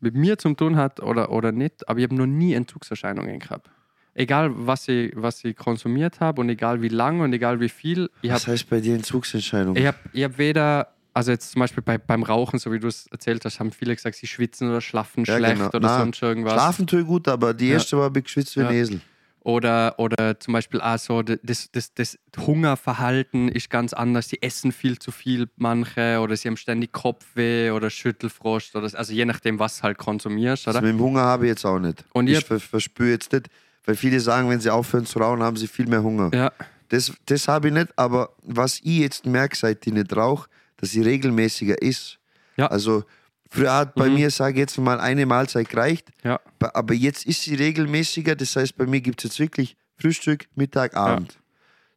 mit 0.00 0.14
mir 0.14 0.38
zu 0.38 0.52
tun 0.54 0.76
hat 0.76 1.00
oder, 1.00 1.30
oder 1.30 1.52
nicht, 1.52 1.88
aber 1.88 1.98
ich 1.98 2.04
habe 2.04 2.14
noch 2.14 2.26
nie 2.26 2.54
Entzugserscheinungen 2.54 3.38
gehabt. 3.38 3.70
Egal, 4.14 4.50
was 4.54 4.88
ich, 4.88 5.12
was 5.14 5.44
ich 5.44 5.56
konsumiert 5.56 6.20
habe 6.20 6.40
und 6.40 6.48
egal 6.48 6.82
wie 6.82 6.88
lang 6.88 7.20
und 7.20 7.32
egal 7.32 7.60
wie 7.60 7.68
viel, 7.68 8.10
ich 8.22 8.30
Was 8.30 8.42
habe 8.46 8.52
heißt 8.52 8.68
bei 8.68 8.80
dir 8.80 8.94
Entzugsentscheidung? 8.94 9.76
ich 9.76 9.86
hab, 9.86 9.96
ich 10.12 10.24
hab 10.24 10.36
weder, 10.36 10.88
also 11.14 11.30
jetzt 11.30 11.52
zum 11.52 11.60
Beispiel 11.60 11.82
bei, 11.82 11.96
beim 11.96 12.22
Rauchen, 12.24 12.58
so 12.58 12.72
wie 12.72 12.80
du 12.80 12.88
es 12.88 13.06
erzählt 13.06 13.44
hast, 13.44 13.60
haben 13.60 13.70
viele 13.72 13.94
gesagt, 13.94 14.16
sie 14.16 14.26
schwitzen 14.26 14.68
oder 14.68 14.80
schlafen 14.80 15.24
Ja, 15.26 15.36
schlecht 15.36 15.58
genau. 15.58 15.68
oder 15.68 15.80
Na, 15.80 15.98
sonst 15.98 16.20
irgendwas. 16.22 16.54
Schlafen 16.54 16.86
tue 16.88 17.00
ich 17.02 17.06
gut, 17.06 17.28
aber 17.28 17.54
die 17.54 17.68
Ja. 17.68 17.74
erste 17.74 17.98
war 17.98 18.14
ich 18.14 18.24
geschwitzt 18.24 18.56
wie 18.56 18.60
ein 18.60 18.66
Ja. 18.66 18.72
Esel. 18.72 19.00
Oder, 19.42 19.98
oder 19.98 20.38
zum 20.38 20.52
Beispiel 20.52 20.80
auch 20.82 20.98
so, 20.98 21.22
das, 21.22 21.70
das, 21.72 21.94
das 21.94 22.18
Hungerverhalten 22.36 23.48
ist 23.48 23.70
ganz 23.70 23.94
anders. 23.94 24.28
Sie 24.28 24.42
essen 24.42 24.70
viel 24.70 24.98
zu 24.98 25.10
viel, 25.12 25.48
manche, 25.56 26.20
oder 26.20 26.36
sie 26.36 26.48
haben 26.48 26.58
ständig 26.58 26.92
Kopfweh 26.92 27.70
oder 27.70 27.88
Schüttelfrost, 27.88 28.76
oder, 28.76 28.90
also 28.96 29.12
je 29.12 29.24
nachdem, 29.24 29.58
was 29.58 29.78
du 29.78 29.84
halt 29.84 29.98
konsumierst. 29.98 30.68
Also 30.68 30.78
Oder? 30.78 30.86
mit 30.86 30.96
dem 30.96 31.02
Hunger 31.02 31.22
habe 31.22 31.46
ich 31.46 31.50
jetzt 31.50 31.64
auch 31.64 31.78
nicht. 31.78 32.04
Und 32.12 32.28
ich 32.28 32.44
ver 32.44 32.60
verspüre 32.60 33.10
jetzt 33.10 33.32
nicht, 33.32 33.46
weil 33.84 33.96
viele 33.96 34.20
sagen, 34.20 34.50
wenn 34.50 34.60
sie 34.60 34.70
aufhören 34.70 35.06
zu 35.06 35.18
rauchen, 35.18 35.42
haben 35.42 35.56
sie 35.56 35.66
viel 35.68 35.86
mehr 35.86 36.02
Hunger. 36.02 36.30
Ja, 36.34 36.52
Das, 36.90 37.12
das 37.26 37.48
habe 37.48 37.68
ich 37.68 37.74
nicht, 37.74 37.88
aber 37.96 38.30
was 38.42 38.78
ich 38.82 38.98
jetzt 38.98 39.24
merke, 39.24 39.56
seit 39.56 39.86
ich 39.86 39.92
nicht 39.92 40.14
rauche, 40.14 40.48
dass 40.76 40.94
ich 40.94 41.04
regelmäßiger 41.04 41.80
ist. 41.80 42.18
Ja. 42.56 42.66
Also 42.66 43.04
früher 43.50 43.74
hat 43.74 43.94
bei 43.94 44.08
Mhm. 44.08 44.14
mir, 44.14 44.30
sage 44.30 44.54
ich 44.54 44.58
jetzt 44.60 44.78
mal, 44.78 45.00
eine 45.00 45.26
Mahlzeit 45.26 45.68
gereicht, 45.68 46.08
ja, 46.24 46.40
aber 46.60 46.94
jetzt 46.94 47.26
ist 47.26 47.42
sie 47.42 47.54
regelmäßiger. 47.54 48.34
Das 48.36 48.56
heißt, 48.56 48.76
bei 48.76 48.86
mir 48.86 49.00
gibt 49.00 49.20
es 49.20 49.30
jetzt 49.30 49.40
wirklich 49.40 49.76
Frühstück, 49.98 50.46
Mittag, 50.54 50.96
Abend. 50.96 51.38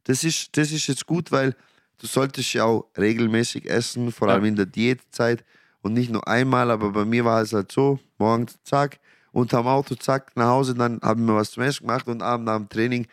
Das, 0.04 0.24
ist, 0.24 0.56
das 0.56 0.70
ist 0.72 0.86
jetzt 0.88 1.06
gut, 1.06 1.32
weil 1.32 1.54
du 1.98 2.06
solltest 2.06 2.52
ja 2.52 2.64
auch 2.64 2.86
regelmäßig 2.98 3.70
essen, 3.70 4.12
vor 4.12 4.28
Ja. 4.28 4.34
allem 4.34 4.44
in 4.44 4.56
der 4.56 4.66
Diätzeit 4.66 5.44
und 5.80 5.94
nicht 5.94 6.10
nur 6.10 6.26
einmal, 6.28 6.70
aber 6.70 6.90
bei 6.90 7.04
mir 7.04 7.24
war 7.24 7.40
es 7.40 7.52
halt 7.52 7.72
so, 7.72 7.98
morgens 8.18 8.58
zack, 8.64 8.98
unterm 9.32 9.66
Auto 9.66 9.94
zack, 9.94 10.32
nach 10.36 10.48
Hause, 10.48 10.74
dann 10.74 11.00
haben 11.02 11.24
wir 11.26 11.34
was 11.36 11.52
zum 11.52 11.62
Essen 11.62 11.86
gemacht 11.86 12.06
und 12.08 12.20
abends 12.22 12.46
nach 12.46 12.56
dem 12.58 12.68
Training 12.68 13.06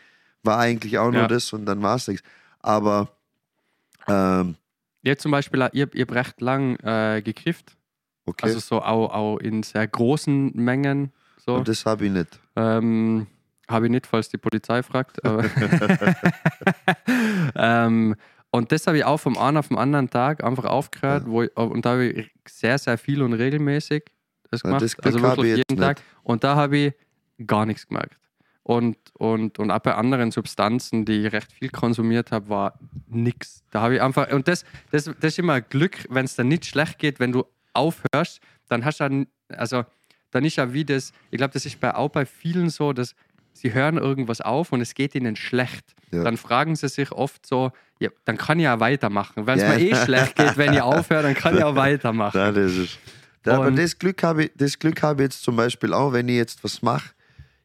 war 0.43 0.57
eigentlich 0.59 0.97
auch 0.97 1.11
nur 1.11 1.21
Ja. 1.21 1.27
das 1.27 1.53
und 1.53 1.65
dann 1.65 1.81
war 1.81 1.95
es 1.95 2.07
nichts. 2.07 2.27
Aber 2.59 3.09
ähm, 4.07 4.55
Jetzt 5.03 5.23
zum 5.23 5.31
Beispiel, 5.31 5.59
ihr, 5.73 5.89
ihr 5.93 6.01
habt 6.01 6.11
recht 6.13 6.41
lang 6.41 6.75
äh, 6.83 7.21
gekifft. 7.23 7.75
Okay, 8.31 8.47
Also 8.47 8.59
so 8.59 8.81
auch, 8.81 9.13
auch 9.13 9.37
in 9.37 9.63
sehr 9.63 9.87
großen 9.87 10.51
Mengen. 10.55 11.11
So. 11.37 11.55
und 11.55 11.67
das 11.67 11.85
habe 11.85 12.05
ich 12.05 12.11
nicht. 12.11 12.39
Ähm, 12.55 13.27
Habe 13.69 13.85
ich 13.85 13.91
nicht, 13.91 14.07
falls 14.07 14.29
die 14.29 14.37
Polizei 14.37 14.83
fragt. 14.83 15.23
Aber 15.25 15.43
ähm, 17.55 18.15
und 18.51 18.71
das 18.71 18.87
habe 18.87 18.97
ich 18.97 19.05
auch 19.05 19.17
vom 19.17 19.37
einen 19.37 19.57
auf 19.57 19.69
den 19.69 19.77
anderen 19.77 20.09
Tag 20.09 20.43
einfach 20.43 20.65
aufgehört. 20.65 21.23
Wo 21.25 21.43
ich, 21.43 21.55
und 21.55 21.85
da 21.85 21.91
habe 21.91 22.05
ich 22.05 22.31
sehr, 22.47 22.77
sehr 22.77 22.97
viel 22.97 23.21
und 23.21 23.33
regelmäßig 23.33 24.03
das 24.49 24.61
Ja, 24.63 24.69
gemacht. 24.69 24.83
das 24.83 24.99
also 24.99 25.21
wirklich 25.21 25.57
jeden 25.57 25.77
Tag. 25.77 26.01
Und 26.23 26.43
da 26.43 26.55
habe 26.55 26.77
ich 26.77 26.93
gar 27.47 27.65
nichts 27.65 27.87
gemerkt. 27.87 28.17
Und, 28.63 28.97
und, 29.13 29.57
und 29.57 29.71
auch 29.71 29.79
bei 29.79 29.95
anderen 29.95 30.31
Substanzen, 30.31 31.05
die 31.05 31.25
ich 31.25 31.31
recht 31.33 31.51
viel 31.51 31.69
konsumiert 31.69 32.31
habe, 32.31 32.49
war 32.49 32.79
nichts. 33.07 33.63
Da 33.71 33.81
habe 33.81 33.95
ich 33.95 34.01
einfach, 34.01 34.31
und 34.31 34.47
das, 34.47 34.65
das, 34.91 35.05
das 35.05 35.15
ist 35.23 35.39
immer 35.39 35.61
Glück, 35.61 36.05
wenn 36.09 36.25
es 36.25 36.35
dann 36.35 36.47
nicht 36.47 36.65
schlecht 36.65 36.99
geht, 36.99 37.19
wenn 37.19 37.31
du 37.31 37.45
aufhörst, 37.73 38.39
dann 38.69 38.85
hast 38.85 38.99
du 38.99 39.03
dann, 39.05 39.27
also 39.49 39.83
dann 40.31 40.45
ist 40.45 40.55
ja 40.55 40.73
wie 40.73 40.85
das, 40.85 41.11
ich 41.29 41.37
glaube, 41.37 41.53
das 41.53 41.65
ist 41.65 41.79
bei, 41.79 41.93
auch 41.93 42.09
bei 42.09 42.25
vielen 42.25 42.69
so, 42.69 42.93
dass 42.93 43.15
sie 43.53 43.73
hören 43.73 43.97
irgendwas 43.97 44.39
auf 44.41 44.71
und 44.71 44.81
es 44.81 44.93
geht 44.93 45.13
ihnen 45.15 45.35
schlecht. 45.35 45.93
Ja. 46.11 46.23
Dann 46.23 46.37
fragen 46.37 46.75
sie 46.75 46.87
sich 46.87 47.11
oft 47.11 47.45
so, 47.45 47.71
ja, 47.99 48.09
dann 48.25 48.37
kann 48.37 48.57
ich 48.59 48.63
ja 48.63 48.79
weitermachen. 48.79 49.45
Wenn 49.45 49.57
es 49.59 49.63
Ja. 49.63 49.69
mir 49.69 49.79
eh 49.79 49.95
schlecht 49.95 50.35
geht, 50.35 50.57
wenn 50.57 50.73
ich 50.73 50.81
aufhöre, 50.81 51.23
dann 51.23 51.35
kann 51.35 51.57
ich 51.57 51.63
auch 51.63 51.75
weitermachen. 51.87 52.37
Ja, 52.37 52.51
das 52.51 52.71
ist. 52.73 52.97
Da, 53.43 53.55
aber 53.57 53.71
das 53.71 53.97
Glück 53.97 54.21
habe 54.23 54.45
ich, 54.45 54.51
das 54.55 54.77
Glück 54.77 55.01
habe 55.01 55.23
ich 55.23 55.25
jetzt 55.27 55.43
zum 55.43 55.55
Beispiel 55.55 55.93
auch, 55.93 56.13
wenn 56.13 56.29
ich 56.29 56.35
jetzt 56.35 56.63
was 56.63 56.81
mache, 56.81 57.09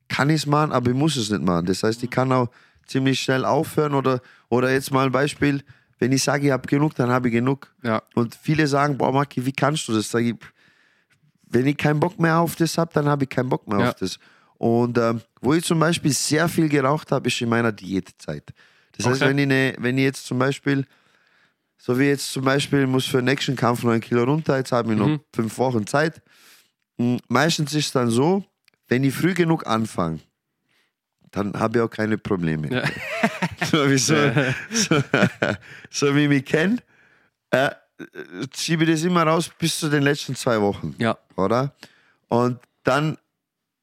kann 0.09 0.31
ich 0.31 0.37
es 0.37 0.47
machen, 0.47 0.73
aber 0.73 0.91
ich 0.91 0.97
muss 0.97 1.17
es 1.17 1.31
nicht 1.31 1.43
machen. 1.43 1.67
Das 1.67 1.83
heißt, 1.83 2.03
ich 2.03 2.11
kann 2.11 2.33
auch 2.33 2.49
ziemlich 2.87 3.21
schnell 3.21 3.45
aufhören 3.45 3.95
oder, 3.95 4.21
oder 4.49 4.73
jetzt 4.73 4.91
mal 4.93 5.07
ein 5.07 5.13
Beispiel, 5.13 5.63
wenn 5.99 6.13
ich 6.13 6.23
sage, 6.23 6.47
ich 6.47 6.53
habe 6.53 6.67
genug, 6.69 6.95
dann 6.95 7.11
habe 7.11 7.29
ich 7.29 7.33
genug. 7.35 7.73
Ja, 7.83 8.03
Und 8.15 8.35
viele 8.35 8.67
sagen, 8.67 8.97
boah, 8.99 9.13
Maki, 9.13 9.45
wie 9.47 9.53
kannst 9.53 9.89
du 9.89 9.93
das? 9.95 10.11
Sag 10.11 10.23
ich, 10.23 10.35
wenn 11.49 11.67
ich 11.67 11.77
keinen 11.77 12.01
Bock 12.01 12.19
mehr 12.19 12.39
auf 12.39 12.57
das 12.57 12.77
habe, 12.79 12.91
dann 12.95 13.07
habe 13.07 13.25
ich 13.25 13.31
keinen 13.31 13.49
Bock 13.49 13.67
mehr 13.69 13.79
Ja. 13.79 13.89
auf 13.91 13.95
das. 13.95 14.19
Und 14.59 14.99
ähm, 14.99 15.21
wo 15.41 15.55
ich 15.55 15.65
zum 15.65 15.79
Beispiel 15.79 16.13
sehr 16.13 16.49
viel 16.49 16.69
geraucht 16.69 17.13
habe, 17.13 17.29
ist 17.29 17.41
in 17.41 17.49
meiner 17.49 17.73
Diätzeit. 17.73 18.53
Das 18.97 19.07
heißt, 19.07 19.21
Okay. 19.23 19.29
wenn 19.31 19.39
ich, 19.39 19.47
ne, 19.47 19.75
wenn 19.79 19.99
ich 19.99 20.05
jetzt 20.05 20.27
zum 20.27 20.39
Beispiel, 20.39 20.87
so 21.79 21.99
wie 21.99 22.05
jetzt 22.05 22.33
zum 22.33 22.45
Beispiel, 22.45 22.87
muss 22.87 23.05
für 23.07 23.19
den 23.19 23.27
nächsten 23.27 23.55
Kampf 23.55 23.83
noch 23.83 23.93
ein 23.93 24.01
Kilo 24.01 24.25
runter, 24.25 24.57
jetzt 24.57 24.73
habe 24.73 24.93
ich 24.93 24.99
noch 24.99 25.09
Mhm. 25.09 25.21
fünf 25.35 25.59
Wochen 25.59 25.87
Zeit. 25.87 26.23
Mm, 26.97 27.17
Meistens 27.29 27.75
ist 27.75 27.87
es 27.87 27.93
dann 27.93 28.09
so, 28.11 28.45
wenn 28.89 29.05
ich 29.05 29.15
früh 29.15 29.35
genug 29.35 29.67
anfange, 29.67 30.21
dann 31.37 31.53
habe 31.53 31.79
ich 31.79 31.85
auch 31.85 31.91
keine 31.91 32.17
Probleme. 32.17 32.73
Ja. 32.73 32.85
so, 33.71 33.91
wie 33.91 33.99
so, 33.99 34.15
so, 34.73 35.03
so 35.91 36.15
wie 36.15 36.23
ich 36.23 36.29
mich 36.29 36.45
kenne, 36.47 36.79
äh, 37.51 37.71
schiebe 38.57 38.85
ich 38.85 38.91
das 38.91 39.03
immer 39.03 39.23
raus 39.23 39.51
bis 39.59 39.79
zu 39.79 39.91
den 39.91 40.03
letzten 40.03 40.35
zwei 40.35 40.61
Wochen 40.61 40.95
ja, 40.99 41.19
oder? 41.37 41.75
Und 42.29 42.59
dann 42.85 43.19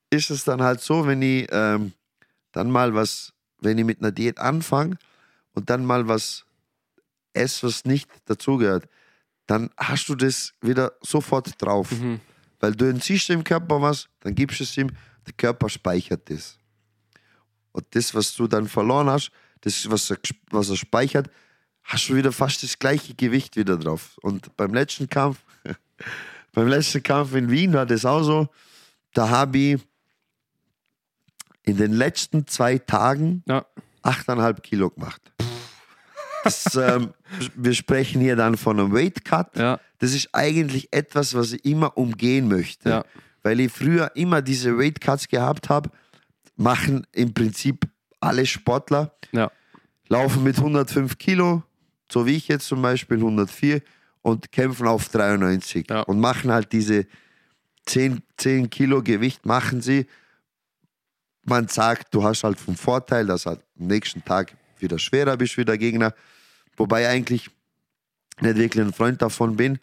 ist 0.10 0.32
es 0.32 0.44
dann 0.44 0.64
halt 0.64 0.82
so, 0.82 1.06
wenn 1.06 1.22
ich 1.22 1.48
ähm, 1.52 1.94
dann 2.52 2.72
mal 2.72 2.96
was, 2.96 3.34
wenn 3.60 3.78
ich 3.78 3.86
mit 3.86 4.00
einer 4.00 4.12
Diät 4.12 4.40
anfange 4.40 4.98
und 5.54 5.70
dann 5.70 5.86
mal 5.86 6.08
was 6.08 6.46
esse, 7.34 7.68
was 7.68 7.86
nicht 7.86 8.10
dazugehört, 8.26 8.90
dann 9.46 9.70
hast 9.78 10.10
du 10.10 10.16
das 10.16 10.54
wieder 10.62 10.94
sofort 11.02 11.62
drauf. 11.62 11.92
Mhm. 11.92 12.20
Weil 12.60 12.74
du 12.74 12.86
entziehst 12.86 13.30
dem 13.30 13.44
Körper 13.44 13.80
was, 13.82 14.08
dann 14.22 14.34
gibst 14.34 14.60
du 14.60 14.64
es 14.64 14.76
ihm, 14.76 14.90
der 15.28 15.34
Körper 15.34 15.70
speichert 15.70 16.30
das. 16.32 16.58
Und 17.74 17.86
das, 17.92 18.16
was 18.16 18.34
du 18.34 18.48
dann 18.48 18.68
verloren 18.68 19.10
hast, 19.10 19.32
das, 19.62 19.90
was 19.90 20.10
er, 20.10 20.18
was 20.52 20.70
er 20.70 20.78
speichert, 20.78 21.30
hast 21.84 22.08
du 22.08 22.16
wieder 22.16 22.32
fast 22.32 22.64
das 22.64 22.80
gleiche 22.80 23.14
Gewicht 23.14 23.58
wieder 23.58 23.78
drauf. 23.78 24.18
Und 24.22 24.56
beim 24.56 24.74
letzten 24.74 25.10
Kampf, 25.10 25.40
beim 26.54 26.68
letzten 26.68 27.04
Kampf 27.04 27.34
in 27.36 27.50
Wien 27.50 27.74
war 27.74 27.86
das 27.86 28.06
auch 28.06 28.24
so, 28.24 28.48
da 29.14 29.30
habe 29.30 29.58
ich 29.58 29.82
in 31.64 31.78
den 31.78 31.94
letzten 31.94 32.48
zwei 32.48 32.78
Tagen 32.78 33.44
ja, 33.48 33.66
8,5 34.04 34.62
Kilo 34.62 34.90
gemacht. 34.90 35.22
Das, 36.44 36.76
ähm, 36.76 37.14
wir 37.56 37.74
sprechen 37.74 38.22
hier 38.22 38.36
dann 38.36 38.58
von 38.58 38.80
einem 38.80 38.94
Weight 38.94 39.24
Cut. 39.24 39.56
ja, 39.58 39.80
Das 40.00 40.14
ist 40.14 40.30
eigentlich 40.34 40.90
etwas, 40.92 41.34
was 41.34 41.54
ich 41.54 41.66
immer 41.66 41.98
umgehen 41.98 42.48
möchte. 42.48 42.90
Ja. 42.90 43.06
Weil 43.44 43.60
ich 43.60 43.72
früher 43.72 44.12
immer 44.16 44.42
diese 44.42 44.78
Weight 44.78 45.02
Cuts 45.02 45.28
gehabt 45.28 45.70
habe, 45.70 45.90
machen 46.56 47.06
im 47.12 47.34
Prinzip 47.34 47.88
alle 48.20 48.46
Sportler, 48.46 49.16
ja, 49.32 49.52
laufen 50.08 50.44
mit 50.44 50.58
105 50.58 51.18
Kilo, 51.18 51.64
so 52.12 52.26
wie 52.26 52.36
ich 52.36 52.48
jetzt 52.48 52.68
zum 52.68 52.82
Beispiel 52.82 53.18
104 53.18 53.82
und 54.22 54.52
kämpfen 54.52 54.88
auf 54.88 55.10
93 55.10 55.90
Ja. 55.90 56.02
und 56.02 56.20
machen 56.20 56.52
halt 56.52 56.72
diese 56.72 57.06
10, 57.86 58.22
10 58.38 58.70
Kilo 58.70 59.02
Gewicht, 59.04 59.46
machen 59.46 59.82
sie. 59.82 60.06
Man 61.46 61.68
sagt, 61.68 62.14
du 62.14 62.24
hast 62.24 62.44
halt 62.46 62.58
vom 62.60 62.78
Vorteil, 62.78 63.26
dass 63.26 63.46
halt 63.46 63.62
am 63.78 63.88
nächsten 63.88 64.24
Tag 64.24 64.56
wieder 64.80 64.98
schwerer 64.98 65.36
bist 65.36 65.58
wie 65.58 65.66
der 65.66 65.78
Gegner. 65.78 66.14
Wobei 66.78 67.02
ich 67.02 67.08
eigentlich 67.08 67.50
nicht 68.40 68.56
wirklich 68.58 68.84
ein 68.86 68.94
Freund 68.94 69.22
davon 69.22 69.58
bin, 69.58 69.80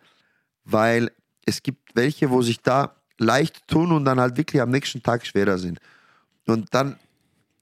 weil 0.65 1.11
es 1.45 1.63
gibt 1.63 1.95
welche, 1.95 2.31
wo 2.31 2.41
sich 2.41 2.63
da 2.63 2.97
leicht 3.19 3.69
tun 3.69 3.93
und 3.93 4.07
dann 4.07 4.19
halt 4.21 4.37
wirklich 4.39 4.63
am 4.63 4.71
nächsten 4.71 5.03
Tag 5.03 5.27
schwerer 5.27 5.59
sind. 5.59 5.79
Und 6.51 6.69
dann 6.75 6.97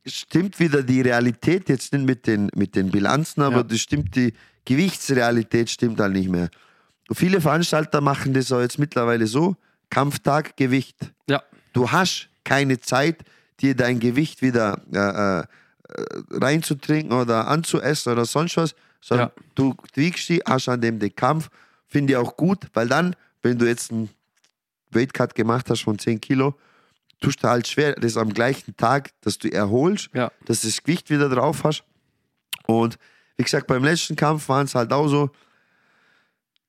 stimmt 0.07 0.59
wieder 0.59 0.83
die 0.83 1.01
Realität, 1.03 1.69
jetzt 1.69 1.93
nicht 1.93 2.05
mit 2.07 2.27
den, 2.27 2.51
mit 2.55 2.75
den 2.75 2.91
Bilanzen, 2.91 3.43
aber 3.43 3.59
Ja. 3.59 3.63
das 3.63 3.79
stimmt, 3.81 4.17
die 4.17 4.33
Gewichtsrealität 4.65 5.71
stimmt 5.71 6.01
halt 6.01 6.13
nicht 6.13 6.29
mehr. 6.29 6.49
Und 7.09 7.17
viele 7.17 7.41
Veranstalter 7.41 8.01
machen 8.01 8.33
das 8.35 8.53
auch 8.53 8.61
jetzt 8.61 8.79
mittlerweile 8.79 9.27
so, 9.27 9.57
Kampftag, 9.91 10.57
Gewicht. 10.57 10.97
ja, 11.29 11.43
Du 11.73 11.91
hast 11.91 12.29
keine 12.45 12.81
Zeit, 12.81 13.23
dir 13.61 13.75
dein 13.75 14.01
Gewicht 14.01 14.41
wieder 14.43 14.81
äh, 14.93 15.41
äh, 15.41 15.45
reinzutrinken 16.31 17.13
oder 17.13 17.47
anzuessen 17.49 18.13
oder 18.13 18.25
sonst 18.25 18.57
was, 18.57 18.75
sondern 19.01 19.29
Ja. 19.37 19.43
du 19.55 19.75
wiegst 19.95 20.29
die, 20.29 20.41
hast 20.47 20.69
an 20.69 20.81
dem 20.81 20.99
den 20.99 21.15
Kampf. 21.15 21.49
Finde 21.87 22.13
ich 22.13 22.17
auch 22.17 22.37
gut, 22.37 22.67
weil 22.75 22.89
dann, 22.89 23.15
wenn 23.43 23.59
du 23.59 23.67
jetzt 23.67 23.91
einen 23.93 24.11
Weightcut 24.91 25.35
gemacht 25.35 25.71
hast 25.71 25.83
von 25.83 25.99
10 25.99 26.21
Kilo, 26.21 26.55
tust 27.21 27.43
du 27.43 27.49
halt 27.49 27.67
schwer, 27.67 27.95
das 27.95 28.17
am 28.17 28.33
gleichen 28.33 28.77
Tag, 28.77 29.11
dass 29.23 29.39
du 29.39 29.49
erholst, 29.53 30.11
Ja. 30.15 30.31
dass 30.45 30.61
du 30.63 30.69
das 30.69 30.83
Gewicht 30.83 31.11
wieder 31.11 31.29
drauf 31.29 31.65
hast. 31.65 31.85
Und 32.67 32.99
wie 33.37 33.45
gesagt, 33.45 33.67
beim 33.67 33.85
letzten 33.85 34.17
Kampf 34.17 34.49
waren 34.49 34.67
es 34.67 34.75
halt 34.75 34.93
auch 34.93 35.09
so, 35.09 35.31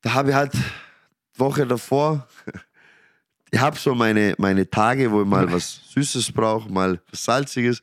da 0.01 0.13
habe 0.13 0.29
ich 0.29 0.35
halt 0.35 0.53
Woche 1.35 1.65
davor, 1.67 2.27
ich 3.51 3.59
habe 3.59 3.77
so 3.77 3.95
meine, 3.95 4.35
meine 4.37 4.69
Tage, 4.69 5.11
wo 5.11 5.21
ich 5.21 5.27
mal 5.27 5.51
was 5.51 5.81
Süßes 5.93 6.31
brauche, 6.31 6.71
mal 6.71 7.01
was 7.11 7.23
Salziges. 7.23 7.81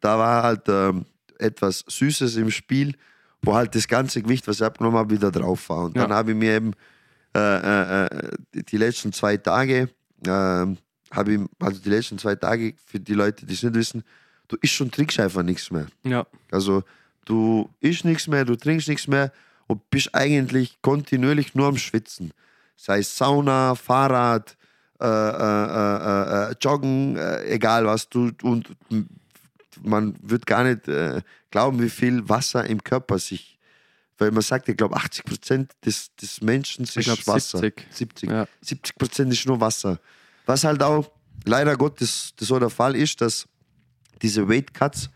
Da 0.00 0.18
war 0.18 0.42
halt 0.42 0.68
ähm, 0.68 1.04
etwas 1.38 1.84
Süßes 1.88 2.36
im 2.36 2.50
Spiel, 2.50 2.96
wo 3.42 3.54
halt 3.54 3.74
das 3.74 3.86
ganze 3.88 4.22
Gewicht, 4.22 4.46
was 4.48 4.56
ich 4.56 4.62
abgenommen 4.64 4.98
habe, 4.98 5.10
wieder 5.14 5.30
drauf 5.30 5.68
war. 5.68 5.84
Und 5.84 5.96
dann 5.96 6.10
Ja. 6.10 6.16
habe 6.16 6.30
ich 6.32 6.36
mir 6.36 6.54
eben 6.56 6.72
äh, 7.34 7.38
äh, 7.40 8.06
äh, 8.06 8.30
die 8.52 8.76
letzten 8.76 9.12
zwei 9.12 9.36
Tage, 9.36 9.88
ähm, 10.26 10.78
habe 11.12 11.34
ich, 11.34 11.40
also 11.60 11.80
die 11.80 11.90
letzten 11.90 12.18
zwei 12.18 12.34
Tage, 12.34 12.74
für 12.84 12.98
die 12.98 13.14
Leute, 13.14 13.46
die 13.46 13.54
es 13.54 13.62
nicht 13.62 13.74
wissen, 13.74 14.02
du 14.48 14.56
isst 14.60 14.80
und 14.80 14.94
trinkst 14.94 15.20
einfach 15.20 15.42
nichts 15.42 15.70
mehr. 15.70 15.86
Ja. 16.04 16.26
Also 16.50 16.82
du 17.24 17.70
isst 17.80 18.04
nichts 18.04 18.26
mehr, 18.26 18.44
du 18.44 18.56
trinkst 18.56 18.88
nichts 18.88 19.06
mehr 19.06 19.32
und 19.66 19.88
bist 19.90 20.14
eigentlich 20.14 20.78
kontinuierlich 20.82 21.54
nur 21.54 21.68
am 21.68 21.76
Schwitzen. 21.76 22.32
Sei 22.76 22.98
es 22.98 23.16
Sauna, 23.16 23.74
Fahrrad, 23.74 24.56
äh, 25.00 25.06
äh, 25.06 25.08
äh, 25.08 26.50
äh, 26.50 26.54
Joggen, 26.60 27.16
äh, 27.16 27.44
egal 27.46 27.86
was 27.86 28.08
du 28.08 28.30
und 28.42 28.74
man 29.82 30.14
wird 30.22 30.46
gar 30.46 30.64
nicht 30.64 30.88
äh, 30.88 31.22
glauben, 31.50 31.82
wie 31.82 31.90
viel 31.90 32.28
Wasser 32.28 32.64
im 32.66 32.82
Körper 32.82 33.18
sich, 33.18 33.58
weil 34.18 34.30
man 34.30 34.42
sagt, 34.42 34.68
ich 34.68 34.76
glaube 34.76 34.96
80 34.96 35.24
Prozent 35.24 35.72
des, 35.84 36.14
des 36.16 36.40
Menschen 36.40 36.84
ist 36.84 37.26
Wasser. 37.26 37.58
70. 37.58 37.86
70. 37.90 38.30
Ja. 38.30 38.46
70 38.60 38.96
Prozent 38.96 39.32
ist 39.32 39.46
nur 39.46 39.60
Wasser. 39.60 39.98
Was 40.46 40.64
halt 40.64 40.82
auch 40.82 41.10
leider 41.44 41.76
Gottes 41.76 42.34
das 42.36 42.48
so 42.48 42.58
der 42.58 42.70
Fall 42.70 42.96
ist, 42.96 43.20
dass 43.20 43.46
diese 44.20 44.48
Weight 44.48 44.72
Cuts 44.74 45.10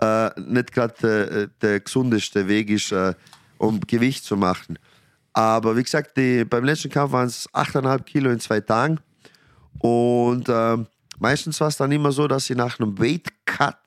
äh, 0.00 0.30
nicht 0.40 0.72
gerade 0.72 1.30
äh, 1.30 1.48
der 1.60 1.80
gesundeste 1.80 2.48
Weg 2.48 2.70
ist, 2.70 2.92
äh, 2.92 3.14
um 3.58 3.80
Gewicht 3.80 4.24
zu 4.24 4.36
machen. 4.36 4.78
Aber 5.32 5.76
wie 5.76 5.82
gesagt, 5.82 6.16
die, 6.16 6.44
beim 6.44 6.64
letzten 6.64 6.90
Kampf 6.90 7.12
waren 7.12 7.28
es 7.28 7.48
8,5 7.50 8.02
Kilo 8.04 8.30
in 8.30 8.40
zwei 8.40 8.60
Tagen. 8.60 8.98
Und 9.78 10.48
ähm, 10.48 10.86
meistens 11.18 11.60
war 11.60 11.68
es 11.68 11.76
dann 11.76 11.92
immer 11.92 12.12
so, 12.12 12.26
dass 12.26 12.50
ich 12.50 12.56
nach 12.56 12.80
einem 12.80 12.98
Weight 12.98 13.28
Cut 13.46 13.78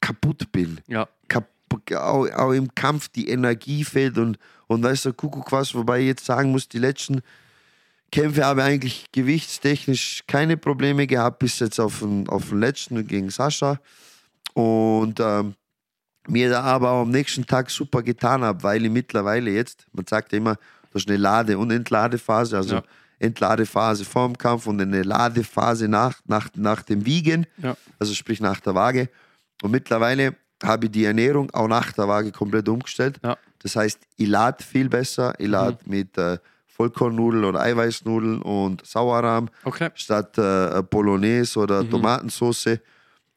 kaputt 0.00 0.50
bin. 0.52 0.80
Ja. 0.88 1.08
Kaputt, 1.28 1.92
auch, 1.94 2.28
auch 2.30 2.52
im 2.52 2.74
Kampf 2.74 3.08
die 3.08 3.28
Energie 3.28 3.84
fehlt 3.84 4.18
und, 4.18 4.38
und 4.66 4.82
weißt 4.82 5.06
du, 5.06 5.12
Kuckuck 5.12 5.52
was, 5.52 5.74
wobei 5.74 6.00
ich 6.00 6.06
jetzt 6.06 6.24
sagen 6.24 6.50
muss, 6.50 6.68
die 6.68 6.78
letzten 6.78 7.22
Kämpfe 8.12 8.44
habe 8.44 8.60
ich 8.60 8.66
eigentlich 8.66 9.04
gewichtstechnisch 9.12 10.22
keine 10.26 10.56
Probleme 10.56 11.06
gehabt, 11.06 11.38
bis 11.40 11.58
jetzt 11.58 11.78
auf 11.80 11.98
den, 12.00 12.28
auf 12.28 12.48
den 12.50 12.60
letzten 12.60 13.06
gegen 13.06 13.30
Sascha. 13.30 13.78
Und 14.54 15.20
ähm, 15.20 15.54
mir 16.28 16.48
da 16.50 16.62
aber 16.62 16.90
auch 16.90 17.02
am 17.02 17.10
nächsten 17.10 17.46
Tag 17.46 17.70
super 17.70 18.02
getan 18.02 18.42
habe, 18.42 18.62
weil 18.62 18.84
ich 18.84 18.90
mittlerweile 18.90 19.50
jetzt, 19.50 19.86
man 19.92 20.06
sagt 20.06 20.32
ja 20.32 20.38
immer, 20.38 20.54
du 20.54 20.94
hast 20.94 21.08
eine 21.08 21.18
Lade- 21.18 21.58
und 21.58 21.70
Entladephase, 21.70 22.56
also 22.56 22.76
Ja. 22.76 22.82
Entladephase 23.18 24.04
vorm 24.04 24.36
Kampf 24.36 24.66
und 24.66 24.80
eine 24.80 25.02
Ladephase 25.02 25.88
nach, 25.88 26.20
nach, 26.26 26.48
nach 26.54 26.82
dem 26.82 27.06
Wiegen, 27.06 27.46
Ja. 27.58 27.76
also 27.98 28.12
sprich 28.14 28.40
nach 28.40 28.60
der 28.60 28.74
Waage. 28.74 29.08
Und 29.62 29.70
mittlerweile 29.70 30.36
habe 30.62 30.86
ich 30.86 30.92
die 30.92 31.04
Ernährung 31.04 31.50
auch 31.52 31.68
nach 31.68 31.92
der 31.92 32.08
Waage 32.08 32.30
komplett 32.32 32.68
umgestellt. 32.68 33.18
Ja. 33.22 33.36
Das 33.60 33.74
heißt, 33.76 33.98
ich 34.16 34.28
lade 34.28 34.62
viel 34.62 34.88
besser, 34.88 35.34
ich 35.38 35.48
lade 35.48 35.78
mit 35.86 36.16
äh, 36.18 36.38
Vollkornnudeln 36.76 37.44
oder 37.44 37.60
Eiweißnudeln 37.60 38.42
und 38.42 38.86
Sauerrahm 38.86 39.48
Okay. 39.64 39.90
statt 39.94 40.36
äh, 40.38 40.82
Bolognese 40.82 41.58
oder 41.58 41.88
Tomatensauce. 41.88 42.78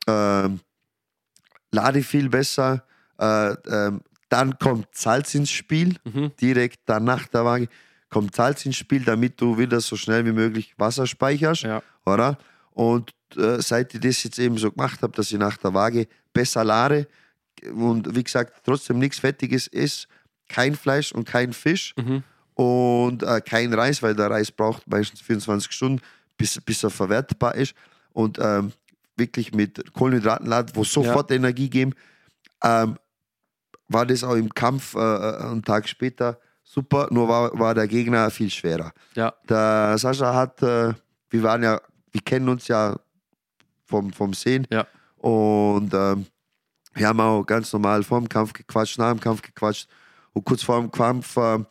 Ähm, 0.08 0.60
lade 1.72 2.04
viel 2.04 2.30
besser. 2.30 2.84
Äh, 3.18 3.52
ähm, 3.70 4.02
dann 4.30 4.58
kommt 4.60 4.88
Salz 4.92 5.34
ins 5.36 5.50
Spiel, 5.52 5.96
Mhm. 6.04 6.32
direkt 6.40 6.82
dann 6.86 7.04
nach 7.06 7.28
der 7.28 7.46
Waage 7.46 7.68
kommt 8.10 8.36
Salz 8.36 8.66
ins 8.66 8.76
Spiel, 8.76 9.04
damit 9.04 9.40
du 9.40 9.58
wieder 9.58 9.80
so 9.82 9.96
schnell 9.96 10.26
wie 10.26 10.32
möglich 10.32 10.74
Wasser 10.78 11.08
speicherst, 11.08 11.64
Ja. 11.64 11.82
oder? 12.06 12.38
Und 12.72 13.14
äh, 13.38 13.62
seit 13.62 13.94
ich 13.94 14.02
das 14.02 14.24
jetzt 14.24 14.40
eben 14.40 14.58
so 14.58 14.72
gemacht 14.72 15.02
habe, 15.02 15.14
dass 15.16 15.32
ich 15.32 15.38
nach 15.38 15.58
der 15.58 15.74
Waage 15.74 16.08
besser 16.34 16.64
lade 16.64 17.08
und 17.74 18.16
wie 18.16 18.24
gesagt 18.24 18.62
trotzdem 18.66 19.00
nichts 19.00 19.20
Fettiges 19.20 19.68
ist, 19.68 20.08
kein 20.48 20.76
Fleisch 20.76 21.12
und 21.12 21.26
kein 21.28 21.54
Fisch 21.54 21.94
Mhm. 21.98 22.24
Und 22.60 23.24
äh, 23.24 23.40
kein 23.40 23.74
Reis, 23.74 24.04
weil 24.04 24.14
der 24.14 24.30
Reis 24.30 24.52
braucht 24.52 24.86
meistens 24.86 25.22
24 25.22 25.72
Stunden, 25.72 26.02
bis, 26.36 26.60
bis 26.60 26.84
er 26.84 26.90
verwertbar 26.90 27.56
ist. 27.56 27.74
Und 28.12 28.38
ähm, 28.38 28.74
wirklich 29.16 29.54
mit 29.54 29.94
Kohlenhydraten 29.94 30.46
laden, 30.46 30.76
wo 30.76 30.84
sofort 30.84 31.32
Energie 31.32 31.70
geben, 31.70 31.94
ähm, 32.62 32.98
war 33.88 34.06
das 34.06 34.26
auch 34.26 34.36
im 34.36 34.54
Kampf 34.54 34.94
äh, 34.94 35.00
äh, 35.00 35.38
einen 35.38 35.64
Tag 35.64 35.88
später 35.88 36.38
super, 36.62 37.08
nur 37.12 37.30
war, 37.30 37.58
war 37.58 37.74
der 37.74 37.88
Gegner 37.88 38.30
viel 38.30 38.50
schwerer. 38.50 38.92
Ja. 39.16 39.34
Der 39.48 39.98
Sascha 39.98 40.34
hat, 40.34 40.62
äh, 40.62 40.94
wir 41.30 41.44
waren 41.44 41.64
ja, 41.64 41.80
wir 42.12 42.22
kennen 42.22 42.50
uns 42.50 42.68
ja 42.68 42.94
vom, 43.86 44.12
vom 44.12 44.34
Sehen 44.34 44.68
Ja. 44.70 44.86
und 45.16 45.94
ähm, 45.94 46.26
wir 46.94 47.08
haben 47.08 47.22
auch 47.22 47.44
ganz 47.44 47.72
normal 47.72 48.04
vor 48.04 48.20
dem 48.20 48.28
Kampf 48.28 48.52
gequatscht, 48.52 48.98
nach 49.00 49.12
dem 49.12 49.22
Kampf 49.22 49.42
gequatscht 49.42 49.88
und 50.34 50.44
kurz 50.44 50.62
vor 50.62 50.78
dem 50.82 50.92
Kampf, 50.92 51.38
ja, 51.38 51.66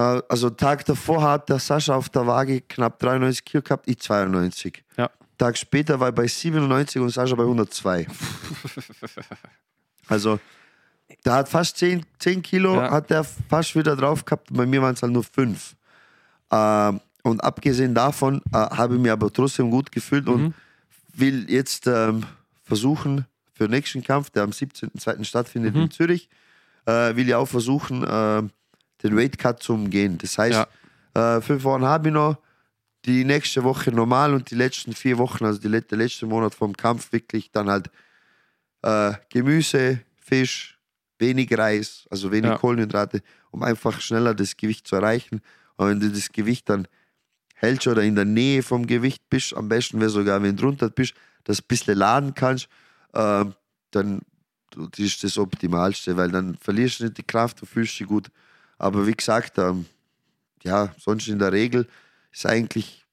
also 0.00 0.50
Tag 0.50 0.84
davor 0.86 1.22
hat 1.22 1.48
der 1.48 1.58
Sascha 1.58 1.94
auf 1.94 2.08
der 2.08 2.26
Waage 2.26 2.60
knapp 2.62 2.98
93 2.98 3.44
Kilo 3.44 3.62
gehabt, 3.62 3.88
ich 3.88 3.98
92. 4.00 4.82
Ja. 4.96 5.10
Tag 5.38 5.58
später 5.58 5.98
war 6.00 6.08
ich 6.10 6.14
bei 6.14 6.26
97 6.26 7.00
und 7.02 7.10
Sascha 7.10 7.34
bei 7.34 7.42
102. 7.42 8.06
also 10.08 10.38
der 11.24 11.34
hat 11.34 11.48
fast 11.48 11.76
10, 11.78 12.04
10 12.18 12.42
Kilo, 12.42 12.74
Ja. 12.76 12.90
hat 12.90 13.10
er 13.10 13.24
fast 13.24 13.76
wieder 13.76 13.96
drauf 13.96 14.24
gehabt. 14.24 14.48
Bei 14.50 14.66
mir 14.66 14.80
waren 14.82 14.94
es 14.94 15.02
halt 15.02 15.12
nur 15.12 15.24
5. 15.24 15.76
Ähm, 16.50 17.00
und 17.22 17.44
abgesehen 17.44 17.94
davon 17.94 18.42
äh, 18.52 18.56
habe 18.56 18.94
ich 18.94 19.00
mich 19.00 19.12
aber 19.12 19.32
trotzdem 19.32 19.70
gut 19.70 19.92
gefühlt 19.92 20.26
Mhm. 20.26 20.32
und 20.32 20.54
will 21.14 21.50
jetzt 21.50 21.86
ähm, 21.86 22.24
versuchen, 22.62 23.26
für 23.52 23.64
den 23.68 23.72
nächsten 23.72 24.02
Kampf, 24.02 24.30
der 24.30 24.42
am 24.44 24.50
17.02. 24.50 25.24
stattfindet 25.24 25.74
Mhm. 25.74 25.82
in 25.82 25.90
Zürich, 25.90 26.28
äh, 26.86 27.14
will 27.14 27.28
ich 27.28 27.34
auch 27.34 27.46
versuchen, 27.46 28.02
äh, 28.02 28.42
den 29.02 29.16
Weight 29.16 29.38
Cut 29.38 29.62
zu 29.62 29.74
umgehen. 29.74 30.18
Das 30.18 30.38
heißt, 30.38 30.56
äh, 31.14 31.40
fünf 31.40 31.64
Wochen 31.64 31.84
habe 31.84 32.08
ich 32.08 32.14
noch, 32.14 32.36
die 33.04 33.24
nächste 33.24 33.64
Woche 33.64 33.90
normal 33.90 34.32
und 34.32 34.50
die 34.50 34.54
letzten 34.54 34.92
vier 34.92 35.18
Wochen, 35.18 35.44
also 35.44 35.58
die, 35.60 35.68
der 35.68 35.98
letzte 35.98 36.26
Monat 36.26 36.54
vom 36.54 36.76
Kampf, 36.76 37.12
wirklich 37.12 37.50
dann 37.50 37.68
halt 37.68 37.90
äh, 38.82 39.12
Gemüse, 39.28 40.00
Fisch, 40.20 40.78
wenig 41.18 41.56
Reis, 41.56 42.06
also 42.10 42.30
wenig 42.30 42.50
Ja. 42.52 42.58
Kohlenhydrate, 42.58 43.22
um 43.50 43.62
einfach 43.62 44.00
schneller 44.00 44.34
das 44.34 44.56
Gewicht 44.56 44.86
zu 44.86 44.96
erreichen. 44.96 45.40
Und 45.76 45.88
wenn 45.88 46.00
du 46.00 46.10
das 46.10 46.30
Gewicht 46.30 46.68
dann 46.68 46.86
hältst 47.54 47.86
oder 47.88 48.02
in 48.02 48.14
der 48.14 48.24
Nähe 48.24 48.62
vom 48.62 48.86
Gewicht 48.86 49.28
bist, 49.28 49.54
am 49.54 49.68
besten 49.68 50.00
wäre 50.00 50.10
sogar, 50.10 50.42
wenn 50.42 50.56
du 50.56 50.62
drunter 50.62 50.90
bist, 50.90 51.14
das 51.44 51.60
ein 51.60 51.66
bisschen 51.68 51.98
laden 51.98 52.34
kannst, 52.34 52.68
ähm, 53.14 53.54
dann 53.90 54.20
das 54.74 54.98
ist 54.98 55.22
das 55.22 55.36
Optimalste, 55.38 56.16
weil 56.16 56.30
dann 56.30 56.56
verlierst 56.56 57.00
du 57.00 57.04
nicht 57.04 57.18
die 57.18 57.22
Kraft, 57.22 57.60
du 57.60 57.66
fühlst 57.66 57.98
dich 57.98 58.06
gut. 58.06 58.30
Aber 58.82 59.06
wie 59.06 59.12
gesagt, 59.12 59.58
ähm, 59.58 59.86
ja, 60.64 60.92
sonst 60.98 61.28
in 61.28 61.38
der 61.38 61.52
Regel 61.52 61.86
ist 62.32 62.46
eigentlich 62.46 63.04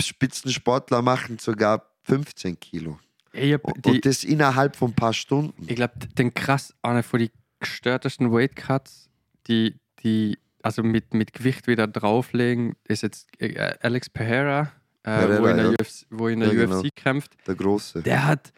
Spitzensportler 0.00 1.02
machen 1.02 1.38
sogar 1.38 1.90
15 2.04 2.58
Kilo. 2.60 2.98
Hab 3.34 3.64
Und 3.64 3.84
die, 3.86 4.00
das 4.00 4.24
innerhalb 4.24 4.76
von 4.76 4.90
ein 4.90 4.94
paar 4.94 5.12
Stunden. 5.12 5.66
ich 5.68 5.76
glaube, 5.76 5.94
den 6.18 6.32
krass, 6.34 6.74
einer 6.82 7.02
von 7.02 7.20
den 7.20 7.30
gestörtesten 7.58 8.32
Weightcuts, 8.32 9.08
die, 9.46 9.78
die 10.02 10.38
also 10.62 10.82
mit, 10.82 11.12
mit 11.14 11.32
Gewicht 11.32 11.66
wieder 11.66 11.86
drauflegen, 11.86 12.76
ist 12.84 13.02
jetzt 13.02 13.28
äh, 13.40 13.74
Alex 13.80 14.08
Pereira, 14.08 14.72
äh, 15.02 15.26
Pereira, 15.26 15.42
wo 15.42 15.46
in 15.48 15.56
der, 15.56 15.66
ja. 15.66 15.72
UFC, 15.72 16.06
wo 16.10 16.28
in 16.28 16.40
der 16.40 16.52
Ja, 16.52 16.64
UFC 16.64 16.82
genau. 16.82 16.88
kämpft. 16.94 17.36
Der 17.46 17.54
Große. 17.54 18.02
Der 18.02 18.26
hat, 18.26 18.52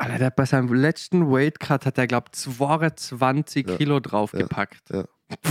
Alter, 0.00 0.18
der 0.18 0.26
hat 0.28 0.36
bei 0.36 0.44
seinem 0.46 0.72
letzten 0.72 1.30
Weightcut 1.30 1.84
hat 1.86 1.98
er, 1.98 2.06
glaube 2.06 2.30
22 2.32 3.68
Ja. 3.68 3.76
Kilo 3.76 4.00
draufgepackt. 4.00 4.90
Ja. 4.90 5.04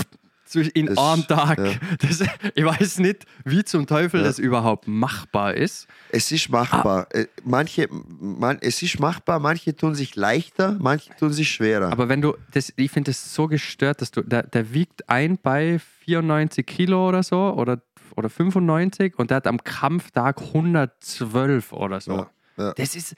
zwischen- 0.45 0.71
in 0.71 0.87
Das- 0.87 0.97
einem 0.97 1.27
Tag. 1.27 1.59
ja. 1.59 1.71
Das, 1.99 2.23
ich 2.55 2.65
weiß 2.65 2.97
nicht, 2.97 3.25
wie 3.45 3.63
zum 3.63 3.85
Teufel 3.85 4.21
Ja. 4.21 4.25
das 4.25 4.39
überhaupt 4.39 4.87
machbar 4.87 5.53
ist. 5.53 5.87
Es 6.11 6.31
ist 6.31 6.49
machbar. 6.49 7.07
Ah. 7.13 7.17
Äh, 7.17 7.27
Manche, 7.43 7.87
man, 7.91 8.57
es 8.61 8.81
ist 8.81 8.99
machbar, 8.99 9.39
manche 9.39 9.75
tun 9.75 9.93
sich 9.93 10.15
leichter, 10.15 10.75
manche 10.79 11.15
tun 11.17 11.31
sich 11.31 11.51
schwerer. 11.51 11.91
Aber 11.91 12.09
wenn 12.09 12.21
du, 12.21 12.35
das, 12.51 12.73
ich 12.75 12.89
finde 12.89 13.11
das 13.11 13.35
so 13.35 13.45
gestört, 13.47 14.01
dass 14.01 14.09
du, 14.09 14.23
der, 14.23 14.41
der 14.41 14.73
wiegt 14.73 15.07
ein 15.07 15.37
bei 15.37 15.77
94 16.05 16.65
Kilo 16.65 17.07
oder 17.07 17.21
so 17.21 17.53
oder, 17.53 17.83
oder 18.15 18.29
95 18.31 19.19
und 19.19 19.29
der 19.29 19.37
hat 19.37 19.45
am 19.45 19.63
Kampftag 19.63 20.41
112 20.41 21.71
oder 21.73 22.01
so. 22.01 22.13
Ja, 22.13 22.29
ja. 22.57 22.73
Das 22.73 22.95
ist, 22.95 23.13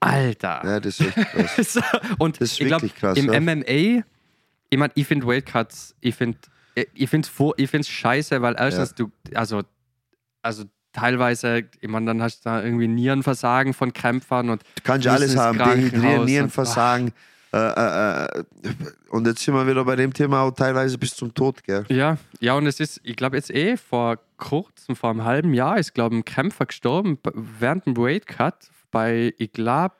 Alter. 0.00 0.60
ja, 0.64 0.80
das 0.80 1.00
ist 1.00 1.16
echt 1.16 1.30
krass. 1.30 1.56
So, 1.74 1.80
und 2.18 2.40
Das 2.40 2.52
ist 2.52 2.60
ich 2.60 2.66
glaube, 2.66 2.82
wirklich 2.82 2.94
krass, 2.96 3.16
im 3.18 3.32
ja. 3.32 3.40
MMA, 3.40 4.04
ich 4.70 4.78
meine, 4.78 4.92
ich 4.94 5.06
finde 5.06 5.26
Weightcuts, 5.26 5.94
ich 6.00 6.14
finde 6.14 6.38
ich 6.74 7.12
ich 7.56 7.70
find's 7.70 7.88
scheiße, 7.88 8.42
weil 8.42 8.56
erstens 8.58 8.94
du, 8.94 9.10
also, 9.34 9.62
also 10.42 10.64
teilweise, 10.92 11.62
ich 11.80 11.88
meine, 11.88 12.06
dann 12.06 12.22
hast 12.22 12.40
du 12.44 12.50
da 12.50 12.62
irgendwie 12.62 12.88
Nierenversagen 12.88 13.74
von 13.74 13.92
Kämpfern 13.92 14.50
und 14.50 14.62
Du 14.62 14.82
kannst 14.82 15.04
ja 15.06 15.12
alles 15.12 15.36
haben, 15.36 15.58
Dehydrieren, 15.58 16.18
und- 16.20 16.26
Nierenversagen. 16.26 17.12
Äh, 17.52 17.58
äh, 17.58 18.24
äh, 18.24 18.44
und 19.10 19.28
jetzt 19.28 19.40
sind 19.44 19.54
wir 19.54 19.64
wieder 19.68 19.84
bei 19.84 19.94
dem 19.94 20.12
Thema 20.12 20.40
auch 20.40 20.50
teilweise 20.50 20.98
bis 20.98 21.14
zum 21.14 21.32
Tod, 21.34 21.62
gell? 21.62 21.84
Ja, 21.88 22.18
ja, 22.40 22.54
und 22.54 22.66
es 22.66 22.80
ist, 22.80 23.00
ich 23.04 23.14
glaube 23.14 23.36
jetzt 23.36 23.50
eh 23.52 23.76
vor 23.76 24.18
kurzem, 24.38 24.96
vor 24.96 25.10
einem 25.10 25.22
halben 25.22 25.54
Jahr, 25.54 25.78
ist, 25.78 25.94
glaube 25.94 26.16
ein 26.16 26.24
Kämpfer 26.24 26.66
gestorben 26.66 27.16
während 27.32 27.86
dem 27.86 27.96
Weight 27.96 28.26
Cut 28.26 28.56
bei, 28.94 29.34
ich 29.38 29.52
glaube, 29.52 29.96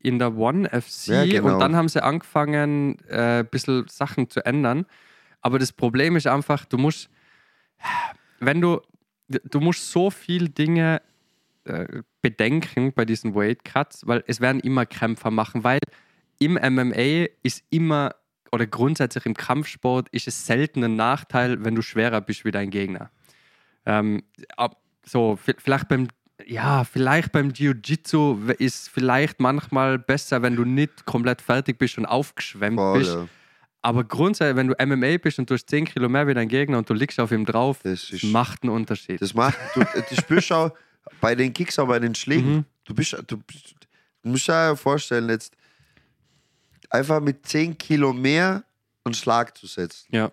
in 0.00 0.18
der 0.18 0.34
One 0.36 0.68
FC. 0.68 1.08
Ja, 1.08 1.24
genau. 1.26 1.52
Und 1.54 1.60
dann 1.60 1.76
haben 1.76 1.88
sie 1.88 2.02
angefangen, 2.02 2.98
äh, 3.08 3.40
ein 3.40 3.46
bisschen 3.46 3.86
Sachen 3.88 4.28
zu 4.30 4.44
ändern. 4.44 4.86
Aber 5.42 5.58
das 5.58 5.72
Problem 5.72 6.16
ist 6.16 6.26
einfach, 6.26 6.64
du 6.64 6.76
musst, 6.78 7.08
wenn 8.40 8.60
du, 8.60 8.80
du 9.28 9.60
musst 9.60 9.90
so 9.90 10.10
viele 10.10 10.48
Dinge 10.48 11.02
äh, 11.64 12.02
bedenken 12.22 12.92
bei 12.92 13.04
diesen 13.04 13.34
Weight 13.34 13.64
Cuts, 13.64 14.06
weil 14.06 14.24
es 14.26 14.40
werden 14.40 14.60
immer 14.60 14.86
Kämpfer 14.86 15.30
machen, 15.30 15.62
weil 15.64 15.78
im 16.38 16.56
MMA 16.56 17.26
ist 17.42 17.62
immer 17.70 18.14
oder 18.52 18.66
grundsätzlich 18.66 19.26
im 19.26 19.34
Kampfsport 19.34 20.08
ist 20.10 20.26
es 20.26 20.46
selten 20.46 20.82
ein 20.82 20.96
Nachteil, 20.96 21.64
wenn 21.64 21.74
du 21.74 21.82
schwerer 21.82 22.20
bist 22.20 22.44
wie 22.44 22.50
dein 22.50 22.70
Gegner. 22.70 23.10
Ähm, 23.86 24.22
so, 25.06 25.38
vi- 25.46 25.54
vielleicht 25.58 25.88
beim, 25.88 26.08
ja, 26.46 26.84
vielleicht 26.84 27.32
beim 27.32 27.50
Jiu-Jitsu 27.50 28.50
ist 28.58 28.88
vielleicht 28.88 29.40
manchmal 29.40 29.98
besser, 29.98 30.42
wenn 30.42 30.56
du 30.56 30.64
nicht 30.64 31.04
komplett 31.06 31.40
fertig 31.42 31.78
bist 31.78 31.98
und 31.98 32.06
aufgeschwemmt 32.06 32.76
Voll, 32.78 32.98
bist. 32.98 33.12
ja. 33.14 33.28
Aber 33.82 34.04
grundsätzlich, 34.04 34.56
wenn 34.56 34.68
du 34.68 34.74
MMA 34.78 35.16
bist 35.18 35.38
und 35.38 35.48
du 35.48 35.54
hast 35.54 35.68
10 35.70 35.86
Kilo 35.86 36.08
mehr 36.08 36.26
wie 36.26 36.34
dein 36.34 36.48
Gegner 36.48 36.78
und 36.78 36.88
du 36.90 36.94
liegst 36.94 37.18
auf 37.18 37.32
ihm 37.32 37.46
drauf, 37.46 37.80
Das 37.82 38.10
ist- 38.10 38.24
macht 38.24 38.62
einen 38.62 38.72
Unterschied. 38.72 39.20
Das 39.22 39.32
macht, 39.34 39.56
du, 39.74 39.80
du 39.80 40.14
spürst 40.16 40.52
auch 40.52 40.72
bei 41.20 41.34
den 41.34 41.52
Kicks, 41.52 41.78
auch 41.78 41.88
bei 41.88 41.98
den 41.98 42.14
Schlägen. 42.14 42.56
Mhm. 42.56 42.64
Du 42.84 42.94
bist, 42.94 43.12
du, 43.26 43.36
du 43.36 43.42
musst 44.22 44.48
dir 44.48 44.76
vorstellen, 44.76 45.28
jetzt 45.30 45.54
einfach 46.90 47.20
mit 47.20 47.46
10 47.46 47.78
Kilo 47.78 48.12
mehr 48.12 48.64
einen 49.04 49.14
Schlag 49.14 49.56
zu 49.56 49.66
setzen. 49.66 50.06
ja. 50.10 50.30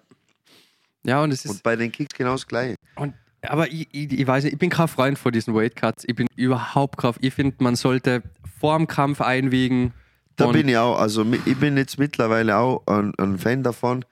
Ja, 1.04 1.24
und 1.24 1.32
es 1.32 1.46
ist. 1.46 1.52
Und 1.52 1.64
bei 1.64 1.78
den 1.78 1.90
Kicks 1.90 2.14
genau 2.14 2.34
das 2.34 2.46
Gleiche. 2.46 2.76
Und, 2.96 3.14
aber 3.42 3.72
ich, 3.72 3.88
ich, 3.92 4.12
ich 4.12 4.28
weiß 4.28 4.44
nicht, 4.44 4.54
ich 4.54 4.60
bin 4.60 4.70
kein 4.70 4.88
Freund 4.88 5.20
von 5.20 5.32
diesen 5.32 5.54
Weight 5.54 5.76
Cuts. 5.76 6.04
Ich 6.08 6.16
bin 6.16 6.28
überhaupt 6.36 6.98
kein. 6.98 7.14
Ich 7.22 7.34
finde, 7.34 7.56
man 7.60 7.76
sollte 7.76 8.24
vor 8.60 8.78
dem 8.78 8.88
Kampf 8.88 9.22
einwiegen. 9.22 9.94
Da 10.36 10.48
bin 10.48 10.68
ich 10.68 10.78
auch, 10.78 11.00
also 11.00 11.26
ich 11.46 11.58
bin 11.58 11.78
jetzt 11.78 11.98
mittlerweile 11.98 12.58
auch 12.58 12.86
ein, 12.86 13.12
ein 13.18 13.40
Fan 13.40 13.64
davon, 13.64 14.06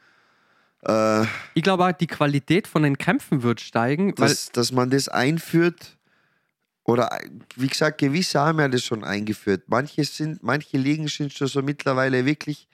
äh, 0.86 1.24
Ich 1.54 1.64
glaube 1.64 1.86
auch, 1.86 1.92
die 1.92 2.08
Qualität 2.08 2.68
von 2.68 2.84
den 2.84 2.98
Kämpfen 2.98 3.44
wird 3.44 3.62
steigen, 3.62 4.16
dass, 4.16 4.52
dass 4.52 4.72
man 4.72 4.90
das 4.90 5.08
einführt. 5.08 5.98
Oder 6.84 7.10
wie 7.56 7.68
gesagt, 7.68 7.98
gewisse 7.98 8.40
haben 8.40 8.60
ja 8.60 8.68
das 8.68 8.84
schon 8.84 9.04
eingeführt. 9.04 9.64
Manche 9.68 10.04
sind, 10.04 10.44
manche 10.44 10.78
Ligen 10.78 11.08
sind 11.08 11.34
schon 11.34 11.48
so 11.48 11.64
mittlerweile 11.64 12.26
wirklich, 12.26 12.68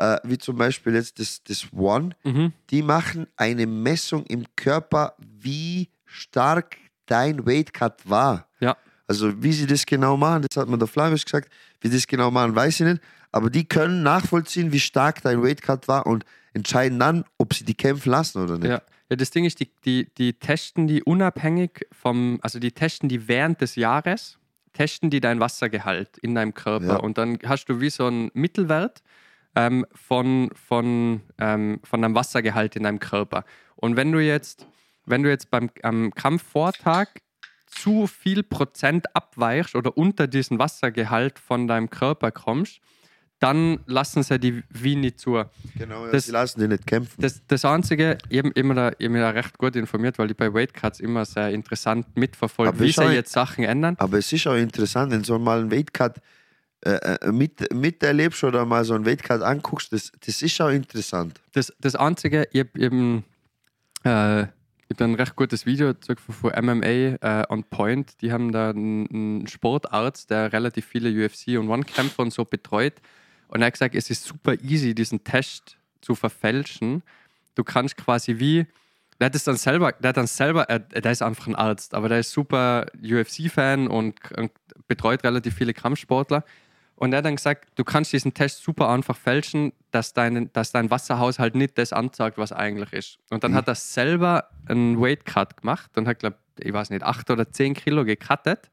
äh, 0.00 0.18
wie 0.24 0.38
zum 0.38 0.56
Beispiel 0.56 0.94
jetzt 0.94 1.18
das, 1.18 1.42
das 1.44 1.66
One, 1.72 2.10
Mhm. 2.24 2.52
die 2.70 2.82
machen 2.82 3.26
eine 3.36 3.66
Messung 3.66 4.24
im 4.26 4.44
Körper, 4.56 5.14
wie 5.18 5.88
stark 6.06 6.76
dein 7.06 7.46
Weight 7.46 7.72
Cut 7.72 8.08
war. 8.08 8.48
ja, 8.60 8.76
Also 9.06 9.42
wie 9.42 9.52
sie 9.52 9.66
das 9.66 9.84
genau 9.86 10.16
machen, 10.16 10.46
das 10.48 10.56
hat 10.60 10.68
mir 10.68 10.78
der 10.78 10.86
Flavius 10.88 11.24
gesagt, 11.24 11.50
wie 11.80 11.88
sie 11.88 11.96
das 11.96 12.06
genau 12.06 12.30
machen, 12.30 12.54
weiß 12.54 12.80
ich 12.80 12.86
nicht. 12.86 13.02
Aber 13.32 13.50
die 13.50 13.64
können 13.64 14.02
nachvollziehen, 14.02 14.72
wie 14.72 14.80
stark 14.80 15.22
dein 15.22 15.42
Weight 15.42 15.62
Cut 15.62 15.86
war 15.88 16.06
und 16.06 16.24
entscheiden 16.52 16.98
dann, 16.98 17.24
ob 17.38 17.54
sie 17.54 17.64
die 17.64 17.74
kämpfen 17.74 18.10
lassen 18.10 18.42
oder 18.42 18.58
nicht. 18.58 18.70
ja. 18.70 18.82
Ja, 19.10 19.16
das 19.16 19.30
Ding 19.32 19.44
ist, 19.44 19.58
die, 19.58 19.68
die, 19.84 20.08
die 20.16 20.34
testen 20.34 20.86
die 20.86 21.02
unabhängig 21.02 21.84
vom, 21.90 22.38
also 22.42 22.60
die 22.60 22.70
testen 22.70 23.08
die 23.08 23.26
während 23.26 23.60
des 23.60 23.74
Jahres, 23.74 24.38
testen 24.72 25.10
die 25.10 25.18
dein 25.20 25.40
Wassergehalt 25.40 26.16
in 26.18 26.36
deinem 26.36 26.54
Körper. 26.54 26.86
Ja. 26.86 26.96
Und 26.98 27.18
dann 27.18 27.36
hast 27.44 27.64
du 27.64 27.80
wie 27.80 27.90
so 27.90 28.06
einen 28.06 28.30
Mittelwert 28.34 29.02
ähm, 29.56 29.86
von, 29.94 30.50
von, 30.54 31.22
ähm, 31.38 31.80
von 31.82 32.02
deinem 32.02 32.14
Wassergehalt 32.14 32.76
in 32.76 32.84
deinem 32.84 33.00
Körper. 33.00 33.44
Und 33.76 33.96
wenn 33.96 34.12
du 34.12 34.18
jetzt, 34.20 34.66
wenn 35.06 35.22
du 35.22 35.28
jetzt 35.30 35.50
beim 35.50 35.70
am 35.82 36.12
Kampfvortag 36.14 37.08
zu 37.66 38.06
viel 38.06 38.42
Prozent 38.42 39.14
abweichst 39.14 39.74
oder 39.74 39.96
unter 39.96 40.26
diesen 40.26 40.58
Wassergehalt 40.58 41.38
von 41.38 41.66
deinem 41.66 41.88
Körper 41.90 42.30
kommst, 42.32 42.80
dann 43.38 43.80
lassen 43.86 44.22
sie 44.22 44.38
die 44.38 44.62
wie 44.68 44.96
nicht 44.96 45.18
zu. 45.18 45.42
Genau, 45.78 46.04
ja, 46.04 46.12
Das- 46.12 46.26
sie 46.26 46.32
lassen 46.32 46.60
die 46.60 46.68
nicht 46.68 46.86
kämpfen. 46.86 47.22
Das, 47.22 47.40
das 47.46 47.64
Einzige, 47.64 48.18
ich 48.28 48.44
immer 48.44 48.74
da, 48.74 48.92
ich 48.98 49.08
mich 49.08 49.20
da 49.22 49.30
recht 49.30 49.56
gut 49.56 49.76
informiert, 49.76 50.18
weil 50.18 50.30
ich 50.30 50.36
bei 50.36 50.52
Weight 50.52 50.74
Cuts 50.74 51.00
immer 51.00 51.24
sehr 51.24 51.48
interessant 51.50 52.06
mitverfolge, 52.16 52.78
wie 52.80 52.92
sie 52.92 53.14
jetzt 53.14 53.32
Sachen 53.32 53.64
ändern. 53.64 53.94
Aber 53.98 54.18
es 54.18 54.30
ist 54.32 54.46
auch 54.46 54.56
interessant, 54.56 55.10
wenn 55.10 55.24
so 55.24 55.38
mal 55.38 55.60
einen 55.60 55.70
Weight 55.72 55.94
Cut 55.94 56.20
äh, 56.82 56.92
äh, 56.92 57.32
mit, 57.32 57.72
miterlebst 57.74 58.42
oder 58.44 58.64
mal 58.64 58.84
so 58.84 58.94
einen 58.94 59.04
Weight 59.04 59.22
Cut 59.22 59.42
anguckst, 59.42 59.92
das, 59.92 60.12
das 60.24 60.40
ist 60.40 60.60
auch 60.60 60.70
interessant. 60.70 61.40
Das, 61.52 61.72
das 61.78 61.94
Einzige, 61.94 62.48
ich 62.52 62.60
habe 62.60 62.80
eben 62.80 63.24
äh, 64.04 64.42
ich 64.42 64.96
hab 64.98 65.02
ein 65.02 65.14
recht 65.14 65.36
gutes 65.36 65.66
Video 65.66 65.92
von 66.16 66.50
MMA 66.50 66.86
äh, 66.86 67.44
on 67.48 67.62
Point. 67.62 68.20
Die 68.22 68.32
haben 68.32 68.50
da 68.50 68.70
einen, 68.70 69.46
Sportarzt, 69.46 70.30
der 70.30 70.52
relativ 70.52 70.84
viele 70.84 71.10
UFC 71.10 71.58
und 71.58 71.68
One-Kämpfer 71.68 72.22
und 72.22 72.32
so 72.32 72.44
betreut. 72.44 72.94
Und 73.46 73.60
er 73.60 73.66
hat 73.66 73.74
gesagt, 73.74 73.94
es 73.94 74.10
ist 74.10 74.24
super 74.24 74.54
easy, 74.54 74.94
diesen 74.94 75.22
Test 75.22 75.76
zu 76.00 76.16
verfälschen. 76.16 77.02
Du 77.54 77.62
kannst 77.62 77.96
quasi 77.96 78.40
wie, 78.40 78.66
der 79.20 79.26
hat 79.26 79.34
es 79.36 79.44
dann 79.44 79.56
selber, 79.56 79.92
der 79.92 80.08
hat 80.08 80.16
dann 80.16 80.26
selber, 80.26 80.62
er, 80.64 80.80
der 80.80 81.12
ist 81.12 81.22
einfach 81.22 81.46
ein 81.46 81.54
Arzt, 81.54 81.94
aber 81.94 82.08
der 82.08 82.20
ist 82.20 82.32
super 82.32 82.86
UFC-Fan 83.00 83.86
und, 83.86 84.16
und 84.36 84.50
betreut 84.88 85.22
relativ 85.22 85.54
viele 85.54 85.72
Kampfsportler. 85.72 86.42
Und 87.00 87.14
er 87.14 87.18
hat 87.18 87.24
dann 87.24 87.36
gesagt, 87.36 87.66
du 87.76 87.82
kannst 87.82 88.12
diesen 88.12 88.34
Test 88.34 88.62
super 88.62 88.90
einfach 88.90 89.16
fälschen, 89.16 89.72
dass 89.90 90.12
dein, 90.12 90.52
dass 90.52 90.70
dein 90.70 90.90
Wasserhaushalt 90.90 91.54
nicht 91.54 91.78
das 91.78 91.94
anzeigt, 91.94 92.36
was 92.36 92.52
eigentlich 92.52 92.92
ist. 92.92 93.18
Und 93.30 93.42
dann 93.42 93.54
hat 93.54 93.68
er 93.68 93.74
selber 93.74 94.50
einen 94.66 95.00
Weight 95.00 95.24
Cut 95.24 95.56
gemacht 95.56 95.96
und 95.96 96.06
hat, 96.06 96.18
glaube 96.18 96.36
ich, 96.58 96.70
weiß 96.70 96.90
nicht, 96.90 97.02
acht 97.02 97.30
oder 97.30 97.50
zehn 97.50 97.72
Kilo 97.72 98.04
gecuttet 98.04 98.70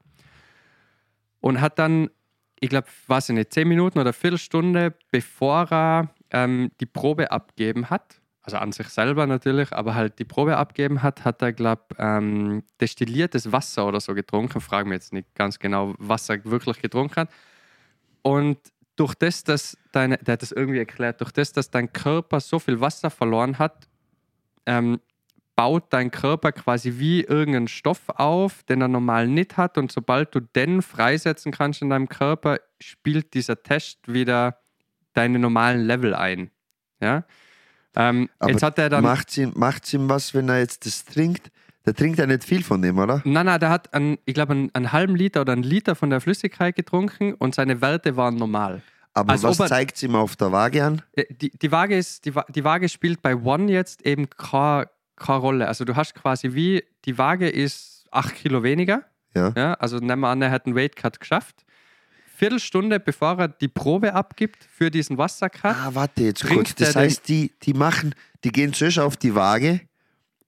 und 1.40 1.62
hat 1.62 1.80
dann, 1.80 2.10
ich 2.60 2.68
glaube, 2.68 2.88
weiß 3.08 3.30
ich 3.30 3.36
nicht, 3.36 3.54
zehn 3.54 3.66
Minuten 3.66 3.98
oder 3.98 4.12
Viertelstunde, 4.12 4.94
bevor 5.10 5.72
er 5.72 6.10
ähm, 6.32 6.70
die 6.82 6.86
Probe 6.86 7.32
abgeben 7.32 7.90
hat, 7.90 8.20
also 8.42 8.58
an 8.58 8.74
sich 8.74 8.90
selber 8.90 9.26
natürlich, 9.26 9.72
aber 9.72 9.96
halt 9.96 10.20
die 10.20 10.26
Probe 10.26 10.58
abgeben 10.58 11.02
hat, 11.02 11.24
hat 11.24 11.42
er, 11.42 11.54
glaube 11.54 11.96
ähm, 11.98 12.64
destilliertes 12.82 13.54
Wasser 13.54 13.88
oder 13.88 14.02
so 14.02 14.14
getrunken. 14.14 14.60
Frage 14.60 14.90
mich 14.90 14.98
jetzt 14.98 15.14
nicht 15.14 15.34
ganz 15.34 15.60
genau, 15.60 15.96
was 15.98 16.28
er 16.28 16.44
wirklich 16.44 16.82
getrunken 16.82 17.16
hat. 17.16 17.30
Und 18.28 18.58
durch 18.98 19.16
das, 19.16 19.46
dass 19.46 19.78
deine, 19.94 20.18
der 20.18 20.34
hat 20.34 20.42
das 20.42 20.52
irgendwie 20.52 20.80
erklärt, 20.80 21.22
durch 21.22 21.32
das, 21.32 21.54
dass 21.54 21.70
dein 21.72 21.94
Körper 21.94 22.42
so 22.42 22.60
viel 22.60 22.82
Wasser 22.82 23.10
verloren 23.10 23.58
hat, 23.58 23.88
ähm, 24.66 25.00
baut 25.56 25.86
dein 25.92 26.12
Körper 26.12 26.52
quasi 26.52 27.00
wie 27.00 27.22
irgendeinen 27.22 27.70
Stoff 27.70 28.10
auf, 28.10 28.64
den 28.64 28.82
er 28.82 28.90
normal 28.90 29.28
nicht 29.28 29.56
hat. 29.56 29.78
Und 29.78 29.94
sobald 29.94 30.36
du 30.36 30.42
den 30.42 30.82
freisetzen 30.82 31.54
kannst 31.54 31.82
in 31.82 31.90
deinem 31.90 32.10
Körper, 32.10 32.60
spielt 32.82 33.34
dieser 33.34 33.64
Test 33.64 34.12
wieder 34.12 34.60
deine 35.14 35.40
normalen 35.40 35.86
Level 35.86 36.14
ein. 36.14 36.52
Ja? 37.00 37.24
Ähm, 37.96 38.30
Aber 38.40 38.52
jetzt 38.52 38.62
hat 38.62 38.78
er 38.78 38.90
dann. 38.90 39.04
Macht 39.04 39.38
ihm, 39.38 39.54
macht's 39.56 39.94
ihm 39.94 40.10
was, 40.10 40.34
wenn 40.34 40.50
er 40.50 40.60
jetzt 40.60 40.86
das 40.86 41.06
trinkt? 41.06 41.50
Der 41.88 41.96
trinkt 41.96 42.20
ja 42.20 42.28
nicht 42.28 42.44
viel 42.44 42.64
von 42.64 42.82
dem, 42.82 43.00
oder? 43.00 43.22
Nein, 43.24 43.46
nein, 43.46 43.60
der 43.62 43.70
hat, 43.70 43.94
einen, 43.94 44.18
ich 44.26 44.34
glaube, 44.34 44.52
einen, 44.52 44.76
einen 44.76 44.92
halben 44.92 45.16
Liter 45.16 45.40
oder 45.40 45.54
einen 45.54 45.64
Liter 45.64 45.96
von 45.96 46.10
der 46.10 46.20
Flüssigkeit 46.20 46.76
getrunken 46.76 47.34
und 47.34 47.56
seine 47.56 47.80
Werte 47.80 48.18
waren 48.18 48.36
normal. 48.36 48.82
Aber 49.14 49.32
Als 49.32 49.44
was 49.44 49.58
zeigt 49.58 50.04
ihm 50.04 50.14
auf 50.14 50.36
der 50.36 50.52
Waage 50.52 50.84
an? 50.84 51.02
Äh, 51.14 51.24
Die, 51.34 51.50
die, 51.50 51.72
Waage 51.72 51.98
ist, 51.98 52.26
die, 52.26 52.34
die 52.50 52.64
Waage 52.66 52.90
spielt 52.90 53.22
bei 53.22 53.38
One 53.38 53.72
jetzt 53.72 54.06
eben 54.06 54.30
keine, 54.30 54.90
keine 55.16 55.40
Rolle. 55.40 55.68
Also 55.70 55.86
du 55.86 55.96
hast 55.96 56.14
quasi 56.14 56.54
wie, 56.54 56.84
die 57.06 57.18
Waage 57.18 57.48
ist 57.48 58.06
8 58.12 58.36
Kilo 58.36 58.64
weniger. 58.64 59.04
Ja. 59.34 59.54
Ja, 59.56 59.74
also 59.76 60.00
nehmen 60.00 60.20
wir 60.20 60.28
an, 60.28 60.42
er 60.42 60.52
hat 60.52 60.66
einen 60.66 60.76
Weight 60.76 60.98
Cut 60.98 61.22
geschafft. 61.22 61.64
Viertelstunde 62.36 63.00
bevor 63.00 63.40
er 63.40 63.48
die 63.48 63.70
Probe 63.70 64.14
abgibt 64.14 64.68
für 64.70 64.92
diesen 64.92 65.18
Wassercut. 65.18 65.74
Ah, 65.74 65.92
warte 65.94 66.24
jetzt 66.24 66.46
kurz. 66.46 66.76
Das 66.76 66.98
heißt, 66.98 67.30
die, 67.30 67.54
die 67.64 67.74
machen, 67.74 68.14
die 68.44 68.52
gehen 68.52 68.74
zuerst 68.74 69.00
auf 69.00 69.16
die 69.16 69.34
Waage 69.34 69.87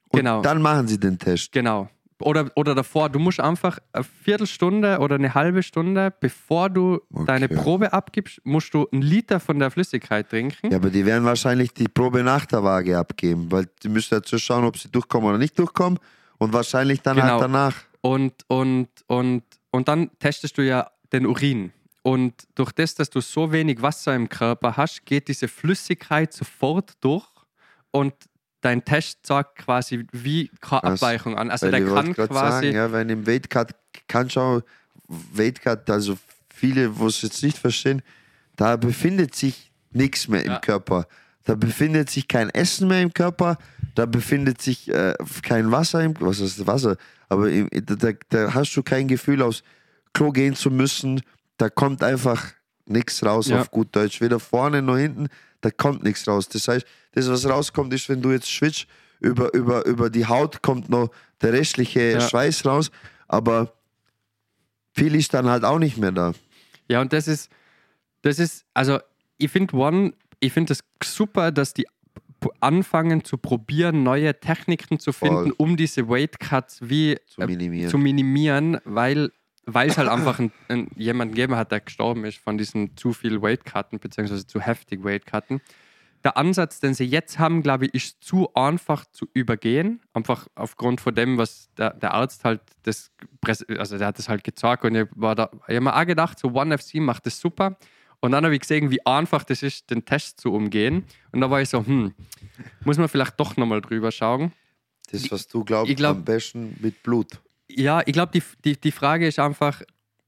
und 0.09 0.17
Genau. 0.19 0.41
dann 0.41 0.61
machen 0.61 0.87
sie 0.87 0.99
den 0.99 1.17
Test. 1.19 1.51
Genau. 1.51 1.89
Oder, 2.21 2.51
oder 2.55 2.75
davor, 2.75 3.07
du 3.09 3.17
musst 3.17 3.39
einfach 3.39 3.79
eine 3.93 4.03
Viertelstunde 4.03 4.99
oder 4.99 5.15
eine 5.15 5.33
halbe 5.35 5.63
Stunde, 5.63 6.13
bevor 6.19 6.69
du 6.69 6.99
deine 7.25 7.47
Probe 7.47 7.93
abgibst, 7.93 8.41
musst 8.43 8.73
du 8.73 8.87
einen 8.91 9.01
Liter 9.01 9.39
von 9.39 9.57
der 9.57 9.71
Flüssigkeit 9.71 10.29
trinken. 10.29 10.69
Ja, 10.69 10.77
aber 10.79 10.89
die 10.89 11.05
werden 11.05 11.23
wahrscheinlich 11.23 11.73
die 11.73 11.87
Probe 11.87 12.21
nach 12.23 12.45
der 12.45 12.61
Waage 12.61 12.97
abgeben, 12.97 13.49
weil 13.51 13.67
die 13.83 13.87
müssen 13.87 14.15
ja 14.15 14.21
zuerst 14.21 14.43
schauen, 14.43 14.65
ob 14.65 14.77
sie 14.77 14.89
durchkommen 14.91 15.29
oder 15.29 15.37
nicht 15.37 15.57
durchkommen 15.57 15.97
und 16.39 16.51
wahrscheinlich 16.51 17.01
dann 17.01 17.15
Genau. 17.15 17.29
halt 17.33 17.41
danach. 17.43 17.75
Und, 18.01 18.33
und, 18.47 18.89
und, 19.07 19.43
und 19.71 19.87
dann 19.87 20.09
testest 20.19 20.57
du 20.57 20.65
ja 20.65 20.91
den 21.13 21.25
Urin. 21.25 21.71
Und 22.01 22.33
durch 22.55 22.73
das, 22.73 22.95
dass 22.95 23.09
du 23.09 23.21
so 23.21 23.51
wenig 23.53 23.81
Wasser 23.81 24.13
im 24.13 24.27
Körper 24.27 24.75
hast, 24.75 25.05
geht 25.05 25.29
diese 25.29 25.47
Flüssigkeit 25.47 26.33
sofort 26.33 26.93
durch 26.99 27.25
und 27.91 28.13
dein 28.61 28.83
Test 28.85 29.25
sagt 29.25 29.57
quasi 29.57 30.05
wie 30.11 30.47
keine 30.61 30.81
Krass. 30.81 31.01
Abweichung 31.03 31.37
an. 31.37 31.51
Also 31.51 31.65
Weil 31.65 31.71
der 31.83 31.85
kann 31.93 32.13
quasi. 32.13 32.65
Sagen, 32.67 32.75
ja, 32.75 32.91
wenn 32.91 33.09
im 33.09 33.25
Weightcut 33.27 33.71
kann 34.07 34.29
schon 34.29 34.63
Weightcut, 35.07 35.89
also 35.89 36.17
viele, 36.53 36.97
wo 36.97 37.07
es 37.07 37.21
jetzt 37.21 37.41
nicht 37.43 37.57
verstehen, 37.57 38.01
da 38.55 38.75
befindet 38.75 39.35
sich 39.35 39.71
nichts 39.91 40.27
mehr 40.27 40.43
im 40.43 40.51
Ja. 40.53 40.59
Körper. 40.59 41.07
Da 41.45 41.55
befindet 41.55 42.09
sich 42.09 42.27
kein 42.27 42.49
Essen 42.49 42.87
mehr 42.89 43.01
im 43.01 43.13
Körper, 43.13 43.57
da 43.95 44.05
befindet 44.05 44.61
sich 44.61 44.87
äh, 44.89 45.15
kein 45.41 45.71
Wasser 45.71 46.03
im 46.03 46.13
was 46.19 46.39
ist 46.39 46.67
Wasser? 46.67 46.95
Aber 47.27 47.49
im, 47.49 47.69
da, 47.71 48.11
da, 48.29 48.53
hast 48.53 48.75
du 48.75 48.83
kein 48.83 49.07
Gefühl, 49.07 49.41
aufs 49.41 49.63
Klo 50.13 50.31
gehen 50.31 50.55
zu 50.55 50.69
müssen. 50.69 51.21
Da 51.57 51.69
kommt 51.69 52.03
einfach 52.03 52.45
nichts 52.85 53.23
raus 53.25 53.47
Ja. 53.47 53.61
auf 53.61 53.71
gut 53.71 53.95
Deutsch. 53.95 54.21
Weder 54.21 54.39
vorne 54.39 54.81
noch 54.81 54.97
hinten, 54.97 55.27
da 55.61 55.71
kommt 55.71 56.03
nichts 56.03 56.27
raus. 56.27 56.47
Das 56.49 56.67
heißt, 56.67 56.85
das, 57.13 57.29
was 57.29 57.47
rauskommt, 57.47 57.93
ist, 57.93 58.07
wenn 58.09 58.21
du 58.21 58.31
jetzt 58.31 58.49
schwitzt, 58.49 58.87
über, 59.19 59.53
über, 59.53 59.85
über 59.85 60.09
die 60.09 60.25
Haut 60.25 60.61
kommt 60.61 60.89
noch 60.89 61.09
der 61.41 61.53
restliche 61.53 62.11
Ja. 62.11 62.21
Schweiß 62.21 62.65
raus, 62.65 62.91
aber 63.27 63.73
viel 64.93 65.15
ist 65.15 65.33
dann 65.33 65.47
halt 65.49 65.63
auch 65.65 65.79
nicht 65.79 65.97
mehr 65.97 66.11
da. 66.11 66.33
Ja, 66.87 67.01
und 67.01 67.11
das 67.13 67.27
ist, 67.27 67.49
das 68.21 68.39
ist, 68.39 68.65
also 68.73 68.99
ich 69.37 69.51
finde 69.51 69.75
One, 69.75 70.13
ich 70.39 70.53
finde 70.53 70.73
es 70.73 70.79
super, 71.03 71.51
dass 71.51 71.73
die 71.73 71.85
anfangen 72.61 73.23
zu 73.25 73.37
probieren, 73.37 74.03
neue 74.03 74.39
Techniken 74.39 74.99
zu 74.99 75.11
finden, 75.11 75.35
Voll. 75.49 75.53
um 75.57 75.75
diese 75.77 76.07
Weight 76.07 76.39
Cuts 76.39 76.79
wie 76.81 77.17
Zu 77.27 77.41
minimieren. 77.41 77.89
zu 77.89 77.97
minimieren, 77.97 78.77
weil 78.85 79.31
weil 79.73 79.89
es 79.89 79.97
halt 79.97 80.09
einfach 80.09 80.39
ein, 80.39 80.51
ein, 80.67 80.87
jemanden 80.95 81.33
gegeben 81.35 81.55
hat, 81.55 81.71
der 81.71 81.79
gestorben 81.81 82.25
ist 82.25 82.37
von 82.37 82.57
diesen 82.57 82.95
zu 82.97 83.13
viel 83.13 83.41
Weight 83.41 83.65
Cutten, 83.65 83.99
beziehungsweise 83.99 84.45
zu 84.45 84.59
heftig 84.59 85.03
Weight 85.03 85.25
Cutten. 85.25 85.61
Der 86.23 86.35
Ansatz, 86.35 86.81
den 86.81 86.93
sie 86.93 87.05
jetzt 87.05 87.39
haben, 87.39 87.63
glaube 87.63 87.85
ich, 87.85 87.93
ist 87.93 88.23
zu 88.23 88.53
einfach 88.53 89.05
zu 89.11 89.27
übergehen. 89.33 90.01
Einfach 90.13 90.47
aufgrund 90.55 90.99
von 90.99 91.15
dem, 91.15 91.37
was 91.37 91.69
der, 91.77 91.91
der 91.93 92.13
Arzt 92.13 92.43
halt 92.43 92.61
das, 92.83 93.11
also 93.77 93.97
der 93.97 94.07
hat 94.07 94.17
das 94.17 94.27
halt 94.27 94.43
gezeigt 94.43 94.83
und 94.83 94.95
ich 94.95 95.07
war 95.11 95.35
da, 95.35 95.49
ich 95.69 95.75
habe 95.75 95.81
mir 95.81 95.95
auch 95.95 96.05
gedacht, 96.05 96.37
so 96.37 96.49
One 96.53 96.77
FC 96.77 96.95
macht 96.95 97.25
das 97.25 97.39
super. 97.39 97.77
Und 98.19 98.31
dann 98.31 98.43
habe 98.43 98.53
ich 98.53 98.59
gesehen, 98.59 98.91
wie 98.91 99.05
einfach 99.05 99.45
das 99.45 99.63
ist, 99.63 99.89
den 99.91 100.03
Test 100.03 100.41
zu 100.41 100.51
umgehen. 100.53 101.05
Und 101.31 101.39
da 101.39 101.49
war 101.49 101.61
ich 101.61 101.69
so, 101.69 101.85
hm, 101.85 102.13
muss 102.83 102.97
man 102.97 103.07
vielleicht 103.07 103.39
doch 103.39 103.55
nochmal 103.55 103.79
drüber 103.79 104.11
schauen. 104.11 104.51
Das, 105.11 105.31
was 105.31 105.47
du 105.47 105.63
glaubst, 105.63 105.89
ich 105.89 105.95
glaub- 105.95 106.17
am 106.17 106.25
besten 106.25 106.75
mit 106.81 107.01
Blut. 107.01 107.39
Ja, 107.69 108.01
ich 108.05 108.13
glaube, 108.13 108.31
die, 108.33 108.43
die, 108.65 108.79
die 108.79 108.91
Frage 108.91 109.27
ist 109.27 109.39
einfach 109.39 109.81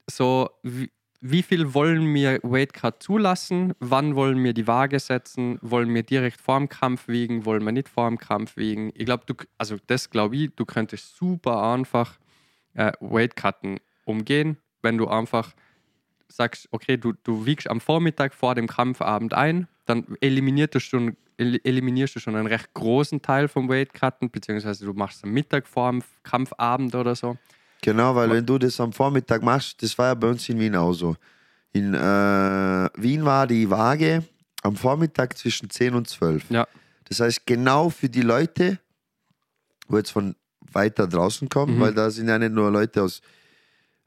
so, 0.07 0.49
wie, 0.63 0.91
wie 1.22 1.43
viel 1.43 1.73
wollen 1.73 2.13
wir 2.13 2.39
Weightcut 2.43 3.01
zulassen? 3.01 3.73
Wann 3.80 4.15
wollen 4.15 4.43
wir 4.43 4.53
die 4.53 4.68
Waage 4.68 4.99
setzen? 4.99 5.59
Wollen 5.61 5.93
wir 5.93 6.03
direkt 6.03 6.41
vor 6.41 6.57
dem 6.57 6.68
Kampf 6.68 7.07
wiegen? 7.07 7.45
Wollen 7.45 7.63
wir 7.63 7.72
nicht 7.72 7.89
vor 7.89 8.07
dem 8.07 8.18
Kampf 8.18 8.57
wiegen? 8.57 8.91
Ich 8.95 9.05
glaube, 9.05 9.23
du, 9.26 9.35
also 9.57 9.77
das 9.88 10.09
glaube 10.09 10.35
ich, 10.35 10.51
du 10.55 10.65
könntest 10.65 11.15
super 11.15 11.61
einfach 11.61 12.18
äh, 12.73 12.91
Weightcutten 12.99 13.80
umgehen, 14.05 14.57
wenn 14.81 14.97
du 14.97 15.07
einfach 15.07 15.53
sagst, 16.27 16.68
okay, 16.72 16.97
du, 16.97 17.13
du 17.23 17.45
wiegst 17.45 17.69
am 17.69 17.81
Vormittag 17.81 18.34
vor 18.34 18.55
dem 18.55 18.68
Kampfabend 18.68 19.34
ein, 19.34 19.68
dann 19.85 20.15
eliminierst 20.22 20.76
du 20.76 20.80
schon, 20.80 21.18
eliminierst 21.41 22.15
du 22.15 22.19
schon 22.19 22.35
einen 22.35 22.47
recht 22.47 22.73
großen 22.73 23.22
Teil 23.22 23.47
vom 23.47 23.68
Weightcutten, 23.69 24.30
beziehungsweise 24.30 24.85
du 24.85 24.93
machst 24.93 25.23
am 25.23 25.31
Mittag 25.31 25.68
vor 25.68 25.89
dem 25.91 26.03
Kampfabend 26.23 26.93
oder 26.95 27.15
so. 27.15 27.38
Genau, 27.81 28.15
weil 28.15 28.30
wenn 28.30 28.45
du 28.45 28.57
das 28.60 28.79
am 28.79 28.94
Vormittag 28.94 29.41
machst, 29.41 29.81
das 29.81 29.97
war 29.97 30.07
ja 30.07 30.13
bei 30.13 30.28
uns 30.29 30.47
in 30.49 30.60
Wien 30.60 30.76
auch 30.76 30.94
so. 30.94 31.15
In 31.73 31.94
äh, 31.94 32.89
Wien 32.95 33.26
war 33.26 33.47
die 33.47 33.70
Waage 33.70 34.23
am 34.61 34.76
Vormittag 34.76 35.37
zwischen 35.37 35.70
10 35.70 35.95
und 35.95 36.07
12. 36.07 36.52
Ja, 36.52 36.68
Das 37.05 37.20
heißt, 37.20 37.45
genau 37.47 37.89
für 37.89 38.07
die 38.10 38.21
Leute, 38.21 38.78
wo 39.87 39.97
jetzt 39.97 40.11
von 40.11 40.36
weiter 40.71 41.07
draußen 41.07 41.49
kommen, 41.49 41.78
Mhm. 41.78 41.79
weil 41.81 41.94
da 41.94 42.10
sind 42.11 42.28
ja 42.29 42.37
nicht 42.37 42.52
nur 42.53 42.70
Leute 42.71 43.02
aus 43.03 43.21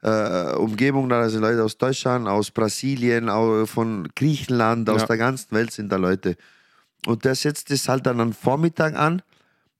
äh, 0.03 0.53
Umgebung, 0.55 1.09
da 1.09 1.27
sind 1.29 1.41
Leute 1.41 1.63
aus 1.63 1.77
Deutschland, 1.77 2.27
aus 2.27 2.51
Brasilien, 2.51 3.27
auch 3.27 3.65
von 3.65 4.07
Griechenland, 4.15 4.87
aus 4.89 5.01
Ja. 5.01 5.07
der 5.07 5.17
ganzen 5.17 5.51
Welt 5.51 5.71
sind 5.71 5.91
da 5.91 5.95
Leute. 5.97 6.35
Und 7.05 7.25
der 7.25 7.35
setzt 7.35 7.71
es 7.71 7.87
halt 7.87 8.05
dann 8.05 8.19
am 8.19 8.33
Vormittag 8.33 8.95
an, 8.95 9.21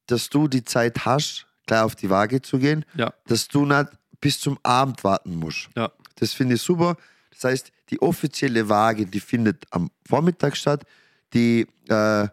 dass 0.07 0.29
du 0.29 0.47
die 0.47 0.63
Zeit 0.63 1.05
hast, 1.05 1.47
gleich 1.65 1.81
auf 1.81 1.95
die 1.95 2.09
Waage 2.09 2.41
zu 2.41 2.59
gehen, 2.59 2.85
ja, 2.95 3.13
dass 3.27 3.47
du 3.47 3.65
nicht 3.65 3.87
bis 4.21 4.39
zum 4.39 4.57
Abend 4.63 5.03
warten 5.03 5.35
musst. 5.35 5.69
ja. 5.75 5.91
Das 6.17 6.31
finde 6.31 6.55
ich 6.55 6.61
super. 6.61 6.95
Das 7.31 7.43
heißt, 7.43 7.71
die 7.89 8.01
offizielle 8.01 8.69
Waage, 8.69 9.05
die 9.05 9.19
findet 9.19 9.65
am 9.71 9.91
Vormittag 10.07 10.55
statt. 10.55 10.83
Die 11.33 11.67
äh, 11.89 12.23
äh, 12.23 12.27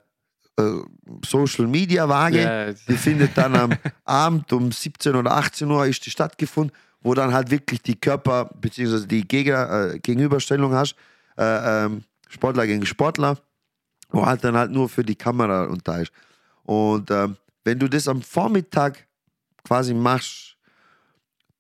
Social 1.27 1.67
Media 1.67 2.09
Waage, 2.09 2.43
Ja, 2.43 2.73
die 2.73 2.97
findet 2.97 3.37
dann 3.37 3.57
am 3.57 3.73
Abend 4.05 4.53
um 4.53 4.71
17 4.71 5.17
oder 5.17 5.33
18 5.33 5.69
Uhr 5.69 5.87
ist 5.87 6.07
die 6.07 6.11
stattgefunden, 6.11 6.77
wo 7.01 7.15
dann 7.15 7.33
halt 7.33 7.51
wirklich 7.51 7.83
die 7.83 7.97
Körper 7.97 8.51
bzw. 8.61 9.07
die 9.07 9.27
Gegner, 9.27 9.95
äh, 9.95 9.99
Gegenüberstellung 9.99 10.73
hast, 10.73 10.95
äh, 11.37 11.85
ähm, 11.87 12.05
Sportler 12.29 12.67
gegen 12.67 12.87
Sportler, 12.87 13.39
wo 14.13 14.25
halt 14.25 14.45
dann 14.45 14.57
halt 14.57 14.71
nur 14.71 14.89
für 14.89 15.03
die 15.03 15.17
Kamera 15.17 15.65
und 15.65 15.87
da 15.89 15.99
ist. 15.99 16.13
Und 16.65 17.11
ähm, 17.11 17.37
wenn 17.65 17.79
du 17.79 17.89
das 17.89 18.07
am 18.07 18.23
Vormittag 18.23 19.07
quasi 19.65 19.95
machst, 19.95 20.57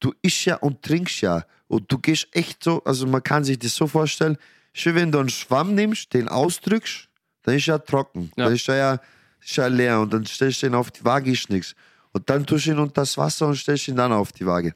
du 0.00 0.12
isst 0.22 0.44
ja 0.44 0.56
und 0.56 0.82
trinkst 0.82 1.22
ja. 1.22 1.44
Und 1.68 1.90
du 1.90 1.98
gehst 1.98 2.28
echt 2.32 2.62
so, 2.62 2.82
also 2.84 3.06
man 3.06 3.22
kann 3.22 3.44
sich 3.44 3.58
das 3.58 3.74
so 3.74 3.86
vorstellen, 3.86 4.36
schön, 4.74 4.94
wenn 4.94 5.10
du 5.10 5.18
einen 5.18 5.30
Schwamm 5.30 5.74
nimmst, 5.74 6.12
den 6.12 6.28
ausdrückst, 6.28 7.08
dann 7.42 7.56
ist 7.56 7.68
er 7.68 7.82
trocken. 7.82 8.30
Ja. 8.36 8.44
Dann 8.44 8.54
ist 8.54 8.68
er 8.68 8.76
ja, 8.76 9.00
ist 9.40 9.58
er 9.58 9.70
leer 9.70 10.00
und 10.00 10.12
dann 10.12 10.26
stellst 10.26 10.62
du 10.62 10.66
ihn 10.66 10.74
auf 10.74 10.90
die 10.90 11.04
Waage, 11.04 11.30
ist 11.30 11.48
nichts. 11.50 11.74
Und 12.12 12.28
dann 12.28 12.44
tust 12.44 12.66
du 12.66 12.72
ihn 12.72 12.78
unter 12.78 13.00
das 13.02 13.16
Wasser 13.16 13.48
und 13.48 13.56
stellst 13.56 13.88
ihn 13.88 13.96
dann 13.96 14.12
auf 14.12 14.32
die 14.32 14.44
Waage. 14.44 14.74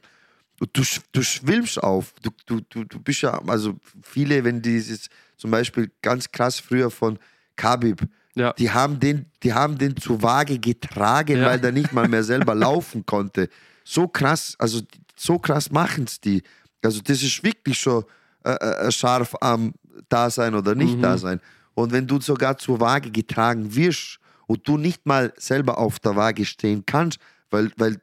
Und 0.59 0.75
du, 0.75 0.83
du 1.11 1.21
schwimmst 1.21 1.81
auf. 1.83 2.13
Du, 2.23 2.31
du, 2.47 2.61
du, 2.61 2.83
du 2.83 2.99
bist 2.99 3.21
ja, 3.21 3.39
also 3.45 3.75
viele, 4.01 4.43
wenn 4.43 4.61
dieses 4.61 5.07
zum 5.35 5.51
Beispiel 5.51 5.91
ganz 6.01 6.31
krass 6.31 6.59
früher 6.59 6.89
von 6.89 7.19
Khabib, 7.57 8.07
Ja. 8.35 8.53
die 8.53 8.71
haben 8.71 8.99
den, 8.99 9.25
die 9.43 9.53
haben 9.53 9.77
den 9.77 9.97
zur 9.97 10.21
Waage 10.21 10.59
getragen, 10.59 11.37
Ja. 11.37 11.47
weil 11.47 11.59
der 11.59 11.71
nicht 11.73 11.91
mal 11.91 12.07
mehr 12.07 12.23
selber 12.33 12.55
laufen 12.55 13.05
konnte. 13.05 13.49
So 13.83 14.07
krass, 14.07 14.55
also 14.59 14.81
so 15.17 15.39
krass 15.39 15.71
machen 15.71 16.05
es 16.05 16.21
die. 16.21 16.43
Also 16.83 17.01
das 17.01 17.21
ist 17.23 17.43
wirklich 17.43 17.79
schon 17.79 18.05
äh, 18.45 18.51
äh, 18.51 18.91
scharf 18.91 19.35
am 19.41 19.73
Dasein 20.09 20.53
oder 20.55 20.75
nicht 20.75 20.97
Mhm. 20.97 21.01
Dasein. 21.01 21.41
Und 21.73 21.91
wenn 21.91 22.07
du 22.07 22.21
sogar 22.21 22.57
zur 22.57 22.79
Waage 22.79 23.11
getragen 23.11 23.75
wirst 23.75 24.19
und 24.45 24.67
du 24.67 24.77
nicht 24.77 25.05
mal 25.05 25.33
selber 25.37 25.77
auf 25.77 25.99
der 25.99 26.15
Waage 26.15 26.45
stehen 26.45 26.85
kannst, 26.85 27.19
weil, 27.49 27.71
weil, 27.77 27.97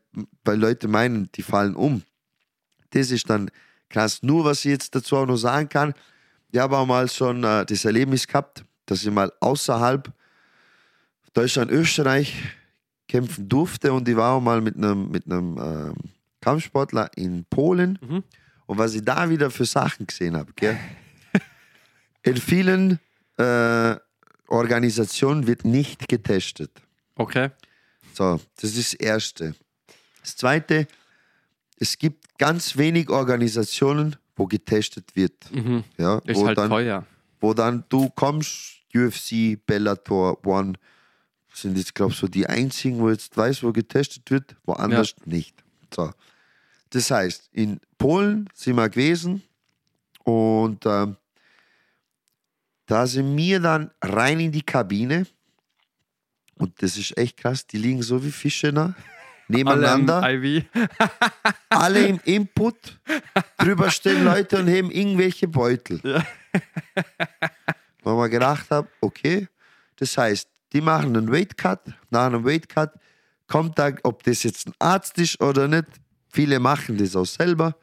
weil 0.45 0.59
Leute 0.59 0.89
meinen, 0.89 1.29
die 1.35 1.43
fallen 1.43 1.75
um. 1.75 2.03
Das 2.91 3.11
ist 3.11 3.29
dann 3.31 3.51
krass. 3.89 4.23
Nur 4.23 4.45
was 4.45 4.59
ich 4.65 4.71
jetzt 4.73 4.95
dazu 4.95 5.17
auch 5.17 5.27
noch 5.27 5.37
sagen 5.37 5.69
kann, 5.69 5.95
ich 6.51 6.59
habe 6.61 6.77
auch 6.77 6.87
mal 6.87 7.09
schon 7.09 7.43
äh, 7.45 7.65
das 7.67 7.85
Erlebnis 7.85 8.27
gehabt, 8.27 8.65
dass 8.87 9.03
ich 9.05 9.11
mal 9.11 9.33
außerhalb 9.41 10.13
Deutschland, 11.33 11.71
Österreich 11.71 12.35
kämpfen 13.09 13.49
durfte 13.49 13.93
und 13.93 14.09
ich 14.09 14.17
war 14.17 14.35
auch 14.35 14.41
mal 14.41 14.61
mit 14.61 14.77
einem, 14.77 15.11
mit 15.11 15.27
einem 15.27 15.59
ähm, 15.59 15.95
Kampfsportler 16.41 17.11
in 17.17 17.45
Polen 17.47 17.99
Mhm. 18.01 18.23
und 18.67 18.79
was 18.79 18.95
ich 18.95 19.05
da 19.05 19.29
wieder 19.29 19.51
für 19.51 19.65
Sachen 19.65 20.07
gesehen 20.07 20.37
habe. 20.37 20.53
In 22.23 22.37
vielen 22.39 22.99
äh, 23.37 23.97
Organisationen 24.49 25.47
wird 25.47 25.65
nicht 25.65 26.09
getestet. 26.09 26.71
Okay. 27.17 27.51
So, 28.15 28.41
das 28.61 28.77
ist 28.77 28.95
das 28.95 29.01
Erste. 29.01 29.55
Das 30.23 30.37
Zweite, 30.37 30.87
es 31.79 31.99
gibt 31.99 32.39
ganz 32.39 32.77
wenig 32.79 33.11
Organisationen, 33.11 34.17
wo 34.37 34.47
getestet 34.47 35.15
wird. 35.15 35.35
Mhm. 35.53 35.85
Ja, 35.99 36.19
Ist 36.25 36.43
halt 36.43 36.57
dann, 36.57 36.71
teuer. 36.71 37.05
Wo 37.45 37.53
dann 37.53 37.85
du 37.91 38.09
kommst, 38.09 38.81
UFC, 38.95 39.59
Bellator, 39.67 40.43
One, 40.47 40.73
sind 41.53 41.77
jetzt, 41.77 41.95
glaube 41.95 42.13
ich, 42.13 42.19
so 42.19 42.27
die 42.27 42.47
einzigen, 42.47 42.99
wo 43.01 43.11
jetzt 43.11 43.37
weiß, 43.37 43.63
wo 43.63 43.71
getestet 43.71 44.31
wird, 44.31 44.57
woanders 44.65 45.15
nicht. 45.27 45.55
So. 45.95 46.11
Das 46.89 47.11
heißt, 47.11 47.51
in 47.53 47.81
Polen 47.99 48.49
sind 48.55 48.77
wir 48.77 48.89
gewesen 48.89 49.43
Und 50.25 50.87
ähm, 50.87 51.17
da 52.87 53.07
sind 53.07 53.37
wir 53.37 53.61
dann 53.61 53.91
rein 54.01 54.41
in 54.41 54.51
die 54.51 54.63
Kabine. 54.63 55.27
Und 56.57 56.81
das 56.83 56.97
ist 56.97 57.15
echt 57.19 57.37
krass. 57.37 57.67
Die 57.67 57.77
liegen 57.77 58.03
so 58.03 58.25
wie 58.25 58.31
Fische 58.31 58.73
da, 58.73 58.95
nebeneinander. 59.49 60.23
Alle 61.69 62.07
im 62.07 62.21
Input. 62.25 62.99
Drüber 63.59 63.91
stehen 63.91 64.25
Leute 64.25 64.59
und 64.59 64.69
heben 64.69 64.91
irgendwelche 64.91 65.49
Beutel. 65.49 66.01
Ja. 66.03 66.25
Wo 68.03 68.17
man 68.17 68.31
gedacht 68.31 68.71
habe, 68.71 68.89
okay, 69.01 69.49
das 69.97 70.17
heißt, 70.17 70.49
die 70.73 70.81
machen 70.81 71.17
einen 71.17 71.33
Weight 71.33 71.57
Cut. 71.57 71.81
Nach 72.11 72.27
einem 72.27 72.45
Weight 72.45 72.69
Cut 72.69 72.93
kommt 73.47 73.79
da, 73.79 73.93
ob 74.03 74.23
das 74.25 74.43
jetzt 74.43 74.69
ein 74.69 74.75
Arzt 74.79 75.19
ist 75.19 75.41
oder 75.41 75.69
nicht. 75.69 75.87
Viele 76.29 76.59
machen 76.59 76.99
das 76.99 77.15
auch 77.15 77.27
selber. 77.27 77.77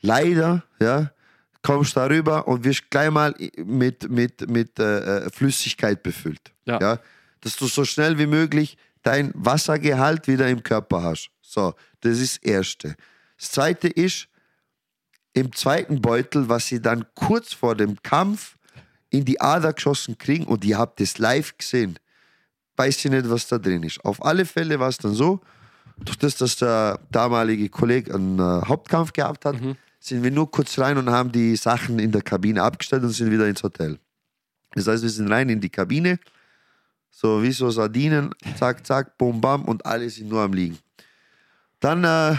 Leider, 0.00 0.62
ja, 0.80 1.10
kommst 1.62 1.96
da 1.96 2.06
rüber 2.06 2.46
und 2.46 2.64
wirst 2.64 2.90
gleich 2.90 3.10
mal 3.10 3.34
mit, 3.56 4.08
mit, 4.08 4.48
mit 4.48 4.78
äh, 4.78 5.26
äh, 5.26 5.30
Flüssigkeit 5.30 6.02
befüllt. 6.02 6.52
Ja. 6.66 7.00
Dass 7.40 7.56
du 7.56 7.66
so 7.66 7.84
schnell 7.84 8.18
wie 8.18 8.26
möglich 8.26 8.76
dein 9.02 9.32
Wassergehalt 9.34 10.28
wieder 10.28 10.48
im 10.48 10.62
Körper 10.62 11.02
hast. 11.02 11.30
So, 11.40 11.74
das 12.00 12.18
ist 12.18 12.42
das 12.42 12.50
Erste. 12.50 12.96
Das 13.38 13.50
Zweite 13.50 13.88
ist, 13.88 14.28
im 15.32 15.52
zweiten 15.52 16.00
Beutel, 16.00 16.48
was 16.48 16.66
sie 16.66 16.80
dann 16.80 17.04
kurz 17.14 17.52
vor 17.52 17.76
dem 17.76 18.02
Kampf 18.02 18.56
in 19.10 19.24
die 19.24 19.40
Ader 19.40 19.72
geschossen 19.72 20.18
kriegen 20.18 20.44
und 20.44 20.64
ihr 20.64 20.78
habt 20.78 21.00
das 21.00 21.18
live 21.18 21.56
gesehen, 21.56 21.98
weiß 22.76 23.04
ich 23.04 23.10
nicht, 23.10 23.28
was 23.30 23.46
da 23.46 23.58
drin 23.58 23.82
ist. 23.82 24.04
Auf 24.04 24.24
alle 24.24 24.44
Fälle 24.44 24.78
war 24.80 24.88
es 24.88 24.98
dann 24.98 25.14
so, 25.14 25.40
durch 25.98 26.18
das, 26.18 26.36
dass 26.36 26.56
der 26.56 27.00
damalige 27.10 27.68
Kollege 27.68 28.14
einen 28.14 28.38
äh, 28.38 28.66
Hauptkampf 28.66 29.12
gehabt 29.12 29.44
hat, 29.44 29.56
sind 30.00 30.22
wir 30.22 30.30
nur 30.30 30.50
kurz 30.50 30.78
rein 30.78 30.96
und 30.96 31.10
haben 31.10 31.32
die 31.32 31.56
Sachen 31.56 31.98
in 31.98 32.12
der 32.12 32.22
Kabine 32.22 32.62
abgestellt 32.62 33.02
und 33.02 33.10
sind 33.10 33.30
wieder 33.30 33.48
ins 33.48 33.62
Hotel. 33.62 33.98
Das 34.74 34.86
heißt, 34.86 35.02
wir 35.02 35.10
sind 35.10 35.30
rein 35.30 35.48
in 35.48 35.60
die 35.60 35.70
Kabine, 35.70 36.18
so 37.10 37.42
wie 37.42 37.52
so 37.52 37.70
Sardinen, 37.70 38.34
zack, 38.56 38.86
zack, 38.86 39.18
bum, 39.18 39.40
bam 39.40 39.64
und 39.64 39.84
alle 39.84 40.08
sind 40.08 40.28
nur 40.28 40.42
am 40.42 40.52
Liegen. 40.52 40.78
Dann, 41.80 42.04
äh, 42.04 42.36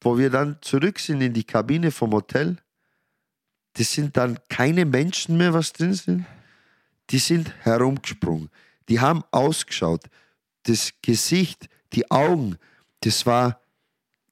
wo 0.00 0.18
wir 0.18 0.30
dann 0.30 0.58
zurück 0.60 0.98
sind 0.98 1.20
in 1.20 1.32
die 1.32 1.44
Kabine 1.44 1.90
vom 1.90 2.12
Hotel, 2.12 2.56
das 3.74 3.92
sind 3.92 4.16
dann 4.16 4.38
keine 4.48 4.84
Menschen 4.84 5.36
mehr, 5.36 5.52
was 5.52 5.72
drin 5.72 5.94
sind. 5.94 6.26
Die 7.10 7.18
sind 7.18 7.52
herumgesprungen. 7.64 8.50
Die 8.88 9.00
haben 9.00 9.24
ausgeschaut. 9.30 10.04
Das 10.62 10.92
Gesicht, 11.02 11.68
die 11.92 12.10
Augen, 12.10 12.56
das 13.00 13.26
war, 13.26 13.60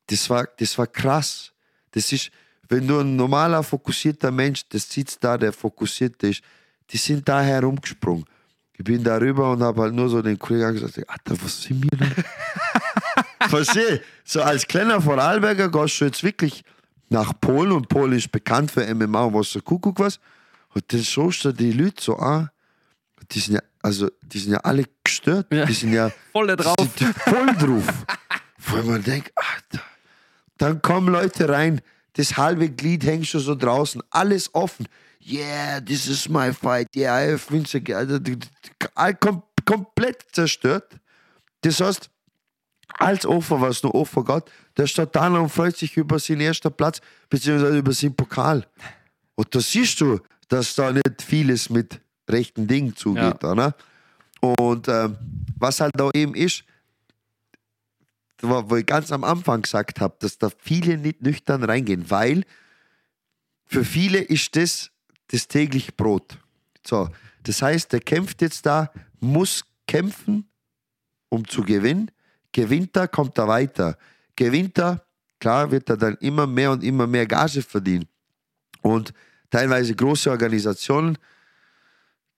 das 0.07 0.31
war, 0.31 0.47
das 0.59 0.79
war 0.79 0.87
krass. 0.87 1.53
Das 1.91 2.12
ist, 2.12 2.31
wenn 2.69 2.87
du 2.87 3.01
ein 3.01 3.17
normaler, 3.17 3.62
fokussierter 3.62 4.31
Mensch, 4.31 4.62
das 4.69 4.91
sitzt 4.91 5.23
da, 5.25 5.37
der 5.37 5.53
fokussiert 5.53 6.23
ist, 6.23 6.43
die 6.91 6.97
sind 6.97 7.29
da 7.29 7.43
herumgesprungen. 7.43 8.25
Ich 8.78 8.84
bin 8.84 9.05
da 9.05 9.18
rüber 9.18 9.52
und 9.52 9.62
habe 9.62 9.83
halt 9.83 9.94
nur 9.94 10.09
so 10.09 10.23
den 10.23 10.39
Kollegen 10.39 10.73
gesagt, 10.75 10.99
Alter, 11.09 11.42
was 11.42 11.62
sind 11.62 11.84
wir 11.84 11.99
da? 11.99 13.49
Verstehe? 13.49 14.02
So 14.25 14.42
als 14.42 14.67
kleiner 14.67 15.01
Vorarlberger 15.01 15.70
gehst 15.70 16.01
du 16.01 16.05
jetzt 16.07 16.23
wirklich 16.25 16.65
nach 17.10 17.33
Polen 17.41 17.73
und 17.73 17.89
Polen 17.89 18.12
ist 18.12 18.33
bekannt 18.33 18.70
für 18.70 18.83
MMA 18.94 19.25
und 19.25 19.34
was 19.34 19.51
so 19.51 19.60
Kuckuck 19.60 19.99
was. 19.99 20.18
Und 20.75 20.91
dann 20.92 21.05
schaust 21.05 21.44
du 21.44 21.52
die 21.52 21.73
Leute 21.73 22.02
so 22.02 22.17
an. 22.17 22.49
Die 23.31 23.39
sind 23.41 23.55
ja, 23.55 23.60
also, 23.83 24.09
die 24.23 24.39
sind 24.39 24.52
ja 24.52 24.59
alle 24.60 24.84
gestört. 25.05 25.52
Ja. 25.52 25.67
Die 25.67 25.75
sind 25.75 25.92
ja 25.92 26.10
Voll 26.33 26.57
drauf. 26.57 26.75
voll 27.25 27.47
drauf. 27.59 27.86
Wo 28.59 28.83
man 28.83 29.02
denkt, 29.02 29.33
Alter. 29.34 29.84
Dann 30.57 30.81
kommen 30.81 31.09
Leute 31.12 31.49
rein, 31.49 31.81
das 32.15 32.36
halbe 32.36 32.70
Glied 32.70 33.05
hängt 33.05 33.26
schon 33.26 33.41
so 33.41 33.55
draußen, 33.55 34.02
alles 34.10 34.55
offen. 34.55 34.86
Yeah, 35.25 35.81
this 35.81 36.09
is 36.09 36.28
my 36.28 36.52
fight. 36.52 36.89
Yeah, 36.94 37.15
I 37.15 37.33
have 37.33 37.51
Vince. 37.51 37.81
Also, 37.94 38.18
kom 39.20 39.42
komplett 39.65 40.25
zerstört. 40.33 40.99
Das 41.60 41.81
heißt, 41.81 42.10
als 42.99 43.25
Opfer, 43.26 43.60
was 43.60 43.83
nur 43.83 43.94
Opfer 43.94 44.25
Gott, 44.25 44.51
der 44.76 44.86
steht 44.86 45.15
da 45.15 45.28
und 45.28 45.49
freut 45.49 45.76
sich 45.76 45.97
über 45.97 46.18
seinen 46.18 46.41
ersten 46.41 46.73
Platz, 46.73 47.01
beziehungsweise 47.31 47.78
über 47.78 47.92
seinen 47.92 48.17
Pokal. 48.17 48.67
Und 49.34 49.55
da 49.55 49.60
siehst 49.60 50.01
du, 50.01 50.20
dass 50.49 50.75
da 50.75 50.92
nicht 50.92 51.23
vieles 51.23 51.70
mit 51.70 52.01
rechten 52.28 52.67
Dingen 52.67 52.97
zugeht. 52.97 53.42
Oder? 53.44 53.75
Und 54.41 54.89
ähm, 54.89 55.17
was 55.59 55.81
halt 55.81 55.92
da 55.97 56.10
eben 56.15 56.34
ist, 56.34 56.65
wo 58.41 58.76
ich 58.76 58.86
ganz 58.86 59.12
am 59.12 59.23
Anfang 59.23 59.62
gesagt 59.62 60.01
habe, 60.01 60.17
dass 60.18 60.39
da 60.39 60.51
viele 60.59 60.99
nicht 60.99 61.23
nüchtern 61.23 61.62
reingehen, 61.62 62.10
weil 62.10 62.42
für 63.67 63.84
viele 63.84 64.18
ist 64.18 64.57
das 64.57 64.92
das 65.33 65.49
tägliche 65.49 65.93
Brot. 65.93 66.39
So, 66.86 67.09
das 67.43 67.62
heißt, 67.62 67.93
der 67.93 68.01
kämpft 68.01 68.43
jetzt 68.43 68.65
da, 68.67 68.93
muss 69.20 69.65
kämpfen, 69.86 70.49
um 71.28 71.47
zu 71.47 71.62
gewinnen. 71.62 72.11
Gewinnt 72.52 72.97
er, 72.97 73.09
kommt 73.09 73.39
er 73.39 73.49
weiter. 73.49 73.97
Gewinnt 74.36 74.78
er, 74.78 75.05
klar 75.41 75.70
wird 75.70 75.89
er 75.89 75.97
dann 75.97 76.17
immer 76.17 76.47
mehr 76.47 76.70
und 76.70 76.85
immer 76.85 77.07
mehr 77.07 77.27
Gage 77.27 77.62
verdienen. 77.62 78.07
Und 78.83 79.12
teilweise 79.51 79.94
große 79.94 80.31
Organisationen 80.31 81.17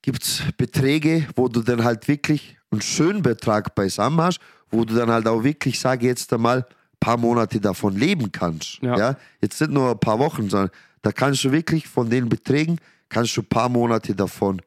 gibt 0.02 0.22
es 0.22 0.42
Beträge, 0.56 1.26
wo 1.34 1.48
du 1.48 1.62
dann 1.62 1.82
halt 1.82 2.06
wirklich 2.08 2.56
einen 2.70 2.82
schönen 2.82 3.22
Betrag 3.22 3.74
beisammen 3.74 4.20
hast, 4.20 4.38
wo 4.70 4.84
du 4.84 4.94
dann 4.94 5.10
halt 5.10 5.26
auch 5.26 5.42
wirklich, 5.42 5.80
sage 5.80 6.06
jetzt 6.06 6.32
einmal, 6.32 6.58
ein 6.58 6.66
paar 7.00 7.16
Monate 7.16 7.60
davon 7.60 7.96
leben 7.96 8.30
kannst. 8.30 8.80
Ja. 8.82 8.98
Ja. 8.98 9.16
Jetzt 9.40 9.60
nicht 9.60 9.72
nur 9.72 9.92
ein 9.92 9.98
paar 9.98 10.18
Wochen, 10.18 10.48
sondern 10.50 10.70
da 11.04 11.12
kannst 11.12 11.44
du 11.44 11.52
wirklich 11.52 11.86
von 11.86 12.08
den 12.08 12.28
Beträgen, 12.30 12.78
kannst 13.10 13.36
du 13.36 13.42
ein 13.42 13.46
paar 13.46 13.68
Monate 13.68 14.14
davon 14.14 14.62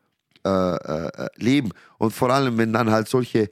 äh, 0.45 0.49
äh, 0.49 1.29
leben. 1.37 1.71
Und 1.97 2.11
vor 2.11 2.29
allem, 2.29 2.57
wenn 2.59 2.71
dann 2.71 2.91
halt 2.91 3.07
solche 3.07 3.49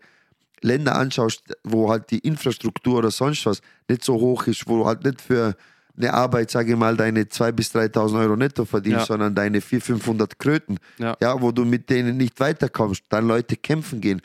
Länder 0.62 0.96
anschaust, 0.96 1.42
wo 1.64 1.90
halt 1.90 2.12
die 2.12 2.20
Infrastruktur 2.20 3.00
oder 3.00 3.10
sonst 3.10 3.46
was 3.48 3.62
nicht 3.90 4.04
so 4.04 4.14
hoch 4.14 4.46
ist, 4.46 4.68
wo 4.68 4.78
du 4.78 4.86
halt 4.86 5.04
nicht 5.04 5.20
für 5.20 5.56
eine 5.98 6.14
Arbeit, 6.14 6.52
sage 6.52 6.74
ich 6.74 6.78
mal, 6.78 6.96
deine 6.96 7.24
2.000 7.24 7.52
bis 7.54 7.74
3.000 7.74 8.20
Euro 8.20 8.36
netto 8.36 8.66
verdienst, 8.66 9.00
Ja. 9.00 9.06
sondern 9.06 9.34
deine 9.34 9.62
400, 9.62 9.86
500 10.04 10.40
Kröten, 10.40 10.78
Ja. 11.00 11.18
ja, 11.22 11.42
wo 11.42 11.52
du 11.52 11.66
mit 11.66 11.90
denen 11.90 12.18
nicht 12.18 12.40
weiterkommst, 12.40 13.04
dann 13.10 13.28
Leute 13.28 13.56
kämpfen 13.58 14.00
gehen. 14.00 14.22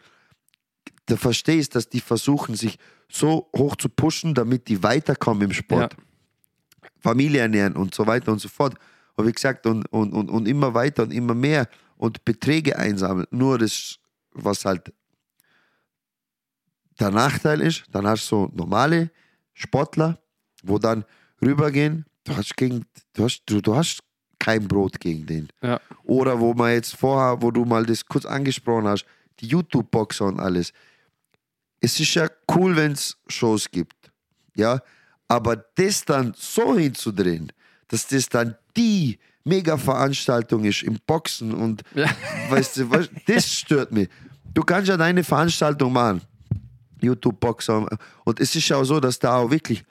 Du 1.06 1.16
verstehst, 1.16 1.74
dass 1.74 1.88
die 1.88 2.00
versuchen, 2.00 2.56
sich 2.56 2.78
so 3.10 3.48
hoch 3.56 3.76
zu 3.76 3.88
pushen, 3.88 4.34
damit 4.34 4.68
die 4.68 4.82
weiterkommen 4.82 5.44
im 5.44 5.52
Sport. 5.52 5.96
Familie 6.98 7.40
ernähren 7.40 7.76
und 7.76 7.94
so 7.94 8.06
weiter 8.06 8.32
und 8.32 8.40
so 8.40 8.48
fort. 8.48 8.74
Und 9.16 9.26
wie 9.26 9.32
gesagt, 9.32 9.66
und, 9.66 9.86
und, 9.86 10.12
und, 10.12 10.30
und 10.30 10.48
immer 10.48 10.74
weiter 10.74 11.02
und 11.02 11.12
immer 11.12 11.34
mehr 11.34 11.68
und 11.96 12.24
Beträge 12.24 12.78
einsammeln. 12.78 13.26
Nur 13.30 13.58
das, 13.58 13.98
was 14.32 14.64
halt 14.64 14.92
der 16.98 17.10
Nachteil 17.10 17.60
ist, 17.60 17.84
dann 17.90 18.06
hast 18.06 18.30
du 18.30 18.36
so 18.36 18.50
normale 18.54 19.10
Sportler, 19.54 20.18
wo 20.62 20.78
dann 20.78 21.04
rübergehen, 21.42 22.06
du 22.24 22.36
hast, 22.36 22.56
gegen, 22.56 22.86
du 23.14 23.24
hast, 23.24 23.42
du, 23.46 23.60
du 23.60 23.74
hast 23.74 24.00
kein 24.38 24.66
Brot 24.66 25.00
gegen 25.00 25.26
den. 25.26 25.48
Ja. 25.62 25.80
Oder 26.04 26.40
wo 26.40 26.54
man 26.54 26.72
jetzt 26.72 26.96
vorher, 26.96 27.40
wo 27.42 27.50
du 27.50 27.64
mal 27.64 27.84
das 27.84 28.04
kurz 28.06 28.24
angesprochen 28.24 28.88
hast, 28.88 29.04
die 29.40 29.46
YouTube-Boxer 29.46 30.26
und 30.26 30.40
alles. 30.40 30.72
Es 31.80 31.98
ist 31.98 32.14
ja 32.14 32.28
cool, 32.54 32.76
wenn 32.76 32.92
es 32.92 33.16
Shows 33.28 33.70
gibt. 33.70 34.10
Ja, 34.54 34.80
aber 35.30 35.56
das 35.76 36.04
dann 36.04 36.34
so 36.36 36.76
hinzudrehen, 36.76 37.52
dass 37.86 38.08
das 38.08 38.28
dann 38.28 38.56
die 38.76 39.16
Mega-Veranstaltung 39.44 40.64
ist 40.64 40.82
im 40.82 40.98
Boxen 41.06 41.54
und 41.54 41.82
Ja. 41.94 42.10
weißt 42.48 42.78
du, 42.78 42.90
was, 42.90 43.08
das 43.28 43.46
stört 43.46 43.92
mich. 43.92 44.08
Du 44.52 44.62
kannst 44.64 44.88
ja 44.88 44.96
deine 44.96 45.22
Veranstaltung 45.22 45.92
machen, 45.92 46.22
YouTube-Boxer. 47.00 47.86
Und 48.24 48.40
es 48.40 48.56
ist 48.56 48.68
ja 48.68 48.78
auch 48.78 48.84
so, 48.84 48.98
dass 48.98 49.20
da 49.20 49.36
auch 49.36 49.50
wirklich 49.52 49.84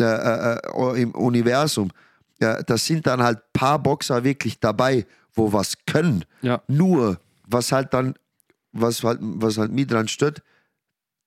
äh, 0.00 0.04
äh, 0.04 0.58
äh, 0.74 1.02
im 1.02 1.12
Universum, 1.12 1.92
ja, 2.40 2.60
da 2.60 2.76
sind 2.76 3.06
dann 3.06 3.22
halt 3.22 3.38
ein 3.38 3.50
paar 3.52 3.78
Boxer 3.78 4.24
wirklich 4.24 4.58
dabei, 4.58 5.06
wo 5.34 5.52
was 5.52 5.74
können. 5.86 6.24
Ja. 6.42 6.60
Nur, 6.66 7.20
was 7.46 7.70
halt 7.70 7.94
dann, 7.94 8.14
was 8.72 9.04
halt, 9.04 9.20
was 9.20 9.56
halt 9.56 9.70
mich 9.70 9.86
dran 9.86 10.08
stört, 10.08 10.42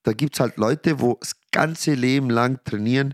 da 0.04 0.12
gibt 0.12 0.34
es 0.34 0.42
halt 0.42 0.58
Leute, 0.58 1.00
wo 1.00 1.18
das 1.22 1.34
ganze 1.52 1.94
Leben 1.94 2.30
lang 2.30 2.60
trainieren 2.66 3.14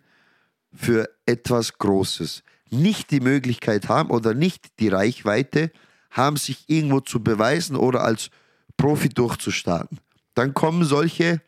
für 0.73 1.09
etwas 1.25 1.77
Großes. 1.77 2.43
Nicht 2.69 3.11
die 3.11 3.19
Möglichkeit 3.19 3.89
haben 3.89 4.11
oder 4.11 4.33
nicht 4.33 4.79
die 4.79 4.89
Reichweite 4.89 5.71
haben, 6.11 6.37
sich 6.37 6.65
irgendwo 6.67 6.99
zu 6.99 7.23
beweisen 7.23 7.75
oder 7.75 8.01
als 8.03 8.29
Profi 8.77 9.09
durchzustarten. 9.09 9.99
Dann 10.33 10.53
kommen 10.53 10.83
solche, 10.83 11.41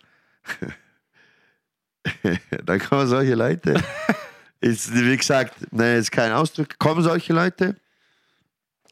dann 2.65 2.79
kommen 2.79 3.07
solche 3.07 3.35
Leute, 3.35 3.81
ist, 4.59 4.93
wie 4.93 5.17
gesagt, 5.17 5.55
nein, 5.71 5.97
ist 5.97 6.11
kein 6.11 6.31
Ausdruck, 6.31 6.77
kommen 6.77 7.03
solche 7.03 7.33
Leute, 7.33 7.75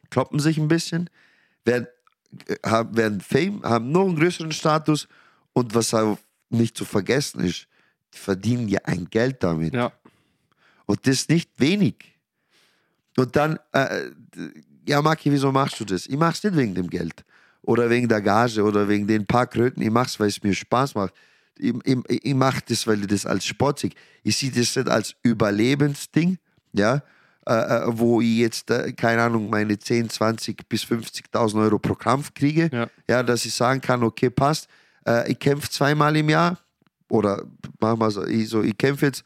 kloppen 0.10 0.40
sich 0.40 0.58
ein 0.58 0.68
bisschen, 0.68 1.10
werden, 1.66 1.88
äh, 2.48 2.56
haben, 2.66 2.96
werden 2.96 3.22
Fame, 3.22 3.62
haben 3.64 3.92
noch 3.92 4.06
einen 4.06 4.16
größeren 4.16 4.52
Status 4.52 5.08
und 5.54 5.76
was 5.76 5.94
auch 5.94 6.18
nicht 6.50 6.78
zu 6.78 6.86
vergessen 6.86 7.42
ist, 7.42 7.68
die 8.14 8.18
verdienen 8.18 8.68
ja 8.68 8.80
ein 8.86 9.10
Geld 9.10 9.44
damit. 9.44 9.74
Ja. 9.74 9.92
Und 10.90 11.06
das 11.06 11.30
nicht 11.30 11.52
wenig. 11.58 12.18
Und 13.16 13.36
dann, 13.36 13.60
äh, 13.74 14.10
ja, 14.88 15.00
Maki, 15.04 15.32
wieso 15.32 15.52
machst 15.52 15.80
du 15.80 15.86
das? 15.86 16.08
Ich 16.08 16.18
mach's 16.18 16.44
nicht 16.44 16.56
wegen 16.56 16.74
dem 16.74 16.90
Geld 16.90 17.24
oder 17.62 17.92
wegen 17.92 18.08
der 18.08 18.22
Gage 18.22 18.64
oder 18.64 18.90
wegen 18.90 19.06
den 19.06 19.28
paar 19.28 19.46
Kröten. 19.46 19.84
Ich 19.84 19.92
mach's, 19.92 20.20
weil 20.20 20.30
es 20.30 20.42
mir 20.42 20.56
Spaß 20.56 20.96
macht. 20.96 21.14
Ich, 21.60 21.76
ich, 21.84 22.24
ich 22.26 22.34
mache 22.34 22.62
das, 22.68 22.88
weil 22.88 23.02
ich 23.02 23.06
das 23.06 23.28
als 23.28 23.46
Sport 23.46 23.78
sehe. 23.78 23.92
Ich 24.24 24.36
sehe 24.38 24.50
das 24.50 24.76
nicht 24.76 24.90
als 24.90 25.16
Überlebensding, 25.22 26.40
ja, 26.74 27.04
äh, 27.46 27.54
äh, 27.54 27.82
wo 27.86 28.20
ich 28.20 28.38
jetzt, 28.38 28.72
äh, 28.72 28.92
keine 28.94 29.22
Ahnung, 29.22 29.48
meine 29.48 29.78
10, 29.78 30.10
20 30.10 30.68
bis 30.68 30.86
50.000 30.86 31.62
Euro 31.62 31.78
pro 31.78 31.94
Kampf 31.94 32.34
kriege. 32.34 32.68
Ja. 32.74 32.90
Ja. 33.08 33.22
dass 33.22 33.46
ich 33.46 33.54
sagen 33.54 33.80
kann, 33.80 34.02
okay, 34.02 34.32
passt. 34.32 34.68
Äh, 35.06 35.34
ich 35.34 35.38
kämpfe 35.38 35.70
zweimal 35.70 36.18
im 36.18 36.30
Jahr 36.30 36.58
oder 37.10 37.44
machen 37.80 38.00
wir 38.00 38.10
so, 38.10 38.26
ich, 38.26 38.50
so, 38.50 38.64
ich 38.64 38.76
kämpfe 38.76 39.06
jetzt 39.06 39.24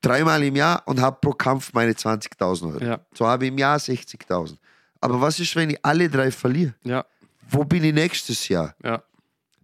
dreimal 0.00 0.42
im 0.42 0.56
Jahr 0.56 0.82
und 0.86 1.00
habe 1.00 1.18
pro 1.20 1.32
Kampf 1.32 1.72
meine 1.72 1.92
20.000 1.92 2.72
Euro. 2.74 2.84
Ja. 2.84 3.00
So 3.14 3.26
habe 3.26 3.44
ich 3.46 3.52
im 3.52 3.58
Jahr 3.58 3.78
60.000. 3.78 4.56
Aber 5.00 5.20
was 5.20 5.38
ist, 5.40 5.54
wenn 5.56 5.70
ich 5.70 5.78
alle 5.84 6.08
drei 6.08 6.30
verliere? 6.30 6.74
Ja, 6.84 7.04
Wo 7.48 7.64
bin 7.64 7.84
ich 7.84 7.94
nächstes 7.94 8.48
Jahr? 8.48 8.74
ja, 8.82 9.02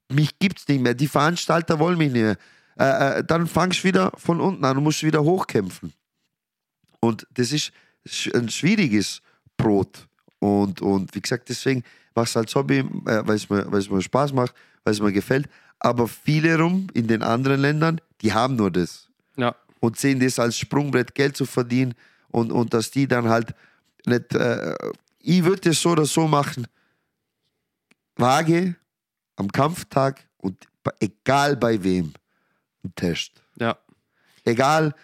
Mich 0.09 0.39
gibt's 0.39 0.67
nicht 0.69 0.81
mehr. 0.81 0.95
Die 0.95 1.09
Veranstalter 1.09 1.79
wollen 1.79 1.99
mich 1.99 2.13
nicht 2.13 2.23
mehr. 2.23 2.37
Äh, 2.79 3.19
äh, 3.19 3.25
dann 3.25 3.47
fangst 3.47 3.81
du 3.81 3.89
wieder 3.89 4.13
von 4.17 4.41
unten 4.41 4.65
an 4.65 4.77
und 4.77 4.85
musst 4.85 5.03
wieder 5.03 5.23
hochkämpfen. 5.23 5.93
Und 7.01 7.27
das 7.35 7.53
ist 7.53 7.73
ein 8.35 8.49
schwieriges 8.49 9.21
Brot. 9.57 10.07
Und, 10.39 10.81
und 10.83 11.15
wie 11.15 11.21
gesagt, 11.21 11.49
deswegen 11.49 11.83
machst 12.15 12.35
du 12.35 12.41
als 12.41 12.55
Hobby, 12.55 12.79
äh, 12.79 12.85
weil 13.27 13.37
es 13.37 13.49
mir, 13.49 13.71
weil 13.71 13.81
es 13.81 13.91
mir 13.91 14.03
Spaß 14.03 14.33
macht, 14.33 14.55
weil 14.85 14.93
es 14.95 15.01
mir 15.01 15.13
gefällt. 15.13 15.49
Aber 15.79 16.09
viele 16.09 16.59
rum 16.59 16.87
in 16.95 17.07
den 17.07 17.23
anderen 17.23 17.61
Ländern, 17.61 18.01
die 18.23 18.33
haben 18.33 18.57
nur 18.57 18.71
das 18.71 19.09
ja, 19.37 19.55
und 19.81 19.99
sehen 19.99 20.21
das 20.21 20.39
als 20.39 20.59
Sprungbrett, 20.59 21.15
Geld 21.15 21.37
zu 21.37 21.47
verdienen 21.47 21.95
und, 22.29 22.53
und 22.53 22.73
dass 22.75 22.91
die 22.91 23.07
dann 23.07 23.29
halt 23.29 23.55
nicht. 24.05 24.35
Äh, 24.35 24.75
ich 25.21 25.45
würde 25.45 25.71
das 25.71 25.81
so 25.81 25.91
oder 25.91 26.07
so 26.07 26.29
machen. 26.29 26.67
Waage 28.17 28.77
am 29.37 29.51
Kampftag 29.51 30.25
und 30.39 30.67
egal 31.01 31.57
bei 31.57 31.83
wem 31.83 32.13
ein 32.85 32.95
Test. 32.95 33.43
ja, 33.59 33.77
Egal, 34.45 34.95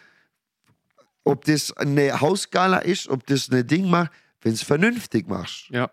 ob 1.24 1.44
das 1.44 1.76
eine 1.76 2.20
Hausgala 2.20 2.78
ist, 2.78 3.08
ob 3.08 3.26
das 3.26 3.50
eine 3.50 3.64
Ding 3.64 3.90
macht, 3.90 4.12
wenn 4.40 4.52
es 4.52 4.62
vernünftig 4.62 5.28
machst 5.28 5.68
ja, 5.70 5.90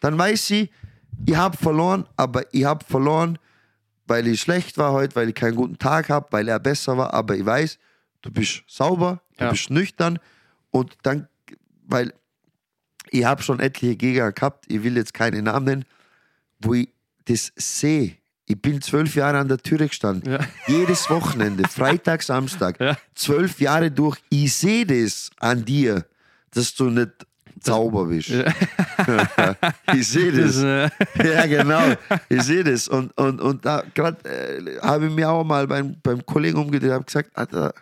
dann 0.00 0.18
weiß 0.18 0.46
sie, 0.46 0.70
ich 1.24 1.36
habe 1.36 1.56
verloren, 1.56 2.06
aber 2.16 2.52
ich 2.52 2.64
habe 2.64 2.84
verloren, 2.84 3.38
weil 4.06 4.26
ich 4.26 4.40
schlecht 4.40 4.78
war 4.78 4.92
heute, 4.92 5.16
weil 5.16 5.28
ich 5.30 5.34
keinen 5.34 5.56
guten 5.56 5.78
Tag 5.78 6.08
habe, 6.08 6.26
weil 6.30 6.48
er 6.48 6.60
besser 6.60 6.96
war, 6.96 7.12
aber 7.14 7.36
ich 7.36 7.44
weiß, 7.44 7.78
du 8.26 8.32
bist 8.32 8.62
sauber, 8.66 9.22
du 9.38 9.44
Ja. 9.44 9.50
bist 9.50 9.70
nüchtern 9.70 10.18
und 10.70 10.96
dann, 11.02 11.28
weil 11.86 12.12
ich 13.10 13.24
habe 13.24 13.42
schon 13.42 13.60
etliche 13.60 13.96
Gegner 13.96 14.32
gehabt, 14.32 14.64
ich 14.68 14.82
will 14.82 14.96
jetzt 14.96 15.14
keine 15.14 15.40
Namen 15.42 15.64
nennen, 15.64 15.84
wo 16.60 16.74
ich 16.74 16.88
das 17.26 17.52
sehe. 17.56 18.16
Ich 18.48 18.60
bin 18.60 18.80
zwölf 18.80 19.14
Jahre 19.16 19.38
an 19.38 19.48
der 19.48 19.58
Türe 19.58 19.88
gestanden. 19.88 20.32
Ja. 20.32 20.38
Jedes 20.68 21.08
Wochenende, 21.10 21.66
Freitag, 21.68 22.22
Samstag, 22.22 22.78
Ja. 22.80 22.96
zwölf 23.14 23.60
Jahre 23.60 23.90
durch. 23.90 24.18
Ich 24.28 24.54
sehe 24.54 24.86
das 24.86 25.30
an 25.40 25.64
dir, 25.64 26.04
dass 26.52 26.74
du 26.74 26.90
nicht 26.90 27.10
sauber 27.62 28.04
bist. 28.06 28.30
ich 29.94 30.08
sehe 30.08 30.32
das. 30.32 30.56
Äh, 30.62 30.88
Ja, 31.24 31.46
genau. 31.46 31.82
Ich 32.28 32.42
sehe 32.42 32.62
das. 32.62 32.86
Und, 32.88 33.16
und, 33.18 33.40
und 33.40 33.64
da 33.64 33.82
gerade 33.94 34.18
äh, 34.28 34.78
habe 34.80 35.06
ich 35.06 35.12
mir 35.12 35.28
auch 35.30 35.42
mal 35.44 35.66
beim, 35.66 35.96
beim 36.02 36.24
Kollegen 36.24 36.58
umgedreht 36.58 36.90
und 36.90 36.94
habe 36.94 37.04
gesagt, 37.04 37.30
Alter, 37.36 37.74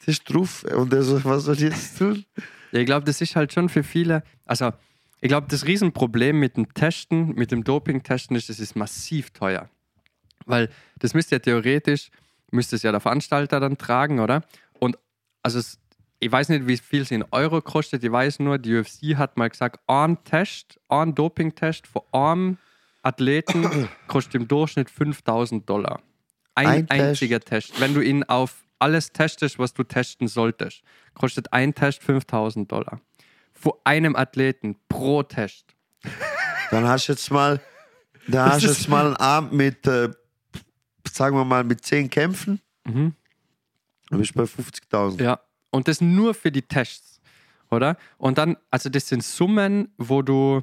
das 0.00 0.08
ist 0.08 0.24
drauf. 0.24 0.64
Und 0.64 0.92
er 0.92 1.02
so, 1.02 1.22
was 1.24 1.44
soll 1.44 1.54
ich 1.54 1.60
jetzt 1.62 1.98
tun? 1.98 2.24
Ja, 2.72 2.80
ich 2.80 2.86
glaube, 2.86 3.04
das 3.06 3.20
ist 3.20 3.36
halt 3.36 3.52
schon 3.52 3.68
für 3.68 3.82
viele. 3.82 4.22
Also, 4.44 4.72
ich 5.20 5.28
glaube, 5.28 5.46
das 5.50 5.66
Riesenproblem 5.66 6.38
mit 6.38 6.56
dem 6.56 6.72
Testen, 6.72 7.34
mit 7.34 7.50
dem 7.52 7.64
Doping-Testen 7.64 8.36
ist, 8.36 8.48
es 8.48 8.60
ist 8.60 8.76
massiv 8.76 9.30
teuer. 9.30 9.68
Weil 10.46 10.70
das 10.98 11.14
müsste 11.14 11.34
ja 11.36 11.38
theoretisch, 11.40 12.10
müsste 12.50 12.76
es 12.76 12.82
ja 12.82 12.90
der 12.90 13.00
Veranstalter 13.00 13.60
dann 13.60 13.76
tragen, 13.76 14.20
oder? 14.20 14.42
Und 14.78 14.98
also, 15.42 15.58
es, 15.58 15.78
ich 16.18 16.30
weiß 16.30 16.48
nicht, 16.48 16.66
wie 16.66 16.76
viel 16.76 17.02
es 17.02 17.10
in 17.10 17.24
Euro 17.30 17.60
kostet. 17.60 18.02
Ich 18.04 18.12
weiß 18.12 18.38
nur, 18.40 18.58
die 18.58 18.76
UFC 18.76 19.16
hat 19.16 19.36
mal 19.36 19.48
gesagt, 19.50 19.80
ein 19.86 20.22
Test, 20.24 20.80
ein 20.88 21.14
Doping-Test 21.14 21.86
von 21.86 22.02
einem 22.12 22.58
Athleten 23.02 23.88
kostet 24.06 24.34
im 24.36 24.48
Durchschnitt 24.48 24.90
5000 24.90 25.68
Dollar. 25.68 26.00
Ein, 26.54 26.66
Ein 26.66 26.86
Test? 26.86 27.00
einziger 27.00 27.40
Test. 27.40 27.80
Wenn 27.80 27.94
du 27.94 28.00
ihn 28.00 28.24
auf 28.24 28.64
alles 28.80 29.12
testest, 29.12 29.58
was 29.58 29.74
du 29.74 29.84
testen 29.84 30.28
solltest, 30.28 30.82
kostet 31.14 31.52
ein 31.52 31.74
Test 31.74 32.02
5000 32.02 32.70
Dollar. 32.70 33.00
Von 33.52 33.72
einem 33.84 34.16
Athleten 34.16 34.76
pro 34.88 35.22
Test. 35.22 35.74
Dann 36.70 36.86
hast 36.88 37.08
du 37.08 37.12
jetzt 37.12 37.30
mal, 37.30 37.60
da 38.26 38.52
hast 38.52 38.62
jetzt 38.62 38.88
mal 38.88 39.06
einen 39.06 39.16
Abend 39.16 39.52
mit, 39.52 39.86
äh, 39.86 40.08
sagen 41.10 41.36
wir 41.36 41.44
mal, 41.44 41.64
mit 41.64 41.84
zehn 41.84 42.08
Kämpfen. 42.08 42.60
Mhm. 42.84 43.14
Dann 44.08 44.18
bist 44.18 44.34
du 44.34 44.38
bei 44.38 44.44
50.000. 44.44 45.22
Ja. 45.22 45.40
Und 45.70 45.88
das 45.88 46.00
nur 46.00 46.34
für 46.34 46.50
die 46.50 46.62
Tests, 46.62 47.20
oder? 47.70 47.96
Und 48.18 48.38
dann, 48.38 48.56
also 48.70 48.88
das 48.88 49.08
sind 49.08 49.22
Summen, 49.22 49.92
wo 49.98 50.22
du, 50.22 50.62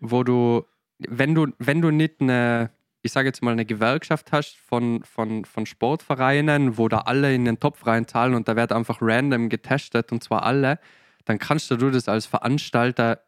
wo 0.00 0.24
du, 0.24 0.66
wenn 0.98 1.34
du, 1.34 1.48
wenn 1.58 1.80
du 1.80 1.90
nicht 1.90 2.20
eine, 2.20 2.70
ich 3.02 3.12
sage 3.12 3.28
jetzt 3.28 3.42
mal, 3.42 3.50
eine 3.50 3.64
Gewerkschaft 3.64 4.32
hast 4.32 4.56
von, 4.56 5.02
von, 5.02 5.44
von 5.44 5.66
Sportvereinen, 5.66 6.78
wo 6.78 6.88
da 6.88 6.98
alle 6.98 7.34
in 7.34 7.44
den 7.44 7.58
Topf 7.58 7.86
reinzahlen 7.86 8.34
und 8.34 8.48
da 8.48 8.56
wird 8.56 8.72
einfach 8.72 8.98
random 9.00 9.48
getestet 9.48 10.12
und 10.12 10.22
zwar 10.22 10.44
alle, 10.44 10.78
dann 11.24 11.38
kannst 11.38 11.70
du 11.70 11.76
das 11.76 12.08
als 12.08 12.26
Veranstalter, 12.26 13.20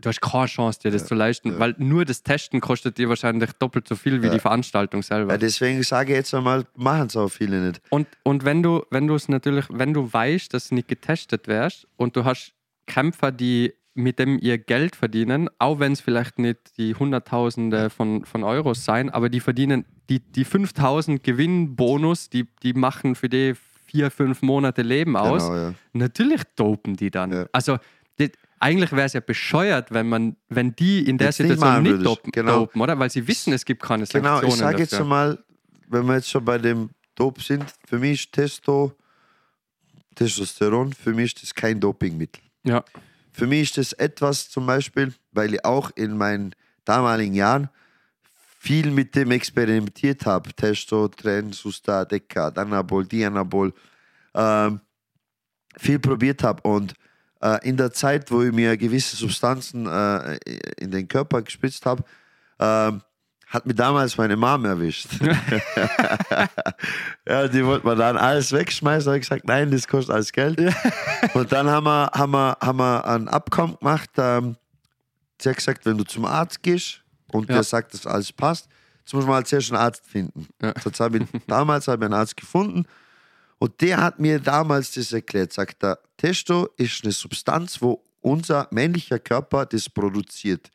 du 0.00 0.08
hast 0.08 0.20
keine 0.20 0.46
Chance, 0.46 0.80
dir 0.80 0.90
das 0.90 1.06
zu 1.06 1.14
leisten, 1.14 1.58
weil 1.58 1.74
nur 1.78 2.04
das 2.04 2.22
Testen 2.22 2.60
kostet 2.60 2.96
dir 2.98 3.08
wahrscheinlich 3.08 3.52
doppelt 3.52 3.86
so 3.88 3.94
viel 3.94 4.22
wie 4.22 4.30
die 4.30 4.40
Veranstaltung 4.40 5.02
selber. 5.02 5.32
Ja, 5.32 5.38
deswegen 5.38 5.82
sage 5.82 6.12
ich 6.12 6.18
jetzt 6.18 6.34
einmal, 6.34 6.64
machen 6.74 7.06
es 7.06 7.16
auch 7.16 7.28
viele 7.28 7.60
nicht. 7.60 7.82
Und, 7.90 8.06
und 8.22 8.44
wenn 8.44 8.62
du, 8.62 8.84
wenn 8.90 9.06
du 9.06 9.14
es 9.14 9.28
natürlich, 9.28 9.66
wenn 9.70 9.92
du 9.92 10.10
weißt, 10.10 10.52
dass 10.52 10.68
du 10.68 10.76
nicht 10.76 10.88
getestet 10.88 11.46
wärst 11.46 11.86
und 11.96 12.16
du 12.16 12.24
hast 12.24 12.52
Kämpfer, 12.86 13.32
die 13.32 13.74
mit 13.94 14.18
dem 14.18 14.38
ihr 14.40 14.58
Geld 14.58 14.96
verdienen, 14.96 15.48
auch 15.58 15.78
wenn 15.78 15.92
es 15.92 16.00
vielleicht 16.00 16.38
nicht 16.38 16.76
die 16.76 16.94
Hunderttausende 16.94 17.90
von, 17.90 18.24
von 18.24 18.42
Euros 18.42 18.84
sein, 18.84 19.08
aber 19.08 19.28
die 19.28 19.40
verdienen 19.40 19.84
die, 20.10 20.18
die 20.20 20.44
5000 20.44 21.22
Gewinnbonus, 21.22 22.28
die, 22.28 22.46
die 22.62 22.74
machen 22.74 23.14
für 23.14 23.28
die 23.28 23.54
vier, 23.86 24.10
fünf 24.10 24.42
Monate 24.42 24.82
Leben 24.82 25.16
aus. 25.16 25.44
Genau, 25.44 25.56
ja. 25.56 25.74
Natürlich 25.92 26.42
dopen 26.56 26.96
die 26.96 27.10
dann. 27.10 27.32
Ja. 27.32 27.46
Also 27.52 27.78
die, 28.18 28.32
eigentlich 28.58 28.90
wäre 28.92 29.06
es 29.06 29.12
ja 29.12 29.20
bescheuert, 29.20 29.92
wenn 29.92 30.08
man, 30.08 30.36
wenn 30.48 30.74
die 30.74 31.06
in 31.08 31.16
der 31.18 31.28
Jetzt 31.28 31.40
nicht 31.40 31.50
Situation 31.52 31.82
nicht, 31.84 31.92
würdest. 31.92 32.06
dopen, 32.06 32.32
Genau. 32.32 32.58
dopen, 32.60 32.80
oder? 32.80 32.98
Weil 32.98 33.10
sie 33.10 33.26
wissen, 33.28 33.52
es 33.52 33.64
gibt 33.64 33.82
keine 33.82 34.04
Genau, 34.06 34.40
Sanktionen 34.40 34.52
ich 34.52 34.58
sage 34.58 34.78
jetzt 34.78 34.94
einmal, 34.94 35.38
wenn 35.88 36.04
wir 36.06 36.14
jetzt 36.16 36.28
schon 36.30 36.44
bei 36.44 36.58
dem 36.58 36.90
Dop 37.14 37.40
sind, 37.40 37.64
für 37.86 37.98
mich 37.98 38.24
ist 38.24 38.32
Testo, 38.32 38.92
Testosteron, 40.14 40.92
für 40.92 41.12
mich 41.12 41.34
ist 41.34 41.42
das 41.42 41.54
kein 41.54 41.78
Dopingmittel. 41.80 42.42
Ja, 42.64 42.82
Für 43.34 43.48
mich 43.48 43.62
ist 43.62 43.78
das 43.78 43.92
etwas 43.94 44.48
zum 44.48 44.64
Beispiel, 44.64 45.12
weil 45.32 45.54
ich 45.54 45.64
auch 45.64 45.90
in 45.96 46.16
meinen 46.16 46.54
damaligen 46.84 47.34
Jahren 47.34 47.68
viel 48.60 48.92
mit 48.92 49.16
dem 49.16 49.32
experimentiert 49.32 50.24
habe. 50.24 50.54
Testo, 50.54 51.08
Tren, 51.08 51.52
Susta, 51.52 52.04
Deca, 52.04 52.48
Anabol, 52.48 53.04
Dianabol. 53.04 53.74
Ähm, 54.34 54.80
viel 55.76 55.98
probiert 55.98 56.44
habe. 56.44 56.62
Und 56.62 56.94
äh, 57.42 57.58
in 57.68 57.76
der 57.76 57.92
Zeit, 57.92 58.30
wo 58.30 58.40
ich 58.42 58.52
mir 58.52 58.76
gewisse 58.76 59.16
Substanzen 59.16 59.86
äh, 59.86 60.36
in 60.78 60.92
den 60.92 61.08
Körper 61.08 61.42
gespritzt 61.42 61.84
habe, 61.86 62.04
ähm, 62.60 63.02
hat 63.48 63.66
mir 63.66 63.74
damals 63.74 64.16
meine 64.16 64.36
Mom 64.36 64.64
erwischt. 64.64 65.08
ja, 67.28 67.48
die 67.48 67.64
wollte 67.64 67.86
mir 67.86 67.96
dann 67.96 68.16
alles 68.16 68.52
wegschmeißen. 68.52 69.06
Da 69.06 69.10
habe 69.12 69.18
ich 69.18 69.28
gesagt, 69.28 69.46
nein, 69.46 69.70
das 69.70 69.86
kostet 69.86 70.14
alles 70.14 70.32
Geld. 70.32 70.60
Und 71.34 71.52
dann 71.52 71.68
haben 71.68 71.84
wir, 71.84 72.10
haben 72.12 72.32
wir, 72.32 72.56
haben 72.60 72.78
wir 72.78 73.06
ein 73.06 73.28
Abkommen 73.28 73.76
gemacht. 73.78 74.10
Ähm, 74.16 74.56
sie 75.40 75.48
hat 75.50 75.56
gesagt, 75.56 75.86
wenn 75.86 75.98
du 75.98 76.04
zum 76.04 76.24
Arzt 76.24 76.62
gehst 76.62 77.02
und 77.28 77.48
Ja. 77.48 77.56
der 77.56 77.64
sagt, 77.64 77.94
dass 77.94 78.06
alles 78.06 78.32
passt, 78.32 78.68
jetzt 79.00 79.14
muss 79.14 79.24
man 79.26 79.36
halt 79.36 79.48
zuerst 79.48 79.70
einen 79.72 79.80
Arzt 79.80 80.06
finden. 80.06 80.48
Ja. 80.62 80.72
Habe 80.98 81.18
ich, 81.18 81.24
damals 81.46 81.88
habe 81.88 82.02
ich 82.02 82.06
einen 82.06 82.14
Arzt 82.14 82.36
gefunden 82.36 82.86
und 83.58 83.80
der 83.80 83.98
hat 83.98 84.18
mir 84.18 84.40
damals 84.40 84.92
das 84.92 85.12
erklärt. 85.12 85.52
Sagt 85.52 85.82
er, 85.84 85.98
Testo 86.16 86.68
ist 86.76 87.04
eine 87.04 87.12
Substanz, 87.12 87.80
wo 87.80 88.04
unser 88.20 88.68
männlicher 88.70 89.18
Körper 89.18 89.66
das 89.66 89.88
produziert. 89.90 90.70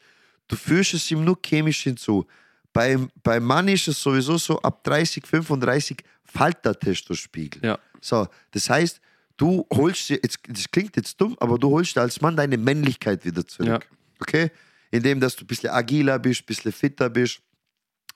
Du 0.47 0.55
führst 0.55 0.93
es 0.93 1.09
ihm 1.11 1.23
nur 1.23 1.37
chemisch 1.43 1.81
hinzu. 1.83 2.25
Beim, 2.73 3.09
beim 3.23 3.43
Mann 3.43 3.67
ist 3.67 3.87
es 3.87 4.01
sowieso 4.01 4.37
so, 4.37 4.61
ab 4.61 4.83
30, 4.83 5.25
35 5.25 6.03
fällt 6.23 6.63
der 6.63 6.79
Testospiegel. 6.79 7.63
ja. 7.63 7.79
So, 8.01 8.27
das 8.51 8.69
heißt, 8.69 9.01
du 9.37 9.65
holst 9.73 10.09
dir, 10.09 10.19
jetzt, 10.21 10.39
das 10.47 10.69
klingt 10.71 10.95
jetzt 10.95 11.19
dumm, 11.19 11.35
aber 11.39 11.57
du 11.57 11.69
holst 11.69 11.95
dir 11.95 12.01
als 12.01 12.21
Mann 12.21 12.35
deine 12.35 12.57
Männlichkeit 12.57 13.25
wieder 13.25 13.45
zurück. 13.45 13.67
Ja. 13.67 13.79
Okay? 14.19 14.51
Indem, 14.91 15.19
dass 15.19 15.35
du 15.35 15.43
ein 15.43 15.47
bisschen 15.47 15.69
agiler 15.69 16.19
bist, 16.19 16.41
ein 16.41 16.45
bisschen 16.45 16.71
fitter 16.71 17.09
bist. 17.09 17.41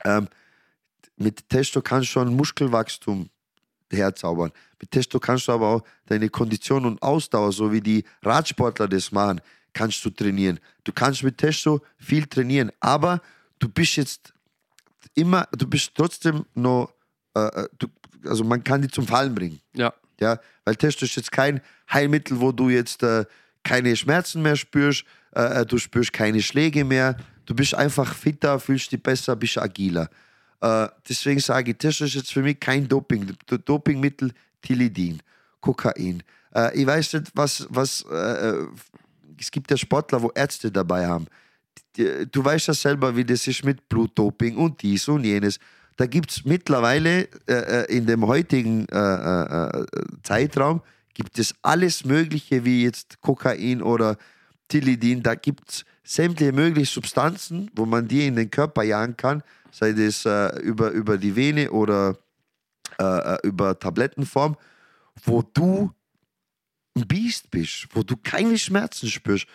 Ähm, 0.03 0.27
mit 1.17 1.47
Testo 1.49 1.81
kannst 1.81 2.09
du 2.09 2.13
schon 2.13 2.35
Muskelwachstum 2.35 3.29
herzaubern. 3.91 4.51
Mit 4.79 4.91
Testo 4.91 5.19
kannst 5.19 5.47
du 5.47 5.51
aber 5.51 5.67
auch 5.67 5.83
deine 6.05 6.29
Kondition 6.29 6.85
und 6.85 7.01
Ausdauer, 7.01 7.51
so 7.51 7.71
wie 7.71 7.81
die 7.81 8.03
Radsportler 8.23 8.87
das 8.87 9.11
machen, 9.11 9.41
kannst 9.73 10.03
du 10.03 10.09
trainieren. 10.09 10.59
Du 10.83 10.91
kannst 10.91 11.23
mit 11.23 11.37
Testo 11.37 11.81
viel 11.97 12.25
trainieren, 12.25 12.71
aber 12.79 13.21
du 13.59 13.69
bist 13.69 13.95
jetzt 13.95 14.33
immer, 15.15 15.47
du 15.57 15.67
bist 15.67 15.91
trotzdem 15.95 16.45
noch, 16.53 16.93
äh, 17.35 17.39
äh, 17.39 17.67
du, 17.77 17.87
also 18.25 18.43
man 18.43 18.63
kann 18.63 18.81
die 18.81 18.87
zum 18.87 19.07
Fallen 19.07 19.33
bringen. 19.33 19.59
Ja. 19.73 19.93
Ja, 20.19 20.39
weil 20.63 20.75
Testo 20.75 21.05
ist 21.05 21.15
jetzt 21.15 21.31
kein 21.31 21.59
Heilmittel, 21.91 22.39
wo 22.39 22.51
du 22.51 22.69
jetzt 22.69 23.03
äh, 23.03 23.25
keine 23.63 23.95
Schmerzen 23.95 24.41
mehr 24.41 24.55
spürst, 24.55 25.05
äh, 25.35 25.61
äh, 25.61 25.65
du 25.65 25.77
spürst 25.77 26.13
keine 26.13 26.41
Schläge 26.41 26.85
mehr, 26.85 27.17
du 27.45 27.55
bist 27.55 27.73
einfach 27.73 28.13
fitter, 28.13 28.59
fühlst 28.59 28.91
dich 28.91 29.01
besser, 29.01 29.35
bist 29.35 29.57
agiler. 29.57 30.09
Äh, 30.61 30.87
deswegen 31.09 31.39
sage 31.39 31.71
ich, 31.71 31.77
Testo 31.77 32.05
ist 32.05 32.13
jetzt 32.13 32.31
für 32.31 32.41
mich 32.41 32.59
kein 32.59 32.87
Doping. 32.87 33.35
Dopingmittel, 33.65 34.31
Tilidin, 34.61 35.21
Kokain. 35.59 36.23
Ich 36.75 36.85
weiß 36.85 37.13
nicht, 37.13 37.31
was, 37.33 37.65
was 37.71 38.05
es 39.39 39.51
gibt 39.51 39.71
ja 39.71 39.77
Sportler, 39.77 40.21
wo 40.21 40.31
Ärzte 40.35 40.71
dabei 40.71 41.07
haben. 41.07 41.25
Du 42.31 42.43
weißt 42.43 42.67
ja 42.67 42.73
selber, 42.73 43.15
wie 43.15 43.25
das 43.25 43.45
ist 43.45 43.63
mit 43.63 43.87
Blutdoping 43.87 44.57
und 44.57 44.81
dies 44.81 45.07
und 45.07 45.23
jenes. 45.23 45.59
Da 45.97 46.07
gibt 46.07 46.31
es 46.31 46.45
mittlerweile 46.45 47.27
äh, 47.47 47.83
äh, 47.83 47.95
in 47.95 48.05
dem 48.07 48.25
heutigen 48.25 48.87
äh, 48.89 48.97
äh, 48.97 49.81
äh, 49.81 49.85
Zeitraum 50.23 50.81
gibt 51.13 51.37
es 51.37 51.53
alles 51.61 52.05
Mögliche, 52.05 52.65
wie 52.65 52.83
jetzt 52.83 53.21
Kokain 53.21 53.83
oder 53.83 54.17
Tilidin. 54.67 55.21
Da 55.21 55.35
gibt 55.35 55.69
es 55.69 55.85
sämtliche 56.03 56.51
mögliche 56.51 56.91
Substanzen, 56.91 57.69
wo 57.75 57.85
man 57.85 58.07
die 58.07 58.25
in 58.25 58.35
den 58.35 58.49
Körper 58.49 58.81
jagen 58.81 59.15
kann, 59.15 59.43
sei 59.69 59.91
das 59.93 60.25
äh, 60.25 60.59
über, 60.61 60.89
über 60.89 61.17
die 61.17 61.35
Vene 61.35 61.71
oder 61.71 62.17
über 63.41 63.77
Tablettenform, 63.79 64.55
wo 65.25 65.41
du 65.41 65.91
ein 66.95 67.07
Biest 67.07 67.49
bist, 67.49 67.87
wo 67.91 68.03
du 68.03 68.15
keine 68.15 68.57
Schmerzen 68.57 69.09
spürst, 69.09 69.47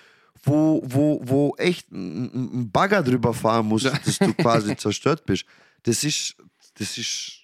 wo, 0.42 0.83
wo, 0.84 1.20
wo 1.23 1.55
echt 1.57 1.91
ein, 1.91 2.70
Bagger 2.70 3.02
drüber 3.02 3.34
fahren 3.34 3.67
muss, 3.67 3.83
dass 3.84 4.18
du 4.18 4.33
quasi 4.34 4.76
zerstört 4.76 5.25
bist. 5.26 5.44
Das 5.83 6.05
ist, 6.05 6.36
das 6.75 6.99
ist, 6.99 7.42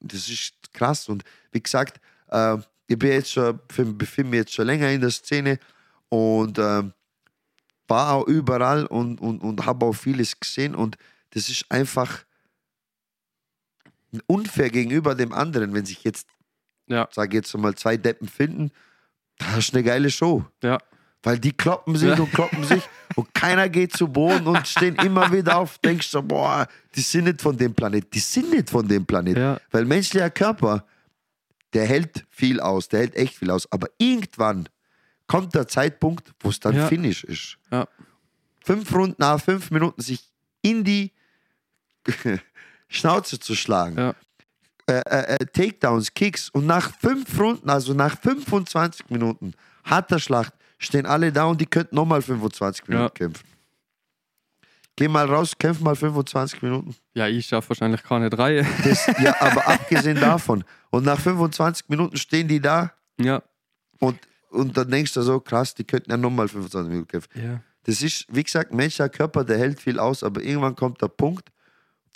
das 0.00 0.28
ist 0.28 0.54
krass. 0.72 1.08
Und 1.08 1.24
wie 1.52 1.62
gesagt, 1.62 2.00
äh, 2.28 2.56
ich 2.86 2.98
bin 2.98 3.10
jetzt 3.10 3.32
schon, 3.32 3.58
befinde 3.96 4.30
mich 4.30 4.38
jetzt 4.38 4.54
schon 4.54 4.66
länger 4.66 4.90
in 4.90 5.00
der 5.00 5.10
Szene 5.10 5.58
und 6.08 6.58
ähm, 6.58 6.92
war 7.88 8.12
auch 8.14 8.26
überall 8.26 8.86
und, 8.86 9.20
und, 9.20 9.40
und 9.40 9.66
habe 9.66 9.86
auch 9.86 9.92
vieles 9.92 10.38
gesehen 10.38 10.74
und 10.74 10.96
das 11.30 11.48
ist 11.48 11.70
einfach 11.70 12.24
unfair 14.26 14.70
gegenüber 14.70 15.14
dem 15.14 15.32
anderen, 15.32 15.74
wenn 15.74 15.84
sich 15.84 16.04
jetzt, 16.04 16.28
Ja. 16.86 17.08
sage 17.12 17.36
jetzt 17.36 17.56
mal, 17.56 17.74
zwei 17.74 17.96
Deppen 17.96 18.28
finden, 18.28 18.70
da 19.38 19.52
hast 19.52 19.72
du 19.72 19.76
eine 19.76 19.84
geile 19.84 20.10
Show. 20.10 20.44
Ja. 20.62 20.78
Weil 21.26 21.40
die 21.40 21.50
kloppen 21.50 21.96
sich 21.96 22.16
und 22.20 22.32
kloppen 22.32 22.62
sich 22.62 22.84
und 23.16 23.34
keiner 23.34 23.68
geht 23.68 23.92
zu 23.96 24.06
Boden 24.06 24.46
und 24.46 24.64
stehen 24.68 24.94
immer 24.94 25.32
wieder 25.32 25.58
auf. 25.58 25.76
Denkst 25.78 26.12
du, 26.12 26.22
boah, 26.22 26.68
die 26.94 27.00
sind 27.00 27.24
nicht 27.24 27.42
von 27.42 27.56
dem 27.56 27.74
Planet. 27.74 28.14
Die 28.14 28.20
sind 28.20 28.52
nicht 28.52 28.70
von 28.70 28.86
dem 28.86 29.04
Planet. 29.04 29.36
Ja. 29.36 29.60
Weil 29.72 29.86
menschlicher 29.86 30.30
Körper, 30.30 30.86
der 31.72 31.84
hält 31.84 32.24
viel 32.30 32.60
aus, 32.60 32.88
der 32.88 33.00
hält 33.00 33.16
echt 33.16 33.34
viel 33.34 33.50
aus. 33.50 33.66
Aber 33.72 33.88
irgendwann 33.98 34.68
kommt 35.26 35.52
der 35.56 35.66
Zeitpunkt, 35.66 36.32
wo 36.38 36.50
es 36.50 36.60
dann 36.60 36.76
Ja. 36.76 36.86
Finish 36.86 37.24
ist. 37.24 37.58
Ja. 37.72 37.88
Fünf 38.64 38.94
Runden, 38.94 39.16
nach 39.18 39.40
fünf 39.40 39.72
Minuten 39.72 40.00
sich 40.00 40.30
in 40.62 40.84
die 40.84 41.10
Schnauze 42.86 43.40
zu 43.40 43.56
schlagen. 43.56 43.98
Ja. 43.98 44.14
Äh, 44.86 45.00
äh, 45.00 45.36
äh, 45.40 45.46
Takedowns, 45.46 46.14
Kicks 46.14 46.50
und 46.50 46.66
nach 46.66 46.92
fünf 47.00 47.36
Runden, 47.36 47.68
also 47.68 47.94
nach 47.94 48.16
25 48.16 49.10
Minuten 49.10 49.54
harter 49.82 50.20
Schlacht, 50.20 50.52
stehen 50.78 51.06
alle 51.06 51.32
da 51.32 51.44
und 51.44 51.60
die 51.60 51.66
könnten 51.66 51.94
nochmal 51.94 52.22
25 52.22 52.88
Minuten 52.88 53.04
Ja. 53.04 53.10
kämpfen. 53.10 53.46
Geh 54.98 55.08
mal 55.08 55.26
raus, 55.26 55.52
kämpf 55.58 55.80
mal 55.80 55.94
25 55.94 56.62
Minuten. 56.62 56.96
Ja, 57.14 57.26
ich 57.28 57.46
schaffe 57.46 57.68
wahrscheinlich 57.70 58.02
keine 58.02 58.30
drei. 58.30 58.66
Das, 58.82 59.06
ja, 59.20 59.34
aber 59.40 59.66
abgesehen 59.68 60.18
davon. 60.18 60.64
Und 60.90 61.04
nach 61.04 61.20
25 61.20 61.88
Minuten 61.90 62.16
stehen 62.16 62.48
die 62.48 62.60
da 62.60 62.92
ja. 63.20 63.42
und, 63.98 64.18
und 64.48 64.74
dann 64.76 64.90
denkst 64.90 65.12
du 65.12 65.20
so, 65.20 65.38
krass, 65.40 65.74
die 65.74 65.84
könnten 65.84 66.10
ja 66.10 66.16
nochmal 66.16 66.48
25 66.48 66.90
Minuten 66.90 67.08
kämpfen. 67.08 67.30
Ja. 67.34 67.60
Das 67.82 68.00
ist, 68.00 68.24
wie 68.34 68.42
gesagt, 68.42 68.72
menschlicher 68.72 69.10
Körper, 69.10 69.44
der 69.44 69.58
hält 69.58 69.80
viel 69.80 69.98
aus, 69.98 70.22
aber 70.22 70.40
irgendwann 70.42 70.74
kommt 70.74 71.00
der 71.02 71.08
Punkt, 71.08 71.50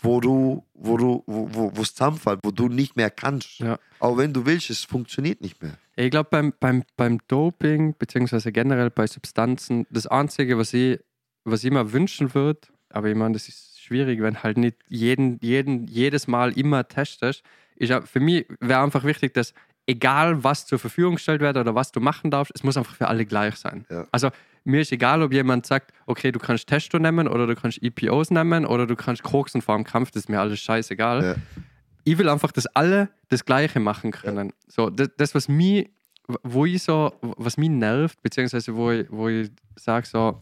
wo 0.02 0.20
du, 0.20 0.64
wo 0.74 0.96
du, 0.96 1.22
wo, 1.26 1.72
wo, 1.74 1.82
es 1.82 1.94
zusammenfällt, 1.94 2.40
wo 2.42 2.50
du 2.50 2.68
nicht 2.68 2.96
mehr 2.96 3.10
kannst. 3.10 3.58
Ja. 3.58 3.78
Auch 3.98 4.16
wenn 4.16 4.32
du 4.32 4.46
willst, 4.46 4.70
es 4.70 4.84
funktioniert 4.84 5.40
nicht 5.40 5.62
mehr. 5.62 5.76
Ich 5.96 6.10
glaube, 6.10 6.28
beim, 6.30 6.54
beim, 6.58 6.84
beim 6.96 7.18
Doping, 7.28 7.94
beziehungsweise 7.98 8.52
generell 8.52 8.90
bei 8.90 9.06
Substanzen, 9.06 9.86
das 9.90 10.06
Einzige, 10.06 10.56
was 10.58 10.72
ich, 10.72 10.98
was 11.44 11.64
ich 11.64 11.70
mir 11.70 11.92
wünschen 11.92 12.34
würde, 12.34 12.60
aber 12.88 13.08
ich 13.08 13.16
meine, 13.16 13.34
das 13.34 13.48
ist 13.48 13.80
schwierig, 13.80 14.20
wenn 14.22 14.42
halt 14.42 14.56
nicht 14.56 14.76
jeden, 14.88 15.38
jeden, 15.42 15.86
jedes 15.86 16.26
Mal 16.26 16.52
immer 16.52 16.86
testest, 16.88 17.42
ist 17.76 17.92
für 18.08 18.20
mich 18.20 18.46
wäre 18.60 18.82
einfach 18.82 19.04
wichtig, 19.04 19.34
dass 19.34 19.54
egal 19.86 20.44
was 20.44 20.66
zur 20.66 20.78
Verfügung 20.78 21.14
gestellt 21.16 21.40
wird 21.40 21.56
oder 21.56 21.74
was 21.74 21.92
du 21.92 22.00
machen 22.00 22.30
darfst, 22.30 22.52
es 22.54 22.62
muss 22.62 22.76
einfach 22.76 22.94
für 22.94 23.08
alle 23.08 23.26
gleich 23.26 23.56
sein. 23.56 23.84
Ja. 23.90 24.06
Also 24.12 24.30
mir 24.64 24.80
ist 24.82 24.92
egal, 24.92 25.22
ob 25.22 25.32
jemand 25.32 25.66
sagt, 25.66 25.92
okay, 26.06 26.30
du 26.32 26.38
kannst 26.38 26.66
Testo 26.68 26.98
nehmen 26.98 27.26
oder 27.26 27.46
du 27.46 27.54
kannst 27.54 27.82
EPOs 27.82 28.30
nehmen 28.30 28.66
oder 28.66 28.86
du 28.86 28.94
kannst 28.94 29.22
koksen 29.22 29.62
vor 29.62 29.74
dem 29.76 29.84
Kampf, 29.84 30.10
das 30.10 30.24
ist 30.24 30.28
mir 30.28 30.38
alles 30.40 30.60
scheißegal 30.60 31.24
Ja. 31.24 31.34
ich 32.04 32.18
will 32.18 32.28
einfach, 32.28 32.52
dass 32.52 32.66
alle 32.68 33.08
das 33.28 33.44
Gleiche 33.44 33.80
machen 33.80 34.10
können. 34.10 34.52
So, 34.68 34.90
das, 34.90 35.08
das, 35.16 35.34
was 35.34 35.48
mich, 35.48 35.88
wo 36.42 36.66
ich 36.66 36.82
so, 36.82 37.12
was 37.22 37.56
mich 37.56 37.70
nervt, 37.70 38.22
beziehungsweise 38.22 38.74
wo 38.76 38.90
ich, 38.90 39.06
wo 39.10 39.28
ich 39.28 39.50
sage 39.76 40.06
so, 40.06 40.40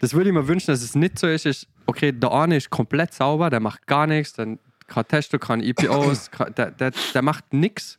das 0.00 0.12
würde 0.14 0.30
ich 0.30 0.34
mir 0.34 0.48
wünschen, 0.48 0.66
dass 0.68 0.82
es 0.82 0.94
nicht 0.94 1.18
so 1.18 1.26
ist, 1.26 1.46
ist, 1.46 1.66
okay, 1.86 2.12
der 2.12 2.32
eine 2.32 2.56
ist 2.56 2.70
komplett 2.70 3.12
sauber, 3.14 3.50
der 3.50 3.60
macht 3.60 3.86
gar 3.86 4.06
nichts, 4.06 4.32
dann 4.32 4.58
kein 4.86 5.06
Testo, 5.06 5.38
kein 5.38 5.60
EPOs, 5.60 6.30
kein- 6.30 6.54
der, 6.54 6.70
der, 6.72 6.92
der 7.14 7.22
macht 7.22 7.52
nichts. 7.52 7.98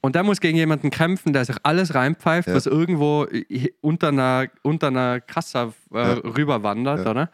Und 0.00 0.14
der 0.14 0.22
muss 0.22 0.40
gegen 0.40 0.56
jemanden 0.56 0.90
kämpfen, 0.90 1.32
der 1.32 1.44
sich 1.44 1.56
alles 1.64 1.94
reinpfeift, 1.94 2.48
Ja. 2.48 2.54
was 2.54 2.66
irgendwo 2.66 3.26
unter 3.80 4.08
einer, 4.08 4.46
unter 4.62 4.88
einer 4.88 5.20
Kasse 5.20 5.72
äh, 5.92 5.96
Ja. 5.96 6.12
rüberwandert, 6.14 7.04
Ja. 7.04 7.10
oder? 7.10 7.30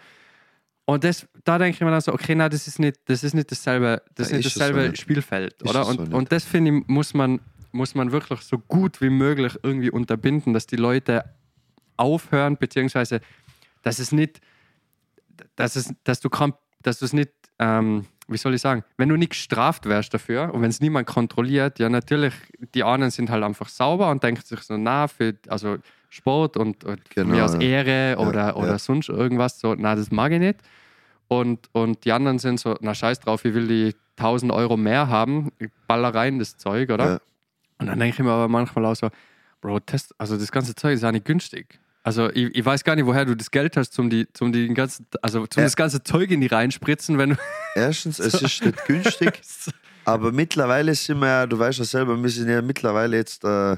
Und 0.86 1.02
das, 1.04 1.26
da 1.44 1.58
denke 1.58 1.76
ich 1.76 1.80
mir 1.80 1.90
dann 1.90 2.00
so, 2.00 2.12
okay, 2.12 2.34
na, 2.34 2.48
das 2.48 2.66
ist 2.66 2.78
nicht, 2.78 2.96
das 3.06 3.24
ist 3.24 3.34
nicht 3.34 3.50
dasselbe, 3.50 4.02
das 4.14 4.30
Ja, 4.30 4.36
ist 4.36 4.38
nicht 4.38 4.46
ist 4.46 4.54
so 4.54 4.60
dasselbe 4.60 4.88
nicht. 4.88 5.00
Spielfeld, 5.00 5.62
Ist 5.62 5.70
oder? 5.70 5.84
so 5.84 5.90
Und, 5.90 6.00
nicht. 6.00 6.12
und 6.14 6.32
das 6.32 6.44
finde 6.44 6.76
ich, 6.78 6.88
muss 6.88 7.14
man, 7.14 7.40
muss 7.72 7.94
man 7.94 8.12
wirklich 8.12 8.40
so 8.40 8.58
gut 8.58 9.00
wie 9.00 9.08
möglich 9.10 9.58
irgendwie 9.62 9.90
unterbinden, 9.90 10.52
dass 10.52 10.66
die 10.66 10.76
Leute 10.76 11.24
aufhören, 11.96 12.56
beziehungsweise 12.56 13.20
dass 13.82 13.98
es 13.98 14.12
nicht, 14.12 14.40
dass 15.56 15.76
es, 15.76 15.92
dass 16.04 16.20
du 16.20 16.28
dass 16.82 16.98
du 16.98 17.04
es 17.06 17.12
nicht, 17.12 17.30
ähm, 17.58 18.04
wie 18.28 18.36
soll 18.36 18.54
ich 18.54 18.60
sagen, 18.60 18.84
wenn 18.96 19.08
du 19.08 19.16
nicht 19.16 19.30
gestraft 19.30 19.86
wärst 19.86 20.14
dafür 20.14 20.52
und 20.54 20.62
wenn 20.62 20.70
es 20.70 20.80
niemand 20.80 21.06
kontrolliert, 21.06 21.78
ja 21.78 21.88
natürlich, 21.88 22.34
die 22.74 22.84
einen 22.84 23.10
sind 23.10 23.30
halt 23.30 23.44
einfach 23.44 23.68
sauber 23.68 24.10
und 24.10 24.22
denken 24.22 24.42
sich 24.44 24.60
so, 24.60 24.76
na, 24.76 25.08
für 25.08 25.34
also 25.48 25.78
Sport 26.08 26.56
und, 26.56 26.84
und 26.84 27.10
Genau, 27.10 27.34
mir 27.34 27.44
aus 27.44 27.54
ja. 27.54 27.60
Ehre 27.60 28.18
oder, 28.18 28.48
ja. 28.48 28.54
oder 28.54 28.78
sonst 28.78 29.08
irgendwas, 29.08 29.60
so, 29.60 29.74
na, 29.76 29.94
das 29.94 30.10
mag 30.10 30.32
ich 30.32 30.38
nicht. 30.38 30.60
Und, 31.28 31.68
und 31.72 32.04
die 32.04 32.12
anderen 32.12 32.38
sind 32.38 32.60
so, 32.60 32.76
na 32.80 32.94
scheiß 32.94 33.20
drauf, 33.20 33.44
ich 33.44 33.54
will 33.54 33.66
die 33.66 33.94
1000 34.18 34.52
Euro 34.52 34.76
mehr 34.76 35.08
haben, 35.08 35.50
ich 35.58 35.70
baller 35.88 36.14
rein 36.14 36.38
das 36.38 36.56
Zeug, 36.56 36.90
oder? 36.90 37.04
Ja. 37.04 37.20
Und 37.78 37.86
dann 37.86 37.98
denke 37.98 38.14
ich 38.14 38.24
mir 38.24 38.30
aber 38.30 38.48
manchmal 38.48 38.84
auch 38.86 38.94
so, 38.94 39.10
Bro, 39.60 39.80
Test, 39.80 40.14
also 40.18 40.36
das 40.36 40.52
ganze 40.52 40.74
Zeug 40.74 40.94
ist 40.94 41.02
ja 41.02 41.10
nicht 41.10 41.24
günstig. 41.24 41.80
Also 42.06 42.30
ich, 42.30 42.54
ich 42.54 42.64
weiß 42.64 42.84
gar 42.84 42.94
nicht, 42.96 43.06
woher 43.06 43.24
du 43.24 43.34
das 43.34 43.50
Geld 43.50 43.76
hast, 43.78 43.92
zum 43.94 44.10
die, 44.10 44.30
zum 44.34 44.52
die 44.52 44.68
ganzen, 44.74 45.06
also 45.22 45.46
zum 45.46 45.62
Ja. 45.62 45.66
das 45.66 45.74
ganze 45.74 46.02
Zeug 46.04 46.30
in 46.30 46.40
die 46.42 46.46
reinspritzen, 46.48 47.16
wenn 47.18 47.30
du. 47.30 47.36
Erstens, 47.74 48.18
es 48.18 48.34
ist 48.34 48.62
nicht 48.64 48.84
günstig, 48.86 49.40
aber 50.04 50.30
mittlerweile 50.30 50.94
sind 50.94 51.18
wir 51.20 51.28
ja, 51.28 51.46
du 51.46 51.58
weißt 51.58 51.78
ja 51.78 51.84
selber, 51.86 52.22
wir 52.22 52.28
sind 52.30 52.48
ja 52.50 52.60
mittlerweile 52.62 53.16
jetzt 53.16 53.42
äh, 53.44 53.76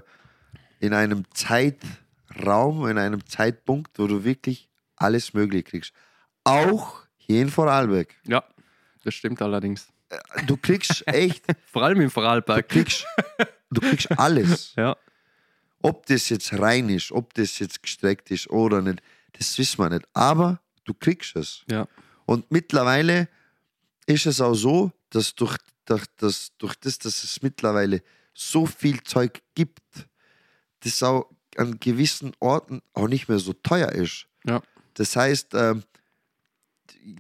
in 0.81 0.93
einem 0.93 1.25
Zeitraum, 1.33 2.87
in 2.89 2.99
einem 2.99 3.25
Zeitpunkt, 3.27 3.99
wo 3.99 4.07
du 4.07 4.25
wirklich 4.25 4.69
alles 4.97 5.33
Mögliche 5.35 5.63
kriegst. 5.65 5.93
Auch 6.45 7.03
hier 7.17 7.43
in 7.43 7.49
Vorarlberg. 7.49 8.09
ja, 8.25 8.43
das 9.05 9.15
stimmt 9.15 9.41
allerdings. 9.41 9.89
Du 10.47 10.57
kriegst 10.57 11.03
echt, 11.07 11.45
Vor 11.73 11.83
allem 11.85 11.99
im 12.01 12.05
du 12.09 12.11
Vorarlberg. 12.11 12.69
kriegst, 12.69 13.07
du 13.71 13.81
kriegst 13.81 14.19
alles. 14.19 14.75
Ja. 14.77 14.97
Ob 15.87 16.07
das 16.07 16.29
jetzt 16.29 16.53
rein 16.53 16.89
ist, 16.89 17.13
ob 17.13 17.35
das 17.35 17.59
jetzt 17.59 17.83
gestreckt 17.83 18.31
ist 18.31 18.49
oder 18.51 18.83
nicht, 18.83 19.03
das 19.33 19.57
wissen 19.59 19.79
wir 19.79 19.91
nicht. 19.91 20.07
Aber 20.15 20.61
du 20.85 20.95
kriegst 20.95 21.37
es. 21.37 21.65
Ja. 21.71 21.87
Und 22.25 22.51
mittlerweile 22.51 23.29
ist 24.07 24.27
es 24.27 24.41
auch 24.41 24.55
so, 24.55 24.93
dass 25.11 25.35
durch, 25.35 25.57
durch, 25.85 26.05
das, 26.17 26.53
durch 26.59 26.75
das, 26.77 26.99
dass 26.99 27.23
es 27.25 27.43
mittlerweile 27.43 28.03
so 28.35 28.67
viel 28.67 29.03
Zeug 29.03 29.43
gibt, 29.55 29.83
das 30.81 31.03
auch 31.03 31.31
an 31.57 31.79
gewissen 31.81 32.33
Orten 32.41 32.83
auch 32.93 33.09
nicht 33.09 33.29
mehr 33.29 33.39
so 33.39 33.53
teuer 33.53 33.91
ist. 33.93 34.27
Ja. 34.45 34.63
Das 34.95 35.17
heißt, 35.17 35.55
ähm, 35.55 35.83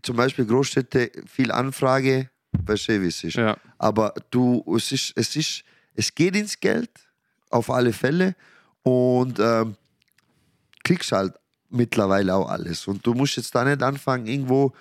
zum 0.02 0.16
Beispiel 0.16 0.46
Großstädte, 0.46 1.10
viel 1.26 1.50
Anfrage, 1.50 2.30
Verstehe, 2.64 3.02
wie 3.02 3.08
es 3.08 3.22
ist. 3.22 3.36
Ja. 3.36 3.56
Aber 3.78 4.14
du, 4.30 4.64
es 4.76 4.92
ist, 4.92 5.12
es 5.16 5.36
ist, 5.36 5.62
es 5.94 6.14
geht 6.14 6.36
ins 6.36 6.58
Geld, 6.58 6.90
auf 7.50 7.70
alle 7.70 7.92
Fälle. 7.92 8.34
Und 8.86 9.40
ähm, 9.40 9.74
kriegst 10.84 11.10
halt 11.10 11.34
mittlerweile 11.70 12.32
auch 12.36 12.48
alles. 12.48 12.86
Und 12.86 13.04
du 13.04 13.14
musst 13.14 13.36
jetzt 13.36 13.52
da 13.52 13.64
nicht 13.64 13.82
anfangen, 13.82 14.26
irgendwo 14.26 14.72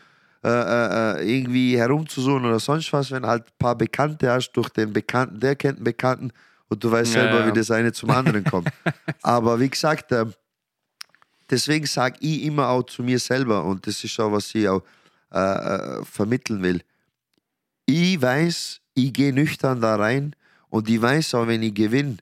äh, 0.44 0.48
äh, 0.48 1.38
irgendwie 1.38 1.76
herumzusuchen 1.76 2.46
oder 2.46 2.60
sonst 2.60 2.94
was, 2.94 3.10
wenn 3.10 3.26
halt 3.26 3.48
ein 3.48 3.58
paar 3.58 3.76
Bekannte 3.76 4.30
hast, 4.30 4.52
durch 4.52 4.70
den 4.70 4.94
Bekannten, 4.94 5.40
der 5.40 5.56
kennt 5.56 5.78
einen 5.78 5.86
Bekannten 5.86 6.32
und 6.70 6.84
du 6.84 6.92
weißt 6.92 7.16
Ja, 7.16 7.22
selber, 7.22 7.40
ja. 7.40 7.48
wie 7.48 7.54
das 7.58 7.72
eine 7.72 7.94
zum 7.94 8.12
anderen 8.12 8.44
kommt. 8.44 8.70
Aber 9.24 9.60
wie 9.60 9.70
gesagt, 9.70 10.12
ähm, 10.12 10.34
deswegen 11.50 11.88
sage 11.88 12.18
ich 12.20 12.44
immer 12.44 12.70
auch 12.70 12.84
zu 12.84 13.02
mir 13.02 13.18
selber, 13.18 13.64
und 13.64 13.88
das 13.88 14.04
ist 14.04 14.20
auch, 14.20 14.32
was 14.32 14.54
ich 14.54 14.70
auch 14.70 14.84
äh, 15.34 15.40
äh, 15.40 16.06
vermitteln 16.06 16.62
will. 16.62 16.84
Ich 17.88 18.22
weiß, 18.22 18.82
ich 18.94 19.14
gehe 19.14 19.34
nüchtern 19.34 19.82
da 19.82 19.96
rein 19.96 20.36
und 20.70 20.88
ich 20.92 21.02
weiß 21.02 21.34
auch, 21.34 21.48
wenn 21.48 21.64
ich 21.64 21.74
gewinne, 21.74 22.18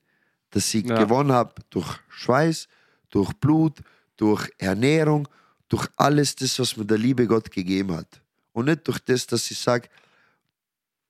dass 0.53 0.73
ich 0.73 0.85
Ja. 0.85 1.03
gewonnen 1.03 1.31
habe 1.31 1.53
durch 1.69 1.99
Schweiß, 2.09 2.67
durch 3.09 3.33
Blut, 3.33 3.79
durch 4.17 4.49
Ernährung, 4.59 5.27
durch 5.67 5.87
alles 5.97 6.35
das, 6.35 6.59
was 6.59 6.77
mir 6.77 6.85
der 6.85 6.99
liebe 6.99 7.25
Gott 7.27 7.49
gegeben 7.51 7.95
hat. 7.95 8.21
Und 8.51 8.65
nicht 8.65 8.87
durch 8.87 8.99
das, 8.99 9.25
dass 9.25 9.49
ich 9.49 9.57
sage, 9.57 9.89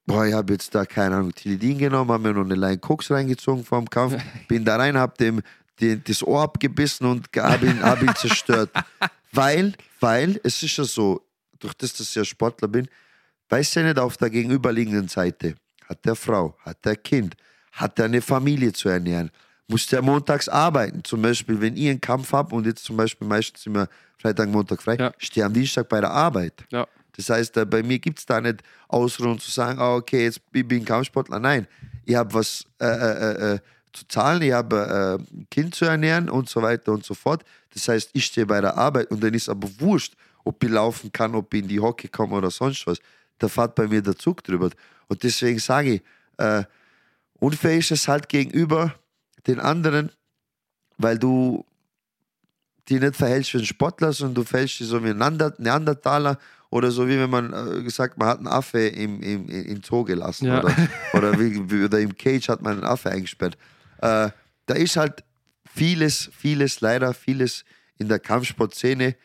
boah, 0.06 0.26
ich 0.26 0.34
habe 0.34 0.54
jetzt 0.54 0.74
da, 0.74 0.86
keine 0.86 1.18
Ahnung, 1.18 1.36
Tilidin 1.36 1.78
genommen, 1.78 2.10
habe 2.12 2.24
mir 2.24 2.34
noch 2.34 2.46
eine 2.46 2.56
Line 2.56 2.78
Koks 2.78 3.12
reingezogen 3.12 3.66
vor 3.66 3.80
dem 3.80 3.90
Kampf, 3.90 4.16
bin 4.48 4.64
da 4.64 4.78
rein, 4.78 4.98
habe 4.98 5.14
dem 5.18 5.42
den, 5.82 6.02
das 6.06 6.24
Ohr 6.24 6.44
abgebissen 6.44 7.06
und 7.06 7.28
habe 7.36 7.66
ihn, 7.66 7.84
hab 7.84 8.02
ihn 8.02 8.16
zerstört. 8.16 8.70
Weil, 9.36 9.74
weil, 10.00 10.40
es 10.44 10.62
ist 10.62 10.78
ja 10.78 10.84
so, 10.84 11.26
durch 11.58 11.74
das, 11.74 11.94
dass 11.94 12.10
ich 12.10 12.16
ja 12.16 12.24
Sportler 12.24 12.68
bin, 12.68 12.88
weiß 13.50 13.74
ja 13.74 13.82
nicht 13.82 13.98
auf 13.98 14.16
der 14.16 14.30
gegenüberliegenden 14.30 15.08
Seite, 15.08 15.56
hat 15.90 16.06
der 16.06 16.16
Frau, 16.16 16.56
hat 16.60 16.86
der 16.86 16.98
Kind, 16.98 17.36
hat 17.74 18.00
er 18.00 18.06
eine 18.06 18.22
Familie 18.22 18.72
zu 18.74 18.90
ernähren, 18.90 19.30
muss 19.68 19.88
der 19.88 20.02
montags 20.02 20.48
arbeiten. 20.50 21.04
Zum 21.04 21.22
Beispiel, 21.22 21.60
wenn 21.62 21.76
ich 21.78 21.90
einen 21.90 22.02
Kampf 22.02 22.32
habe 22.34 22.56
und 22.56 22.66
jetzt 22.66 22.84
zum 22.84 22.98
Beispiel 22.98 23.28
meistens 23.28 23.66
immer 23.66 23.88
Freitag, 24.18 24.50
Montag 24.50 24.82
frei, 24.82 24.96
Ja. 25.00 25.12
stehe 25.18 25.46
am 25.46 25.54
Dienstag 25.54 25.90
bei 25.90 26.00
der 26.02 26.12
Arbeit. 26.12 26.54
Ja. 26.70 26.88
Das 27.16 27.30
heißt, 27.30 27.58
äh, 27.58 27.66
bei 27.66 27.84
mir 27.84 28.00
gibt 28.00 28.20
es 28.20 28.26
da 28.26 28.42
nicht 28.42 28.64
Ausruhen 28.88 29.40
zu 29.40 29.52
sagen, 29.52 29.80
ah, 29.80 29.96
okay, 29.96 30.24
jetzt 30.24 30.42
bin 30.52 30.70
ich 30.72 30.86
Kampfsportler. 30.86 31.40
Nein, 31.40 31.68
ich 32.06 32.16
habe 32.16 32.34
was 32.34 32.66
äh, 32.80 32.86
äh, 32.86 33.54
äh, 33.56 33.60
zu 33.92 34.08
zahlen, 34.08 34.42
ich 34.42 34.52
habe 34.52 35.20
äh, 35.32 35.36
ein 35.36 35.48
Kind 35.52 35.76
zu 35.76 35.86
ernähren 35.86 36.30
und 36.30 36.50
so 36.50 36.62
weiter 36.62 36.92
und 36.92 37.06
so 37.06 37.14
fort. 37.14 37.44
Das 37.74 37.88
heißt, 37.88 38.10
ich 38.14 38.26
stehe 38.26 38.46
bei 38.48 38.62
der 38.62 38.76
Arbeit 38.78 39.12
und 39.12 39.24
dann 39.24 39.34
ist 39.34 39.50
aber 39.50 39.68
wurscht, 39.80 40.14
ob 40.44 40.64
ich 40.64 40.70
laufen 40.70 41.12
kann, 41.12 41.36
ob 41.36 41.54
ich 41.54 41.62
in 41.62 41.68
die 41.68 41.80
Hockey 41.80 42.08
komme 42.08 42.36
oder 42.36 42.50
sonst 42.52 42.86
was. 42.88 42.98
Da 43.40 43.48
fährt 43.48 43.76
bei 43.76 43.88
mir 43.88 44.02
der 44.02 44.16
Zug 44.18 44.44
drüber. 44.44 44.70
Und 45.08 45.24
deswegen 45.24 45.60
sage 45.60 45.96
ich, 45.96 46.02
äh, 46.38 46.64
unfair 47.40 47.78
ist 47.78 47.92
es 47.92 48.08
halt 48.08 48.30
gegenüber 48.30 48.96
den 49.48 49.60
anderen, 49.60 50.12
weil 50.98 51.18
du 51.20 51.66
die 52.90 53.00
nicht 53.00 53.16
verhältst 53.16 53.54
wie 53.54 53.60
ein 53.60 53.66
Sportler, 53.66 54.12
sondern 54.12 54.36
du 54.36 54.44
verhältst 54.44 54.80
dich 54.80 54.88
so 54.88 55.04
wie 55.04 55.10
ein 55.10 55.18
Neander- 55.18 55.54
Neandertaler 55.58 56.38
oder 56.70 56.92
so 56.92 57.08
wie 57.08 57.18
wenn 57.18 57.30
man 57.30 57.54
äh, 57.54 57.82
gesagt, 57.84 58.18
man 58.18 58.28
hat 58.28 58.38
einen 58.40 58.48
Affe 58.48 58.80
im, 58.88 59.22
im, 59.22 59.48
im 59.48 59.84
Zoo 59.84 60.04
gelassen 60.04 60.48
Ja. 60.48 60.60
oder, 60.60 60.76
oder, 61.14 61.40
wie, 61.40 61.84
oder 61.84 62.00
im 62.00 62.18
Cage 62.18 62.50
hat 62.50 62.62
man 62.62 62.74
einen 62.74 62.84
Affe 62.84 63.10
eingesperrt. 63.12 63.58
Äh, 64.02 64.30
da 64.66 64.74
ist 64.76 64.98
halt 64.98 65.24
vieles, 65.74 66.30
vieles, 66.38 66.82
leider 66.82 67.14
vieles 67.14 67.64
in 67.98 68.08
der 68.10 68.20
Kampfsportszene, 68.20 69.16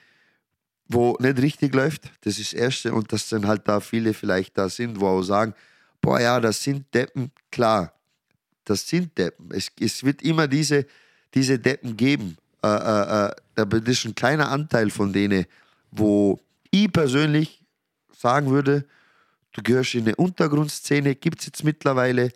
wo 0.89 1.17
nicht 1.21 1.39
richtig 1.39 1.75
läuft. 1.75 2.11
Das 2.23 2.39
ist 2.39 2.53
das 2.53 2.61
Erste 2.61 2.93
und 2.93 3.13
dass 3.13 3.29
dann 3.29 3.47
halt 3.47 3.67
da 3.67 3.81
viele 3.81 4.15
vielleicht 4.15 4.57
da 4.57 4.69
sind, 4.69 5.01
wo 5.01 5.07
auch 5.09 5.23
sagen, 5.23 5.55
boah 6.01 6.21
ja, 6.21 6.41
das 6.41 6.63
sind 6.63 6.93
Deppen, 6.95 7.33
klar, 7.51 7.93
das 8.69 8.89
sind 8.89 9.17
Deppen. 9.19 9.51
Es, 9.53 9.71
es 9.81 10.03
wird 10.05 10.23
immer 10.23 10.47
diese, 10.49 10.87
diese 11.35 11.59
Deppen 11.59 11.97
geben. 11.97 12.37
Äh, 12.63 12.69
äh, 12.69 13.27
äh, 13.57 13.67
das 13.67 13.81
ist 13.89 14.05
ein 14.05 14.15
kleiner 14.15 14.51
Anteil 14.51 14.91
von 14.91 15.13
denen, 15.13 15.47
wo 15.91 16.41
ich 16.71 16.91
persönlich 16.93 17.65
sagen 18.17 18.51
würde, 18.51 18.85
du 19.53 19.63
gehörst 19.63 19.95
in 19.95 20.03
eine 20.07 20.17
Untergrundszene, 20.17 21.15
gibt 21.15 21.41
es 21.41 21.47
jetzt 21.47 21.65
mittlerweile 21.65 22.31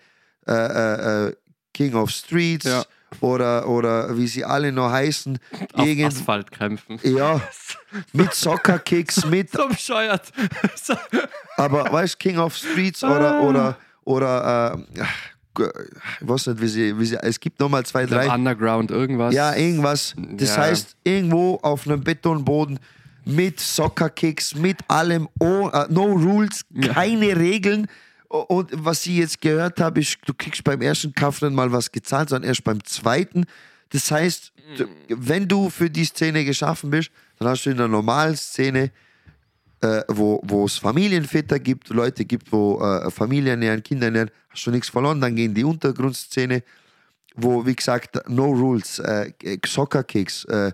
äh, 0.46 0.52
äh, 0.52 1.26
äh, 1.28 1.36
King 1.74 1.94
of 1.94 2.10
Streets 2.10 2.64
Ja. 2.66 2.84
oder, 3.20 3.66
oder 3.68 4.16
wie 4.16 4.26
sie 4.26 4.44
alle 4.44 4.70
noch 4.72 4.90
heißen. 4.90 5.38
Auf 5.74 5.86
Irgend- 5.86 6.06
Asphalt 6.06 6.50
kämpfen. 6.50 6.98
ja, 7.02 7.40
mit 8.12 8.32
Soccer-Kicks, 8.34 9.24
mit 9.26 9.50
So 9.50 9.68
bescheuert. 9.68 10.32
Aber 11.56 11.92
weißt 11.92 12.18
King 12.18 12.38
of 12.38 12.56
Streets 12.56 13.02
Ah. 13.04 13.10
oder 13.16 13.42
oder 13.42 13.76
oder 14.04 14.84
äh, 14.98 15.02
ich 15.58 16.28
weiß 16.28 16.46
nicht, 16.48 16.60
wie 16.60 16.68
sie, 16.68 16.98
wie 16.98 17.04
sie 17.06 17.16
es 17.22 17.38
gibt 17.40 17.60
nochmal 17.60 17.84
zwei, 17.84 18.06
drei. 18.06 18.28
Underground 18.32 18.90
irgendwas. 18.90 19.34
Ja, 19.34 19.54
irgendwas. 19.54 20.14
Das 20.16 20.56
Ja. 20.56 20.62
heißt, 20.62 20.96
irgendwo 21.04 21.56
auf 21.62 21.86
einem 21.86 22.02
Betonboden 22.02 22.78
mit 23.24 23.60
Soccer-Kicks, 23.60 24.54
mit 24.56 24.78
allem, 24.88 25.28
oh, 25.38 25.68
äh, 25.72 25.86
no 25.88 26.04
rules, 26.04 26.64
keine 26.80 27.36
Regeln. 27.36 27.86
Und 28.28 28.70
was 28.72 29.04
ich 29.06 29.16
jetzt 29.16 29.40
gehört 29.40 29.78
habe, 29.80 30.00
ist, 30.00 30.18
du 30.26 30.32
kriegst 30.34 30.64
beim 30.64 30.80
ersten 30.80 31.12
Kampf 31.12 31.42
nicht 31.42 31.52
mal 31.52 31.70
was 31.70 31.92
gezahlt, 31.92 32.30
sondern 32.30 32.48
erst 32.48 32.64
beim 32.64 32.82
zweiten. 32.84 33.44
Das 33.90 34.10
heißt, 34.10 34.52
du- 34.78 34.86
wenn 35.08 35.46
du 35.46 35.68
für 35.68 35.90
die 35.90 36.04
Szene 36.06 36.44
geschaffen 36.44 36.90
bist, 36.90 37.10
dann 37.38 37.48
hast 37.48 37.64
du 37.66 37.70
in 37.70 37.76
der 37.76 37.88
normalen 37.88 38.36
Szene 38.36 38.90
äh, 39.82 40.04
wo, 40.08 40.64
es 40.64 40.78
Familienväter 40.78 41.58
gibt, 41.58 41.88
Leute 41.90 42.24
gibt, 42.24 42.52
wo 42.52 42.80
äh, 42.80 43.10
Familien 43.10 43.48
ernähren, 43.60 43.82
Kinder 43.82 44.06
ernähren, 44.06 44.30
hast 44.48 44.64
du 44.66 44.70
nichts 44.70 44.88
verloren. 44.88 45.20
Dann 45.20 45.34
gehen 45.34 45.52
die 45.52 45.64
Untergrundszene, 45.64 46.62
wo, 47.34 47.66
wie 47.66 47.74
gesagt, 47.74 48.28
no 48.28 48.46
rules, 48.46 48.98
äh, 49.00 49.32
Soccer-Kicks, 49.66 50.44
äh, 50.44 50.72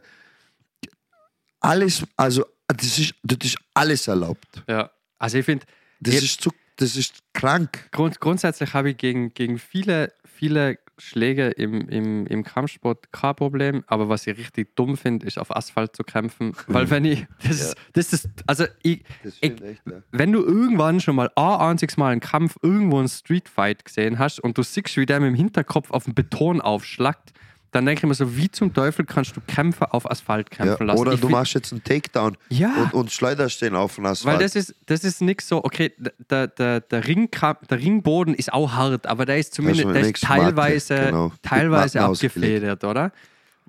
alles, 1.61 2.05
also 2.17 2.45
das 2.69 2.99
ist, 2.99 3.15
das 3.23 3.39
ist 3.43 3.59
alles 3.75 4.07
erlaubt. 4.07 4.63
Ja. 4.69 4.91
Also 5.19 5.39
ich 5.39 5.45
finde, 5.45 5.67
Das 6.01 6.15
ist, 6.15 6.41
zu, 6.41 6.51
das 6.77 6.95
ist 6.95 7.15
krank. 7.33 7.91
Grund, 7.91 8.21
grundsätzlich 8.21 8.73
habe 8.75 8.91
ich 8.91 8.99
gegen, 8.99 9.35
gegen 9.35 9.59
viele, 9.59 10.13
viele 10.25 10.79
Schläge 10.99 11.49
im, 11.49 11.89
im, 11.89 12.27
im 12.27 12.45
Kampfsport 12.45 13.13
kein 13.13 13.35
Problem, 13.35 13.85
aber 13.87 14.09
was 14.09 14.27
ich 14.27 14.37
richtig 14.37 14.75
dumm 14.77 14.97
finde, 14.97 15.27
ist 15.27 15.39
auf 15.39 15.55
Asphalt 15.55 15.95
zu 15.97 16.05
kämpfen. 16.05 16.53
Weil 16.67 16.91
wenn 16.91 17.05
ich, 17.05 17.27
das, 17.43 17.61
ist, 17.61 17.77
das 17.93 18.13
ist, 18.13 18.29
also 18.47 18.65
ich, 18.83 19.05
Das 19.23 19.37
ich, 19.41 19.63
echt, 19.63 19.83
ja. 19.87 20.03
wenn 20.11 20.33
du 20.33 20.45
irgendwann 20.45 21.01
schon 21.01 21.17
mal 21.17 21.31
ein 21.35 21.61
einziges 21.61 21.97
Mal 21.97 22.13
einen 22.13 22.21
Kampf 22.21 22.57
irgendwo 22.63 22.99
einen 22.99 23.09
Streetfight 23.09 23.85
gesehen 23.85 24.19
hast 24.19 24.41
und 24.41 24.59
du 24.59 24.63
siehst, 24.63 24.97
wie 24.97 25.07
der 25.07 25.21
mit 25.21 25.29
dem 25.29 25.35
Hinterkopf 25.35 25.91
auf 25.91 26.05
den 26.05 26.15
Beton 26.15 26.61
aufschlagt, 26.61 27.33
dann 27.71 27.85
denke 27.87 28.01
ich 28.01 28.09
mir 28.09 28.15
so, 28.15 28.37
wie 28.37 28.51
zum 28.51 28.73
Teufel 28.73 29.05
kannst 29.05 29.37
du 29.37 29.41
Kämpfer 29.47 29.95
auf 29.95 30.11
Asphalt 30.11 30.49
Ja, 30.53 30.65
kämpfen 30.65 30.87
lassen? 30.87 31.01
oder 31.01 31.13
Ich 31.13 31.21
du 31.21 31.29
machst 31.29 31.55
jetzt 31.55 31.73
einen 31.73 31.85
Takedown 31.85 32.37
Ja. 32.49 32.73
und, 32.83 32.95
und 32.95 33.13
schleuderst 33.13 33.61
den 33.63 33.75
auf 33.77 33.97
den 33.97 34.07
Asphalt. 34.07 34.37
Weil 34.39 34.43
das 34.45 34.57
ist, 34.57 34.75
das 34.87 35.05
ist 35.05 35.21
nicht 35.21 35.43
so, 35.43 35.63
okay, 35.65 35.93
der, 36.31 36.47
der, 36.49 36.81
der, 36.81 37.05
Ringka- 37.05 37.67
der 37.69 37.79
Ringboden 37.79 38.35
ist 38.35 38.53
auch 38.53 38.73
hart, 38.73 39.07
aber 39.07 39.27
der 39.27 39.39
ist 39.39 39.55
zumindest 39.55 39.83
schon 39.83 39.93
der 39.93 40.01
ist 40.03 40.07
nix 40.09 40.23
Matte, 40.23 40.41
teilweise, 40.43 40.95
genau. 40.97 41.33
Teilweise 41.43 42.01
abgefedert, 42.03 42.85
oder? 42.85 43.13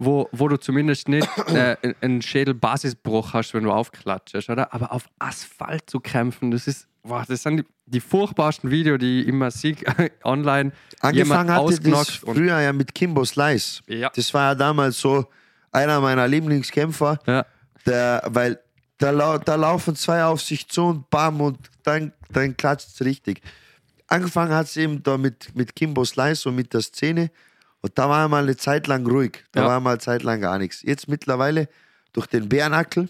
Wo, 0.02 0.30
wo 0.32 0.48
du 0.48 0.56
zumindest 0.58 1.10
nicht 1.10 1.28
äh, 1.48 1.76
einen 2.02 2.22
Schädelbasisbruch 2.22 3.34
hast, 3.34 3.54
wenn 3.54 3.64
du 3.64 3.72
aufklatschst, 3.72 4.50
oder? 4.50 4.74
Aber 4.74 4.92
auf 4.94 5.10
Asphalt 5.20 5.90
zu 5.90 6.00
kämpfen, 6.00 6.52
das 6.52 6.68
ist, 6.68 6.88
boah, 7.04 7.24
das 7.28 7.44
sind 7.44 7.58
die, 7.58 7.66
die 7.86 8.00
furchtbarsten 8.00 8.70
Videos, 8.70 9.00
die 9.00 9.22
ich 9.22 9.28
immer 9.28 9.52
sehe 9.52 9.76
online. 10.24 10.72
Angefangen 11.00 11.52
hatte 11.52 11.80
das 11.80 12.10
früher 12.10 12.60
ja 12.60 12.74
mit 12.74 12.94
Kimbo 12.94 13.26
Slice. 13.26 13.82
Ja. 13.88 14.10
Das 14.16 14.34
war 14.34 14.50
ja 14.50 14.56
damals 14.56 15.00
so 15.00 15.26
einer 15.72 16.00
meiner 16.02 16.28
Lieblingskämpfer, 16.28 17.20
Ja. 17.26 17.46
der, 17.86 18.24
weil 18.28 18.60
da, 18.98 19.12
lau 19.12 19.38
da 19.38 19.56
laufen 19.56 19.96
zwei 19.96 20.24
auf 20.24 20.42
sich 20.42 20.68
zu 20.68 20.84
und 20.86 21.10
bam 21.10 21.40
und 21.42 21.58
dann, 21.84 22.12
dann 22.32 22.56
klatscht 22.58 22.90
es 22.94 23.02
richtig. 23.06 23.42
Angefangen 24.08 24.54
hat 24.54 24.66
es 24.66 24.76
eben 24.78 25.02
da 25.04 25.18
mit, 25.18 25.56
mit 25.56 25.76
Kimbo 25.76 26.04
Slice 26.04 26.50
und 26.50 26.56
mit 26.56 26.74
der 26.74 26.82
Szene 26.82 27.32
und 27.82 27.98
da 27.98 28.10
war 28.10 28.28
mal 28.28 28.44
eine 28.44 28.58
Zeit 28.58 28.88
lang 28.88 29.06
ruhig. 29.08 29.46
Da 29.52 29.62
Ja. 29.62 29.68
war 29.68 29.80
mal 29.80 29.92
eine 29.92 30.00
Zeit 30.00 30.24
lang 30.24 30.42
gar 30.42 30.58
nichts. 30.58 30.82
Jetzt 30.82 31.08
mittlerweile 31.08 31.70
durch 32.12 32.26
den 32.28 32.50
Bärnackel, 32.50 33.08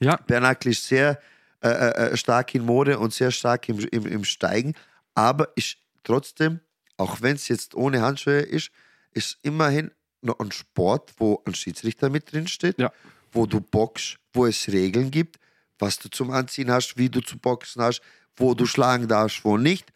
Ja, 0.00 0.16
Bernackel 0.26 0.70
ist 0.72 0.86
sehr 0.86 1.18
äh, 1.62 1.68
äh, 1.68 2.16
stark 2.16 2.54
in 2.54 2.64
Mode 2.64 2.98
und 2.98 3.12
sehr 3.12 3.30
stark 3.30 3.68
im, 3.68 3.78
im, 3.90 4.06
im 4.06 4.24
Steigen, 4.24 4.74
aber 5.14 5.48
ist 5.56 5.76
trotzdem, 6.04 6.60
auch 6.96 7.20
wenn 7.20 7.36
es 7.36 7.48
jetzt 7.48 7.74
ohne 7.74 8.00
Handschuhe 8.02 8.40
ist, 8.40 8.70
ist 9.12 9.38
immerhin 9.42 9.90
noch 10.20 10.38
ein 10.40 10.52
Sport, 10.52 11.12
wo 11.18 11.42
ein 11.46 11.54
Schiedsrichter 11.54 12.10
mit 12.10 12.32
drin 12.32 12.46
steht, 12.48 12.78
Ja. 12.78 12.92
wo 13.32 13.46
du 13.46 13.60
boxst, 13.60 14.18
wo 14.32 14.46
es 14.46 14.68
Regeln 14.68 15.10
gibt, 15.10 15.36
was 15.78 15.98
du 15.98 16.08
zum 16.08 16.30
Anziehen 16.30 16.70
hast, 16.70 16.96
wie 16.96 17.08
du 17.08 17.20
zu 17.20 17.38
boxen 17.38 17.82
hast, 17.82 18.00
wo 18.36 18.54
du 18.54 18.66
schlagen 18.66 19.08
darfst, 19.08 19.44
wo 19.44 19.56
nicht. 19.56 19.92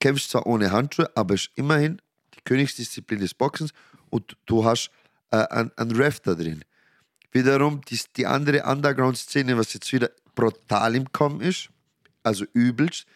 Kämpfst 0.00 0.30
zwar 0.30 0.46
ohne 0.46 0.70
Handschuhe, 0.70 1.10
aber 1.14 1.34
ist 1.34 1.50
immerhin 1.54 2.00
die 2.34 2.40
Königsdisziplin 2.44 3.20
des 3.20 3.32
Boxens 3.34 3.72
und 4.10 4.36
du 4.46 4.64
hast 4.64 4.90
äh, 5.30 5.38
einen, 5.38 5.72
einen 5.76 5.92
Ref 5.96 6.20
da 6.20 6.34
drin. 6.34 6.62
Wiederum 7.32 7.80
die, 7.82 7.98
die 8.16 8.26
andere 8.26 8.64
Underground-Szene, 8.64 9.56
was 9.56 9.72
jetzt 9.74 9.92
wieder 9.92 10.10
brutal 10.36 10.94
im 10.94 11.10
Kommen 11.10 11.40
ist, 11.40 11.70
also 12.22 12.44
übelst, 12.52 13.06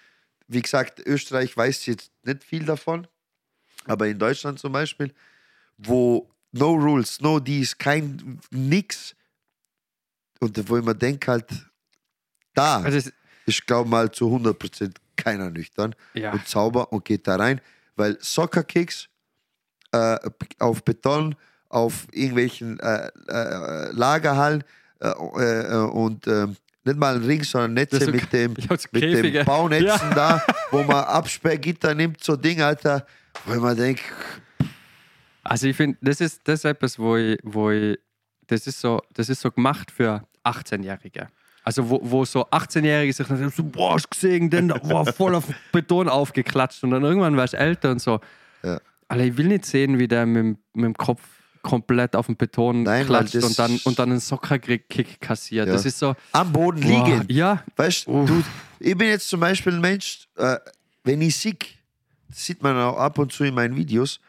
wie 0.49 0.63
gesagt, 0.63 0.99
Österreich 1.07 1.57
weiß 1.57 1.87
jetzt 1.87 2.11
nicht 2.25 2.43
viel 2.43 2.65
davon, 2.65 3.07
aber 3.85 4.09
in 4.09 4.19
Deutschland 4.19 4.59
zum 4.59 4.73
Beispiel, 4.73 5.15
wo 5.79 6.29
no 6.51 6.73
rules, 6.75 7.21
no 7.21 7.39
dies, 7.39 7.79
kein 7.79 8.41
nix. 8.51 9.15
Und 10.41 10.69
wo 10.69 10.79
ich 10.79 10.85
mir 10.85 10.95
denke 10.97 11.31
halt, 11.31 11.47
da 12.55 12.79
Also 12.79 12.99
es, 12.99 13.13
ich 13.47 13.65
glaube 13.65 13.89
mal 13.89 14.11
zu 14.11 14.27
100% 14.27 14.95
keiner 15.17 15.51
nüchtern 15.51 15.95
Ja. 16.15 16.33
und 16.33 16.49
sauber 16.49 16.93
und 16.93 17.05
geht 17.05 17.29
da 17.29 17.37
rein, 17.37 17.61
weil 17.95 18.19
Soccer-Kicks 18.21 19.09
äh, 19.93 20.19
auf 20.59 20.83
Beton, 20.83 21.37
auf 21.69 22.07
irgendwelchen 22.13 22.81
äh, 22.81 23.11
äh, 23.29 23.93
Lagerhallen 23.93 24.65
äh, 25.01 25.09
äh, 25.09 25.77
und 25.91 26.27
äh, 26.27 26.49
nicht 26.85 26.99
mal 26.99 27.17
ein 27.17 27.23
Ring, 27.25 27.43
sondern 27.45 27.75
Netze 27.75 28.05
so- 28.05 28.11
mit 28.11 28.33
dem, 28.33 28.53
mit 28.69 28.93
Käfige. 28.93 29.31
dem 29.39 29.45
Baunetzen 29.47 29.87
Ja. 29.87 30.15
da, 30.15 30.43
wo 30.71 30.83
man 30.83 31.05
Absperrgitter 31.05 31.95
nimmt, 31.95 32.23
so 32.23 32.37
Ding, 32.37 32.61
Alter, 32.63 33.07
wo 33.45 33.55
ich 33.55 33.61
mir 33.61 33.75
denke, 33.75 34.03
Also 35.43 35.67
ich 35.69 35.77
finde, 35.77 35.99
das 36.03 36.21
ist, 36.21 36.41
das 36.45 36.61
ist 36.61 36.65
etwas, 36.65 36.99
wo 36.99 37.17
ich, 37.17 37.39
wo 37.43 37.71
ich, 37.71 37.99
das 38.47 38.67
ist 38.67 38.81
so, 38.81 39.01
das 39.15 39.29
ist 39.29 39.41
so 39.41 39.51
gemacht 39.51 39.91
für 39.91 40.23
18-Jährige. 40.45 41.29
Also 41.63 41.89
wo, 41.89 42.01
wo 42.03 42.25
so 42.25 42.47
18-Jährige 42.49 43.13
sich 43.13 43.27
dann 43.27 43.37
sagen, 43.39 43.53
so, 43.55 43.63
boah, 43.65 43.95
hast 43.95 44.11
gesehen, 44.11 44.49
denn 44.51 44.71
war 44.71 45.07
voll 45.13 45.35
auf 45.35 45.45
Beton 45.73 46.09
aufgeklatscht 46.09 46.83
und 46.85 46.91
dann 46.91 47.03
irgendwann 47.05 47.37
warst 47.37 47.53
du 47.55 47.59
älter 47.59 47.91
und 47.91 48.01
so. 48.01 48.21
Ja. 48.63 48.81
Alter, 49.09 49.25
ich 49.25 49.37
will 49.37 49.49
nicht 49.49 49.67
sehen, 49.67 49.99
wie 49.99 50.09
der 50.09 50.25
mit, 50.27 50.57
mit 50.75 50.85
dem 50.85 50.95
Kopf 50.95 51.21
komplett 51.63 52.17
auf 52.17 52.27
den 52.27 52.37
Beton 52.37 52.83
Nein, 52.85 53.07
klatscht 53.07 53.35
und 53.37 53.59
dann, 53.59 53.79
und 53.85 53.99
dann 53.99 54.11
einen 54.11 54.21
Soccer-Kick 54.21 55.21
kassiert. 55.21 55.67
Ja. 55.67 55.73
Das 55.75 55.85
ist 55.85 55.99
so, 55.99 56.15
am 56.33 56.53
Boden 56.53 56.81
boah, 56.81 57.07
liegen. 57.09 57.25
ja, 57.29 57.63
Weißt 57.77 58.07
du, 58.07 58.43
ich 58.79 58.97
bin 58.97 59.09
jetzt 59.09 59.29
zum 59.29 59.41
Beispiel 59.41 59.75
ein 59.75 59.81
Mensch, 59.81 60.27
äh, 60.37 60.57
wenn 61.05 61.21
ich 61.23 61.37
sehe, 61.37 61.57
das 62.29 62.47
sieht 62.47 62.63
man 62.63 62.77
auch 62.77 62.97
ab 62.97 63.19
und 63.19 63.33
zu 63.33 63.45
in 63.45 63.55
meinen 63.55 63.77
Videos, 63.77 64.21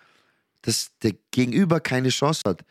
dass 0.64 0.92
der 1.02 1.14
Gegenüber 1.32 1.80
keine 1.80 2.10
Chance 2.10 2.42
hat. 2.46 2.64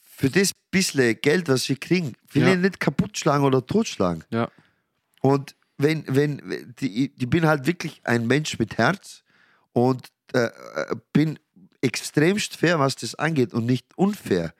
Für 0.00 0.30
das 0.30 0.50
bisschen 0.70 1.18
Geld, 1.20 1.48
was 1.48 1.68
wir 1.68 1.76
kriegen, 1.76 2.14
will 2.32 2.42
Ja. 2.42 2.52
ich 2.54 2.58
nicht 2.58 2.80
kaputt 2.80 3.16
schlagen 3.18 3.44
oder 3.44 3.64
totschlagen. 3.64 4.24
ja, 4.30 4.48
Und 5.20 5.54
wenn, 5.78 6.04
wenn, 6.08 6.40
wenn- 6.44 6.74
die, 6.80 7.12
ich 7.18 7.28
bin 7.30 7.46
halt 7.46 7.66
wirklich 7.66 8.00
ein 8.04 8.26
Mensch 8.26 8.58
mit 8.58 8.78
Herz 8.78 9.22
und 9.72 10.06
äh, 10.32 10.46
äh, 10.46 10.96
bin 11.12 11.38
extremst 11.86 12.56
fair, 12.56 12.78
was 12.78 12.96
das 12.96 13.14
angeht 13.14 13.54
und 13.54 13.66
nicht 13.66 13.86
unfair. 13.96 14.52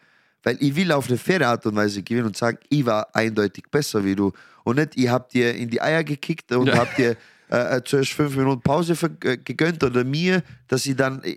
Weil 0.42 0.56
ich 0.60 0.74
will 0.76 0.92
auf 0.92 1.08
eine 1.08 1.18
faire 1.18 1.48
Art 1.48 1.66
und 1.66 1.74
Weise 1.76 2.02
gewinnen 2.02 2.26
und 2.28 2.36
sagen, 2.36 2.58
ich 2.68 2.86
war 2.86 3.14
eindeutig 3.14 3.64
besser 3.70 4.04
wie 4.04 4.14
du. 4.14 4.32
Und 4.64 4.76
nicht, 4.76 4.96
ich 4.96 5.08
hab 5.08 5.28
dir 5.30 5.54
in 5.54 5.68
die 5.68 5.80
Eier 5.80 6.04
gekickt 6.04 6.52
und 6.52 6.68
Ja. 6.68 6.76
hab 6.78 6.94
dir 6.96 7.16
äh, 7.50 7.76
äh, 7.76 7.84
zuerst 7.84 8.12
fünf 8.12 8.36
Minuten 8.36 8.60
Pause 8.62 8.92
äh, 9.24 9.36
gegönnt 9.38 9.82
oder 9.84 10.04
mir, 10.04 10.42
dass 10.68 10.86
ich 10.86 10.96
dann 10.96 11.22
äh, 11.24 11.36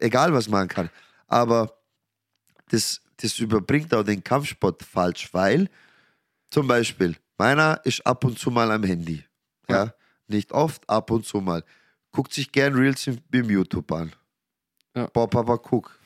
egal 0.00 0.32
was 0.32 0.48
machen 0.48 0.68
kann. 0.68 0.90
Aber 1.26 1.72
das, 2.70 3.00
das 3.18 3.38
überbringt 3.38 3.92
auch 3.94 4.02
den 4.02 4.22
Kampfsport 4.22 4.82
falsch, 4.82 5.28
weil 5.32 5.68
zum 6.50 6.66
Beispiel, 6.66 7.16
meiner 7.38 7.80
ist 7.84 8.06
ab 8.06 8.24
und 8.24 8.38
zu 8.38 8.50
mal 8.50 8.70
am 8.70 8.82
Handy. 8.82 9.24
Ja. 9.68 9.92
Nicht 10.26 10.52
oft, 10.52 10.88
ab 10.88 11.10
und 11.10 11.24
zu 11.26 11.40
mal. 11.40 11.62
Guckt 12.12 12.32
sich 12.32 12.50
gern 12.52 12.74
Reels 12.74 13.06
im, 13.06 13.18
im 13.32 13.50
YouTube 13.50 13.90
an. 13.92 14.12
Ja. 14.98 15.06
Boah, 15.12 15.28
Papa, 15.28 15.56
guck. 15.56 15.98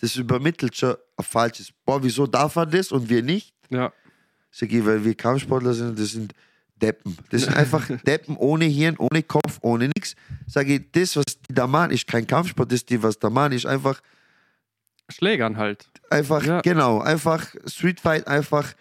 Das 0.00 0.16
übermittelt 0.16 0.76
schon 0.76 0.96
ein 1.16 1.24
falsches. 1.24 1.70
Boah, 1.84 2.02
wieso 2.02 2.26
darf 2.26 2.56
man 2.56 2.70
das 2.70 2.90
und 2.92 3.08
wir 3.08 3.22
nicht? 3.22 3.54
ja, 3.70 3.92
Sag 4.50 4.72
ich, 4.72 4.84
weil 4.84 5.04
wir 5.04 5.14
Kampfsportler 5.14 5.72
sind, 5.74 5.98
das 5.98 6.10
sind 6.10 6.34
Deppen. 6.76 7.16
Das 7.30 7.42
sind 7.42 7.56
einfach 7.62 7.86
Deppen 8.04 8.36
ohne 8.36 8.64
Hirn, 8.64 8.96
ohne 8.98 9.22
Kopf, 9.22 9.58
ohne 9.62 9.88
nichts. 9.94 10.16
Sag 10.46 10.68
ich, 10.68 10.90
das, 10.92 11.16
was 11.16 11.24
die 11.48 11.54
da 11.54 11.66
machen, 11.66 11.92
ist 11.92 12.06
kein 12.06 12.26
Kampfsport, 12.26 12.72
das, 12.72 12.84
die, 12.84 13.00
was 13.02 13.18
da 13.18 13.30
machen, 13.30 13.52
ist 13.52 13.66
einfach 13.66 14.00
Schlägern 15.08 15.56
halt. 15.56 15.88
Einfach, 16.10 16.44
Ja. 16.44 16.60
genau, 16.62 17.00
einfach 17.00 17.54
Street 17.66 18.00
Fight, 18.00 18.26
einfach 18.26 18.72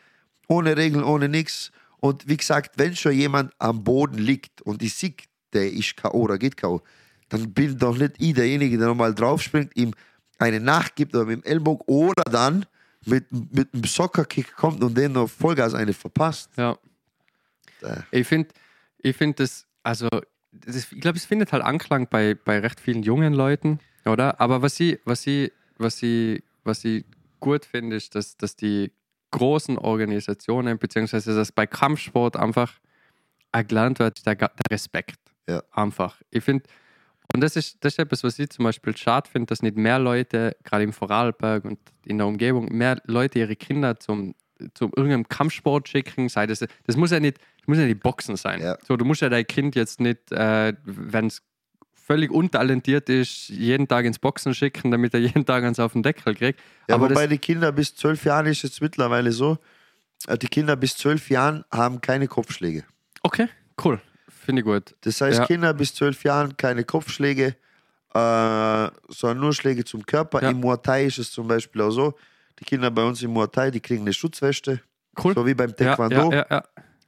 ohne 0.47 0.75
Regeln, 0.77 1.03
ohne 1.03 1.27
nichts. 1.29 1.71
Und 1.97 2.27
wie 2.27 2.37
gesagt, 2.37 2.77
wenn 2.77 2.95
schon 2.95 3.11
jemand 3.13 3.51
am 3.59 3.83
Boden 3.83 4.17
liegt 4.17 4.61
und 4.61 4.81
ich 4.81 4.93
sehe, 4.93 5.13
der 5.53 5.71
ist 5.71 5.97
K.O. 5.97 6.21
oder 6.21 6.37
geht 6.37 6.55
K.O., 6.57 6.81
dann 7.29 7.53
bin 7.53 7.77
doch 7.77 7.97
nicht 7.97 8.15
ich 8.17 8.33
derjenige, 8.33 8.77
der 8.77 8.87
nochmal 8.87 9.13
draufspringt, 9.13 9.75
ihm 9.75 9.93
eine 10.37 10.59
nachgibt 10.59 11.15
oder 11.15 11.25
mit 11.25 11.43
dem 11.43 11.43
Ellbogen 11.43 11.83
oder 11.87 12.23
dann 12.23 12.65
mit, 13.05 13.25
mit 13.31 13.73
einem 13.73 13.83
Soccerkick 13.83 14.55
kommt 14.55 14.83
und 14.83 14.97
den 14.97 15.13
noch 15.13 15.29
Vollgas 15.29 15.73
eine 15.73 15.93
verpasst. 15.93 16.51
Ja. 16.57 16.77
Äh. 17.81 18.01
Ich 18.11 18.27
finde, 18.27 18.49
ich 18.97 19.15
finde 19.15 19.43
das, 19.43 19.65
also, 19.83 20.07
das, 20.51 20.91
ich 20.91 21.01
glaube, 21.01 21.17
es 21.17 21.25
findet 21.25 21.51
halt 21.51 21.63
Anklang 21.63 22.07
bei, 22.09 22.35
bei 22.35 22.59
recht 22.59 22.79
vielen 22.79 23.03
jungen 23.03 23.33
Leuten, 23.33 23.79
oder? 24.05 24.39
Aber 24.41 24.61
was 24.61 24.79
ich, 24.79 24.99
was 25.05 25.25
ich, 25.27 25.51
was 25.77 26.01
ich, 26.03 26.43
was 26.63 26.83
ich 26.83 27.05
gut 27.39 27.65
finde, 27.65 27.95
ist, 27.95 28.15
dass, 28.15 28.35
dass 28.37 28.55
die 28.55 28.91
großen 29.31 29.77
Organisationen, 29.77 30.77
beziehungsweise 30.79 31.35
dass 31.35 31.51
bei 31.51 31.67
Kampfsport 31.67 32.35
einfach 32.35 32.73
erlernt 33.51 33.99
wird, 33.99 34.25
der, 34.25 34.35
der 34.35 34.51
Respekt. 34.71 35.19
Ja. 35.47 35.63
Einfach. 35.71 36.21
Ich 36.29 36.43
finde, 36.43 36.63
und 37.33 37.41
das 37.41 37.55
ist, 37.55 37.77
das 37.81 37.93
ist 37.93 37.99
etwas, 37.99 38.23
was 38.23 38.39
ich 38.39 38.49
zum 38.49 38.65
Beispiel 38.65 38.95
schade 38.97 39.29
finde, 39.29 39.47
dass 39.47 39.61
nicht 39.61 39.77
mehr 39.77 39.99
Leute, 39.99 40.55
gerade 40.63 40.83
im 40.83 40.93
Vorarlberg 40.93 41.63
und 41.65 41.79
in 42.05 42.17
der 42.17 42.27
Umgebung, 42.27 42.65
mehr 42.75 43.01
Leute 43.05 43.39
ihre 43.39 43.55
Kinder 43.55 43.99
zum, 43.99 44.33
zum 44.73 44.91
irgendeinem 44.95 45.27
Kampfsport 45.27 45.87
schicken. 45.87 46.29
Sei 46.29 46.47
das, 46.47 46.59
das 46.59 46.97
muss 46.97 47.11
ja 47.11 47.19
nicht, 47.19 47.37
das 47.37 47.67
muss 47.67 47.77
ja 47.77 47.85
nicht 47.85 48.01
Boxen 48.01 48.35
sein. 48.35 48.61
Ja. 48.61 48.77
So, 48.85 48.97
du 48.97 49.05
musst 49.05 49.21
ja 49.21 49.29
dein 49.29 49.45
Kind 49.45 49.75
jetzt 49.75 49.99
nicht, 49.99 50.31
äh, 50.31 50.73
wenn 50.83 51.27
es 51.27 51.43
völlig 51.93 52.31
untalentiert 52.31 53.07
ist, 53.09 53.49
jeden 53.49 53.87
Tag 53.87 54.05
ins 54.05 54.17
Boxen 54.17 54.55
schicken, 54.55 54.89
damit 54.89 55.13
er 55.13 55.19
jeden 55.19 55.45
Tag 55.45 55.63
eins 55.63 55.79
auf 55.79 55.93
den 55.93 56.01
Deckel 56.01 56.33
kriegt. 56.33 56.59
Ja, 56.87 56.95
Aber 56.95 57.11
wobei 57.11 57.27
das, 57.27 57.29
die 57.29 57.37
Kinder 57.37 57.71
bis 57.71 57.95
zwölf 57.95 58.25
Jahren 58.25 58.47
ist 58.47 58.63
jetzt 58.63 58.81
mittlerweile 58.81 59.31
so, 59.31 59.59
äh, 60.25 60.35
die 60.35 60.47
Kinder 60.47 60.75
bis 60.75 60.97
zwölf 60.97 61.29
Jahren 61.29 61.63
haben 61.71 62.01
keine 62.01 62.27
Kopfschläge. 62.27 62.85
okay, 63.21 63.47
cool. 63.85 64.01
Finde 64.49 64.61
ich 64.61 64.65
gut. 64.65 64.95
Das 65.01 65.21
heißt, 65.21 65.39
Ja. 65.39 65.45
Kinder 65.45 65.73
bis 65.75 65.93
zwölf 65.93 66.23
Jahren 66.23 66.57
keine 66.57 66.83
Kopfschläge, 66.83 67.55
äh, 68.15 68.87
sondern 69.09 69.39
nur 69.39 69.53
Schläge 69.53 69.85
zum 69.85 70.03
Körper. 70.05 70.41
Ja. 70.41 70.49
Im 70.49 70.59
Muay 70.59 70.77
Thai 70.81 71.05
ist 71.05 71.19
es 71.19 71.31
zum 71.31 71.47
Beispiel 71.47 71.81
auch 71.83 71.91
so, 71.91 72.15
die 72.59 72.65
Kinder 72.65 72.89
bei 72.89 73.03
uns 73.03 73.21
im 73.21 73.31
Muay 73.31 73.47
Thai, 73.47 73.69
die 73.69 73.79
kriegen 73.79 74.01
eine 74.01 74.13
Schutzweste, 74.13 74.81
Cool. 75.23 75.35
so 75.35 75.45
wie 75.45 75.53
beim 75.53 75.75
Taekwondo, 75.75 76.31
ja, 76.31 76.63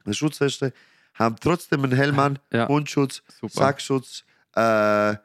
eine 0.05 0.13
Schutzweste, 0.13 0.71
haben 1.15 1.35
trotzdem 1.41 1.83
einen 1.83 1.93
Helm 1.93 2.19
an. 2.19 2.37
Mundschutz, 2.67 3.23
Super. 3.39 3.53
Sackschutz, 3.53 4.23
äh, 4.55 5.15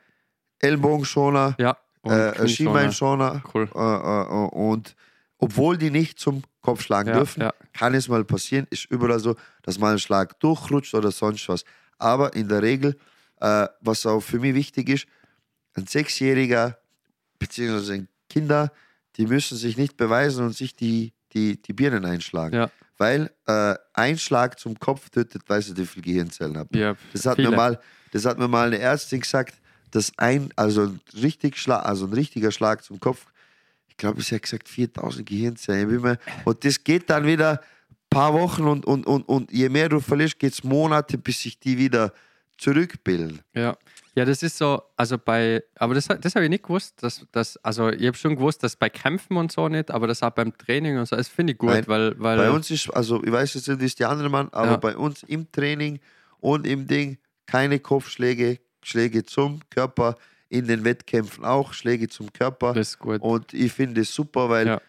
Ellbogenschoner, 0.60 1.54
Ja. 1.58 1.76
Und 2.02 2.12
äh. 2.12 2.48
Schienbeinschoner 2.48 3.42
Cool. 3.52 3.68
äh, 3.74 3.78
äh, 3.78 4.48
und 4.54 4.94
obwohl 5.38 5.76
die 5.76 5.90
nicht 5.90 6.18
zum 6.20 6.42
Kopf 6.62 6.80
schlagen 6.82 7.08
Ja, 7.10 7.16
dürfen, 7.16 7.42
ja. 7.42 7.52
kann 7.72 7.94
es 7.94 8.08
mal 8.08 8.24
passieren, 8.24 8.66
ist 8.70 8.86
überall 8.86 9.18
so, 9.20 9.36
dass 9.62 9.78
mal 9.78 9.92
ein 9.92 9.98
Schlag 9.98 10.38
durchrutscht 10.40 10.94
oder 10.94 11.10
sonst 11.10 11.48
was. 11.48 11.64
Aber 11.98 12.34
in 12.34 12.48
der 12.48 12.62
Regel, 12.62 12.96
äh, 13.40 13.66
was 13.80 14.06
auch 14.06 14.20
für 14.20 14.38
mich 14.38 14.54
wichtig 14.54 14.88
ist, 14.88 15.06
ein 15.74 15.86
Sechsjähriger 15.86 16.78
ein 17.90 18.08
Kinder, 18.28 18.72
die 19.16 19.26
müssen 19.26 19.56
sich 19.56 19.76
nicht 19.76 19.96
beweisen 19.96 20.44
und 20.44 20.54
sich 20.54 20.74
die, 20.74 21.12
die, 21.32 21.60
die 21.60 21.72
Birnen 21.72 22.04
einschlagen. 22.04 22.56
Ja. 22.56 22.70
Weil 22.98 23.30
äh, 23.46 23.74
ein 23.92 24.18
Schlag 24.18 24.58
zum 24.58 24.78
Kopf 24.78 25.10
tötet, 25.10 25.48
weiß 25.48 25.68
nicht, 25.68 25.78
wie 25.78 25.86
viele 25.86 26.02
Gehirnzellen 26.02 26.56
habe. 26.56 26.78
Ja, 26.78 26.96
Das 27.12 27.26
hat, 27.26 27.36
viele. 27.36 27.50
mir 27.50 27.56
mal, 27.56 27.80
das 28.12 28.24
hat 28.24 28.38
mir 28.38 28.48
mal 28.48 28.68
eine 28.68 28.78
Ärztin 28.78 29.20
gesagt, 29.20 29.54
dass 29.90 30.12
ein, 30.16 30.50
also 30.56 30.84
ein, 30.84 31.00
richtig 31.22 31.58
Schlag, 31.58 31.84
also 31.84 32.06
ein 32.06 32.12
richtiger 32.12 32.50
Schlag 32.50 32.82
zum 32.82 32.98
Kopf, 33.00 33.26
ich 33.88 33.96
glaube, 33.96 34.20
sie 34.22 34.34
hat 34.34 34.42
gesagt 34.42 34.68
4000 34.68 35.26
Gehirnzellen. 35.26 36.04
Ich 36.04 36.44
Und 36.44 36.64
das 36.64 36.84
geht 36.84 37.08
dann 37.08 37.26
wieder 37.26 37.62
paar 38.10 38.32
Wochen 38.34 38.64
und, 38.64 38.84
und, 38.86 39.06
und, 39.06 39.22
und 39.28 39.52
je 39.52 39.68
mehr 39.68 39.88
du 39.88 40.00
verlierst, 40.00 40.38
geht 40.38 40.52
es 40.52 40.64
Monate, 40.64 41.18
bis 41.18 41.42
sich 41.42 41.58
die 41.58 41.76
wieder 41.78 42.12
zurückbilden. 42.58 43.40
Ja. 43.54 43.76
Ja, 44.14 44.24
das 44.24 44.42
ist 44.42 44.56
so, 44.56 44.80
also 44.96 45.18
bei, 45.18 45.62
aber 45.74 45.94
das, 45.94 46.06
das 46.08 46.34
habe 46.34 46.44
ich 46.46 46.48
nicht 46.50 46.62
gewusst, 46.62 47.02
dass, 47.02 47.26
dass 47.32 47.58
also 47.58 47.90
ich 47.90 48.06
habe 48.06 48.16
schon 48.16 48.34
gewusst, 48.34 48.62
dass 48.62 48.74
bei 48.74 48.88
Kämpfen 48.88 49.36
und 49.36 49.52
so 49.52 49.68
nicht, 49.68 49.90
aber 49.90 50.06
das 50.06 50.22
auch 50.22 50.30
beim 50.30 50.56
Training 50.56 50.96
und 50.98 51.04
so, 51.06 51.16
das 51.16 51.28
finde 51.28 51.52
ich 51.52 51.58
gut, 51.58 51.68
Nein, 51.68 51.84
weil, 51.86 52.18
weil 52.18 52.38
Bei 52.38 52.50
uns 52.50 52.70
ist, 52.70 52.88
also 52.94 53.22
ich 53.22 53.30
weiß 53.30 53.52
jetzt 53.52 53.68
nicht, 53.68 53.78
wie 53.80 53.84
es 53.84 53.94
die 53.94 54.06
anderen 54.06 54.32
machen, 54.32 54.48
aber 54.52 54.70
Ja. 54.70 54.76
bei 54.78 54.96
uns 54.96 55.22
im 55.24 55.52
Training 55.52 56.00
und 56.40 56.66
im 56.66 56.86
Ding 56.86 57.18
keine 57.44 57.78
Kopfschläge, 57.78 58.58
Schläge 58.82 59.22
zum 59.22 59.60
Körper, 59.68 60.16
in 60.48 60.66
den 60.66 60.82
Wettkämpfen 60.84 61.44
auch 61.44 61.74
Schläge 61.74 62.08
zum 62.08 62.32
Körper. 62.32 62.72
das 62.72 62.88
ist 62.92 62.98
gut. 62.98 63.20
Und 63.20 63.52
ich 63.52 63.70
finde 63.70 64.00
es 64.00 64.14
super, 64.14 64.48
weil 64.48 64.66
Ja. 64.66 64.80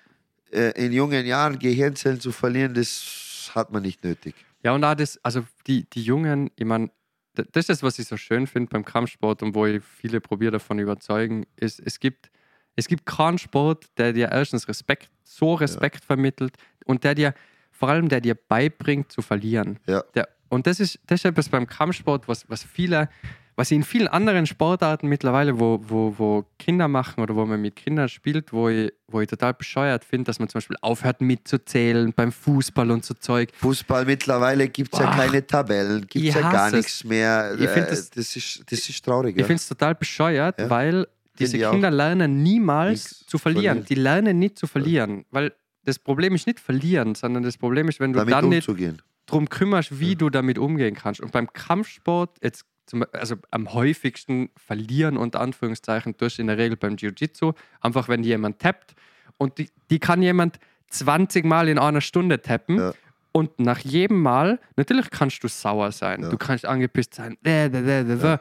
Äh, 0.51 0.85
in 0.85 0.91
jungen 0.91 1.25
Jahren 1.25 1.59
Gehirnzellen 1.59 2.19
zu 2.19 2.31
verlieren, 2.31 2.73
das 2.73 3.51
hat 3.53 3.71
man 3.71 3.83
nicht 3.83 4.03
nötig. 4.03 4.35
Ja, 4.63 4.73
und 4.73 4.83
auch 4.83 4.95
das, 4.95 5.19
also 5.23 5.45
die, 5.67 5.89
die 5.89 6.01
Jungen, 6.03 6.51
ich 6.55 6.65
meine, 6.65 6.89
das 7.33 7.45
ist 7.55 7.69
das, 7.69 7.83
was 7.83 7.99
ich 7.99 8.07
so 8.07 8.17
schön 8.17 8.47
finde 8.47 8.69
beim 8.71 8.83
Kampfsport 8.83 9.43
und 9.43 9.53
wo 9.53 9.65
ich 9.65 9.83
viele 9.83 10.19
probiere 10.19 10.51
davon 10.53 10.79
überzeugen, 10.79 11.45
ist, 11.55 11.79
es 11.79 11.99
gibt, 11.99 12.31
es 12.75 12.87
gibt 12.87 13.05
keinen 13.05 13.37
Sport, 13.37 13.85
der 13.97 14.13
dir 14.13 14.31
erstens 14.31 14.67
Respekt, 14.67 15.09
so 15.23 15.53
Respekt 15.53 16.03
vermittelt 16.03 16.57
und 16.85 17.03
der 17.03 17.15
dir, 17.15 17.33
vor 17.71 17.89
allem 17.89 18.09
der 18.09 18.21
dir 18.21 18.35
beibringt 18.35 19.11
zu 19.11 19.21
verlieren. 19.21 19.79
Ja. 19.85 20.03
Der, 20.15 20.27
Und 20.49 20.65
das 20.65 20.79
ist, 20.79 20.99
das 21.05 21.21
ist 21.21 21.25
etwas 21.25 21.49
beim 21.49 21.67
Kampfsport, 21.67 22.27
was, 22.27 22.49
was 22.49 22.63
viele, 22.63 23.09
was 23.59 23.71
in 23.71 23.83
vielen 23.83 24.07
anderen 24.07 24.45
Sportarten 24.45 25.07
mittlerweile, 25.09 25.59
wo, 25.59 25.81
wo, 25.87 26.13
wo 26.17 26.45
Kinder 26.59 26.87
machen 26.87 27.21
oder 27.23 27.35
wo 27.35 27.43
man 27.45 27.59
mit 27.59 27.75
Kindern 27.75 28.07
spielt, 28.07 28.53
wo 28.53 28.69
ich, 28.69 28.93
wo 29.07 29.19
ich 29.19 29.27
total 29.27 29.53
bescheuert 29.55 30.05
finde, 30.05 30.25
dass 30.25 30.37
man 30.39 30.47
zum 30.47 30.59
Beispiel 30.59 30.77
aufhört 30.81 31.21
mitzuzählen 31.21 32.13
beim 32.13 32.31
Fußball 32.31 32.91
und 32.91 33.03
so 33.03 33.15
Zeug. 33.15 33.49
Fußball 33.55 34.05
mittlerweile 34.05 34.67
gibt 34.69 34.93
es 34.93 34.99
ja 34.99 35.11
keine 35.11 35.45
Tabellen, 35.45 36.05
gibt 36.07 36.27
es 36.27 36.35
ja 36.35 36.41
gar 36.51 36.71
nichts 36.71 37.03
mehr. 37.03 37.55
Ich 37.55 37.61
Äh, 37.65 37.85
das- 37.89 38.11
das, 38.11 38.35
ist, 38.35 38.63
das 38.71 38.87
ist 38.89 39.03
traurig. 39.03 39.35
Ich 39.35 39.41
Ja. 39.41 39.47
finde 39.47 39.59
es 39.61 39.67
total 39.67 39.95
bescheuert, 39.95 40.59
Ja. 40.59 40.69
weil 40.69 41.07
diese. 41.39 41.57
Kinder 41.57 41.89
lernen 41.91 42.43
niemals 42.43 43.25
zu 43.25 43.37
verlieren. 43.39 43.83
verlieren. 43.83 43.85
Die 43.89 43.95
lernen 43.95 44.39
nicht 44.39 44.57
zu 44.59 44.67
verlieren, 44.67 45.25
weil 45.31 45.51
das 45.83 45.97
Problem 45.99 46.35
ist 46.35 46.45
nicht 46.47 46.59
verlieren, 46.59 47.15
sondern 47.15 47.43
das 47.43 47.57
Problem 47.57 47.89
ist, 47.89 47.99
wenn 47.99 48.13
du 48.13 48.19
damit 48.19 48.33
dann 48.33 48.49
nicht 48.49 48.67
umzugehen. 48.69 49.01
drum 49.25 49.49
kümmerst, 49.49 49.99
wie 49.99 50.15
du 50.15 50.29
damit 50.29 50.57
umgehen 50.59 50.95
kannst. 50.95 51.21
Und 51.21 51.31
beim 51.31 51.51
Kampfsport, 51.51 52.37
jetzt 52.43 52.65
zum, 52.87 53.05
also 53.13 53.35
am 53.51 53.73
häufigsten 53.73 54.49
verlieren, 54.57 55.17
unter 55.17 55.39
Anführungszeichen, 55.41 56.17
tust 56.17 56.37
du 56.37 56.41
in 56.41 56.47
der 56.47 56.57
Regel 56.57 56.77
beim 56.77 56.95
Jiu-Jitsu, 56.95 57.53
einfach 57.81 58.07
wenn 58.09 58.23
jemand 58.23 58.59
tappt 58.59 58.95
und 59.37 59.57
die, 59.59 59.69
die 59.89 59.99
kann 59.99 60.21
jemand 60.21 60.59
20 60.89 61.45
Mal 61.45 61.67
in 61.67 61.77
einer 61.79 62.01
Stunde 62.01 62.41
tappen. 62.41 62.77
Ja. 62.79 62.93
Und 63.33 63.59
nach 63.59 63.79
jedem 63.79 64.21
Mal, 64.21 64.59
natürlich 64.77 65.09
kannst 65.11 65.43
du 65.43 65.47
sauer 65.47 65.91
sein, 65.91 66.23
Ja. 66.23 66.29
du 66.29 66.37
kannst 66.37 66.65
angepisst 66.65 67.13
sein, 67.13 67.37
äh, 67.45 67.67
äh, 67.67 67.69
äh, 67.69 68.01
äh, 68.01 68.33
äh, 68.33 68.37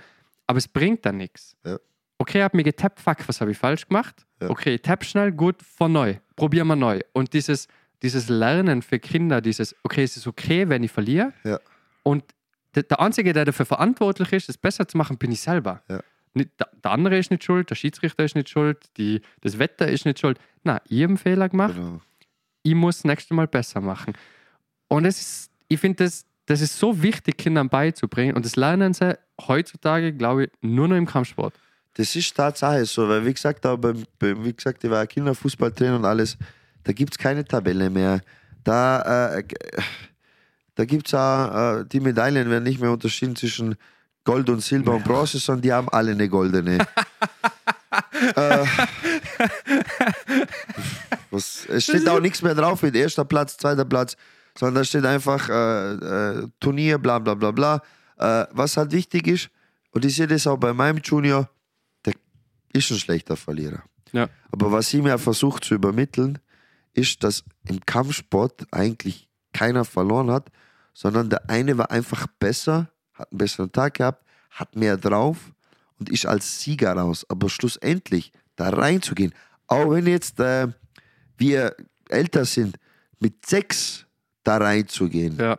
aber 0.46 0.58
es 0.58 0.68
bringt 0.68 1.04
dann 1.04 1.18
nichts. 1.18 1.54
Ja. 1.66 1.76
Okay, 2.18 2.38
ich 2.38 2.44
habe 2.44 2.56
mir 2.56 2.62
getappt, 2.62 3.00
fuck, 3.00 3.18
was 3.28 3.40
habe 3.42 3.50
ich 3.50 3.58
falsch 3.58 3.88
gemacht? 3.88 4.24
Ja. 4.40 4.48
Okay, 4.48 4.78
tapp 4.78 5.04
schnell, 5.04 5.32
gut, 5.32 5.60
von 5.62 5.92
neu, 5.92 6.14
probieren 6.34 6.68
wir 6.68 6.76
neu. 6.76 7.00
Und 7.12 7.34
dieses, 7.34 7.68
dieses 8.02 8.28
Lernen 8.30 8.80
für 8.80 8.98
Kinder, 8.98 9.40
dieses, 9.42 9.74
okay, 9.82 10.04
es 10.04 10.16
ist 10.16 10.26
okay, 10.26 10.68
wenn 10.68 10.82
ich 10.82 10.92
verliere. 10.92 11.32
Ja. 11.44 11.58
Und 12.04 12.24
der, 12.76 12.82
der 12.84 13.00
Einzige, 13.00 13.32
der 13.32 13.44
dafür 13.44 13.66
verantwortlich 13.66 14.32
ist, 14.32 14.48
es 14.48 14.56
besser 14.58 14.86
zu 14.86 14.96
machen, 14.96 15.18
bin 15.18 15.32
ich 15.32 15.40
selber. 15.40 15.82
Ja. 15.88 16.00
Nicht, 16.34 16.50
der, 16.60 16.68
der 16.84 16.90
andere 16.92 17.18
ist 17.18 17.30
nicht 17.30 17.42
schuld, 17.44 17.70
der 17.70 17.74
Schiedsrichter 17.74 18.22
ist 18.24 18.36
nicht 18.36 18.48
schuld, 18.50 18.78
die, 18.98 19.22
das 19.40 19.58
Wetter 19.58 19.88
ist 19.88 20.04
nicht 20.04 20.20
schuld. 20.20 20.38
Na, 20.62 20.80
ich 20.88 20.98
habe 21.02 21.10
einen 21.12 21.18
Fehler 21.18 21.48
gemacht, 21.48 21.74
Genau. 21.74 22.00
ich 22.62 22.74
muss 22.74 22.98
das 22.98 23.04
nächste 23.04 23.34
Mal 23.34 23.46
besser 23.48 23.80
machen. 23.80 24.12
Und 24.88 25.04
es 25.06 25.20
ist, 25.20 25.50
ich 25.68 25.80
finde, 25.80 26.04
das, 26.04 26.26
das 26.44 26.60
ist 26.60 26.78
so 26.78 27.02
wichtig, 27.02 27.38
Kindern 27.38 27.68
beizubringen. 27.68 28.36
Und 28.36 28.44
das 28.44 28.54
lernen 28.56 28.92
sie 28.94 29.18
heutzutage, 29.48 30.12
glaube 30.12 30.44
ich, 30.44 30.50
nur 30.60 30.86
noch 30.88 30.96
im 30.96 31.06
Kampfsport. 31.06 31.54
Das 31.94 32.14
ist 32.14 32.36
Tatsache 32.36 32.84
so, 32.84 33.08
weil 33.08 33.24
wie 33.24 33.32
gesagt, 33.32 33.64
auch 33.64 33.78
beim, 33.78 34.04
wie 34.20 34.52
gesagt, 34.52 34.84
ich 34.84 34.90
war 34.90 35.06
Kinderfußballtrainer 35.06 35.96
und 35.96 36.04
alles, 36.04 36.36
da 36.84 36.92
gibt 36.92 37.14
es 37.14 37.18
keine 37.18 37.42
Tabelle 37.44 37.88
mehr. 37.88 38.20
Da, 38.62 39.36
äh, 39.38 39.42
g- 39.42 39.56
da 40.76 40.84
gibt 40.84 41.08
es 41.08 41.14
auch, 41.14 41.80
äh, 41.80 41.84
die 41.84 42.00
Medaillen 42.00 42.48
werden 42.48 42.64
nicht 42.64 42.80
mehr 42.80 42.92
unterschieden 42.92 43.34
zwischen 43.34 43.76
Gold 44.24 44.48
und 44.50 44.60
Silber 44.60 44.94
und 44.94 45.04
Bronze, 45.04 45.38
sondern 45.38 45.62
die 45.62 45.72
haben 45.72 45.88
alle 45.88 46.12
eine 46.12 46.28
goldene. 46.28 46.78
äh, 48.36 48.66
was, 51.30 51.66
es 51.66 51.84
steht 51.84 52.08
auch 52.08 52.20
nichts 52.20 52.42
mehr 52.42 52.54
drauf 52.54 52.82
mit 52.82 52.94
erster 52.94 53.24
Platz, 53.24 53.56
zweiter 53.56 53.84
Platz, 53.84 54.16
sondern 54.56 54.76
da 54.76 54.84
steht 54.84 55.06
einfach 55.06 55.48
äh, 55.48 55.92
äh, 55.94 56.48
Turnier, 56.60 56.98
bla 56.98 57.18
bla 57.18 57.34
bla 57.34 57.50
bla. 57.52 57.82
Äh, 58.18 58.46
was 58.50 58.76
halt 58.76 58.92
wichtig 58.92 59.26
ist, 59.26 59.48
und 59.92 60.04
ich 60.04 60.14
sehe 60.14 60.26
das 60.26 60.46
auch 60.46 60.58
bei 60.58 60.74
meinem 60.74 60.98
Junior, 60.98 61.48
der 62.04 62.12
ist 62.72 62.90
ein 62.90 62.98
schlechter 62.98 63.36
Verlierer. 63.36 63.82
Ja. 64.12 64.28
Aber 64.52 64.70
was 64.72 64.90
sie 64.90 65.00
mir 65.00 65.18
versucht 65.18 65.64
zu 65.64 65.74
übermitteln, 65.74 66.38
ist, 66.92 67.24
dass 67.24 67.44
im 67.66 67.80
Kampfsport 67.86 68.66
eigentlich 68.72 69.28
keiner 69.52 69.84
verloren 69.86 70.30
hat, 70.30 70.50
sondern 70.96 71.28
der 71.28 71.50
eine 71.50 71.76
war 71.76 71.90
einfach 71.90 72.26
besser, 72.38 72.88
hat 73.12 73.30
einen 73.30 73.36
besseren 73.38 73.70
Tag 73.70 73.94
gehabt, 73.94 74.24
hat 74.50 74.74
mehr 74.76 74.96
drauf 74.96 75.36
und 75.98 76.08
ist 76.08 76.24
als 76.24 76.62
Sieger 76.62 76.94
raus. 76.94 77.26
Aber 77.28 77.50
schlussendlich 77.50 78.32
da 78.56 78.70
reinzugehen, 78.70 79.34
auch 79.66 79.90
wenn 79.90 80.06
jetzt 80.06 80.40
äh, 80.40 80.68
wir 81.36 81.76
älter 82.08 82.46
sind, 82.46 82.76
mit 83.20 83.44
sechs 83.44 84.06
da 84.42 84.56
reinzugehen, 84.56 85.36
Ja. 85.38 85.58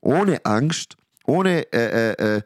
ohne 0.00 0.44
Angst, 0.44 0.96
ohne, 1.24 1.64
äh, 1.72 2.12
äh, 2.12 2.36
äh, 2.36 2.42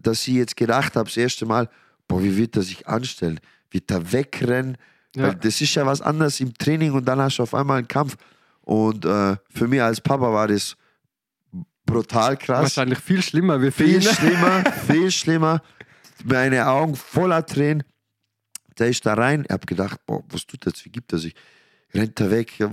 dass 0.00 0.26
ich 0.26 0.34
jetzt 0.34 0.56
gedacht 0.56 0.96
habe, 0.96 1.10
das 1.10 1.16
erste 1.18 1.44
Mal, 1.44 1.68
boah, 2.08 2.22
wie 2.22 2.34
wird 2.38 2.56
er 2.56 2.62
sich 2.62 2.88
anstellen? 2.88 3.38
Wird 3.70 3.90
er 3.90 4.12
wegrennen? 4.12 4.78
Ja. 5.14 5.34
Das 5.34 5.60
ist 5.60 5.74
ja 5.74 5.84
was 5.84 6.00
anderes 6.00 6.40
im 6.40 6.54
Training 6.54 6.92
und 6.92 7.04
dann 7.04 7.20
hast 7.20 7.36
du 7.36 7.42
auf 7.42 7.52
einmal 7.54 7.78
einen 7.78 7.88
Kampf. 7.88 8.16
Und 8.62 9.04
äh, 9.04 9.36
für 9.50 9.68
mich 9.68 9.82
als 9.82 10.00
Papa 10.00 10.32
war 10.32 10.48
das 10.48 10.74
brutal 11.92 12.36
krass. 12.36 12.62
Wahrscheinlich 12.62 12.98
viel 12.98 13.22
schlimmer 13.22 13.60
wie 13.62 13.70
Viel 13.70 14.00
schlimmer, 14.02 14.64
viel 14.86 15.10
schlimmer. 15.10 15.62
Meine 16.24 16.66
Augen 16.68 16.94
voller 16.96 17.44
Tränen. 17.44 17.82
Der 18.78 18.88
ist 18.88 19.04
da 19.04 19.14
rein. 19.14 19.44
Ich 19.46 19.52
habe 19.52 19.66
gedacht, 19.66 20.00
boah, 20.06 20.22
was 20.30 20.46
tut 20.46 20.64
jetzt? 20.66 20.84
Wie 20.84 20.90
gibt 20.90 21.12
er 21.12 21.18
sich? 21.18 21.34
Rennt 21.94 22.18
er 22.20 22.30
weg? 22.30 22.58
Ja, 22.58 22.70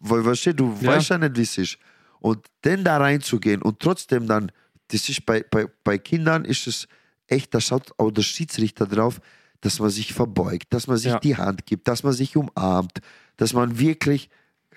Weil, 0.00 0.24
weißt 0.24 0.46
du, 0.46 0.54
du 0.54 0.78
Ja. 0.80 0.88
weißt 0.92 1.10
ja 1.10 1.18
nicht, 1.18 1.36
wie 1.36 1.42
es 1.42 1.56
ist. 1.58 1.78
Und 2.20 2.44
dann 2.62 2.84
da 2.84 2.98
reinzugehen 2.98 3.62
und 3.62 3.80
trotzdem 3.80 4.26
dann, 4.26 4.50
das 4.88 5.08
ist 5.08 5.24
bei, 5.26 5.42
bei, 5.50 5.66
bei 5.84 5.98
Kindern 5.98 6.44
ist 6.44 6.66
es 6.66 6.86
echt, 7.28 7.54
da 7.54 7.60
schaut 7.60 7.92
auch 7.98 8.10
der 8.10 8.22
Schiedsrichter 8.22 8.86
drauf, 8.86 9.20
dass 9.60 9.78
man 9.78 9.90
sich 9.90 10.12
verbeugt, 10.12 10.66
dass 10.70 10.86
man 10.86 10.96
sich 10.96 11.12
Ja. 11.12 11.18
die 11.20 11.36
Hand 11.36 11.66
gibt, 11.66 11.88
dass 11.88 12.02
man 12.02 12.12
sich 12.12 12.36
umarmt, 12.36 12.98
dass 13.36 13.52
man 13.52 13.78
wirklich 13.78 14.28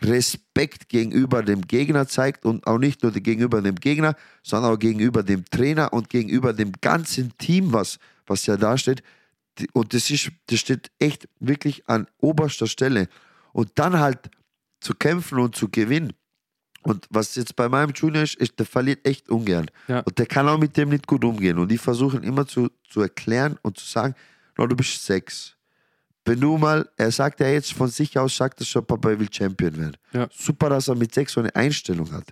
Respekt 0.02 0.90
gegenüber 0.90 1.44
dem 1.44 1.61
Gegner 1.61 2.08
zeigt 2.08 2.45
und 2.45 2.66
auch 2.68 2.78
nicht 2.78 3.03
nur 3.03 3.11
gegenüber 3.11 3.61
dem 3.61 3.76
Gegner, 3.76 4.16
sondern 4.44 4.74
auch 4.74 4.80
gegenüber 4.80 5.24
dem 5.24 5.45
Trainer 5.45 5.92
und 5.94 6.10
gegenüber 6.10 6.53
dem 6.53 6.72
ganzen 6.82 7.38
Team, 7.38 7.74
was, 7.74 8.00
was 8.26 8.45
ja 8.45 8.58
da 8.58 8.78
steht. 8.78 9.03
Die- 9.58 9.68
Und 9.74 9.94
das, 9.94 10.10
ist, 10.10 10.32
das 10.48 10.60
steht 10.60 10.92
echt 11.00 11.28
wirklich 11.40 11.88
an 11.90 12.08
oberster 12.19 12.68
Stelle. 12.68 13.08
Und 13.52 13.72
dann 13.76 14.00
halt 14.00 14.30
zu 14.80 14.94
kämpfen 14.94 15.40
und 15.40 15.56
zu 15.56 15.68
gewinnen. 15.69 16.14
Und 16.84 17.06
was 17.10 17.36
jetzt 17.36 17.58
bei 17.58 17.68
meinem 17.68 17.92
Junior 17.94 18.24
ist, 18.24 18.36
ist 18.36 18.58
der 18.58 18.66
verliert 18.66 19.06
echt 19.06 19.28
ungern. 19.30 19.66
Ja. 19.90 20.00
Und 20.00 20.18
der 20.18 20.26
kann 20.26 20.48
auch 20.48 20.58
mit 20.58 20.78
dem 20.78 20.90
nicht 20.90 21.08
gut 21.08 21.26
umgehen. 21.26 21.58
Und 21.60 21.72
ich 21.74 21.82
versuche 21.82 22.16
ihn 22.18 22.24
immer 22.24 22.48
zu, 22.48 22.69
zu 22.90 23.02
erklären 23.02 23.58
und 23.64 23.78
zu 23.78 23.86
sagen, 23.86 24.16
no, 24.58 24.66
du 24.66 24.78
bist 24.78 25.06
sechs. 25.06 25.58
Wenn 26.26 26.40
du 26.40 26.58
mal, 26.58 26.88
er 26.98 27.12
sagt 27.12 27.40
ja 27.40 27.48
jetzt 27.48 27.74
von 27.74 27.88
sich 27.90 28.18
aus, 28.18 28.36
sagt 28.36 28.60
er 28.60 28.66
schon, 28.66 28.86
Papa, 28.86 29.18
will 29.18 29.28
Champion 29.32 29.78
werden. 29.78 29.98
Ja. 30.14 30.28
Super, 30.32 30.70
dass 30.70 30.88
er 30.88 30.96
mit 30.96 31.14
sechs 31.14 31.34
so 31.34 31.40
eine 31.40 31.56
Einstellung 31.56 32.12
hat. 32.12 32.26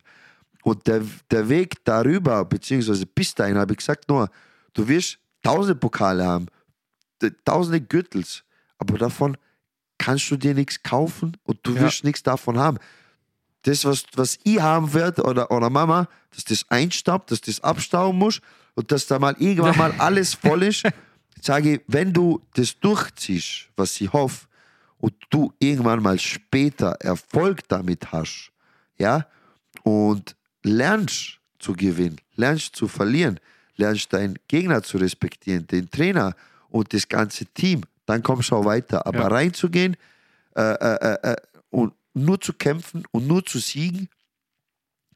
Und 0.63 0.85
der, 0.87 1.01
der 1.31 1.47
Weg 1.49 1.83
darüber, 1.85 2.43
beziehungsweise 2.45 3.05
bis 3.05 3.33
dahin, 3.33 3.57
habe 3.57 3.71
ich 3.73 3.77
gesagt, 3.77 4.09
nur, 4.09 4.29
du 4.73 4.87
wirst 4.87 5.17
tausende 5.41 5.75
Pokale 5.75 6.25
haben, 6.25 6.47
tausende 7.45 7.81
Gürtels, 7.81 8.43
aber 8.77 8.97
davon 8.97 9.37
kannst 9.97 10.29
du 10.29 10.35
dir 10.37 10.53
nichts 10.53 10.83
kaufen 10.83 11.37
und 11.43 11.59
du 11.63 11.73
Ja. 11.73 11.81
wirst 11.81 12.03
nichts 12.03 12.21
davon 12.21 12.57
haben. 12.59 12.77
Das, 13.63 13.83
was, 13.85 14.03
was 14.15 14.37
ich 14.43 14.61
haben 14.61 14.93
werde 14.93 15.23
oder, 15.23 15.49
oder 15.49 15.69
Mama, 15.69 16.07
dass 16.33 16.43
das 16.43 16.65
einstaubt, 16.69 17.31
dass 17.31 17.41
das 17.41 17.61
abstauben 17.61 18.17
muss 18.19 18.39
und 18.75 18.91
dass 18.91 19.07
da 19.07 19.17
mal 19.19 19.35
irgendwann 19.39 19.77
mal 19.77 19.91
alles 19.97 20.33
voll 20.35 20.63
ist, 20.63 20.83
sage 21.41 21.75
ich, 21.75 21.81
wenn 21.87 22.13
du 22.13 22.41
das 22.55 22.79
durchziehst, 22.79 23.69
was 23.75 23.99
ich 24.01 24.11
hoffe, 24.11 24.47
und 24.99 25.13
du 25.29 25.53
irgendwann 25.59 26.01
mal 26.01 26.17
später 26.19 26.91
Erfolg 27.01 27.67
damit 27.67 28.11
hast, 28.11 28.51
ja, 28.97 29.27
und 29.83 30.35
lernst 30.63 31.39
zu 31.59 31.73
gewinnen, 31.73 32.19
lernst 32.35 32.75
zu 32.75 32.87
verlieren, 32.87 33.39
lernst 33.75 34.11
deinen 34.11 34.39
Gegner 34.47 34.81
zu 34.81 34.97
respektieren, 34.97 35.67
den 35.67 35.89
Trainer 35.89 36.35
und 36.69 36.93
das 36.93 37.07
ganze 37.07 37.45
Team, 37.45 37.83
dann 38.05 38.23
kommst 38.23 38.51
du 38.51 38.55
auch 38.55 38.65
weiter. 38.65 39.05
Aber 39.05 39.19
Ja. 39.19 39.27
reinzugehen 39.27 39.95
äh, 40.55 40.61
äh, 40.61 40.95
äh, 40.95 41.31
äh, 41.33 41.35
und 41.69 41.93
nur 42.15 42.41
zu 42.41 42.53
kämpfen 42.53 43.03
und 43.11 43.27
nur 43.27 43.45
zu 43.45 43.59
siegen, 43.59 44.09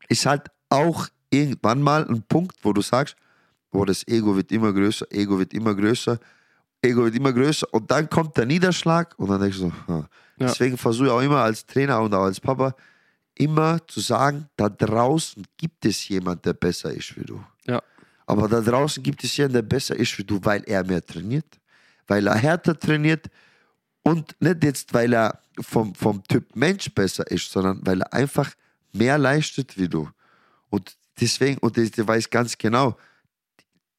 ist 0.09 0.25
halt 0.27 0.43
auch 0.69 1.07
irgendwann 1.31 1.81
mal 1.81 2.07
ein 2.07 2.21
Punkt, 2.21 2.55
wo 2.61 2.73
du 2.73 2.81
sagst, 2.81 3.15
wo 3.71 3.85
das 3.85 4.07
Ego 4.07 4.35
wird 4.35 4.51
immer 4.51 4.73
größer, 4.73 5.05
Ego 5.11 5.39
wird 5.39 5.53
immer 5.53 5.73
größer, 5.75 6.19
Ego 6.81 7.03
wird 7.03 7.15
immer 7.15 7.33
größer 7.33 7.67
und 7.71 7.89
dann 7.89 8.09
kommt 8.09 8.37
der 8.37 8.45
Niederschlag 8.45 9.17
und 9.17 9.29
dann 9.29 9.41
denkst 9.41 9.57
du, 9.57 9.69
so, 9.69 9.73
hm. 9.87 10.05
Ja. 10.37 10.47
deswegen 10.47 10.77
versuche 10.77 11.07
ich 11.07 11.11
auch 11.11 11.21
immer 11.21 11.41
als 11.41 11.65
Trainer 11.65 12.01
und 12.01 12.13
auch 12.13 12.23
als 12.23 12.39
Papa 12.39 12.75
immer 13.35 13.79
zu 13.87 13.99
sagen, 13.99 14.49
da 14.55 14.69
draußen 14.69 15.45
gibt 15.57 15.85
es 15.85 16.07
jemand, 16.07 16.45
der 16.45 16.53
besser 16.53 16.91
ist 16.91 17.15
wie 17.17 17.23
du. 17.23 17.43
Ja. 17.65 17.81
Aber 18.25 18.47
da 18.47 18.61
draußen 18.61 19.01
gibt 19.03 19.23
es 19.23 19.35
jemanden, 19.37 19.53
der 19.55 19.61
besser 19.63 19.95
ist 19.95 20.17
wie 20.17 20.23
du, 20.23 20.39
weil 20.43 20.63
er 20.65 20.83
mehr 20.83 21.05
trainiert, 21.05 21.59
weil 22.07 22.27
er 22.27 22.35
härter 22.35 22.77
trainiert 22.77 23.29
und 24.03 24.35
nicht 24.39 24.63
jetzt, 24.63 24.93
weil 24.93 25.13
er 25.13 25.39
vom, 25.59 25.93
vom 25.95 26.23
Typ 26.23 26.55
Mensch 26.55 26.89
besser 26.93 27.29
ist, 27.29 27.51
sondern 27.51 27.79
weil 27.83 28.01
er 28.01 28.13
einfach 28.13 28.51
mehr 28.93 29.17
leistet 29.17 29.77
wie 29.77 29.87
du. 29.87 30.09
Und 30.69 30.95
deswegen, 31.19 31.57
und 31.59 31.77
der 31.77 32.07
weiß 32.07 32.29
ganz 32.29 32.57
genau, 32.57 32.97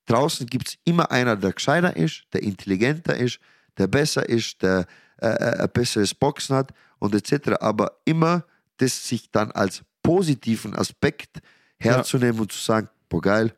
draußen 0.06 0.46
gibt 0.46 0.68
es 0.68 0.78
immer 0.84 1.10
einer, 1.10 1.36
der 1.36 1.52
gescheiter 1.52 1.96
ist, 1.96 2.24
der 2.32 2.42
intelligenter 2.42 3.16
ist, 3.16 3.38
der 3.78 3.86
besser 3.86 4.28
ist, 4.28 4.62
der 4.62 4.86
äh, 5.20 5.28
äh, 5.28 5.62
ein 5.62 5.70
besseres 5.72 6.14
Boxen 6.14 6.56
hat 6.56 6.72
und 6.98 7.14
etc. 7.14 7.52
Aber 7.60 8.00
immer 8.04 8.44
das 8.76 9.06
sich 9.06 9.30
dann 9.30 9.50
als 9.52 9.82
positiven 10.02 10.74
Aspekt 10.74 11.40
herzunehmen 11.78 12.40
und 12.40 12.52
zu 12.52 12.58
sagen, 12.58 12.88
boah, 13.08 13.20
geil. 13.20 13.56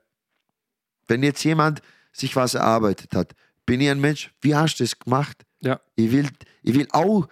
Wenn 1.09 1.23
jetzt 1.23 1.43
jemand 1.45 1.81
sich 2.13 2.37
was 2.37 2.55
erarbeitet 2.55 3.15
hat, 3.15 3.35
bin 3.67 3.81
ich 3.81 3.91
ein 3.91 4.01
Mensch, 4.01 4.31
wie 4.41 4.55
hast 4.55 4.77
du 4.77 4.85
das 4.85 4.99
gemacht? 4.99 5.45
Ja. 5.61 5.81
Ich 5.97 6.11
will, 6.13 6.29
ich 6.63 6.75
will 6.75 6.87
auch, 6.93 7.27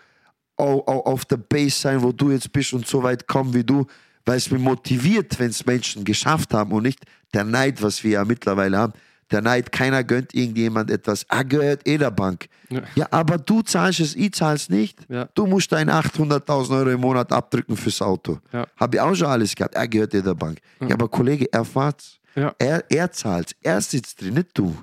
auch, 0.57 0.87
auch 0.87 1.07
auf 1.07 1.25
der 1.25 1.37
Base 1.37 1.79
sein, 1.79 2.03
wo 2.03 2.13
du 2.13 2.31
jetzt 2.31 2.53
bist 2.53 2.73
und 2.73 2.87
so 2.87 3.03
weit 3.03 3.27
kommen 3.27 3.53
wie 3.53 3.65
du, 3.65 3.87
weil 4.25 4.37
es 4.37 4.51
mich 4.51 4.61
motiviert, 4.61 5.39
wenn 5.39 5.51
es 5.51 5.65
Menschen 5.67 6.05
geschafft 6.05 6.55
haben 6.55 6.73
und 6.73 6.85
nicht 6.85 7.01
der 7.35 7.45
Neid, 7.45 7.83
was 7.83 8.03
wir 8.05 8.13
ja 8.13 8.25
mittlerweile 8.25 8.79
haben. 8.79 8.93
Der 9.31 9.41
Neid, 9.41 9.73
keiner 9.73 10.05
gönnt 10.05 10.35
irgendjemand 10.35 10.91
etwas. 10.91 11.23
Er 11.25 11.45
gehört 11.45 11.89
eh 11.89 11.97
der 11.97 12.11
Bank. 12.11 12.49
Ja. 12.69 12.83
Ja, 12.95 13.07
aber 13.11 13.39
du 13.39 13.63
zahlst 13.63 14.01
es, 14.01 14.15
ich 14.15 14.33
zahl's 14.33 14.69
nicht. 14.69 14.99
Ja. 15.09 15.27
Du 15.35 15.47
musst 15.47 15.73
deine 15.73 15.95
800.000 15.95 16.71
Euro 16.77 16.91
im 16.91 17.01
Monat 17.01 17.33
abdrücken 17.33 17.75
fürs 17.77 18.03
Auto. 18.03 18.39
Ja. 18.53 18.67
Habe 18.77 18.97
ich 18.97 19.01
auch 19.01 19.15
schon 19.15 19.29
alles 19.29 19.55
gehabt. 19.55 19.75
Er 19.75 19.89
gehört 19.89 20.13
eh 20.13 20.21
der 20.21 20.35
Bank. 20.35 20.59
Ja, 20.81 20.95
aber 20.95 21.09
Kollege, 21.09 21.51
er 21.51 21.65
fahrt's. 21.65 22.19
Ja. 22.35 22.55
Er, 22.59 22.85
er 22.91 23.11
zahlt's. 23.11 23.55
Er 23.63 23.81
sitzt 23.81 24.21
drin, 24.21 24.35
nicht 24.35 24.51
du. 24.53 24.77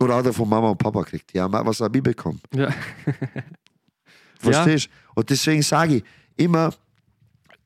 Oder 0.00 0.16
hat 0.16 0.26
er 0.26 0.32
von 0.32 0.48
Mama 0.48 0.70
und 0.70 0.78
Papa 0.78 1.02
gekriegt. 1.02 1.32
Ja, 1.34 1.50
was 1.50 1.80
habe 1.80 1.98
ich 1.98 2.02
bekommen? 2.02 2.40
Ja. 2.54 2.70
Verstehst 4.38 4.90
Und 5.14 5.30
deswegen 5.30 5.62
sage 5.62 5.96
ich 5.96 6.04
immer, 6.36 6.72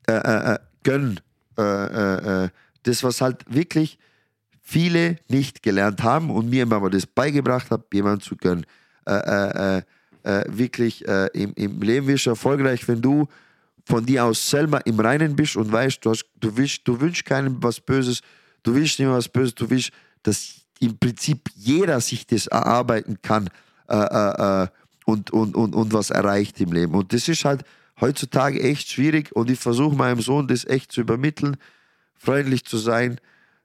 äh, 0.07 0.13
äh, 0.13 0.53
äh, 0.53 0.59
gönn. 0.83 1.19
Äh, 1.57 1.61
äh, 1.61 2.43
äh, 2.45 2.49
das, 2.83 3.03
was 3.03 3.21
halt 3.21 3.43
wirklich 3.47 3.99
viele 4.61 5.17
nicht 5.27 5.61
gelernt 5.61 6.01
haben 6.01 6.31
und 6.31 6.49
mir 6.49 6.63
immer 6.63 6.89
das 6.89 7.05
beigebracht 7.05 7.69
habe, 7.69 7.85
jemand 7.93 8.23
zu 8.23 8.35
gönnen. 8.35 8.65
Äh, 9.05 9.77
äh, 9.77 9.81
äh, 10.23 10.43
wirklich 10.47 11.03
im, 11.33 11.53
im 11.55 11.81
Leben 11.81 12.07
wirst 12.07 12.27
du 12.27 12.31
erfolgreich, 12.31 12.87
wenn 12.87 13.01
du 13.01 13.27
von 13.85 14.05
dir 14.05 14.25
aus 14.25 14.49
selber 14.49 14.85
im 14.85 14.99
Reinen 14.99 15.35
bist 15.35 15.55
und 15.55 15.71
weißt, 15.71 16.05
du, 16.05 16.11
hast, 16.11 16.25
du, 16.39 16.55
willst, 16.55 16.81
du 16.87 16.99
wünschst 16.99 17.25
keinem 17.25 17.61
was 17.61 17.79
Böses, 17.79 18.21
du 18.63 18.73
willst 18.75 18.99
mehr 18.99 19.11
was 19.11 19.27
Böses, 19.27 19.55
du 19.55 19.69
willst, 19.69 19.91
dass 20.23 20.61
im 20.79 20.97
Prinzip 20.97 21.49
jeder 21.55 21.99
sich 22.01 22.25
das 22.27 22.47
erarbeiten 22.47 23.17
kann 23.21 23.49
und, 25.05 25.31
und, 25.31 25.55
und, 25.55 25.75
und 25.75 25.93
was 25.93 26.11
erreicht 26.11 26.61
im 26.61 26.71
Leben. 26.71 26.93
Und 26.93 27.11
das 27.13 27.27
ist 27.27 27.43
halt 27.43 27.65
heutzutage 28.01 28.61
echt 28.61 28.89
schwierig 28.89 29.31
und 29.33 29.49
ich 29.49 29.59
versuche 29.59 29.95
meinem 29.95 30.21
Sohn 30.21 30.47
das 30.47 30.65
echt 30.65 30.91
zu 30.91 31.01
übermitteln, 31.01 31.57
freundlich 32.15 32.65
zu 32.65 32.77
sein, 32.77 33.19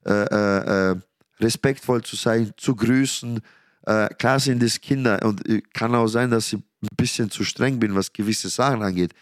äh, 0.04 0.12
äh, 0.12 0.90
äh, 0.90 0.96
respektvoll 1.40 2.02
zu 2.02 2.16
sein, 2.16 2.52
zu 2.56 2.76
grüßen. 2.76 3.40
Äh, 3.82 4.08
klar 4.14 4.38
sind 4.38 4.62
es 4.62 4.80
Kinder 4.80 5.20
und 5.24 5.48
äh, 5.48 5.62
kann 5.72 5.94
auch 5.94 6.06
sein, 6.06 6.30
dass 6.30 6.52
ich 6.52 6.58
ein 6.58 6.96
bisschen 6.96 7.30
zu 7.30 7.44
streng 7.44 7.80
bin, 7.80 7.94
was 7.94 8.12
gewisse 8.12 8.48
Sachen 8.48 8.82
angeht. 8.82 9.12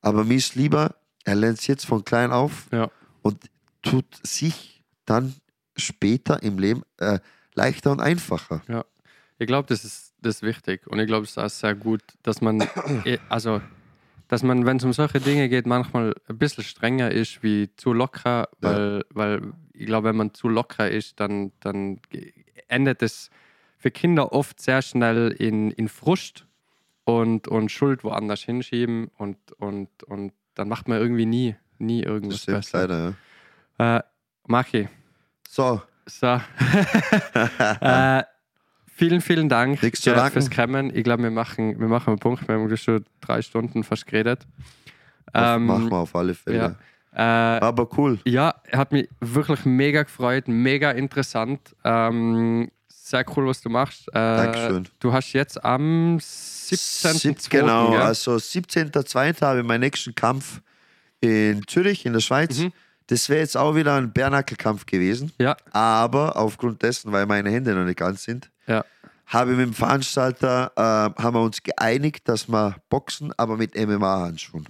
Aber 0.00 0.24
mir 0.24 0.36
ist 0.36 0.56
lieber, 0.56 0.96
er 1.24 1.36
lernt 1.36 1.58
es 1.60 1.66
jetzt 1.66 1.86
von 1.86 2.04
klein 2.04 2.32
auf 2.32 2.66
ja. 2.72 2.90
und 3.22 3.38
tut 3.82 4.06
sich 4.22 4.82
dann 5.04 5.34
später 5.76 6.42
im 6.42 6.58
Leben 6.58 6.82
äh, 6.98 7.20
leichter 7.54 7.92
und 7.92 8.00
einfacher. 8.00 8.62
Ja, 8.68 8.84
ich 9.38 9.46
glaube, 9.46 9.68
das 9.68 9.84
ist, 9.84 10.14
das 10.20 10.36
ist 10.36 10.42
wichtig 10.42 10.86
und 10.86 10.98
ich 10.98 11.06
glaube, 11.06 11.24
es 11.24 11.30
ist 11.30 11.38
auch 11.38 11.50
sehr 11.50 11.74
gut, 11.74 12.02
dass 12.22 12.40
man, 12.40 12.60
eh, 13.04 13.18
also, 13.28 13.60
dass 14.32 14.42
man, 14.42 14.64
wenn 14.64 14.78
es 14.78 14.84
um 14.84 14.94
solche 14.94 15.20
Dinge 15.20 15.50
geht, 15.50 15.66
manchmal 15.66 16.14
ein 16.26 16.38
bisschen 16.38 16.64
strenger 16.64 17.10
ist 17.10 17.42
wie 17.42 17.68
zu 17.76 17.92
locker, 17.92 18.48
weil, 18.62 19.04
weil 19.10 19.52
ich 19.74 19.84
glaube, 19.84 20.08
wenn 20.08 20.16
man 20.16 20.32
zu 20.32 20.48
locker 20.48 20.90
ist, 20.90 21.20
dann, 21.20 21.52
dann 21.60 22.00
endet 22.68 23.02
es 23.02 23.28
für 23.76 23.90
Kinder 23.90 24.32
oft 24.32 24.58
sehr 24.58 24.80
schnell 24.80 25.32
in, 25.38 25.70
in 25.72 25.86
Frust 25.86 26.46
und, 27.04 27.46
und 27.46 27.70
Schuld 27.70 28.04
woanders 28.04 28.40
hinschieben 28.40 29.10
und, 29.18 29.36
und, 29.58 30.02
und 30.04 30.32
dann 30.54 30.66
macht 30.66 30.88
man 30.88 30.98
irgendwie 30.98 31.26
nie, 31.26 31.54
nie 31.76 32.00
Das 32.00 32.10
irgendwas 32.10 32.40
stimmt 32.40 32.58
besser. 32.60 32.78
leider, 32.88 33.14
ja. 33.78 33.96
Äh, 33.98 34.02
Machi, 34.46 34.88
So, 35.46 35.82
so. 36.06 36.26
äh, 37.82 38.22
vielen, 38.94 39.20
vielen 39.20 39.48
Dank 39.48 39.80
zu 39.96 40.10
äh, 40.10 40.30
fürs 40.30 40.50
Kommen. 40.50 40.94
Ich 40.94 41.04
glaube, 41.04 41.22
wir 41.24 41.30
machen, 41.30 41.78
wir 41.80 41.88
machen 41.88 42.10
einen 42.10 42.18
Punkt. 42.18 42.46
Wir 42.48 42.56
haben 42.56 42.76
schon 42.76 43.04
drei 43.20 43.42
Stunden 43.42 43.82
fast 43.84 44.06
geredet. 44.06 44.46
Ähm, 45.34 45.66
machen 45.66 45.90
wir 45.90 45.96
auf 45.98 46.14
alle 46.14 46.34
Fälle. 46.34 46.56
ja. 46.56 46.76
Äh, 47.14 47.60
Aber 47.60 47.88
cool. 47.98 48.18
ja, 48.24 48.54
hat 48.72 48.92
mich 48.92 49.08
wirklich 49.20 49.64
mega 49.66 50.02
gefreut, 50.02 50.48
mega 50.48 50.92
interessant. 50.92 51.60
Ähm, 51.84 52.70
sehr 52.88 53.24
cool, 53.36 53.46
was 53.48 53.60
du 53.60 53.68
machst. 53.68 54.08
Äh, 54.08 54.12
Dankeschön. 54.14 54.88
Du 54.98 55.12
hast 55.12 55.32
jetzt 55.34 55.62
am 55.62 56.16
17.2. 56.16 57.12
Sieb- 57.18 57.50
Genau, 57.50 57.90
gell? 57.90 58.00
also 58.00 58.36
17.02. 58.36 59.42
habe 59.42 59.60
ich 59.60 59.66
meinen 59.66 59.80
nächsten 59.80 60.14
Kampf 60.14 60.62
in 61.20 61.66
Zürich, 61.66 62.06
in 62.06 62.14
der 62.14 62.20
Schweiz. 62.20 62.58
Mhm. 62.58 62.72
Das 63.08 63.28
wäre 63.28 63.40
jetzt 63.40 63.56
auch 63.56 63.74
wieder 63.74 63.94
ein 63.96 64.12
Bärnackelkampf 64.12 64.86
gewesen. 64.86 65.32
Ja, 65.38 65.56
Aber 65.72 66.36
aufgrund 66.36 66.82
dessen, 66.82 67.12
weil 67.12 67.26
meine 67.26 67.50
Hände 67.50 67.74
noch 67.74 67.84
nicht 67.84 67.98
ganz 67.98 68.22
sind, 68.24 68.50
ja, 68.66 68.84
habe 69.26 69.52
ich 69.52 69.56
mit 69.56 69.66
dem 69.66 69.74
Veranstalter, 69.74 70.72
äh, 70.76 71.22
haben 71.22 71.34
wir 71.34 71.40
uns 71.42 71.62
geeinigt, 71.62 72.28
dass 72.28 72.48
wir 72.48 72.76
boxen, 72.88 73.32
aber 73.38 73.56
mit 73.56 73.74
MMA-Handschuhen. 73.76 74.66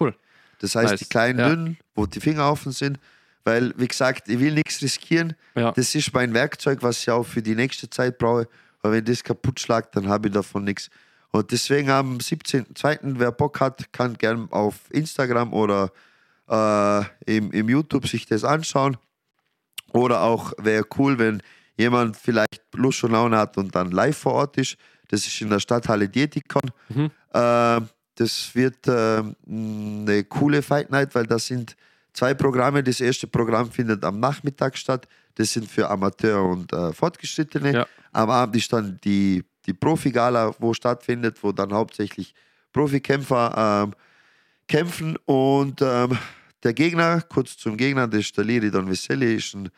cool. 0.00 0.14
Das 0.60 0.74
heißt, 0.74 0.90
Nice. 0.92 1.00
die 1.00 1.04
kleinen 1.08 1.38
Ja. 1.38 1.48
dünnen, 1.50 1.78
wo 1.94 2.06
die 2.06 2.20
Finger 2.20 2.50
offen 2.50 2.72
sind, 2.72 2.98
weil, 3.44 3.72
wie 3.76 3.86
gesagt, 3.88 4.28
ich 4.28 4.38
will 4.40 4.54
nichts 4.54 4.80
riskieren. 4.80 5.34
Ja. 5.54 5.72
Das 5.72 5.94
ist 5.94 6.12
mein 6.14 6.32
Werkzeug, 6.34 6.82
was 6.82 6.98
ich 7.00 7.10
auch 7.10 7.24
für 7.24 7.42
die 7.42 7.54
nächste 7.54 7.88
Zeit 7.90 8.16
brauche. 8.18 8.48
Aber 8.82 8.92
wenn 8.94 9.04
das 9.04 9.22
kaputt 9.22 9.60
schlagt, 9.60 9.94
dann 9.96 10.08
habe 10.08 10.28
ich 10.28 10.34
davon 10.34 10.64
nichts. 10.64 10.88
Und 11.30 11.50
deswegen 11.52 11.90
am 11.90 12.18
17.02., 12.18 13.18
wer 13.18 13.32
Bock 13.32 13.60
hat, 13.60 13.92
kann 13.92 14.14
gerne 14.16 14.48
auf 14.50 14.76
Instagram 14.90 15.52
oder 15.52 15.90
äh, 16.48 17.00
im, 17.26 17.50
im 17.52 17.68
YouTube 17.68 18.06
sich 18.06 18.26
das 18.26 18.44
anschauen. 18.44 18.96
Oder 19.92 20.22
auch 20.22 20.52
wäre 20.58 20.84
cool, 20.98 21.18
wenn 21.18 21.42
jemand 21.76 22.16
vielleicht 22.16 22.62
Lust 22.74 23.04
und 23.04 23.12
Laune 23.12 23.36
hat 23.36 23.56
und 23.56 23.74
dann 23.74 23.90
live 23.90 24.16
vor 24.16 24.34
Ort 24.34 24.56
ist. 24.58 24.76
Das 25.08 25.26
ist 25.26 25.40
in 25.40 25.50
der 25.50 25.60
Stadthalle 25.60 26.08
Dietikon. 26.08 26.70
Mhm. 26.88 27.10
Äh, 27.32 27.80
das 28.16 28.54
wird 28.54 28.88
äh, 28.88 29.22
eine 29.48 30.24
coole 30.24 30.62
Fight 30.62 30.90
Night, 30.90 31.14
weil 31.14 31.26
das 31.26 31.46
sind 31.46 31.76
zwei 32.12 32.34
Programme. 32.34 32.82
Das 32.82 33.00
erste 33.00 33.26
Programm 33.26 33.70
findet 33.70 34.04
am 34.04 34.18
Nachmittag 34.20 34.76
statt. 34.76 35.06
Das 35.34 35.52
sind 35.52 35.70
für 35.70 35.88
Amateur 35.88 36.42
und 36.42 36.72
äh, 36.72 36.92
Fortgeschrittene. 36.92 37.72
Ja. 37.72 37.86
Am 38.12 38.30
Abend 38.30 38.56
ist 38.56 38.72
dann 38.72 38.98
die, 39.04 39.44
die 39.66 39.74
Profi-Gala, 39.74 40.54
wo 40.58 40.72
stattfindet, 40.72 41.42
wo 41.42 41.52
dann 41.52 41.72
hauptsächlich 41.72 42.34
Profikämpfer 42.72 43.84
ähm, 43.84 43.94
kämpfen. 44.68 45.16
Und 45.24 45.80
ähm, 45.82 46.18
der 46.62 46.74
Gegner, 46.74 47.22
kurz 47.22 47.56
zum 47.56 47.76
Gegner, 47.76 48.06
das 48.08 48.20
ist 48.20 48.36
der 48.36 48.44
Liridon 48.44 48.88
Veseli, 48.88 49.34
ist 49.36 49.54
ein 49.54 49.70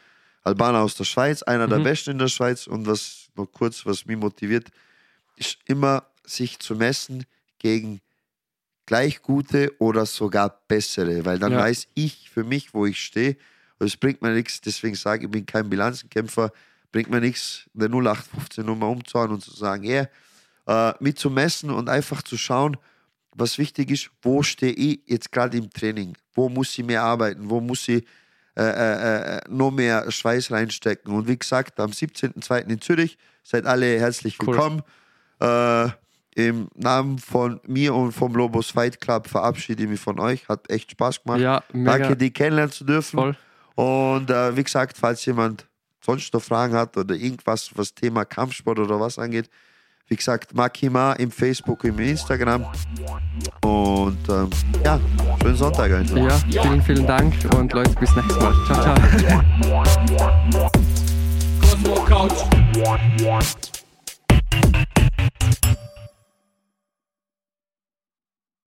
Albaner 0.42 0.80
aus 0.80 0.94
der 0.94 1.04
Schweiz, 1.04 1.42
einer 1.42 1.68
der 1.68 1.78
Mhm. 1.80 1.84
Besten 1.84 2.10
in 2.12 2.18
der 2.18 2.28
Schweiz. 2.28 2.66
Und 2.66 2.86
was 2.86 3.28
noch 3.36 3.46
kurz, 3.46 3.84
was 3.84 4.06
mich 4.06 4.16
motiviert, 4.16 4.68
ist 5.36 5.58
immer 5.66 6.04
sich 6.24 6.58
zu 6.58 6.74
messen 6.74 7.24
gegen 7.58 8.00
gleich 8.86 9.20
gute 9.22 9.72
oder 9.78 10.06
sogar 10.06 10.60
bessere, 10.68 11.24
weil 11.24 11.38
dann 11.38 11.52
Ja. 11.52 11.58
weiß 11.58 11.88
ich 11.94 12.30
für 12.30 12.44
mich, 12.44 12.72
wo 12.72 12.86
ich 12.86 13.00
stehe. 13.02 13.36
Und 13.78 13.86
es 13.86 13.96
bringt 13.96 14.22
mir 14.22 14.32
nichts, 14.32 14.60
deswegen 14.60 14.94
sage 14.94 15.20
ich, 15.20 15.24
ich 15.26 15.30
bin 15.30 15.46
kein 15.46 15.68
Bilanzenkämpfer, 15.68 16.50
bringt 16.90 17.10
mir 17.10 17.20
nichts, 17.20 17.68
eine 17.74 17.88
0815-Nummer 17.88 18.88
umzuhauen 18.88 19.30
und 19.32 19.42
zu 19.44 19.54
sagen, 19.54 19.84
ja, 19.84 20.06
äh, 20.66 20.94
mit 21.00 21.18
zu 21.18 21.30
messen 21.30 21.70
und 21.70 21.88
einfach 21.88 22.22
zu 22.22 22.36
schauen, 22.38 22.76
was 23.38 23.58
wichtig 23.58 23.90
ist, 23.90 24.10
wo 24.22 24.42
stehe 24.42 24.72
ich 24.72 25.00
jetzt 25.06 25.32
gerade 25.32 25.56
im 25.56 25.70
Training, 25.70 26.16
wo 26.34 26.48
muss 26.48 26.76
ich 26.78 26.84
mehr 26.84 27.02
arbeiten, 27.02 27.48
wo 27.48 27.60
muss 27.60 27.88
ich 27.88 28.04
äh, 28.56 28.62
äh, 28.62 29.36
äh, 29.36 29.40
noch 29.48 29.70
mehr 29.70 30.10
Schweiß 30.10 30.50
reinstecken. 30.50 31.14
Und 31.14 31.28
wie 31.28 31.38
gesagt, 31.38 31.78
am 31.78 31.90
17.02. 31.90 32.68
in 32.68 32.80
Zürich, 32.80 33.16
seid 33.44 33.66
alle 33.66 33.98
herzlich 34.00 34.36
Cool. 34.40 34.48
willkommen. 34.48 34.82
Äh, 35.40 35.90
Im 36.34 36.68
Namen 36.74 37.18
von 37.18 37.60
mir 37.66 37.94
und 37.94 38.12
vom 38.12 38.34
Lobos 38.34 38.70
Fight 38.70 39.00
Club 39.00 39.28
verabschiede 39.28 39.84
ich 39.84 39.88
mich 39.88 40.00
von 40.00 40.18
euch. 40.18 40.48
Hat 40.48 40.68
echt 40.70 40.90
Spaß 40.90 41.22
gemacht. 41.22 41.40
Ja. 41.40 41.62
Danke, 41.72 42.16
die 42.16 42.32
kennenlernen 42.32 42.72
zu 42.72 42.84
dürfen. 42.84 43.16
Voll. 43.16 43.36
Und 43.76 44.30
äh, 44.30 44.56
wie 44.56 44.64
gesagt, 44.64 44.98
falls 44.98 45.24
jemand 45.24 45.66
sonst 46.00 46.34
noch 46.34 46.42
Fragen 46.42 46.74
hat 46.74 46.96
oder 46.96 47.14
irgendwas, 47.14 47.70
was 47.76 47.94
Thema 47.94 48.24
Kampfsport 48.24 48.80
oder 48.80 48.98
was 48.98 49.20
angeht, 49.20 49.48
wie 50.08 50.16
gesagt, 50.16 50.54
Makima 50.54 51.12
im 51.14 51.30
Facebook, 51.30 51.84
im 51.84 51.98
Instagram. 51.98 52.64
Und 53.62 54.28
ähm, 54.28 54.50
ja, 54.84 54.98
schönen 55.42 55.56
Sonntag 55.56 55.92
einfach. 55.92 56.16
Ja, 56.16 56.62
vielen, 56.62 56.82
vielen 56.82 57.06
Dank 57.06 57.34
und 57.54 57.72
Leute, 57.72 57.94
bis 58.00 58.14
nächstes 58.16 58.38
Mal. 58.38 58.54
Ciao, 58.66 58.82
ciao. 58.82 58.94
Cosmo 61.60 61.94
Couch. 62.04 63.77